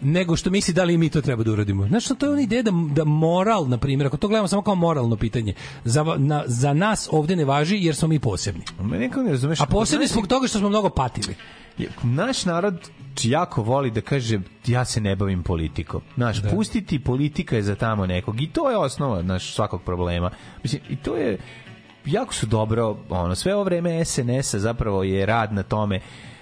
nego 0.00 0.36
što 0.36 0.50
misli 0.50 0.74
da 0.74 0.84
li 0.84 0.94
i 0.94 0.98
mi 0.98 1.10
to 1.10 1.20
treba 1.20 1.42
da 1.42 1.52
uradimo. 1.52 1.88
Znači, 1.88 2.14
to 2.18 2.26
je 2.26 2.32
ona 2.32 2.40
ideja 2.40 2.62
da, 2.62 2.70
da 2.94 3.04
moral, 3.04 3.68
na 3.68 3.78
primjer, 3.78 4.06
ako 4.06 4.16
to 4.16 4.28
gledamo 4.28 4.48
samo 4.48 4.62
kao 4.62 4.74
moralno 4.74 5.16
pitanje, 5.16 5.54
za, 5.84 6.04
na, 6.18 6.42
za 6.46 6.72
nas 6.72 7.08
ovde 7.12 7.36
ne 7.36 7.44
važi 7.44 7.78
jer 7.80 7.94
smo 7.94 8.08
mi 8.08 8.18
posebni. 8.18 8.62
Me 8.82 8.98
nekako 8.98 9.22
ne 9.22 9.30
razumeš. 9.30 9.60
A 9.60 9.66
posebni 9.66 10.06
Znaš, 10.06 10.12
zbog 10.12 10.26
toga 10.26 10.48
što 10.48 10.58
smo 10.58 10.68
mnogo 10.68 10.90
patili. 10.90 11.34
Naš 12.02 12.44
narod 12.44 12.90
jako 13.22 13.62
voli 13.62 13.90
da 13.90 14.00
kaže 14.00 14.38
ja 14.66 14.84
se 14.84 15.00
ne 15.00 15.16
bavim 15.16 15.42
politikom. 15.42 16.00
Znaš, 16.14 16.36
Da. 16.36 16.50
pustiti 16.50 16.98
politika 16.98 17.56
je 17.56 17.62
za 17.62 17.74
tamo 17.74 18.06
nekog 18.06 18.40
i 18.40 18.46
to 18.48 18.70
je 18.70 18.76
osnova 18.76 19.22
naš 19.22 19.54
svakog 19.54 19.82
problema. 19.82 20.30
Mislim, 20.62 20.82
i 20.90 20.96
to 20.96 21.16
je 21.16 21.38
jako 22.06 22.34
su 22.34 22.46
dobro, 22.46 22.96
ono, 23.08 23.34
sve 23.34 23.54
ovo 23.54 23.64
vreme 23.64 24.04
SNS-a 24.04 24.58
zapravo 24.58 25.02
je 25.02 25.26
rad 25.26 25.52
na 25.52 25.62
tome 25.62 26.00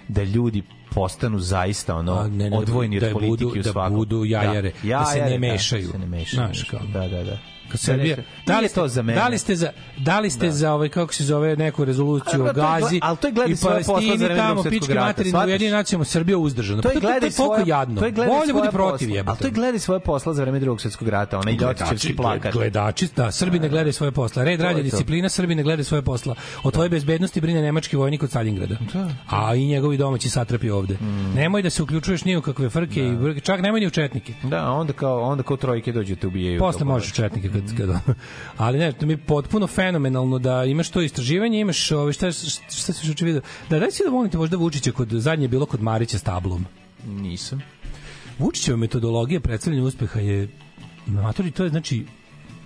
da 0.09 0.23
ljudi 0.23 0.63
postanu 0.91 1.39
zaista 1.39 1.97
ono 1.97 2.13
A, 2.13 2.29
ne, 2.29 2.51
ne, 2.51 2.59
odvojeni 2.59 3.01
da 3.01 3.07
od 3.07 3.13
politike 3.13 3.45
budu- 3.45 3.61
u 3.61 3.63
da 3.63 3.73
svakom. 3.73 3.97
budu 3.97 4.25
jajare, 4.25 4.73
da 4.83 5.05
se 5.05 5.15
ne 5.15 5.21
jajare, 5.21 5.39
mešaju. 5.39 5.87
Da, 5.87 5.93
se 5.93 5.99
ne 5.99 6.07
mešaju. 6.07 6.37
Znaš, 6.37 6.63
kao. 6.63 6.81
Da, 6.93 7.09
da, 7.09 7.25
da. 7.25 7.39
Srbija, 7.77 8.17
da 8.47 8.61
li 8.61 8.69
ste 8.69 8.75
to 8.75 8.89
za 8.89 9.03
mene? 9.03 9.21
Da 9.21 9.29
li 9.29 9.39
ste 9.39 9.57
za 9.57 9.71
da 9.99 10.21
li 10.21 10.31
ste 10.31 10.51
za 10.51 10.73
ovaj 10.73 10.89
kako 10.89 11.15
se 11.15 11.25
zove 11.25 11.57
neku 11.57 11.85
rezoluciju 11.85 12.43
o 12.43 12.47
je 12.47 12.53
Gazi? 12.53 13.01
ali 13.03 13.17
to 13.17 13.27
je 13.27 13.33
gledaj 13.33 13.53
i 13.53 13.57
svoje 13.57 13.85
posla 13.85 14.17
za 14.17 14.25
vreme 14.25 14.45
Drugog 14.45 14.63
svetskog 14.65 14.91
rata, 14.91 15.07
materine 15.07 15.31
shvataš? 15.31 15.47
ujedinjene 15.47 15.77
nacije 15.77 16.05
Srbija 16.05 16.39
uzdržana. 16.39 16.83
To 16.83 16.89
je 16.89 16.93
Pa 16.93 17.09
je 17.09 17.21
toliko 17.21 17.35
svoje- 17.35 17.65
jadno. 17.67 18.01
To 18.01 18.07
je 18.07 18.13
gledaj 18.13 18.37
Bolje 18.37 18.51
svoje 18.51 18.71
protiv 18.71 19.11
jebote. 19.11 19.31
Ali 19.31 19.39
to 19.39 19.47
je 19.47 19.51
gledaj 19.53 19.79
svoje 19.79 20.01
posla 20.01 20.35
za 20.35 20.43
vreme 20.43 20.59
Drugog 20.61 20.81
svetskog 20.81 21.09
rata, 21.09 21.39
onaj 21.39 21.55
ljotićevski 21.55 22.17
plakat. 22.17 22.53
Gledači, 22.53 23.09
da, 23.17 23.31
Srbi 23.33 23.59
ne 23.59 23.69
gledaju 23.69 23.93
svoje 23.93 24.13
posla. 24.13 24.45
Red, 24.45 24.59
To 24.59 24.63
je 24.63 24.69
rad, 24.69 24.77
to. 24.77 24.83
disciplina, 24.83 25.29
Srbi 25.29 25.55
ne 25.55 25.63
gledaju 25.63 25.85
svoje 25.85 26.03
posla. 26.03 26.35
O 26.63 26.71
tvojoj 26.71 26.89
bezbednosti 26.89 27.41
brine 27.41 27.63
nemački 27.63 27.97
vojnik 27.97 28.23
od 28.23 28.31
Stalingrada. 28.31 28.77
A 29.29 29.55
i 29.55 29.67
njegovi 29.67 29.97
domaći 29.97 30.31
satrapi 30.31 30.71
ovde. 30.71 30.95
Mm. 30.95 31.33
Nemoj 31.35 31.63
da 31.63 31.71
se 31.71 31.83
uključuješ 31.83 32.25
ni 32.25 32.37
u 32.37 32.43
kakve 32.43 32.71
frke 32.71 33.01
i 33.01 33.41
čak 33.41 33.61
nemoj 33.61 33.81
ni 33.81 33.87
u 33.87 33.91
četnike. 33.91 34.33
Da, 34.43 34.71
onda 34.71 34.93
kao 34.93 35.21
onda 35.23 35.43
kao 35.43 35.57
trojke 35.57 35.93
dođu 35.93 36.17
te 36.17 36.27
ubijaju. 36.27 36.59
Posle 36.59 36.85
možeš 36.85 37.13
četnike 37.13 37.49
kad, 37.77 37.77
kad 37.77 38.15
ali 38.57 38.79
ne, 38.79 38.93
to 38.93 39.07
mi 39.07 39.13
je 39.13 39.17
potpuno 39.17 39.67
fenomenalno 39.67 40.39
da 40.39 40.65
imaš 40.65 40.91
to 40.91 41.01
istraživanje, 41.01 41.61
imaš 41.61 41.93
ove 41.93 42.13
šta 42.13 42.33
šta 42.33 42.93
se 42.93 43.09
juče 43.09 43.25
video. 43.25 43.43
Da 43.71 43.91
si 43.91 44.03
da 44.05 44.11
volite 44.11 44.39
možda 44.39 44.57
Vučića 44.57 44.93
kod 44.93 45.09
zadnje 45.09 45.45
je 45.45 45.49
bilo 45.49 45.67
kod 45.67 45.83
Marića 45.83 46.19
s 46.19 46.23
tablom. 46.23 46.67
Nisam. 47.07 47.63
Vučićeva 48.39 48.77
metodologija 48.77 49.41
predstavljanja 49.41 49.87
uspeha 49.87 50.21
je 50.21 50.49
matori 51.07 51.51
to 51.51 51.65
je 51.65 51.71
znači 51.71 52.07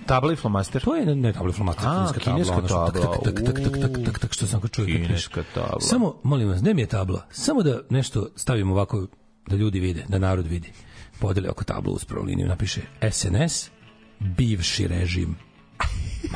Tabla 0.06 0.32
i 0.32 0.36
flomaster. 0.36 0.82
To 0.82 0.94
je 0.94 1.16
ne 1.16 1.32
tabla 1.32 1.52
flomaster, 1.52 1.88
A, 1.88 1.94
kineska 1.94 2.20
tabla, 2.20 2.44
kineska 2.44 2.68
što 2.68 2.86
tak, 2.86 3.02
tabla. 3.02 3.16
tak, 3.24 3.34
tak, 3.34 3.44
tak, 3.44 3.64
tak, 3.64 3.80
tak, 3.80 4.04
tak, 4.04 4.18
tak, 4.18 4.32
što 4.32 4.46
sam 4.46 4.60
kao 4.60 4.68
čovjek. 4.68 4.98
kad 4.98 5.06
Kineska 5.06 5.42
tabla. 5.54 5.80
Samo, 5.80 6.14
molim 6.22 6.48
vas, 6.48 6.62
ne 6.62 6.74
mi 6.74 6.82
je 6.82 6.86
tabla, 6.86 7.26
samo 7.30 7.62
da 7.62 7.80
nešto 7.90 8.28
stavimo 8.36 8.72
ovako, 8.72 9.06
da 9.46 9.56
ljudi 9.56 9.80
vide, 9.80 10.04
da 10.08 10.18
narod 10.18 10.46
vidi. 10.46 10.72
Podeli 11.18 11.48
oko 11.48 11.64
tablu 11.64 11.92
uz 11.92 12.06
liniju, 12.26 12.48
napiše 12.48 12.80
SNS, 13.10 13.70
bivši 14.20 14.86
režim. 14.86 15.36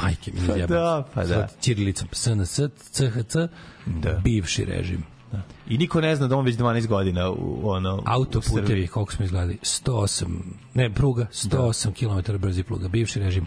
Majke 0.02 0.32
mi 0.32 0.47
Pa 0.47 0.52
zjebam. 0.55 0.69
da, 0.69 1.05
pa 1.15 1.20
da. 1.20 1.27
Sad 1.28 1.57
Ćirilicom 1.61 2.09
SNS, 2.12 2.61
CHC, 2.93 3.35
Da. 3.86 4.12
bivši 4.24 4.65
režim. 4.65 5.02
I 5.69 5.78
niko 5.78 6.01
ne 6.01 6.16
zna 6.16 6.27
da 6.27 6.36
on 6.36 6.44
već 6.44 6.57
12 6.57 6.86
godina 6.86 7.31
u 7.31 7.61
ono 7.70 8.02
Autoputevi, 8.07 8.86
koliko 8.86 9.12
smo 9.12 9.24
izgledali, 9.24 9.59
108, 9.62 10.27
ne, 10.74 10.90
pruga, 10.94 11.27
108 11.32 11.93
km 12.24 12.36
brzi 12.36 12.62
pruga, 12.62 12.89
bivši 12.89 13.20
režim, 13.20 13.47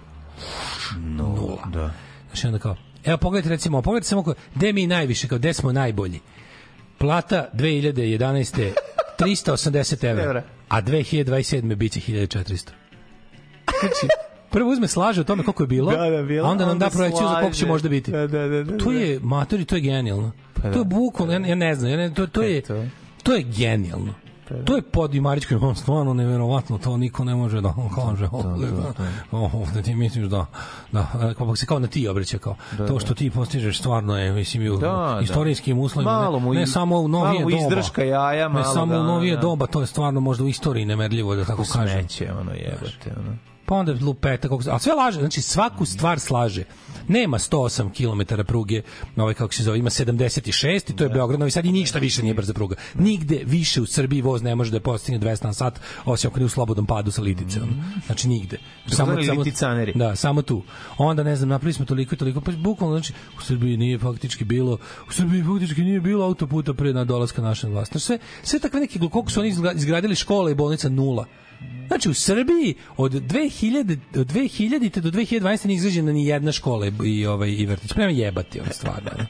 nula. 0.98 1.66
Da. 1.66 1.94
Znači 2.28 2.48
onda 2.48 2.60
kao, 2.60 2.76
evo 3.04 3.18
pogledajte 3.18 3.50
recimo, 3.50 3.82
pogledajte 3.82 4.08
samo 4.08 4.24
gde 4.56 4.74
mi 4.74 4.88
najviše, 4.88 5.28
kao 5.28 5.38
gde 5.38 5.54
smo 5.54 5.72
najbolji. 5.72 6.20
Plata 6.98 7.50
2011. 7.54 8.72
380 9.20 10.04
evra. 10.10 10.24
Evra. 10.24 10.44
a 10.70 10.82
2027. 10.82 11.76
biće 11.76 12.00
1400. 12.00 12.70
Znači, 13.80 14.08
prvo 14.50 14.72
uzme 14.72 14.88
slaže 14.88 15.22
o 15.22 15.26
tome 15.26 15.44
koliko 15.44 15.64
je 15.64 15.68
bilo, 15.68 15.92
Da, 15.92 16.10
da, 16.10 16.24
bilo, 16.24 16.48
a 16.48 16.52
onda 16.52 16.66
nam 16.66 16.80
da 16.80 16.86
onda 16.86 16.96
projekciju 16.96 17.28
za 17.28 17.34
koliko 17.34 17.54
će 17.54 17.66
možda 17.66 17.90
biti. 17.90 18.12
Da, 18.12 18.28
da, 18.28 18.48
da, 18.48 18.64
da, 18.64 18.78
to 18.78 18.86
da. 18.86 18.94
je, 18.94 19.20
matori, 19.20 19.66
to 19.66 19.76
je 19.76 19.82
genijalno. 19.82 20.32
Pa 20.54 20.62
to 20.62 20.68
je 20.70 20.74
da. 20.74 20.84
bukvalno, 20.86 21.34
ja, 21.34 21.40
ja 21.40 21.56
ne 21.56 21.76
znam, 21.76 21.92
ja 21.92 21.98
ne, 21.98 22.14
to, 22.14 22.28
to 22.28 22.42
je, 22.42 22.62
to 23.24 23.34
je 23.34 23.44
genijalno. 23.44 24.14
To 24.66 24.76
je 24.76 24.82
pod 24.84 25.16
Imarić 25.16 25.46
koji 25.46 25.60
on 25.60 25.76
stvarno 25.76 26.14
neverovatno, 26.14 26.78
to 26.78 26.98
niko 26.98 27.24
ne 27.24 27.36
može 27.36 27.62
da 27.62 27.74
kaže. 27.96 28.28
ovde, 28.32 28.68
ovde 29.32 29.82
ti 29.82 29.96
misliš 29.96 30.26
da, 30.26 30.46
da, 30.92 31.08
kako 31.38 31.56
se 31.56 31.66
kao 31.66 31.80
na 31.80 31.88
ti 31.88 32.08
obraća 32.08 32.38
kao. 32.38 32.56
Da, 32.72 32.88
to 32.88 32.94
da. 32.94 33.00
što 33.00 33.14
ti 33.14 33.30
postižeš 33.30 33.80
stvarno 33.80 34.18
je, 34.18 34.32
mislim, 34.32 34.64
i 34.64 34.70
u 34.70 34.78
Da, 34.78 34.88
da. 34.88 35.20
istorijskim 35.24 35.80
uslovima, 35.80 36.12
Malo 36.12 36.40
mu 36.40 36.54
ne, 36.54 36.58
ne 36.58 36.64
i- 36.64 36.68
samo 36.68 36.98
u 36.98 37.08
novije 37.08 37.40
malo 37.40 37.52
doba. 37.52 37.64
izdrška 37.64 38.04
jaja, 38.04 38.48
ne 38.48 38.54
malo 38.54 38.64
samo 38.66 38.94
da, 38.94 39.00
u 39.00 39.04
novije 39.04 39.36
da. 39.36 39.42
doba, 39.42 39.68
to 39.68 39.82
je 39.82 39.88
stvarno 39.88 40.20
možda 40.20 40.44
u 40.44 40.48
istoriji 40.48 40.86
nemerljivo, 40.86 41.36
da 41.36 41.46
tako 41.46 41.64
kažem. 41.74 42.00
Smeće, 42.00 42.32
ono 42.34 42.52
jebote, 42.52 43.12
ono. 43.18 43.36
Pa 43.66 43.76
onda 43.76 43.96
lupeta, 44.02 44.50
kako, 44.50 44.64
a 44.72 44.80
sve 44.80 44.94
laže, 44.94 45.20
znači 45.20 45.42
svaku 45.42 45.86
stvar 45.86 46.20
slaže. 46.20 46.64
Nema 47.08 47.38
108 47.38 47.90
km 47.92 48.42
pruge, 48.48 48.82
ovaj 49.16 49.34
kako 49.34 49.54
se 49.54 49.64
zove, 49.64 49.80
ima 49.80 49.90
76 49.90 50.92
i 50.92 50.96
to 50.96 51.04
je 51.04 51.10
Beograd, 51.10 51.40
Novi 51.40 51.52
Sad 51.52 51.66
i 51.66 51.72
ništa 51.72 52.00
više 52.00 52.24
nije 52.24 52.34
brza 52.34 52.54
pruga. 52.54 52.76
Nigde 52.94 53.42
više 53.46 53.82
u 53.82 53.86
Srbiji 53.86 54.22
voz 54.22 54.42
ne 54.42 54.56
može 54.56 54.72
da 54.72 54.80
postigne 54.80 55.20
200 55.20 55.46
na 55.46 55.54
sat, 55.54 55.80
osim 56.06 56.30
ako 56.30 56.40
nije 56.40 56.46
u 56.46 56.50
slobodnom 56.50 56.86
padu 56.86 57.12
sa 57.12 57.22
litice. 57.22 57.62
ono. 57.62 57.72
Znači 58.06 58.28
nigde. 58.28 58.58
Samo 58.88 59.14
liticaneri. 59.14 59.94
Da, 59.96 60.16
samo 60.16 60.42
tu. 60.42 60.64
Onda 60.98 61.24
ne 61.24 61.36
znam, 61.36 61.50
napravili 61.50 61.74
smo 61.74 61.86
toliko 61.86 62.16
i 62.16 62.18
toliko, 62.18 62.42
pa 62.42 62.52
bukvalno 62.52 63.00
znači 63.00 63.14
u 63.38 63.42
Srbiji 63.42 63.78
nije 63.78 64.00
faktički 64.00 64.44
bilo, 64.44 64.78
u 65.10 65.12
Srbiji 65.12 65.44
faktički 65.44 65.82
nije 65.82 66.02
bilo 66.02 66.26
autoputa 66.26 66.74
pre 66.74 66.94
na 66.94 67.04
dolaska 67.04 67.42
naše 67.42 67.68
vlasti. 67.68 67.92
Znači, 67.92 68.06
sve 68.06 68.18
sve 68.44 68.60
takve 68.60 68.80
neke 68.80 69.00
koliko 69.00 69.30
su 69.30 69.40
oni 69.40 69.50
izgra- 69.50 69.76
izgradili 69.76 70.16
škole 70.16 70.52
i 70.52 70.56
bolnica 70.56 70.90
nula. 70.90 71.26
Znači 71.88 72.10
u 72.10 72.14
Srbiji 72.14 72.76
od 72.98 73.12
2000 73.14 73.98
od 74.16 74.28
2000 74.28 75.00
do 75.02 75.10
2012 75.12 75.66
nije 75.66 75.76
izgrađena 75.76 76.12
ni 76.12 76.26
jedna 76.26 76.52
škola 76.52 76.88
i- 77.06 77.26
ovaj 77.26 77.50
i 77.50 77.66
vrtić. 77.66 77.94
Prema 77.94 78.12
jebati 78.12 78.60
on 78.60 78.68
stvarno. 78.72 79.10
ono. 79.16 79.26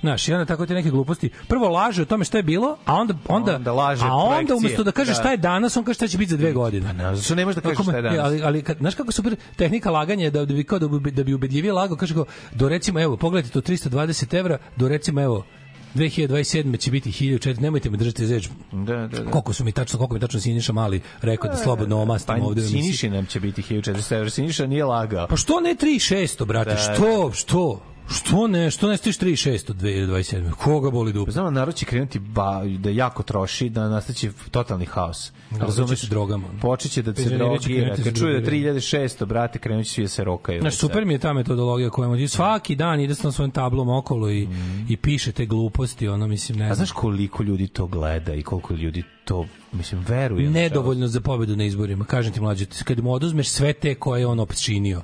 Znaš, 0.00 0.28
i 0.28 0.32
onda 0.32 0.44
tako 0.44 0.66
te 0.66 0.74
neke 0.74 0.90
gluposti. 0.90 1.30
Prvo 1.48 1.68
laže 1.68 2.02
o 2.02 2.04
tome 2.04 2.24
šta 2.24 2.36
je 2.36 2.42
bilo, 2.42 2.76
a 2.84 2.94
onda 2.94 3.14
onda, 3.28 3.56
Onda 3.56 3.72
laže 3.72 4.04
a 4.04 4.08
onda 4.08 4.28
projekcije. 4.28 4.56
umesto 4.56 4.84
da 4.84 4.92
kaže 4.92 5.10
Da. 5.10 5.14
šta 5.14 5.30
je 5.30 5.36
danas, 5.36 5.76
on 5.76 5.84
kaže 5.84 5.94
šta 5.94 6.08
će 6.08 6.18
biti 6.18 6.30
za 6.30 6.36
dve 6.36 6.52
godine. 6.52 6.86
Pa 6.86 6.92
ne, 6.92 7.16
zašto 7.16 7.34
ne 7.34 7.44
možeš 7.44 7.54
da 7.56 7.60
kažeš 7.60 7.76
Kako 7.76 7.82
šta 7.84 7.96
je 7.96 8.02
danas? 8.02 8.18
Ali, 8.20 8.42
ali 8.42 8.62
kad, 8.62 8.76
znaš 8.76 8.94
kako 8.94 9.12
super 9.12 9.36
tehnika 9.56 9.90
laganja 9.90 10.24
je 10.24 10.30
da, 10.30 10.44
da 10.44 10.54
bi 10.54 10.64
kao 10.64 10.78
da 10.78 10.88
bi, 10.88 11.10
da 11.10 11.24
bi 11.24 11.34
ubedljivije 11.34 11.72
lagao, 11.72 11.96
kaže 11.96 12.14
kao, 12.14 12.24
do 12.52 12.68
recimo, 12.68 13.00
evo, 13.00 13.16
pogledajte 13.16 13.52
to 13.52 13.60
320 13.62 14.34
evra, 14.34 14.58
do 14.76 14.88
recimo, 14.88 15.20
evo, 15.20 15.44
2027. 15.94 16.78
će 16.78 16.90
biti 16.90 17.10
1400, 17.10 17.60
nemojte 17.60 17.90
me 17.90 17.96
držati 17.96 18.26
zeč. 18.26 18.48
Da, 18.72 18.96
da, 18.96 19.06
da. 19.08 19.30
Koliko 19.30 19.52
su 19.52 19.64
mi 19.64 19.72
tačno, 19.72 19.98
koliko 19.98 20.14
mi 20.14 20.20
tačno 20.20 20.40
Siniša 20.40 20.72
Mali 20.72 21.00
rekao 21.20 21.50
da 21.50 21.56
slobodno 21.56 22.02
omastim 22.02 22.34
Pa 22.38 22.46
ovde. 22.46 22.60
emisiji. 22.60 22.82
Siniši 22.82 23.10
nam 23.10 23.26
će 23.26 23.40
biti 23.40 23.62
1400 23.62 24.16
evra. 24.16 24.30
Siniša 24.30 24.66
nije 24.66 24.84
lagao. 24.84 25.26
Pa 25.26 25.36
što 25.36 25.60
ne 25.60 25.74
3600, 25.74 26.44
brate? 26.44 26.70
Da, 26.70 26.76
što? 26.76 27.30
Što? 27.34 27.80
Što 28.14 28.46
ne? 28.46 28.70
Što 28.70 28.88
ne 28.88 28.96
stiš 28.96 29.18
3600 29.18 29.72
2027? 29.72 30.50
Koga 30.52 30.90
boli 30.90 31.12
dupe? 31.12 31.30
Znamo, 31.30 31.50
narod 31.50 31.74
će 31.74 31.86
krenuti 31.86 32.18
ba, 32.18 32.62
da 32.78 32.90
jako 32.90 33.22
troši, 33.22 33.68
da 33.68 33.88
nastaće 33.88 34.30
totalni 34.50 34.84
haos. 34.86 35.32
Da, 35.50 35.58
Razumeš? 35.58 36.00
se 36.00 36.06
drogama. 36.06 36.44
Počeće 36.60 37.02
da 37.02 37.14
se 37.14 37.28
drogira. 37.28 37.94
Kad 37.96 38.04
da 38.04 38.12
čuje 38.12 38.34
da 38.34 38.40
drogiraju. 38.40 38.74
3600, 38.74 39.24
brate, 39.24 39.58
krenut 39.58 39.86
će 39.86 39.92
svi 39.92 40.02
da 40.02 40.08
se 40.08 40.24
rokaju. 40.24 40.60
Znaš, 40.60 40.74
super 40.76 41.04
mi 41.04 41.12
je 41.12 41.18
ta 41.18 41.32
metodologija 41.32 41.90
koja 41.90 42.08
može 42.08 42.28
svaki 42.28 42.76
dan 42.76 43.00
ide 43.00 43.14
sa 43.14 43.32
svojim 43.32 43.50
tablom 43.50 43.88
okolo 43.90 44.30
i, 44.30 44.48
i 44.88 44.96
piše 44.96 45.32
te 45.32 45.46
gluposti, 45.46 46.08
ono, 46.08 46.26
mislim, 46.26 46.58
ne 46.58 46.64
Mhm. 46.64 46.72
A 46.72 46.74
znam. 46.74 46.86
znaš 46.86 46.92
koliko 46.92 47.42
ljudi 47.42 47.68
to 47.68 47.86
gleda 47.86 48.34
i 48.34 48.42
koliko 48.42 48.74
ljudi 48.74 49.02
to, 49.24 49.46
mislim, 49.72 50.00
veruje? 50.00 50.50
Nedovoljno 50.50 51.06
za 51.06 51.20
pobedu 51.20 51.56
na 51.56 51.64
izborima. 51.64 52.04
Kažem 52.04 52.32
ti 52.32 52.40
mlađe, 52.40 52.66
kad 52.84 53.00
mu 53.00 53.12
oduzmeš 53.12 53.48
sve 53.48 53.72
te 53.72 53.94
koje 53.94 54.20
je 54.20 54.26
on 54.26 54.40
opčinio. 54.40 55.02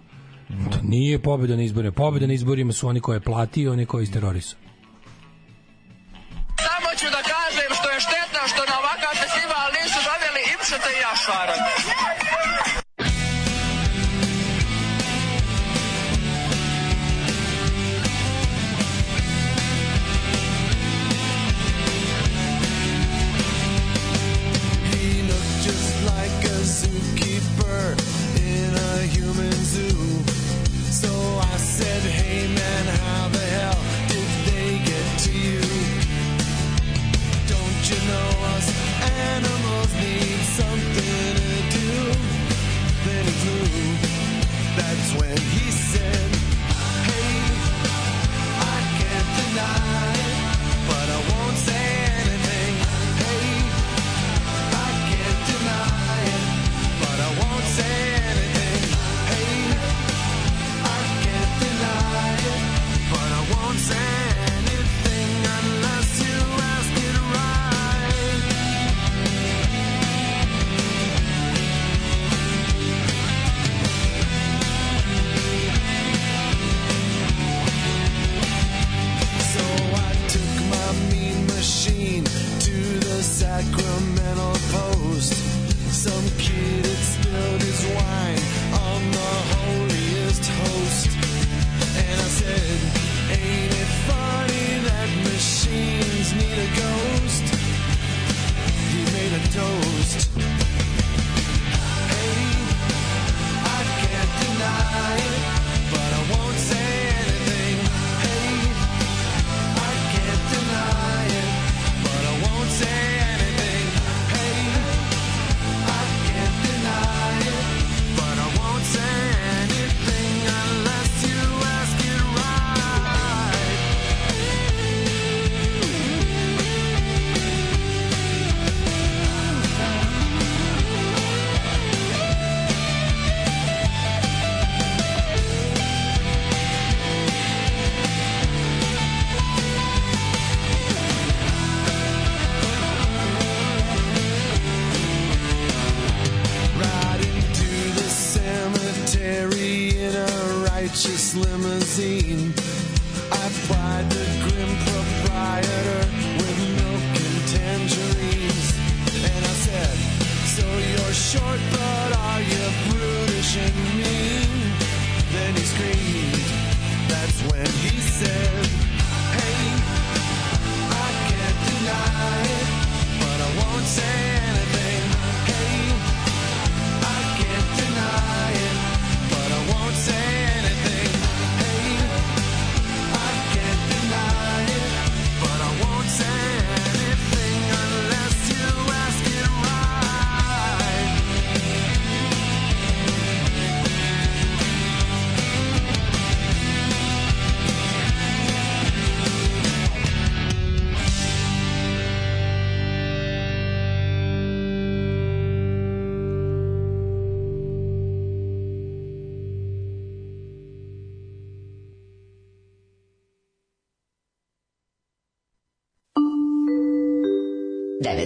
To 0.49 0.79
nije 0.83 1.23
pobeda 1.23 1.57
na 1.57 1.63
izborima. 1.63 1.93
Pobeda 1.93 2.27
na 2.27 2.33
izborima 2.33 2.73
su 2.73 2.89
oni 2.89 3.01
koje 3.01 3.17
je 3.17 3.21
platio, 3.21 3.73
oni 3.73 3.87
koji 3.87 4.07
je. 4.07 4.57
Samo 6.67 6.91
ću 6.99 7.07
da 7.17 7.23
kažem 7.35 7.71
što 7.79 7.91
je 7.91 8.01
štetno 8.01 8.41
što 8.51 8.63
na 8.71 8.77
ovakav 8.83 9.13
festival 9.23 9.69
nisu 9.79 9.99
doveli 10.09 10.43
Ipšeta 10.55 10.91
i 10.97 11.01
Jašvara. 11.05 11.55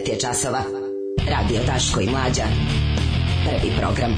9 0.03 0.09
je 0.09 0.19
časova. 0.19 0.63
Radio 1.31 1.61
Daško 1.67 2.01
i 2.01 2.11
Mlađa. 2.11 2.45
Prvi 3.45 3.73
program. 3.79 4.11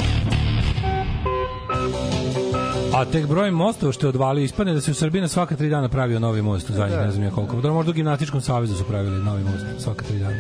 A 2.95 3.05
tek 3.05 3.27
broj 3.27 3.51
mostova 3.51 3.93
što 3.93 4.07
je 4.07 4.09
odvalio 4.09 4.45
ispadne 4.45 4.73
da 4.73 4.81
se 4.81 4.91
u 4.91 4.95
Srbiji 4.95 5.23
na 5.23 5.29
svaka 5.29 5.57
tri 5.57 5.69
dana 5.69 5.89
pravio 5.89 6.21
novi 6.21 6.43
most 6.43 6.71
u 6.71 6.73
zadnjih 6.73 6.99
ne 6.99 7.11
znam 7.11 7.25
ja 7.25 7.31
koliko. 7.31 7.61
Da 7.61 7.73
možda 7.73 7.91
u 7.91 7.95
gimnastičkom 7.95 8.41
savezu 8.41 8.75
su 8.75 8.85
pravili 8.85 9.25
novi 9.25 9.45
most 9.45 9.65
svaka 9.79 10.05
tri 10.05 10.19
dana. 10.19 10.37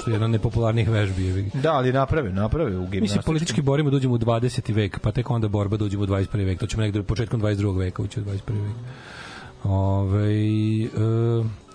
Što 0.00 0.10
je 0.10 0.14
jedna 0.14 0.24
od 0.24 0.30
nepopularnijih 0.30 0.90
vežbi. 0.90 1.50
Da, 1.54 1.72
ali 1.72 1.92
naprave, 1.92 2.32
naprave 2.32 2.76
u 2.76 2.88
Mi 2.92 3.08
se 3.08 3.20
politički 3.26 3.62
borimo 3.62 3.90
da 3.90 3.96
uđemo 3.96 4.14
u 4.14 4.18
20. 4.18 4.74
vek, 4.74 5.00
pa 5.00 5.12
tek 5.12 5.30
onda 5.30 5.48
borba 5.48 5.76
da 5.76 5.84
uđemo 5.84 6.02
u 6.02 6.06
21. 6.06 6.44
vek. 6.44 6.58
To 6.58 6.66
ćemo 6.66 6.82
negde 6.82 7.02
početkom 7.02 7.40
22. 7.40 7.78
veka 7.78 8.02
ući 8.02 8.20
u 8.20 8.24
21. 8.24 8.36
vek. 8.48 8.76
Ove, 9.64 10.32
e, 10.84 11.65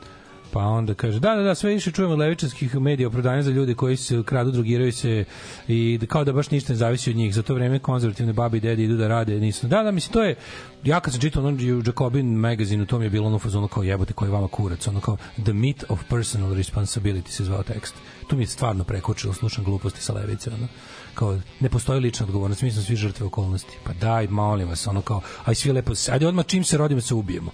pa 0.51 0.59
onda 0.59 0.93
kaže, 0.93 1.19
da, 1.19 1.35
da, 1.35 1.43
da, 1.43 1.55
sve 1.55 1.73
više 1.73 1.91
čujemo 1.91 2.13
od 2.13 2.19
levičarskih 2.19 2.75
medija 2.75 3.07
opravdanja 3.07 3.41
za 3.41 3.51
ljude 3.51 3.73
koji 3.73 3.97
se 3.97 4.23
kradu, 4.25 4.51
drogiraju 4.51 4.91
se 4.91 5.25
i 5.67 5.99
kao 6.07 6.23
da 6.23 6.33
baš 6.33 6.51
ništa 6.51 6.73
ne 6.73 6.77
zavisi 6.77 7.09
od 7.09 7.15
njih. 7.15 7.35
Za 7.35 7.41
to 7.41 7.53
vreme 7.53 7.79
konzervativne 7.79 8.33
babi 8.33 8.57
i 8.57 8.61
dedi 8.61 8.83
idu 8.83 8.97
da 8.97 9.07
rade, 9.07 9.39
nisu. 9.39 9.67
Da, 9.67 9.83
da, 9.83 9.91
mislim, 9.91 10.13
to 10.13 10.23
je, 10.23 10.35
ja 10.83 10.99
kad 10.99 11.13
sam 11.13 11.21
čitao 11.21 11.43
ono 11.43 11.57
u 11.57 11.83
Jacobin 11.85 12.35
magazinu, 12.35 12.85
to 12.85 12.99
mi 12.99 13.05
je 13.05 13.09
bilo 13.09 13.27
ono 13.27 13.39
fazonu 13.39 13.67
kao 13.67 13.83
jebote 13.83 14.13
koji 14.13 14.29
je 14.29 14.33
vama 14.33 14.47
kurac, 14.47 14.87
ono 14.87 14.99
kao 14.99 15.17
The 15.33 15.51
Myth 15.51 15.83
of 15.89 15.99
Personal 16.09 16.51
Responsibility 16.51 17.29
se 17.29 17.43
zvao 17.43 17.63
tekst. 17.63 17.95
Tu 18.27 18.35
mi 18.35 18.43
je 18.43 18.47
stvarno 18.47 18.83
prekočilo, 18.83 19.33
slušam 19.33 19.63
gluposti 19.63 20.01
sa 20.01 20.13
levice, 20.13 20.49
ono 20.49 20.67
kao 21.13 21.39
ne 21.59 21.69
postoji 21.69 21.99
lična 21.99 22.25
odgovornost, 22.25 22.61
mi 22.61 22.71
smo 22.71 22.81
svi 22.81 22.95
žrtve 22.95 23.25
okolnosti. 23.25 23.77
Pa 23.83 23.93
daj, 23.93 24.27
molim 24.27 24.69
vas, 24.69 24.87
ono 24.87 25.01
kao, 25.01 25.21
aj 25.45 25.55
svi 25.55 25.71
lepo, 25.71 25.93
ajde 26.11 26.27
odmah 26.27 26.45
čim 26.45 26.63
se 26.63 26.77
rodimo 26.77 27.01
se 27.01 27.13
ubijemo. 27.13 27.51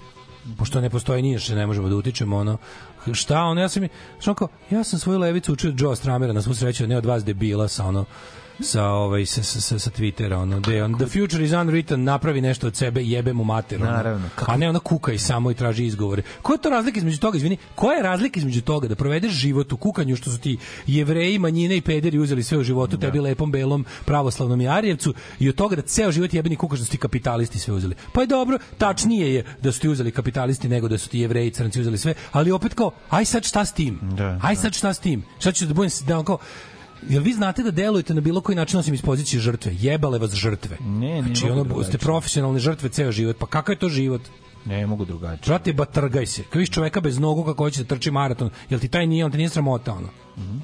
Pošto 0.57 0.81
ne 0.81 0.89
postoji 0.89 1.21
nije 1.21 1.39
što 1.39 1.55
ne 1.55 1.67
možemo 1.67 1.89
da 1.89 1.95
utičemo, 1.95 2.37
ono, 2.37 2.57
šta 3.13 3.43
ono, 3.43 3.61
ja 3.61 3.69
sam, 3.69 3.87
što 4.19 4.47
ja 4.71 4.83
sam 4.83 4.99
svoju 4.99 5.19
levicu 5.19 5.53
učio 5.53 5.69
od 5.69 5.81
Joe 5.81 5.95
Stramera, 5.95 6.33
na 6.33 6.41
svu 6.41 6.53
sreću, 6.53 6.87
ne 6.87 6.97
od 6.97 7.05
vas 7.05 7.25
debila 7.25 7.67
sa 7.67 7.85
ono, 7.85 8.05
sa 8.59 8.85
ovaj 8.85 9.25
sa 9.25 9.43
sa 9.43 9.79
sa, 9.79 9.89
Twittera 9.89 10.37
ono 10.37 10.59
da 10.59 10.85
on 10.85 10.97
the 10.97 11.05
future 11.05 11.43
is 11.43 11.51
unwritten 11.51 12.03
napravi 12.03 12.41
nešto 12.41 12.67
od 12.67 12.75
sebe 12.75 13.03
jebe 13.03 13.33
mu 13.33 13.43
mater 13.43 13.81
ono. 13.81 13.91
Naravno. 13.91 14.29
a 14.45 14.57
ne 14.57 14.69
ona 14.69 14.79
kuka 14.79 15.13
i 15.13 15.17
samo 15.17 15.51
i 15.51 15.53
traži 15.53 15.85
izgovore. 15.85 16.21
Koja 16.41 16.55
je 16.55 16.61
to 16.61 16.69
razlika 16.69 16.97
između 16.97 17.19
toga 17.19 17.37
izvini 17.37 17.57
koja 17.75 17.95
je 17.95 18.03
razlika 18.03 18.39
između 18.39 18.61
toga 18.61 18.87
da 18.87 18.95
provedeš 18.95 19.31
život 19.31 19.73
u 19.73 19.77
kukanju 19.77 20.15
što 20.15 20.31
su 20.31 20.39
ti 20.39 20.57
jevreji 20.87 21.39
manjine 21.39 21.77
i 21.77 21.81
pederi 21.81 22.19
uzeli 22.19 22.43
sve 22.43 22.57
u 22.57 22.63
životu 22.63 22.97
tebi 22.97 23.19
lepom 23.19 23.51
belom 23.51 23.85
pravoslavnom 24.05 24.61
i 24.61 24.67
Arijevcu 24.67 25.13
i 25.39 25.49
od 25.49 25.55
toga 25.55 25.75
da 25.75 25.81
ceo 25.81 26.11
život 26.11 26.33
jebeni 26.33 26.55
kukaš 26.55 26.79
da 26.79 26.85
su 26.85 26.91
ti 26.91 26.97
kapitalisti 26.97 27.59
sve 27.59 27.73
uzeli. 27.73 27.95
Pa 28.13 28.21
je 28.21 28.27
dobro 28.27 28.57
tačnije 28.77 29.33
je 29.33 29.45
da 29.61 29.71
su 29.71 29.79
ti 29.79 29.89
uzeli 29.89 30.11
kapitalisti 30.11 30.69
nego 30.69 30.87
da 30.87 30.97
su 30.97 31.09
ti 31.09 31.19
jevreji 31.19 31.51
crnci 31.51 31.81
uzeli 31.81 31.97
sve 31.97 32.13
ali 32.31 32.51
opet 32.51 32.73
kao 32.73 32.91
aj 33.09 33.25
sad 33.25 33.43
šta 33.43 33.65
s 33.65 33.73
tim? 33.73 33.99
Da, 34.01 34.39
aj 34.43 34.55
sad 34.55 34.73
šta 34.73 34.93
s 34.93 34.99
tim? 34.99 35.23
Šta 35.39 35.51
ću 35.51 35.65
da 35.65 35.73
budem 35.73 35.91
da 36.07 36.19
on 36.19 36.25
kao 36.25 36.37
Jel 37.09 37.23
vi 37.23 37.33
znate 37.33 37.63
da 37.63 37.71
delujete 37.71 38.13
na 38.13 38.21
bilo 38.21 38.41
koji 38.41 38.55
način 38.55 38.79
osim 38.79 38.93
iz 38.93 39.01
pozicije 39.01 39.39
žrtve? 39.39 39.71
Jebale 39.79 40.19
vas 40.19 40.33
žrtve. 40.33 40.77
Ne, 40.81 41.21
ne 41.21 41.23
znači, 41.23 41.49
ono, 41.49 41.83
ste 41.83 41.97
profesionalne 41.97 42.59
žrtve 42.59 42.89
ceo 42.89 43.11
život. 43.11 43.37
Pa 43.39 43.45
kakav 43.45 43.73
je 43.73 43.79
to 43.79 43.89
život? 43.89 44.21
Ne 44.65 44.87
mogu 44.87 45.05
drugačije. 45.05 45.45
Brate, 45.45 45.73
ba 45.73 45.85
trgaj 45.85 46.25
se. 46.25 46.43
Kao 46.43 46.59
viš 46.59 46.69
čoveka 46.69 47.01
bez 47.01 47.19
nogu 47.19 47.43
kako 47.43 47.63
hoće 47.63 47.83
da 47.83 47.87
trči 47.87 48.11
maraton. 48.11 48.49
Jel 48.69 48.79
ti 48.79 48.87
taj 48.87 49.07
nije, 49.07 49.25
on 49.25 49.31
te 49.31 49.37
nije 49.37 49.49
sramota, 49.49 49.93
ono? 49.93 50.09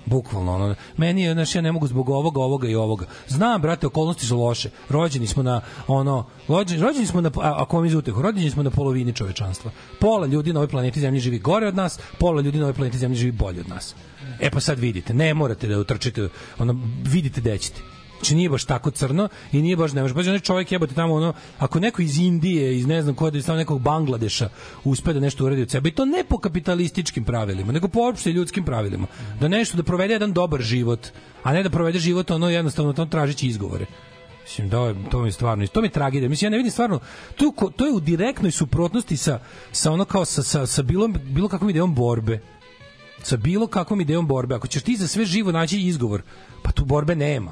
Bukvalno, 0.06 0.56
ono. 0.56 0.76
Meni 0.98 1.22
je, 1.22 1.34
znaš, 1.34 1.56
ja 1.56 1.62
ne 1.62 1.72
mogu 1.72 1.88
zbog 1.88 2.10
ovoga, 2.10 2.42
ovoga 2.42 2.68
i 2.68 2.76
ovoga. 2.76 3.06
Znam, 3.28 3.62
brate, 3.62 3.88
okolnosti 3.88 4.26
su 4.26 4.38
loše. 4.38 4.70
Rođeni 4.90 5.28
smo 5.28 5.44
na, 5.44 5.62
ono, 5.88 6.26
rođeni, 6.48 6.82
rođeni 6.82 7.06
smo 7.06 7.22
na, 7.22 7.32
a, 7.36 7.54
ako 7.58 7.78
vam 7.78 7.86
izutehu, 7.86 8.22
rođeni 8.22 8.50
smo 8.50 8.64
na 8.64 8.70
polovini 8.70 9.14
čovečanstva. 9.14 9.72
Pola 10.00 10.28
ljudi 10.28 10.54
na 10.54 10.60
ovoj 10.60 10.68
planeti 10.68 11.00
Zemlji 11.00 11.20
živi 11.20 11.40
gore 11.40 11.68
od 11.68 11.76
nas, 11.76 12.00
pola 12.20 12.42
ljudi 12.42 12.58
na 12.58 12.64
ovoj 12.64 12.74
planeti 12.74 12.98
Zemlji 12.98 13.18
živi 13.18 13.32
bolje 13.32 13.62
od 13.62 13.70
nas. 13.70 13.96
E 14.40 14.50
pa 14.50 14.60
sad 14.60 14.80
vidite, 14.80 15.14
ne 15.14 15.34
morate 15.34 15.68
da 15.68 15.80
utrčite, 15.80 16.30
ono, 16.60 16.76
vidite 17.04 17.42
gde 17.42 17.58
ćete. 17.58 17.82
Znači 18.24 18.36
nije 18.36 18.50
baš 18.50 18.66
tako 18.66 18.92
crno 18.92 19.30
i 19.52 19.62
nije 19.62 19.78
baš 19.78 19.94
ne 19.94 20.02
može. 20.02 20.14
Baš 20.14 20.28
onaj 20.28 20.40
čovjek 20.40 20.72
jebote 20.72 20.96
tamo 20.96 21.14
ono 21.14 21.34
ako 21.60 21.80
neko 21.80 22.02
iz 22.02 22.18
Indije, 22.18 22.78
iz 22.78 22.88
ne 22.88 23.02
znam 23.02 23.16
kod, 23.16 23.36
iz 23.36 23.46
tamo 23.46 23.58
nekog 23.58 23.82
Bangladeša 23.82 24.50
uspe 24.84 25.14
da 25.14 25.20
nešto 25.20 25.46
uradi 25.46 25.62
od 25.62 25.72
sebe 25.72 25.90
i 25.90 25.92
to 25.92 26.06
ne 26.06 26.24
po 26.30 26.38
kapitalističkim 26.38 27.24
pravilima, 27.24 27.72
nego 27.72 27.88
po 27.88 28.00
opšte 28.10 28.32
ljudskim 28.32 28.66
pravilima. 28.66 29.08
Da 29.40 29.48
nešto 29.48 29.78
da 29.78 29.84
provede 29.84 30.14
jedan 30.14 30.34
dobar 30.34 30.62
život, 30.62 31.08
a 31.44 31.54
ne 31.54 31.64
da 31.64 31.70
provede 31.70 32.00
život 32.00 32.32
ono 32.32 32.50
jednostavno 32.50 32.94
tamo 32.94 33.10
tražići 33.10 33.48
izgovore. 33.48 33.86
Mislim, 34.44 34.70
da, 34.70 34.94
to 35.12 35.22
mi 35.22 35.28
je 35.28 35.32
stvarno, 35.32 35.68
to 35.68 35.82
mi 35.82 35.88
je 35.88 35.92
tragedija. 35.92 36.30
Mislim, 36.30 36.46
ja 36.46 36.52
ne 36.52 36.58
vidim 36.58 36.72
stvarno, 36.72 37.00
to, 37.36 37.54
to 37.76 37.86
je 37.86 37.92
u 37.92 38.00
direktnoj 38.00 38.52
suprotnosti 38.52 39.18
sa, 39.18 39.40
sa 39.72 39.92
ono 39.92 40.06
kao 40.06 40.26
sa, 40.26 40.44
sa, 40.44 40.66
sa 40.66 40.82
bilo, 40.82 41.08
bilo 41.08 41.48
kakvom 41.48 41.70
idejom 41.70 41.96
borbe 41.96 42.40
sa 43.24 43.38
bilo 43.38 43.68
kakvom 43.68 44.02
idejom 44.02 44.28
borbe. 44.28 44.56
Ako 44.56 44.68
ćeš 44.68 44.84
ti 44.84 44.96
za 44.96 45.08
sve 45.08 45.26
živo 45.26 45.52
naći 45.52 45.80
izgovor, 45.80 46.22
pa 46.64 46.72
tu 46.72 46.86
borbe 46.86 47.16
nema. 47.16 47.52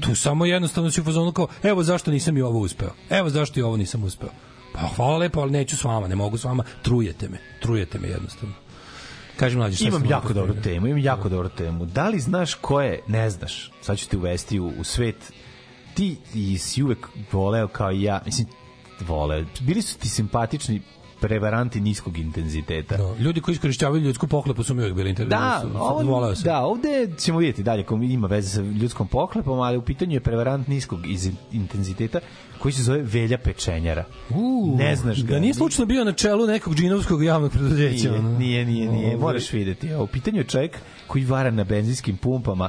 Tu 0.00 0.14
samo 0.14 0.46
jednostavno 0.46 0.90
si 0.90 1.00
u 1.00 1.04
fazonu 1.04 1.32
kao, 1.32 1.48
evo 1.62 1.82
zašto 1.82 2.10
nisam 2.10 2.36
i 2.36 2.42
ovo 2.42 2.58
uspeo. 2.58 2.90
Evo 3.10 3.30
zašto 3.30 3.60
i 3.60 3.62
ovo 3.62 3.76
nisam 3.76 4.04
uspeo. 4.04 4.30
Pa 4.72 4.80
hvala 4.96 5.16
lepo, 5.16 5.40
ali 5.40 5.50
neću 5.50 5.76
s 5.76 5.84
vama, 5.84 6.08
ne 6.08 6.16
mogu 6.16 6.38
s 6.38 6.44
vama, 6.44 6.64
trujete 6.82 7.28
me. 7.28 7.38
Trujete 7.60 7.98
me 7.98 8.08
jednostavno. 8.08 8.54
Kaži 9.36 9.56
mlađi, 9.56 9.76
šta 9.76 9.88
Imam 9.88 10.06
jako 10.06 10.32
dobru 10.32 10.54
temu, 10.62 10.86
imam 10.86 11.02
jako 11.02 11.28
dobru 11.28 11.48
temu. 11.48 11.86
Da 11.86 12.08
li 12.08 12.20
znaš 12.20 12.54
ko 12.54 12.80
je, 12.80 13.02
ne 13.06 13.30
znaš, 13.30 13.70
sad 13.80 13.98
ću 13.98 14.08
te 14.08 14.16
uvesti 14.16 14.60
u, 14.60 14.72
u 14.78 14.84
svet, 14.84 15.32
ti, 15.94 16.16
ti 16.32 16.58
si 16.58 16.82
uvek 16.82 17.08
voleo 17.32 17.68
kao 17.68 17.92
i 17.92 18.02
ja, 18.02 18.22
mislim, 18.26 18.48
voleo, 19.00 19.44
bili 19.60 19.82
su 19.82 19.98
ti 19.98 20.08
simpatični 20.08 20.82
prevaranti 21.20 21.80
niskog 21.80 22.18
intenziteta. 22.18 22.96
Da, 22.96 23.14
ljudi 23.18 23.40
koji 23.40 23.52
iskorišćavaju 23.52 24.02
ljudsku 24.02 24.26
pohlepu 24.26 24.62
su 24.62 24.74
mi 24.74 24.80
uvijek 24.80 24.96
bili 24.96 25.10
interesantni. 25.10 25.72
Da, 25.72 25.80
sam. 26.34 26.44
da, 26.44 26.60
ovde 26.60 27.10
ćemo 27.18 27.38
vidjeti 27.38 27.62
dalje 27.62 27.84
ko 27.84 27.94
ima 27.94 28.26
veze 28.26 28.48
sa 28.48 28.60
ljudskom 28.60 29.08
pohlepom, 29.08 29.60
ali 29.60 29.76
u 29.76 29.82
pitanju 29.82 30.12
je 30.12 30.20
prevarant 30.20 30.68
niskog 30.68 31.06
iz, 31.06 31.30
intenziteta 31.52 32.20
koji 32.58 32.72
se 32.72 32.82
zove 32.82 33.02
Velja 33.02 33.38
Pečenjara. 33.38 34.04
U, 34.30 34.76
ne 34.78 34.96
znaš 34.96 35.22
ga. 35.22 35.32
Da 35.32 35.40
nije 35.40 35.54
slučajno 35.54 35.86
bio 35.86 36.04
na 36.04 36.12
čelu 36.12 36.46
nekog 36.46 36.74
džinovskog 36.74 37.24
javnog 37.24 37.50
preduzeća. 37.50 38.08
Nije, 38.08 38.18
ono. 38.18 38.38
nije, 38.38 38.64
nije, 38.64 38.88
nije. 38.88 39.06
Ovaj. 39.06 39.20
Moraš 39.20 39.52
videti. 39.52 39.92
A 39.92 40.02
U 40.02 40.06
pitanju 40.06 40.38
je 40.38 40.44
čovjek 40.44 40.78
koji 41.06 41.24
vara 41.24 41.50
na 41.50 41.64
benzinskim 41.64 42.16
pumpama 42.16 42.68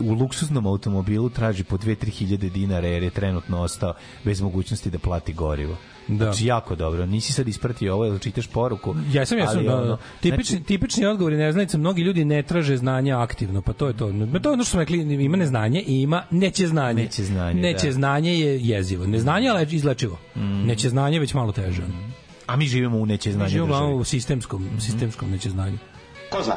u 0.00 0.12
luksuznom 0.12 0.66
automobilu 0.66 1.30
traži 1.30 1.64
po 1.64 1.76
2-3 1.76 2.10
hiljade 2.10 2.48
dinara 2.48 2.88
jer 2.88 3.02
je 3.02 3.10
trenutno 3.10 3.60
ostao 3.60 3.94
bez 4.24 4.40
mogućnosti 4.40 4.90
da 4.90 4.98
plati 4.98 5.32
gorivo. 5.32 5.76
Da. 6.08 6.24
Znači, 6.24 6.46
jako 6.46 6.74
dobro. 6.74 7.06
Nisi 7.06 7.32
sad 7.32 7.48
ispratio 7.48 7.94
ovo, 7.94 8.06
ili 8.06 8.20
čitaš 8.20 8.46
poruku. 8.46 8.94
Jesam, 9.12 9.38
jesam, 9.38 9.56
ali 9.56 9.66
da, 9.66 9.76
ono, 9.76 9.86
da. 9.86 9.98
Tipični, 10.20 10.56
znači, 10.56 10.64
tipični 10.66 11.06
odgovori 11.06 11.36
neznalica, 11.36 11.78
mnogi 11.78 12.02
ljudi 12.02 12.24
ne 12.24 12.42
traže 12.42 12.76
znanja 12.76 13.20
aktivno, 13.20 13.62
pa 13.62 13.72
to 13.72 13.86
je 13.86 13.92
to. 13.92 14.12
To 14.42 14.48
je 14.48 14.52
ono 14.52 14.64
što 14.64 14.70
smo 14.70 14.80
rekli, 14.80 14.98
ima 15.24 15.36
neznanje 15.36 15.80
i 15.80 16.02
ima 16.02 16.24
neće 16.30 16.66
znanje. 16.66 17.02
Neće 17.02 17.24
znanje, 17.24 17.60
Neće 17.62 17.86
da. 17.86 17.92
znanje 17.92 18.38
je 18.38 18.60
jezivo. 18.60 19.06
Neznanje 19.06 19.46
je 19.46 19.52
leč- 19.52 19.72
izlečivo. 19.72 20.18
Neće 20.64 20.88
znanje 20.88 21.16
je 21.16 21.20
već 21.20 21.34
malo 21.34 21.52
teže. 21.52 21.82
A 22.46 22.56
mi 22.56 22.66
živimo 22.66 22.98
u 22.98 23.06
neće 23.06 23.28
Mi 23.28 23.32
znanje 23.32 23.50
živimo 23.50 23.94
u 23.96 24.04
sistemskom, 24.04 24.68
sistemskom 24.80 25.30
neće 25.30 25.50
znanju. 25.50 25.78
Ko 26.30 26.42
zna? 26.42 26.56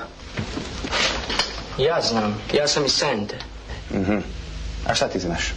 Ja 1.80 2.01
znam, 2.01 2.35
ja 2.53 2.67
sam 2.67 2.85
iz 2.85 2.91
Sente. 2.91 3.35
Mhm. 3.93 4.17
A 4.88 4.95
šta 4.95 5.07
ti 5.07 5.19
znaš? 5.19 5.53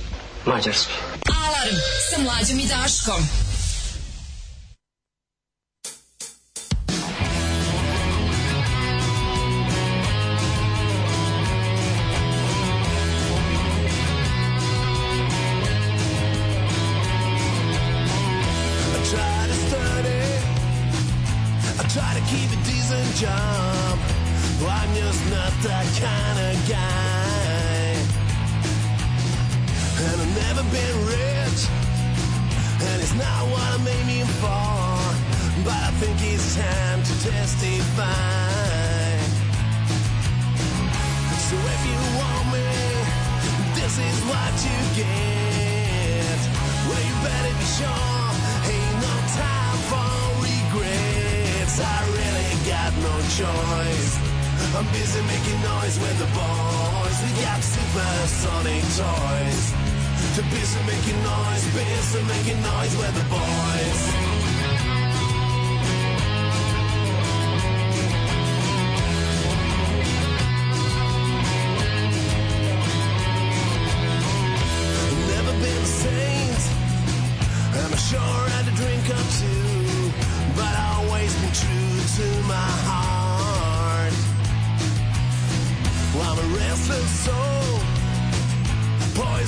Mađarski. 0.47 0.93
Alarm 1.27 1.77
sa 2.11 2.23
mlađom 2.23 2.59
i 2.59 2.69
Daškom. 2.69 3.48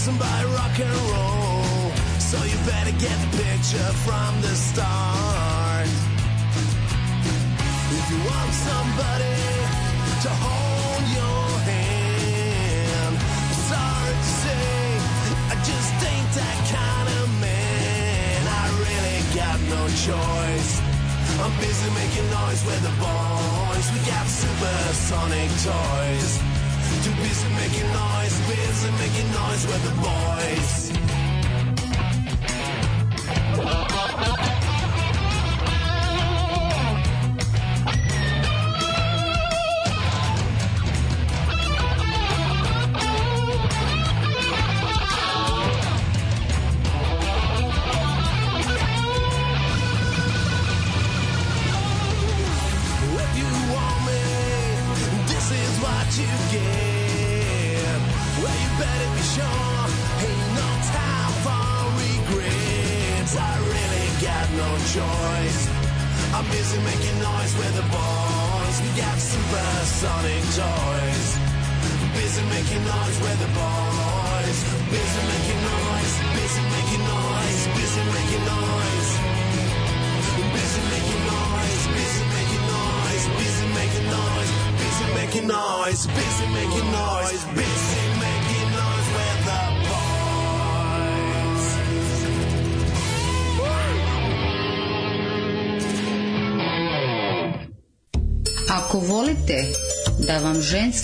Poisoned 0.00 0.18
by 0.18 0.44
rock 0.56 0.78
and 0.80 0.96
roll. 1.12 1.90
So 2.18 2.36
you 2.44 2.56
better 2.64 2.92
get 2.92 3.16
the 3.20 3.36
picture 3.36 3.92
from 4.06 4.40
the 4.40 4.54
start. 4.54 5.88
If 7.98 8.04
you 8.10 8.18
want 8.30 8.52
somebody 8.52 9.36
to 10.24 10.30
hold 10.44 11.04
your 11.18 11.44
hand, 11.68 13.14
sorry 13.68 14.14
to 14.14 14.30
say, 14.42 14.72
I 15.52 15.56
just 15.68 15.92
ain't 16.12 16.30
that 16.40 16.58
kind 16.76 17.08
of 17.20 17.26
man. 17.40 18.40
I 18.48 18.66
really 18.84 19.20
got 19.36 19.58
no 19.68 19.82
choice. 20.06 20.80
I'm 21.42 21.52
busy 21.60 21.90
making 22.00 22.28
noise 22.30 22.64
with 22.64 22.82
the 22.88 22.94
boys. 22.96 23.86
We 23.92 24.00
got 24.08 24.26
supersonic 24.26 25.50
toys. 25.60 26.59
Too 27.02 27.10
busy 27.12 27.48
making 27.54 27.92
noise, 27.94 28.38
busy 28.46 28.90
making 29.00 29.32
noise 29.32 29.66
with 29.66 29.82
the 29.84 29.94
boys. 30.02 31.09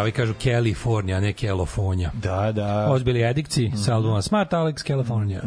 Ovi 0.00 0.12
kažu 0.12 0.34
California, 0.42 1.16
a 1.16 1.20
ne 1.20 1.32
California. 1.32 2.10
Da, 2.14 2.52
da. 2.52 2.86
Ovo 2.88 2.98
su 2.98 3.04
bili 3.04 3.22
Edikci, 3.22 3.72
sa 3.84 3.94
albuma 3.94 4.22
Smart 4.22 4.52
Alex, 4.52 4.86
California. 4.86 5.40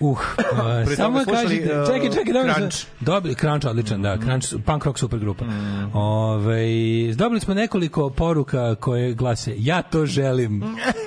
Uh, 0.00 0.08
uh, 0.10 0.18
Pre 0.86 0.96
samo 0.96 1.24
kažite, 1.32 1.80
uh, 1.80 1.86
čekaj, 1.86 2.10
čekaj, 2.10 2.32
dobili 2.32 2.54
Crunch. 2.54 2.86
dobili, 3.00 3.34
Crunch, 3.34 3.66
odličan, 3.66 4.02
da, 4.02 4.18
Crunch, 4.18 4.54
punk 4.66 4.84
rock 4.84 4.98
super 4.98 5.18
grupa. 5.18 5.44
Ove, 5.92 6.66
dobili 7.14 7.40
smo 7.40 7.54
nekoliko 7.54 8.10
poruka 8.10 8.74
koje 8.74 9.14
glase, 9.14 9.54
ja 9.58 9.82
to 9.82 10.06
želim. 10.06 10.62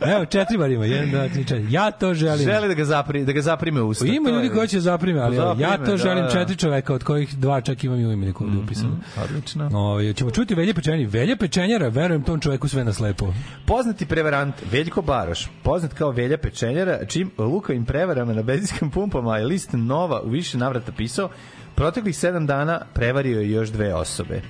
Evo, 0.00 0.24
četiri 0.24 0.58
bar 0.58 0.70
ima, 0.70 0.84
jedan, 0.84 1.10
dva, 1.10 1.28
tri, 1.28 1.44
četiri. 1.44 1.66
Ja 1.70 1.90
to 1.90 2.14
želim. 2.14 2.46
Žele 2.46 2.68
da 2.68 2.74
ga, 2.74 2.84
zapri, 2.84 3.24
da 3.24 3.32
ga 3.32 3.42
zaprime 3.42 3.82
usta. 3.82 4.06
Ima 4.06 4.30
ljudi 4.30 4.48
koji 4.48 4.68
će 4.68 4.80
zaprime, 4.80 5.20
ali 5.20 5.36
evo, 5.36 5.46
ja 5.46 5.54
Zaprime, 5.54 5.84
to 5.84 5.90
da, 5.90 5.96
želim 5.96 6.24
da. 6.24 6.30
četiri 6.30 6.56
čoveka, 6.56 6.94
od 6.94 7.04
kojih 7.04 7.38
dva 7.38 7.60
čak 7.60 7.84
imam 7.84 8.00
i 8.00 8.06
u 8.06 8.12
imeniku 8.12 8.44
ovde 8.44 8.58
upisano. 8.58 8.96
Odlično. 9.24 9.70
Ove, 9.72 10.12
ćemo 10.12 10.30
čuti 10.30 10.54
Velje 10.54 10.74
Pečenjari. 10.74 11.06
Velje 11.06 11.36
Pečenjara, 11.36 11.88
verujem 11.88 12.22
tom 12.22 12.40
čoveku 12.40 12.68
sve 12.68 12.84
na 12.84 12.92
slepo. 12.92 13.34
Poznati 13.66 14.06
prevarant 14.06 14.54
Veljko 14.72 15.02
Baroš, 15.02 15.48
poznat 15.62 15.92
kao 15.92 16.10
Velja 16.10 16.38
Pečenjara, 16.38 17.06
čim 17.06 17.30
lukavim 17.38 17.84
prevarama 17.84 18.32
na 18.32 18.42
benzinskim 18.42 18.90
pumpama 18.90 19.38
je 19.38 19.46
list 19.46 19.70
Nova 19.72 20.22
u 20.22 20.28
više 20.28 20.58
navrata 20.58 20.92
pisao, 20.92 21.28
proteklih 21.74 22.16
sedam 22.16 22.46
dana 22.46 22.80
prevario 22.94 23.40
je 23.40 23.50
još 23.50 23.68
dve 23.68 23.94
osobe. 23.94 24.40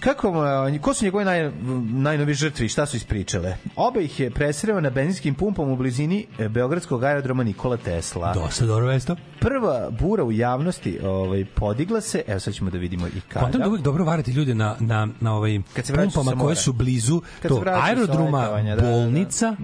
Kako, 0.00 0.44
je- 0.44 0.78
ko 0.78 0.94
su 0.94 1.04
njegove 1.04 1.24
naj, 1.24 1.50
najnovije 1.92 2.34
žrtve 2.34 2.66
i 2.66 2.68
šta 2.68 2.86
su 2.86 2.96
ispričale? 2.96 3.56
Oba 3.76 4.00
ih 4.00 4.20
je 4.20 4.30
presreo 4.30 4.80
na 4.80 4.90
benzinskim 4.90 5.34
pumpama 5.34 5.72
u 5.72 5.76
blizini 5.76 6.26
e, 6.38 6.48
Beogradskog 6.48 7.04
aerodroma 7.04 7.44
Nikola 7.44 7.76
Tesla. 7.76 8.34
Dosta 8.34 8.66
dobro 8.66 8.86
vesto. 8.86 9.16
Prva 9.40 9.90
bura 9.92 10.24
u 10.24 10.32
javnosti 10.32 10.98
ovaj, 11.00 11.44
podigla 11.46 12.00
se, 12.00 12.22
evo 12.26 12.40
sad 12.40 12.54
ćemo 12.54 12.70
da 12.70 12.78
vidimo 12.78 13.06
i 13.06 13.20
kada. 13.28 13.40
Kontam 13.40 13.60
da 13.60 13.68
uvijek 13.68 13.84
dobro 13.84 14.04
varati 14.04 14.30
ljude 14.30 14.54
na, 14.54 14.76
na, 14.80 15.08
na 15.20 15.34
ovaj 15.34 15.60
Kad 15.74 15.86
se 15.86 15.94
pumpama 15.94 16.32
koje 16.34 16.56
su 16.56 16.72
blizu 16.72 17.22
Kad 17.42 17.48
to 17.48 17.62
aerodroma, 17.66 18.38
letovanja, 18.40 18.76
da, 18.76 18.82
da, 18.82 18.86
da. 18.86 18.92
bolnica, 18.92 19.56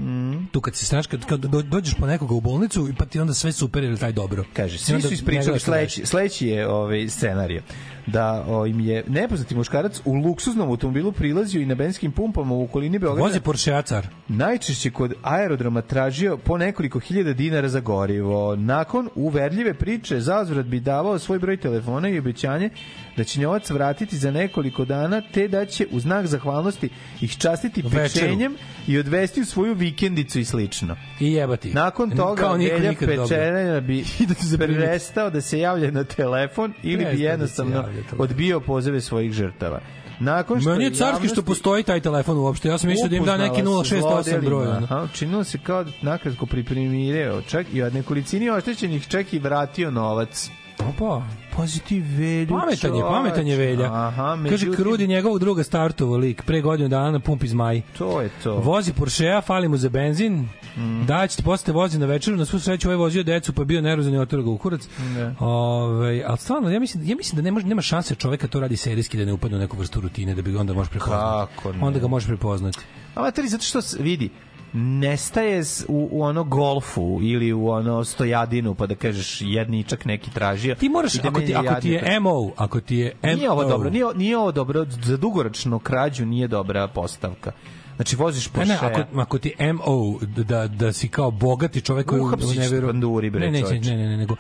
tu 0.53 0.61
kad 0.61 0.75
se 0.75 0.87
znaš, 0.87 1.07
kad, 1.07 1.27
kad 1.27 1.41
do- 1.41 1.63
dođeš 1.63 1.95
po 1.95 2.07
nekoga 2.07 2.35
u 2.35 2.41
bolnicu, 2.41 2.89
pa 2.99 3.05
ti 3.05 3.21
onda 3.21 3.35
sve 3.35 3.53
super 3.53 3.85
ili 3.85 3.99
taj 3.99 4.13
dobro. 4.13 4.45
Kaže, 4.53 4.79
svi 4.79 5.03
su 5.03 5.13
ispričali 5.13 5.61
sledeći, 5.61 6.07
sledeći 6.07 6.47
je 6.47 6.69
ovaj 6.69 7.09
scenarij 7.09 7.63
da 8.07 8.44
o, 8.49 8.66
im 8.66 8.81
je 8.81 9.05
nepoznati 9.08 9.55
muškarac 9.55 10.00
u 10.05 10.15
luksuznom 10.15 10.70
automobilu 10.70 11.12
prilazio 11.12 11.60
i 11.60 11.66
na 11.66 11.74
benzinskim 11.74 12.12
pumpama 12.12 12.55
u 12.55 12.65
okolini 12.65 12.99
Beograda. 12.99 13.23
Vozi 13.23 13.41
Porsche 13.41 13.83
car. 13.83 14.07
Najčešće 14.28 14.91
kod 14.91 15.15
aerodroma 15.23 15.83
tražio 15.83 16.36
po 16.36 16.58
nekoliko 16.58 17.00
hiljada 17.00 17.33
dinara 17.33 17.68
za 17.68 17.81
gorivo. 17.81 18.57
Nakon 18.57 19.08
uverljive 19.15 19.74
priče, 19.74 20.20
zauzvrat 20.20 20.66
bi 20.66 20.81
davao 20.81 21.18
svoj 21.18 21.39
broj 21.39 21.57
telefona 21.57 22.08
i 22.08 22.18
obećanje 22.18 22.70
da 23.17 23.25
će 23.25 23.41
njovac 23.41 23.70
vratiti 23.70 24.18
za 24.18 24.31
nekoliko 24.31 24.84
dana, 24.84 25.23
te 25.25 25.49
da 25.49 25.67
će 25.67 25.86
u 25.91 26.01
znak 26.01 26.26
zahvalnosti 26.26 26.89
ih 27.20 27.36
častiti 27.36 27.83
pečenjem 27.84 28.55
i 28.86 28.99
odvesti 28.99 29.41
u 29.41 29.44
svoju 29.44 29.75
vikendicu 29.75 30.39
i 30.39 30.44
slično. 30.44 30.97
I 31.20 31.33
jebati. 31.33 31.73
Nakon 31.73 32.10
toga 32.10 32.43
Kao 32.43 32.57
niko 32.57 32.75
Velja 32.75 32.91
nikad 32.91 33.09
dobro. 33.09 33.25
Pečenja 33.28 33.81
bi 33.81 34.05
prestao 34.76 35.31
da 35.31 35.41
se 35.41 35.59
javlja 35.59 35.91
na 35.91 36.05
telefon 36.05 36.73
ili 36.83 36.97
Prestao 36.97 37.05
da 37.05 37.12
bi 37.12 37.18
se 37.18 37.23
jednostavno 37.25 37.73
javlja 37.73 37.89
na 37.89 37.94
telefon. 37.94 38.20
odbio 38.20 38.60
pozove 38.60 39.01
svojih 39.01 39.33
žrtava. 39.33 39.81
Nakon 40.20 40.60
što 40.60 40.70
Meni 40.70 40.84
je 40.84 40.91
carski 40.91 41.02
što 41.28 41.34
javnosti- 41.34 41.44
postoji 41.44 41.83
taj 41.83 42.01
telefon 42.01 42.36
uopšte. 42.36 42.68
Ja 42.68 42.78
sam 42.78 42.91
mislio 42.91 43.09
da 43.09 43.17
im 43.17 43.25
da 43.25 43.36
neki 43.36 43.62
Upoznala 43.62 43.84
se 43.84 44.31
068 44.31 44.41
broj. 44.41 44.65
zlodelima. 44.65 44.76
ono. 44.78 44.86
Aha, 44.97 45.09
Činilo 45.09 45.44
se 45.44 45.59
kao 45.59 45.84
da 45.84 45.91
nakratko 46.02 46.47
pripremirao, 46.47 47.43
čak 47.43 47.67
i 47.73 47.83
od 47.83 47.94
nekolicini 47.94 48.51
oštećenih 48.51 49.09
čak 49.09 49.33
i 49.33 49.39
vratio 49.39 49.91
novac. 49.91 50.51
Opa, 50.81 51.23
pazi 51.57 51.81
ti 51.81 52.00
velju. 52.00 52.49
Pametan 52.50 52.94
je, 52.94 53.02
pametan 53.02 53.47
je 53.47 53.57
Velja. 53.57 53.84
Aha, 53.86 54.10
Kaže, 54.26 54.42
međutim- 54.42 54.74
Krudi 54.74 55.07
njegovog 55.07 55.39
druga 55.39 55.62
startovo 55.65 56.16
lik, 56.16 56.42
pre 56.42 56.60
godinu 56.60 56.89
dana 56.89 57.10
na 57.10 57.20
pumpi 57.20 57.49
zmaj. 57.49 57.83
To 57.99 58.20
je 58.20 58.31
to. 58.42 58.55
Vozi 58.57 58.92
Porschea, 58.92 59.41
fali 59.41 59.68
mu 59.68 59.76
za 59.76 59.89
benzin, 59.89 60.49
Mm. 60.76 61.07
da 61.07 61.26
će 61.26 61.42
posle 61.42 61.73
vozi 61.74 61.99
na 61.99 62.07
večeru, 62.07 62.36
na 62.36 62.44
svu 62.44 62.58
sreću 62.60 62.89
ovaj 62.89 62.97
vozio 62.97 63.23
decu, 63.23 63.52
pa 63.52 63.62
je 63.62 63.66
bio 63.66 63.81
nervozan 63.81 64.15
i 64.15 64.18
otero 64.18 64.42
ga 64.42 64.50
u 64.50 64.58
kurac. 64.58 64.89
Ne. 65.08 65.34
Ove, 65.41 66.23
ali 66.26 66.39
stvarno, 66.39 66.70
ja 66.70 66.81
mislim, 66.81 67.05
ja 67.05 67.16
mislim 67.16 67.36
da 67.36 67.42
ne 67.42 67.50
može, 67.50 67.66
nema 67.66 67.83
šanse 67.83 68.15
čoveka 68.15 68.49
to 68.49 68.60
radi 68.60 68.76
serijski 68.76 69.18
da 69.18 69.24
ne 69.24 69.33
upadne 69.33 69.57
u 69.57 69.60
neku 69.60 69.76
vrstu 69.76 70.00
rutine, 70.00 70.34
da 70.34 70.42
bi 70.42 70.57
onda 70.57 70.73
može 70.74 70.91
prepoznati. 70.91 71.52
Kako 71.55 71.73
ne? 71.73 71.78
Onda 71.83 71.99
ga 71.99 72.08
može 72.08 72.26
prepoznati. 72.26 72.78
Amatori, 73.15 73.49
zato 73.49 73.65
što 73.65 73.81
vidi, 74.00 74.31
nestaje 74.75 75.62
u, 75.89 76.09
u 76.12 76.23
ono 76.23 76.44
golfu 76.44 77.19
ili 77.23 77.53
u 77.53 77.69
ono 77.69 78.05
stojadinu 78.05 78.75
pa 78.75 78.86
da 78.86 78.94
kažeš 78.94 79.39
jedničak 79.41 80.05
neki 80.05 80.31
tražio. 80.31 80.75
Ti 80.75 80.89
moraš, 80.89 81.12
da 81.12 81.28
ako 81.28 81.41
ti, 81.41 81.55
ako 81.55 81.81
ti 81.81 81.91
je. 81.91 82.20
MO, 82.20 82.51
ako 82.57 82.81
ti 82.81 82.97
je 82.97 83.17
MO, 83.23 83.33
Nije 83.35 83.51
ovo 83.51 83.65
dobro, 83.65 83.91
nije, 83.91 84.05
nije 84.15 84.39
ovo 84.39 84.53
dobro, 84.53 84.86
za 85.03 85.17
dugoročnu 85.17 85.78
krađu 85.78 86.27
nije 86.27 86.49
dobra 86.49 86.89
postavka. 86.89 87.53
Znači, 87.97 88.17
voziš 88.17 88.49
Porsche. 88.49 88.73
ne, 88.73 88.78
ako, 88.83 89.20
ako 89.20 89.39
ti 89.39 89.55
MO, 89.73 90.19
da, 90.44 90.67
da 90.69 90.93
si 90.93 91.09
kao 91.09 91.31
bogati 91.31 91.81
čovek 91.81 92.07
koji 92.07 92.20
Uhapsiš 92.20 92.57
ne 92.57 92.69
veruje... 92.69 92.93
banduri, 92.93 93.31
bre, 93.31 93.51
ne, 93.51 93.62
ne, 93.62 93.81
ne, 93.81 93.97
ne, 93.97 94.17
nego 94.17 94.36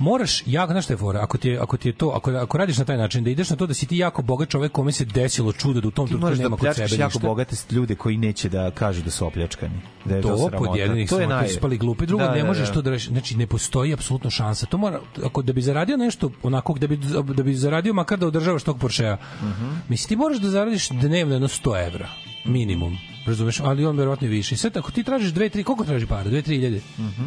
moraš 0.00 0.42
jako 0.46 0.72
znaš 0.72 0.84
šta 0.84 0.92
je 0.92 0.98
fora 0.98 1.20
ako 1.20 1.38
ti 1.38 1.48
je, 1.48 1.58
ako 1.58 1.76
ti 1.76 1.88
je 1.88 1.92
to 1.92 2.08
ako 2.08 2.30
ako 2.32 2.58
radiš 2.58 2.78
na 2.78 2.84
taj 2.84 2.96
način 2.96 3.24
da 3.24 3.30
ideš 3.30 3.50
na 3.50 3.56
to 3.56 3.66
da 3.66 3.74
si 3.74 3.86
ti 3.86 3.96
jako 3.96 4.22
bogat 4.22 4.48
čovek 4.48 4.72
kome 4.72 4.92
se 4.92 5.04
desilo 5.04 5.52
čudo 5.52 5.80
da 5.80 5.88
u 5.88 5.90
tom 5.90 6.08
trenutku 6.08 6.30
da 6.30 6.42
nema 6.42 6.50
kod 6.50 6.60
pljačkaš 6.60 6.90
sebe 6.90 7.00
jako 7.00 7.08
ništa. 7.10 7.28
bogate 7.28 7.56
ljude 7.70 7.94
koji 7.94 8.16
neće 8.18 8.48
da 8.48 8.70
kažu 8.70 9.02
da 9.02 9.10
su 9.10 9.26
opljačkani. 9.26 9.80
Da 10.04 10.16
je 10.16 10.22
to, 10.22 10.28
to 10.30 10.50
pod 10.58 10.76
jedinih 10.76 11.08
to 11.08 11.20
je 11.20 11.26
naj... 11.26 11.46
to 11.46 11.52
spali 11.52 11.78
glupi 11.78 12.06
drugo 12.06 12.24
Da, 12.24 12.30
ne 12.30 12.40
da, 12.40 12.46
možeš 12.46 12.68
da. 12.68 12.74
to 12.74 12.82
da 12.82 12.90
rešiš 12.90 13.08
znači 13.08 13.36
ne 13.36 13.46
postoji 13.46 13.92
apsolutno 13.92 14.30
šansa 14.30 14.66
to 14.66 14.78
mora 14.78 15.00
ako 15.24 15.42
da 15.42 15.52
bi 15.52 15.62
zaradio 15.62 15.96
nešto 15.96 16.30
onako 16.42 16.74
da 16.74 16.86
bi 16.86 16.96
da 17.26 17.42
bi 17.42 17.54
zaradio 17.54 17.94
makar 17.94 18.18
da 18.18 18.26
održavaš 18.26 18.62
tog 18.62 18.78
Porschea 18.78 19.16
Mhm. 19.42 19.68
mislim 19.88 20.08
ti 20.08 20.16
moraš 20.16 20.38
da 20.38 20.50
zaradiš 20.50 20.88
dnevno 20.90 21.34
jedno 21.34 21.48
100 21.48 21.86
evra 21.86 22.08
minimum 22.44 22.96
razumeš 23.26 23.60
ali 23.60 23.86
on 23.86 23.96
verovatno 23.96 24.26
i 24.26 24.30
više 24.30 24.54
I 24.54 24.58
sad 24.58 24.76
ako 24.76 24.90
ti 24.90 25.02
tražiš 25.02 25.30
2 25.30 25.50
3 25.50 25.62
koliko 25.62 25.84
traži 25.84 26.06
para 26.06 26.24
2 26.24 26.42
3000 26.42 26.80
Mhm. 26.98 27.22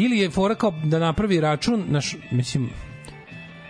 Ili 0.00 0.18
je 0.18 0.30
fora 0.30 0.54
kao 0.54 0.70
da 0.84 0.98
napravi 0.98 1.40
račun 1.40 1.84
naš 1.88 2.16
mislim 2.30 2.70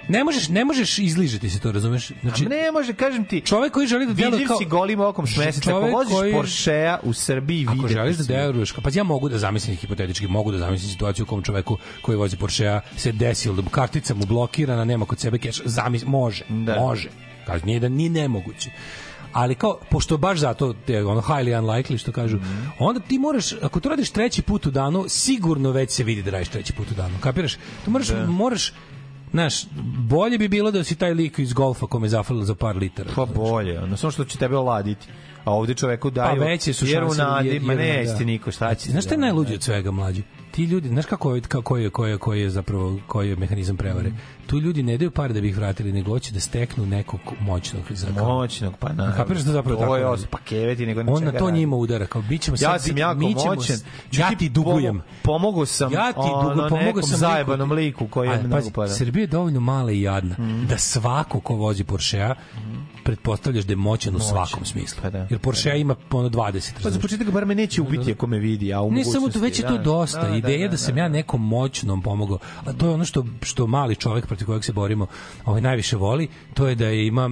ne 0.09 0.25
možeš 0.25 0.49
ne 0.49 0.65
možeš 0.65 0.99
izližiti 0.99 1.51
se 1.51 1.61
to 1.61 1.73
razumeš 1.73 2.11
znači 2.23 2.47
A 2.47 2.49
ne 2.49 2.73
može, 2.73 2.93
kažem 2.95 3.25
ti. 3.25 3.41
čovek 3.41 3.73
koji 3.73 3.87
želi 3.87 4.07
da 4.07 4.13
deluje 4.15 4.47
kao 4.47 4.59
si 4.59 4.65
golim 4.67 5.01
okom 5.01 5.27
s 5.27 5.37
meseca. 5.37 5.71
Ako 5.71 5.87
voziš 5.87 6.13
koji- 6.13 6.33
Porschea 6.33 6.99
u 7.03 7.13
Srbiji, 7.13 7.65
Ako 7.65 7.75
videti 7.75 7.93
želiš 7.93 8.17
da 8.17 8.25
deluješ, 8.25 8.73
pa 8.75 8.91
ja 8.93 9.05
mogu 9.05 9.29
da 9.29 9.39
zamislim 9.39 9.77
hipotetički, 9.77 10.27
mogu 10.29 10.53
da 10.53 10.59
zamislim 10.59 10.91
situaciju 10.91 11.23
u 11.23 11.29
kom 11.29 11.43
čoveku 11.43 11.79
koji 12.03 12.17
vozi 12.17 12.37
Porschea 12.37 12.81
se 12.97 13.13
desilo 13.13 13.55
da 13.55 13.71
kartica 13.71 14.15
mu 14.15 14.27
blokirana, 14.27 14.85
nema 14.85 15.07
kod 15.07 15.21
sebe 15.21 15.39
keš, 15.39 15.63
zamis, 15.65 16.05
može, 16.05 16.45
Da. 16.49 16.75
može. 16.77 17.09
Kaže, 17.47 17.65
nije 17.65 17.81
da 17.81 17.89
nije 17.89 18.11
nemoguće. 18.11 18.71
Ali 19.33 19.55
kao, 19.55 19.79
pošto 19.91 20.17
baš 20.17 20.39
zato 20.39 20.75
je 20.87 21.07
ono 21.07 21.21
highly 21.21 21.51
unlikely 21.57 21.99
što 21.99 22.13
kažu, 22.13 22.37
Mhm. 22.37 22.67
onda 22.79 23.01
ti 23.01 23.19
moraš, 23.19 23.53
ako 23.55 23.81
to 23.81 23.89
radiš 23.89 24.11
treći 24.11 24.43
put 24.43 24.67
u 24.67 24.71
danu, 24.71 25.05
sigurno 25.09 25.71
već 25.71 25.91
se 25.91 26.05
vidi 26.05 26.23
da 26.23 26.31
radiš 26.31 26.49
treći 26.49 26.73
put 26.73 26.91
u 26.91 26.95
danu. 26.95 27.15
Kapiraš? 27.21 27.55
To 27.85 27.91
moraš, 27.91 28.09
Da. 28.09 28.27
moraš 28.27 28.73
Znaš, 29.33 29.55
bolje 29.99 30.39
bi 30.39 30.49
bilo 30.49 30.71
da 30.71 30.85
si 30.85 30.97
taj 30.97 31.15
lik 31.15 31.39
iz 31.39 31.53
golfa 31.53 31.87
kome 31.87 32.05
je 32.05 32.11
zafalilo 32.11 32.45
za 32.45 32.55
par 32.55 32.77
litara. 32.77 33.11
Pa 33.17 33.25
bolje, 33.27 33.81
ono 33.81 33.97
samo 33.97 34.11
što 34.11 34.25
će 34.25 34.39
tebe 34.39 34.57
oladiti. 34.57 35.07
A 35.45 35.53
ovde 35.53 35.75
čoveku 35.75 36.11
Pa 36.11 36.15
daju 36.17 36.41
veće 36.41 36.73
su 36.73 36.87
jer 36.87 37.05
u 37.05 37.07
šanse. 37.07 37.23
nadi, 37.23 37.49
jer- 37.49 37.63
ma 37.63 37.75
ne, 37.75 37.93
da. 37.95 38.01
isti 38.03 38.25
niko, 38.25 38.51
šta 38.51 38.75
će? 38.75 38.91
Znaš 38.91 39.05
šta 39.05 39.15
je 39.15 39.19
najluđe 39.19 39.55
od 39.55 39.63
svega, 39.63 39.91
mlađi? 39.91 40.23
Ti 40.51 40.65
ljudi, 40.65 40.89
znaš 40.89 41.07
kako 41.07 41.35
je, 41.35 41.41
kako 41.41 41.77
je, 41.77 41.91
koji 41.91 42.11
je, 42.11 42.19
koji 42.19 42.41
je 42.41 42.51
zapravo, 42.51 42.99
koji 43.07 43.29
je 43.29 43.37
mehanizam 43.37 43.77
prevare? 43.77 44.11
Tu 44.47 44.59
ljudi 44.59 44.83
ne 44.83 44.99
daju 44.99 45.11
pare 45.11 45.33
da 45.35 45.41
bi 45.41 45.49
ih 45.49 45.57
vratili, 45.57 45.93
nego 45.93 46.11
hoće 46.11 46.33
da 46.33 46.41
steknu 46.41 46.87
nekog 46.87 47.21
moćnog 47.41 47.83
za 47.91 48.07
Moćnog, 48.13 48.75
pa 48.79 48.89
naravno. 48.89 49.17
Kapiraš 49.17 49.43
da 49.43 49.53
zapravo 49.53 49.81
tako 49.81 49.97
je 49.97 50.03
radi? 50.03 50.15
os- 50.15 50.27
pa 50.27 50.39
keveti, 50.39 50.87
nego 50.87 51.03
na 51.03 51.13
On 51.13 51.25
na 51.25 51.33
to 51.33 51.51
njima 51.51 51.77
udara, 51.77 52.07
kao 52.07 52.23
bit 52.23 52.43
ćemo 52.43 52.57
Ja 52.61 52.79
sam 52.79 52.99
jako 52.99 53.19
mi 53.19 53.35
ćemo- 53.35 53.55
moćan. 53.55 53.77
Ja 54.13 54.31
ti 54.31 54.49
dugujem. 54.49 55.03
Pomogao 55.23 55.67
sam 55.67 55.93
Ja 55.93 56.13
ti 56.13 56.19
dugo 56.43 56.69
pomogao 56.69 57.03
sam 57.03 57.17
zajebanom 57.19 57.73
liku 57.73 58.07
koji 58.07 58.29
je 58.29 58.43
mnogo 58.43 58.71
para. 58.71 58.89
Srbija 58.89 59.23
je 59.23 59.27
dovoljno 59.27 59.61
mala 59.61 59.93
i 59.93 60.03
jadna 60.03 60.37
da 60.69 60.79
svako 60.79 61.41
ko 61.41 61.55
vozi 61.55 61.85
Porschea 61.85 62.35
pretpostavljaš 63.05 63.65
da 63.65 63.73
je 63.73 63.77
moćan 63.77 64.17
u 64.17 64.21
svakom 64.21 64.65
smislu. 64.65 65.03
Pa 65.03 65.11
da. 65.11 65.27
Jer 65.31 65.39
Porschea 65.39 65.75
ima 65.75 65.97
ono 66.11 66.29
20. 66.29 66.73
Pa 66.83 66.91
za 66.91 67.01
početak 67.01 67.31
bar 67.31 67.47
me 67.47 67.55
neće 67.55 67.83
ubiti 67.83 68.13
ako 68.13 68.27
me 68.27 68.39
vidi, 68.39 68.73
a 68.75 68.81
u 68.81 68.91
Ne 68.91 69.05
samo 69.05 69.29
to, 69.29 69.39
već 69.39 69.59
je 69.59 69.67
to 69.67 69.77
da. 69.77 69.83
dosta. 69.83 70.29
Da, 70.29 70.37
Ideja 70.37 70.67
da, 70.67 70.71
da, 70.71 70.77
sam 70.77 70.95
da, 70.95 71.01
ja 71.01 71.09
da. 71.09 71.13
nekom 71.13 71.43
moćnom 71.43 72.03
pomogao. 72.03 72.39
A 72.67 72.73
to 72.73 72.87
je 72.87 72.93
ono 72.93 73.05
što, 73.05 73.27
što 73.43 73.67
mali 73.67 73.97
čovjek 73.97 74.27
protiv 74.31 74.47
kojeg 74.47 74.65
se 74.65 74.73
borimo 74.73 75.07
ovaj 75.45 75.61
najviše 75.61 75.97
voli, 75.97 76.29
to 76.55 76.67
je 76.67 76.75
da 76.75 76.87
je 76.87 77.07
ima 77.07 77.31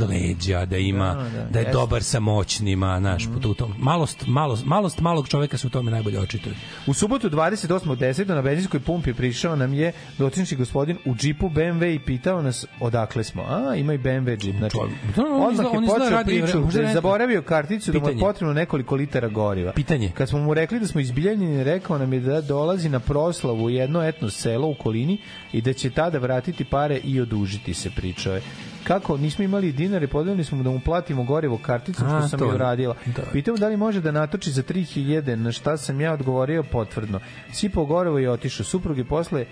leđa, 0.00 0.64
da 0.64 0.76
ima, 0.78 1.14
Da, 1.14 1.22
da, 1.22 1.30
da, 1.30 1.36
je 1.36 1.40
jeste. 1.40 1.60
Mhm. 1.62 1.72
dobar 1.72 2.02
sa 2.02 2.20
moćnima, 2.20 2.98
znaš, 3.00 3.26
mm. 3.26 3.54
tom, 3.54 3.72
malost, 3.78 4.26
malost, 4.26 4.64
malost 4.66 5.00
malog 5.00 5.28
čovjeka 5.28 5.58
se 5.58 5.66
u 5.66 5.70
tome 5.70 5.90
najbolje 5.90 6.20
očituje. 6.20 6.54
U 6.86 6.94
subotu 6.94 7.30
28.10. 7.30 8.28
na 8.28 8.42
benzinskoj 8.42 8.80
pumpi 8.80 9.14
prišao 9.14 9.56
nam 9.56 9.74
je 9.74 9.92
dotični 10.18 10.56
gospodin 10.56 10.98
u 11.04 11.14
džipu 11.14 11.48
BMW 11.48 11.84
i 11.86 11.98
pitao 11.98 12.42
nas 12.42 12.66
odakle 12.80 13.24
smo. 13.24 13.42
A, 13.42 13.74
ima 13.76 13.94
i 13.94 13.98
BMW 13.98 14.36
džip. 14.38 14.56
Znači, 14.56 14.76
Da, 15.16 15.22
on 15.24 15.42
odmah 15.42 15.66
je 15.66 15.88
počeo 15.88 16.10
radi- 16.10 16.40
priču 16.42 16.60
da 16.72 16.80
je 16.80 16.94
zaboravio 16.94 17.42
karticu 17.42 17.92
da 17.92 17.98
mu 17.98 18.04
je 18.04 18.08
Pitanje. 18.08 18.20
potrebno 18.22 18.54
nekoliko 18.54 18.94
litara 18.96 19.28
goriva. 19.28 19.72
Pitanje. 19.72 20.10
Kad 20.10 20.28
smo 20.28 20.38
mu 20.38 20.54
rekli 20.54 20.80
da 20.80 20.86
smo 20.86 21.00
izbiljeni, 21.00 21.64
rekao 21.64 21.98
nam 21.98 22.12
je 22.12 22.20
da 22.20 22.40
dolazi 22.40 22.88
na 22.88 23.00
proslavu 23.00 23.70
jedno 23.70 24.02
etno 24.02 24.30
selo 24.30 24.68
u 24.68 24.74
kolini 24.74 25.18
i 25.52 25.60
da 25.60 25.72
će 25.72 25.90
tada 25.90 26.18
vratiti 26.18 26.31
pare 26.70 26.96
i 27.04 27.20
odužiti 27.20 27.74
se, 27.74 27.90
pričao 27.96 28.34
je. 28.34 28.42
kako 28.84 29.16
nismo 29.16 29.44
imali 29.44 29.72
dinare, 29.72 30.06
podelili 30.06 30.44
smo 30.44 30.62
da 30.62 30.70
mu 30.70 30.80
platimo 30.80 31.24
gorivo 31.24 31.58
karticom 31.62 32.06
A, 32.06 32.18
što 32.20 32.28
sam 32.28 32.38
to. 32.38 32.44
je 32.44 32.54
uradila. 32.54 32.94
Da. 33.16 33.22
Pitao 33.32 33.56
da 33.56 33.68
li 33.68 33.76
može 33.76 34.00
da 34.00 34.12
natoči 34.12 34.50
za 34.50 34.62
3000, 34.62 35.34
na 35.36 35.52
šta 35.52 35.76
sam 35.76 36.00
ja 36.00 36.12
odgovorio 36.12 36.62
potvrdno. 36.62 37.20
Sipao 37.52 37.84
gorivo 37.84 38.18
i 38.18 38.26
otišao. 38.26 38.64
Suprug 38.64 38.98
je 38.98 39.04
posle 39.04 39.46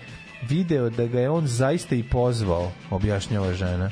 video 0.49 0.89
da 0.89 1.05
ga 1.05 1.19
je 1.19 1.29
on 1.29 1.47
zaista 1.47 1.95
i 1.95 2.03
pozvao, 2.03 2.71
objašnjava 2.89 3.53
žena. 3.53 3.91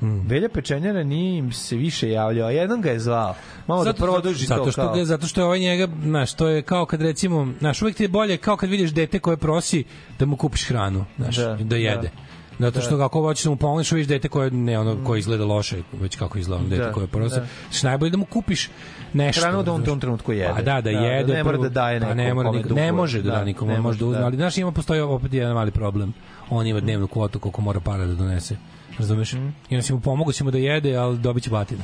Hmm. 0.00 0.20
Velja 0.20 0.48
Pečenjara 0.48 1.02
nije 1.02 1.38
im 1.38 1.52
se 1.52 1.76
više 1.76 2.10
javljao, 2.10 2.48
a 2.48 2.50
jedan 2.50 2.80
ga 2.80 2.90
je 2.90 2.98
zvao. 2.98 3.34
Malo 3.66 3.84
da 3.84 3.92
produži 3.92 4.46
zato 4.46 4.64
to 4.64 4.72
što 4.72 4.82
kao. 4.82 4.94
ga, 4.94 5.04
zato 5.04 5.26
što 5.26 5.40
je 5.40 5.44
ovaj 5.44 5.58
njega, 5.58 5.88
znaš, 6.02 6.34
to 6.34 6.48
je 6.48 6.62
kao 6.62 6.86
kad 6.86 7.02
recimo, 7.02 7.52
znaš, 7.58 7.82
uvek 7.82 7.96
ti 7.96 8.04
je 8.04 8.08
bolje 8.08 8.36
kao 8.36 8.56
kad 8.56 8.70
vidiš 8.70 8.90
dete 8.90 9.18
koje 9.18 9.36
prosi 9.36 9.84
da 10.18 10.26
mu 10.26 10.36
kupiš 10.36 10.68
hranu, 10.68 11.04
znaš, 11.18 11.36
Da, 11.36 11.56
da, 11.56 11.76
jede. 11.76 12.10
Zato 12.58 12.80
što 12.80 12.96
Da. 12.96 13.04
kako 13.04 13.20
hoćeš 13.20 13.44
da 13.44 13.50
mu 13.50 13.56
pomogneš, 13.56 13.92
vidiš 13.92 14.08
dete 14.08 14.28
koje 14.28 14.50
ne 14.50 14.78
ono 14.78 15.04
koje 15.04 15.18
izgleda 15.18 15.44
loše, 15.44 15.82
već 15.92 16.16
kako 16.16 16.38
izgleda 16.38 16.64
dete 16.64 16.82
Da, 16.84 16.92
koje 16.92 17.06
prosi. 17.06 17.36
da. 17.36 17.46
Što 17.70 17.86
najbolje 17.86 18.10
da 18.10 18.16
mu 18.16 18.24
kupiš 18.24 18.70
nešto. 19.12 19.40
Hranu 19.42 19.62
da 19.62 19.72
on 19.72 19.80
u 19.80 19.84
tom 19.84 20.00
trenutku 20.00 20.32
jede. 20.32 20.52
A 20.52 20.62
da, 20.62 20.62
da, 20.62 20.80
Da, 20.80 20.90
jede. 20.90 21.24
da 21.26 21.32
ne 21.32 21.44
mora 21.44 21.58
da 21.58 21.68
daje 21.68 22.00
pa 22.00 22.06
ne 22.08 22.14
nekom 22.14 22.36
mora 22.36 22.48
kome 22.48 22.62
niko, 22.62 22.74
ne 22.74 22.92
može 22.92 23.22
da, 23.22 23.30
Da, 23.30 23.36
da 23.38 23.44
nikome, 23.44 23.72
ne 23.72 23.76
ne 23.78 23.82
može 23.82 23.98
da 23.98 24.04
uzme, 24.06 24.18
da. 24.20 24.26
ali 24.26 24.36
znaš 24.36 24.58
ima 24.58 24.72
postoji 24.72 25.00
opet 25.00 25.32
jedan 25.32 25.54
mali 25.54 25.70
problem. 25.70 26.12
On 26.50 26.66
ima 26.66 26.80
dnevnu 26.80 27.06
kvotu 27.06 27.38
koliko 27.38 27.60
mora 27.60 27.80
para 27.80 28.06
da 28.06 28.14
donese. 28.14 28.56
Razumeš? 28.98 29.32
Mhm. 29.32 29.46
I 29.46 29.74
onda 29.74 29.82
si 29.82 29.92
mu 29.92 30.00
pomogao 30.00 30.32
si 30.32 30.44
mu 30.44 30.50
da 30.50 30.58
jede, 30.58 30.96
ali 30.96 31.18
dobit 31.18 31.44
će 31.44 31.50
batina. 31.50 31.82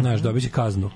Znaš, 0.00 0.20
dobit 0.20 0.42
će 0.42 0.48
kaznu. 0.48 0.90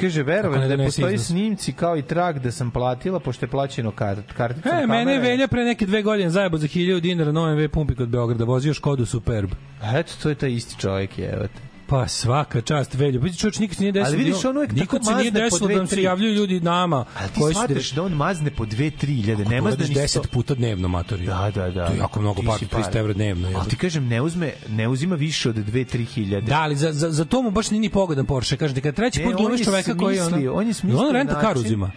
Kaže, 0.00 0.24
ne 0.24 0.76
da 0.76 0.84
postoji 0.84 1.14
iznos. 1.14 1.26
snimci 1.26 1.72
kao 1.72 1.96
i 1.96 2.02
trag 2.02 2.38
da 2.38 2.50
sam 2.52 2.70
platila, 2.70 3.20
pošto 3.20 3.46
je 3.46 3.50
plaćeno 3.50 3.90
kart, 3.90 4.32
karticom. 4.32 4.72
E, 4.72 4.86
mene 4.86 5.12
je 5.12 5.20
Velja 5.20 5.48
pre 5.48 5.64
neke 5.64 5.86
dve 5.86 6.02
godine 6.02 6.30
zajebo 6.30 6.58
za 6.58 6.66
1000 6.66 7.00
dinara 7.00 7.32
na 7.32 7.42
OMV 7.42 7.68
pumpi 7.68 7.94
kod 7.94 8.08
Beograda, 8.08 8.44
vozio 8.44 8.74
Škodu 8.74 9.06
Superb. 9.06 9.50
Eto, 9.94 10.12
to 10.22 10.28
je 10.28 10.34
taj 10.34 10.50
isti 10.50 10.80
čovjek, 10.80 11.18
je, 11.18 11.30
evo 11.32 11.46
te. 11.46 11.67
Pa 11.88 12.08
svaka 12.08 12.60
čast 12.60 12.94
Velju. 12.94 13.20
Pa 13.20 13.28
čovječ 13.28 13.58
nikad 13.58 13.76
se 13.76 13.82
nije 13.82 13.92
desilo. 13.92 14.06
Ali 14.08 14.24
vidiš, 14.24 14.42
da- 14.42 14.50
on 14.50 14.56
uvek 14.56 14.72
nikad 14.72 15.00
tako 15.00 15.04
se 15.04 15.14
nije 15.14 15.30
desilo 15.30 15.68
da 15.68 15.86
se 15.86 16.02
javljaju 16.02 16.34
ljudi 16.34 16.60
nama. 16.60 17.04
Ali 17.18 17.28
ti 17.28 17.40
koji 17.40 17.54
shvataš 17.54 17.90
da 17.90 18.02
on 18.02 18.12
mazne 18.12 18.50
po 18.50 18.66
2-3 18.66 19.10
iljade, 19.10 19.44
ne 19.44 19.60
mazne 19.60 19.88
ni 19.88 19.94
10 19.94 20.20
sto- 20.20 20.26
puta 20.26 20.54
dnevno 20.54 20.88
matori. 20.88 21.26
Da, 21.26 21.50
da, 21.54 21.70
da. 21.70 21.86
To 21.86 21.92
je 21.92 21.98
jako 21.98 22.20
mnogo 22.20 22.42
par, 22.42 22.58
si 22.58 22.66
300 22.66 22.96
evra 22.96 23.12
dnevno. 23.12 23.48
Ali 23.56 23.68
ti 23.68 23.76
kažem, 23.76 24.06
ne, 24.06 24.20
uzme, 24.22 24.52
ne 24.68 24.88
uzima 24.88 25.14
više 25.14 25.48
od 25.48 25.56
2-3 25.56 26.04
hiljade. 26.04 26.46
Da, 26.46 26.60
ali 26.60 26.76
za, 26.76 26.92
za, 26.92 27.10
za 27.10 27.24
to 27.24 27.42
mu 27.42 27.50
baš 27.50 27.70
nije 27.70 27.80
ni 27.80 27.88
pogodan 27.90 28.26
Porsche. 28.26 28.56
Kažem 28.56 28.74
ti, 28.74 28.80
kad 28.80 28.94
treći 28.94 29.22
put 29.24 29.34
glumiš 29.34 29.64
čoveka 29.64 29.96
koji 29.96 30.16
je 30.16 30.24
ono... 30.24 30.52
on 30.52 30.66
je 30.66 30.74
smislio 30.74 31.02
on 31.02 31.12
renta 31.12 31.40
kar 31.40 31.56
uzima. 31.58 31.90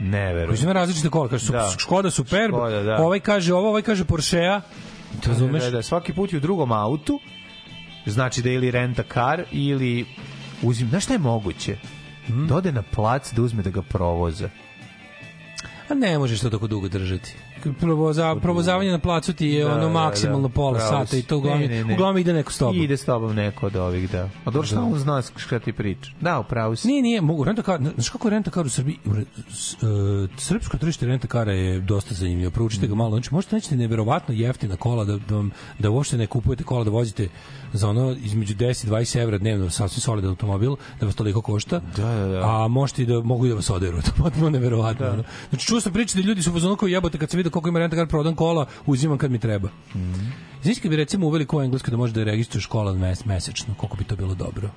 Ne, 0.00 0.24
verujem. 0.24 0.52
Uzima 0.54 0.72
različite 0.72 1.08
kola. 1.08 1.28
Kaže, 1.28 1.52
Da. 1.52 1.70
Škoda 1.78 2.10
Superb, 2.10 2.50
Škoda, 2.50 2.82
da. 2.82 2.96
ovaj 2.96 3.20
kaže 3.20 3.54
ovo, 3.54 3.68
ovaj 3.68 3.82
kaže 3.82 4.04
Porschea. 4.04 4.60
Razumeš? 5.26 5.62
Da, 5.62 5.70
da, 5.70 5.82
svaki 5.82 6.12
put 6.12 6.32
je 6.32 6.36
u 6.36 6.40
drugom 6.40 6.72
autu, 6.72 7.20
znači 8.10 8.42
da 8.42 8.50
ili 8.50 8.70
renta 8.70 9.02
kar 9.02 9.44
ili 9.52 10.06
uzim, 10.62 10.88
znaš 10.88 11.04
šta 11.04 11.12
je 11.12 11.18
moguće? 11.18 11.76
Hmm? 12.26 12.46
Da 12.46 12.54
ode 12.54 12.72
na 12.72 12.82
plac 12.82 13.32
da 13.32 13.42
uzme 13.42 13.62
da 13.62 13.70
ga 13.70 13.82
provoza. 13.82 14.48
A 15.88 15.94
ne 15.94 16.18
možeš 16.18 16.40
to 16.40 16.50
tako 16.50 16.66
dugo 16.66 16.88
držati. 16.88 17.34
Provoza, 17.80 18.36
provozavanje 18.42 18.90
na 18.90 18.98
placu 18.98 19.32
ti 19.32 19.46
je 19.46 19.64
Da, 19.64 19.72
ono 19.72 19.82
da, 19.82 19.88
maksimalno 19.88 20.48
da, 20.48 20.54
pola 20.54 20.78
pravo 20.78 20.90
sata 20.90 21.16
i 21.16 21.22
to 21.22 21.36
uglavnom, 21.36 21.62
Ne, 21.62 21.68
ne, 21.68 21.84
ne. 21.84 21.94
uglavnom 21.94 22.18
ide 22.18 22.32
neko 22.32 22.52
s 22.52 22.58
tobom. 22.58 22.82
Ide 22.82 22.96
s 22.96 23.04
tobom 23.04 23.34
neko 23.34 23.66
od 23.66 23.76
ovih, 23.76 24.10
da. 24.10 24.28
A 24.44 24.50
dobro 24.50 24.66
što 24.66 24.80
on 24.80 24.98
zna 24.98 25.22
šta 25.36 25.58
ti 25.58 25.72
priča. 25.72 26.10
Da, 26.20 26.38
upravo 26.38 26.76
si. 26.76 26.88
Nije, 26.88 27.02
nije, 27.02 27.20
mogu 27.20 27.44
renta 27.44 27.62
kar, 27.62 27.80
znaš 27.94 28.08
kako 28.08 28.30
renta 28.30 28.50
kar 28.50 28.66
u 28.66 28.68
Srbiji? 28.68 28.98
U 29.04 29.10
e, 29.16 29.24
srpsko 30.36 30.76
tržište 30.78 31.06
renta 31.06 31.28
kara 31.28 31.52
je 31.52 31.80
dosta 31.80 32.14
zanimljivo. 32.14 32.50
Proučite 32.50 32.86
ga 32.86 32.94
malo. 32.94 33.10
Znači, 33.10 33.34
možete 33.34 33.56
naći 33.56 33.76
neverovatno 33.76 34.34
jeftina 34.34 34.76
kola 34.76 35.04
da, 35.04 35.16
da, 35.16 35.34
vam, 35.34 35.50
da 35.78 35.90
uopšte 35.90 36.16
ne 36.16 36.26
kupujete 36.26 36.64
kola 36.64 36.84
da 36.84 36.90
vozite 36.90 37.28
za 37.72 37.88
ono 37.88 38.16
između 38.22 38.54
10 38.54 38.86
i 38.86 38.90
20 38.90 39.22
evra 39.22 39.38
dnevno 39.38 39.70
sasvim 39.70 40.00
solidan 40.00 40.30
automobil 40.30 40.76
da 41.00 41.06
vas 41.06 41.14
toliko 41.14 41.40
košta. 41.40 41.80
Da, 41.96 42.02
da, 42.02 42.26
da. 42.26 42.64
A 42.64 42.68
možete 42.68 43.04
da 43.04 43.20
mogu 43.20 43.46
i 43.46 43.48
da 43.48 43.54
vas 43.54 43.70
oderu. 43.70 43.98
To 44.08 44.10
je 44.10 44.22
potpuno 44.22 44.50
neverovatno. 44.50 45.06
ono. 45.06 45.24
Znači, 45.50 45.66
čuo 45.66 45.80
sam 45.80 45.92
priče 45.92 46.18
da 46.18 46.28
ljudi 46.28 46.42
su 46.42 46.76
koji 46.78 46.92
jebote 46.92 47.18
kad 47.18 47.30
se 47.30 47.36
vide 47.36 47.47
koliko 47.50 47.68
ima 47.68 47.78
renta 47.78 47.96
kar 47.96 48.06
prodan 48.06 48.34
kola, 48.34 48.66
uzimam 48.86 49.18
kad 49.18 49.30
mi 49.30 49.38
treba. 49.38 49.68
Znači, 50.62 50.80
kad 50.80 50.90
bi 50.90 50.96
recimo 50.96 51.26
uveli 51.26 51.46
ko 51.46 51.62
englesko 51.62 51.90
da 51.90 51.96
može 51.96 52.12
da 52.12 52.24
registruje 52.24 52.62
škola 52.62 52.92
mes, 52.94 53.24
mesečno, 53.24 53.74
koliko 53.74 53.96
bi 53.96 54.04
to 54.04 54.16
bilo 54.16 54.34
dobro. 54.34 54.70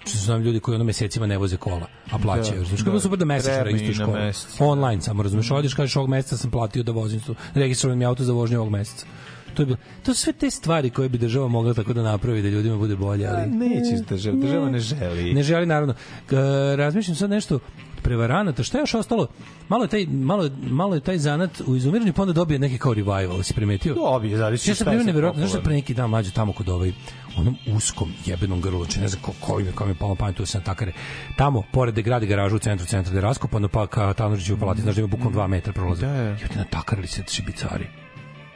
Što 0.00 0.18
znam 0.18 0.40
ljudi 0.40 0.60
koji 0.60 0.74
ono 0.74 0.84
mesecima 0.84 1.26
ne 1.26 1.38
voze 1.38 1.56
kola, 1.56 1.86
a 2.10 2.18
plaćaju. 2.18 2.54
Da, 2.54 2.60
Da, 2.60 2.64
znači, 2.66 2.84
da. 2.84 2.90
da, 2.90 3.00
super 3.00 3.18
da 3.18 3.24
mesečno 3.24 3.62
registruješ 3.62 3.98
mesec. 4.14 4.56
Online 4.60 5.02
samo, 5.02 5.22
razumeš, 5.22 5.50
odeš, 5.50 5.74
kažeš 5.74 5.96
ovog 5.96 6.08
meseca 6.08 6.36
sam 6.36 6.50
platio 6.50 6.82
da 6.82 6.92
vozim, 6.92 7.20
su- 7.20 7.34
registrovan 7.54 7.98
mi 7.98 8.04
auto 8.04 8.24
za 8.24 8.32
vožnju 8.32 8.58
ovog 8.58 8.70
meseca. 8.70 9.06
To 9.54 9.62
je 9.62 9.66
bilo, 9.66 9.76
to 10.02 10.14
su 10.14 10.20
sve 10.20 10.32
te 10.32 10.50
stvari 10.50 10.90
koje 10.90 11.08
bi 11.08 11.18
država 11.18 11.48
mogla 11.48 11.74
tako 11.74 11.92
da 11.92 12.02
napravi 12.02 12.42
da 12.42 12.48
ljudima 12.48 12.76
bude 12.76 12.96
bolje, 12.96 13.26
ali 13.26 13.46
Neće 13.48 14.04
država, 14.08 14.36
država 14.36 14.70
ne 14.70 14.78
želi. 14.78 15.34
ne 15.34 15.42
želi 15.42 15.66
naravno. 15.66 15.94
K, 16.26 16.32
razmišljam 16.76 17.16
sad 17.16 17.30
nešto 17.30 17.58
prevaranata, 18.02 18.62
šta 18.62 18.78
je 18.78 18.82
još 18.82 18.94
ostalo? 18.94 19.26
Malo 19.68 19.84
je 19.84 19.88
taj, 19.88 20.06
malo, 20.06 20.44
je- 20.44 20.50
malo 20.62 20.94
je 20.94 21.00
taj 21.00 21.18
zanat 21.18 21.62
u 21.66 21.76
izumiranju, 21.76 22.12
pa 22.12 22.22
onda 22.22 22.32
dobije 22.32 22.58
neki 22.58 22.78
kao 22.78 22.94
revival, 22.94 23.42
si 23.42 23.54
primetio? 23.54 23.94
Dobije, 23.94 24.36
zavisi 24.36 24.70
Ja 24.70 24.74
šta 24.74 24.92
je 24.92 25.04
neverovatno, 25.04 25.40
znaš 25.40 25.52
da 25.52 25.60
pre 25.60 25.74
neki 25.74 25.94
dan 25.94 26.10
mlađe 26.10 26.30
tamo 26.30 26.52
kod 26.52 26.68
ovaj 26.68 26.92
onom 27.36 27.56
uskom 27.68 28.12
jebenom 28.26 28.60
grlu, 28.60 28.86
či 28.86 29.00
ne 29.00 29.08
znam 29.08 29.22
ko, 29.22 29.32
ko 29.40 29.58
je, 29.58 29.72
ko 29.72 29.84
mi 29.84 29.90
je 29.90 29.94
palo 29.94 30.14
pamet, 30.14 30.36
tu 30.36 30.46
sam 30.46 30.62
takare. 30.62 30.92
Tamo, 31.36 31.62
pored 31.72 31.94
gde 31.94 32.02
gradi 32.02 32.26
garažu 32.26 32.56
u 32.56 32.58
centru, 32.58 32.86
centru 32.86 33.10
gde 33.10 33.18
je 33.18 33.22
raskopano, 33.22 33.68
pa 33.68 33.86
ka 33.86 34.12
Tanurđiću 34.14 34.58
palati, 34.58 34.80
znaš 34.80 34.94
da 34.94 35.00
ima 35.00 35.08
bukvalno 35.08 35.30
dva 35.32 35.46
metra 35.46 35.72
prolaza. 35.72 36.06
Da, 36.06 36.12
da. 36.12 36.18
Jebote, 36.20 36.58
natakarili 36.58 37.06
se 37.06 37.22
šibicari. 37.28 37.86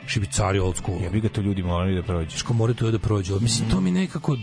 Šibicari 0.07 0.58
old 0.58 0.76
school. 0.76 1.02
Ja 1.02 1.10
bi 1.10 1.20
ga 1.20 1.28
to 1.28 1.41
ljudi 1.41 1.62
morali 1.62 1.94
da 1.94 2.02
prođu. 2.02 2.39
Ško 2.39 2.52
moraju 2.52 2.75
to 2.75 2.91
da 2.91 2.99
prođu. 2.99 3.33
ali 3.33 3.42
Mislim, 3.42 3.70
to 3.70 3.81
mi 3.81 3.91
nekako... 3.91 4.36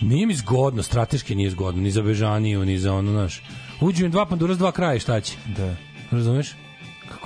Nije 0.00 0.26
mi 0.26 0.34
zgodno, 0.34 0.82
strateški 0.82 1.34
nije 1.34 1.50
zgodno, 1.50 1.82
ni 1.82 1.90
za 1.90 2.02
Bežaniju, 2.02 2.64
ni 2.64 2.78
za 2.78 2.94
ono, 2.94 3.12
znaš. 3.12 3.42
Uđu 3.80 4.04
im 4.04 4.10
dva 4.10 4.26
pandura 4.26 4.54
s 4.54 4.58
dva 4.58 4.72
kraja, 4.72 4.98
šta 4.98 5.20
će? 5.20 5.36
Da. 5.56 5.74
Razumeš? 6.10 6.54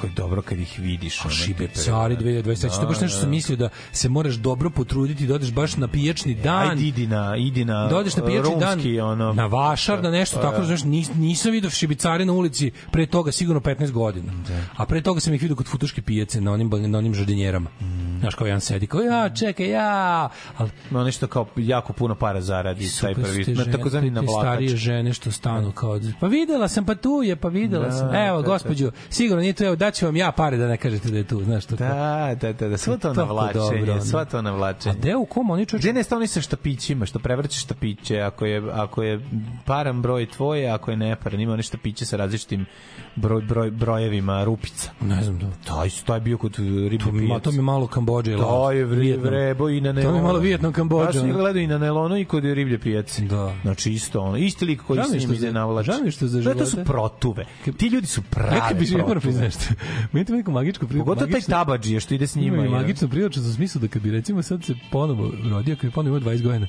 Kako 0.01 0.07
je 0.07 0.15
dobro 0.17 0.43
kad 0.43 0.59
ih 0.59 0.79
vidiš. 0.79 1.21
A 1.21 1.23
te 1.23 1.31
šibecari 1.31 2.17
prevare. 2.17 2.43
2023. 2.43 2.81
to 2.81 2.87
baš 2.87 2.99
Da, 2.99 3.03
nešto 3.03 3.17
da. 3.17 3.21
sam 3.21 3.31
mislio 3.31 3.57
da 3.57 3.69
se 3.93 4.09
moraš 4.09 4.35
dobro 4.35 4.71
potruditi 4.71 5.27
da 5.27 5.35
odeš 5.35 5.53
baš 5.53 5.77
na 5.77 5.89
pijačni 5.89 6.35
dan. 6.35 6.71
Ajde, 6.71 6.83
idi 6.83 7.07
na, 7.07 7.37
idi 7.37 7.65
na 7.65 7.87
da 7.87 7.97
odeš 7.97 8.17
na 8.17 8.27
pijačni 8.27 8.57
dan 8.61 8.73
rumski, 8.73 9.01
ono. 9.01 9.33
na 9.33 9.47
vašar, 9.47 10.03
na 10.03 10.11
nešto 10.11 10.37
Pa, 10.37 10.43
tako, 10.43 10.61
da. 10.61 10.67
znaš, 10.67 10.85
nis, 10.85 11.11
nisam 11.15 11.53
vidio 11.53 11.71
šibicare 11.71 12.25
na 12.25 12.33
ulici 12.33 12.71
pre 12.91 13.07
toga 13.07 13.33
sigurno 13.33 13.61
15 13.61 13.91
godina. 13.91 14.33
A 14.77 14.87
pre 14.87 15.03
toga 15.03 15.21
sam 15.21 15.35
ih 15.35 15.43
vidio 15.43 15.57
kod 15.57 15.67
futuške 15.67 16.03
pijace 16.03 16.41
na 16.41 16.53
onim, 16.53 16.71
na 16.83 16.99
onim 16.99 17.15
žardinjerama. 17.15 17.71
Znaš, 18.21 18.35
kao 18.35 18.47
jedan 18.47 18.61
sedi, 18.61 18.87
kao 18.87 19.01
ja, 19.01 19.29
čekaj, 19.31 19.69
ja, 19.69 20.29
ali 20.57 20.71
No, 20.91 21.05
nešto 21.05 21.27
kao 21.27 21.47
jako 21.57 21.93
puno 21.93 22.15
para 22.15 22.41
zaradi 22.41 22.89
taj 23.01 23.15
prvi, 23.15 23.55
na 23.55 23.65
takozvani 23.65 24.11
navlakač. 24.11 24.43
starije 24.43 24.77
žene 24.77 25.13
što 25.13 25.31
stanu 25.31 25.73
kao 25.73 26.01
pa 26.21 26.27
videla 26.27 26.69
sam 26.69 26.85
pa 26.87 26.95
tu 26.95 27.23
je 27.25 27.37
pa 27.37 27.49
videla 27.49 27.85
Da, 27.85 27.93
sam 27.93 28.15
evo 28.15 28.43
da, 28.43 28.47
gospođo 28.49 28.91
sigurno 29.11 29.41
nije 29.41 29.53
tu 29.53 29.65
evo 29.65 29.77
daću 29.91 30.07
vam 30.07 30.17
ja 30.17 30.33
pare 30.33 30.57
da 30.57 30.69
ne 30.69 30.77
kažete 30.77 31.11
da 31.11 31.19
je 31.19 31.25
tu 31.25 31.45
znaš 31.45 31.67
to. 31.67 31.77
Da, 31.77 31.89
da, 32.35 32.53
da, 32.53 32.69
da, 32.69 32.79
sva 32.79 32.97
to 32.97 33.13
navlačenje, 33.15 34.01
sva 34.01 34.25
to 34.25 34.43
navlačenje. 34.43 34.91
a 34.91 34.99
gde 34.99 35.17
u 35.17 35.25
kom 35.25 35.51
oni 35.51 35.67
čoveče 35.67 35.83
Gde 35.83 35.93
ne 35.93 36.03
stani 36.03 36.27
sa 36.27 36.41
štapićima, 36.41 37.07
što 37.07 37.19
prevrćeš 37.19 37.63
štapiće, 37.63 38.21
ako 38.21 38.47
je, 38.47 38.63
ako 38.73 39.03
je 39.03 39.21
paran 39.65 40.03
broj 40.03 40.27
tvoje, 40.27 40.69
ako 40.69 40.91
je 40.91 40.97
neparan, 40.99 41.41
ima 41.41 41.53
one 41.53 41.63
štapiće 41.63 42.07
sa 42.07 42.17
različitim 42.17 42.67
broj, 43.17 43.43
broj, 43.43 43.71
brojevima 43.71 44.45
rupica. 44.45 44.91
ne 45.01 45.23
znam 45.23 45.39
da 45.39 45.47
Taj, 45.67 45.91
taj 46.07 46.17
je 46.17 46.21
bio 46.21 46.39
kod 46.39 46.57
ribe 46.59 46.99
to 46.99 47.13
mi, 47.13 47.23
ma, 47.23 47.39
to 47.41 47.53
mi 47.53 47.63
malo 47.63 47.87
Kambodže 47.87 48.33
ili 48.33 48.41
To 48.41 48.71
je 48.71 48.85
vre, 48.85 49.17
vrebo 49.17 49.69
i 49.69 49.81
na 49.81 49.91
To 49.91 49.95
mi 49.95 50.03
nelonu. 50.03 50.23
malo 50.23 50.39
Vijetnam, 50.39 50.73
Kambodža, 50.73 51.19
Ja 51.19 51.23
sam 51.23 51.33
gledao 51.33 51.63
i 51.63 51.67
na 51.67 51.79
nelonu 51.79 52.17
i 52.17 52.25
kod 52.25 52.45
riblje 52.45 52.79
pijace. 52.79 53.23
Da. 53.23 53.55
Znači 53.63 53.93
isto 53.93 54.21
ono, 54.21 54.37
isti 54.37 54.65
lik 54.65 54.83
koji 54.83 54.97
Žao 54.97 55.05
mi 55.05 55.11
s 55.11 55.15
je 55.15 55.21
njim 55.21 55.35
ide 55.35 55.53
navlači. 55.53 55.87
žao 55.87 56.01
mi 56.01 56.07
je 56.07 56.11
što 56.11 56.27
za 56.27 56.41
Da, 56.43 56.55
to 56.55 56.67
su 56.67 56.71
živote- 56.71 56.85
protuve. 56.85 57.45
Ti 57.77 57.87
ljudi 57.87 58.07
su 58.07 58.23
prave 58.23 58.51
Neka 58.53 58.75
bi 58.75 58.85
živio 58.85 59.07
moram 59.07 59.21
priznati. 59.23 59.69
Meni 60.13 60.21
je 60.21 60.25
to 60.25 60.33
neko 60.33 60.51
magičko 60.51 60.87
priliku. 60.87 61.07
Pogotovo 61.07 61.31
taj 61.31 61.41
tabadžije 61.41 62.01
što 62.01 62.15
ide 62.15 62.27
s 62.27 62.35
njima. 62.35 62.57
Ima 62.57 62.63
i 62.63 62.67
je. 62.67 62.71
magično 62.71 63.09
prilično 63.09 63.43
u 63.43 63.53
smislu 63.53 63.81
da 63.81 63.89
kad 63.89 64.03
bi 64.03 64.11
recimo 64.11 64.43
sad 64.43 64.65
se 64.65 64.75
ponovo 64.91 65.33
rodio, 65.51 65.77
kad 65.77 65.91
bi 65.91 65.95
ponovo 65.95 66.17
imao 66.17 66.33
20 66.33 66.43
godina, 66.43 66.67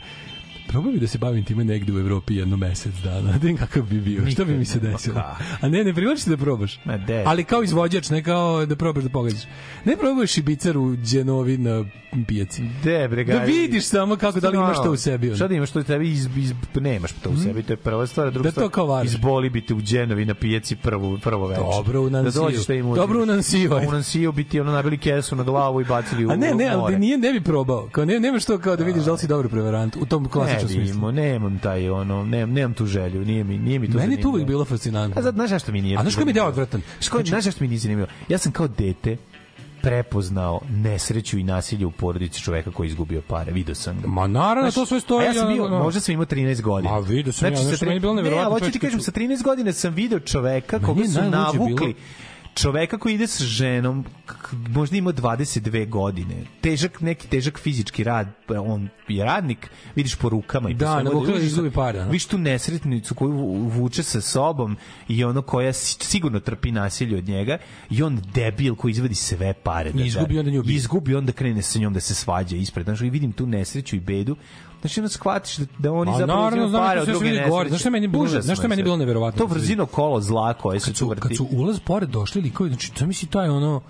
probao 0.71 0.91
bi 0.91 0.99
da 0.99 1.07
se 1.07 1.17
bavim 1.17 1.43
time 1.43 1.63
negde 1.63 1.93
u 1.93 1.99
Evropi 1.99 2.35
jedno 2.35 2.57
mesec 2.57 2.93
dana, 2.95 3.21
da 3.31 3.31
vidim 3.31 3.57
kakav 3.57 3.83
bi 3.83 3.99
bio, 3.99 4.31
što 4.31 4.45
bi 4.45 4.53
mi 4.53 4.65
se 4.65 4.75
Nikad 4.75 4.89
ne, 4.89 4.93
desilo. 4.93 5.15
kako. 5.15 5.43
A 5.61 5.69
ne, 5.69 5.83
ne 5.83 5.93
privlači 5.93 6.29
da 6.29 6.37
probaš. 6.37 6.79
Ma 6.85 6.97
de. 6.97 7.23
Ali 7.27 7.43
kao 7.43 7.63
izvođač, 7.63 8.09
ne 8.09 8.23
kao 8.23 8.65
da 8.65 8.75
probaš 8.75 9.03
da 9.03 9.09
pogađaš. 9.09 9.41
Ne 9.85 9.97
probaš 9.97 10.37
i 10.37 10.41
bicar 10.41 10.77
u 10.77 10.95
Đenovi 10.95 11.57
na 11.57 11.85
pijaci. 12.27 12.63
De, 12.83 13.07
bre, 13.07 13.23
Da 13.23 13.37
vidiš 13.37 13.85
samo 13.85 14.15
kako 14.15 14.39
da 14.39 14.49
li 14.49 14.57
imaš 14.57 14.77
to 14.77 14.91
u 14.91 14.95
sebi. 14.97 15.35
Šta 15.35 15.47
da 15.47 15.53
imaš 15.55 15.71
to 15.71 15.79
u 15.79 15.83
tebi 15.83 16.11
iz, 16.11 16.27
iz, 16.37 16.53
nemaš 16.75 17.11
to 17.11 17.29
u 17.29 17.37
sebi, 17.37 17.63
to 17.63 17.73
je 17.73 17.77
prva 17.77 18.07
stvar, 18.07 18.31
druga 18.31 18.51
Da 18.51 18.61
to 18.61 18.69
kao 18.69 18.85
varaš. 18.85 19.07
izboli 19.07 19.49
bi 19.49 19.65
te 19.65 19.73
u 19.73 19.81
dženovi 19.81 20.25
na 20.25 20.33
pijaci 20.33 20.75
prvo, 20.75 21.19
prvo 21.23 21.47
večer. 21.47 21.63
Dobro 21.75 22.01
u 22.01 22.09
Nansiju. 22.09 22.41
Da 22.41 22.45
dođeš 22.45 22.67
da 22.67 22.73
im. 22.73 22.93
Dobro 22.93 23.23
u 23.23 23.25
Nansiju. 23.25 23.71
U 23.87 23.91
Nansiju 23.91 24.31
bi 24.31 24.43
ti 24.43 24.59
ono 24.59 24.71
nabili 24.71 24.97
kesu 24.97 25.35
na 25.35 25.43
glavu 25.43 25.81
i 25.81 25.85
bacili 25.85 26.25
u 26.25 26.29
A 26.29 26.35
ne, 26.35 26.53
ne, 26.55 26.67
ali 26.67 26.93
da 26.93 26.99
nije, 26.99 27.17
ne 27.17 27.33
bi 27.33 27.41
probao. 27.41 27.89
Kao 27.91 28.05
ne, 28.05 28.19
nemaš 28.19 28.45
to 28.45 28.57
kao 28.57 28.75
da 28.75 28.83
vidiš 28.83 29.03
da 29.03 29.11
li 29.11 29.17
si 29.17 29.27
dobar 29.27 29.49
prevarant 29.49 29.95
u 29.95 30.05
tom 30.05 30.29
klasičnom 30.29 30.60
ne 30.63 30.89
imao, 30.89 31.11
nemam 31.11 31.59
taj 31.59 31.89
ono, 31.89 32.25
nemam, 32.25 32.51
nemam 32.51 32.73
tu 32.73 32.85
želju, 32.85 33.25
nije 33.25 33.43
mi, 33.43 33.57
nije 33.57 33.79
mi 33.79 33.87
to 33.87 33.93
Meni 33.93 34.03
je 34.03 34.07
to 34.07 34.11
zanimljivo. 34.11 34.31
uvijek 34.31 34.47
bilo 34.47 34.65
fascinantno. 34.65 35.19
A 35.19 35.31
znaš 35.31 35.49
zašto 35.49 35.71
mi 35.71 35.81
nije? 35.81 35.97
A 35.97 36.01
znaš 36.01 36.15
ko 36.15 36.21
mi 36.21 36.29
je 36.29 36.33
deo 36.33 36.43
zanimljivo? 36.43 36.63
odvratan? 36.63 36.81
Znaš 37.23 37.43
zašto 37.43 37.63
mi 37.63 37.67
nije 37.67 37.79
zanimljivo? 37.79 38.07
Ja 38.29 38.37
sam 38.37 38.51
kao 38.51 38.67
dete 38.67 39.17
prepoznao 39.81 40.61
nesreću 40.71 41.37
i 41.37 41.43
nasilje 41.43 41.85
u 41.85 41.91
porodici 41.91 42.41
čoveka 42.41 42.71
koji 42.71 42.87
je 42.87 42.89
izgubio 42.89 43.21
pare. 43.21 43.51
Video 43.51 43.75
sam 43.75 44.01
ga. 44.01 44.07
Ma 44.07 44.27
naravno, 44.27 44.71
to 44.71 44.85
sve 44.85 44.99
stoji, 44.99 45.21
A 45.21 45.23
ja 45.23 45.33
sam 45.33 45.47
bio, 45.47 45.65
ono- 45.65 45.79
možda 45.79 45.99
sam 45.99 46.13
imao 46.13 46.25
13 46.25 46.61
godina. 46.61 46.91
Ma, 46.91 46.99
video 46.99 47.33
sam 47.33 47.49
ja, 47.49 47.57
sa 47.57 47.63
nešto 47.63 47.77
tri- 47.77 47.87
meni 47.87 47.99
bilo 47.99 48.13
Ne, 48.13 48.17
neverovatno, 48.17 48.51
ali 48.51 48.61
hoću 48.61 48.71
ti 48.71 48.79
kažem, 48.79 49.01
sa 49.01 49.11
13 49.11 49.43
godina 49.43 49.73
sam 49.73 49.93
video 49.93 50.19
čoveka 50.19 50.75
Meni 50.77 50.85
koga 50.85 51.05
su 51.05 51.21
navukli 51.21 51.75
bilo- 51.75 51.93
čoveka 52.53 52.97
koji 52.97 53.13
ide 53.13 53.27
sa 53.27 53.43
ženom, 53.43 54.05
možda 54.51 54.97
ima 54.97 55.11
22 55.11 55.89
godine, 55.89 56.35
težak, 56.61 57.01
neki 57.01 57.27
težak 57.27 57.59
fizički 57.59 58.03
rad, 58.03 58.27
pa 58.47 58.61
on 58.61 58.89
je 59.07 59.25
radnik, 59.25 59.69
vidiš 59.95 60.15
po 60.15 60.29
rukama 60.29 60.69
i 60.69 60.73
po 60.73 60.79
Da, 60.79 60.93
svemu, 60.93 61.09
da 61.21 61.31
vidiš- 61.33 61.43
izgubi 61.43 61.69
ono. 61.71 62.05
Vidiš 62.05 62.25
tu 62.25 62.37
nesretnicu 62.37 63.15
koju 63.15 63.31
vu- 63.31 63.67
vuče 63.69 64.03
sa 64.03 64.21
sobom 64.21 64.77
i 65.07 65.23
ono 65.23 65.41
koja 65.41 65.73
si- 65.73 65.97
sigurno 66.01 66.39
trpi 66.39 66.71
nasilje 66.71 67.17
od 67.17 67.27
njega 67.27 67.57
i 67.89 68.03
on 68.03 68.21
debil 68.33 68.75
koji 68.75 68.91
izvadi 68.91 69.15
sve 69.15 69.53
pare. 69.55 69.91
I 69.91 70.01
izgubi, 70.01 70.39
onda 70.39 70.51
nju. 70.51 70.63
Izgubi, 70.67 71.15
onda 71.15 71.31
krene 71.31 71.61
sa 71.61 71.79
njom 71.79 71.93
da 71.93 71.99
se 71.99 72.15
svađa 72.15 72.55
ispred. 72.55 72.85
Znaš, 72.85 73.01
i 73.01 73.09
vidim 73.09 73.31
tu 73.31 73.45
nesreću 73.45 73.95
i 73.95 73.99
bedu, 73.99 74.35
Znači, 74.81 74.99
onda 74.99 75.09
shvatiš 75.09 75.57
da, 75.57 75.65
da 75.79 75.91
oni 75.91 76.11
A 76.11 76.17
zapravo 76.17 76.47
uzimaju 76.47 76.71
pare 76.73 77.01
od 77.01 77.07
druge 77.07 77.25
nesreće. 77.25 77.87
Je 77.87 77.91
meni 77.91 78.07
bilo- 78.07 78.23
Užasno 78.23 78.53
je 78.55 78.67
meni 78.67 78.83
bilo 78.83 78.97
neverovatno 78.97 79.37
To 79.37 79.45
vrzino 79.45 79.85
kolo 79.85 80.21
zla 80.21 80.53
koje 80.53 80.79
se 80.79 80.93
tu 80.93 81.07
vrti. 81.09 81.21
kad 81.21 81.35
su 81.37 81.47
ulaz 81.51 81.79
pored 81.79 82.09
došli 82.09 82.41
likovi, 82.41 82.69
znači, 82.69 82.91
zamisli 82.97 83.27
taj 83.27 83.49
ono, 83.49 83.81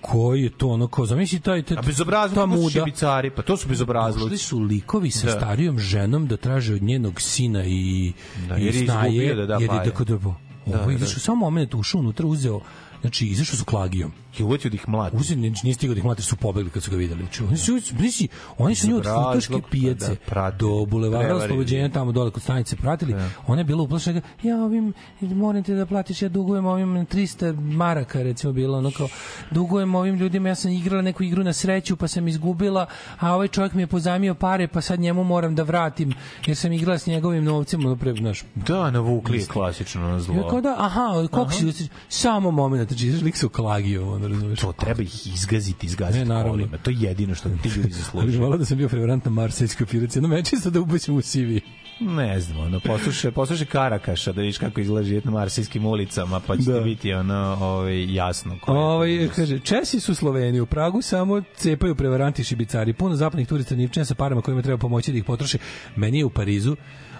koji 0.00 0.42
je 0.42 0.50
to 0.50 0.68
ono, 0.68 0.88
ko, 0.88 1.06
zamisli 1.06 1.40
taj, 1.40 1.62
taj 1.62 1.76
A 1.76 1.82
bezobrazno, 1.82 2.34
ta 2.34 2.40
to 2.40 2.46
muda. 2.46 2.70
šibicari, 2.70 3.30
pa 3.30 3.42
to 3.42 3.56
su 3.56 3.68
bezobrazluci. 3.68 4.24
Došli 4.24 4.38
su 4.38 4.58
likovi 4.58 5.10
sa 5.10 5.26
Da. 5.26 5.32
starijom 5.32 5.78
ženom 5.78 6.26
da 6.26 6.36
traže 6.36 6.74
od 6.74 6.82
njenog 6.82 7.20
sina 7.20 7.64
i, 7.64 8.12
Da, 8.48 8.56
i 8.56 8.64
jer 8.64 8.74
je 8.74 8.84
snaje, 8.84 9.34
da 9.34 9.46
da 9.46 9.52
jer 9.52 9.62
je 9.62 9.68
pare. 9.68 9.84
tako 9.84 10.04
da, 10.04 10.16
Da, 10.16 10.26
ovo 10.26 10.36
je 10.82 10.86
da. 10.88 10.92
izašao 10.94 11.20
samo 11.20 11.36
moment 11.36 11.74
ušao 11.74 12.00
unutra, 12.00 12.26
uzeo, 12.26 12.60
znači 13.00 13.26
izašao 13.26 13.56
su 13.56 13.64
klagijom. 13.64 14.10
I 14.10 14.12
uvetio 14.12 14.24
da 14.24 14.25
ih 14.74 14.88
mlati. 14.88 15.16
Uzeo, 15.16 15.36
nije 15.36 15.74
stigao 15.74 15.94
da 15.94 15.98
ih 15.98 16.04
mlate, 16.04 16.22
su 16.22 16.36
pobegli 16.36 16.70
kad 16.70 16.82
su 16.82 16.90
ga 16.90 16.96
videli. 16.96 17.20
Znači, 17.20 17.42
oni 17.42 17.56
su, 17.56 17.94
misli, 17.98 18.28
oni 18.58 18.74
su 18.74 18.88
nju 18.88 18.96
od 18.96 19.04
Futoške 19.04 19.62
pijace 19.70 20.16
da, 20.34 20.50
do 20.50 20.86
bulevara 20.86 21.36
oslobođenja 21.36 21.88
tamo 21.88 22.12
dole 22.12 22.30
kod 22.30 22.42
stanice 22.42 22.76
pratili. 22.76 23.14
Ona 23.46 23.60
je 23.60 23.64
bila 23.64 23.82
uplašena. 23.82 24.20
Ja 24.42 24.56
ovim, 24.56 24.92
moram 25.20 25.62
te 25.62 25.74
da 25.74 25.86
platiš, 25.86 26.22
ja 26.22 26.28
dugujem 26.28 26.66
ovim 26.66 27.06
300 27.06 27.60
maraka, 27.60 28.22
recimo 28.22 28.52
bilo 28.52 28.78
ono 28.78 28.90
kao, 28.90 29.08
dugujem 29.50 29.94
ovim 29.94 30.14
ljudima, 30.14 30.48
ja 30.48 30.54
sam 30.54 30.70
igrala 30.70 31.02
neku 31.02 31.22
igru 31.22 31.44
na 31.44 31.52
sreću, 31.52 31.96
pa 31.96 32.08
sam 32.08 32.28
izgubila, 32.28 32.86
a 33.18 33.34
ovaj 33.34 33.48
čovjek 33.48 33.72
mi 33.72 33.82
je 33.82 33.86
pozamio 33.86 34.34
pare, 34.34 34.68
pa 34.68 34.80
sad 34.80 35.00
njemu 35.00 35.24
moram 35.24 35.54
da 35.54 35.62
vratim, 35.62 36.14
jer 36.46 36.56
sam 36.56 36.72
igrala 36.72 36.98
s 36.98 37.06
njegovim 37.06 37.44
novcem, 37.44 37.86
ono 37.86 37.96
pre, 37.96 38.14
znaš, 38.14 38.44
Da, 38.54 38.90
navukli 38.90 39.38
je 39.38 39.46
klasično 39.46 40.00
na 40.00 40.20
zlo. 40.20 40.34
Ja 40.34 40.48
kao 40.48 40.60
da, 40.60 40.74
aha, 40.78 41.26
koliko 41.30 41.52
si, 41.52 41.88
samo 42.08 42.50
moment, 42.50 42.88
znači, 42.88 43.24
lik 43.24 43.36
se 43.36 43.46
uklagio, 43.46 44.12
ono, 44.14 44.25
razumiješ? 44.28 44.60
To 44.60 44.72
treba 44.74 45.02
ih 45.02 45.26
izgaziti, 45.26 45.86
izgaziti 45.86 46.18
Ne, 46.18 46.24
naravno. 46.24 46.52
kolima. 46.52 46.78
To 46.78 46.90
je 46.90 46.96
jedino 47.00 47.34
što 47.34 47.48
ti 47.52 47.68
ljudi 47.68 47.90
zaslužuju. 47.90 48.40
volao 48.40 48.58
da 48.58 48.64
sam 48.64 48.78
bio 48.78 48.88
prevarant 48.88 49.24
na 49.24 49.30
Marsejskoj 49.30 49.86
piruci, 49.86 50.18
jedno 50.18 50.28
mečisto 50.28 50.70
da 50.70 50.80
ubaćem 50.80 51.16
u 51.16 51.22
CV. 51.22 51.58
Ne 52.00 52.40
znam, 52.40 52.58
ono, 52.58 52.80
poslušaj, 52.80 53.30
poslušaj 53.30 53.66
Karakaša 53.66 54.32
da 54.32 54.40
vidiš 54.40 54.58
kako 54.58 54.80
izgleda 54.80 55.04
život 55.04 55.24
na 55.24 55.30
marsijskim 55.30 55.86
ulicama, 55.86 56.40
pa 56.40 56.56
će 56.56 56.62
Da. 56.62 56.78
ti 56.78 56.84
biti 56.84 57.12
ono, 57.12 57.34
ovaj, 57.60 58.14
jasno. 58.14 58.56
Ovaj 58.66 59.28
kaže 59.36 59.58
Česi 59.58 60.00
su 60.00 60.14
Sloveni 60.14 60.60
u 60.60 60.66
Pragu 60.66 61.02
samo 61.02 61.42
cepaju 61.56 61.94
prevaranti 61.94 62.44
šibicari. 62.44 62.92
Puno 62.92 63.16
zapadnih 63.16 63.48
turista 63.48 63.74
nivčanja 63.74 64.04
sa 64.04 64.14
parama 64.14 64.42
kojima 64.42 64.62
treba 64.62 64.78
pomoći 64.78 65.12
da 65.12 65.18
ih 65.18 65.24
potroše. 65.24 65.58
Meni 65.96 66.18
je 66.18 66.24
u 66.24 66.30
Parizu 66.30 66.76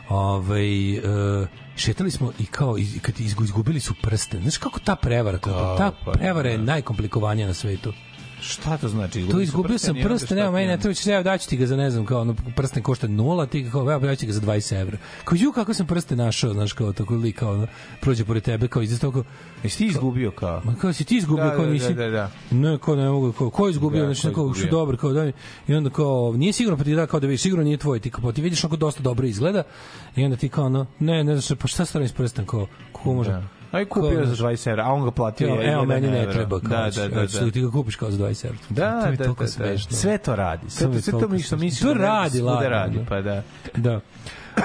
ovaj 0.08 0.92
e, 0.92 1.00
šetali 1.76 2.10
smo 2.10 2.32
i 2.38 2.46
kao 2.46 2.78
i 2.78 2.98
kad 3.02 3.14
izgu- 3.16 3.44
izgubili 3.44 3.80
su 3.80 3.94
prste. 3.94 4.40
Znaš 4.40 4.56
kako 4.56 4.80
ta 4.80 4.96
prevara, 4.96 5.38
Da, 5.38 5.76
ta 5.76 5.92
pa 6.04 6.12
prevara 6.12 6.50
je 6.50 6.56
da. 6.58 6.62
najkomplikovanija 6.64 7.46
na 7.46 7.54
svetu. 7.54 7.92
Šta 8.48 8.76
to 8.76 8.88
znači? 8.88 9.26
To 9.26 9.30
su 9.30 9.40
izgubio 9.40 9.78
sam 9.78 9.96
prste, 10.02 10.34
nema 10.34 10.50
meni, 10.50 10.66
ne 10.66 10.72
onda? 10.72 10.82
treba 10.82 10.94
ću 10.94 11.10
ja 11.10 11.22
daći 11.22 11.48
ti 11.48 11.56
ga 11.56 11.66
za 11.66 11.76
ne 11.76 11.90
znam, 11.90 12.06
kao 12.06 12.20
ono 12.20 12.34
prsten 12.56 12.82
košta 12.82 13.06
nula, 13.08 13.46
ti 13.46 13.62
ga 13.62 13.70
kao 13.70 13.92
evo 13.92 13.98
daći 13.98 14.20
ti 14.20 14.26
ga 14.26 14.32
za 14.32 14.40
20 14.40 14.80
evra. 14.80 14.98
Kao 15.24 15.36
ju 15.36 15.52
kako 15.52 15.74
sam 15.74 15.86
prste 15.86 16.16
našao, 16.16 16.52
znaš 16.52 16.72
kao 16.72 16.92
tako 16.92 17.14
lik 17.14 17.38
kao 17.38 17.52
ono, 17.52 17.66
prođe 18.00 18.24
pored 18.24 18.42
tebe 18.42 18.68
kao 18.68 18.82
iz 18.82 19.00
toga. 19.00 19.22
Jesi 19.62 19.78
ti 19.78 19.86
izgubio 19.86 20.30
kao? 20.30 20.62
Ma 20.64 20.74
kao 20.74 20.92
si 20.92 21.04
ti 21.04 21.16
izgubio 21.16 21.44
Da, 21.44 21.56
kao 21.56 21.64
da, 21.64 21.70
nisi. 21.70 21.94
da, 21.94 22.04
da, 22.04 22.10
da. 22.10 22.30
Ne, 22.50 22.78
kao 22.78 22.96
ne 22.96 23.08
mogu, 23.08 23.32
kao 23.32 23.50
ko 23.50 23.66
je 23.66 23.70
izgubio, 23.70 24.06
Da, 24.06 24.14
znači 24.14 24.34
kao 24.34 24.54
što 24.54 24.66
dobro, 24.66 24.96
kao 24.96 25.12
da 25.12 25.32
i 25.68 25.74
onda 25.74 25.90
kao 25.90 26.32
nije 26.36 26.52
sigurno 26.52 26.78
pa 26.78 26.84
ti 26.84 26.94
da 26.94 27.06
kao 27.06 27.20
da 27.20 27.26
vidiš 27.26 27.42
sigurno 27.42 27.64
nije 27.64 27.76
tvoj, 27.76 28.00
ti 28.00 28.10
kao 28.10 28.22
pa 28.22 28.32
ti 28.32 28.42
vidiš 28.42 28.64
onako 28.64 28.76
dosta 28.76 29.02
dobro 29.02 29.26
izgleda 29.26 29.62
i 30.16 30.24
onda 30.24 30.36
ti 30.36 30.48
kao 30.48 30.64
ono, 30.64 30.86
ne, 30.98 31.24
ne 31.24 31.36
znaš 31.36 31.58
pa 31.58 31.68
šta 31.68 31.84
stavim 31.84 32.08
s 32.08 32.12
prstem 32.12 32.46
kao 32.46 32.66
kako 32.92 33.12
može. 33.12 33.30
Da. 33.30 33.55
Aj 33.72 33.84
kupio 33.84 34.26
za 34.26 34.44
20 34.44 34.70
evra, 34.70 34.84
a 34.84 34.92
on 34.92 35.04
ga 35.04 35.10
platio 35.10 35.48
Evo, 35.48 35.62
evo 35.62 35.84
meni 35.84 36.10
ne 36.10 36.30
treba 36.30 36.60
kao. 36.60 36.68
Da, 36.68 36.90
da, 36.90 37.08
da, 37.08 37.26
da. 37.26 37.50
Ti 37.50 37.60
ga 37.60 37.70
kupiš 37.70 37.96
kao 37.96 38.10
za 38.10 38.18
20 38.18 38.46
evra. 38.46 38.58
Da, 38.68 39.02
to 39.02 39.08
je 39.08 39.16
da, 39.16 39.24
toliko 39.24 39.44
da, 39.44 39.66
da. 39.66 39.78
Sve 39.78 40.18
to 40.18 40.36
radi. 40.36 40.70
Sve 40.70 40.86
To 40.86 40.90
to, 40.92 40.96
je 40.96 41.02
sve 41.02 41.20
to 41.20 41.28
mi 41.28 41.38
što 41.42 41.56
misliš 41.56 41.80
To 41.80 41.88
da 41.88 41.94
ne 41.94 42.00
radi, 42.00 42.40
ladno, 42.40 42.68
radi, 42.68 42.98
da. 42.98 43.04
pa 43.04 43.20
da. 43.20 43.42
Da. 43.76 44.00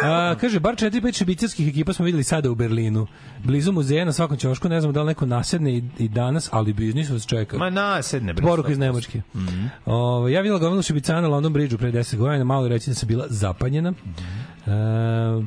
A, 0.03 0.35
kaže, 0.41 0.59
bar 0.59 0.75
4-5 0.75 1.17
šibicarskih 1.17 1.67
ekipa 1.67 1.93
smo 1.93 2.05
videli 2.05 2.23
sada 2.23 2.51
u 2.51 2.55
Berlinu. 2.55 3.07
Blizu 3.43 3.71
muzeja 3.71 4.05
na 4.05 4.13
svakom 4.13 4.37
ćošku, 4.37 4.69
ne 4.69 4.81
znam 4.81 4.93
da 4.93 5.01
li 5.01 5.07
neko 5.07 5.25
nasedne 5.25 5.73
i, 5.73 5.83
i 5.99 6.07
danas, 6.07 6.49
ali 6.51 6.73
biznis 6.73 7.09
vas 7.09 7.25
čeka. 7.25 7.57
Ma 7.57 7.69
nasedne. 7.69 8.35
Poruka 8.35 8.71
iz 8.71 8.77
Nemačke. 8.77 9.21
Mhm. 9.35 9.65
Ovo, 9.85 10.27
ja 10.27 10.41
videla 10.41 10.59
gomilu 10.59 10.81
šibicana 10.81 11.21
na 11.21 11.27
London 11.27 11.53
Bridgeu 11.53 11.77
pre 11.77 11.91
10 11.91 12.15
godina, 12.17 12.43
malo 12.43 12.67
reći 12.67 12.89
da 12.89 12.95
sam 12.95 13.07
bila 13.07 13.25
zapanjena. 13.29 13.93
E, 14.67 14.71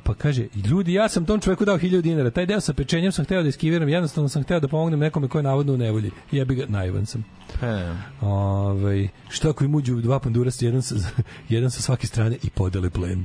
pa 0.05 0.15
kaže, 0.15 0.47
ljudi, 0.55 0.93
ja 0.93 1.09
sam 1.09 1.27
tom 1.27 1.41
čoveku 1.41 1.65
dao 1.65 1.79
1000 1.79 2.01
dinara. 2.01 2.31
Taj 2.31 2.47
deo 2.47 2.61
sa 2.61 2.73
pečenjem 2.73 3.13
sam 3.13 3.25
hteo 3.25 3.43
da 3.43 3.49
iskiviram, 3.49 3.89
jednostavno 3.89 4.29
sam 4.29 4.43
hteo 4.43 4.61
da 4.61 4.69
pomognem 4.69 5.01
nekome 5.01 5.29
ko 5.29 5.39
je 5.39 5.43
navodno 5.43 5.73
u 5.73 5.77
nevolji. 5.77 6.11
Jebi 6.33 6.55
ga, 6.55 6.67
naivan 6.69 7.07
sam. 7.07 7.25
E, 7.65 7.95
Ovaj 8.21 9.09
što 9.29 9.51
ako 9.51 9.65
im 9.65 9.75
uđu 9.75 10.01
dva 10.01 10.19
pandurasta 10.19 10.65
jedan 10.65 10.83
sa 10.83 10.95
jedan 11.49 11.71
sa 11.71 11.83
svake 11.83 12.07
strane 12.07 12.37
i 12.43 12.51
podele 12.51 12.91
plen. 12.91 13.25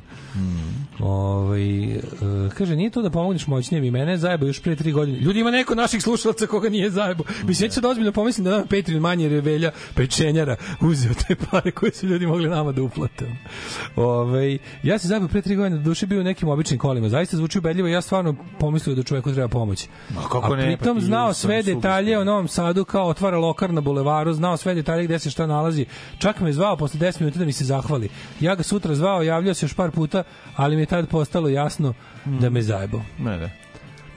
Ovaj 1.00 1.94
e, 1.94 2.00
kaže 2.58 2.76
nije 2.76 2.90
to 2.90 3.02
da 3.02 3.10
pomogneš 3.10 3.48
moćnijem 3.48 3.84
i 3.84 3.92
mene 3.92 4.12
je 4.12 4.18
zajebo 4.18 4.46
još 4.46 4.62
pre 4.62 4.76
tri 4.76 4.92
godine. 4.92 5.20
Ljudi 5.20 5.40
ima 5.40 5.52
neko 5.52 5.76
naših 5.76 6.04
slušalaca 6.04 6.48
koga 6.48 6.70
nije 6.70 6.90
zajebo. 6.90 7.24
Mislim 7.44 7.68
ja 7.68 7.72
ću 7.72 7.82
da 7.82 7.90
ozbiljno 7.90 8.12
pomislim 8.12 8.46
da 8.46 8.52
nam 8.52 8.64
Patreon 8.68 9.02
manje 9.02 9.26
jer 9.26 9.32
je 9.32 9.42
velja 9.42 9.72
pečenjara 9.96 10.56
uzeo 10.82 11.14
te 11.28 11.36
pare 11.52 11.72
koje 11.72 11.94
su 11.94 12.08
ljudi 12.08 12.28
mogli 12.28 12.50
nama 12.50 12.72
da 12.72 12.84
uplate. 12.84 13.36
Ovaj 13.96 14.58
ja 14.84 15.00
se 15.00 15.08
zajebo 15.08 15.28
pre 15.28 15.42
tri 15.42 15.56
godine 15.56 15.78
do 15.78 15.84
duše 15.84 16.08
bio 16.08 16.20
u 16.20 16.24
nekim 16.24 16.50
običnim 16.50 16.80
kolima. 16.80 17.10
Zaista 17.10 17.38
zvuči 17.38 17.58
ubedljivo 17.58 17.88
i 17.88 17.92
ja 17.92 18.02
stvarno 18.02 18.36
pomislio 18.60 18.96
da 18.96 19.04
čoveku 19.04 19.32
treba 19.32 19.48
pomoć. 19.48 19.88
Ma 20.10 20.22
kako 20.22 20.54
A 20.54 20.56
ne, 20.56 20.72
pa 20.72 20.78
pritom 20.78 21.02
znao 21.02 21.34
sve 21.34 21.64
detalje 21.64 22.20
o 22.20 22.24
Novom 22.24 22.48
Sadu 22.48 22.86
kao 22.86 23.08
otvara 23.08 23.38
lokar 23.38 23.74
na 23.74 23.82
bulevaru, 23.82 24.29
znao 24.34 24.58
sve 24.58 24.76
detalje 24.76 25.04
gde 25.04 25.20
se 25.20 25.30
šta 25.30 25.48
nalazi. 25.48 25.86
Čak 26.18 26.40
me 26.40 26.54
zvao 26.54 26.78
posle 26.78 27.00
10 27.00 27.22
minuta 27.22 27.40
da 27.40 27.46
mi 27.46 27.52
se 27.52 27.66
zahvali. 27.66 28.10
Ja 28.40 28.56
ga 28.56 28.64
sutra 28.64 28.96
zvao, 28.96 29.24
javljao 29.24 29.54
se 29.54 29.66
još 29.66 29.74
par 29.74 29.92
puta, 29.92 30.24
ali 30.56 30.76
mi 30.76 30.82
je 30.82 30.86
tad 30.86 31.08
postalo 31.08 31.50
jasno 31.50 31.94
da 32.26 32.50
me 32.50 32.62
zajebao. 32.62 33.02
Ne, 33.20 33.38
da. 33.38 33.69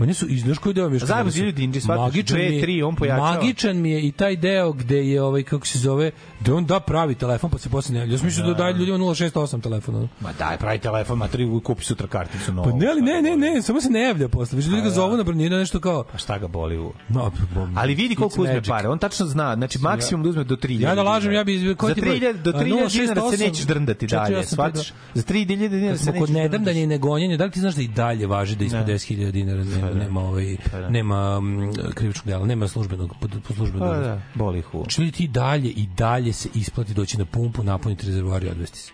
Meni 0.03 0.15
su 0.15 0.27
izdaš 0.29 0.59
koji 0.59 0.75
deo 0.75 0.89
mi 0.89 0.95
je 0.95 0.99
što 0.99 1.07
Zajebo 1.07 1.27
mi 1.27 1.33
si 1.33 1.39
su- 1.39 1.45
ljudi, 1.45 1.65
Inđi, 1.65 1.81
shvataš, 1.81 2.03
magičan 2.03 2.37
dve, 2.37 2.49
mi 2.49 2.55
je- 2.55 2.63
tri, 2.63 2.83
on 2.83 2.97
pojačava. 2.97 3.33
Magičan 3.33 3.77
mi 3.77 3.91
je 3.91 4.01
i 4.01 4.13
taj 4.13 4.37
deo 4.37 4.73
gde 4.73 4.97
je 4.99 5.23
ovaj 5.23 5.43
kako 5.43 5.67
se 5.67 5.79
zove, 5.79 6.11
da 6.41 6.55
on 6.55 6.67
da 6.67 6.81
pravi 6.81 7.15
telefon 7.15 7.51
pa 7.51 7.59
se 7.59 7.69
posle 7.69 7.93
ne 7.93 7.99
javlja. 7.99 8.13
Ja 8.13 8.19
sam 8.19 8.27
mislio 8.27 8.47
da, 8.47 8.55
daje 8.55 8.73
ljudima 8.73 8.99
068 8.99 9.61
telefona. 9.61 10.09
Ma 10.21 10.31
daj, 10.39 10.57
pravi 10.57 10.79
telefon, 10.79 11.19
ma 11.19 11.29
tri 11.29 11.61
kupi 11.65 11.85
sutra 11.85 12.07
karticu 12.07 12.53
novu. 12.53 12.71
Pa 12.71 12.77
ne, 12.77 12.87
ali 12.87 13.01
ne, 13.03 13.23
ne, 13.23 13.37
ne, 13.37 13.63
samo 13.63 13.81
se 13.81 13.91
ne 13.91 14.01
javlja 14.03 14.29
posle. 14.29 14.57
Više 14.57 14.69
ljudi 14.71 14.83
ga 14.83 14.91
zovu 14.91 15.17
na 15.17 15.23
brnjina 15.23 15.59
nešto 15.59 15.81
kao 15.81 16.05
Pa 16.05 16.19
šta 16.19 16.39
ga 16.39 16.47
boli 16.49 16.79
u... 16.79 16.93
No, 17.09 17.33
Ali 17.75 17.95
vidi 17.95 18.15
koliko 18.15 18.43
uzme 18.43 18.63
pare. 18.63 18.89
On 18.89 18.99
tačno 18.99 19.27
zna, 19.27 19.55
znači 19.55 19.79
maksimum 19.79 20.23
da 20.23 20.29
uzme 20.29 20.45
do 20.45 20.57
3000. 20.57 20.81
Ja 20.81 20.95
da 20.95 21.03
lažem, 21.03 21.33
ja 21.33 21.45
bi 21.45 21.59
Za 21.59 21.95
ti 21.95 22.01
broj? 22.01 22.17
3000 22.17 22.33
do 22.35 22.51
A, 22.51 22.53
3000 22.55 22.65
dinara 22.65 22.89
se 22.91 22.99
068, 22.99 23.39
nećeš 23.41 23.65
drndati 23.65 24.07
dalje, 24.07 24.37
485, 24.37 24.45
shvatiš? 24.45 24.93
Za 25.15 25.23
3000 25.25 25.47
dinara 25.69 25.97
se 25.97 26.05
nećeš 26.05 26.19
kod 26.19 26.29
drndati. 26.29 26.33
nedamdanja 26.43 26.81
i 26.81 26.87
negonjenja, 26.87 27.37
da 27.37 27.45
li 27.45 27.51
ti 27.51 27.61
znaš 27.61 27.75
da 27.75 27.83
i 27.83 27.89
dalje 27.89 28.27
važi 28.27 28.57
da 28.57 28.65
ispod 28.65 28.81
Ne. 28.81 28.95
10.000 28.95 29.31
dinara 29.31 29.65
nema, 29.95 30.05
nema, 30.05 30.21
ovaj, 30.21 30.57
Pa 30.71 30.79
da. 30.79 30.89
nema 30.89 31.41
mm, 31.41 31.73
krivičnog 31.95 32.27
dela, 32.27 32.47
nema 32.47 32.69
službenog, 32.69 33.15
po, 33.21 33.55
službenog 33.55 33.89
Pa 33.89 33.99
da, 33.99 34.21
boli 34.35 34.59
ih 34.59 34.75
u. 34.75 34.79
Znači 34.79 35.01
li 35.01 35.13
ti 35.13 35.29
dalje 35.29 35.71
i 35.71 35.87
dalje 35.87 36.33
se 36.33 36.49
isplati 36.55 36.95
doći 36.95 37.19
na 37.19 37.25
pumpu, 37.25 37.63
napuniti 37.63 38.07
rezervoar 38.07 38.45
i 38.45 38.49
odvesti 38.49 38.79
se? 38.79 38.93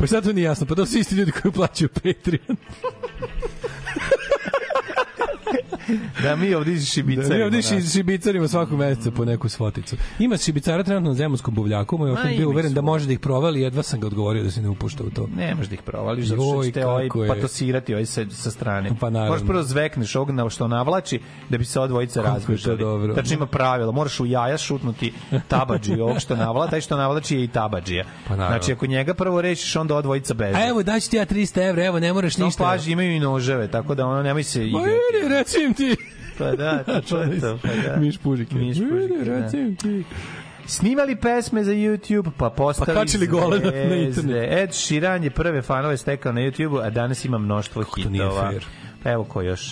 Pa 0.00 0.06
sad 0.06 0.24
to 0.24 0.32
nije 0.32 0.44
jasno, 0.44 0.66
pa 0.66 0.74
to 0.74 0.86
su 0.86 0.98
isti 0.98 1.14
ljudi 1.14 1.32
koji 1.32 1.52
plaćaju 1.52 1.88
Patreon. 1.88 2.56
da 6.22 6.36
mi 6.36 6.54
ovdje 6.54 6.74
iz 6.74 6.86
šibicarima. 6.86 7.28
Da, 7.28 7.36
mi 7.36 7.42
ovdje 7.42 7.56
da. 7.58 7.68
ši- 7.70 7.92
šibicarima 7.92 8.48
svakog 8.48 8.78
meseca 8.78 9.10
po 9.10 9.24
neku 9.24 9.48
svoticu. 9.48 9.96
Ima 10.18 10.36
šibicara 10.36 10.82
trenutno 10.82 11.08
na 11.08 11.14
zemunskom 11.14 11.54
buvljaku, 11.54 11.98
moj 11.98 12.10
otac 12.10 12.26
bio 12.28 12.48
uveren 12.48 12.74
da 12.74 12.80
može 12.82 13.06
da 13.06 13.12
ih 13.12 13.18
provali, 13.18 13.60
jedva 13.60 13.82
sam 13.82 14.00
ga 14.00 14.06
odgovorio 14.06 14.42
da 14.42 14.50
se 14.50 14.62
ne 14.62 14.68
upušta 14.68 15.04
u 15.04 15.10
to. 15.10 15.28
Ne 15.28 15.54
možeš 15.54 15.68
da 15.68 15.74
ih 15.74 15.82
provališ, 15.82 16.26
zato 16.26 16.42
što 16.44 16.64
ćete 16.64 16.86
ovaj 16.86 17.08
patosirati 17.28 17.94
ovaj 17.94 18.06
sa, 18.06 18.24
sa 18.30 18.50
strane. 18.50 18.90
Pa 19.00 19.10
naravno. 19.10 19.30
Moraš 19.30 19.46
prvo 19.46 19.62
zvekneš 19.62 20.16
ovog 20.16 20.30
na 20.30 20.50
što 20.50 20.68
navlači 20.68 21.20
da 21.48 21.58
bi 21.58 21.64
se 21.64 21.78
ova 21.78 21.88
dvojica 21.88 22.22
Kako 22.22 22.28
je 22.28 22.34
to 22.34 22.38
razbežali. 22.40 22.78
dobro. 22.78 23.14
Tačno 23.14 23.34
ima 23.34 23.46
pravila, 23.46 23.92
moraš 23.92 24.20
u 24.20 24.26
jaja 24.26 24.58
šutnuti 24.58 25.12
tabadži 25.48 25.94
ovog 25.94 26.18
što 26.20 26.36
navla, 26.36 26.66
taj 26.66 26.80
što 26.80 26.96
navlači 26.96 27.36
je 27.36 27.44
i 27.44 27.48
tabadžija. 27.48 28.04
Pa 28.28 28.36
naravno. 28.36 28.58
znači 28.58 28.72
ako 28.72 28.86
njega 28.86 29.14
prvo 29.14 29.40
rešiš, 29.42 29.76
onda 29.76 29.94
ova 29.94 30.02
dvojica 30.02 30.34
beže. 30.34 30.56
A 30.56 30.68
evo, 30.68 30.82
daći 30.82 31.10
ti 31.10 31.16
ja 31.16 31.26
300 31.26 31.40
evra, 31.60 31.84
evo, 31.84 32.00
ne 32.00 32.12
moraš 32.12 32.36
No, 32.36 32.46
ništa. 32.46 32.64
paži, 32.64 32.92
imaju 32.92 33.12
i 33.12 33.20
noževe, 33.20 33.68
tako 33.68 33.94
da 33.94 34.06
ono 34.06 34.22
nemoj 34.22 34.42
se 34.42 34.58
Ma 34.60 34.66
igrati. 34.66 34.90
Recim 35.40 35.74
ti. 35.74 35.96
Pa 36.38 36.52
da, 36.52 36.84
to 37.08 37.22
je 37.22 37.40
to. 37.40 37.58
Pa 37.62 37.68
da. 37.68 37.96
Miš 37.96 38.18
pužike. 38.18 38.54
Miš 38.54 38.78
pužike, 38.78 39.24
da. 39.24 39.40
recim 39.40 39.76
ti. 39.76 40.04
Snimali 40.66 41.16
pesme 41.16 41.64
za 41.64 41.72
YouTube, 41.72 42.30
pa 42.36 42.50
postali 42.50 42.86
Pa 42.86 42.94
kačili 42.94 43.26
gole 43.26 43.58
na- 43.58 43.70
na 43.70 43.96
internet. 43.96 44.52
Ed 44.52 44.74
Sheeran 44.74 45.24
je 45.24 45.30
prve 45.30 45.62
fanove 45.62 45.96
stekao 45.96 46.32
na 46.32 46.40
YouTube, 46.40 46.86
a 46.86 46.90
danas 46.90 47.24
ima 47.24 47.38
mnoštvo 47.38 47.84
nije 47.96 48.08
hitova. 48.08 48.52
Pa 49.02 49.10
evo 49.10 49.24
ko 49.24 49.42
još. 49.42 49.70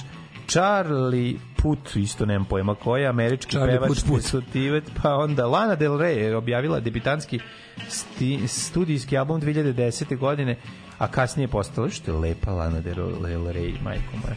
Charlie 0.48 1.34
Put, 1.56 1.96
isto 1.96 2.26
nemam 2.26 2.44
pojma 2.44 2.74
ko 2.74 2.96
je, 2.96 3.06
američki 3.06 3.50
Charlie 3.50 3.78
pevač 3.78 3.88
Put 3.88 4.06
Put. 4.06 4.22
Sutivet, 4.22 4.84
pa 5.02 5.14
onda 5.14 5.46
Lana 5.46 5.74
Del 5.74 5.92
Rey 5.92 6.16
je 6.16 6.36
objavila 6.36 6.80
debitanski 6.80 7.38
sti, 7.88 8.38
studijski 8.48 9.18
album 9.18 9.40
2010. 9.40 10.16
godine, 10.18 10.56
a 10.98 11.08
kasnije 11.08 11.44
je 11.44 11.48
postala, 11.48 11.90
što 11.90 12.10
je 12.10 12.18
lepa 12.18 12.52
Lana 12.52 12.80
Del 12.80 12.96
Rey, 12.96 13.74
majko 13.82 14.16
moja. 14.22 14.34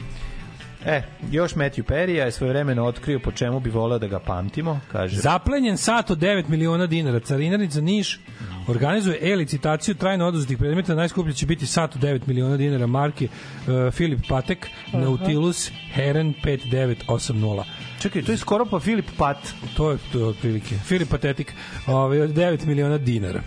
E, 0.85 1.01
još 1.31 1.55
Matthew 1.55 1.83
Perry 1.83 2.09
je 2.09 2.31
svojevremeno 2.31 2.85
otkrio 2.85 3.19
po 3.19 3.31
čemu 3.31 3.59
bi 3.59 3.69
voleo 3.69 3.99
da 3.99 4.07
ga 4.07 4.19
pamtimo, 4.19 4.79
kaže. 4.91 5.15
Zaplenjen 5.15 5.77
sat 5.77 6.11
od 6.11 6.19
9 6.19 6.49
miliona 6.49 6.87
dinara. 6.87 7.19
Carinarnica 7.19 7.81
Niš 7.81 8.19
organizuje 8.67 9.19
e-licitaciju 9.21 9.95
trajno 9.95 10.25
oduzetih 10.25 10.57
predmeta. 10.57 10.95
Najskuplji 10.95 11.33
će 11.33 11.45
biti 11.45 11.67
sat 11.67 11.95
od 11.95 12.01
9 12.01 12.21
miliona 12.27 12.57
dinara 12.57 12.87
marke 12.87 13.27
uh, 13.27 13.93
Filip 13.93 14.19
Patek, 14.29 14.67
Nautilus, 14.93 15.71
Heren 15.93 16.33
5980. 16.43 17.63
Čekaj, 18.01 18.21
to 18.21 18.31
je 18.31 18.37
skoro 18.37 18.65
pa 18.65 18.79
Filip 18.79 19.05
Pat. 19.17 19.37
To 19.77 19.91
je 19.91 19.97
to 20.11 20.19
je 20.19 20.25
otprilike. 20.25 20.75
Filip 20.75 21.09
Patetik, 21.09 21.53
ovaj, 21.87 22.21
od 22.21 22.29
9 22.29 22.65
miliona 22.65 22.97
dinara. 22.97 23.41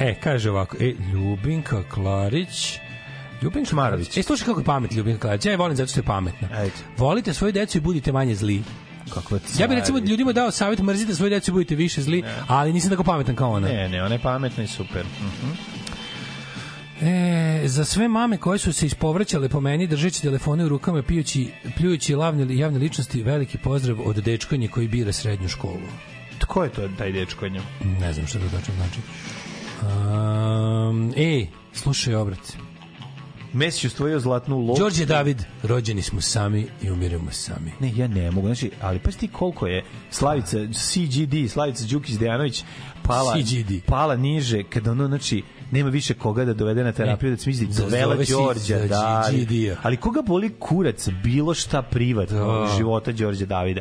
E, 0.00 0.14
kaže 0.20 0.50
ovako, 0.50 0.76
e, 0.80 0.94
Ljubinka 1.12 1.82
Klarić, 1.88 2.78
Ljubinka 3.42 3.70
Šmarović. 3.70 4.16
E, 4.16 4.22
slušaj 4.22 4.46
kako 4.46 4.60
je 4.60 4.64
pamet 4.64 4.92
Ljubinka 4.92 5.20
Klarić. 5.20 5.46
Ja 5.46 5.50
je 5.50 5.56
volim 5.56 5.76
zato 5.76 5.90
što 5.90 6.00
je 6.00 6.04
pametna. 6.04 6.48
Ajde. 6.52 6.72
Volite 6.96 7.34
svoju 7.34 7.52
decu 7.52 7.78
i 7.78 7.80
budite 7.80 8.12
manje 8.12 8.34
zli. 8.34 8.62
Kakva 9.14 9.38
Ja 9.58 9.66
bih 9.66 9.78
recimo 9.78 9.98
ljudima 9.98 10.32
dao 10.32 10.50
savjet 10.50 10.80
mrzite 10.80 11.14
svoju 11.14 11.30
decu 11.30 11.50
i 11.50 11.52
budite 11.52 11.74
više 11.74 12.02
zli, 12.02 12.24
ali 12.46 12.72
nisam 12.72 12.90
tako 12.90 13.04
pametan 13.04 13.36
kao 13.36 13.52
ona. 13.52 13.68
Ne, 13.68 13.88
ne, 13.88 14.04
ona 14.04 14.14
je 14.14 14.22
pametna 14.22 14.64
i 14.64 14.66
super. 14.66 15.04
Mhm. 15.04 15.52
E, 17.06 17.62
za 17.68 17.84
sve 17.84 18.08
mame 18.08 18.36
koje 18.36 18.58
su 18.58 18.72
se 18.72 18.86
ispovraćale 18.86 19.48
po 19.48 19.60
meni 19.60 19.86
držeći 19.86 20.22
telefone 20.22 20.64
u 20.64 20.68
rukama 20.68 21.02
pijući, 21.02 21.50
pljujući 21.76 22.14
lavne, 22.14 22.56
javne 22.56 22.78
ličnosti, 22.78 23.22
veliki 23.22 23.58
pozdrav 23.58 23.96
od 24.04 24.16
dečkonje 24.16 24.68
koji 24.68 24.88
bira 24.88 25.12
srednju 25.12 25.48
školu. 25.48 25.88
Tko 26.38 26.64
je 26.64 26.70
to 26.70 26.88
taj 26.98 27.12
dečko 27.12 27.48
nju? 27.48 27.60
Ne 28.00 28.12
znam 28.12 28.26
šta 28.26 28.38
to 28.38 28.48
tačno 28.56 28.74
znači. 28.74 29.00
Um, 29.82 31.12
e, 31.16 31.46
slušaj 31.72 32.14
obrat. 32.14 32.56
Messi 33.52 33.86
ustvojio 33.86 34.20
zlatnu 34.20 34.58
loptu. 34.58 34.82
Đorđe 34.82 35.06
David, 35.06 35.42
rođeni 35.62 36.02
smo 36.02 36.20
sami 36.20 36.66
i 36.82 36.90
umiremo 36.90 37.30
sami. 37.30 37.72
Ne, 37.80 37.92
ja 37.96 38.08
ne 38.08 38.30
mogu. 38.30 38.46
Znači, 38.46 38.70
ali 38.80 38.98
pa 38.98 39.10
ti 39.10 39.28
koliko 39.28 39.66
je 39.66 39.84
Slavica 40.10 40.58
CGD, 40.72 41.50
Slavica 41.50 41.84
Đukić 41.90 42.14
Dejanović 42.14 42.64
pala, 43.02 43.34
CGD. 43.36 43.72
pala 43.86 44.16
niže 44.16 44.62
kada 44.62 44.90
ono, 44.90 45.06
znači, 45.06 45.42
nema 45.72 45.90
više 45.90 46.14
koga 46.14 46.44
da 46.44 46.54
dovede 46.54 46.84
na 46.84 46.92
terapiju 46.92 47.30
da 47.30 47.36
smisli 47.36 47.68
Zove 47.70 47.90
dovela 47.90 48.24
se 48.24 48.32
Đorđa 48.32 48.78
da 48.78 49.30
ali 49.82 49.96
koga 49.96 50.22
boli 50.22 50.50
kurac 50.50 51.08
bilo 51.24 51.54
šta 51.54 51.82
privatno 51.82 52.38
Da. 52.60 52.76
života 52.76 53.12
Đorđe 53.12 53.46
Davida 53.46 53.80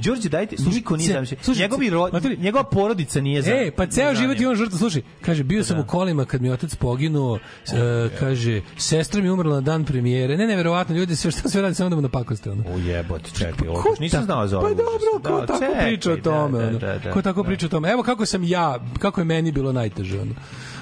Đorđe 0.00 0.28
dajte 0.28 0.56
niko 0.66 0.96
nije 0.96 1.06
Ce- 1.06 1.12
zamišlja 1.12 1.36
slušaj, 1.42 1.62
njegovi 1.62 1.90
ro, 1.90 2.08
njegova 2.38 2.64
porodica 2.64 3.20
nije 3.20 3.42
za 3.42 3.50
E, 3.50 3.70
pa 3.70 3.86
ceo 3.86 4.14
život 4.14 4.40
je 4.40 4.48
on 4.48 4.56
žrtva. 4.56 4.78
Slušaj, 4.78 5.02
kaže, 5.22 5.44
bio 5.44 5.64
sam 5.64 5.78
u 5.80 5.84
kolima 5.84 6.24
kad 6.24 6.42
mi 6.42 6.50
otac 6.50 6.74
poginuo, 6.74 7.38
e, 7.66 8.08
kaže, 8.18 8.60
sestra 8.76 9.22
mi 9.22 9.30
umrla 9.30 9.54
na 9.54 9.60
dan 9.60 9.84
premijere. 9.84 10.36
Ne, 10.36 10.46
neverovatno, 10.46 10.96
ljudi 10.96 11.16
sve 11.16 11.30
šta 11.30 11.48
sve 11.48 11.62
radi 11.62 11.74
samo 11.74 11.90
da 11.90 11.96
mu 11.96 12.02
napakoste. 12.02 12.50
Ono. 12.50 12.62
U 12.66 12.78
jebote, 12.78 13.30
čekaj, 13.30 13.68
ovo 13.68 13.82
Ko 13.82 13.94
nisam 14.00 14.24
znao 14.24 14.46
za 14.46 14.58
ovo. 14.58 14.68
Pa 14.68 14.74
dobro, 14.74 15.34
ko 15.34 15.40
Da, 15.40 15.46
tako 15.46 15.58
čekaj, 15.60 15.84
priča 15.84 16.12
o 16.12 16.16
da, 16.16 16.22
tome? 16.22 16.58
da, 16.58 16.78
da, 16.78 16.98
da, 16.98 17.10
ko 17.12 17.22
tako 17.22 17.42
da. 17.42 17.46
priča 17.46 17.66
o 17.66 17.68
tome? 17.68 17.90
Evo 17.90 18.02
kako 18.02 18.26
sam 18.26 18.44
ja, 18.44 18.78
kako 18.98 19.20
je 19.20 19.24
meni 19.24 19.52
bilo 19.52 19.72
najteže. 19.72 20.20
Ono. 20.20 20.32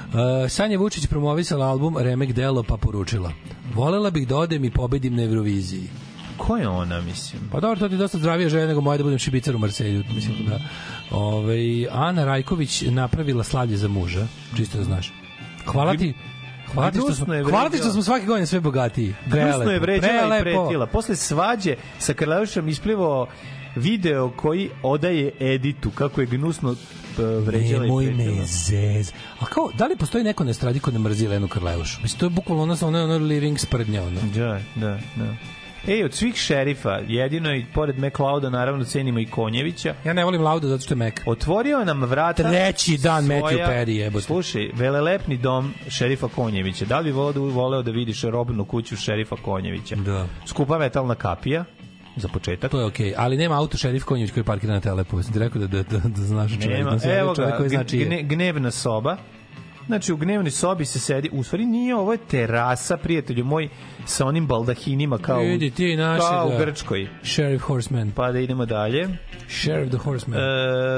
Uh, 0.09 0.51
Sanja 0.51 0.79
Vučić 0.79 1.07
promovisala 1.07 1.67
album 1.67 1.97
Remek 1.99 2.33
Delo 2.33 2.63
pa 2.63 2.77
poručila 2.77 3.33
Volela 3.75 4.11
bih 4.11 4.29
da 4.29 4.37
odem 4.37 4.65
i 4.65 4.71
pobedim 4.71 5.17
na 5.17 5.23
Euroviziji. 5.23 5.89
Ko 6.37 6.57
je 6.57 6.69
ona, 6.69 7.01
mislim? 7.01 7.43
Pa 7.53 7.61
dobro, 7.61 7.81
to 7.81 7.89
ti 7.89 7.95
je 7.95 7.99
dosta 7.99 8.19
zdravije 8.19 8.49
želje 8.49 8.67
nego 8.67 8.81
moje 8.81 8.99
da 8.99 9.05
budem 9.05 9.19
šibicar 9.19 9.57
u 9.57 9.59
Marselju. 9.59 10.05
Mislim 10.15 10.47
da. 10.49 10.61
Ove, 11.11 11.57
Ana 11.91 12.25
Rajković 12.25 12.83
napravila 12.83 13.45
slavlje 13.45 13.77
za 13.77 13.89
muža, 13.89 14.27
čisto 14.57 14.79
da 14.79 14.85
znaš. 14.85 15.13
Hvala 15.67 15.97
ti. 15.97 16.15
Hvala 16.73 16.91
ti, 16.91 16.99
što 16.99 17.15
smo, 17.15 17.27
hvala 17.51 17.71
ti 17.71 17.77
što 17.77 17.91
smo 17.91 18.03
svake 18.03 18.27
godine 18.27 18.47
sve 18.47 18.61
bogatiji. 18.61 19.15
Gnusno 19.27 19.71
je 19.71 19.81
vređala 19.81 20.39
i 20.39 20.41
prelepo. 20.41 20.65
pretila. 20.65 20.87
Posle 20.87 21.17
svađe 21.17 21.77
sa 21.99 22.15
Karleušom 22.15 22.69
isplivao 22.69 23.27
video 23.77 24.31
koji 24.31 24.71
odaje 24.83 25.31
Editu, 25.41 25.91
kako 25.91 26.21
je 26.21 26.27
gnusno 26.27 26.75
p- 27.17 27.23
vređala 27.23 27.85
i 27.85 27.87
Nemoj 27.87 28.05
pretila. 28.07 28.35
me 28.35 28.45
zez. 28.45 29.13
A 29.41 29.45
kao, 29.45 29.71
da 29.75 29.87
li 29.87 29.97
postoji 29.97 30.25
neko 30.25 30.45
na 30.45 30.51
estradi 30.51 30.81
ko 30.81 30.91
ne 30.91 30.99
mrzi 30.99 31.29
Lenu 31.29 31.49
Karleušu? 31.49 31.99
Mislim, 32.03 32.21
to 32.21 32.27
je 32.27 32.31
bukvalno 32.31 32.63
ono, 32.63 32.77
ono, 32.83 33.05
ono 33.05 33.17
living 33.19 33.59
sprdnja. 33.59 34.03
Ono. 34.03 34.21
Da, 34.35 34.61
da, 34.77 34.99
da. 35.17 35.35
Ej, 35.87 36.05
od 36.05 36.15
svih 36.15 36.35
šerifa, 36.37 36.99
jedino 36.99 37.55
i 37.55 37.65
pored 37.75 37.99
McLeoda 37.99 38.51
naravno 38.51 38.85
cenimo 38.85 39.19
i 39.19 39.27
Konjevića, 39.27 39.95
Ja 40.05 40.13
ne 40.13 40.25
volim 40.25 40.43
Lauda 40.43 40.69
zato 40.69 40.83
što 40.83 40.95
je 40.95 40.99
mek. 40.99 41.23
otvorio 41.27 41.85
nam 41.85 42.03
vrata 42.03 42.43
Treći 42.43 42.99
dan 42.99 43.25
svoja- 43.25 43.43
Matthew 43.43 43.69
Perry, 43.69 43.89
jebote. 43.91 44.25
Slušaj, 44.25 44.71
velelepni 44.75 45.37
dom 45.37 45.75
šerifa 45.89 46.29
Konjevića. 46.29 46.85
Da 46.85 46.99
li 46.99 47.05
bi 47.05 47.11
voleo 47.13 47.33
da, 47.33 47.41
voleo 47.41 47.83
da 47.83 47.91
vidiš 47.91 48.23
robnu 48.23 48.65
kuću 48.65 48.97
šerifa 48.97 49.37
Konjevića? 49.37 49.97
Da. 49.97 50.27
Skupa 50.47 50.79
metalna 50.79 51.15
kapija, 51.15 51.65
za 52.21 52.29
početak. 52.29 52.71
To 52.71 52.79
je 52.79 52.85
okej, 52.85 53.15
ali 53.17 53.37
nema 53.37 53.59
auto 53.59 53.77
šerif 53.77 54.05
Konjević 54.05 54.33
koji 54.33 54.45
parkira 54.45 54.75
na 54.75 54.81
telepu. 54.81 55.23
Sam 55.23 55.33
ti 55.33 55.39
rekao 55.39 55.61
da, 55.61 55.67
da, 55.67 55.83
da, 55.83 55.99
da 56.09 56.23
znaš 56.23 56.51
čovjek. 56.53 56.79
Nema. 56.79 56.97
da 56.97 57.19
Evo 57.19 57.35
ga, 57.35 57.57
koji 57.57 57.69
zna 57.69 57.85
čiji 57.85 58.01
je. 58.01 58.07
gne, 58.07 58.23
gnevna 58.23 58.71
soba. 58.71 59.17
Znači, 59.87 60.13
u 60.13 60.17
gnevnoj 60.17 60.51
sobi 60.51 60.85
se 60.85 60.99
sedi, 61.01 61.31
u 61.33 61.43
stvari 61.43 61.67
nije, 61.67 61.97
ovo 61.97 62.13
je 62.13 62.19
terasa, 62.19 62.97
prijatelju 62.97 63.45
moj, 63.45 63.69
sa 64.05 64.27
onim 64.27 64.47
baldahinima 64.47 65.19
kao, 65.19 65.41
Vidi 65.41 65.71
ti 65.71 65.97
naši, 65.97 66.21
kao 66.21 66.49
da. 66.49 66.55
u 66.55 66.59
Grčkoj. 66.59 67.09
Sheriff 67.23 67.65
Horseman. 67.65 68.11
Pa 68.11 68.33
da 68.33 68.39
idemo 68.39 68.67
dalje. 68.67 69.09
Sheriff 69.49 69.91
the 69.91 69.99
Horseman. 69.99 70.41
E, 70.41 70.45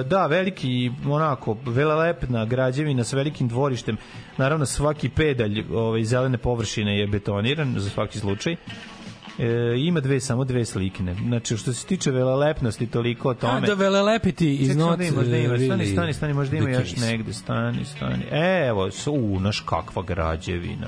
da, 0.05 0.27
veliki, 0.27 0.91
onako, 1.09 1.57
velelepna 1.67 2.45
građevina 2.45 3.05
sa 3.05 3.17
velikim 3.17 3.49
dvorištem. 3.49 3.97
Naravno, 4.37 4.67
svaki 4.67 5.09
pedalj 5.09 5.65
ovaj, 5.73 6.05
zelene 6.05 6.39
površine 6.39 6.99
je 6.99 7.07
betoniran 7.07 7.75
za 7.79 7.91
svaki 7.91 8.19
slučaj. 8.19 8.57
E, 9.41 9.79
ima 9.79 10.01
dve, 10.01 10.21
samo 10.21 10.45
dve 10.45 10.65
slikine. 10.65 11.15
Znači, 11.15 11.57
što 11.57 11.73
se 11.73 11.87
tiče 11.87 12.11
velelepnosti, 12.11 12.87
toliko 12.87 13.29
o 13.29 13.31
A, 13.31 13.35
tome. 13.35 13.67
da 13.67 13.75
velelepiti 13.75 14.59
Čekaj, 14.59 14.75
not 14.75 15.01
ima, 15.01 15.17
možda 15.17 15.37
ima, 15.37 15.59
stani, 15.59 15.87
stani, 15.87 16.13
stani, 16.13 16.35
možda 16.35 16.57
ima 16.57 16.67
the 16.67 16.81
još 16.81 16.97
negde, 16.97 17.33
stani, 17.33 17.85
stani. 17.85 18.25
E, 18.31 18.67
evo, 18.69 18.91
su, 18.91 19.13
u, 19.13 19.41
naš 19.41 19.61
kakva 19.61 20.03
građevina. 20.03 20.87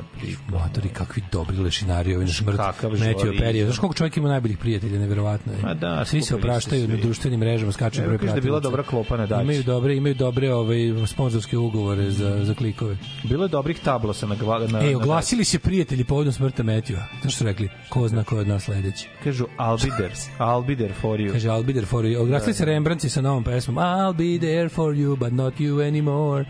Matori, 0.49 0.89
kakvi 0.89 1.23
dobri 1.33 1.57
lešinari 1.57 2.15
ovi 2.15 2.25
na 2.25 2.33
smrt. 2.33 2.57
Kakav 2.57 2.91
Metio 2.91 3.33
perije. 3.39 3.65
Znaš 3.65 3.79
koliko 3.79 3.95
čovjek 3.95 4.17
ima 4.17 4.29
najboljih 4.29 4.59
prijatelja, 4.59 4.99
neverovatno 4.99 5.53
je. 5.53 5.59
Ma 5.63 5.75
da, 5.75 6.05
svi 6.05 6.23
se 6.23 6.35
opraštaju 6.35 6.89
na 6.89 6.97
društvenim 6.97 7.41
mrežama, 7.41 7.73
skaču 7.73 8.01
broj 8.01 8.07
da 8.07 8.13
je 8.13 8.19
bila 8.19 8.33
pratilaca. 8.33 8.63
dobra 8.63 8.83
klopa 8.83 9.17
na 9.17 9.27
daći. 9.27 9.43
Imaju 9.43 9.63
dobre, 9.63 9.97
imaju 9.97 10.15
dobre 10.15 10.55
ovaj 10.55 10.79
sponzorske 11.07 11.59
ugovore 11.59 12.11
za 12.11 12.45
za 12.45 12.55
klikove. 12.55 12.97
Bilo 13.25 13.45
je 13.45 13.49
dobrih 13.49 13.81
tablosa 13.81 14.27
na, 14.27 14.37
na, 14.69 14.81
na 14.81 14.97
oglasili 14.97 15.45
se 15.45 15.59
prijatelji 15.59 16.05
povodom 16.05 16.33
smrta 16.33 16.63
Metija. 16.63 17.09
Znaš 17.21 17.35
što 17.35 17.45
rekli? 17.45 17.69
Ko 17.89 18.09
zna 18.09 18.25
ko 18.25 18.42
od 18.43 18.49
nas 18.49 18.65
sledeći? 18.65 19.09
Kažu, 19.25 19.47
I'll 19.59 19.89
be 19.89 19.97
there, 19.97 20.15
I'll 20.39 20.67
be 20.67 20.77
there 20.77 20.95
for 21.01 21.21
you. 21.21 21.33
Kaže, 21.33 21.49
I'll 21.49 21.67
be 21.67 21.73
there 21.73 21.87
for 21.87 22.05
you. 22.05 22.23
Oglasili 22.23 22.55
se 22.55 22.65
Rembrandtci 22.65 23.09
sa 23.09 23.21
novom 23.21 23.45
pesmom 23.45 23.77
I'll 23.77 24.13
be 24.13 24.47
there 24.47 24.69
for 24.69 24.95
you, 24.95 25.17
but 25.17 25.33
not 25.33 25.55
you 25.61 25.77
anymore. 25.77 26.45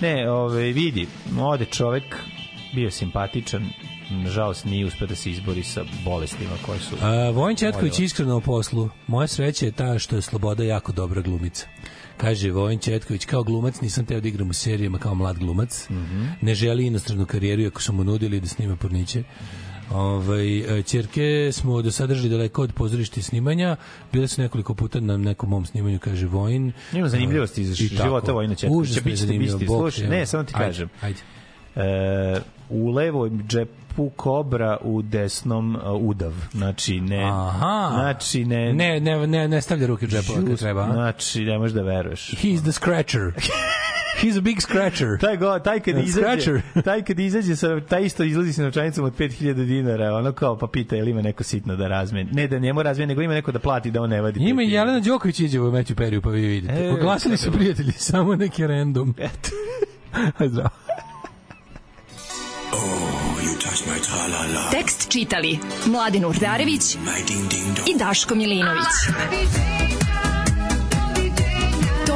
Ne, 0.00 0.30
ove, 0.30 0.72
vidi, 0.72 1.06
ode 1.40 1.64
čovek, 1.64 2.16
bio 2.74 2.90
simpatičan, 2.90 3.68
nažalost 4.10 4.64
nije 4.64 4.86
uspio 4.86 5.06
da 5.06 5.14
se 5.14 5.30
izbori 5.30 5.62
sa 5.62 5.84
bolestima 6.04 6.50
koje 6.66 6.78
su... 6.78 6.96
A, 7.02 7.30
Vojin 7.30 7.56
Četković 7.56 7.98
iskreno 7.98 8.36
o 8.36 8.40
poslu. 8.40 8.88
Moja 9.06 9.26
sreća 9.26 9.66
je 9.66 9.72
ta 9.72 9.98
što 9.98 10.16
je 10.16 10.22
Sloboda 10.22 10.64
jako 10.64 10.92
dobra 10.92 11.20
glumica. 11.20 11.66
Kaže 12.16 12.50
Vojin 12.50 12.78
Četković, 12.78 13.24
kao 13.24 13.42
glumac 13.42 13.80
nisam 13.80 14.06
teo 14.06 14.20
da 14.20 14.28
igram 14.28 14.50
u 14.50 14.52
serijama 14.52 14.98
kao 14.98 15.14
mlad 15.14 15.38
glumac. 15.38 15.86
Mhm. 15.90 16.24
Ne 16.40 16.54
želi 16.54 16.86
inostranu 16.86 17.26
karijeru, 17.26 17.66
ako 17.66 17.82
su 17.82 17.92
mu 17.92 18.04
nudili 18.04 18.40
da 18.40 18.46
snima 18.46 18.76
porniće. 18.76 19.22
Ovaj, 19.90 20.78
e, 20.78 20.82
ćerke 20.82 21.50
smo 21.52 21.82
do 21.82 21.90
sada 21.90 22.06
držali 22.06 22.28
daleko 22.28 22.62
od 22.62 22.72
pozorišta 22.72 23.22
snimanja. 23.22 23.76
Bile 24.12 24.28
su 24.28 24.42
nekoliko 24.42 24.74
puta 24.74 25.00
na 25.00 25.16
nekom 25.16 25.48
mom 25.48 25.66
snimanju, 25.66 25.98
kaže 25.98 26.26
Vojin. 26.26 26.72
Ima 26.92 27.08
zanimljivosti 27.08 27.62
iz 27.62 27.74
života 27.74 28.32
Vojina 28.32 28.54
Ćerkovića. 28.54 28.92
Užasno 28.92 29.16
zanimljivo. 29.16 29.58
bićete, 29.58 29.72
Bog 29.72 29.92
slušaj, 29.92 30.08
ne, 30.08 30.26
samo 30.26 30.44
ti 30.44 30.52
Ajde, 30.56 30.66
kažem. 30.66 30.88
Ajde. 31.00 31.18
E, 31.76 32.40
u 32.68 32.90
levom 32.90 33.42
džepu 33.48 34.10
kobra, 34.16 34.76
u 34.82 35.02
desnom 35.02 35.76
uh, 35.76 35.82
udav. 36.00 36.34
Znači, 36.52 37.00
ne... 37.00 37.24
Aha. 37.24 37.90
Znači, 37.92 38.44
ne... 38.44 38.72
Ne, 38.72 39.00
ne, 39.00 39.26
ne, 39.26 39.48
ne 39.48 39.62
stavlja 39.62 39.86
ruke 39.86 40.04
u 40.04 40.08
džepove 40.08 40.46
kad 40.46 40.58
treba. 40.58 40.92
Znači, 40.92 41.44
ne 41.44 41.58
možeš 41.58 41.74
da 41.74 41.82
veruješ. 41.82 42.30
He's 42.42 42.62
the 42.62 42.72
scratcher. 42.72 43.32
He's 44.22 44.38
a 44.38 44.40
big 44.40 44.60
scratcher. 44.60 45.18
Taj 45.20 45.36
go, 45.36 45.58
taj 45.58 45.80
kad 45.80 45.98
izađe, 45.98 46.10
scratcher. 46.20 46.62
taj 46.84 47.02
kad 47.02 47.20
izađe 47.20 47.56
sa 47.56 47.80
taj 47.80 48.04
isto 48.04 48.24
izlazi 48.24 48.52
sa 48.52 48.62
novčanicom 48.62 49.04
od 49.04 49.16
5000 49.18 49.66
dinara, 49.66 50.14
ono 50.14 50.32
kao 50.32 50.58
pa 50.58 50.66
pita 50.66 50.96
jel 50.96 51.08
ima 51.08 51.22
neko 51.22 51.44
sitno 51.44 51.76
da 51.76 51.88
razmeni. 51.88 52.30
Ne 52.32 52.48
da 52.48 52.58
njemu 52.58 52.82
razmeni, 52.82 53.08
nego 53.08 53.22
ima 53.22 53.34
neko 53.34 53.52
da 53.52 53.58
plati 53.58 53.90
da 53.90 54.02
on 54.02 54.10
ne 54.10 54.20
vadi. 54.20 54.40
Ima 54.40 54.62
i 54.62 54.66
5000. 54.66 54.72
Jelena 54.72 55.00
Đoković 55.00 55.40
iđe 55.40 55.60
u 55.60 55.70
Meću 55.70 55.94
Periju, 55.94 56.22
pa 56.22 56.30
vi 56.30 56.40
vidite. 56.46 56.84
E, 56.84 56.92
Oglasili 56.92 57.36
su 57.36 57.44
kako 57.44 57.56
je 57.56 57.58
prijatelji, 57.58 57.92
samo 58.12 58.36
neki 58.36 58.66
random. 58.66 59.14
Eto. 59.18 59.50
Zdravo. 60.48 60.68
You 63.42 63.54
touch 63.58 63.82
my 63.86 64.00
tra-la-la. 64.00 64.70
Tekst 64.70 65.08
čitali 65.08 65.58
Mladin 65.86 66.24
Urdarević 66.24 66.94
i 67.86 67.98
Daško 67.98 68.34
Milinović. 68.34 68.86